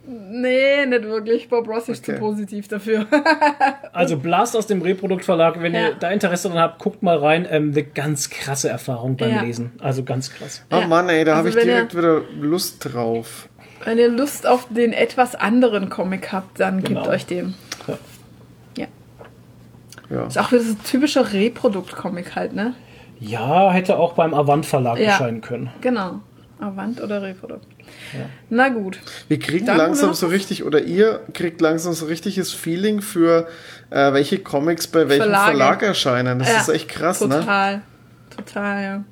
Nee, 0.07 0.85
nicht 0.87 1.05
wirklich. 1.05 1.49
Bob 1.49 1.67
Ross 1.69 1.89
ist 1.89 2.03
Okay. 2.07 2.15
zu 2.15 2.21
positiv 2.21 2.69
dafür. 2.69 3.07
Also 3.93 4.17
Blast 4.19 4.57
aus 4.57 4.67
dem 4.67 4.83
Reproduktverlag, 4.83 5.63
wenn 5.63 5.73
Ja. 5.73 5.89
ihr 5.89 5.95
da 5.95 6.11
Interesse 6.11 6.49
dran 6.49 6.59
habt, 6.59 6.79
guckt 6.81 7.03
mal 7.03 7.17
rein. 7.17 7.47
Ähm, 7.49 7.71
eine 7.71 7.85
ganz 7.85 8.29
krasse 8.29 8.69
Erfahrung 8.69 9.17
beim 9.17 9.31
Ja. 9.31 9.43
Lesen. 9.43 9.73
Also 9.79 10.03
ganz 10.03 10.31
krass. 10.33 10.65
Oh 10.71 10.77
Ja. 10.81 10.87
Mann, 10.89 11.09
ey, 11.09 11.25
da 11.25 11.37
Also 11.37 11.49
habe 11.51 11.59
ich 11.61 11.65
direkt 11.65 11.97
wieder 11.97 12.23
Lust 12.41 12.79
drauf. 12.93 13.49
Wenn 13.85 13.99
ihr 13.99 14.09
Lust 14.09 14.47
auf 14.47 14.67
den 14.69 14.93
etwas 14.93 15.35
anderen 15.37 15.91
Comic 15.91 16.33
habt, 16.33 16.59
dann 16.61 16.83
Genau. 16.83 17.03
gebt 17.03 17.13
euch 17.15 17.27
den. 17.27 17.55
Ja. 17.87 17.99
Ja. 18.77 18.87
Ja. 20.11 20.27
Ist 20.27 20.39
auch 20.39 20.51
wieder 20.53 20.63
so 20.63 20.73
ein 20.73 20.83
typischer 20.85 21.33
Reprodukt-Comic 21.33 22.35
halt, 22.35 22.53
ne? 22.55 22.75
Ja, 23.21 23.71
hätte 23.73 23.97
auch 23.99 24.15
beim 24.15 24.35
Avant 24.35 24.67
Verlag 24.67 24.99
Ja. 24.99 25.07
erscheinen 25.13 25.41
können. 25.41 25.71
Genau. 25.81 26.21
Avant 26.61 27.01
oder 27.01 27.21
Reprodukt. 27.23 27.67
Na 28.49 28.69
gut. 28.69 28.99
Wir 29.29 29.39
kriegen 29.39 29.67
Dann 29.67 29.77
wir 29.77 29.83
langsam 29.85 30.15
so 30.15 30.29
richtig, 30.29 30.65
oder 30.65 30.83
ihr 30.83 31.21
kriegt 31.35 31.61
langsam 31.61 31.93
so 31.95 32.07
richtiges 32.07 32.53
Feeling 32.53 33.03
für 33.03 33.49
äh, 33.91 34.13
welche 34.13 34.39
Comics 34.39 34.87
bei 34.87 35.09
welchem 35.09 35.23
Verlage. 35.25 35.51
Verlag 35.51 35.83
erscheinen. 35.83 36.39
Das 36.39 36.49
Ja, 36.49 36.61
ist 36.61 36.69
echt 36.69 36.89
krass, 36.89 37.21
ne? 37.21 37.41
Total. 37.41 37.83
Total, 38.37 38.83
ja. 38.83 39.05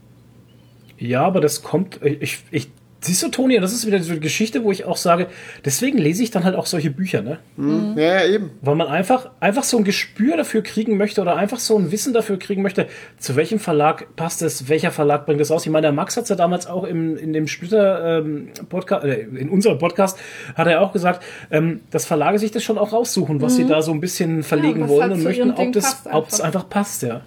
Ja, 0.99 1.23
aber 1.25 1.41
das 1.41 1.63
kommt. 1.63 2.01
Ich, 2.03 2.45
ich, 2.51 2.71
siehst 3.03 3.23
du, 3.23 3.29
Toni, 3.29 3.59
das 3.59 3.73
ist 3.73 3.87
wieder 3.87 4.01
so 4.03 4.13
eine 4.13 4.21
Geschichte, 4.21 4.65
wo 4.65 4.73
ich 4.73 4.85
auch 4.85 4.97
sage, 4.97 5.27
deswegen 5.65 5.99
lese 5.99 6.23
ich 6.23 6.31
dann 6.31 6.45
halt 6.45 6.55
auch 6.55 6.67
solche 6.67 6.91
Bücher, 6.91 7.21
ne? 7.23 7.39
Mhm. 7.57 7.95
Ja, 7.97 8.21
ja, 8.21 8.27
eben. 8.27 8.51
Weil 8.63 8.77
man 8.77 8.87
einfach, 8.87 9.31
einfach 9.41 9.65
so 9.65 9.77
ein 9.77 9.85
Gespür 9.85 10.37
dafür 10.37 10.63
kriegen 10.63 10.97
möchte 10.97 11.21
oder 11.21 11.37
einfach 11.37 11.59
so 11.59 11.77
ein 11.77 11.93
Wissen 11.93 12.13
dafür 12.13 12.39
kriegen 12.39 12.63
möchte, 12.63 12.87
zu 13.19 13.37
welchem 13.37 13.59
Verlag 13.59 14.15
passt 14.17 14.43
es, 14.43 14.69
welcher 14.69 14.91
Verlag 14.91 15.27
bringt 15.27 15.41
es 15.41 15.51
aus. 15.51 15.67
Ich 15.67 15.73
meine, 15.73 15.87
der 15.87 15.93
Max 15.93 16.17
hat 16.17 16.25
es 16.25 16.29
ja 16.31 16.37
damals 16.37 16.67
auch 16.67 16.85
im, 16.85 17.17
in 17.17 17.33
dem 17.33 17.49
Splitter 17.49 18.19
ähm, 18.19 18.49
Podcast, 18.69 19.05
äh, 19.05 19.23
in 19.23 19.49
unserem 19.49 19.79
Podcast, 19.79 20.19
hat 20.55 20.67
er 20.67 20.81
auch 20.81 20.93
gesagt, 20.93 21.25
ähm, 21.51 21.81
dass 21.91 22.05
Verlage 22.05 22.39
sich 22.39 22.53
das 22.53 22.63
schon 22.63 22.79
auch 22.79 22.93
raussuchen, 22.93 23.41
was 23.41 23.57
sie 23.57 23.67
da 23.67 23.83
so 23.83 23.93
ein 23.93 24.01
bisschen 24.01 24.43
verlegen 24.43 24.83
was 24.83 24.91
wollen 24.91 25.03
halt 25.03 25.13
und 25.13 25.23
möchten, 25.25 25.51
ob 25.51 25.73
das, 25.73 26.05
ob 26.11 26.29
es 26.29 26.41
einfach. 26.41 26.63
einfach 26.63 26.71
passt, 26.71 27.03
ja. 27.03 27.23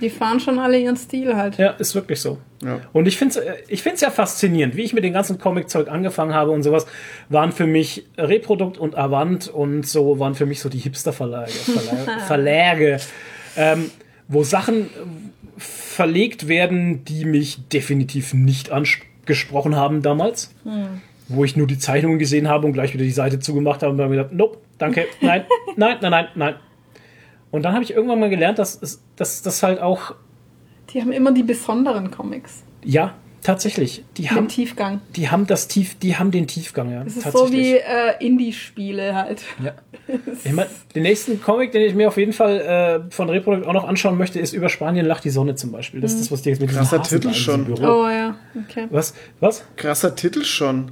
Die 0.00 0.10
fahren 0.10 0.40
schon 0.40 0.58
alle 0.58 0.78
ihren 0.78 0.96
Stil 0.96 1.36
halt. 1.36 1.58
Ja, 1.58 1.70
ist 1.70 1.94
wirklich 1.94 2.20
so. 2.20 2.38
Ja. 2.62 2.80
Und 2.92 3.06
ich 3.06 3.16
finde 3.16 3.38
es 3.38 3.68
ich 3.68 3.82
find's 3.82 4.00
ja 4.00 4.10
faszinierend, 4.10 4.76
wie 4.76 4.82
ich 4.82 4.92
mit 4.92 5.04
dem 5.04 5.12
ganzen 5.12 5.38
Comic-Zeug 5.38 5.88
angefangen 5.88 6.34
habe 6.34 6.50
und 6.50 6.64
sowas, 6.64 6.86
waren 7.28 7.52
für 7.52 7.66
mich 7.66 8.04
Reprodukt 8.18 8.78
und 8.78 8.96
Avant 8.96 9.48
und 9.48 9.86
so 9.86 10.18
waren 10.18 10.34
für 10.34 10.46
mich 10.46 10.60
so 10.60 10.68
die 10.68 10.78
Hipster-Verlage, 10.78 11.52
Verlage, 11.52 12.20
Verläge, 12.26 13.00
ähm, 13.56 13.90
wo 14.26 14.42
Sachen 14.42 14.90
verlegt 15.56 16.48
werden, 16.48 17.04
die 17.04 17.24
mich 17.24 17.68
definitiv 17.68 18.34
nicht 18.34 18.72
angesprochen 18.72 19.76
haben 19.76 20.02
damals. 20.02 20.52
Wo 21.28 21.44
ich 21.44 21.56
nur 21.56 21.66
die 21.66 21.78
Zeichnungen 21.78 22.18
gesehen 22.18 22.48
habe 22.48 22.66
und 22.66 22.72
gleich 22.72 22.92
wieder 22.92 23.04
die 23.04 23.10
Seite 23.10 23.38
zugemacht 23.38 23.82
habe 23.82 23.92
und 23.92 23.98
dann 23.98 24.10
gedacht, 24.10 24.32
nope, 24.32 24.58
danke, 24.78 25.06
nein, 25.20 25.44
nein, 25.76 25.98
nein, 26.00 26.10
nein, 26.10 26.26
nein. 26.34 26.54
Und 27.54 27.62
dann 27.62 27.72
habe 27.74 27.84
ich 27.84 27.92
irgendwann 27.92 28.18
mal 28.18 28.30
gelernt, 28.30 28.58
dass, 28.58 28.76
es- 28.82 29.00
das 29.16 29.62
halt 29.62 29.80
auch 29.80 30.16
Die 30.92 31.00
haben 31.00 31.12
immer 31.12 31.30
die 31.30 31.44
besonderen 31.44 32.10
Comics. 32.10 32.64
ja, 32.82 33.14
tatsächlich. 33.44 34.02
Die 34.16 34.28
haben, 34.30 34.48
Tiefgang. 34.48 35.00
die 35.14 35.28
haben 35.30 35.46
das 35.46 35.68
Tief, 35.68 35.96
die 35.98 36.16
haben 36.16 36.30
den 36.32 36.46
Tiefgang, 36.48 36.90
ja. 36.90 37.04
Das 37.04 37.16
ist 37.16 37.30
so 37.30 37.52
wie 37.52 37.74
äh, 37.74 38.14
Indie-Spiele 38.18 39.14
halt. 39.14 39.42
Ja. 39.62 39.72
Ich 40.44 40.52
mein, 40.52 40.66
den 40.94 41.02
nächsten 41.04 41.40
Comic, 41.40 41.70
den 41.72 41.82
ich 41.82 41.94
mir 41.94 42.08
auf 42.08 42.16
jeden 42.18 42.32
Fall 42.34 43.04
äh, 43.08 43.10
von 43.12 43.30
Reprodukt 43.30 43.66
auch 43.66 43.72
noch 43.72 43.84
anschauen 43.88 44.18
möchte, 44.18 44.38
ist 44.40 44.52
über 44.52 44.68
Spanien 44.68 45.06
lacht 45.06 45.24
die 45.24 45.30
Sonne 45.30 45.54
zum 45.54 45.70
Beispiel. 45.72 46.00
Das 46.00 46.12
ist 46.12 46.20
das, 46.22 46.32
was 46.32 46.42
die 46.42 46.50
jetzt 46.50 46.60
mit 46.60 46.68
diesem 46.70 46.82
Krasser 46.82 47.02
Titel 47.02 47.32
schon. 47.32 47.72
Oh 47.82 48.08
ja, 48.08 48.34
okay. 48.68 48.86
Was? 48.90 49.14
Was? 49.40 49.64
Krasser 49.76 50.14
Titel 50.16 50.42
schon. 50.44 50.90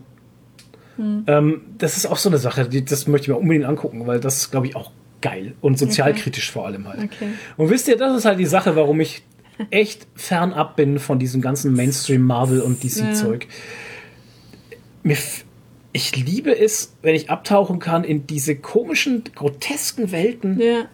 Ähm, 1.27 1.63
das 1.79 1.97
ist 1.97 2.07
auch 2.07 2.17
so 2.17 2.29
eine 2.29 2.39
Sache, 2.39 2.69
die, 2.69 2.85
das 2.85 3.07
möchte 3.09 3.25
ich 3.25 3.29
mir 3.29 3.37
unbedingt 3.37 3.65
angucken, 3.67 4.07
weil 4.07 4.21
das 4.21 4.37
ist, 4.39 4.51
glaube 4.51 4.67
ich, 4.69 4.77
auch 4.77 4.93
geil 5.23 5.55
und 5.63 5.79
sozialkritisch 5.79 6.51
vor 6.51 6.67
allem 6.67 6.87
halt. 6.89 7.05
Okay. 7.05 7.29
Und 7.57 7.71
wisst 7.71 7.89
ihr, 7.89 7.97
das 7.97 8.17
ist 8.19 8.25
halt 8.27 8.39
die 8.39 8.47
Sache, 8.47 8.77
warum 8.77 9.01
ich 9.01 9.23
echt 9.71 10.07
fernab 10.15 10.77
bin 10.77 10.99
von 10.99 11.19
diesem 11.19 11.41
ganzen 11.41 11.73
Mainstream 11.75 12.23
Marvel 12.23 12.61
und 12.61 12.83
DC 12.83 13.15
Zeug. 13.15 13.47
F- 15.05 15.45
ich 15.93 16.17
liebe 16.17 16.57
es, 16.59 16.97
wenn 17.03 17.15
ich 17.15 17.29
abtauchen 17.31 17.79
kann 17.79 18.03
in 18.05 18.27
diese 18.27 18.57
komischen, 18.57 19.25
grotesken 19.35 20.11
Welten 20.11 20.59
Ja. 20.59 20.87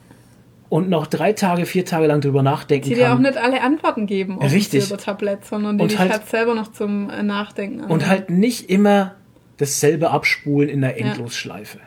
und 0.68 0.88
noch 0.88 1.06
drei 1.06 1.32
Tage, 1.32 1.66
vier 1.66 1.84
Tage 1.84 2.06
lang 2.09 2.20
drüber 2.20 2.42
nachdenken 2.42 2.88
Die 2.88 2.94
dir 2.96 3.06
auch 3.09 3.14
kann. 3.14 3.22
nicht 3.22 3.36
alle 3.36 3.60
Antworten 3.62 4.06
geben 4.06 4.38
auf 4.38 4.52
Richtig. 4.52 4.70
dem 4.70 4.80
Silbertablett, 4.88 5.44
sondern 5.44 5.78
die 5.78 5.82
Und 5.82 5.92
dich 5.92 5.98
halt- 5.98 6.10
halt, 6.12 6.26
selber 6.28 6.55
noch 6.55 6.72
zum 6.72 7.10
äh, 7.10 7.22
Nachdenken 7.22 7.80
Und 7.82 7.90
anregen. 8.02 8.09
halt 8.09 8.30
nicht 8.30 8.70
immer 8.70 9.14
dasselbe 9.59 10.10
abspulen 10.10 10.68
in 10.68 10.80
der 10.80 10.98
Endlosschleife. 11.00 11.78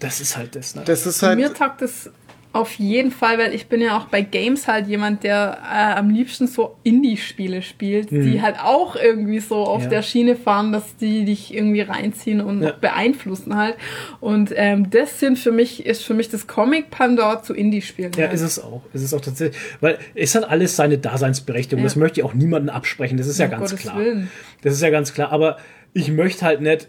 Das 0.00 0.20
ist 0.20 0.36
halt 0.36 0.54
das. 0.56 0.74
Ne? 0.74 0.82
Das 0.84 1.06
ist 1.06 1.22
halt. 1.22 1.38
Mir 1.38 1.52
taugt 1.52 1.82
es 1.82 2.10
auf 2.54 2.72
jeden 2.78 3.10
Fall, 3.10 3.38
weil 3.38 3.54
ich 3.54 3.66
bin 3.66 3.80
ja 3.82 3.98
auch 3.98 4.06
bei 4.06 4.22
Games 4.22 4.66
halt 4.66 4.86
jemand, 4.88 5.22
der 5.22 5.58
äh, 5.70 5.92
am 5.98 6.08
liebsten 6.08 6.46
so 6.46 6.76
Indie-Spiele 6.82 7.60
spielt, 7.60 8.10
die 8.10 8.40
halt 8.40 8.58
auch 8.58 8.96
irgendwie 8.96 9.38
so 9.38 9.56
auf 9.56 9.78
Mhm. 9.78 9.84
Ja. 9.84 9.90
der 9.90 10.02
Schiene 10.02 10.34
fahren, 10.34 10.72
dass 10.72 10.96
die 10.96 11.26
dich 11.26 11.52
irgendwie 11.54 11.82
reinziehen 11.82 12.40
und 12.40 12.62
Ja. 12.62 12.72
beeinflussen 12.72 13.54
halt. 13.54 13.76
Und 14.20 14.52
ähm, 14.56 14.88
das 14.88 15.20
sind 15.20 15.38
für 15.38 15.52
mich, 15.52 15.84
ist 15.84 16.02
für 16.04 16.14
mich 16.14 16.30
das 16.30 16.46
Comic-Pandor 16.46 17.42
zu 17.42 17.52
Indie-Spielen. 17.54 18.12
Ja, 18.16 18.24
halt. 18.24 18.32
ist 18.34 18.40
es 18.42 18.58
auch. 18.58 18.82
Ist 18.94 19.02
es 19.02 19.12
auch 19.12 19.20
tatsächlich. 19.20 19.60
Weil 19.80 19.98
es 20.14 20.34
hat 20.34 20.48
alles 20.48 20.74
seine 20.74 20.96
Daseinsberechtigung. 20.96 21.80
Ja. 21.80 21.84
Das 21.84 21.96
möchte 21.96 22.20
ich 22.20 22.24
auch 22.24 22.34
niemandem 22.34 22.74
absprechen. 22.74 23.18
Das 23.18 23.26
ist 23.26 23.38
ja, 23.38 23.44
Um 23.44 23.50
ganz 23.52 23.70
Gottes 23.70 23.80
klar. 23.80 23.98
Willen. 23.98 24.30
Das 24.62 24.72
ist 24.72 24.80
ja 24.82 24.88
ganz 24.90 25.12
klar. 25.12 25.32
Aber 25.32 25.58
ich 25.92 26.10
möchte 26.10 26.46
halt 26.46 26.62
nicht 26.62 26.88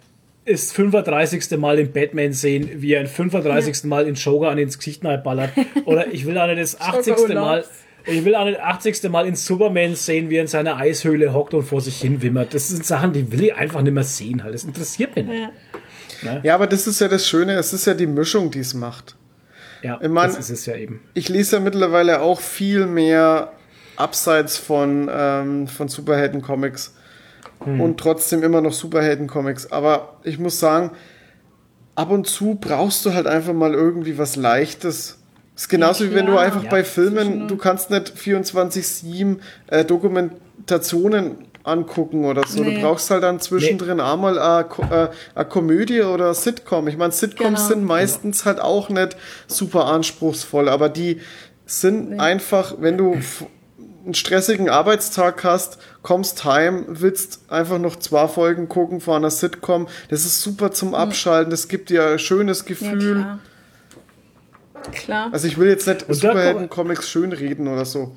ist 0.50 0.74
35. 0.74 1.58
Mal 1.58 1.78
den 1.78 1.92
Batman 1.92 2.34
sehen, 2.34 2.70
wie 2.82 2.94
er 2.94 3.02
ein 3.02 3.08
35. 3.08 3.84
Mal 3.86 4.08
in 4.08 4.16
an 4.50 4.58
ins 4.58 4.78
Gesicht 4.78 5.04
ballert. 5.24 5.52
Oder 5.86 6.12
ich 6.12 6.26
will 6.26 6.38
auch 6.38 6.48
nicht 6.48 6.60
das 6.60 6.80
80. 6.82 7.18
Joker 7.18 7.34
Mal. 7.36 7.66
Ich 8.06 8.26
will 8.26 8.34
auch 8.36 8.46
nicht 8.46 8.60
80. 8.60 9.04
Mal 9.10 9.28
in 9.28 9.36
Superman 9.36 9.94
sehen, 9.96 10.30
wie 10.30 10.38
er 10.38 10.42
in 10.42 10.48
seiner 10.48 10.78
Eishöhle 10.78 11.34
hockt 11.34 11.54
und 11.54 11.64
vor 11.64 11.82
sich 11.82 12.00
hin 12.02 12.22
wimmert. 12.22 12.54
Das 12.54 12.70
sind 12.70 12.86
Sachen, 12.86 13.14
die 13.14 13.32
will 13.32 13.44
ich 13.44 13.54
einfach 13.56 13.82
nicht 13.82 13.94
mehr 13.94 14.04
sehen. 14.04 14.44
Halt. 14.44 14.54
Das 14.56 14.64
interessiert 14.64 15.16
mich 15.16 15.26
nicht. 15.26 15.50
Ja. 16.24 16.40
Ja, 16.44 16.56
aber 16.56 16.68
das 16.68 16.88
ist 16.88 17.00
ja 17.00 17.08
das 17.08 17.28
Schöne, 17.28 17.54
es 17.54 17.72
ist 17.72 17.86
ja 17.86 17.94
die 17.94 18.08
Mischung, 18.08 18.52
die 18.52 18.60
es 18.60 18.74
macht. 18.74 19.16
Ja, 19.84 20.00
Ich 20.02 20.10
mein- 20.10 20.28
das 20.28 20.38
ist 20.38 20.50
es 20.50 20.66
ja 20.66 20.76
eben. 20.76 21.02
Ich 21.14 21.30
lese 21.30 21.58
ja 21.58 21.62
mittlerweile 21.62 22.20
auch 22.22 22.42
viel 22.42 22.86
mehr 22.88 23.54
abseits 23.96 24.58
von, 24.58 25.10
ähm, 25.14 25.68
von 25.68 25.88
Superhelden-Comics 25.88 26.96
und 27.60 27.98
trotzdem 28.00 28.42
immer 28.44 28.62
noch 28.62 28.74
Superhelden-Comics. 28.74 29.72
Aber 29.72 30.18
ich 30.24 30.40
muss 30.40 30.60
sagen, 30.60 30.92
ab 31.96 32.10
und 32.10 32.26
zu 32.28 32.56
brauchst 32.60 33.06
du 33.06 33.14
halt 33.14 33.28
einfach 33.28 33.54
mal 33.54 33.74
irgendwie 33.74 34.18
was 34.18 34.36
Leichtes. 34.38 35.18
ist 35.56 35.68
genauso 35.70 36.06
Ja, 36.06 36.12
wie 36.12 36.16
wenn 36.16 36.26
du 36.26 36.38
einfach 36.38 36.64
Ja, 36.64 36.70
bei 36.70 36.84
Filmen, 36.86 37.48
du 37.50 37.58
kannst 37.58 37.90
nicht 37.90 38.14
24-7 38.16 39.38
äh, 39.68 39.84
Dokumentationen 39.84 41.38
angucken 41.64 42.26
oder 42.26 42.44
so. 42.48 42.64
Nee. 42.64 42.76
Du 42.76 42.82
brauchst 42.82 43.12
halt 43.12 43.24
dann 43.24 43.40
zwischendrin 43.40 44.00
einmal 44.00 44.40
eine, 44.40 44.64
Ko- 44.64 44.84
äh, 44.84 45.10
eine 45.36 45.46
Komödie 45.46 46.02
oder 46.02 46.34
Sitcom. 46.34 46.88
Ich 46.88 46.98
meine, 46.98 47.12
Sitcoms 47.12 47.60
Genau. 47.60 47.68
sind 47.68 47.84
meistens 47.84 48.46
halt 48.46 48.60
auch 48.62 48.90
nicht 48.90 49.18
super 49.48 49.86
anspruchsvoll, 49.86 50.70
aber 50.70 50.88
die 50.90 51.20
sind 51.66 52.20
einfach, 52.20 52.76
wenn 52.80 52.98
du 52.98 53.18
einen 54.06 54.14
stressigen 54.14 54.70
Arbeitstag 54.70 55.44
hast, 55.44 55.78
kommst 56.02 56.46
heim, 56.46 56.86
willst 56.88 57.42
einfach 57.50 57.78
noch 57.80 57.98
zwei 57.98 58.28
Folgen 58.28 58.70
gucken 58.70 59.02
von 59.02 59.16
einer 59.18 59.30
Sitcom. 59.30 59.88
Das 60.10 60.26
ist 60.26 60.42
super 60.42 60.72
zum 60.72 60.96
Abschalten, 60.96 61.52
das 61.52 61.68
gibt 61.68 61.90
dir 61.90 62.12
ein 62.12 62.20
schönes 62.20 62.60
Ja, 62.62 62.66
Gefühl. 62.66 63.14
klar. 63.22 63.40
Klar. 64.94 65.30
Also 65.34 65.48
ich 65.48 65.58
will 65.58 65.68
jetzt 65.68 65.88
nicht 65.88 66.06
Superhelden-Comics 66.08 67.10
schönreden 67.10 67.68
oder 67.68 67.84
so. 67.86 68.16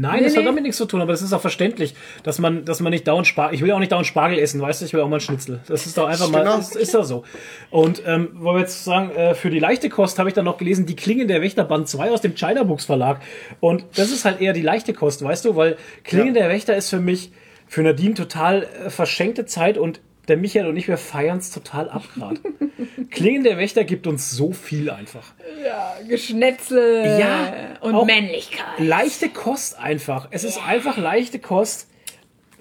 Nein, 0.00 0.20
Nee, 0.20 0.24
das 0.24 0.32
hat 0.34 0.40
nee. 0.40 0.46
damit 0.46 0.62
nichts 0.62 0.78
zu 0.78 0.86
tun, 0.86 1.02
aber 1.02 1.12
das 1.12 1.20
ist 1.20 1.32
auch 1.34 1.40
verständlich, 1.42 1.94
dass 2.22 2.38
man, 2.38 2.64
dass 2.64 2.80
man 2.80 2.90
nicht 2.90 3.06
dauernd 3.06 3.26
Spargel, 3.26 3.54
ich 3.54 3.62
will 3.62 3.70
auch 3.72 3.78
nicht 3.78 3.92
dauernd 3.92 4.06
Spargel 4.06 4.38
essen, 4.38 4.60
weißt 4.60 4.80
du, 4.80 4.86
ich 4.86 4.94
will 4.94 5.00
auch 5.00 5.08
mal 5.08 5.16
einen 5.16 5.20
Schnitzel. 5.20 5.60
Das 5.68 5.84
ist 5.84 5.98
doch 5.98 6.06
einfach 6.08 6.30
mal, 6.30 6.42
Genau. 6.42 6.58
ist, 6.58 6.74
ist 6.74 6.94
doch 6.94 7.04
so. 7.04 7.24
Und, 7.70 8.02
ähm, 8.06 8.30
wollen 8.34 8.56
wir 8.56 8.60
jetzt 8.60 8.82
sagen, 8.84 9.10
äh, 9.10 9.34
für 9.34 9.50
die 9.50 9.58
leichte 9.58 9.90
Kost 9.90 10.18
habe 10.18 10.30
ich 10.30 10.34
dann 10.34 10.46
noch 10.46 10.56
gelesen, 10.56 10.86
die 10.86 10.96
Klingen 10.96 11.28
der 11.28 11.42
Wächter 11.42 11.64
Band 11.64 11.86
2 11.88 12.10
aus 12.10 12.22
dem 12.22 12.34
China 12.34 12.62
Books 12.62 12.86
Verlag. 12.86 13.20
Und 13.60 13.84
das 13.96 14.10
ist 14.10 14.24
halt 14.24 14.40
eher 14.40 14.54
die 14.54 14.62
leichte 14.62 14.94
Kost, 14.94 15.22
weißt 15.22 15.44
du, 15.44 15.54
weil 15.56 15.76
Klingen 16.04 16.32
der 16.32 16.48
Wächter 16.48 16.74
ist 16.76 16.88
für 16.88 17.00
mich, 17.00 17.32
für 17.66 17.82
Nadine 17.82 18.14
total 18.14 18.62
äh, 18.86 18.88
verschenkte 18.90 19.44
Zeit 19.44 19.76
und 19.76 20.00
der 20.30 20.38
Michael 20.38 20.66
und 20.66 20.76
ich, 20.76 20.88
wir 20.88 20.96
feiern 20.96 21.38
es 21.38 21.50
total 21.50 21.90
ab 21.90 22.04
gerade. 22.14 22.40
Klingen 23.10 23.44
der 23.44 23.58
Wächter 23.58 23.84
gibt 23.84 24.06
uns 24.06 24.30
so 24.30 24.52
viel 24.52 24.88
einfach. 24.90 25.34
Ja, 25.64 25.96
Geschnetzel 26.08 27.18
Ja, 27.20 27.52
und 27.80 28.06
Männlichkeit. 28.06 28.78
leichte 28.78 29.28
Kost 29.28 29.78
einfach. 29.78 30.28
Es 30.30 30.44
ist 30.44 30.64
einfach 30.66 30.96
leichte 30.96 31.38
Kost 31.38 31.88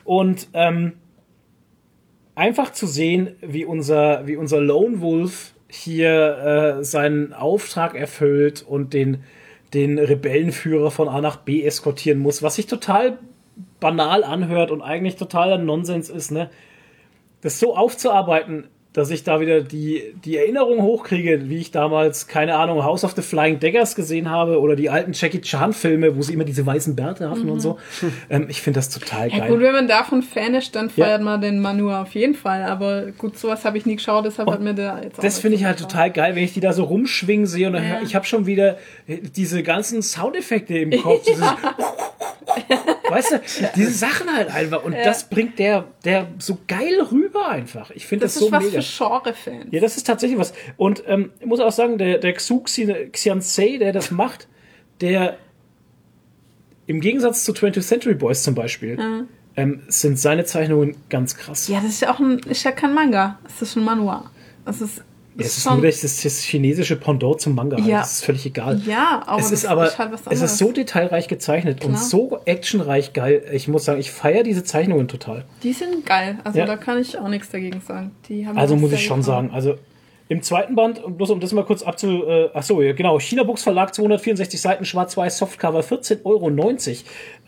und 0.04 0.48
ähm, 0.54 0.94
einfach 2.36 2.72
zu 2.72 2.88
sehen, 2.88 3.36
wie 3.42 3.66
unser, 3.66 4.28
wie 4.28 4.36
unser 4.36 4.60
Lone 4.60 5.02
Wolf 5.02 5.54
hier 5.70 6.78
äh, 6.80 6.84
seinen 6.84 7.34
Auftrag 7.34 7.96
erfüllt 7.96 8.64
und 8.68 8.94
den, 8.94 9.24
den 9.74 10.00
Rebellenführer 10.00 10.90
von 10.90 11.08
A 11.08 11.22
nach 11.22 11.38
B 11.38 11.64
eskortieren 11.64 12.20
muss, 12.20 12.42
was 12.42 12.56
sich 12.56 12.66
total 12.66 13.20
banal 13.80 14.24
anhört 14.24 14.72
und 14.72 14.82
eigentlich 14.82 15.16
totaler 15.16 15.58
Nonsens 15.58 16.10
ist, 16.10 16.32
ne? 16.32 16.50
Das 17.42 17.60
so 17.60 17.76
aufzuarbeiten, 17.76 18.70
dass 18.92 19.12
ich 19.12 19.24
da 19.24 19.40
wieder 19.40 19.62
die, 19.62 20.02
die 20.26 20.38
Erinnerung 20.38 20.82
hochkriege, 20.82 21.48
wie 21.48 21.58
ich 21.58 21.70
damals, 21.70 22.28
keine 22.28 22.56
Ahnung, 22.56 22.84
House 22.84 23.04
of 23.04 23.12
the 23.16 23.22
Flying 23.22 23.60
Daggers 23.60 23.94
gesehen 23.94 24.32
habe 24.32 24.60
oder 24.60 24.76
die 24.76 24.90
alten 24.90 25.12
Jackie 25.14 25.42
Chan-Filme, 25.42 26.18
wo 26.18 26.24
sie 26.24 26.34
immer 26.34 26.44
diese 26.44 26.66
weißen 26.66 26.96
Bärte 26.96 27.30
hatten 27.30 27.50
und 27.52 27.60
so. 27.60 27.78
Ähm, 28.32 28.48
ich 28.50 28.62
finde 28.64 28.80
das 28.80 28.90
total 28.90 29.30
Ja 29.32 29.40
geil. 29.40 29.50
gut, 29.50 29.60
wenn 29.62 29.74
man 29.74 29.88
davon 29.88 30.24
Fan 30.24 30.56
ist, 30.56 30.76
dann 30.76 30.90
Ja. 30.96 31.06
feiert 31.06 31.22
man 31.22 31.40
den 31.40 31.60
Manu 31.62 31.92
auf 31.92 32.16
jeden 32.16 32.34
Fall. 32.34 32.64
Aber 32.64 33.04
gut, 33.18 33.38
sowas 33.38 33.64
habe 33.64 33.78
ich 33.78 33.86
nie 33.86 33.96
geschaut, 33.98 34.26
deshalb 34.26 34.50
hat 34.50 34.60
mir 34.60 34.74
der 34.74 35.02
jetzt 35.04 35.24
Das 35.24 35.38
finde 35.40 35.58
ich 35.58 35.66
halt 35.66 35.78
gefallen. 35.78 35.92
total 35.92 36.12
geil, 36.12 36.36
wenn 36.36 36.44
ich 36.44 36.54
die 36.54 36.60
da 36.60 36.74
so 36.74 36.84
rumschwingen 36.86 37.46
sehe 37.46 37.68
und 37.68 37.74
dann 37.74 37.84
Ja. 37.84 38.02
ich 38.04 38.16
habe 38.16 38.26
schon 38.26 38.48
wieder 38.48 38.78
äh, 39.08 39.18
diese 39.36 39.62
ganzen 39.62 40.02
Soundeffekte 40.02 40.78
im 40.80 41.00
Kopf. 41.02 41.24
Dieses 41.28 41.44
weißt 43.10 43.32
du, 43.32 43.40
diese 43.76 43.92
Sachen 43.92 44.28
halt 44.36 44.54
einfach. 44.54 44.84
Und 44.84 44.96
das 44.96 45.30
bringt 45.30 45.60
der, 45.60 45.86
der 46.04 46.28
so 46.40 46.58
geil 46.68 47.00
rüber 47.12 47.48
einfach. 47.50 47.92
Ich 47.92 48.08
finde 48.08 48.26
das, 48.26 48.34
Das 48.36 48.44
so 48.44 48.50
mega. 48.50 48.79
Für 48.82 49.04
Genre-Fans. 49.06 49.66
Ja, 49.72 49.80
das 49.82 49.98
ist 49.98 50.06
tatsächlich 50.08 50.40
was. 50.40 50.54
Und 50.78 51.04
ähm, 51.08 51.32
ich 51.40 51.46
muss 51.46 51.60
auch 51.60 51.72
sagen, 51.72 51.98
der, 51.98 52.18
der 52.18 52.34
Xu 52.34 52.64
Xi- 52.64 53.10
Xiansei, 53.12 53.78
der 53.78 53.94
das 53.94 54.12
macht, 54.12 54.48
der 55.02 55.38
im 56.88 57.02
Gegensatz 57.02 57.44
zu 57.44 57.52
20th 57.52 57.82
Century 57.82 58.16
Boys 58.16 58.44
zum 58.44 58.56
Beispiel, 58.56 58.98
ähm, 59.56 59.82
sind 59.88 60.18
seine 60.20 60.46
Zeichnungen 60.46 60.96
ganz 61.10 61.36
krass. 61.36 61.68
Ja, 61.68 61.78
das 61.82 61.92
ist 61.92 62.02
ja 62.02 62.14
auch 62.14 62.20
ein, 62.20 62.40
ist 62.40 62.64
ja 62.64 62.72
kein 62.72 62.94
Manga. 62.94 63.40
Das 63.44 63.62
ist 63.62 63.76
ein 63.76 63.84
Manhwa. 63.84 64.32
Das 64.66 64.82
ist, 64.82 65.04
Ja, 65.40 65.46
es 65.46 65.58
ist 65.58 65.70
nur 65.70 65.82
das, 65.82 66.02
das, 66.02 66.40
chinesische 66.42 66.96
Pendant 66.96 67.42
zum 67.42 67.56
Manga. 67.56 67.78
Ja. 67.80 68.00
Das 68.00 68.14
ist 68.14 68.26
völlig 68.26 68.46
egal. 68.46 68.82
Ja, 68.86 69.24
aber 69.26 69.40
es 69.40 69.52
ist 69.52 69.66
aber 69.66 69.92
halt 69.98 70.12
es 70.30 70.42
ist 70.42 70.58
so 70.58 70.72
detailreich 70.72 71.28
gezeichnet 71.28 71.84
und 71.84 71.94
Klar. 71.94 72.04
so 72.04 72.40
actionreich 72.46 73.14
geil. 73.14 73.44
Ich 73.54 73.68
muss 73.68 73.86
sagen, 73.86 74.00
ich 74.00 74.12
feiere 74.12 74.44
diese 74.44 74.64
Zeichnungen 74.64 75.08
total. 75.08 75.46
Die 75.64 75.74
sind 75.74 76.06
geil. 76.06 76.38
Also 76.44 76.60
Ja. 76.60 76.66
da 76.66 76.78
kann 76.78 77.00
ich 77.00 77.18
auch 77.18 77.28
nichts 77.28 77.50
dagegen 77.50 77.82
sagen. 77.82 78.12
Die 78.28 78.46
haben 78.48 78.58
Also 78.58 78.76
muss 78.76 78.92
ich 78.92 79.04
schon 79.06 79.20
gefallen. 79.20 79.50
sagen, 79.50 79.56
also 79.56 79.76
im 80.30 80.44
zweiten 80.44 80.76
Band, 80.76 81.04
und 81.04 81.18
bloß 81.18 81.32
um 81.32 81.40
das 81.40 81.54
mal 81.54 81.66
kurz 81.66 81.82
abzu... 81.82 82.24
Äh, 82.28 82.50
ach 82.54 82.62
so, 82.62 82.84
ja, 82.84 82.94
genau, 82.94 83.20
China 83.20 83.42
Books 83.42 83.64
Verlag, 83.64 83.96
264 83.96 84.62
Seiten, 84.62 84.86
schwarz-weiß, 84.86 85.40
Softcover, 85.40 85.80
14,90 85.80 86.20
Euro. 86.24 86.50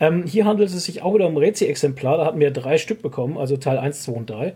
Ähm, 0.00 0.24
hier 0.26 0.44
handelt 0.46 0.68
es 0.68 0.84
sich 0.84 1.00
auch 1.00 1.14
wieder 1.14 1.28
um 1.28 1.36
Rezi-Exemplar, 1.36 2.18
da 2.18 2.24
hatten 2.26 2.40
wir 2.40 2.50
drei 2.50 2.78
Stück 2.78 3.00
bekommen, 3.00 3.38
also 3.38 3.56
Teil 3.56 3.78
1, 3.78 4.02
2 4.02 4.12
und 4.12 4.30
3. 4.30 4.54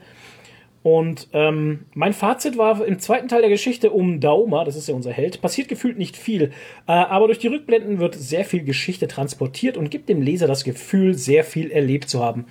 Und 0.86 1.26
ähm, 1.32 1.80
mein 1.94 2.12
Fazit 2.12 2.56
war 2.58 2.86
im 2.86 3.00
zweiten 3.00 3.26
Teil 3.26 3.40
der 3.40 3.50
Geschichte 3.50 3.90
um 3.90 4.20
Dauma, 4.20 4.62
das 4.64 4.76
ist 4.76 4.86
ja 4.86 4.94
unser 4.94 5.10
Held, 5.10 5.40
passiert 5.40 5.66
gefühlt 5.66 5.98
nicht 5.98 6.16
viel, 6.16 6.52
äh, 6.86 6.92
aber 6.92 7.26
durch 7.26 7.40
die 7.40 7.48
Rückblenden 7.48 7.98
wird 7.98 8.14
sehr 8.14 8.44
viel 8.44 8.62
Geschichte 8.62 9.08
transportiert 9.08 9.76
und 9.76 9.90
gibt 9.90 10.08
dem 10.08 10.22
Leser 10.22 10.46
das 10.46 10.62
Gefühl, 10.62 11.14
sehr 11.14 11.42
viel 11.42 11.72
erlebt 11.72 12.08
zu 12.08 12.22
haben. 12.22 12.44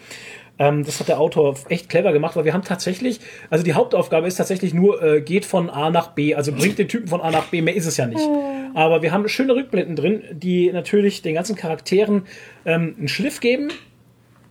Ähm, 0.60 0.84
das 0.84 0.99
hat 0.99 1.07
der 1.07 1.22
Autor 1.22 1.56
echt 1.70 1.88
clever 1.88 2.12
gemacht, 2.12 2.36
weil 2.36 2.44
wir 2.44 2.53
haben 2.53 2.66
tatsächlich, 2.66 3.22
also 3.49 3.64
die 3.64 3.74
Hauptaufgabe 3.74 4.28
ist 4.28 4.36
tatsächlich 4.36 4.74
nur, 4.74 5.02
äh, 5.02 5.22
geht 5.22 5.45
von 5.45 5.70
A 5.70 5.90
nach 5.90 6.10
B, 6.10 6.36
also 6.36 6.52
bringt 6.52 6.78
den 6.78 6.90
Typen 6.90 7.07
von 7.07 7.22
A 7.22 7.32
nach 7.32 7.45
B, 7.45 7.62
mehr 7.62 7.78
ist 7.78 7.86
es 7.86 7.95
ja 7.95 8.06
nicht. 8.06 8.28
Aber 8.74 9.02
wir 9.02 9.14
haben 9.14 9.30
schöne 9.30 9.56
Rückblenden 9.56 9.95
drin, 9.95 10.24
die 10.34 10.74
natürlich 10.74 11.22
den 11.22 11.36
ganzen 11.36 11.56
Charakteren 11.56 12.24
ähm, 12.66 12.95
einen 12.98 13.07
Schliff 13.07 13.40
geben, 13.40 13.70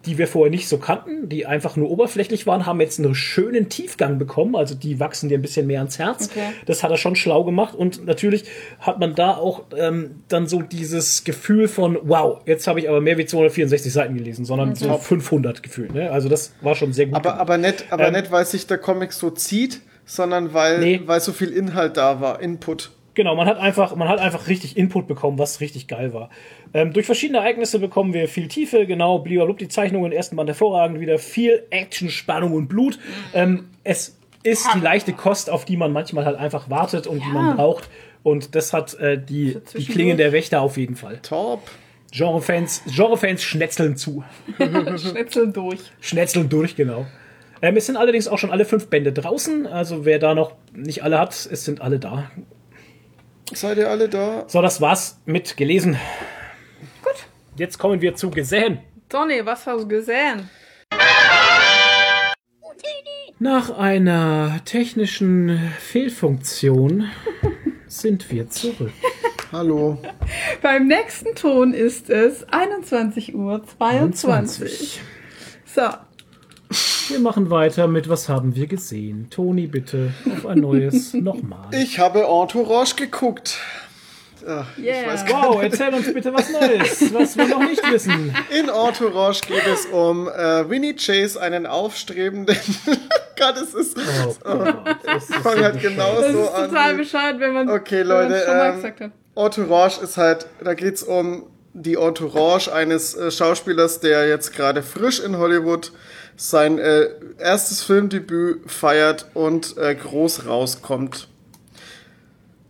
die 0.07 0.19
wir 0.19 0.27
vorher 0.29 0.51
nicht 0.51 0.69
so 0.69 0.79
kannten, 0.79 1.29
die 1.29 1.47
einfach 1.47 1.77
nur 1.77 1.91
oberflächlich 1.91 2.47
waren, 2.47 2.67
haben 2.67 2.81
jetzt 2.81 2.99
einen 2.99 3.15
schönen 3.15 3.69
Tiefgang 3.69 4.19
bekommen. 4.19 4.57
Also 4.57 4.75
die 4.75 5.01
wachsen 5.01 5.29
dir 5.29 5.39
ein 5.39 5.43
bisschen 5.43 5.67
mehr 5.67 5.81
ans 5.81 5.99
Herz. 5.99 6.29
Okay. 6.31 6.49
Das 6.67 6.83
hat 6.83 6.91
er 6.91 6.97
schon 6.97 7.17
schlau 7.17 7.45
gemacht. 7.45 7.75
Und 7.75 8.05
natürlich 8.05 8.45
hat 8.81 8.99
man 9.01 9.15
da 9.15 9.33
auch 9.37 9.65
ähm, 9.77 10.23
dann 10.29 10.47
so 10.47 10.63
dieses 10.63 11.25
Gefühl 11.25 11.69
von, 11.69 11.99
wow, 12.03 12.41
jetzt 12.47 12.67
habe 12.67 12.81
ich 12.81 12.89
aber 12.89 13.01
mehr 13.01 13.19
wie 13.19 13.25
264 13.27 13.93
Seiten 13.93 14.15
gelesen, 14.15 14.45
sondern 14.45 14.75
so 14.75 14.97
500 14.97 15.63
gefühlt. 15.63 15.95
Ne? 15.95 16.11
Also 16.11 16.29
das 16.29 16.55
war 16.61 16.75
schon 16.75 16.93
sehr 16.93 17.07
gut. 17.07 17.17
Aber, 17.17 17.23
gemacht. 17.31 17.41
aber, 17.41 17.59
nicht, 17.59 17.87
aber 17.91 18.07
Ähm, 18.09 18.13
nicht, 18.15 18.31
weil 18.31 18.45
sich 18.45 18.67
der 18.67 18.79
Comic 18.79 19.13
so 19.13 19.31
zieht, 19.31 19.81
sondern 20.07 20.53
weil, 20.53 20.81
Nee. 20.81 21.01
weil 21.07 21.21
so 21.21 21.33
viel 21.33 21.51
Inhalt 21.51 21.97
da 21.97 22.21
war, 22.21 22.41
Input. 22.41 22.91
Genau, 23.15 23.37
man 23.37 23.47
hat 23.47 23.59
einfach, 23.59 23.95
man 23.95 24.09
hat 24.09 24.19
einfach 24.19 24.49
richtig 24.49 24.77
Input 24.77 25.07
bekommen, 25.07 25.39
was 25.39 25.61
richtig 25.61 25.87
geil 25.87 26.13
war. 26.13 26.31
Ähm, 26.73 26.93
durch 26.93 27.07
verschiedene 27.07 27.39
Ereignisse 27.39 27.79
bekommen 27.79 28.13
wir 28.13 28.29
viel 28.29 28.49
Tiefe, 28.49 28.87
genau, 28.87 29.21
blablabla, 29.21 29.55
die 29.55 29.69
Zeichnungen 29.69 30.11
im 30.11 30.17
ersten 30.17 30.37
Band 30.37 30.49
hervorragend, 30.49 31.01
wieder 31.01 31.19
viel 31.19 31.65
Action, 31.71 32.11
Spannung 32.11 32.53
und 32.53 32.69
Blut. 32.69 32.99
Ähm, 33.33 33.69
es 33.85 34.19
ist 34.43 34.69
die 34.75 34.81
leichte 34.81 35.13
Kost, 35.13 35.49
auf 35.49 35.65
die 35.65 35.77
man 35.77 35.93
manchmal 35.93 36.25
halt 36.25 36.37
einfach 36.37 36.69
wartet 36.69 37.07
und 37.07 37.25
die 37.25 37.31
man 37.31 37.57
braucht. 37.57 37.89
Und 38.23 38.55
das 38.55 38.73
hat 38.73 38.95
äh, 38.95 39.23
die, 39.23 39.59
die. 39.77 39.85
Klingen 39.85 40.17
der 40.17 40.33
Wächter 40.33 40.61
auf 40.63 40.77
jeden 40.77 40.97
Fall. 40.97 41.19
Top. 41.23 41.63
Genrefans, 42.11 42.83
Genrefans 42.87 43.43
schnetzeln 43.43 43.97
zu. 43.97 44.25
Schnitzeln 44.97 45.53
durch. 45.53 45.81
Schnetzeln 46.01 46.49
durch, 46.49 46.77
genau. 46.77 47.07
Ähm, 47.63 47.77
es 47.77 47.87
sind 47.87 47.97
allerdings 47.97 48.29
auch 48.29 48.39
schon 48.39 48.51
alle 48.51 48.65
fünf 48.65 48.89
Bände 48.89 49.13
draußen. 49.13 49.67
Also 49.67 50.05
wer 50.05 50.19
da 50.19 50.35
noch 50.35 50.53
nicht 50.73 51.03
alle 51.03 51.19
hat, 51.19 51.33
es 51.33 51.65
sind 51.65 51.81
alle 51.81 51.99
da. 51.99 52.31
Seid 53.53 53.79
ihr 53.79 53.91
alle 53.91 54.09
da? 54.09 54.45
So, 54.49 54.63
das 54.63 54.81
war's 54.81 55.21
mit 55.27 55.57
gelesen. 55.57 55.97
Gut. 57.03 57.27
Jetzt 57.57 57.79
kommen 57.79 58.01
wir 58.01 58.15
zu 58.15 58.31
gesehen. 58.31 58.79
Donny, 59.09 59.45
was 59.45 59.67
hast 59.67 59.83
du 59.83 59.89
gesehen? 59.89 60.49
Nach 63.39 63.77
einer 63.77 64.61
technischen 64.65 65.73
Fehlfunktion 65.79 67.11
sind 67.87 68.31
wir 68.31 68.49
zurück. 68.49 68.93
Hallo. 69.53 69.99
Beim 70.63 70.87
nächsten 70.87 71.35
Ton 71.35 71.75
ist 71.75 72.09
es 72.11 72.45
21 72.49 73.35
Uhr 73.35 73.63
22. 73.65 75.01
So, 75.67 75.83
Wir 77.09 77.21
machen 77.21 77.51
weiter 77.51 77.87
mit 77.87 78.09
Was 78.09 78.29
haben 78.29 78.55
wir 78.57 78.67
gesehen? 78.67 79.29
Toni, 79.31 79.67
bitte 79.67 80.13
auf 80.33 80.47
ein 80.47 80.61
neues 80.61 81.13
nochmal. 81.15 81.69
Ich 81.73 81.99
habe 81.99 82.21
Entourage 82.23 82.95
geguckt. 82.97 83.59
Ach, 84.47 84.67
yeah. 84.79 85.01
Ich 85.01 85.07
weiß 85.07 85.27
gar 85.27 85.49
Wow, 85.49 85.63
erzähl 85.63 85.93
uns 85.95 86.13
bitte 86.13 86.33
was 86.33 86.51
Neues, 86.51 87.15
was 87.15 87.37
wir 87.37 87.47
noch 87.49 87.67
nicht 87.67 87.83
wissen. 87.91 88.35
In 88.51 88.69
Entourage 88.69 89.41
geht 89.47 89.67
es 89.67 89.87
um 89.87 90.29
äh, 90.29 90.69
Winnie 90.69 90.95
Chase, 90.95 91.41
einen 91.41 91.67
aufstrebenden. 91.67 92.57
Gott, 93.39 93.57
es 93.57 93.75
ist. 93.75 93.97
Oh 94.45 94.59
Gott, 94.59 94.97
das 95.05 95.25
ist 95.31 95.35
Fang 95.43 95.57
so 95.57 95.65
halt 95.65 95.81
genau 95.81 96.21
das 96.21 96.33
so 96.33 96.43
ist 96.43 96.55
an. 96.55 96.69
total 96.71 96.95
bescheuert, 96.95 97.41
wenn 97.41 97.53
man 97.55 97.71
Okay, 97.71 98.03
Leute, 98.03 98.43
schon 98.47 98.57
mal 98.57 98.69
ähm, 98.71 98.77
gesagt 98.77 99.01
hat. 99.01 99.11
Entourage 99.37 100.01
ist 100.03 100.17
halt, 100.17 100.47
da 100.63 100.75
geht's 100.75 101.03
um 101.03 101.45
die 101.73 101.95
Entourage 101.95 102.73
eines 102.73 103.15
äh, 103.15 103.31
Schauspielers, 103.31 104.01
der 104.01 104.29
jetzt 104.29 104.55
gerade 104.55 104.83
frisch 104.83 105.21
in 105.21 105.39
Hollywood 105.39 105.91
sein 106.37 106.79
äh, 106.79 107.09
erstes 107.39 107.83
Filmdebüt 107.83 108.71
feiert 108.71 109.27
und 109.35 109.77
äh, 109.77 109.95
groß 109.95 110.47
rauskommt. 110.47 111.29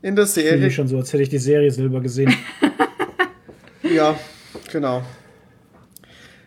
In 0.03 0.17
der 0.17 0.27
Ich 0.27 0.33
Serie, 0.33 0.59
mich 0.59 0.75
schon 0.75 0.87
so, 0.89 0.99
als 0.99 1.13
hätte 1.13 1.23
ich 1.23 1.31
die 1.31 1.39
Serie 1.39 1.71
selber 1.71 2.01
gesehen. 2.01 2.35
ja, 3.83 4.19
genau. 4.71 5.03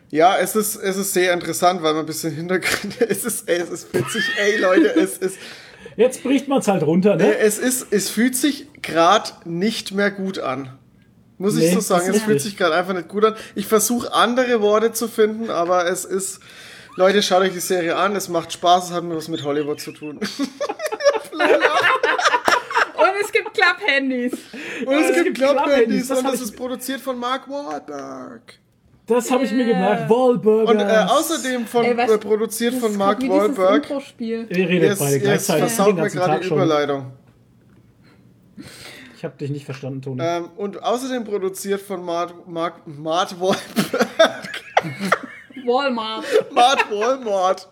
Ja, 0.09 0.37
es 0.37 0.55
ist, 0.55 0.75
es 0.75 0.95
ist 0.95 1.13
sehr 1.13 1.33
interessant, 1.33 1.81
weil 1.81 1.93
man 1.93 2.03
ein 2.03 2.05
bisschen 2.05 2.33
Hintergrund, 2.33 3.01
es 3.09 3.25
ist, 3.25 3.49
ey, 3.49 3.57
es 3.57 3.69
ist 3.69 3.93
witzig, 3.93 4.23
ey 4.39 4.57
Leute, 4.59 4.95
es 4.95 5.17
ist, 5.17 5.37
Jetzt 5.95 6.21
bricht 6.23 6.47
man 6.47 6.59
es 6.59 6.67
halt 6.67 6.83
runter, 6.83 7.13
Äh, 7.15 7.17
ne? 7.17 7.37
Es 7.39 7.57
ist, 7.57 7.87
es 7.89 8.09
fühlt 8.09 8.35
sich 8.35 8.67
gerade 8.81 9.31
nicht 9.45 9.93
mehr 9.93 10.11
gut 10.11 10.37
an. 10.39 10.69
Muss 11.39 11.55
ich 11.55 11.65
Nee, 11.65 11.73
so 11.73 11.79
sagen, 11.81 12.09
es 12.09 12.21
fühlt 12.21 12.41
sich 12.41 12.57
gerade 12.57 12.75
einfach 12.75 12.93
nicht 12.93 13.09
gut 13.09 13.25
an. 13.25 13.35
Ich 13.55 13.67
versuche 13.67 14.13
andere 14.13 14.61
Worte 14.61 14.91
zu 14.91 15.07
finden, 15.07 15.49
aber 15.49 15.87
es 15.89 16.05
ist, 16.05 16.39
Leute, 16.97 17.21
schaut 17.21 17.41
euch 17.43 17.53
die 17.53 17.59
Serie 17.59 17.95
an, 17.95 18.15
es 18.15 18.27
macht 18.27 18.51
Spaß, 18.51 18.85
es 18.89 18.91
hat 18.95 19.03
mir 19.03 19.15
was 19.15 19.27
mit 19.27 19.43
Hollywood 19.43 19.79
zu 19.79 19.91
tun. 19.91 20.17
Und 21.37 23.13
es 23.21 23.31
gibt 23.31 23.53
Klapphandys. 23.53 24.33
Und 24.85 24.93
es 24.95 25.09
es 25.09 25.13
gibt 25.13 25.25
gibt 25.25 25.37
Klapphandys 25.37 26.07
Klapphandys, 26.07 26.07
das 26.07 26.19
und 26.19 26.33
ich- 26.33 26.41
ist 26.41 26.55
produziert 26.57 26.99
von 26.99 27.17
Mark 27.19 27.47
Wahlberg. 27.47 28.41
Das 29.05 29.29
habe 29.31 29.43
ich 29.45 29.51
mir 29.51 29.65
gemerkt. 29.65 30.09
Wahlburger. 30.09 30.71
Und 30.71 30.79
äh, 30.79 31.05
außerdem 31.07 31.65
von, 31.67 31.85
Ey, 31.85 31.95
was- 31.95 32.11
äh, 32.11 32.17
produziert 32.17 32.73
Das 32.73 32.79
von 32.81 32.91
ist 32.91 32.97
Mark 32.97 33.21
Wahlberg. 33.29 33.87
Wir 34.17 34.49
reden 34.49 34.83
Jetzt, 34.83 34.99
beide 34.99 35.13
jetzt 35.13 35.23
gleichzeitig. 35.23 35.63
versaut 35.71 35.95
den 35.95 36.03
mir 36.03 36.09
gerade 36.09 36.39
die. 36.41 36.47
Überleitung. 36.47 37.11
Ich 39.15 39.23
habe 39.23 39.37
dich 39.37 39.49
nicht 39.51 39.65
verstanden, 39.65 40.01
Toni. 40.01 40.21
Ähm, 40.23 40.49
und 40.57 40.83
außerdem 40.83 41.23
produziert 41.23 41.81
von 41.81 42.03
Mark, 42.03 42.33
Mark, 42.47 42.81
Mark 42.87 43.39
Wahlberg. 43.39 44.49
Walmart. 45.67 46.23
Mark 46.51 46.89
Walmart. 46.91 47.67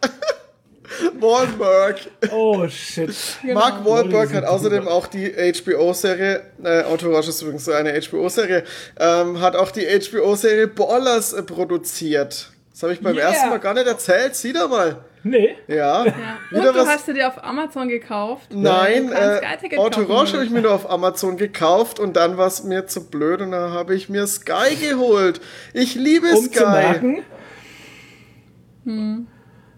Wahlberg. 1.19 1.97
Oh 2.31 2.67
shit. 2.67 3.09
Mark 3.43 3.83
Leute, 3.83 3.89
Wahlberg 4.13 4.33
hat 4.35 4.43
außerdem 4.45 4.87
auch 4.87 5.07
die 5.07 5.31
HBO-Serie, 5.31 6.43
äh, 6.63 6.81
Entourage 6.81 7.29
ist 7.29 7.41
übrigens 7.41 7.65
so 7.65 7.71
eine 7.71 7.99
HBO-Serie, 7.99 8.63
ähm, 8.99 9.41
hat 9.41 9.55
auch 9.55 9.71
die 9.71 9.85
HBO-Serie 9.87 10.67
Ballers 10.67 11.33
äh, 11.33 11.41
produziert. 11.43 12.51
Das 12.71 12.83
habe 12.83 12.93
ich 12.93 13.01
beim 13.01 13.15
Yeah. 13.15 13.29
ersten 13.29 13.49
Mal 13.49 13.59
gar 13.59 13.73
nicht 13.73 13.87
erzählt. 13.87 14.35
Sieh 14.35 14.51
da 14.53 14.67
mal. 14.67 14.97
Nee. 15.23 15.55
Ja. 15.67 16.01
Und 16.01 16.13
Wieder 16.51 16.73
du 16.73 16.79
was. 16.79 16.87
hast 16.87 17.07
du 17.07 17.13
dir 17.13 17.29
auf 17.29 17.43
Amazon 17.43 17.87
gekauft. 17.87 18.49
Nein, 18.53 19.11
äh, 19.11 19.39
Entourage 19.71 20.33
habe 20.33 20.43
ich 20.43 20.51
mir 20.51 20.61
nur 20.61 20.73
auf 20.73 20.87
Amazon 20.87 21.37
gekauft 21.37 21.99
und 21.99 22.15
dann 22.15 22.37
war 22.37 22.45
es 22.47 22.63
mir 22.63 22.85
zu 22.85 23.09
blöd 23.09 23.41
und 23.41 23.51
dann 23.51 23.71
habe 23.71 23.95
ich 23.95 24.07
mir 24.09 24.27
Sky 24.27 24.75
geholt. 24.75 25.41
Ich 25.73 25.95
liebe 25.95 26.27
Um 26.27 26.45
Sky. 26.45 26.57
zu 26.59 26.67
merken. 26.67 27.23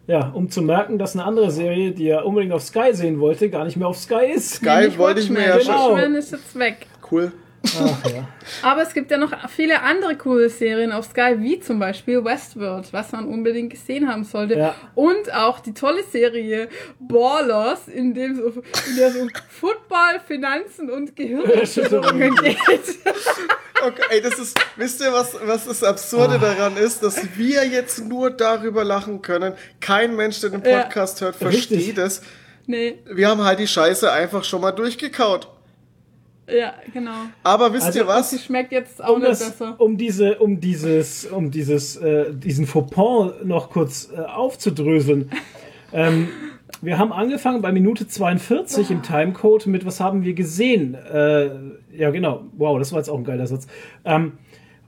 Ja, 0.07 0.29
um 0.33 0.49
zu 0.49 0.61
merken, 0.61 0.97
dass 0.97 1.15
eine 1.15 1.25
andere 1.25 1.51
Serie, 1.51 1.91
die 1.91 2.07
er 2.07 2.25
unbedingt 2.25 2.53
auf 2.53 2.63
Sky 2.63 2.93
sehen 2.93 3.19
wollte, 3.19 3.49
gar 3.49 3.65
nicht 3.65 3.75
mehr 3.75 3.87
auf 3.87 3.97
Sky 3.97 4.31
ist. 4.33 4.61
Geil, 4.63 4.87
Nicht 4.87 4.97
wollte 4.97 5.19
ich 5.19 5.29
mir 5.29 5.41
ja. 5.45 5.57
Genau. 5.57 5.89
schon. 5.89 5.97
Watchmen 5.97 6.15
ist 6.15 6.31
jetzt 6.31 6.57
weg. 6.57 6.87
Cool. 7.11 7.31
Ach, 7.79 8.09
ja. 8.09 8.27
Aber 8.61 8.81
es 8.81 8.93
gibt 8.93 9.11
ja 9.11 9.17
noch 9.17 9.31
viele 9.49 9.81
andere 9.81 10.15
coole 10.15 10.49
Serien 10.49 10.91
auf 10.91 11.05
Sky, 11.05 11.35
wie 11.39 11.59
zum 11.59 11.79
Beispiel 11.79 12.23
Westworld, 12.23 12.91
was 12.93 13.11
man 13.11 13.27
unbedingt 13.27 13.71
gesehen 13.71 14.07
haben 14.09 14.23
sollte. 14.23 14.55
Ja. 14.57 14.75
Und 14.95 15.33
auch 15.33 15.59
die 15.59 15.73
tolle 15.73 16.03
Serie 16.03 16.69
Ballers, 16.99 17.87
in, 17.87 18.13
dem 18.13 18.35
so, 18.35 18.47
in 18.89 18.95
der 18.97 19.11
so 19.11 19.27
Football, 19.49 20.19
Finanzen 20.27 20.89
und 20.89 21.15
Gehirnerschütterungen 21.15 22.35
geht. 22.43 22.57
Okay, 23.85 24.01
ey, 24.09 24.21
das 24.21 24.39
ist, 24.39 24.59
wisst 24.75 25.01
ihr, 25.01 25.13
was, 25.13 25.35
was 25.45 25.65
das 25.65 25.83
Absurde 25.83 26.35
Ah. 26.35 26.37
daran 26.55 26.77
ist, 26.77 27.03
dass 27.03 27.21
wir 27.37 27.65
jetzt 27.65 28.03
nur 28.03 28.31
darüber 28.31 28.83
lachen 28.83 29.21
können. 29.21 29.53
Kein 29.79 30.15
Mensch, 30.15 30.39
der 30.41 30.49
den 30.51 30.63
Ja. 30.65 30.81
Podcast 30.83 31.21
hört, 31.21 31.35
Richtig. 31.41 31.85
versteht 31.85 31.97
es. 31.99 32.21
Nee, 32.65 32.97
Wir 33.05 33.29
haben 33.29 33.43
halt 33.43 33.59
die 33.59 33.67
Scheiße 33.67 34.11
einfach 34.11 34.43
schon 34.43 34.61
mal 34.61 34.71
durchgekaut. 34.71 35.47
Ja, 36.49 36.73
genau. 36.93 37.11
Aber 37.43 37.73
wisst 37.73 37.87
Also, 37.87 37.99
ihr 37.99 38.07
Was? 38.07 38.29
Sie 38.29 38.35
was? 38.37 38.45
schmeckt 38.45 38.71
jetzt 38.71 39.03
auch 39.03 39.15
Um, 39.15 39.19
nicht 39.19 39.31
das, 39.31 39.51
besser. 39.51 39.75
um 39.79 39.97
diese, 39.97 40.39
um 40.39 40.59
dieses, 40.59 41.25
um 41.25 41.51
dieses, 41.51 41.95
äh, 41.97 42.33
diesen 42.33 42.65
Fauxpas 42.67 43.33
noch 43.43 43.69
kurz 43.69 44.09
äh, 44.15 44.19
aufzudröseln. 44.21 45.29
ähm, 45.93 46.29
wir 46.81 46.97
haben 46.99 47.11
angefangen 47.11 47.61
bei 47.61 47.71
Minute 47.71 48.07
42 48.07 48.91
im 48.91 49.01
Timecode 49.01 49.65
mit 49.67 49.85
was 49.85 49.99
haben 49.99 50.23
wir 50.23 50.33
gesehen? 50.33 50.93
Äh, 50.95 51.49
ja, 51.95 52.11
genau. 52.11 52.43
Wow, 52.57 52.77
das 52.77 52.91
war 52.91 52.99
jetzt 52.99 53.09
auch 53.09 53.17
ein 53.17 53.23
geiler 53.23 53.47
Satz. 53.47 53.67
Ähm, 54.05 54.33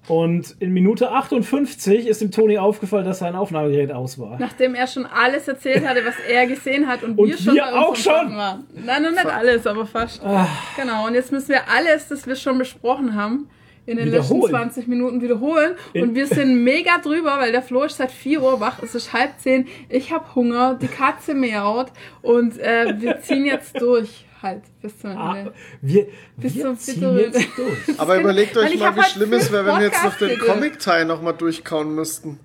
und 0.08 0.56
in 0.60 0.72
Minute 0.74 1.12
58 1.12 2.08
ist 2.08 2.22
dem 2.22 2.32
Toni 2.32 2.58
aufgefallen, 2.58 3.06
dass 3.06 3.20
sein 3.20 3.36
Aufnahmegerät 3.36 3.92
aus 3.92 4.18
war. 4.18 4.40
Nachdem 4.40 4.74
er 4.74 4.88
schon 4.88 5.06
alles 5.06 5.48
erzählt 5.48 5.88
hatte, 5.88 6.04
was 6.06 6.16
er 6.28 6.48
gesehen 6.48 6.88
hat 6.88 7.04
und, 7.04 7.18
Und 7.18 7.30
wir 7.30 7.38
schon 7.38 7.54
wir 7.54 7.80
auch 7.80 7.96
schon. 7.96 8.36
Waren. 8.36 8.66
Nein, 8.74 9.04
noch 9.04 9.12
nicht 9.12 9.26
alles, 9.26 9.68
aber 9.68 9.86
fast. 9.86 10.24
Ah. 10.24 10.48
Genau, 10.76 11.06
und 11.06 11.14
jetzt 11.14 11.32
müssen 11.32 11.50
wir 11.50 11.62
alles, 11.70 12.08
das 12.08 12.26
wir 12.26 12.36
schon 12.36 12.58
besprochen 12.58 13.14
haben, 13.14 13.50
in 13.86 13.98
den 13.98 14.10
letzten 14.10 14.36
Wiederholen. 14.36 14.52
20 14.52 14.88
Minuten 14.88 15.22
wiederholen. 15.22 15.76
In- 15.94 16.04
und 16.04 16.16
wir 16.16 16.28
sind 16.28 16.64
mega 16.64 16.98
drüber, 17.00 17.38
weil 17.40 17.52
der 17.52 17.62
Flo 17.62 17.84
ist 17.84 17.98
seit 17.98 18.12
4 18.12 18.42
Uhr 18.42 18.60
wach, 18.60 18.82
es 18.84 18.96
ist 18.96 19.14
halb 19.14 19.38
10, 19.40 19.68
ich 19.90 20.12
habe 20.12 20.36
Hunger, 20.36 20.78
die 20.80 20.88
Katze 20.88 21.34
miaut 21.34 21.88
und 22.22 22.58
äh, 22.60 22.96
wir 23.00 23.22
ziehen 23.22 23.46
jetzt 23.46 23.80
durch. 23.82 24.26
Halt, 24.42 24.62
bis 24.82 24.98
zum 25.00 25.12
Ah, 25.18 25.38
Ende. 25.38 25.54
wir 25.82 26.08
Bis 26.38 26.56
wir 26.56 26.64
zum 26.64 26.78
ziehen 26.78 27.18
jetzt 27.18 27.48
durch. 27.58 27.78
Aber 28.00 28.20
überlegt 28.20 28.56
euch 28.58 28.74
ich 28.74 28.80
mal, 28.80 28.96
wie 28.96 29.02
halt 29.02 29.12
schlimm 29.12 29.34
es 29.34 29.52
wäre, 29.52 29.66
wenn 29.66 29.80
wir 29.80 29.86
jetzt 29.88 30.04
noch 30.04 30.16
den. 30.18 30.40
Comic-Teil 30.40 31.06
nochmal 31.06 31.34
durchkauen 31.34 31.94
müssten. 31.94 32.40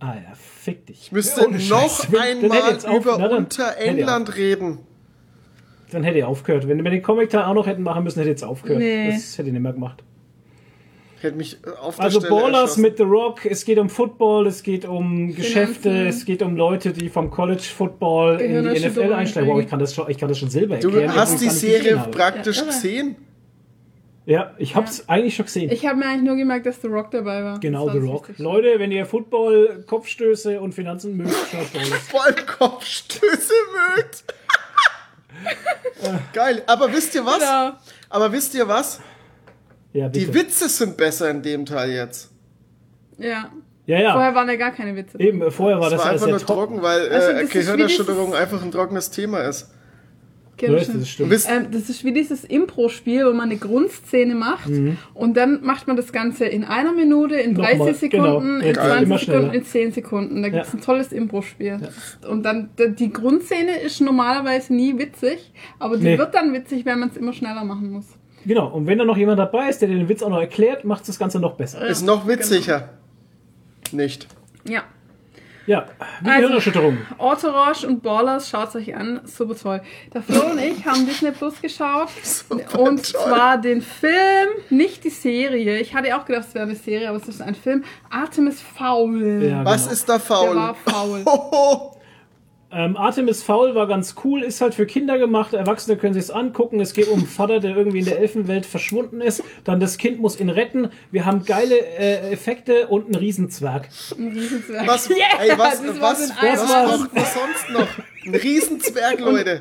Ah 0.00 0.14
ja, 0.14 0.34
fick 0.34 0.84
dich. 0.86 1.00
Ich 1.04 1.12
müsste 1.12 1.40
Scheiß. 1.58 2.10
noch 2.12 2.20
einmal 2.20 2.60
auf- 2.76 2.84
über 2.84 3.16
na, 3.18 3.28
dann 3.28 3.38
Unter 3.44 3.68
hätte 3.68 3.78
er 3.80 3.86
England 3.86 4.36
reden. 4.36 4.78
Dann 5.90 6.02
hätte 6.02 6.18
ihr 6.18 6.28
aufgehört. 6.28 6.68
Wenn 6.68 6.82
wir 6.84 6.90
den 6.90 7.02
Comic-Teil 7.02 7.44
auch 7.44 7.54
noch 7.54 7.66
hätten 7.66 7.82
machen 7.82 8.04
müssen, 8.04 8.18
hätte 8.18 8.28
ihr 8.28 8.32
jetzt 8.32 8.44
aufgehört. 8.44 8.80
Nee. 8.80 9.12
Das 9.12 9.38
hätte 9.38 9.48
ich 9.48 9.52
nicht 9.54 9.62
mehr 9.62 9.72
gemacht. 9.72 10.02
Ich 11.18 11.22
hätte 11.22 11.36
mich 11.36 11.58
äh, 11.66 11.70
auf 11.80 11.96
der 11.96 12.04
Also 12.04 12.20
Stelle 12.20 12.34
Ballers 12.34 12.52
erschossen. 12.60 12.82
mit 12.82 12.96
The 12.98 13.02
Rock, 13.04 13.46
es 13.46 13.64
geht 13.64 13.78
um 13.78 13.88
Football, 13.88 14.46
es 14.46 14.62
geht 14.62 14.84
um 14.84 15.34
Geschäfte, 15.34 15.90
Finanzen. 15.90 16.06
es 16.08 16.24
geht 16.24 16.42
um 16.42 16.56
Leute, 16.56 16.92
die 16.92 17.08
vom 17.08 17.30
College 17.30 17.62
Football 17.62 18.40
in 18.40 18.62
die 18.62 18.86
NFL 18.86 19.12
einsteigen. 19.12 19.48
Wow, 19.50 19.60
ich 19.60 19.68
kann 19.68 19.78
das 19.78 19.94
schon, 19.94 20.10
ich 20.10 20.18
kann 20.18 20.28
das 20.28 20.38
schon 20.38 20.50
selber 20.50 20.76
Du 20.76 20.88
erklären. 20.90 21.14
hast 21.14 21.34
obwohl 21.34 21.48
die 21.48 21.54
Serie 21.54 21.96
praktisch 22.10 22.58
Ja, 22.58 22.64
gesehen. 22.66 23.16
Ja, 24.26 24.54
ich 24.58 24.74
hab's 24.74 25.08
eigentlich 25.08 25.36
schon 25.36 25.46
gesehen. 25.46 25.70
Ich 25.70 25.86
habe 25.86 25.98
mir 26.00 26.06
eigentlich 26.06 26.22
nur 26.24 26.34
gemerkt, 26.36 26.66
dass 26.66 26.82
The 26.82 26.88
Rock 26.88 27.12
dabei 27.12 27.44
war. 27.44 27.60
genau, 27.60 27.88
The 27.90 27.98
Rock. 27.98 28.22
Wichtigste. 28.28 28.42
Leute, 28.42 28.78
wenn 28.80 28.90
ihr 28.90 29.06
Football, 29.06 29.84
Kopfstöße 29.86 30.60
und 30.60 30.74
Finanzen 30.74 31.16
mögt, 31.16 31.30
schaut 31.50 31.72
Ballers. 31.72 32.08
Vollkopfstöße 32.08 33.52
mögt. 33.96 34.24
Geil. 36.32 36.62
Aber 36.66 36.92
wisst 36.92 37.14
ihr 37.14 37.24
was? 37.24 37.38
Genau. 37.38 37.72
Aber 38.10 38.32
wisst 38.32 38.54
ihr 38.54 38.66
was? 38.66 39.00
Ja, 39.96 40.08
bitte. 40.08 40.26
Die 40.26 40.34
Witze 40.34 40.68
sind 40.68 40.96
besser 40.96 41.30
in 41.30 41.42
dem 41.42 41.64
Teil 41.64 41.90
jetzt. 41.90 42.30
Ja. 43.18 43.50
ja, 43.86 43.98
ja. 44.00 44.12
Vorher 44.12 44.34
waren 44.34 44.48
ja 44.48 44.56
gar 44.56 44.72
keine 44.72 44.94
Witze. 44.96 45.18
Eben, 45.18 45.50
vorher 45.50 45.80
war 45.80 45.90
Das 45.90 45.98
das, 45.98 46.00
war 46.00 46.10
alles 46.10 46.22
einfach 46.22 46.38
sehr 46.38 46.46
nur 46.46 46.46
trocken. 46.46 46.80
trocken, 46.80 46.82
weil 46.82 47.08
Also, 47.08 47.30
äh, 47.30 47.44
wie 47.44 47.48
Gehirnerschütterung 47.48 48.34
einfach 48.34 48.62
ein 48.62 48.70
trockenes 48.70 49.10
Thema 49.10 49.40
ist. 49.40 49.70
Ja, 50.58 50.68
Kenn 50.68 50.74
das 50.76 51.08
stimmt. 51.08 51.32
Ähm, 51.50 51.66
das 51.70 51.90
ist 51.90 52.02
wie 52.02 52.12
dieses 52.14 52.42
Impro-Spiel, 52.44 53.26
wo 53.26 53.32
man 53.34 53.50
eine 53.50 53.58
Grundszene 53.58 54.34
macht 54.34 54.68
Mhm. 54.70 54.96
und 55.12 55.36
dann 55.36 55.62
macht 55.62 55.86
man 55.86 55.96
das 55.98 56.12
Ganze 56.12 56.46
in 56.46 56.64
einer 56.64 56.92
Minute, 56.94 57.34
in 57.36 57.54
30 57.54 57.78
Nochmal, 57.78 57.94
Sekunden, 57.94 58.60
genau. 58.60 58.66
in 58.66 58.72
Geil. 58.72 58.74
20 58.74 59.02
Immer 59.02 59.18
Sekunden, 59.18 59.18
schneller. 59.40 59.54
in 59.54 59.64
10 59.64 59.92
Sekunden. 59.92 60.42
Da 60.42 60.48
gibt 60.48 60.64
es 60.66 60.72
Ja. 60.72 60.78
ein 60.78 60.82
tolles 60.82 61.12
Impro-Spiel. 61.12 61.78
Und 62.26 62.42
dann, 62.42 62.70
die 62.78 63.12
Grundszene 63.12 63.80
ist 63.80 64.00
normalerweise 64.00 64.72
nie 64.74 64.98
witzig, 64.98 65.52
aber 65.78 65.98
die 65.98 66.04
Nee. 66.04 66.18
wird 66.18 66.34
dann 66.34 66.54
witzig, 66.54 66.86
wenn 66.86 67.00
man 67.00 67.10
es 67.10 67.18
immer 67.18 67.34
schneller 67.34 67.64
machen 67.64 67.90
muss. 67.90 68.06
Genau, 68.46 68.68
und 68.68 68.86
wenn 68.86 68.98
da 68.98 69.04
noch 69.04 69.16
jemand 69.16 69.38
dabei 69.40 69.68
ist, 69.68 69.80
der 69.82 69.88
den 69.88 70.08
Witz 70.08 70.22
auch 70.22 70.28
noch 70.30 70.40
erklärt, 70.40 70.84
macht 70.84 71.08
das 71.08 71.18
Ganze 71.18 71.40
noch 71.40 71.54
besser. 71.54 71.84
ist 71.86 72.02
noch 72.02 72.26
witziger. 72.28 72.90
Nicht. 73.92 74.26
Ja. 74.64 74.82
Ja, 75.66 75.86
wie 76.20 76.28
Also- 76.28 76.42
Gehirnerschütterung. 76.42 76.98
Entourage 77.18 77.88
und 77.88 78.00
Ballers, 78.00 78.48
schaut 78.48 78.76
euch 78.76 78.94
an, 78.94 79.20
super 79.24 79.56
toll. 79.56 79.80
Der 80.14 80.22
Flo 80.22 80.42
und 80.52 80.60
ich 80.60 80.86
haben 80.86 81.04
Disney 81.06 81.32
Plus 81.32 81.60
geschaut 81.60 82.08
und 82.78 83.04
zwar 83.04 83.58
den 83.60 83.82
Film, 83.82 84.48
nicht 84.70 85.02
die 85.02 85.10
Serie. 85.10 85.78
Ich 85.80 85.92
hatte 85.92 86.16
auch 86.16 86.24
gedacht, 86.24 86.44
es 86.48 86.54
wäre 86.54 86.66
eine 86.66 86.76
Serie, 86.76 87.08
aber 87.08 87.18
es 87.18 87.26
ist 87.26 87.42
ein 87.42 87.56
Film. 87.56 87.82
Artemis 88.10 88.60
Fowl. 88.60 89.42
Ja, 89.50 89.64
Was 89.64 89.82
genau. 89.82 89.92
ist 89.92 90.08
da 90.08 90.18
faul? 90.20 90.54
Der 90.54 90.56
war 90.56 90.74
faul. 90.76 91.24
Ähm, 92.72 92.96
Artemis 92.96 93.44
Fowl 93.44 93.76
war 93.76 93.86
ganz 93.86 94.16
cool, 94.24 94.42
ist 94.42 94.60
halt 94.60 94.74
für 94.74 94.86
Kinder 94.86 95.18
gemacht, 95.18 95.54
Erwachsene 95.54 95.96
können 95.96 96.14
sich's 96.14 96.30
angucken. 96.30 96.80
Es 96.80 96.94
geht 96.94 97.06
um 97.06 97.20
einen 97.20 97.28
Vater, 97.28 97.60
der 97.60 97.76
irgendwie 97.76 98.00
in 98.00 98.04
der 98.04 98.18
Elfenwelt 98.18 98.66
verschwunden 98.66 99.20
ist. 99.20 99.42
Dann 99.62 99.78
das 99.78 99.98
Kind 99.98 100.18
muss 100.18 100.40
ihn 100.40 100.50
retten. 100.50 100.90
Wir 101.12 101.24
haben 101.24 101.44
geile 101.44 101.78
äh, 101.78 102.32
Effekte 102.32 102.88
und 102.88 103.06
einen 103.06 103.14
Riesenzwerg. 103.14 103.88
Ein 104.18 104.28
Riesenzwerg. 104.28 104.86
Was, 104.86 105.08
Yeah, 105.08 105.16
ey, 105.40 105.56
was, 105.56 105.80
das 105.82 106.00
was, 106.00 106.30
einem 106.38 106.52
was, 106.52 106.68
war's. 106.68 106.98
braucht 106.98 107.14
man 107.14 107.24
sonst 107.24 107.70
noch? 107.70 107.88
Ein 108.26 108.34
Riesenzwerg, 108.34 109.20
Leute. 109.20 109.60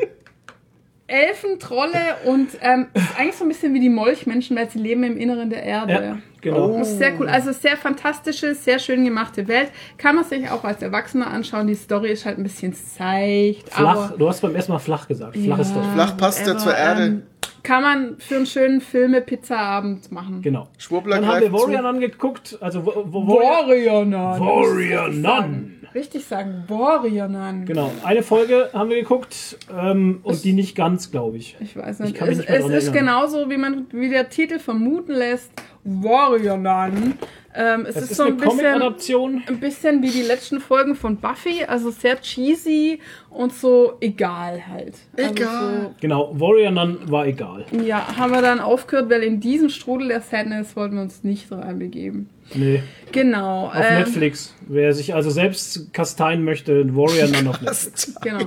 Elfen, 1.07 1.59
Trolle 1.59 2.17
und 2.25 2.49
ähm, 2.61 2.87
ist 2.95 3.19
eigentlich 3.19 3.35
so 3.35 3.45
ein 3.45 3.49
bisschen 3.49 3.75
wie 3.75 3.79
die 3.79 3.89
Molchmenschen, 3.89 4.57
weil 4.57 4.69
sie 4.71 4.79
leben 4.79 5.03
im 5.03 5.17
Inneren 5.17 5.51
der 5.51 5.61
Erde. 5.61 5.93
Ja, 5.93 6.17
genau. 6.51 6.79
Ist 6.81 6.97
sehr 6.97 7.19
cool. 7.19 7.27
Also 7.27 7.51
sehr 7.51 7.75
fantastische, 7.75 8.55
sehr 8.55 8.79
schön 8.79 9.03
gemachte 9.03 9.47
Welt. 9.47 9.71
Kann 9.97 10.15
man 10.15 10.23
sich 10.23 10.49
auch 10.49 10.63
als 10.63 10.81
Erwachsener 10.81 11.27
anschauen. 11.27 11.67
Die 11.67 11.75
Story 11.75 12.11
ist 12.11 12.25
halt 12.25 12.37
ein 12.37 12.43
bisschen 12.43 12.73
seicht. 12.73 13.69
Flach, 13.69 13.95
aber 14.09 14.17
du 14.17 14.27
hast 14.29 14.41
beim 14.41 14.55
ersten 14.55 14.71
Mal 14.71 14.79
flach 14.79 15.07
gesagt. 15.07 15.35
Flach 15.37 15.59
ist 15.59 15.75
doch. 15.75 15.93
Flach 15.93 16.15
passt 16.17 16.47
ja 16.47 16.57
zur 16.57 16.75
Erde. 16.75 17.03
ähm, 17.03 17.23
kann 17.63 17.81
man 17.81 18.15
für 18.19 18.35
einen 18.35 18.45
schönen 18.45 18.79
Filme-Pizza-Abend 18.79 20.11
machen. 20.11 20.43
Genau. 20.43 20.67
Schwurbler 20.77 21.15
Dann 21.15 21.27
haben 21.27 21.41
wir. 21.41 21.51
Warrior 21.51 21.81
Nun 21.81 21.95
angeguckt. 21.95 22.57
Also 22.61 22.85
wo, 22.85 22.93
wo, 23.07 23.27
Warrior, 23.27 23.67
Warrior 23.67 24.05
Nun. 24.05 24.39
Warrior 24.39 25.09
Nun. 25.09 25.74
Richtig 25.95 26.25
sagen. 26.25 26.65
Warrior 26.67 27.29
Nun. 27.29 27.63
Genau. 27.65 27.89
Eine 28.03 28.21
Folge 28.21 28.69
haben 28.73 28.89
wir 28.89 28.97
geguckt 29.01 29.57
ähm, 29.73 30.19
und 30.23 30.43
die 30.43 30.51
nicht 30.51 30.75
ganz, 30.75 31.09
glaube 31.09 31.37
ich. 31.37 31.55
Ich 31.61 31.75
weiß 31.77 32.01
Ich 32.01 32.05
nicht. 32.07 32.15
kann 32.17 32.27
mich 32.27 32.39
es 32.39 32.41
nicht 32.41 32.49
mehr 32.49 32.59
es 32.59 32.65
ist 32.83 32.87
erinnern. 32.89 32.93
genauso, 33.05 33.49
wie 33.49 33.55
man 33.57 33.85
wie 33.91 34.09
der 34.09 34.29
Titel 34.29 34.59
vermuten 34.59 35.13
lässt. 35.13 35.51
Warrior 35.85 36.57
Nun. 36.57 37.13
Ähm, 37.57 37.85
es 37.87 37.95
Es 37.95 38.03
ist, 38.03 38.11
ist 38.11 38.17
so 38.17 38.23
eine 38.23 38.31
ein 38.33 38.37
bisschen, 38.37 38.49
Comic-Adaption. 38.57 39.43
ein 39.47 39.59
bisschen 39.61 40.01
wie 40.01 40.09
die 40.09 40.23
letzten 40.23 40.59
Folgen 40.59 40.95
von 40.95 41.15
Buffy, 41.15 41.63
also 41.63 41.89
sehr 41.91 42.19
cheesy 42.19 42.99
und 43.29 43.53
so 43.53 43.93
egal 44.01 44.67
halt. 44.67 44.95
Egal. 45.15 45.47
Also 45.47 45.95
Genau. 46.01 46.31
Warrior 46.37 46.71
Nun 46.71 47.09
war 47.09 47.25
egal. 47.25 47.65
so, 47.71 47.79
ja, 47.79 48.17
haben 48.17 48.33
wir 48.33 48.41
dann 48.41 48.59
aufgehört, 48.59 49.09
weil 49.09 49.23
in 49.23 49.39
diesen 49.39 49.69
Strudel 49.69 50.09
der 50.09 50.19
Sadness 50.21 50.75
wollten 50.75 50.95
wir 50.95 51.03
uns 51.03 51.23
nicht 51.23 51.49
reinbegeben. 51.49 52.29
Nee. 52.53 52.83
Genau. 53.11 53.67
Auf 53.67 53.75
ähm, 53.75 53.99
Netflix. 53.99 54.53
Wer 54.67 54.93
sich 54.93 55.13
also 55.13 55.29
selbst 55.29 55.93
kasteien 55.93 56.43
möchte, 56.43 56.95
Warrior 56.95 57.27
Nun 57.35 57.47
auf 57.47 57.61
Netflix. 57.61 58.13
Genau. 58.21 58.45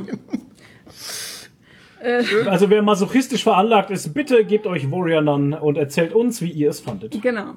Also 2.46 2.70
wer 2.70 2.82
masochistisch 2.82 3.42
veranlagt 3.42 3.90
ist, 3.90 4.12
bitte 4.14 4.44
gebt 4.44 4.66
euch 4.66 4.90
Warrior 4.90 5.20
Nun 5.22 5.52
und 5.54 5.76
erzählt 5.76 6.12
uns, 6.12 6.40
wie 6.42 6.50
ihr 6.50 6.70
es 6.70 6.80
fandet. 6.80 7.20
Genau. 7.22 7.54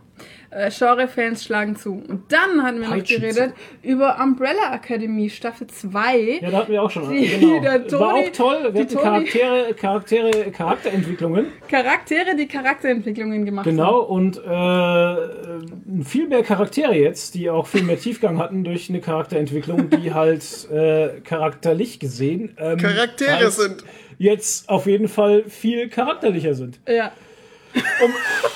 Äh, 0.54 0.70
Genre-Fans 0.70 1.46
schlagen 1.46 1.78
zu. 1.78 1.94
Und 1.94 2.24
dann 2.30 2.62
hatten 2.62 2.82
wir 2.82 2.88
noch 2.90 2.96
Peitschen 2.96 3.22
geredet 3.22 3.54
über 3.84 4.18
Umbrella 4.22 4.74
Academy 4.76 5.30
Staffel 5.30 5.68
2. 5.68 6.40
Ja, 6.42 6.50
da 6.52 6.58
hatten 6.58 6.72
wir 6.74 6.84
auch 6.84 6.92
schon. 6.92 7.10
Die- 7.10 7.26
genau. 7.40 7.62
der 7.62 7.88
Toni- 7.88 8.02
War 8.02 8.14
auch 8.16 8.30
toll. 8.34 8.58
Wir 8.64 8.72
die 8.72 8.80
hatten 8.82 8.98
Charaktere, 8.98 9.74
Charaktere, 9.76 10.52
Charakterentwicklungen. 10.52 11.46
Charaktere, 11.70 12.36
die 12.38 12.48
Charakterentwicklungen 12.48 13.46
gemacht 13.46 13.64
Genau, 13.66 14.00
und 14.02 14.38
äh, 14.40 16.04
viel 16.04 16.28
mehr 16.28 16.44
Charaktere 16.44 16.96
jetzt, 16.96 17.36
die 17.36 17.50
auch 17.50 17.68
viel 17.68 17.84
mehr 17.84 17.98
Tiefgang 17.98 18.38
hatten 18.38 18.66
durch 18.66 18.90
eine 18.90 19.00
Charakterentwicklung, 19.00 19.90
die 19.90 20.14
halt 20.14 20.70
äh, 20.70 21.22
charakterlich 21.24 22.00
gesehen 22.00 22.56
ähm, 22.58 22.78
Charaktere 22.78 23.36
halt 23.38 23.52
sind. 23.54 23.86
Jetzt 24.22 24.70
auf 24.70 24.86
jeden 24.86 25.08
Fall 25.08 25.44
viel 25.50 25.90
charakterlicher 25.90 26.54
sind. 26.54 26.80
Ja. 26.88 27.12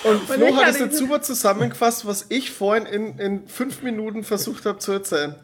Und 0.06 0.22
Flo 0.28 0.48
ich 0.48 0.56
hat 0.56 0.70
es 0.70 0.80
jetzt 0.80 0.98
super 0.98 1.22
zusammengefasst, 1.22 2.06
was 2.06 2.28
ich 2.30 2.52
vorhin 2.52 2.86
in, 2.86 3.20
in 3.20 3.48
fünf 3.48 3.82
Minuten 3.82 4.24
versucht 4.24 4.66
habe 4.66 4.78
zu 4.78 4.92
erzählen. 4.92 5.36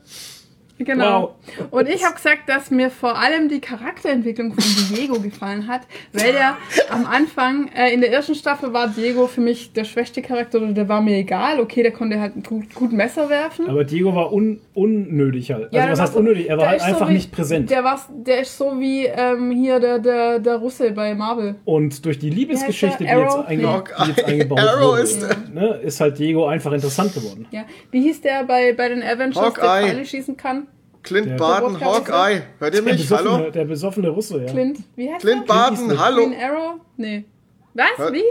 Genau. 0.85 1.35
Wow. 1.59 1.67
Und 1.71 1.89
ich 1.89 2.03
habe 2.03 2.15
gesagt, 2.15 2.47
dass 2.47 2.71
mir 2.71 2.89
vor 2.89 3.17
allem 3.17 3.49
die 3.49 3.59
Charakterentwicklung 3.59 4.53
von 4.53 4.95
Diego 4.95 5.19
gefallen 5.19 5.67
hat, 5.67 5.81
weil 6.13 6.31
der 6.33 6.57
am 6.89 7.05
Anfang, 7.05 7.69
äh, 7.75 7.93
in 7.93 8.01
der 8.01 8.11
ersten 8.11 8.35
Staffel 8.35 8.73
war 8.73 8.87
Diego 8.87 9.27
für 9.27 9.41
mich 9.41 9.73
der 9.73 9.83
schwächste 9.83 10.21
Charakter, 10.21 10.57
oder 10.59 10.71
der 10.73 10.89
war 10.89 11.01
mir 11.01 11.17
egal. 11.17 11.59
Okay, 11.59 11.83
der 11.83 11.91
konnte 11.91 12.19
halt 12.19 12.33
gut, 12.47 12.73
gut 12.73 12.91
Messer 12.91 13.29
werfen. 13.29 13.67
Aber 13.69 13.83
Diego 13.83 14.15
war 14.15 14.31
un 14.33 14.59
unnötig 14.73 15.51
halt. 15.51 15.65
Also 15.65 15.71
der 15.77 15.91
was 15.91 16.01
heißt 16.01 16.13
so- 16.13 16.19
unnötig? 16.19 16.49
Er 16.49 16.57
war 16.57 16.63
der 16.63 16.69
halt 16.71 16.79
ist 16.81 16.87
so 16.87 16.93
einfach 16.93 17.09
wie- 17.09 17.13
nicht 17.13 17.31
präsent. 17.31 17.69
Der, 17.69 17.83
war, 17.83 17.99
der 18.09 18.41
ist 18.41 18.57
so 18.57 18.79
wie 18.79 19.05
ähm, 19.05 19.51
hier 19.51 19.79
der, 19.79 19.99
der, 19.99 20.39
der 20.39 20.55
Russe 20.55 20.91
bei 20.91 21.13
Marvel. 21.15 21.55
Und 21.65 22.05
durch 22.05 22.19
die 22.19 22.29
Liebesgeschichte, 22.29 23.03
die 23.03 23.09
jetzt, 23.09 23.35
der? 23.35 23.47
einge 23.47 23.83
die 24.03 24.09
jetzt 24.09 24.25
eingebaut 24.25 24.59
Arrow 24.59 24.91
wurde, 24.93 25.01
ist 25.01 25.27
ne, 25.53 25.67
ist 25.83 25.99
halt 26.01 26.17
Diego 26.19 26.45
einfach 26.47 26.71
interessant 26.71 27.13
geworden. 27.13 27.47
Ja. 27.51 27.65
Wie 27.91 28.01
hieß 28.01 28.21
der 28.21 28.43
bei, 28.45 28.73
bei 28.73 28.89
den 28.89 29.03
Avengers, 29.03 29.33
der 29.35 29.43
Hawkeye. 29.63 29.87
Pfeile 29.87 30.05
schießen 30.05 30.37
kann? 30.37 30.67
Clint 31.03 31.27
Der- 31.31 31.35
Barton, 31.37 31.79
Der 31.79 31.87
Wodka- 31.87 32.11
Hawkeye. 32.13 32.41
Hört 32.59 32.75
ihr 32.75 32.81
mich? 32.83 33.11
Hallo? 33.11 33.49
der 33.49 33.65
besoffene 33.65 34.09
Russe, 34.09 34.43
ja. 34.43 34.51
Clint, 34.51 34.79
wie 34.95 35.09
heißt 35.11 35.21
Clint 35.21 35.41
der? 35.49 35.53
Barton, 35.53 35.77
Eastwood. 35.89 35.99
hallo. 35.99 36.27
Green 36.27 36.39
Arrow? 36.41 36.73
Nee. 36.97 37.25
Was? 37.73 37.85
Hör- 37.97 38.13
Wie? 38.13 38.23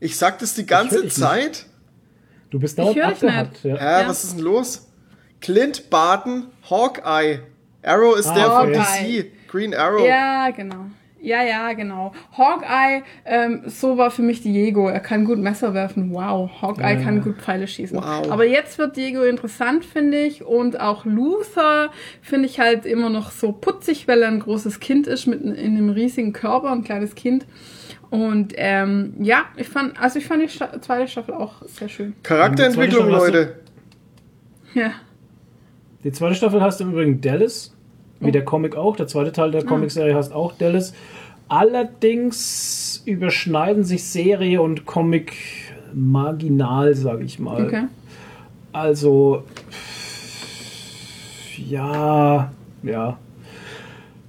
Ich 0.00 0.16
sag 0.18 0.38
das 0.38 0.54
die 0.54 0.66
ganze 0.66 0.96
dich 0.96 1.04
nicht. 1.04 1.16
Zeit. 1.16 1.66
Du 2.50 2.58
bist 2.58 2.78
dauernd 2.78 3.00
abgehackt. 3.00 3.64
Ja. 3.64 3.76
Hä, 3.76 4.02
Ja. 4.02 4.08
was 4.08 4.24
ist 4.24 4.36
denn 4.36 4.44
los? 4.44 4.88
Clint 5.40 5.88
Barton, 5.90 6.48
Hawkeye. 6.68 7.40
Arrow 7.82 8.16
ist 8.18 8.28
Ah, 8.28 8.34
der 8.34 8.44
von 8.46 8.68
okay. 8.70 9.22
DC. 9.22 9.30
Green 9.50 9.74
Arrow. 9.74 10.06
Ja, 10.06 10.50
genau. 10.50 10.86
Ja, 11.24 11.42
ja, 11.42 11.72
genau. 11.72 12.12
Hawkeye, 12.36 13.02
ähm, 13.24 13.62
so 13.64 13.96
war 13.96 14.10
für 14.10 14.20
mich 14.20 14.42
Diego. 14.42 14.88
Er 14.88 15.00
kann 15.00 15.24
gut 15.24 15.38
Messer 15.38 15.72
werfen. 15.72 16.12
Wow. 16.12 16.50
Hawkeye 16.60 16.96
Ja. 16.96 17.02
kann 17.02 17.22
gut 17.22 17.38
Pfeile 17.38 17.66
schießen. 17.66 17.96
Wow. 17.96 18.30
Aber 18.30 18.44
jetzt 18.44 18.76
wird 18.78 18.96
Diego 18.96 19.22
interessant, 19.22 19.86
finde 19.86 20.18
ich. 20.18 20.44
Und 20.44 20.78
auch 20.78 21.06
Luther 21.06 21.90
finde 22.20 22.46
ich 22.46 22.60
halt 22.60 22.84
immer 22.84 23.08
noch 23.08 23.30
so 23.30 23.52
putzig, 23.52 24.06
weil 24.06 24.20
er 24.20 24.28
ein 24.28 24.40
großes 24.40 24.80
Kind 24.80 25.06
ist 25.06 25.26
mit 25.26 25.40
in 25.40 25.54
einem 25.56 25.88
riesigen 25.88 26.34
Körper, 26.34 26.70
ein 26.70 26.84
kleines 26.84 27.14
Kind. 27.14 27.46
Und 28.10 28.52
ähm, 28.56 29.14
ja, 29.18 29.44
ich 29.56 29.68
fand, 29.68 29.98
also 30.00 30.18
ich 30.18 30.26
fand 30.26 30.42
die 30.42 30.48
Sta 30.48 30.80
zweite 30.82 31.08
Staffel 31.08 31.34
auch 31.34 31.62
sehr 31.66 31.88
schön. 31.88 32.14
Charakterentwicklung, 32.22 33.08
Leute. 33.08 33.60
Ja. 34.74 34.92
Die 36.04 36.12
zweite 36.12 36.34
Staffel 36.34 36.60
heißt 36.60 36.82
im 36.82 36.90
Übrigen 36.90 37.20
Dallas, 37.22 37.74
wie 38.20 38.30
der 38.30 38.44
Comic 38.44 38.76
auch. 38.76 38.96
Der 38.96 39.06
zweite 39.06 39.32
Teil 39.32 39.50
der 39.50 39.64
Comicserie 39.64 40.14
heißt 40.14 40.32
auch 40.32 40.52
Dallas. 40.52 40.94
Allerdings 41.48 43.02
überschneiden 43.04 43.84
sich 43.84 44.04
Serie 44.04 44.62
und 44.62 44.86
Comic 44.86 45.34
marginal, 45.92 46.94
sage 46.94 47.24
ich 47.24 47.38
mal. 47.38 47.66
Okay. 47.66 47.84
Also, 48.72 49.44
ja, 51.56 52.52
ja. 52.82 53.18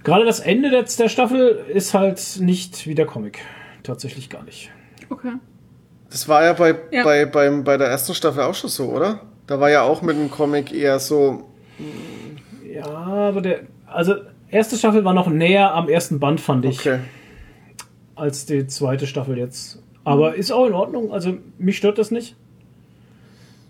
Gerade 0.04 0.26
das 0.26 0.40
Ende 0.40 0.70
der, 0.70 0.84
der 0.84 1.10
Staffel 1.10 1.66
ist 1.74 1.94
halt 1.96 2.38
nicht 2.40 2.86
wie 2.86 2.94
der 2.94 3.08
Comic. 3.08 3.40
Tatsächlich 3.82 4.30
gar 4.30 4.44
nicht. 4.44 4.70
Okay. 5.10 5.34
Das 6.12 6.28
war 6.30 6.44
ja 6.44 6.54
bei, 6.54 6.76
Ja. 6.92 7.04
Bei, 7.04 7.26
beim, 7.26 7.64
bei 7.64 7.78
der 7.78 7.88
ersten 7.88 8.14
Staffel 8.14 8.44
auch 8.44 8.54
schon 8.54 8.70
so, 8.70 8.86
oder? 8.86 9.22
Da 9.48 9.60
war 9.60 9.70
ja 9.70 9.82
auch 9.82 10.02
mit 10.02 10.16
dem 10.16 10.30
Comic 10.30 10.72
eher 10.74 11.00
so. 11.00 11.50
Ja, 12.72 12.86
aber 12.86 13.42
der. 13.42 13.62
Also, 13.88 14.16
erste 14.56 14.78
Staffel 14.78 15.04
war 15.04 15.14
noch 15.14 15.28
näher 15.28 15.74
am 15.74 15.90
ersten 15.90 16.20
Band, 16.20 16.40
fand 16.42 16.66
ich, 16.66 16.80
Okay. 16.80 17.00
als 18.16 18.46
die 18.46 18.66
zweite 18.68 19.06
Staffel 19.08 19.38
jetzt. 19.38 19.82
Aber 20.04 20.36
ist 20.36 20.52
auch 20.52 20.66
in 20.68 20.74
Ordnung. 20.74 21.12
Also, 21.12 21.38
mich 21.58 21.78
stört 21.78 21.98
das 21.98 22.12
nicht. 22.12 22.36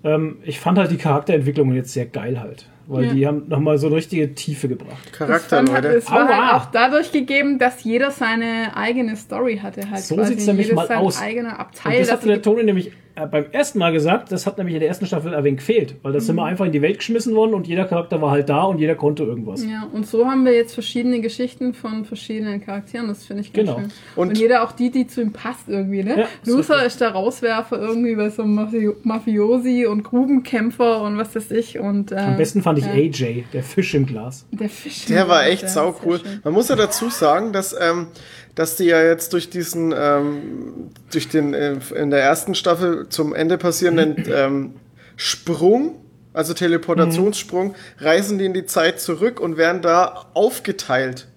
Ähm, 0.03 0.38
ich 0.43 0.59
fand 0.59 0.77
halt 0.77 0.91
die 0.91 0.97
Charakterentwicklungen 0.97 1.75
jetzt 1.75 1.93
sehr 1.93 2.05
geil 2.05 2.39
halt. 2.39 2.67
Weil 2.88 3.05
Ja. 3.05 3.14
die 3.14 3.25
haben 3.27 3.47
nochmal 3.47 3.80
so 3.80 3.88
eine 3.88 3.95
richtige 3.95 4.35
Tiefe 4.35 4.67
gebracht. 4.67 5.11
Charakter, 5.11 5.61
Es 5.64 5.67
war, 5.72 5.81
Leute. 5.81 5.88
es 5.97 6.11
war 6.11 6.27
halt 6.27 6.53
auch 6.61 6.65
dadurch 6.72 7.11
gegeben, 7.11 7.57
dass 7.57 7.83
jeder 7.83 8.11
seine 8.11 8.77
eigene 8.77 9.15
Story 9.15 9.57
hatte. 9.57 9.89
Halt 9.89 10.01
So 10.03 10.15
quasi. 10.15 10.33
sieht's 10.33 10.45
nämlich 10.45 10.72
mal 10.72 10.88
aus. 10.93 11.19
eigener 11.19 11.53
Und 11.53 11.59
Abteil. 11.59 11.99
das 11.99 12.09
dass 12.09 12.22
hat 12.22 12.30
der 12.30 12.41
Toni 12.43 12.64
nämlich 12.64 12.91
beim 13.32 13.45
ersten 13.52 13.80
Mal 13.80 13.94
gesagt, 13.94 14.32
das 14.32 14.45
hat 14.45 14.58
nämlich 14.58 14.76
in 14.76 14.82
der 14.82 14.90
ersten 14.90 15.06
Staffel 15.06 15.34
ein 15.34 15.44
wenig 15.44 15.60
gefehlt, 15.60 15.95
weil 16.03 16.11
das 16.14 16.26
sind 16.26 16.35
wir 16.35 16.44
einfach 16.44 16.66
in 16.66 16.72
die 16.74 16.82
Welt 16.82 16.98
geschmissen 16.98 17.34
worden 17.35 17.53
und 17.53 17.66
jeder 17.68 17.85
Charakter 17.85 18.22
war 18.22 18.32
halt 18.32 18.50
da 18.50 18.64
und 18.64 18.80
jeder 18.80 18.95
konnte 18.95 19.24
irgendwas. 19.24 19.64
ja, 19.64 19.88
und 19.94 20.06
so 20.06 20.26
haben 20.27 20.44
wir 20.45 20.53
jetzt 20.53 20.74
verschiedene 20.74 21.22
Geschichten 21.22 21.74
von 21.74 22.03
verschiedenen 22.06 22.60
Charakteren. 22.64 23.08
Das 23.08 23.26
finde 23.26 23.42
ich 23.44 23.53
ganz 23.53 23.68
Genau. 23.69 23.80
schön. 23.80 23.92
Und- 24.18 24.27
Und, 24.30 24.38
jeder 24.38 24.64
auch 24.64 24.72
die, 24.74 24.92
die 24.92 25.08
zu 25.08 25.22
ihm 25.22 25.32
passt 25.32 25.69
irgendwie. 25.69 26.03
Ne? 26.03 26.19
Ja, 26.19 26.24
ist 26.44 26.48
Luther 26.52 26.85
ist 26.85 27.00
der 27.00 27.11
Rauswerfer 27.11 27.80
irgendwie 27.80 28.16
bei 28.16 28.30
so 28.30 28.44
einem 28.44 28.56
Mafio 28.56 28.95
Mafiosi 29.03 29.85
und 29.85 30.03
Grubenkämpfer 30.03 31.02
und 31.02 31.18
was 31.18 31.35
weiß 31.35 31.52
ich. 31.52 31.80
Und, 31.80 32.11
äh, 32.11 32.16
Am 32.16 32.38
besten 32.38 32.61
fand 32.61 32.80
ich 32.80 32.85
ja, 32.85 32.92
AJ, 32.92 33.45
der 33.53 33.64
Fisch 33.64 33.94
im 33.94 34.06
Glas. 34.06 34.45
Der 34.52 34.69
Fisch. 34.69 35.06
Der 35.06 35.27
war 35.27 35.45
echt 35.48 35.64
der 35.64 35.69
sau 35.69 35.90
ist 35.92 36.00
sehr 36.02 36.08
cool. 36.08 36.19
schön. 36.19 36.40
Man 36.44 36.53
muss 36.53 36.69
ja 36.69 36.76
dazu 36.76 37.10
sagen, 37.10 37.53
dass, 37.53 37.74
ähm, 37.80 38.08
dass 38.56 38.77
die 38.77 38.85
ja 38.85 39.03
jetzt 39.03 39.34
durch 39.34 39.50
diesen, 39.50 39.93
ähm, 39.95 40.90
durch 41.11 41.30
den 41.30 41.53
äh, 41.53 41.77
in 41.95 42.09
der 42.09 42.22
ersten 42.22 42.56
Staffel 42.56 43.08
zum 43.09 43.35
Ende 43.35 43.58
passierenden 43.58 44.25
ähm, 44.34 44.74
Sprung, 45.17 46.01
also 46.34 46.53
Teleportationssprung, 46.53 47.75
reisen 48.00 48.38
die 48.38 48.45
in 48.45 48.53
die 48.53 48.66
Zeit 48.66 49.00
zurück 49.00 49.40
und 49.40 49.58
werden 49.58 49.82
da 49.82 50.27
aufgeteilt. 50.34 51.27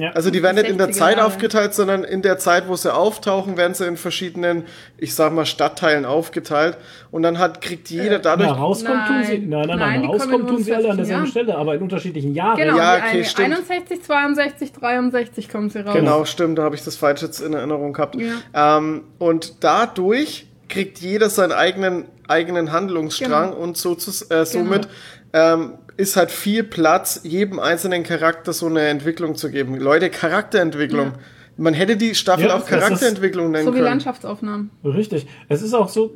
Ja. 0.00 0.10
Also 0.12 0.30
die 0.30 0.42
werden 0.42 0.56
nicht 0.56 0.68
in 0.70 0.78
der 0.78 0.88
60er 0.88 0.92
Zeit 0.92 1.16
Jahre. 1.16 1.26
aufgeteilt, 1.26 1.74
sondern 1.74 2.04
in 2.04 2.22
der 2.22 2.38
Zeit, 2.38 2.68
wo 2.68 2.76
sie 2.76 2.92
auftauchen, 2.94 3.56
werden 3.56 3.74
sie 3.74 3.86
in 3.86 3.96
verschiedenen, 3.96 4.64
ich 4.96 5.14
sag 5.14 5.32
mal, 5.32 5.46
Stadtteilen 5.46 6.04
aufgeteilt. 6.04 6.76
Und 7.10 7.22
dann 7.22 7.38
hat, 7.38 7.60
kriegt 7.60 7.90
jeder 7.90 8.18
dadurch 8.18 8.48
Na, 8.50 8.56
rauskommen 8.56 9.06
tun 9.06 9.24
sie. 9.24 9.38
Nein. 9.38 9.48
Nein, 9.48 9.68
nein, 9.68 9.78
Nein, 9.78 10.00
nein. 10.00 10.10
rauskommen 10.10 10.40
in 10.40 10.46
tun 10.46 10.62
sie 10.62 10.74
alle 10.74 10.90
an 10.90 10.96
derselben 10.96 11.22
Jahren. 11.22 11.30
Stelle, 11.30 11.56
aber 11.56 11.74
in 11.74 11.82
unterschiedlichen 11.82 12.34
Jahren. 12.34 12.56
Genau, 12.56 12.76
Ja, 12.76 12.96
okay, 12.96 13.24
stimmt. 13.24 13.48
61, 13.52 14.02
62, 14.02 14.72
63 14.72 15.48
kommen 15.48 15.70
sie 15.70 15.80
raus. 15.80 15.94
Genau, 15.94 16.24
stimmt, 16.24 16.58
da 16.58 16.62
habe 16.62 16.74
ich 16.76 16.84
das 16.84 16.96
falsch 16.96 17.22
jetzt 17.22 17.40
in 17.40 17.52
Erinnerung 17.54 17.92
gehabt. 17.92 18.16
Ja. 18.16 18.76
Ähm, 18.78 19.04
und 19.18 19.62
dadurch 19.64 20.46
kriegt 20.68 20.98
jeder 20.98 21.30
seinen 21.30 21.52
eigenen, 21.52 22.04
eigenen 22.28 22.72
Handlungsstrang 22.72 23.50
Genau. 23.52 23.62
und 23.62 23.76
so 23.78 23.94
zu, 23.94 24.10
äh, 24.32 24.44
somit 24.44 24.86
ähm, 25.32 25.74
ist 25.98 26.16
halt 26.16 26.30
viel 26.30 26.62
Platz, 26.62 27.20
jedem 27.24 27.58
einzelnen 27.58 28.04
Charakter 28.04 28.52
so 28.52 28.66
eine 28.66 28.86
Entwicklung 28.86 29.34
zu 29.34 29.50
geben. 29.50 29.76
Leute, 29.76 30.08
Charakterentwicklung. 30.10 31.12
Man 31.56 31.74
hätte 31.74 31.96
die 31.96 32.14
Staffel 32.14 32.46
Ja, 32.46 32.56
auch 32.56 32.64
Charakterentwicklung 32.64 33.50
nennen 33.50 33.64
So 33.66 33.72
wie 33.72 33.78
können. 33.78 33.86
Landschaftsaufnahmen. 33.86 34.70
Richtig. 34.84 35.26
Es 35.48 35.60
ist 35.60 35.74
auch 35.74 35.88
so 35.88 36.14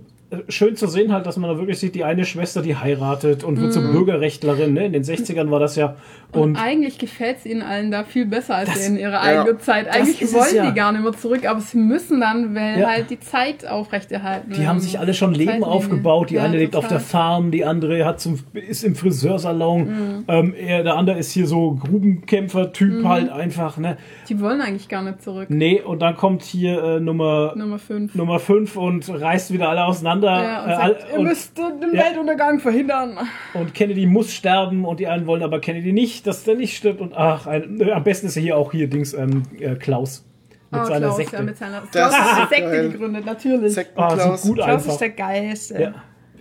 schön 0.49 0.77
zu 0.77 0.87
sehen 0.87 1.13
halt, 1.13 1.27
dass 1.27 1.37
man 1.37 1.51
da 1.51 1.59
wirklich 1.59 1.79
sieht, 1.79 1.95
die 1.95 2.05
eine 2.05 2.25
Schwester, 2.25 2.63
die 2.63 2.77
heiratet 2.77 3.45
und 3.45 3.61
wird 3.61 3.73
zur 3.73 3.83
Bürgerrechtlerin. 3.83 4.73
Ne? 4.75 4.87
In 4.87 4.93
den 4.93 5.03
60ern 5.05 5.51
war 5.51 5.61
das 5.61 5.77
ja. 5.77 5.97
Und, 6.33 6.41
Und 6.43 6.57
eigentlich 6.57 6.99
gefällt 6.99 7.39
es 7.39 7.47
ihnen 7.47 7.61
allen 7.63 7.91
da 7.91 8.05
viel 8.05 8.25
besser 8.27 8.57
als 8.57 8.71
Das- 8.73 8.89
in 8.89 8.97
ihrer 8.97 9.13
ja, 9.13 9.21
eigenen 9.21 9.61
Zeit. 9.61 9.87
Eigentlich 9.89 10.33
wollen 10.33 10.55
ja. 10.57 10.67
die 10.71 10.75
gar 10.75 10.93
nicht 10.93 11.03
mehr 11.03 11.13
zurück, 11.13 11.47
aber 11.47 11.61
sie 11.61 11.77
müssen 11.77 12.21
dann, 12.21 12.55
weil 12.55 12.81
Ja. 12.81 12.89
halt 12.89 13.11
die 13.11 13.21
Zeit 13.21 13.67
aufrechterhalten 13.67 14.53
die 14.55 14.67
haben 14.67 14.81
sich 14.81 14.99
alle 14.99 15.13
schon 15.15 15.35
Leben 15.35 15.51
Zeitlinie. 15.51 15.69
aufgebaut. 15.73 16.31
Die 16.31 16.35
Ja, 16.37 16.45
eine 16.45 16.57
lebt 16.57 16.75
auf 16.77 16.89
der 16.89 17.01
Farm, 17.01 17.51
die 17.51 17.65
andere 17.67 18.05
hat 18.07 18.21
zum, 18.21 18.39
ist 18.55 18.83
im 18.85 18.95
Friseursalon. 18.95 20.25
Ähm, 20.29 20.55
er, 20.55 20.83
der 20.85 20.97
andere 20.97 21.19
ist 21.19 21.33
hier 21.33 21.47
so 21.47 21.73
Grubenkämpfer-Typ 21.73 23.05
halt 23.05 23.31
einfach. 23.31 23.77
Ne? 23.79 23.97
Die 24.29 24.41
wollen 24.41 24.61
eigentlich 24.61 24.89
gar 24.89 25.03
nicht 25.03 25.23
zurück. 25.23 25.49
Nee, 25.51 25.81
und 25.81 26.01
dann 26.01 26.17
kommt 26.17 26.43
hier 26.43 26.83
äh, 26.83 27.01
Nummer 27.01 27.53
Nummer 27.57 27.79
5. 27.79 28.15
Nummer 28.15 28.39
5 28.39 28.77
und 28.77 29.09
reißt 29.11 29.53
wieder 29.53 29.69
alle 29.69 29.85
auseinander. 29.85 30.22
Ja, 30.27 30.65
und 30.65 30.71
äh, 30.71 30.77
sagt, 30.77 31.07
ihr 31.13 31.19
und, 31.19 31.25
müsst 31.25 31.59
den 31.59 31.95
ja. 31.95 32.05
Weltuntergang 32.05 32.61
verhindern. 32.61 33.19
und 33.55 33.75
Kennedy 33.75 34.07
muss 34.07 34.33
sterben 34.33 34.85
und 34.85 35.01
die 35.01 35.07
einen 35.09 35.27
wollen 35.27 35.43
aber 35.43 35.61
Kennedy 35.61 35.93
nicht, 35.93 36.27
dass 36.27 36.45
der 36.45 36.57
nicht 36.57 36.77
stirbt. 36.77 37.01
Und 37.01 37.15
ach, 37.15 37.47
ein, 37.47 37.81
äh, 37.81 37.93
am 37.93 38.05
besten 38.05 38.27
ist 38.27 38.37
er 38.37 38.43
hier 38.43 38.57
auch 38.57 38.73
hier 38.73 38.89
Dings 38.89 39.15
ähm, 39.15 39.43
äh, 39.59 39.75
Klaus. 39.75 40.25
Mit 40.71 40.81
Oh, 40.81 40.85
seiner 40.85 40.99
Klaus, 41.01 41.17
Sekte. 41.17 41.37
Ja, 41.37 41.43
mit 41.43 41.57
seiner 41.59 41.81
Das 41.81 41.91
Klaus 41.91 42.13
hat 42.15 42.43
ist 42.43 42.51
die 42.51 42.55
Sekte 42.55 42.71
geil. 42.71 42.89
gegründet, 42.91 43.27
natürlich. 43.27 43.73
Ah, 43.73 43.75
Sektenklaus. 43.75 44.43
so 44.43 44.49
gut 44.49 44.57
Klaus 44.59 44.69
einfach. 44.69 44.93
ist 44.93 45.01
der 45.01 45.11
Geilste. 45.11 45.83
ja. 45.83 45.95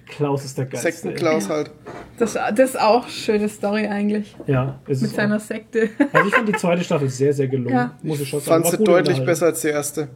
Klaus 0.07 0.43
ist 0.43 0.57
der 0.57 0.65
Geilste. 0.65 0.91
Sektenklaus 0.91 1.49
halt. 1.49 1.71
Das, 2.17 2.33
das 2.33 2.59
ist 2.59 2.79
auch 2.81 3.03
eine 3.03 3.11
schöne 3.11 3.47
Story 3.49 3.87
eigentlich. 3.87 4.35
Ja, 4.45 4.79
ist 4.85 5.01
Mit 5.01 5.11
seiner 5.11 5.37
auch. 5.37 5.39
Sekte. 5.39 5.89
Also 6.11 6.27
ich 6.27 6.35
fand 6.35 6.47
die 6.49 6.53
zweite 6.53 6.83
Staffel 6.83 7.09
sehr, 7.09 7.31
sehr 7.31 7.47
gelungen. 7.47 7.73
Ja. 7.73 7.97
Muss 8.03 8.19
ich 8.19 8.27
schon 8.27 8.41
sagen. 8.41 8.63
Fand 8.65 8.75
sie 8.77 8.83
deutlich 8.83 9.23
besser 9.25 9.45
als 9.47 9.61
die 9.61 9.69
erste. 9.69 10.09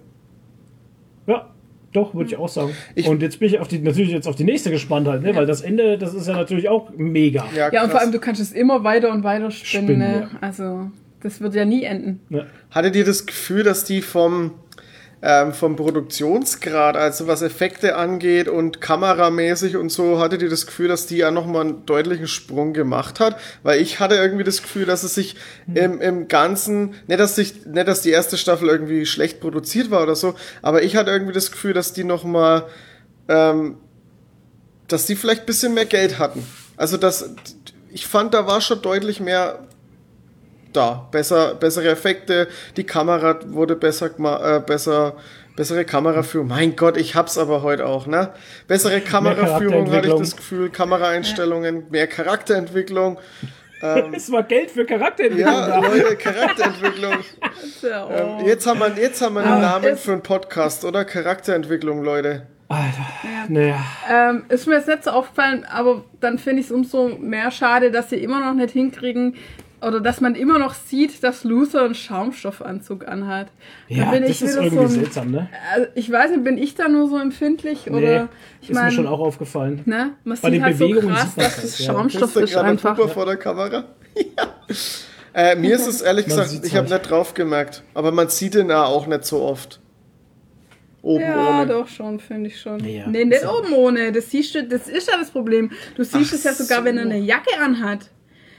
Ja, 1.28 1.50
doch, 1.96 2.14
würde 2.14 2.30
ich 2.30 2.38
auch 2.38 2.50
sagen. 2.50 2.72
Ich- 2.96 3.08
und 3.08 3.22
jetzt 3.22 3.40
bin 3.40 3.48
ich 3.50 3.60
auf 3.60 3.68
die, 3.68 3.80
natürlich 3.80 4.12
jetzt 4.12 4.28
auf 4.28 4.36
die 4.36 4.44
nächste 4.44 4.72
gespannt 4.72 5.08
halt, 5.08 5.22
ne? 5.24 5.36
weil 5.36 5.46
das 5.46 5.62
Ende, 5.62 5.98
das 5.98 6.14
ist 6.14 6.28
ja 6.28 6.36
natürlich 6.36 6.70
auch 6.70 6.92
mega. 6.96 7.46
Ja, 7.56 7.72
Ja, 7.72 7.84
und 7.84 7.92
vor 7.92 8.00
allem, 8.02 8.12
du 8.12 8.20
kannst 8.20 8.42
es 8.42 8.52
immer 8.52 8.84
weiter 8.84 9.12
und 9.12 9.24
weiter 9.24 9.52
spinnen. 9.52 9.86
Spinnen, 9.88 10.12
ne? 10.12 10.28
ja. 10.32 10.38
Also, 10.42 10.92
das 11.22 11.42
wird 11.42 11.56
ja 11.56 11.66
nie 11.66 11.84
enden. 11.84 12.20
Ne? 12.30 12.46
Hattet 12.72 12.96
ihr 12.96 13.06
das 13.06 13.26
Gefühl, 13.26 13.64
dass 13.64 13.84
die 13.84 14.02
vom, 14.02 14.52
ähm, 15.28 15.54
vom 15.54 15.76
Produktionsgrad, 15.76 16.96
also 16.96 17.26
was 17.26 17.42
Effekte 17.42 17.96
angeht 17.96 18.48
und 18.48 18.80
kameramäßig 18.80 19.76
und 19.76 19.90
so, 19.90 20.20
hattet 20.20 20.44
ihr 20.44 20.52
das 20.52 20.68
Gefühl, 20.68 20.88
dass 20.88 21.08
die 21.08 21.18
ja 21.18 21.32
nochmal 21.32 21.62
einen 21.62 21.86
deutlichen 21.88 22.28
Sprung 22.28 22.74
gemacht 22.74 23.20
hat? 23.20 23.40
Weil 23.64 23.82
ich 23.82 24.00
hatte 24.00 24.14
irgendwie 24.14 24.44
das 24.44 24.62
Gefühl, 24.62 24.86
dass 24.86 25.02
es 25.02 25.16
sich 25.16 25.36
im, 25.74 26.00
im 26.00 26.28
Ganzen, 26.28 26.94
nicht 27.08 27.20
dass, 27.20 27.36
sich, 27.36 27.66
nicht, 27.66 27.88
dass 27.88 28.02
die 28.02 28.12
erste 28.12 28.38
Staffel 28.38 28.70
irgendwie 28.70 29.08
schlecht 29.08 29.40
produziert 29.40 29.90
war 29.90 30.04
oder 30.04 30.16
so, 30.16 30.36
aber 30.62 30.84
ich 30.84 30.96
hatte 30.96 31.10
irgendwie 31.10 31.34
das 31.34 31.52
Gefühl, 31.52 31.74
dass 31.74 31.92
die 31.92 32.04
nochmal, 32.04 32.68
ähm, 33.28 33.78
dass 34.88 35.08
die 35.08 35.16
vielleicht 35.16 35.42
ein 35.42 35.48
bisschen 35.48 35.74
mehr 35.74 35.86
Geld 35.86 36.20
hatten. 36.20 36.46
Also, 36.78 36.98
dass 36.98 37.32
ich 37.92 38.06
fand, 38.06 38.36
da 38.36 38.46
war 38.46 38.62
schon 38.62 38.84
deutlich 38.84 39.20
mehr 39.20 39.66
da. 40.76 41.08
Besser, 41.12 41.56
bessere 41.56 41.90
Effekte, 41.90 42.48
die 42.78 42.84
Kamera 42.84 43.40
wurde 43.48 43.76
besser, 43.76 44.08
äh, 44.08 44.60
besser, 44.60 45.16
bessere 45.56 45.86
Kameraführung. 45.86 46.48
Mein 46.48 46.76
Gott, 46.76 46.98
ich 46.98 47.16
hab's 47.16 47.38
aber 47.38 47.62
heute 47.62 47.86
auch, 47.86 48.08
ne? 48.08 48.32
Bessere 48.68 49.02
Kameraführung 49.02 49.92
hatte 49.92 50.08
ich 50.10 50.14
das 50.16 50.36
Gefühl, 50.36 50.70
Kameraeinstellungen, 50.70 51.86
mehr 51.90 52.08
Charakterentwicklung. 52.08 53.18
Es 54.14 54.32
war 54.32 54.42
Geld 54.42 54.72
für 54.72 54.84
Charakterentwicklung 54.86 55.54
Ja. 55.54 55.80
Leute, 55.80 56.16
Charakterentwicklung. 56.16 57.14
Ja. 57.84 58.10
Ähm, 58.40 58.46
jetzt 58.48 58.66
haben 58.66 58.80
wir, 58.80 58.92
jetzt 58.98 59.22
haben 59.22 59.36
wir 59.36 59.44
einen 59.44 59.62
Namen 59.62 59.86
es- 59.94 60.02
für 60.02 60.14
einen 60.14 60.24
Podcast, 60.24 60.84
oder? 60.86 61.06
Charakterentwicklung, 61.06 62.04
Leute. 62.04 62.48
Alter, 62.68 63.06
naja. 63.48 63.76
Ähm, 64.10 64.46
ist 64.50 64.66
mir 64.66 64.76
jetzt 64.78 64.88
nicht 64.88 65.04
so 65.04 65.12
aufgefallen, 65.12 65.66
aber 65.70 66.04
dann 66.20 66.40
finde 66.40 66.62
ich 66.62 66.68
es 66.68 66.72
umso 66.72 67.10
mehr 67.10 67.52
schade, 67.52 67.92
dass 67.92 68.10
sie 68.10 68.16
immer 68.16 68.40
noch 68.40 68.56
nicht 68.56 68.72
hinkriegen 68.72 69.36
oder 69.86 70.00
dass 70.02 70.20
man 70.22 70.36
immer 70.36 70.58
noch 70.60 70.74
sieht, 70.74 71.24
dass 71.24 71.44
Luther 71.44 71.84
einen 71.86 71.96
Schaumstoffanzug 71.96 73.08
anhat. 73.08 73.48
Da 73.90 73.96
Ja, 73.96 74.12
bin 74.12 74.22
das 74.24 74.32
ich 74.32 74.42
ist 74.42 74.56
irgendwie 74.56 74.76
so 74.76 74.82
ein- 74.82 74.90
seltsam, 74.90 75.32
ne? 75.32 75.50
Also, 75.74 75.88
ich 75.96 76.12
weiß 76.12 76.32
nicht, 76.32 76.44
bin 76.44 76.58
ich 76.58 76.76
da 76.76 76.88
nur 76.88 77.08
so 77.10 77.18
empfindlich 77.18 77.86
Nee, 77.86 77.96
oder 77.96 78.30
ich 78.62 78.70
ist 78.70 78.76
mir 78.82 78.92
schon 78.92 79.08
auch 79.08 79.20
aufgefallen. 79.20 79.82
ne, 79.86 80.12
man 80.24 80.38
Bei 80.42 80.50
sieht 80.50 80.54
den 80.58 80.64
halt 80.64 80.78
so 80.78 80.88
Bewegungen 80.88 81.14
krass, 81.14 81.24
sieht 81.28 81.38
man 81.38 81.46
dass 81.46 81.56
das, 81.56 81.64
es 81.66 81.80
ja. 81.80 81.86
Schaumstoff 81.94 82.36
Ist 82.36 82.58
einfach. 82.58 82.96
Puppe 82.96 83.10
vor 83.10 83.26
der 83.26 83.38
Kamera? 83.38 83.84
ja. 84.16 84.56
Äh, 85.34 85.56
mir 85.58 85.76
ist 85.76 85.86
es 85.88 86.02
ehrlich 86.02 86.26
gesagt, 86.26 86.52
ich 86.64 86.76
habe 86.76 86.90
halt. 86.90 87.02
nicht 87.02 87.10
drauf 87.12 87.34
gemerkt, 87.34 87.84
aber 87.94 88.12
man 88.12 88.30
sieht 88.30 88.56
ihn 88.56 88.70
ja 88.70 88.86
auch 88.86 89.06
nicht 89.06 89.26
so 89.26 89.42
oft. 89.42 89.82
Oben 91.02 91.22
Ja, 91.22 91.60
ohne. 91.60 91.68
doch 91.68 91.88
schon, 91.88 92.20
finde 92.20 92.48
ich 92.50 92.60
schon. 92.60 92.80
Ja, 92.84 93.06
nee, 93.08 93.26
nicht 93.26 93.42
ist 93.44 93.48
oben 93.48 93.74
ohne. 93.74 94.12
Das 94.12 94.32
siehst 94.32 94.56
du, 94.56 94.64
das 94.64 94.88
ist 94.88 95.08
ja 95.08 95.18
das 95.20 95.30
Problem. 95.30 95.70
Du 95.96 96.04
siehst 96.04 96.32
Ach 96.32 96.38
es 96.38 96.44
ja 96.46 96.54
sogar, 96.54 96.80
so. 96.80 96.86
wenn 96.86 96.98
er 96.98 97.04
eine 97.04 97.20
Jacke 97.20 97.52
anhat. 97.64 98.10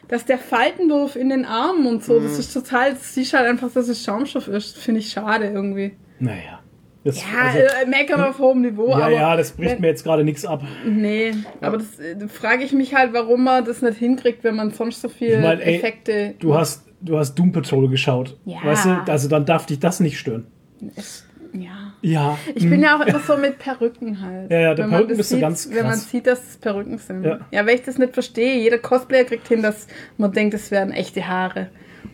Dass 0.08 0.24
der 0.24 0.38
Faltenwurf 0.38 1.16
in 1.16 1.30
den 1.30 1.44
Armen 1.44 1.86
und 1.86 2.04
so, 2.04 2.20
Mhm. 2.20 2.24
das 2.24 2.38
ist 2.38 2.52
total, 2.54 2.92
das 2.92 3.14
siehst 3.14 3.32
halt 3.34 3.46
einfach, 3.48 3.70
dass 3.72 3.88
es 3.88 4.04
Schaumstoff 4.04 4.46
ist. 4.48 4.76
Finde 4.78 5.00
ich 5.00 5.10
schade 5.10 5.46
irgendwie. 5.46 5.92
Naja. 6.20 6.60
Das, 7.04 7.20
Ja, 7.22 7.42
also, 7.42 7.58
äh, 7.58 7.86
meckern 7.88 8.20
auf 8.20 8.38
hohem 8.40 8.62
Niveau, 8.62 8.88
ja, 8.88 8.96
aber. 8.96 9.10
ja, 9.10 9.36
das 9.36 9.52
bricht 9.52 9.74
wenn- 9.74 9.80
mir 9.80 9.86
jetzt 9.88 10.02
gerade 10.02 10.24
nichts 10.24 10.44
ab. 10.44 10.62
Nee, 10.84 11.34
aber 11.60 11.78
das 11.78 12.00
äh, 12.00 12.16
da 12.16 12.26
frage 12.26 12.64
ich 12.64 12.72
mich 12.72 12.94
halt, 12.96 13.12
warum 13.12 13.44
man 13.44 13.64
das 13.64 13.80
nicht 13.80 13.98
hinkriegt, 13.98 14.42
wenn 14.42 14.56
man 14.56 14.72
sonst 14.72 15.02
so 15.02 15.08
viel 15.08 15.34
Ich 15.34 15.40
mein, 15.40 15.60
ey, 15.60 15.76
Effekte. 15.76 16.34
Du 16.40 16.54
hast, 16.54 16.84
du 17.00 17.16
hast 17.16 17.36
Doom 17.36 17.52
Patrol 17.52 17.88
geschaut. 17.88 18.36
Ja. 18.44 18.56
Weißt 18.64 18.86
du, 18.86 19.04
also 19.06 19.28
dann 19.28 19.46
darf 19.46 19.66
dich 19.66 19.78
das 19.78 20.00
nicht 20.00 20.18
stören. 20.18 20.48
Es, 20.96 21.24
ja. 21.52 21.85
Ja. 22.06 22.38
Ich 22.54 22.68
bin 22.70 22.82
ja 22.82 22.96
auch 22.96 23.04
immer 23.04 23.18
so 23.18 23.36
mit 23.36 23.58
Perücken 23.58 24.20
halt. 24.22 24.50
Ja, 24.50 24.58
ja, 24.60 24.74
der 24.74 24.84
Wenn 24.84 24.90
man 24.90 24.98
Perücken 25.00 25.16
bist 25.16 25.30
du 25.32 25.34
sieht, 25.34 25.42
ganz 25.42 25.68
Wenn 25.70 25.82
man 25.82 25.86
krass. 25.92 26.10
sieht, 26.10 26.26
dass 26.26 26.50
es 26.50 26.56
Perücken 26.56 26.98
sind. 26.98 27.24
Ja. 27.24 27.40
Ja. 27.50 27.66
weil 27.66 27.74
ich 27.74 27.82
das 27.82 27.98
nicht 27.98 28.14
verstehe. 28.14 28.56
Jeder 28.58 28.78
Cosplayer 28.78 29.24
kriegt 29.24 29.48
hin, 29.48 29.62
dass 29.62 29.88
man 30.16 30.30
denkt, 30.32 30.54
es 30.54 30.70
wären 30.70 30.92
echte 30.92 31.26
Haare. 31.26 31.68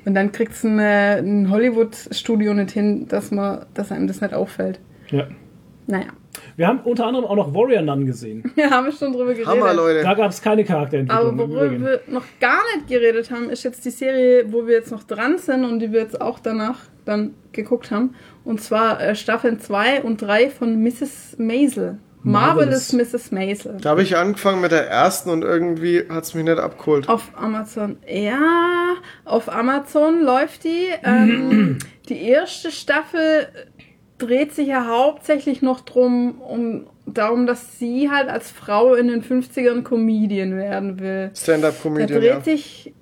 Und 0.06 0.14
dann 0.14 0.32
kriegt 0.32 0.52
es 0.52 0.64
ein, 0.64 0.78
äh, 0.78 1.18
ein 1.18 1.50
Hollywood-Studio 1.50 2.54
nicht 2.54 2.70
hin, 2.70 3.06
dass 3.08 3.30
man, 3.30 3.66
dass 3.74 3.92
einem 3.92 4.06
das 4.06 4.20
nicht 4.20 4.32
auffällt. 4.34 4.80
ja. 5.10 5.26
Naja. 5.86 6.06
Wir 6.56 6.68
haben 6.68 6.80
unter 6.84 7.06
anderem 7.06 7.26
auch 7.26 7.34
noch 7.36 7.54
Warrior 7.54 7.82
Nun 7.82 8.06
gesehen. 8.06 8.50
Wir 8.54 8.70
haben 8.70 8.90
schon 8.92 9.12
drüber 9.12 9.32
geredet. 9.34 9.46
Hammer, 9.46 9.74
Leute. 9.74 10.02
Da 10.02 10.14
gab 10.14 10.30
es 10.30 10.40
keine 10.40 10.64
Charakterentwicklung. 10.64 11.28
Aber 11.40 11.48
worüber 11.48 11.70
wir 11.80 12.00
noch 12.06 12.24
gar 12.40 12.60
nicht 12.76 12.88
geredet 12.88 13.30
haben, 13.30 13.50
ist 13.50 13.64
jetzt 13.64 13.84
die 13.84 13.90
Serie, 13.90 14.44
wo 14.52 14.66
wir 14.66 14.74
jetzt 14.74 14.90
noch 14.92 15.02
dran 15.02 15.38
sind 15.38 15.64
und 15.64 15.80
die 15.80 15.92
wir 15.92 16.00
jetzt 16.00 16.20
auch 16.20 16.38
danach 16.38 16.78
dann 17.04 17.34
geguckt 17.52 17.90
haben. 17.90 18.14
Und 18.44 18.60
zwar 18.60 19.00
äh, 19.00 19.14
Staffeln 19.14 19.60
2 19.60 20.02
und 20.02 20.20
3 20.22 20.50
von 20.50 20.82
Mrs. 20.82 21.36
Maisel. 21.38 21.98
Marvelous, 22.24 22.92
Marvelous. 22.92 23.12
Mrs. 23.12 23.32
Maisel. 23.32 23.76
Da 23.80 23.90
habe 23.90 24.02
ich 24.02 24.16
angefangen 24.16 24.60
mit 24.60 24.70
der 24.70 24.88
ersten 24.88 25.30
und 25.30 25.42
irgendwie 25.42 26.04
hat 26.08 26.22
es 26.22 26.34
mich 26.34 26.44
nicht 26.44 26.58
abgeholt. 26.58 27.08
Auf 27.08 27.32
Amazon. 27.34 27.96
Ja, 28.06 28.94
auf 29.24 29.52
Amazon 29.52 30.22
läuft 30.22 30.64
die. 30.64 30.86
Ähm, 31.02 31.78
die 32.08 32.22
erste 32.22 32.70
Staffel 32.70 33.48
dreht 34.18 34.54
sich 34.54 34.68
ja 34.68 34.86
hauptsächlich 34.86 35.62
noch 35.62 35.80
drum, 35.80 36.40
um 36.40 36.86
darum, 37.06 37.46
dass 37.46 37.78
sie 37.78 38.10
halt 38.10 38.28
als 38.28 38.50
Frau 38.50 38.94
in 38.94 39.08
den 39.08 39.22
50ern 39.22 39.82
Comedian 39.82 40.56
werden 40.56 41.00
will. 41.00 41.30
Da 41.34 41.40
Stand-up-Comedian, 41.40 42.20
dreht 42.20 42.30
ja. 42.30 42.40
sich 42.40 42.94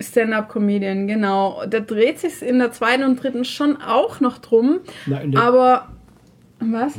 Stand-up-Comedian, 0.00 1.06
genau. 1.06 1.62
Da 1.68 1.80
dreht 1.80 2.18
sich 2.18 2.42
in 2.42 2.58
der 2.58 2.72
zweiten 2.72 3.04
und 3.04 3.22
dritten 3.22 3.44
schon 3.44 3.76
auch 3.80 4.20
noch 4.20 4.38
drum. 4.38 4.80
Na, 5.06 5.20
in 5.20 5.32
der- 5.32 5.42
Aber 5.42 5.88
was? 6.60 6.94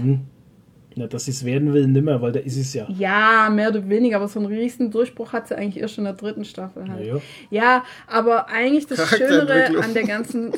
Na, 0.96 1.08
dass 1.08 1.26
sie 1.26 1.32
es 1.32 1.44
werden 1.44 1.74
will, 1.74 1.88
nimmer, 1.88 2.22
weil 2.22 2.32
da 2.32 2.40
ist 2.40 2.56
es 2.58 2.74
ja. 2.74 2.88
Ja, 2.90 3.50
mehr 3.52 3.70
oder 3.70 3.88
weniger, 3.90 4.16
aber 4.16 4.30
so 4.30 4.40
einen 4.40 4.48
riesen 4.48 4.92
Durchbruch 4.92 5.34
hat 5.34 5.48
sie 5.50 5.56
eigentlich 5.58 5.82
erst 5.82 5.98
in 5.98 6.06
der 6.06 6.14
dritten 6.14 6.46
Staffel 6.46 6.90
halt. 6.90 7.06
Ja. 7.06 7.16
Ja, 7.50 7.84
aber 8.08 8.48
eigentlich 8.48 8.88
das 8.88 9.10
Schönere 9.10 9.78
an 9.84 9.94
der 9.94 10.04
ganzen, 10.06 10.52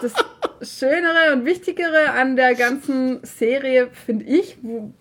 das 0.00 0.14
Schönere 0.62 1.34
und 1.34 1.44
Wichtigere 1.44 2.10
an 2.18 2.36
der 2.36 2.54
ganzen 2.54 3.18
Serie, 3.22 3.88
finde 3.92 4.24
ich, 4.24 4.56
wo 4.62 4.92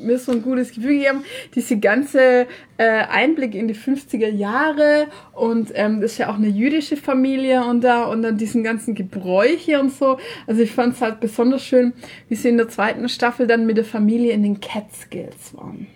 mir 0.00 0.18
so 0.18 0.32
ein 0.32 0.42
gutes 0.42 0.72
Gefühl 0.72 0.98
gegeben, 0.98 1.24
diese 1.54 1.78
ganze 1.78 2.46
äh, 2.76 2.84
Einblick 2.84 3.54
in 3.54 3.68
die 3.68 3.74
50er 3.74 4.28
Jahre 4.28 5.06
und 5.32 5.72
ähm, 5.74 6.00
das 6.00 6.12
ist 6.12 6.18
ja 6.18 6.30
auch 6.30 6.36
eine 6.36 6.48
jüdische 6.48 6.96
Familie 6.96 7.64
und 7.64 7.82
da 7.82 8.04
und 8.04 8.22
dann 8.22 8.36
diesen 8.36 8.62
ganzen 8.62 8.94
Gebräuche 8.94 9.80
und 9.80 9.92
so. 9.92 10.18
Also 10.46 10.62
ich 10.62 10.72
fand 10.72 10.94
es 10.94 11.00
halt 11.00 11.20
besonders 11.20 11.64
schön, 11.64 11.92
wie 12.28 12.34
sie 12.34 12.48
in 12.48 12.56
der 12.56 12.68
zweiten 12.68 13.08
Staffel 13.08 13.46
dann 13.46 13.66
mit 13.66 13.76
der 13.76 13.84
Familie 13.84 14.32
in 14.32 14.42
den 14.42 14.60
Catskills 14.60 15.54
waren. 15.54 15.86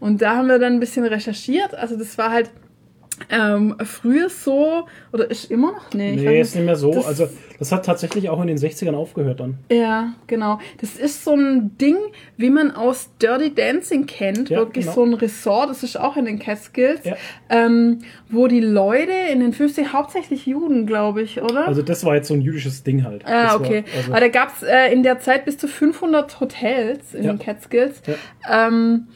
Und 0.00 0.20
da 0.20 0.36
haben 0.36 0.48
wir 0.48 0.58
dann 0.58 0.74
ein 0.74 0.80
bisschen 0.80 1.04
recherchiert. 1.04 1.74
Also 1.74 1.96
das 1.96 2.18
war 2.18 2.30
halt 2.30 2.50
ähm, 3.30 3.76
früher 3.84 4.28
so, 4.28 4.86
oder 5.12 5.30
ist 5.30 5.50
immer 5.50 5.72
noch? 5.72 5.92
Nee, 5.94 6.14
ich 6.14 6.20
Nee, 6.22 6.40
weiß 6.40 6.48
ist 6.48 6.54
nicht 6.56 6.64
mehr 6.66 6.76
so. 6.76 6.92
Das- 6.92 7.06
also, 7.06 7.28
das 7.58 7.70
hat 7.72 7.84
tatsächlich 7.86 8.28
auch 8.28 8.40
in 8.40 8.48
den 8.48 8.56
60ern 8.58 8.94
aufgehört 8.94 9.40
dann. 9.40 9.58
Ja, 9.70 10.14
genau. 10.26 10.58
Das 10.80 10.96
ist 10.96 11.24
so 11.24 11.34
ein 11.34 11.76
Ding, 11.78 11.96
wie 12.36 12.50
man 12.50 12.70
aus 12.72 13.10
Dirty 13.20 13.54
Dancing 13.54 14.06
kennt. 14.06 14.50
Ja, 14.50 14.58
Wirklich 14.58 14.84
genau. 14.86 14.94
so 14.96 15.04
ein 15.04 15.14
Resort, 15.14 15.70
das 15.70 15.82
ist 15.82 15.98
auch 15.98 16.16
in 16.16 16.24
den 16.24 16.38
Catskills, 16.38 17.04
Ja. 17.04 17.16
ähm, 17.50 18.00
wo 18.30 18.48
die 18.48 18.60
Leute 18.60 19.12
in 19.32 19.40
den 19.40 19.52
50 19.52 19.92
hauptsächlich 19.92 20.46
Juden, 20.46 20.86
glaube 20.86 21.22
ich, 21.22 21.40
oder? 21.40 21.66
Also, 21.68 21.82
das 21.82 22.04
war 22.04 22.16
jetzt 22.16 22.28
so 22.28 22.34
ein 22.34 22.40
jüdisches 22.42 22.82
Ding 22.82 23.04
halt. 23.04 23.24
Ah, 23.26 23.44
Das 23.44 23.54
okay. 23.56 23.84
War, 23.86 23.96
also, 23.98 24.10
Aber 24.12 24.20
da 24.20 24.28
gab 24.28 24.56
es 24.56 24.62
äh, 24.62 24.92
in 24.92 25.02
der 25.02 25.20
Zeit 25.20 25.44
bis 25.44 25.56
zu 25.58 25.68
500 25.68 26.40
Hotels 26.40 27.14
in 27.14 27.24
Ja. 27.24 27.32
den 27.32 27.38
Catskills. 27.38 28.02
Ähm, 28.50 29.06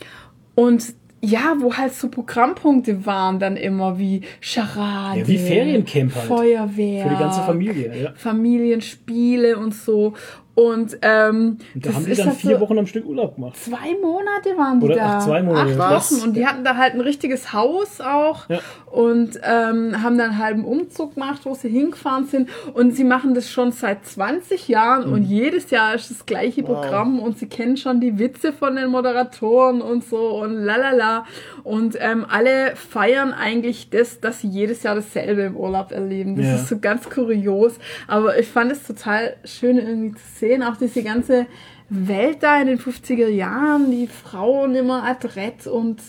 und 0.54 0.94
ja, 1.22 1.56
wo 1.58 1.74
halt 1.74 1.94
so 1.94 2.08
Programmpunkte 2.08 3.06
waren 3.06 3.38
dann 3.38 3.56
immer 3.56 3.98
wie 3.98 4.22
Charade, 4.40 5.20
Ja, 5.20 5.28
wie 5.28 5.38
Feriencamp 5.38 6.14
halt. 6.14 6.26
Feuerwehr, 6.26 7.04
für 7.04 7.14
die 7.14 7.20
ganze 7.20 7.42
Familie. 7.42 8.02
Ja. 8.02 8.12
Familienspiele 8.14 9.56
und 9.58 9.74
so. 9.74 10.14
Und, 10.56 10.98
ähm, 11.02 11.58
da 11.74 11.88
das 11.90 11.94
haben 11.94 12.04
die 12.06 12.10
ist 12.12 12.18
dann 12.18 12.26
halt 12.28 12.36
vier 12.38 12.54
so- 12.56 12.60
Wochen 12.62 12.78
am 12.78 12.86
Stück 12.86 13.04
Urlaub 13.06 13.34
gemacht. 13.36 13.56
Zwei 13.56 13.94
Monate 14.02 14.56
waren 14.56 14.80
die 14.80 14.86
Oder 14.86 14.94
da. 14.96 15.18
ach, 15.18 15.24
zwei 15.26 15.42
Monate. 15.42 15.78
Acht? 15.80 16.10
Wochen. 16.12 16.22
Und 16.22 16.34
die 16.34 16.46
hatten 16.46 16.64
da 16.64 16.76
halt 16.76 16.94
ein 16.94 17.00
richtiges 17.02 17.52
Haus 17.52 18.00
auch. 18.00 18.48
Ja. 18.48 18.60
Und 18.90 19.38
ähm, 19.44 20.02
haben 20.02 20.16
dann 20.16 20.30
einen 20.30 20.38
halben 20.38 20.64
Umzug 20.64 21.12
gemacht, 21.14 21.42
wo 21.44 21.54
sie 21.54 21.68
hingefahren 21.68 22.24
sind. 22.26 22.48
Und 22.72 22.96
sie 22.96 23.04
machen 23.04 23.34
das 23.34 23.50
schon 23.50 23.70
seit 23.70 24.06
20 24.06 24.66
Jahren. 24.68 25.08
Mhm. 25.08 25.12
Und 25.12 25.22
jedes 25.24 25.68
Jahr 25.70 25.94
ist 25.94 26.10
das 26.10 26.24
gleiche 26.24 26.62
Programm. 26.62 27.18
Und 27.20 27.38
sie 27.38 27.46
kennen 27.48 27.76
schon 27.76 28.00
die 28.00 28.18
Witze 28.18 28.54
von 28.54 28.76
den 28.76 28.88
Moderatoren 28.88 29.82
und 29.82 30.04
so. 30.04 30.40
Und 30.40 30.54
lalala. 30.54 31.26
Und 31.64 31.98
ähm, 32.00 32.24
alle 32.26 32.74
feiern 32.76 33.34
eigentlich 33.34 33.90
das, 33.90 34.20
dass 34.20 34.40
sie 34.40 34.48
jedes 34.48 34.82
Jahr 34.84 34.94
dasselbe 34.94 35.42
im 35.42 35.56
Urlaub 35.56 35.92
erleben. 35.92 36.36
Das 36.36 36.46
Ja. 36.46 36.54
ist 36.54 36.68
so 36.68 36.78
ganz 36.78 37.10
kurios. 37.10 37.74
Aber 38.08 38.38
ich 38.38 38.48
fand 38.48 38.72
es 38.72 38.86
total 38.86 39.36
schön 39.44 39.76
irgendwie 39.76 40.12
zu 40.12 40.18
sehen. 40.38 40.45
Auch 40.62 40.76
diese 40.76 41.02
ganze 41.02 41.46
Welt 41.88 42.42
da 42.42 42.60
in 42.60 42.66
den 42.66 42.78
50er 42.78 43.28
Jahren, 43.28 43.90
die 43.90 44.08
Frauen 44.08 44.74
immer 44.74 45.04
adrett 45.04 45.66
und 45.66 46.00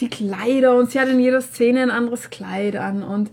die 0.00 0.08
Kleider 0.10 0.76
und 0.76 0.90
sie 0.90 1.00
hat 1.00 1.08
in 1.08 1.18
jeder 1.18 1.40
Szene 1.40 1.82
ein 1.82 1.90
anderes 1.90 2.30
Kleid 2.30 2.76
an 2.76 3.02
und 3.02 3.30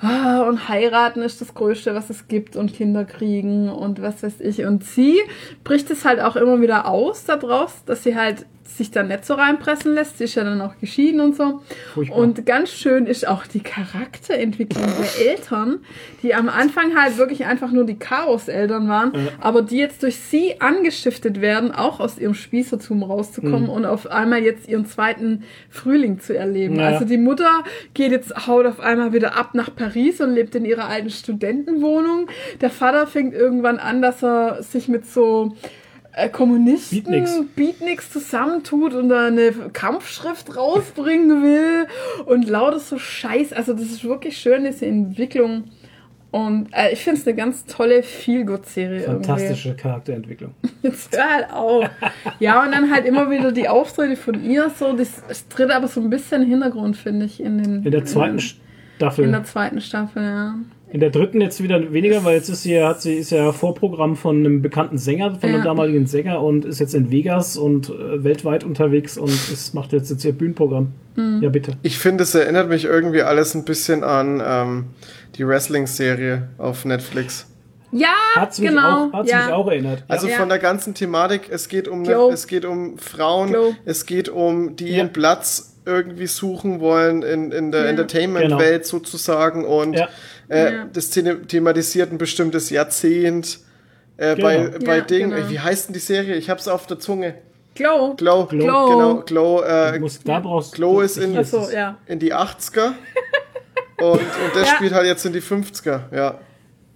ah, 0.00 0.42
und 0.42 0.68
heiraten 0.68 1.22
ist 1.22 1.40
das 1.40 1.54
Größte, 1.54 1.94
was 1.94 2.10
es 2.10 2.28
gibt 2.28 2.56
und 2.56 2.72
Kinder 2.72 3.04
kriegen 3.04 3.68
und 3.68 4.00
was 4.00 4.22
weiß 4.22 4.40
ich. 4.40 4.64
Und 4.64 4.84
sie 4.84 5.20
bricht 5.64 5.90
es 5.90 6.04
halt 6.04 6.20
auch 6.20 6.36
immer 6.36 6.60
wieder 6.60 6.86
aus 6.86 7.24
da 7.24 7.36
draus, 7.36 7.82
dass 7.84 8.04
sie 8.04 8.16
halt 8.16 8.46
sich 8.64 8.90
da 8.90 9.02
nicht 9.02 9.24
so 9.24 9.34
reinpressen 9.34 9.94
lässt. 9.94 10.18
Sie 10.18 10.24
ist 10.24 10.34
ja 10.34 10.44
dann 10.44 10.60
auch 10.60 10.78
geschieden 10.80 11.20
und 11.20 11.36
so. 11.36 11.62
Furchtbar. 11.92 12.18
Und 12.18 12.46
ganz 12.46 12.70
schön 12.70 13.06
ist 13.06 13.26
auch 13.26 13.46
die 13.46 13.60
Charakterentwicklung 13.60 14.86
der 14.86 15.26
Eltern, 15.28 15.80
die 16.22 16.34
am 16.34 16.48
Anfang 16.48 16.96
halt 16.96 17.18
wirklich 17.18 17.44
einfach 17.44 17.70
nur 17.70 17.84
die 17.84 17.98
Chaos-Eltern 17.98 18.88
waren, 18.88 19.12
aber 19.40 19.62
die 19.62 19.76
jetzt 19.76 20.02
durch 20.02 20.16
sie 20.16 20.60
angestiftet 20.60 21.40
werden, 21.40 21.72
auch 21.72 22.00
aus 22.00 22.18
ihrem 22.18 22.34
Spießertum 22.34 23.02
rauszukommen 23.02 23.68
und 23.68 23.84
auf 23.84 24.10
einmal 24.10 24.42
jetzt 24.42 24.68
ihren 24.68 24.86
zweiten 24.86 25.44
Frühling 25.70 26.20
zu 26.20 26.36
erleben. 26.36 26.76
Naja. 26.76 26.90
Also 26.90 27.04
die 27.04 27.18
Mutter 27.18 27.64
geht 27.92 28.12
jetzt, 28.12 28.46
haut 28.46 28.66
auf 28.66 28.80
einmal 28.80 29.12
wieder 29.12 29.36
ab 29.36 29.54
nach 29.54 29.74
Paris 29.74 30.20
und 30.20 30.34
lebt 30.34 30.54
in 30.54 30.64
ihrer 30.64 30.88
alten 30.88 31.10
Studentenwohnung. 31.10 32.28
Der 32.60 32.70
Vater 32.70 33.06
fängt 33.06 33.34
irgendwann 33.34 33.78
an, 33.78 34.02
dass 34.02 34.22
er 34.22 34.62
sich 34.62 34.88
mit 34.88 35.06
so 35.06 35.54
Kommunisten 36.30 37.02
Beatniks. 37.02 37.40
Beatniks 37.56 38.10
zusammentut 38.10 38.94
und 38.94 39.08
da 39.08 39.26
eine 39.26 39.52
Kampfschrift 39.72 40.56
rausbringen 40.56 41.42
will 41.42 41.86
und 42.26 42.48
lauter 42.48 42.78
so 42.78 42.98
Scheiß. 42.98 43.52
Also 43.52 43.72
das 43.72 43.82
ist 43.84 44.04
wirklich 44.04 44.36
schön, 44.36 44.64
diese 44.64 44.86
Entwicklung. 44.86 45.64
Und 46.30 46.68
äh, 46.72 46.92
ich 46.92 47.04
finde 47.04 47.20
es 47.20 47.26
eine 47.28 47.36
ganz 47.36 47.64
tolle 47.64 48.02
Feel-Good-Serie. 48.02 49.02
Fantastische 49.02 49.76
Charakterentwicklung. 49.76 50.52
Jetzt 50.82 51.16
hör 51.16 51.30
halt 51.30 51.52
auf. 51.52 51.88
Ja, 52.40 52.64
und 52.64 52.72
dann 52.72 52.90
halt 52.92 53.06
immer 53.06 53.30
wieder 53.30 53.52
die 53.52 53.68
Auftritte 53.68 54.16
von 54.16 54.42
ihr 54.44 54.68
so. 54.76 54.94
Das, 54.94 55.22
das 55.28 55.46
tritt 55.46 55.70
aber 55.70 55.86
so 55.86 56.00
ein 56.00 56.10
bisschen 56.10 56.42
in 56.42 56.48
Hintergrund, 56.48 56.96
finde 56.96 57.26
ich, 57.26 57.40
in 57.40 57.62
den 57.62 57.84
In 57.84 57.90
der 57.92 58.04
zweiten 58.04 58.40
Staffel. 58.40 59.26
in 59.26 59.30
der 59.30 59.44
zweiten 59.44 59.80
Staffel, 59.80 60.24
ja. 60.24 60.54
In 60.94 61.00
der 61.00 61.10
dritten 61.10 61.40
jetzt 61.40 61.60
wieder 61.60 61.92
weniger, 61.92 62.22
weil 62.24 62.36
jetzt 62.36 62.48
ist 62.48 62.62
sie, 62.62 62.80
hat 62.80 63.02
sie 63.02 63.14
ist 63.14 63.30
ja 63.30 63.50
Vorprogramm 63.50 64.14
von 64.14 64.36
einem 64.36 64.62
bekannten 64.62 64.96
Sänger, 64.96 65.34
von 65.34 65.48
Ja. 65.48 65.56
einem 65.56 65.64
damaligen 65.64 66.06
Sänger 66.06 66.40
und 66.40 66.64
ist 66.64 66.78
jetzt 66.78 66.94
in 66.94 67.10
Vegas 67.10 67.56
und 67.56 67.88
äh, 67.90 68.22
weltweit 68.22 68.62
unterwegs 68.62 69.18
und 69.18 69.28
ist, 69.28 69.74
macht 69.74 69.92
jetzt, 69.92 70.08
jetzt 70.10 70.24
ihr 70.24 70.30
Bühnenprogramm. 70.30 70.92
Mhm. 71.16 71.40
Ja, 71.42 71.48
bitte. 71.48 71.72
Ich 71.82 71.98
finde, 71.98 72.22
es 72.22 72.32
erinnert 72.36 72.68
mich 72.68 72.84
irgendwie 72.84 73.22
alles 73.22 73.56
ein 73.56 73.64
bisschen 73.64 74.04
an 74.04 74.40
ähm, 74.46 74.84
die 75.36 75.44
Wrestling-Serie 75.44 76.46
auf 76.58 76.84
Netflix. 76.84 77.46
Ja, 77.90 78.14
Hat's 78.36 78.60
mich, 78.60 78.68
genau. 78.70 79.08
auch, 79.08 79.12
hat's 79.14 79.30
ja. 79.32 79.46
mich 79.46 79.52
auch 79.52 79.66
erinnert. 79.66 80.04
Also 80.06 80.28
Ja. 80.28 80.36
von 80.36 80.48
der 80.48 80.60
ganzen 80.60 80.94
Thematik, 80.94 81.48
es 81.50 81.68
geht 81.68 81.88
um, 81.88 82.04
Glow. 82.04 82.30
es 82.30 82.46
geht 82.46 82.64
um 82.64 82.98
Frauen, 82.98 83.48
Glow. 83.50 83.74
es 83.84 84.06
geht 84.06 84.28
um 84.28 84.76
die 84.76 84.90
Ja. 84.90 84.98
ihren 84.98 85.12
Platz 85.12 85.72
irgendwie 85.86 86.26
suchen 86.28 86.80
wollen 86.80 87.22
in, 87.22 87.50
in 87.52 87.70
der 87.72 87.82
Ja. 87.82 87.88
Entertainment-Welt 87.90 88.86
sozusagen 88.86 89.64
und 89.64 89.94
Ja. 89.98 90.08
Äh, 90.48 90.72
Ja. 90.74 90.84
das 90.92 91.10
thema- 91.10 91.46
thematisiert 91.46 92.12
ein 92.12 92.18
bestimmtes 92.18 92.70
Jahrzehnt. 92.70 93.60
Äh, 94.16 94.36
Genau. 94.36 94.46
Bei, 94.46 94.68
bei 94.84 94.96
Ja, 94.98 95.02
Ding, 95.02 95.30
genau. 95.30 95.48
wie 95.50 95.58
heißt 95.58 95.88
denn 95.88 95.92
die 95.94 95.98
Serie? 96.00 96.36
Ich 96.36 96.48
hab's 96.50 96.68
auf 96.68 96.86
der 96.86 96.98
Zunge. 97.00 97.34
Glow. 97.74 98.14
Glow, 98.16 98.46
Glow. 98.46 98.88
genau, 98.88 99.16
Glow, 99.26 99.62
äh, 99.62 99.98
musst, 99.98 100.28
da 100.28 100.38
brauchst 100.38 100.74
Glow 100.74 101.00
ist 101.00 101.16
in, 101.16 101.36
es. 101.36 101.50
ja. 101.72 101.96
in 102.06 102.20
die 102.20 102.32
80er 102.32 102.92
und, 104.00 104.12
und 104.12 104.20
das 104.54 104.68
Ja. 104.68 104.74
spielt 104.76 104.92
halt 104.92 105.06
jetzt 105.06 105.24
in 105.26 105.32
die 105.32 105.40
50er, 105.42 106.02
ja. 106.14 106.38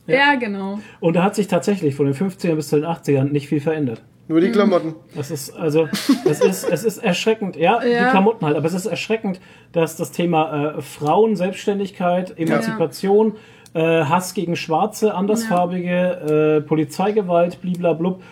Ja, 0.07 0.37
genau. 0.37 0.79
Und 1.01 1.15
da 1.17 1.25
hat 1.25 1.35
sich 1.35 1.49
tatsächlich 1.49 1.95
von 1.97 2.07
den 2.07 2.15
50ern 2.15 2.55
bis 2.55 2.69
zu 2.69 2.77
den 2.77 2.85
80ern 2.87 3.25
nicht 3.25 3.49
viel 3.49 3.61
verändert. 3.61 4.03
Nur 4.29 4.39
Mhm. 4.41 4.45
die 4.45 4.51
Klamotten. 4.53 4.95
Das 5.15 5.31
ist 5.31 5.51
also, 5.57 5.89
es 6.27 6.41
ist, 6.41 6.65
es 6.71 6.85
ist 6.85 6.99
erschreckend. 6.99 7.57
Ja, 7.57 7.83
Ja. 7.83 8.05
die 8.05 8.11
Klamotten 8.11 8.45
halt, 8.45 8.57
aber 8.57 8.67
es 8.67 8.75
ist 8.75 8.87
erschreckend, 8.87 9.41
dass 9.73 9.97
das 9.97 10.13
Thema 10.13 10.77
äh, 10.77 10.83
Frauen, 10.83 11.35
Selbstständigkeit, 11.35 12.39
Emanzipation, 12.39 13.37
äh, 13.75 14.05
Hass 14.05 14.35
gegen 14.35 14.55
Schwarze, 14.57 15.15
Andersfarbige, 15.15 16.59
äh, 16.59 16.61
Polizeigewalt, 16.61 17.61
bliblablub. 17.63 18.23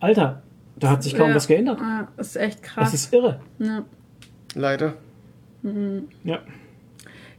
Alter, 0.00 0.42
da 0.76 0.90
hat 0.90 1.02
sich 1.02 1.16
kaum 1.16 1.30
Ja. 1.30 1.34
was 1.34 1.48
geändert. 1.48 1.78
Ah, 1.80 2.08
Das 2.16 2.28
ist 2.28 2.36
echt 2.36 2.60
Das 2.62 2.70
krass. 2.74 2.94
ist 2.94 3.12
irre. 3.12 3.40
ja. 3.58 3.84
Leider. 4.54 4.94
Ja. 6.24 6.38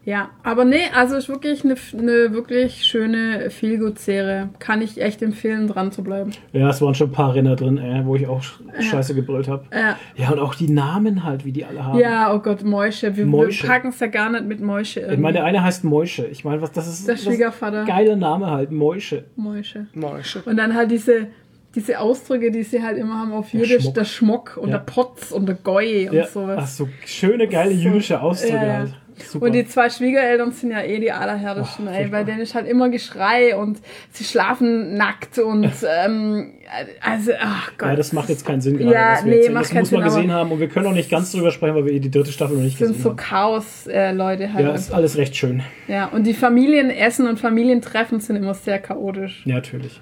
Ja, 0.09 0.29
aber 0.43 0.65
nee, 0.65 0.81
also 0.95 1.15
ist 1.15 1.29
wirklich 1.29 1.63
eine, 1.63 1.75
eine 1.93 2.33
wirklich 2.33 2.83
schöne 2.85 3.49
Feelgood-Serie. 3.49 4.49
Kann 4.59 4.81
ich 4.81 4.99
echt 5.01 5.21
empfehlen, 5.21 5.67
dran 5.67 5.91
zu 5.91 6.03
bleiben. 6.03 6.31
ja, 6.51 6.69
es 6.69 6.81
waren 6.81 6.95
schon 6.95 7.09
ein 7.09 7.13
paar 7.13 7.33
Renner 7.35 7.55
drin, 7.55 7.77
äh, 7.77 8.01
wo 8.05 8.15
ich 8.15 8.27
auch 8.27 8.41
sch- 8.41 8.81
scheiße 8.81 9.13
gebrüllt 9.15 9.47
habe. 9.47 9.65
Ja. 9.73 9.97
Ja, 10.15 10.31
und 10.31 10.39
auch 10.39 10.55
die 10.55 10.69
Namen 10.69 11.23
halt, 11.23 11.45
wie 11.45 11.51
die 11.51 11.63
alle 11.65 11.85
haben. 11.85 11.99
Ja, 11.99 12.33
oh 12.33 12.39
Gott, 12.39 12.63
Mäusche. 12.63 13.15
Wir, 13.15 13.25
wir 13.27 13.49
packen 13.67 13.89
es 13.89 13.99
ja 13.99 14.07
gar 14.07 14.29
nicht 14.31 14.45
mit 14.45 14.61
Mäusche 14.61 14.99
irgendwie. 15.01 15.15
Ich 15.15 15.21
meine, 15.21 15.33
der 15.33 15.45
eine 15.45 15.63
heißt 15.63 15.83
Mäusche. 15.83 16.25
Ich 16.27 16.43
meine, 16.43 16.61
was 16.61 16.71
das 16.71 16.88
ist. 16.88 17.07
Der 17.07 17.13
das 17.15 17.21
ist 17.21 17.27
ein 17.27 17.33
Schwiegervater. 17.33 17.85
Geiler 17.85 18.15
Name 18.15 18.49
halt, 18.49 18.71
Mäusche. 18.71 19.25
Mäusche. 19.35 19.88
Mäusche. 19.93 20.41
Und 20.45 20.57
dann 20.57 20.73
halt 20.75 20.91
diese, 20.91 21.27
diese 21.75 21.99
Ausdrücke, 21.99 22.49
die 22.51 22.63
sie 22.63 22.81
halt 22.81 22.97
immer 22.97 23.19
haben 23.19 23.31
auf 23.31 23.51
Der 23.51 23.61
jede, 23.61 23.79
Schmuck. 23.81 23.93
der 23.93 24.05
Schmuck 24.05 24.57
und 24.57 24.69
Ja. 24.69 24.77
der 24.77 24.83
Potz 24.85 25.31
und 25.31 25.45
der 25.47 25.55
Goi 25.55 26.07
und 26.09 26.15
Ja, 26.15 26.25
sowas. 26.27 26.57
ach 26.61 26.67
so 26.67 26.89
schöne, 27.05 27.47
geile 27.47 27.75
So- 27.75 27.81
jüdische 27.81 28.19
Ausdrücke 28.21 28.55
Ja, 28.55 28.65
ja. 28.65 28.73
halt. 28.79 28.93
Super. 29.22 29.45
Und 29.45 29.51
die 29.53 29.65
zwei 29.65 29.89
Schwiegereltern 29.89 30.51
sind 30.51 30.72
ja 30.72 30.81
eh 30.81 30.99
die 30.99 31.11
allerhärtesten, 31.11 31.88
Ach, 31.88 31.93
ey, 31.93 32.07
bei 32.07 32.23
denen 32.23 32.41
ist 32.41 32.56
halt 32.56 32.67
immer 32.67 32.89
Geschrei 32.89 33.56
und 33.56 33.80
sie 34.11 34.23
schlafen 34.23 34.95
nackt 34.95 35.39
und 35.39 35.72
ähm, 36.03 36.53
also, 37.01 37.31
ach 37.39 37.72
Gott. 37.77 37.89
ja, 37.89 37.95
das 37.95 38.14
macht 38.14 38.30
jetzt 38.30 38.45
keinen 38.45 38.61
Sinn 38.61 38.77
gerade. 38.77 38.93
Ja, 38.93 39.14
was 39.14 39.25
wir 39.25 39.31
nee, 39.31 39.38
erzählen. 39.38 39.53
macht 39.53 39.65
das 39.65 39.73
muss 39.73 39.91
man 39.91 40.01
Sinn, 40.01 40.09
gesehen 40.09 40.31
haben 40.31 40.51
und 40.51 40.59
wir 40.59 40.67
können 40.67 40.88
auch 40.88 40.93
nicht 40.93 41.09
ganz 41.09 41.31
drüber 41.31 41.51
sprechen, 41.51 41.75
weil 41.75 41.85
wir 41.85 41.99
die 41.99 42.11
dritte 42.11 42.31
Staffel 42.31 42.57
noch 42.57 42.64
nicht 42.64 42.77
sind 42.77 42.89
gesehen 42.89 43.03
so 43.03 43.09
haben. 43.09 43.17
Chaos-Leute 43.17 44.53
halt. 44.53 44.65
Ja, 44.65 44.73
ist 44.73 44.93
alles 44.93 45.17
recht 45.17 45.35
schön. 45.35 45.64
ja, 45.88 46.06
und 46.07 46.25
die 46.25 46.33
Familienessen 46.33 47.27
und 47.27 47.39
Familientreffen 47.39 48.19
sind 48.19 48.35
immer 48.35 48.53
sehr 48.53 48.80
chaotisch. 48.80 49.43
Ja, 49.45 49.56
natürlich. 49.56 49.99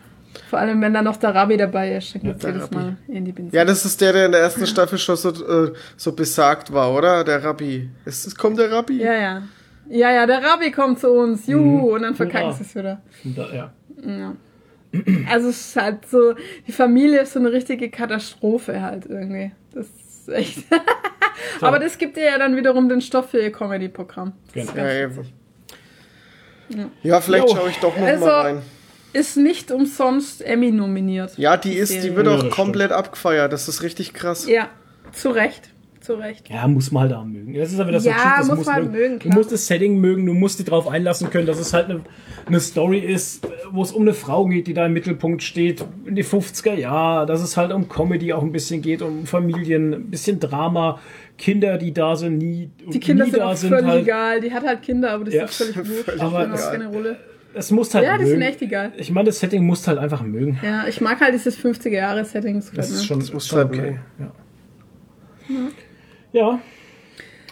Vor 0.50 0.59
allem, 0.59 0.82
wenn 0.82 0.93
da 0.93 1.01
noch 1.01 1.17
der 1.17 1.35
Rabbi 1.35 1.58
dabei 1.58 1.95
ist, 1.98 2.16
dann 2.16 2.22
geht's 2.22 2.42
der 2.42 2.53
jedes. 2.53 2.72
Mal 2.72 2.95
in 3.08 3.26
die 3.26 3.32
Benzin. 3.34 3.56
Ja, 3.58 3.66
das 3.66 3.84
ist 3.85 4.00
der, 4.00 4.14
der 4.14 4.26
in 4.27 4.32
der 4.32 4.42
ersten 4.42 4.66
Staffel 4.66 4.98
schon 4.98 5.16
so, 5.17 5.30
äh, 5.30 5.74
so 5.98 6.11
besagt 6.14 6.72
war, 6.72 6.93
oder? 6.93 7.24
Der 7.24 7.43
Rabbi. 7.43 7.90
Es, 8.06 8.26
es 8.26 8.35
kommt 8.35 8.58
der 8.59 8.72
Rabbi. 8.72 9.01
ja, 9.01 9.14
ja. 9.14 9.43
Ja, 9.90 10.11
ja, 10.11 10.26
der 10.26 10.43
Rabbi 10.43 10.72
kommt 10.72 11.00
zu 11.00 11.09
uns, 11.09 11.48
juhu, 11.48 11.95
und 11.95 12.01
dann 12.01 12.14
verkacken 12.14 12.51
sie 12.53 12.64
es 12.64 12.76
wieder. 12.76 13.01
Da, 13.24 13.53
ja. 13.53 13.72
Also 15.32 15.50
es 15.50 15.67
ist 15.67 15.76
halt 15.77 16.06
so, 16.08 16.34
die 16.67 16.72
Familie 16.74 17.22
ist 17.22 17.34
so 17.34 17.40
eine 17.40 17.51
richtige 17.53 17.90
Katastrophe 17.90 18.82
halt 18.82 19.06
irgendwie. 19.06 19.51
Das 19.74 19.85
ist 19.88 20.30
echt. 20.30 20.64
Aber 21.61 21.80
das 21.80 21.98
gibt 21.98 22.17
dir 22.17 22.26
ja 22.26 22.38
dann 22.38 22.56
wiederum 22.58 22.90
den 22.90 23.00
Stoff 23.00 23.30
für 23.30 23.40
ihr 23.40 23.51
Comedy-Programm. 23.51 24.34
Ist 24.53 24.74
Genau. 24.76 24.85
Ja. 26.69 26.85
Ja, 27.03 27.22
vielleicht 27.22 27.48
Jo. 27.50 27.56
schaue 27.56 27.69
ich 27.69 27.77
doch 27.80 27.95
noch 27.98 28.06
Also- 28.08 28.26
mal 28.26 28.42
rein. 28.42 28.61
Ist 29.18 29.38
nicht 29.38 29.72
umsonst 29.72 30.42
Emmy 30.46 30.72
nominiert. 30.72 31.38
Ja, 31.38 31.58
die 31.58 31.74
ist, 31.74 32.04
die 32.04 32.16
wird 32.16 32.28
Ja, 32.28 32.36
auch 32.36 32.50
komplett 32.50 32.92
abgefeiert. 32.92 33.52
Das 33.52 33.68
ist 33.68 33.82
richtig 33.82 34.14
krass. 34.14 34.48
Ja, 34.48 34.70
zu 35.12 35.30
Recht. 35.30 35.70
Zu 36.02 36.14
Recht. 36.14 36.50
Ja, 36.50 36.68
muss 36.68 36.92
man 36.92 37.04
halt 37.04 37.14
auch 37.14 37.26
mögen. 37.26 37.54
Das 37.56 37.74
ist 37.74 37.80
aber 37.80 37.92
das 37.92 38.06
Ja, 38.06 38.36
das 38.38 38.48
muss 38.48 38.58
musst 38.58 38.70
man 38.70 38.86
du- 38.86 38.92
mögen, 38.92 39.20
Du 39.20 39.30
musst 39.30 39.52
das 39.52 39.66
Setting 39.68 39.98
mögen, 40.00 40.26
du 40.26 40.34
musst 40.34 40.60
dich 40.60 40.66
darauf 40.66 40.88
einlassen 40.88 41.30
können, 41.30 41.48
dass 41.48 41.60
es 41.60 41.74
halt 41.74 41.90
eine, 41.90 42.02
eine 42.46 42.60
Story 42.62 43.00
ist, 43.00 43.46
wo 43.72 43.82
es 43.82 43.92
um 43.92 44.04
eine 44.04 44.14
Frau 44.14 44.46
geht, 44.46 44.68
die 44.68 44.74
da 44.74 44.86
im 44.86 44.94
Mittelpunkt 44.94 45.42
steht, 45.44 45.84
in 46.06 46.16
die 46.16 46.24
50er 46.24 46.76
Jahre, 46.76 47.26
dass 47.26 47.42
es 47.42 47.58
halt 47.58 47.74
um 47.74 47.90
Comedy 47.90 48.32
auch 48.32 48.42
ein 48.44 48.52
bisschen 48.54 48.82
geht, 48.82 49.02
um 49.02 49.26
Familien, 49.26 49.94
ein 49.94 50.10
bisschen 50.12 50.40
Drama, 50.40 51.00
Kinder, 51.38 51.78
die 51.78 51.92
da 51.94 52.16
sind, 52.16 52.38
nie, 52.38 52.70
Die 52.88 53.00
Kinder 53.00 53.26
nie 53.26 53.32
sind 53.32 53.40
da 53.42 53.50
auch 53.52 53.56
sind 53.58 53.70
völlig 53.70 53.88
halt. 53.90 54.04
egal. 54.04 54.42
Die 54.42 54.54
hat 54.54 54.66
halt 54.66 54.82
Kinder, 54.84 55.12
aber 55.12 55.26
das 55.26 55.34
Ja. 55.34 55.44
ist 55.46 55.56
völlig 55.56 55.76
wurscht. 55.90 56.04
Völlig 56.06 56.22
Aber 56.22 56.46
das 56.46 56.72
keine 56.72 56.88
Rolle. 56.88 57.18
Es 57.58 57.72
muss 57.72 57.94
halt 57.95 58.06
Ja, 58.06 58.14
die 58.18 58.24
mögen. 58.24 58.32
sind 58.32 58.42
echt 58.44 58.61
egal. 58.61 58.92
Ich 58.98 59.11
meine, 59.11 59.26
das 59.27 59.40
Setting 59.40 59.66
musst 59.66 59.88
halt 59.88 59.98
einfach 59.98 60.22
mögen. 60.22 60.60
Ja, 60.64 60.88
ich 60.88 61.02
mag 61.02 61.19
halt 61.19 61.34
dieses 61.34 61.58
50er-Jahre-Setting. 61.58 62.56
Das, 62.56 62.72
Das 62.72 62.90
ist 62.92 63.06
schon, 63.06 63.19
Das 63.19 63.34
muss 63.34 63.48
schon 63.48 63.61
okay. 63.64 63.82
mögen. 63.82 64.00
Ja. 66.34 66.40
ja. 66.42 66.60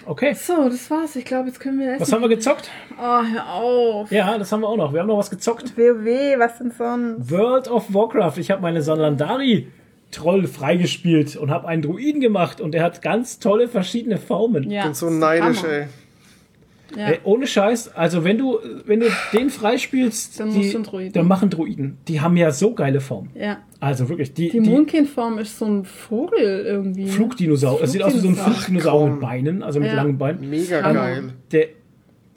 Okay. 0.08 0.34
So, 0.36 0.70
das 0.70 0.90
war's. 0.92 1.16
Ich 1.16 1.26
glaube, 1.26 1.48
jetzt 1.48 1.60
können 1.60 1.80
wir 1.80 1.94
essen. 1.94 2.02
Was 2.02 2.12
haben 2.14 2.22
wir 2.22 2.30
gezockt? 2.30 2.70
Oh, 3.00 3.24
hör 3.24 3.54
auf. 3.54 4.12
Ja, 4.12 4.38
das 4.38 4.52
haben 4.52 4.62
wir 4.62 4.68
auch 4.68 4.78
noch. 4.78 4.94
Wir 4.94 5.00
haben 5.02 5.08
noch 5.08 5.18
was 5.18 5.32
gezockt. 5.32 5.76
WoW, 5.78 6.38
was 6.40 6.58
denn 6.60 6.72
sonst? 6.72 7.32
World 7.32 7.68
of 7.68 7.92
Warcraft. 7.94 8.38
Ich 8.38 8.52
habe 8.52 8.62
meine 8.62 8.82
Salandari 8.84 9.68
Troll 10.12 10.46
freigespielt 10.48 11.36
und 11.36 11.50
habe 11.50 11.68
einen 11.68 11.82
Druiden 11.82 12.22
gemacht 12.22 12.62
und 12.62 12.74
der 12.74 12.84
hat 12.84 13.02
ganz 13.02 13.40
tolle 13.40 13.68
verschiedene 13.68 14.18
Formen. 14.18 14.70
Ja, 14.70 14.84
Bin 14.84 14.94
so 14.94 15.10
neidisch, 15.10 15.64
Hammer. 15.64 15.74
ey. 15.74 15.88
Ja. 16.96 17.08
Ey, 17.10 17.20
ohne 17.24 17.48
Scheiß, 17.48 17.96
also 17.96 18.24
wenn 18.24 18.38
du 18.38 18.60
wenn 18.86 19.00
du 19.00 19.08
den 19.34 19.50
freispielst, 19.50 20.40
Dann 20.40 20.52
die, 20.52 20.58
musst 20.58 20.74
du 20.74 20.78
einen 20.78 20.86
Druiden. 20.86 21.14
dann 21.14 21.28
machen 21.28 21.50
Druiden. 21.50 21.98
Die 22.08 22.22
haben 22.22 22.38
ja 22.38 22.52
so 22.52 22.74
geile 22.74 23.02
Formen. 23.02 23.30
ja. 23.36 23.58
Also 23.80 24.08
wirklich, 24.10 24.34
die, 24.34 24.50
Die 24.50 24.60
die 24.62 24.70
Moonkin-Form 24.70 25.38
ist 25.38 25.60
so 25.60 25.66
ein 25.66 25.86
Vogel 25.86 26.64
irgendwie. 26.66 27.08
Flugdinosaurier. 27.08 27.84
Es 27.84 27.92
sieht 27.92 28.02
aus 28.02 28.16
wie 28.16 28.20
so 28.20 28.28
ein 28.30 28.36
Flugdinosaurier. 28.36 28.62
Flugdinosaurier 28.64 29.12
mit. 29.12 29.20
Beinen, 29.22 29.64
also 29.64 29.80
mit 29.80 29.90
Ja. 29.90 29.96
langen 29.96 30.18
Beinen. 30.18 30.50
Mega 30.50 30.82
Hammer. 30.82 30.94
geil. 30.94 31.24
Der, 31.52 31.68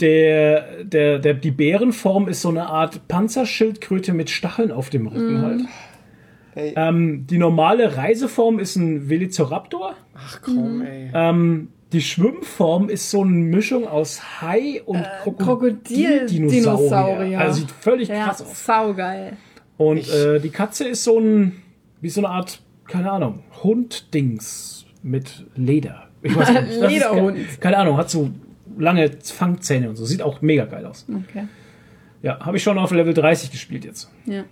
der, 0.01 0.85
der, 0.85 1.19
der, 1.19 1.35
die 1.35 1.51
Bärenform 1.51 2.29
ist 2.29 2.43
so 2.43 2.49
eine 2.51 2.67
Art 2.69 3.09
Panzerschildkröte 3.09 4.13
mit 4.13 4.31
Stacheln 4.31 4.71
auf 4.71 4.91
dem 4.91 5.07
Rücken 5.07 5.35
Mhm. 5.39 5.43
halt. 5.43 5.61
Ähm, 6.55 7.27
die 7.29 7.39
normale 7.39 7.97
Reiseform 7.97 8.59
ist 8.59 8.77
ein 8.77 9.09
Velociraptor. 9.09 9.95
ach 10.15 10.41
komm, 10.43 10.79
Mhm. 10.79 10.83
ey. 10.83 11.11
Ähm, 11.15 11.69
die 11.93 12.01
Schwimmform 12.03 12.89
ist 12.91 13.11
so 13.11 13.23
eine 13.23 13.31
Mischung 13.33 13.87
aus 13.89 14.21
Hai 14.43 14.83
und 14.85 15.03
Krokodildinosaurier. 15.25 16.29
Krokodildinosaurier. 16.29 17.41
Also 17.41 17.61
sieht 17.61 17.71
völlig 17.71 18.09
Ja, 18.09 18.27
krass 18.27 18.43
aus. 18.43 18.65
saugeil. 18.67 19.37
Und 19.77 20.09
äh, 20.13 20.41
die 20.41 20.51
Katze 20.51 20.87
ist 20.89 21.05
so 21.05 21.19
ein, 21.19 21.63
wie 22.01 22.09
so 22.11 22.21
eine 22.21 22.29
Art, 22.31 22.61
keine 22.87 23.11
Ahnung, 23.11 23.43
Hund-Dings 23.63 24.85
mit 25.03 25.47
Leder. 25.55 26.09
Ich 26.23 26.35
weiß 26.37 26.49
nicht. 26.51 26.59
Das 26.67 26.71
ist 26.77 26.89
Lederhund. 26.89 27.37
ge- 27.37 27.47
Keine 27.61 27.79
Ahnung, 27.79 27.97
hat 27.97 28.11
so 28.11 28.31
lange 28.77 29.11
Fangzähne 29.23 29.89
und 29.89 29.97
so. 29.97 30.05
Sieht 30.05 30.21
auch 30.23 30.43
mega 30.43 30.65
geil 30.65 30.85
aus. 30.85 31.07
Okay. 31.09 31.47
Ja, 32.23 32.41
habe 32.41 32.57
ich 32.57 32.63
schon 32.65 32.77
auf 32.79 32.91
Level 32.91 33.15
30 33.15 33.51
gespielt 33.53 33.85
jetzt. 33.85 34.11
Ja. 34.27 34.45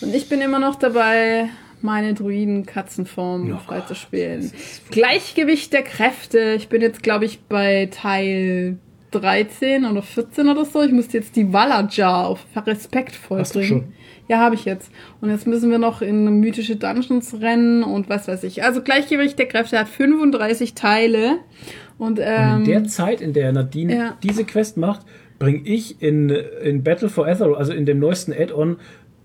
Und 0.00 0.14
ich 0.14 0.28
bin 0.28 0.40
immer 0.40 0.60
noch 0.60 0.76
dabei, 0.76 1.48
meine 1.82 2.14
Druiden-Katzenform 2.14 3.58
freizuspielen. 3.60 4.52
Gleichgewicht 4.90 5.72
der 5.72 5.82
Kräfte. 5.82 6.54
Ich 6.56 6.68
bin 6.68 6.82
jetzt, 6.82 7.02
glaube 7.02 7.24
ich, 7.24 7.40
bei 7.42 7.88
Teil 7.90 8.78
13 9.10 9.84
oder 9.84 10.02
14 10.02 10.48
oder 10.48 10.64
so. 10.64 10.82
Ich 10.82 10.92
musste 10.92 11.18
jetzt 11.18 11.36
die 11.36 11.52
Valajar 11.52 12.26
auf 12.26 12.44
Respekt 12.56 13.18
Hast 13.30 13.54
schon? 13.64 13.92
Ja, 14.28 14.38
habe 14.38 14.54
ich 14.54 14.66
jetzt. 14.66 14.92
Und 15.20 15.30
jetzt 15.30 15.46
müssen 15.46 15.70
wir 15.70 15.78
noch 15.78 16.02
in 16.02 16.40
mythische 16.40 16.76
Dungeons 16.76 17.40
rennen 17.40 17.82
und 17.82 18.10
was 18.10 18.28
weiß 18.28 18.44
ich. 18.44 18.62
Also 18.62 18.82
Gleichgewicht 18.82 19.38
der 19.38 19.46
Kräfte 19.46 19.78
hat 19.78 19.88
35 19.88 20.74
Teile. 20.74 21.38
Und, 21.96 22.18
Und 22.18 22.20
ähm, 22.22 22.58
in 22.58 22.64
der 22.64 22.84
Zeit, 22.84 23.20
in 23.22 23.32
der 23.32 23.52
Nadine 23.52 23.96
ja. 23.96 24.18
diese 24.22 24.44
Quest 24.44 24.76
macht, 24.76 25.06
bringe 25.38 25.60
ich 25.64 26.02
in, 26.02 26.28
in 26.28 26.82
Battle 26.82 27.08
for 27.08 27.26
Azeroth, 27.26 27.56
also 27.56 27.72
in 27.72 27.86
dem 27.86 27.98
neuesten 27.98 28.32
Add-on, 28.32 28.76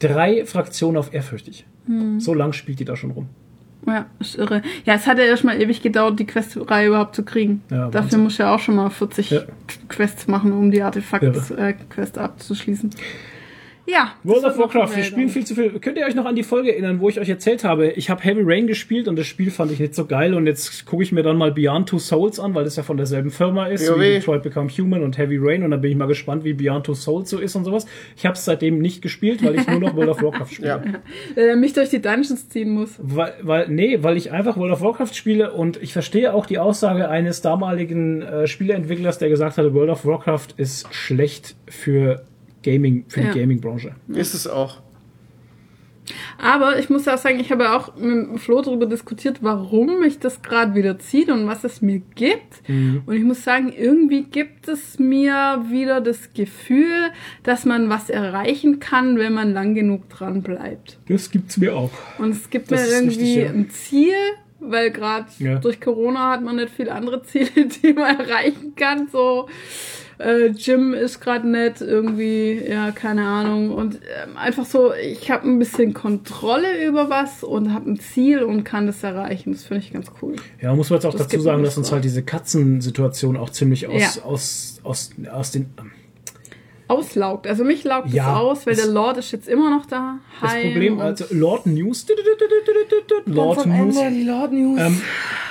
drei 0.08 0.46
Fraktionen 0.46 0.98
auf 0.98 1.14
ehrfürchtig. 1.14 1.66
Hm. 1.86 2.20
So 2.20 2.34
lang 2.34 2.54
spielt 2.54 2.80
die 2.80 2.86
da 2.86 2.96
schon 2.96 3.12
rum. 3.12 3.28
Ja, 3.86 4.06
ist 4.20 4.38
irre. 4.38 4.62
Ja, 4.86 4.94
es 4.94 5.08
hat 5.08 5.18
ja 5.18 5.26
erstmal 5.26 5.62
ewig 5.62 5.82
gedauert, 5.82 6.18
die 6.20 6.26
Questreihe 6.26 6.88
überhaupt 6.88 7.16
zu 7.16 7.24
kriegen. 7.24 7.64
Ja, 7.70 7.90
Dafür 7.90 8.18
muss 8.18 8.38
ja 8.38 8.54
auch 8.54 8.60
schon 8.60 8.76
mal 8.76 8.90
40 8.90 9.30
Ja. 9.30 9.42
Quests 9.90 10.28
machen, 10.28 10.54
um 10.54 10.72
die 10.72 10.82
Artefakt-Quest 10.82 12.18
abzuschließen. 12.18 12.92
Ja. 13.86 14.14
World 14.24 14.46
of 14.46 14.58
Warcraft, 14.58 14.96
wir 14.96 15.04
spielen 15.04 15.30
viel 15.30 15.46
zu 15.46 15.56
viel. 15.56 15.78
Könnt 15.80 15.98
ihr 15.98 16.06
euch 16.06 16.16
noch 16.16 16.26
an 16.26 16.36
die 16.36 16.44
Folge 16.44 16.72
erinnern, 16.72 17.02
wo 17.02 17.10
ich 17.10 17.20
euch 17.20 17.28
erzählt 17.28 17.66
habe, 17.66 17.92
ich 17.92 18.10
habe 18.10 18.24
Heavy 18.24 18.42
Rain 18.44 18.66
gespielt 18.66 19.10
und 19.10 19.18
das 19.18 19.28
Spiel 19.28 19.52
fand 19.52 19.72
ich 19.72 19.80
nicht 19.80 19.94
so 19.94 20.06
geil 20.06 20.34
und 20.34 20.48
jetzt 20.48 20.86
gucke 20.86 21.04
ich 21.04 21.12
mir 21.12 21.22
dann 21.22 21.38
mal 21.38 21.52
Beyond 21.52 21.90
Two 21.90 22.00
Souls 22.00 22.40
an, 22.40 22.56
weil 22.56 22.64
das 22.64 22.78
ja 22.78 22.84
von 22.84 22.96
derselben 22.96 23.30
Firma 23.30 23.68
ist, 23.68 23.90
wie 23.98 24.00
Detroit 24.00 24.44
Become 24.44 24.70
Human 24.70 25.04
und 25.04 25.18
Heavy 25.18 25.38
Rain 25.40 25.64
und 25.64 25.72
dann 25.72 25.82
bin 25.82 25.92
ich 25.92 25.98
mal 25.98 26.08
gespannt, 26.08 26.46
wie 26.46 26.54
Beyond 26.54 26.86
Two 26.86 26.94
Souls 26.94 27.30
so 27.30 27.40
ist 27.40 27.56
und 27.56 27.66
sowas. 27.66 27.86
Ich 28.16 28.26
habe 28.26 28.36
es 28.36 28.46
seitdem 28.46 28.80
nicht 28.80 29.02
gespielt, 29.02 29.44
weil 29.44 29.56
ich 29.56 29.68
nur 29.68 29.80
noch 29.80 29.96
World 29.96 30.10
of 30.10 30.22
Warcraft 30.22 30.48
spiele. 30.48 30.68
Ja. 30.68 30.84
Der 31.36 31.56
mich 31.58 31.74
durch 31.74 31.90
die 31.90 32.02
Dungeons 32.02 32.48
ziehen 32.48 32.70
muss. 32.70 32.96
Weil, 33.00 33.34
weil, 33.42 33.68
nee, 33.68 34.00
weil 34.02 34.16
ich 34.16 34.32
einfach 34.32 34.56
World 34.56 34.72
of 34.72 34.82
Warcraft 34.82 35.14
spiele 35.14 35.52
und 35.52 35.82
ich 35.82 35.92
verstehe 35.92 36.34
auch 36.34 36.46
die 36.46 36.58
Aussage 36.58 37.10
eines 37.10 37.42
damaligen 37.42 38.22
äh, 38.22 38.48
Spieleentwicklers, 38.48 39.18
der 39.18 39.28
gesagt 39.28 39.58
hatte, 39.58 39.74
World 39.74 39.90
of 39.90 40.06
Warcraft 40.06 40.48
ist 40.56 40.94
schlecht 40.94 41.56
für 41.68 42.24
Gaming, 42.64 43.06
für 43.08 43.22
Ja. 43.22 43.32
die 43.32 43.40
Gaming-Branche. 43.40 43.94
Ist 44.10 44.34
es 44.34 44.48
auch. 44.48 44.82
Aber 46.38 46.78
ich 46.80 46.90
muss 46.90 47.08
auch 47.08 47.18
sagen, 47.18 47.40
ich 47.40 47.50
habe 47.52 47.72
auch 47.72 47.96
mit 47.96 48.40
Flo 48.42 48.62
darüber 48.62 48.86
diskutiert, 48.86 49.38
warum 49.42 50.02
mich 50.02 50.20
das 50.20 50.42
gerade 50.42 50.76
wieder 50.76 51.00
zieht 51.00 51.30
und 51.30 51.48
was 51.48 51.64
es 51.64 51.82
mir 51.82 52.02
gibt. 52.16 52.68
Mhm. 52.68 53.04
Und 53.06 53.16
ich 53.16 53.24
muss 53.24 53.44
sagen, 53.44 53.72
irgendwie 53.72 54.24
gibt 54.24 54.68
es 54.68 55.00
mir 55.00 55.64
wieder 55.70 56.02
das 56.02 56.34
Gefühl, 56.34 57.12
dass 57.44 57.64
man 57.64 57.88
was 57.90 58.10
erreichen 58.10 58.80
kann, 58.82 59.18
wenn 59.18 59.32
man 59.34 59.54
lang 59.54 59.76
genug 59.76 60.10
dran 60.10 60.42
bleibt. 60.44 60.98
Das 61.08 61.32
gibt's 61.32 61.56
mir 61.58 61.74
auch. 61.74 61.92
Und 62.18 62.32
es 62.32 62.50
gibt 62.50 62.70
Das 62.72 62.82
mir 62.82 62.96
irgendwie 62.96 63.24
richtig, 63.24 63.36
ja. 63.46 63.50
ein 63.52 63.70
Ziel, 63.70 64.16
weil 64.60 64.92
gerade 64.92 65.28
Ja. 65.40 65.56
durch 65.60 65.80
Corona 65.80 66.32
hat 66.32 66.44
man 66.44 66.58
nicht 66.58 66.72
viele 66.76 66.92
andere 66.92 67.24
Ziele, 67.24 67.50
die 67.82 67.94
man 67.94 68.20
erreichen 68.20 68.74
kann. 68.76 69.08
So 69.10 69.48
äh, 70.18 70.50
Gym 70.52 70.94
ist 70.94 71.20
gerade 71.22 71.48
nett, 71.48 71.82
irgendwie, 71.82 72.62
ja, 72.68 72.92
keine 72.92 73.26
Ahnung. 73.26 73.72
Und 73.72 73.96
ähm, 73.96 74.38
einfach 74.38 74.66
so, 74.66 74.94
ich 74.94 75.30
habe 75.32 75.48
ein 75.48 75.60
bisschen 75.60 75.94
Kontrolle 75.94 76.86
über 76.88 77.10
was 77.10 77.44
und 77.44 77.74
habe 77.74 77.92
ein 77.92 78.00
Ziel 78.00 78.44
und 78.44 78.64
kann 78.64 78.86
das 78.88 79.04
erreichen. 79.04 79.54
Das 79.54 79.64
finde 79.66 79.84
ich 79.84 79.94
ganz 79.94 80.08
cool. 80.22 80.36
Ja, 80.62 80.74
muss 80.76 80.90
man 80.90 80.98
jetzt 80.98 81.06
auch 81.06 81.14
Das 81.14 81.28
dazu 81.28 81.42
sagen, 81.42 81.64
dass 81.64 81.78
uns 81.78 81.92
halt 81.92 82.04
diese 82.04 82.24
Katzensituation 82.24 83.38
auch 83.38 83.50
ziemlich 83.50 83.88
aus, 83.88 84.16
Ja. 84.18 84.24
aus, 84.24 84.80
aus, 84.84 85.12
aus 85.32 85.52
den. 85.52 85.68
Auslaugt. 86.88 87.48
Also 87.48 87.64
mich 87.64 87.84
laugt 87.84 88.10
Ja, 88.10 88.26
das 88.26 88.40
aus, 88.40 88.66
weil 88.68 88.76
das- 88.76 88.86
der 88.86 88.94
Lord 88.94 89.18
ist 89.18 89.32
jetzt 89.32 89.48
immer 89.48 89.70
noch 89.70 89.86
da. 89.86 90.20
Das 90.42 90.52
Problem, 90.54 91.00
also 91.00 91.26
Lord 91.32 91.66
News. 91.66 92.06
Lord 93.26 93.66
News. 93.66 93.98
Ende 93.98 94.32
Lord 94.32 94.52
News. 94.52 94.80
Ähm, 94.80 95.02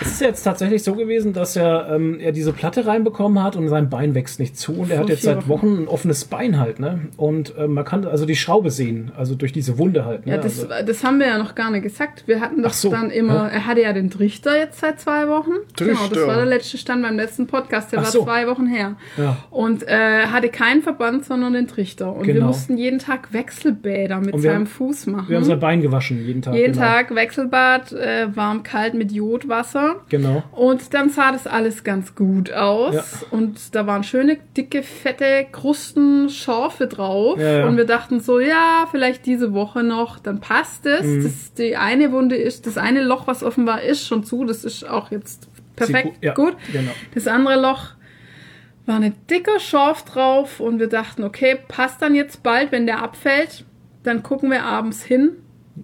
es 0.01 0.09
ist 0.13 0.21
jetzt 0.21 0.43
tatsächlich 0.43 0.83
so 0.83 0.95
gewesen, 0.95 1.33
dass 1.33 1.57
er, 1.57 1.89
ähm, 1.91 2.19
er 2.21 2.33
diese 2.33 2.53
Platte 2.53 2.87
reinbekommen 2.87 3.43
hat 3.43 3.57
und 3.57 3.69
sein 3.69 3.89
Bein 3.89 4.15
wächst 4.15 4.41
nicht 4.41 4.57
zu 4.59 4.73
und 4.75 4.91
er 4.91 4.99
hat 5.01 5.09
jetzt 5.09 5.23
seit 5.23 5.49
Wochen 5.49 5.83
ein 5.85 5.89
offenes 5.89 6.25
Bein 6.25 6.59
halt, 6.59 6.81
ne? 6.81 7.09
Und 7.17 7.55
ähm, 7.59 7.75
man 7.75 7.85
kann 7.85 8.05
also 8.05 8.27
die 8.27 8.37
Schraube 8.37 8.71
sehen, 8.71 9.13
also 9.17 9.35
durch 9.35 9.53
diese 9.53 9.79
Wunde 9.79 10.05
halt. 10.05 10.27
Ne? 10.27 10.33
Ja, 10.33 10.39
das, 10.39 10.69
also, 10.69 10.87
das 10.87 11.05
haben 11.05 11.19
wir 11.19 11.27
ja 11.29 11.39
noch 11.39 11.55
gar 11.55 11.71
nicht 11.71 11.83
gesagt. 11.83 12.25
Wir 12.27 12.41
hatten 12.41 12.63
doch 12.63 12.73
so, 12.73 12.91
dann 12.91 13.11
immer, 13.11 13.35
ja. 13.35 13.49
er 13.49 13.67
hatte 13.67 13.81
ja 13.83 13.93
den 13.93 14.11
Trichter 14.11 14.57
jetzt 14.59 14.81
seit 14.81 15.01
zwei 15.01 15.29
Wochen. 15.29 15.51
Genau, 15.77 15.93
das 15.93 16.09
Trichter. 16.11 16.27
war 16.27 16.37
der 16.37 16.47
letzte 16.47 16.79
Stand 16.79 17.03
beim 17.03 17.17
letzten 17.17 17.47
Podcast, 17.47 17.93
der 17.93 18.01
Ach 18.01 18.05
war 18.05 18.11
so. 18.11 18.25
zwei 18.25 18.47
Wochen 18.47 18.67
her. 18.67 18.97
Ja. 19.17 19.37
Und 19.51 19.87
äh, 19.89 20.27
hatte 20.27 20.49
keinen 20.49 20.83
Verband, 20.83 21.22
sondern 21.23 21.53
den 21.55 21.67
Trichter. 21.69 22.15
Und 22.15 22.27
wir 22.27 22.35
Genau. 22.35 22.49
mussten 22.49 22.77
jeden 22.77 22.99
Tag 22.99 23.33
Wechselbäder 23.33 24.21
mit 24.21 24.35
wir 24.35 24.41
seinem 24.41 24.55
haben- 24.55 24.67
Fuß 24.67 25.07
machen. 25.07 25.29
wir 25.29 25.37
haben 25.37 25.45
sein 25.45 25.61
Bein 25.61 25.81
gewaschen 25.81 26.25
jeden 26.25 26.43
Tag. 26.43 26.55
jeden 26.55 26.73
genau. 26.73 26.85
Tag 26.87 27.15
Wechselbad, 27.15 27.93
äh, 27.93 28.35
warm, 28.35 28.63
kalt 28.63 28.95
mit 28.95 29.13
Jodwasser. 29.13 29.97
Genau. 30.09 30.43
Und 30.53 30.95
dann 30.95 31.11
sah 31.11 31.33
das 31.33 31.47
alles 31.47 31.85
ganz 31.85 32.15
gut 32.15 32.53
aus. 32.53 32.95
Ja. 32.95 33.05
Und 33.31 33.75
da 33.75 33.87
waren 33.87 34.05
schöne, 34.05 34.39
dicke, 34.57 34.83
fette 34.83 35.47
Krusten, 35.51 36.29
Schorfe 36.29 36.87
drauf. 36.87 37.39
Ja, 37.39 37.59
ja. 37.61 37.67
Und 37.69 37.77
wir 37.77 37.87
dachten 37.87 38.21
so, 38.21 38.41
ja, 38.41 38.87
vielleicht 38.91 39.27
diese 39.27 39.53
Woche 39.53 39.83
noch, 39.83 40.19
dann 40.19 40.41
passt 40.41 40.87
es. 40.87 41.05
Mhm. 41.07 41.23
Das, 41.23 41.55
die 41.55 41.77
eine 41.77 42.13
Wunde 42.13 42.37
ist, 42.37 42.67
das 42.67 42.79
eine 42.79 43.03
Loch, 43.03 43.27
was 43.27 43.43
offen 43.43 43.67
war, 43.67 43.83
ist 43.83 44.07
schon 44.07 44.25
zu. 44.25 44.45
Das 44.45 44.65
ist 44.65 44.89
auch 44.89 45.11
jetzt 45.11 45.49
perfekt 45.77 46.19
ja, 46.21 46.35
gut. 46.35 46.57
Genau. 46.73 46.91
Das 47.15 47.27
andere 47.27 47.61
Loch 47.61 47.91
war 48.87 48.97
eine 48.97 49.11
dicker 49.11 49.61
Schorf 49.61 50.05
drauf 50.05 50.61
und 50.61 50.79
wir 50.79 50.89
dachten, 50.89 51.23
okay, 51.25 51.59
passt 51.69 52.03
dann 52.03 52.15
jetzt 52.15 52.43
bald, 52.43 52.73
wenn 52.73 52.87
der 52.87 53.03
abfällt. 53.03 53.65
Dann 54.03 54.23
gucken 54.23 54.51
wir 54.51 54.65
abends 54.65 55.03
hin. 55.03 55.37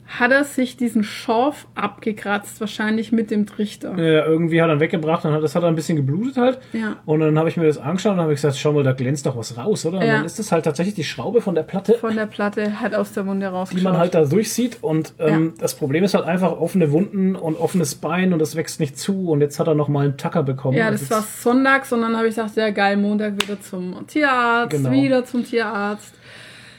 Hat 0.07 0.33
er 0.33 0.44
sich 0.44 0.76
diesen 0.76 1.02
Schorf 1.02 1.67
abgekratzt, 1.75 2.60
wahrscheinlich 2.60 3.10
mit 3.10 3.31
dem 3.31 3.47
Trichter. 3.47 3.91
Ja, 3.97 4.26
irgendwie 4.26 4.60
hat 4.60 4.68
er 4.68 4.75
ihn 4.75 4.81
weggebracht, 4.81 5.25
dann 5.25 5.33
hat 5.33 5.42
das 5.42 5.55
hat 5.55 5.62
er 5.62 5.68
ein 5.68 5.75
bisschen 5.76 5.97
geblutet 5.97 6.36
halt. 6.36 6.58
Ja. 6.75 6.97
Und 7.07 7.20
dann 7.20 7.39
habe 7.39 7.49
ich 7.49 7.57
mir 7.57 7.67
das 7.67 7.78
angeschaut 7.78 8.12
und 8.12 8.20
habe 8.20 8.33
gesagt, 8.34 8.57
schau 8.57 8.73
mal, 8.73 8.83
da 8.83 8.92
glänzt 8.92 9.25
doch 9.25 9.36
was 9.36 9.57
raus, 9.57 9.86
oder? 9.86 9.99
Und 9.99 10.05
Ja. 10.07 10.17
dann 10.17 10.25
ist 10.26 10.39
das 10.39 10.52
halt 10.52 10.65
tatsächlich 10.65 10.94
die 10.94 11.05
Schraube 11.05 11.41
von 11.41 11.55
der 11.55 11.62
Platte, 11.62 11.94
Von 11.94 12.17
der 12.17 12.26
Platte 12.26 12.81
hat 12.81 12.94
aus 12.94 13.12
der 13.12 13.26
Wunde 13.26 13.47
die 13.47 13.52
rausgeschaut. 13.52 13.84
man 13.84 13.97
halt 13.99 14.15
da 14.15 14.25
durchsieht. 14.25 14.78
Und 14.83 15.15
ähm, 15.18 15.47
Ja. 15.47 15.52
das 15.58 15.75
Problem 15.75 16.05
ist 16.05 16.15
halt 16.15 16.26
einfach 16.26 16.52
offene 16.52 16.92
Wunden 16.92 17.34
und 17.34 17.57
offenes 17.58 17.94
Bein 17.94 18.33
und 18.34 18.41
das 18.41 18.57
wächst 18.57 18.81
nicht 18.81 18.99
zu. 18.99 19.31
Und 19.31 19.41
jetzt 19.41 19.58
hat 19.58 19.68
er 19.68 19.75
noch 19.75 19.89
mal 19.89 20.05
einen 20.05 20.17
Tacker 20.18 20.42
bekommen. 20.42 20.76
Ja, 20.76 20.89
Und 20.89 20.94
das 20.94 21.10
war 21.10 21.23
sonntags 21.23 21.92
und 21.92 22.02
dann 22.02 22.17
habe 22.17 22.28
ich 22.28 22.34
gesagt, 22.34 22.57
ja 22.57 22.70
geil, 22.70 22.97
Montag 22.99 23.34
wieder 23.42 23.60
zum 23.60 24.07
Tierarzt, 24.07 24.70
Genau. 24.76 24.91
wieder 24.91 25.25
zum 25.25 25.44
Tierarzt. 25.44 26.15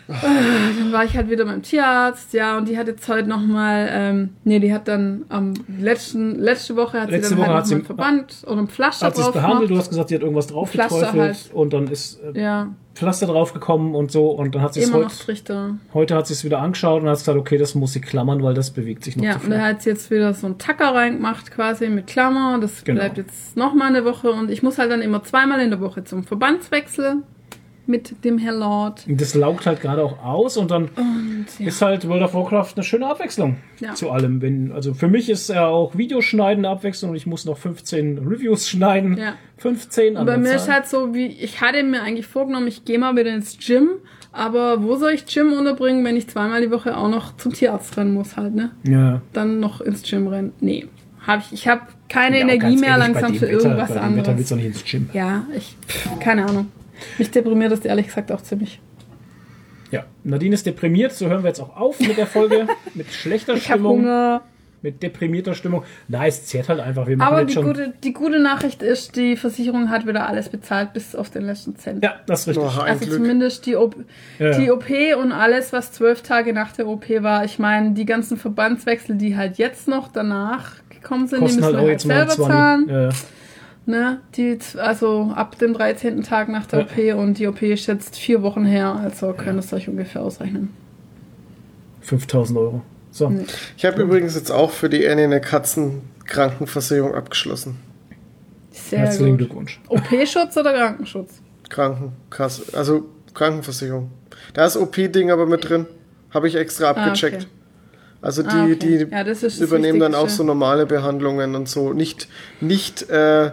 Äh, 0.09 0.79
Dann 0.79 0.91
war 0.91 1.05
ich 1.05 1.15
halt 1.15 1.29
wieder 1.29 1.45
beim 1.45 1.61
Tierarzt, 1.61 2.33
ja, 2.33 2.57
und 2.57 2.67
die 2.67 2.77
hat 2.77 2.87
jetzt 2.87 3.07
heute 3.07 3.29
nochmal, 3.29 3.87
ähm, 3.91 4.29
nee, 4.43 4.59
die 4.59 4.73
hat 4.73 4.87
dann 4.87 5.25
am 5.29 5.53
letzten, 5.79 6.35
letzte 6.39 6.75
Woche 6.75 6.99
hat 7.01 7.11
Letzte 7.11 7.29
sie 7.29 7.35
dann 7.35 7.39
Woche 7.43 7.47
halt 7.49 7.57
hat 7.59 7.67
sie- 7.67 7.75
nochmal 7.75 7.85
Verband 7.85 8.43
oder 8.47 8.57
ein 8.61 8.67
Pflaster 8.67 9.05
hat 9.07 9.15
sie 9.15 9.21
es 9.21 9.25
drauf 9.27 9.33
behandelt, 9.35 9.61
du 9.63 9.67
gemacht. 9.67 9.81
hast 9.81 9.89
gesagt, 9.89 10.09
sie 10.09 10.15
hat 10.15 10.21
irgendwas 10.23 10.47
drauf 10.47 10.71
Pflaster 10.71 10.99
geträufelt 10.99 11.21
halt. 11.45 11.53
und 11.53 11.73
dann 11.73 11.87
ist 11.87 12.19
äh, 12.33 12.41
Ja, 12.41 12.67
Pflaster 12.95 13.27
drauf 13.27 13.53
gekommen 13.53 13.93
und 13.95 14.11
so 14.11 14.31
und 14.31 14.55
dann 14.55 14.61
hat 14.61 14.73
sie 14.73 14.81
es 14.81 14.91
heute, 14.93 15.75
heute 15.93 16.15
hat 16.15 16.27
sie 16.27 16.33
es 16.33 16.43
wieder 16.43 16.59
angeschaut 16.59 17.01
und 17.03 17.07
hat 17.07 17.17
gesagt, 17.19 17.37
okay, 17.37 17.57
das 17.57 17.75
muss 17.75 17.93
sie 17.93 18.01
klammern, 18.01 18.41
weil 18.43 18.53
das 18.55 18.71
bewegt 18.71 19.03
sich 19.03 19.15
noch 19.15 19.23
Ja, 19.23 19.35
und 19.43 19.51
er 19.51 19.61
hat 19.63 19.85
jetzt 19.85 20.09
wieder 20.11 20.33
so 20.33 20.47
einen 20.47 20.57
Tacker 20.57 20.93
reingemacht 20.95 21.51
quasi 21.51 21.87
mit 21.87 22.07
Klammer. 22.07 22.57
Das 22.59 22.83
Genau. 22.83 22.99
bleibt 22.99 23.17
jetzt 23.17 23.55
nochmal 23.55 23.87
eine 23.89 24.03
Woche 24.05 24.31
und 24.31 24.49
ich 24.51 24.63
muss 24.63 24.77
halt 24.79 24.91
dann 24.91 25.01
immer 25.01 25.23
zweimal 25.23 25.61
in 25.61 25.69
der 25.69 25.79
Woche 25.79 26.03
zum 26.03 26.23
Verbandswechsel 26.23 27.17
mit 27.89 28.23
dem 28.23 28.37
Herr 28.37 28.53
Lord. 28.53 29.05
Und 29.07 29.19
das 29.19 29.33
laugt 29.35 29.65
halt 29.65 29.81
gerade 29.81 30.03
auch 30.03 30.23
aus 30.23 30.55
und 30.57 30.71
dann 30.71 30.89
ja. 31.57 31.67
ist 31.67 31.81
halt 31.81 32.07
World 32.07 32.23
of 32.23 32.33
Warcraft 32.33 32.73
eine 32.75 32.83
schöne 32.83 33.07
Abwechslung 33.07 33.57
Ja. 33.79 33.95
zu 33.95 34.11
allem. 34.11 34.41
Wenn, 34.41 34.71
also 34.71 34.93
für 34.93 35.07
mich 35.09 35.29
ist 35.29 35.49
ja 35.49 35.67
auch 35.67 35.97
Videoschneiden 35.97 36.63
eine 36.65 36.73
Abwechslung 36.73 37.11
und 37.11 37.17
ich 37.17 37.25
muss 37.27 37.45
noch 37.45 37.57
15 37.57 38.19
Reviews 38.19 38.69
schneiden. 38.69 39.17
Ja. 39.17 39.33
15 39.57 40.15
Und 40.15 40.25
bei 40.25 40.33
an 40.35 40.43
der 40.43 40.51
mir 40.51 40.55
ist 40.55 40.65
Zahl. 40.67 40.75
halt 40.75 40.87
so, 40.87 41.13
wie 41.13 41.25
ich 41.27 41.59
hatte 41.59 41.83
mir 41.83 42.01
eigentlich 42.03 42.27
vorgenommen, 42.27 42.67
ich 42.67 42.85
gehe 42.85 42.97
mal 42.99 43.15
wieder 43.17 43.33
ins 43.33 43.57
Gym, 43.57 43.89
aber 44.31 44.83
wo 44.83 44.95
soll 44.95 45.11
ich 45.11 45.25
Gym 45.25 45.51
unterbringen, 45.51 46.05
wenn 46.05 46.15
ich 46.15 46.27
zweimal 46.29 46.61
die 46.61 46.71
Woche 46.71 46.95
auch 46.95 47.09
noch 47.09 47.35
zum 47.37 47.51
Tierarzt 47.51 47.97
rennen 47.97 48.13
muss 48.13 48.37
halt, 48.37 48.53
ne? 48.55 48.71
Ja. 48.83 49.21
Dann 49.33 49.59
noch 49.59 49.81
ins 49.81 50.03
Gym 50.03 50.27
rennen. 50.27 50.53
Nee, 50.61 50.85
habe 51.25 51.41
ich 51.45 51.51
ich 51.53 51.67
habe 51.67 51.81
keine 52.07 52.37
Ja, 52.37 52.43
Energie 52.43 52.77
mehr 52.77 52.89
ehrlich, 52.91 53.07
langsam 53.07 53.31
bei 53.33 53.37
für 53.39 53.47
Wetter, 53.47 53.53
irgendwas 53.63 53.89
bei 53.93 53.99
dem 53.99 54.15
Wetter 54.15 54.15
willst 54.15 54.27
anderes. 54.27 54.49
du 54.49 54.55
nicht 54.55 54.65
ins 54.65 54.83
Gym. 54.85 55.09
Ja, 55.13 55.45
ich 55.55 55.75
keine 56.19 56.45
Ahnung. 56.45 56.67
Mich 57.17 57.31
deprimiert 57.31 57.71
das 57.71 57.81
ehrlich 57.81 58.07
gesagt 58.07 58.31
auch 58.31 58.41
ziemlich. 58.41 58.81
Ja. 59.91 60.05
Nadine 60.23 60.53
ist 60.53 60.65
deprimiert, 60.65 61.11
so 61.13 61.27
hören 61.27 61.41
wir 61.43 61.47
jetzt 61.49 61.59
auch 61.59 61.75
auf 61.75 61.99
mit 61.99 62.17
der 62.17 62.27
Folge. 62.27 62.67
mit 62.93 63.11
schlechter 63.11 63.55
Ich 63.55 63.63
Stimmung, 63.63 64.01
Hunger. 64.01 64.41
mit 64.83 65.01
deprimierter 65.01 65.55
Stimmung. 65.55 65.83
Nein, 66.07 66.29
es 66.29 66.45
zehrt 66.45 66.69
halt 66.69 66.79
einfach. 66.79 67.07
Wir 67.07 67.17
machen 67.17 67.33
Aber 67.33 67.43
die 67.45 67.53
schon. 67.53 67.65
gute, 67.65 67.93
die 68.03 68.13
gute 68.13 68.39
Nachricht 68.39 68.83
ist, 68.83 69.15
die 69.15 69.35
Versicherung 69.35 69.89
hat 69.89 70.05
wieder 70.05 70.27
alles 70.29 70.49
bezahlt 70.49 70.93
bis 70.93 71.15
auf 71.15 71.31
den 71.31 71.45
letzten 71.45 71.75
Cent. 71.75 72.03
ja, 72.03 72.15
das 72.27 72.41
ist 72.41 72.49
richtig. 72.49 72.65
Ein 72.77 72.79
Also 72.91 73.05
Glück. 73.05 73.17
zumindest 73.17 73.65
die, 73.65 73.75
OP, 73.75 73.95
Ja, 74.37 74.51
die 74.57 74.65
ja. 74.65 74.73
OP 74.73 74.85
und 75.19 75.31
alles, 75.31 75.73
was 75.73 75.91
zwölf 75.91 76.21
Tage 76.21 76.53
nach 76.53 76.71
der 76.73 76.87
OP 76.87 77.09
war. 77.23 77.43
Ich 77.45 77.57
meine, 77.57 77.91
die 77.91 78.05
ganzen 78.05 78.37
Verbandswechsel, 78.37 79.15
die 79.15 79.35
halt 79.35 79.57
jetzt 79.57 79.87
noch 79.87 80.09
danach 80.09 80.73
gekommen 80.91 81.27
sind, 81.27 81.39
die 81.39 81.45
Kosten 81.45 81.61
müssen 81.61 81.65
halt 81.65 81.75
wir 81.77 81.81
auch 81.81 81.87
halt 81.87 82.01
selber 82.01 82.27
20. 82.29 82.45
zahlen. 82.45 82.89
Ja. 82.89 83.09
Ne? 83.85 84.19
Die, 84.35 84.57
also 84.77 85.31
ab 85.35 85.57
dem 85.57 85.73
13. 85.73 86.21
Tag 86.23 86.47
nach 86.49 86.65
der 86.67 86.81
Ja. 86.81 86.85
OP 87.15 87.19
und 87.19 87.39
die 87.39 87.47
OP 87.47 87.61
ist 87.63 87.87
jetzt 87.87 88.17
vier 88.17 88.41
Wochen 88.43 88.65
her, 88.65 88.95
also 89.03 89.33
könnt 89.33 89.57
ihr 89.57 89.59
es 89.59 89.73
euch 89.73 89.89
ungefähr 89.89 90.21
ausrechnen. 90.21 90.69
5000 92.01 92.59
Euro. 92.59 92.81
So. 93.11 93.33
Ich 93.77 93.85
habe 93.85 94.01
übrigens 94.03 94.35
jetzt 94.35 94.51
auch 94.51 94.69
für 94.71 94.89
die 94.89 95.07
Annie 95.07 95.23
eine 95.25 95.41
Katzenkrankenversicherung 95.41 97.15
abgeschlossen. 97.15 97.77
Sehr 98.71 98.99
Herzlichen 98.99 99.31
gut. 99.31 99.37
Glückwunsch. 99.39 99.79
OP-Schutz 99.89 100.55
oder 100.57 100.73
Krankenschutz? 100.73 101.41
Krankenkasse, 101.69 102.77
also 102.77 103.05
Krankenversicherung. 103.33 104.11
Da 104.53 104.65
ist 104.65 104.77
OP-Ding 104.77 105.31
aber 105.31 105.45
mit 105.47 105.67
drin. 105.67 105.87
Habe 106.31 106.47
ich 106.47 106.55
extra 106.55 106.91
abgecheckt. 106.91 107.37
okay. 107.43 107.45
Also 108.21 108.43
die, 108.43 108.49
Ah, 108.49 108.65
okay. 108.65 108.75
die 108.75 109.07
Ja, 109.11 109.23
das 109.23 109.43
ist 109.43 109.59
das 109.61 109.67
übernehmen 109.67 109.99
dann 109.99 110.13
auch 110.13 110.29
so 110.29 110.43
normale 110.43 110.85
Behandlungen 110.85 111.55
und 111.55 111.67
so. 111.69 111.93
Nicht, 111.93 112.27
nicht, 112.61 113.09
äh, 113.09 113.51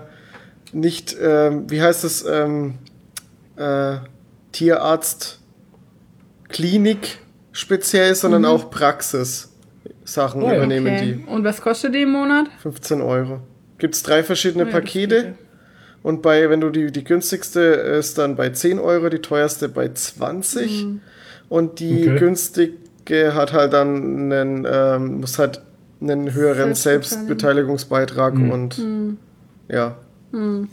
nicht, 0.73 1.17
ähm, 1.21 1.71
wie 1.71 1.81
heißt 1.83 2.05
das, 2.05 2.25
ähm, 2.29 2.75
äh, 3.57 3.97
Tierarzt, 4.53 5.41
Klinik 6.49 7.19
speziell, 7.53 8.15
sondern 8.15 8.43
Mhm. 8.43 8.49
auch 8.49 8.71
Praxis. 8.71 9.53
Sachen 10.05 10.43
Oh 10.43 10.49
ja. 10.49 10.57
übernehmen 10.57 10.87
Okay. 10.95 11.25
Und 11.27 11.43
was 11.45 11.61
kostet 11.61 11.95
die 11.95 12.03
im 12.03 12.13
Monat? 12.13 12.47
die. 12.47 12.63
15 12.63 13.01
Euro. 13.01 13.41
Gibt 13.79 13.95
es 13.97 14.03
drei 14.05 14.23
verschiedene 14.23 14.65
Oh 14.65 14.67
ja, 14.69 14.73
Pakete. 14.73 15.35
Und 16.05 16.23
bei, 16.23 16.49
wenn 16.49 16.61
du 16.61 16.71
die, 16.71 16.93
die 16.93 17.03
günstigste 17.03 17.61
ist 17.61 18.17
dann 18.17 18.37
bei 18.37 18.51
10 18.51 18.79
Euro, 18.79 19.09
die 19.09 19.19
teuerste 19.19 19.69
bei 19.69 19.89
20. 19.93 20.85
Mhm. 20.85 21.01
Und 21.49 21.81
die 21.81 22.09
Okay. 22.09 22.19
günstige 22.21 23.35
hat 23.35 23.53
halt 23.53 23.73
dann 23.73 24.31
einen, 24.33 24.67
ähm, 24.71 25.21
muss 25.21 25.39
halt 25.41 25.61
einen 26.01 26.33
höheren 26.33 26.75
Selbstbeteiligung. 26.75 27.79
Selbstbeteiligungsbeitrag 27.79 28.35
Mhm. 28.35 28.51
und 28.53 28.79
Mhm. 28.79 29.19
Ja. 30.33 30.65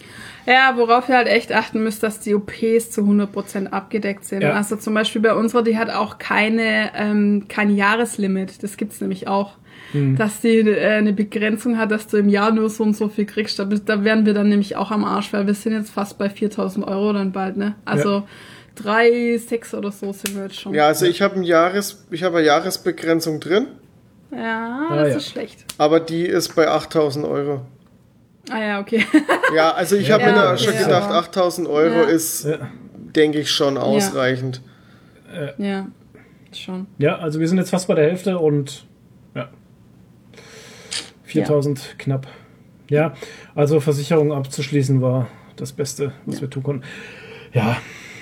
Ja, 0.46 0.74
worauf 0.78 1.08
ihr 1.10 1.16
halt 1.16 1.28
echt 1.28 1.52
achten 1.54 1.84
müsst, 1.84 2.04
dass 2.04 2.20
die 2.20 2.36
OPs 2.36 2.92
zu 2.92 3.02
100% 3.02 3.68
abgedeckt 3.68 4.26
sind. 4.26 4.42
Ja. 4.42 4.54
Also 4.54 4.76
zum 4.76 4.94
Beispiel 4.94 5.22
bei 5.22 5.34
unserer, 5.34 5.64
die 5.64 5.78
hat 5.78 5.90
auch 5.90 6.18
keine, 6.18 6.92
ähm, 6.96 7.46
kein 7.48 7.76
Jahreslimit. 7.76 8.62
Das 8.64 8.78
gibt's 8.78 9.00
nämlich 9.02 9.28
auch. 9.28 9.54
Dass 10.18 10.42
die 10.42 10.58
äh, 10.58 10.94
eine 10.96 11.14
Begrenzung 11.14 11.78
hat, 11.78 11.92
dass 11.92 12.08
du 12.08 12.18
im 12.18 12.28
Jahr 12.28 12.52
nur 12.52 12.68
so 12.72 12.84
und 12.84 12.96
so 12.98 13.10
viel 13.10 13.26
kriegst. 13.26 13.60
Da, 13.60 13.66
da 13.66 14.04
wären 14.04 14.26
wir 14.26 14.34
dann 14.34 14.50
nämlich 14.50 14.76
auch 14.76 14.90
am 14.90 15.04
Arsch, 15.06 15.32
weil 15.34 15.46
wir 15.46 15.54
sind 15.54 15.74
jetzt 15.74 15.92
fast 15.92 16.18
bei 16.18 16.32
4000 16.32 16.88
Euro 16.88 17.14
dann 17.14 17.32
bald, 17.32 17.58
ne? 17.58 17.76
Also 17.86 18.24
drei, 18.74 19.38
sechs 19.38 19.72
oder 19.76 19.92
so 19.92 20.12
sind 20.12 20.36
wir 20.36 20.44
jetzt 20.46 20.60
schon. 20.60 20.74
Ja, 20.74 20.88
also 20.88 21.06
ich 21.06 21.22
habe 21.22 21.36
ein 21.36 21.44
Jahres, 21.44 22.06
ich 22.10 22.24
habe 22.24 22.38
eine 22.38 22.48
Jahresbegrenzung 22.48 23.40
drin, 23.40 23.68
Ja, 24.32 24.88
Ah, 24.90 24.96
das 24.96 25.10
ja. 25.10 25.16
ist 25.18 25.30
schlecht. 25.30 25.66
aber 25.78 26.00
die 26.00 26.26
ist 26.26 26.56
bei 26.56 26.68
8000 26.68 27.24
Euro. 27.28 27.62
Ah 28.50 28.60
ja, 28.62 28.80
okay. 28.82 29.06
Ja, 29.56 29.72
also 29.72 29.96
ich 29.96 30.12
habe 30.12 30.24
Ja, 30.24 30.30
mir 30.30 30.36
da 30.36 30.58
schon 30.58 30.74
ja. 30.74 30.82
gedacht, 30.84 31.10
8000 31.10 31.68
Euro 31.68 32.02
Ja. 32.02 32.04
ist, 32.04 32.44
Ja. 32.46 32.58
denke 33.16 33.40
ich, 33.40 33.52
schon 33.52 33.78
ausreichend. 33.78 34.62
ja, 35.58 35.88
schon. 36.54 36.88
Ja, 36.98 37.18
also 37.18 37.40
wir 37.40 37.48
sind 37.48 37.58
jetzt 37.58 37.70
fast 37.72 37.88
bei 37.88 37.96
der 37.96 38.06
Hälfte 38.06 38.38
und 38.38 38.86
ja. 39.36 39.50
4000 41.24 41.96
knapp. 41.98 42.28
Ja, 42.90 43.14
also 43.56 43.80
Versicherung 43.80 44.32
abzuschließen 44.34 45.02
war 45.02 45.28
das 45.56 45.72
Beste, 45.72 46.12
was 46.26 46.42
wir 46.42 46.50
tun 46.50 46.64
konnten. 46.64 46.84
Ja, 47.54 47.78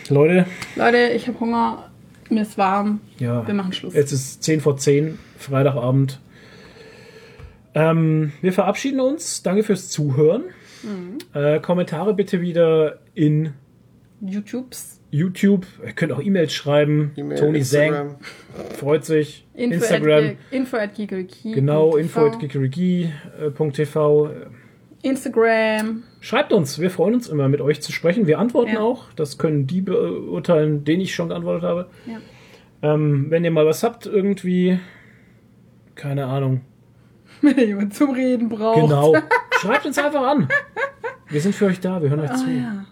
Leute, 0.10 0.46
Leute, 0.76 0.98
ich 1.16 1.28
habe 1.28 1.40
Hunger. 1.40 1.90
Mir 2.30 2.44
ist 2.44 2.58
warm. 2.58 3.02
ja. 3.20 3.46
Wir 3.46 3.54
machen 3.54 3.74
Schluss. 3.74 3.94
Jetzt 3.94 4.14
ist 4.14 4.42
10 4.44 4.62
vor 4.62 4.78
10, 4.78 5.20
Freitagabend. 5.38 6.22
Ähm, 7.74 8.32
wir 8.42 8.54
verabschieden 8.54 9.00
uns. 9.00 9.44
Danke 9.44 9.64
fürs 9.64 9.90
Zuhören. 9.90 10.44
Mhm. 10.84 11.18
Äh, 11.34 11.60
Kommentare 11.60 12.14
bitte 12.14 12.42
wieder 12.42 13.00
in 13.14 13.54
YouTubes. 14.22 15.00
YouTube. 15.12 15.66
Ihr 15.86 15.92
könnt 15.94 16.12
auch 16.12 16.22
E-Mails 16.22 16.54
schreiben. 16.54 17.12
E-Mail, 17.18 17.38
Tony. 17.38 17.62
Sang 17.64 18.16
freut 18.78 19.04
sich. 19.06 19.46
Info 19.54 19.76
Instagram. 19.76 20.26
At, 20.26 20.36
info 20.52 20.78
at 20.78 20.96
Gigeriki. 20.96 21.52
Genau, 21.52 21.98
info 21.98 22.26
at 22.26 22.40
geekerigi.tv. 22.40 24.30
Instagram. 25.04 26.04
Schreibt 26.20 26.54
uns, 26.54 26.80
wir 26.80 26.92
freuen 26.92 27.16
uns 27.16 27.28
immer, 27.28 27.50
mit 27.50 27.60
euch 27.62 27.82
zu 27.82 27.92
sprechen. 27.92 28.28
Wir 28.28 28.40
antworten 28.40 28.74
Ja. 28.74 28.82
auch. 28.82 29.12
Das 29.16 29.38
können 29.38 29.66
die 29.68 29.82
beurteilen, 29.82 30.84
denen 30.86 31.02
ich 31.02 31.14
schon 31.16 31.30
geantwortet 31.30 31.64
habe. 31.64 31.88
Ja. 32.06 32.20
Ähm, 32.84 33.26
wenn 33.30 33.44
ihr 33.44 33.52
mal 33.52 33.66
was 33.66 33.84
habt, 33.84 34.06
irgendwie, 34.06 34.80
keine 35.96 36.26
Ahnung. 36.28 36.62
Wenn 37.42 37.58
jemand 37.58 37.94
zum 37.96 38.12
Reden 38.12 38.50
braucht. 38.50 38.82
Genau. 38.82 39.16
Schreibt 39.62 39.86
uns 39.86 39.98
einfach 39.98 40.22
an. 40.24 40.48
Wir 41.30 41.42
sind 41.42 41.56
für 41.56 41.66
euch 41.68 41.80
da, 41.80 42.02
wir 42.02 42.10
hören 42.10 42.20
euch 42.22 42.34
zu. 42.34 42.46
Ah, 42.46 42.50
ja. 42.50 42.86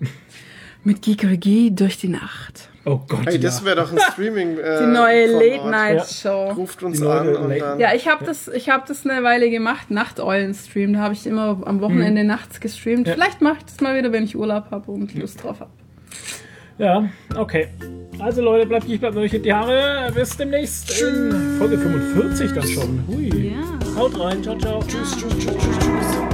Mit 0.84 1.02
Gigeriki 1.02 1.76
durch 1.76 1.98
die 1.98 2.08
Nacht. 2.08 2.70
Oh 2.86 3.02
Gott, 3.08 3.26
Hey, 3.26 3.36
ja. 3.36 3.42
das 3.42 3.64
wäre 3.66 3.76
doch 3.76 3.92
ein 3.92 4.00
Streaming. 4.14 4.58
Äh, 4.58 4.80
Die 4.80 4.86
neue. 4.88 5.26
Late-Night-Show. 5.28 6.52
Ruft 6.54 6.82
uns 6.84 6.98
Die 6.98 7.04
neue 7.04 7.20
an 7.20 7.36
und 7.36 7.50
Late- 7.50 7.60
dann. 7.60 7.80
Ja, 7.80 7.94
ich 7.94 8.08
habe 8.08 8.24
das, 8.26 8.48
ich 8.48 8.70
hab 8.70 8.86
das 8.86 9.06
eine 9.06 9.22
Weile 9.24 9.50
gemacht, 9.50 9.92
Nachteulen-Stream. 9.92 10.94
Da 10.94 11.00
habe 11.00 11.14
ich 11.14 11.28
immer 11.28 11.62
am 11.66 11.82
Wochenende 11.82 12.24
nachts 12.24 12.60
gestreamt. 12.62 13.08
Ja. 13.08 13.14
Vielleicht 13.14 13.42
mache 13.42 13.58
ich 13.60 13.66
das 13.66 13.82
mal 13.82 13.96
wieder, 13.98 14.12
wenn 14.14 14.24
ich 14.24 14.38
Urlaub 14.38 14.72
habe 14.72 14.90
und 14.92 15.14
Lust 15.16 15.44
drauf 15.44 15.60
habe. 15.60 15.72
Ja, 16.80 17.10
okay. 17.36 17.68
Also 18.20 18.42
Leute, 18.42 18.66
bleibt 18.66 18.88
lieb, 18.88 19.02
bleibt 19.02 19.16
euch 19.16 19.34
in 19.34 19.44
die 19.44 19.54
Haare. 19.54 20.12
Bis 20.14 20.36
demnächst 20.36 21.02
in 21.02 21.58
Folge 21.58 21.78
45 21.78 22.54
dann 22.54 22.68
schon. 22.68 23.04
Hui. 23.08 23.52
Ja. 23.52 23.96
Haut 23.98 24.20
rein, 24.20 24.42
ciao, 24.42 24.58
ciao. 24.58 24.82
Tschüss, 24.88 25.16
tschüss, 25.18 25.38
tschüss, 25.38 25.56
tschüss, 25.56 25.80
tschüss. 25.80 26.29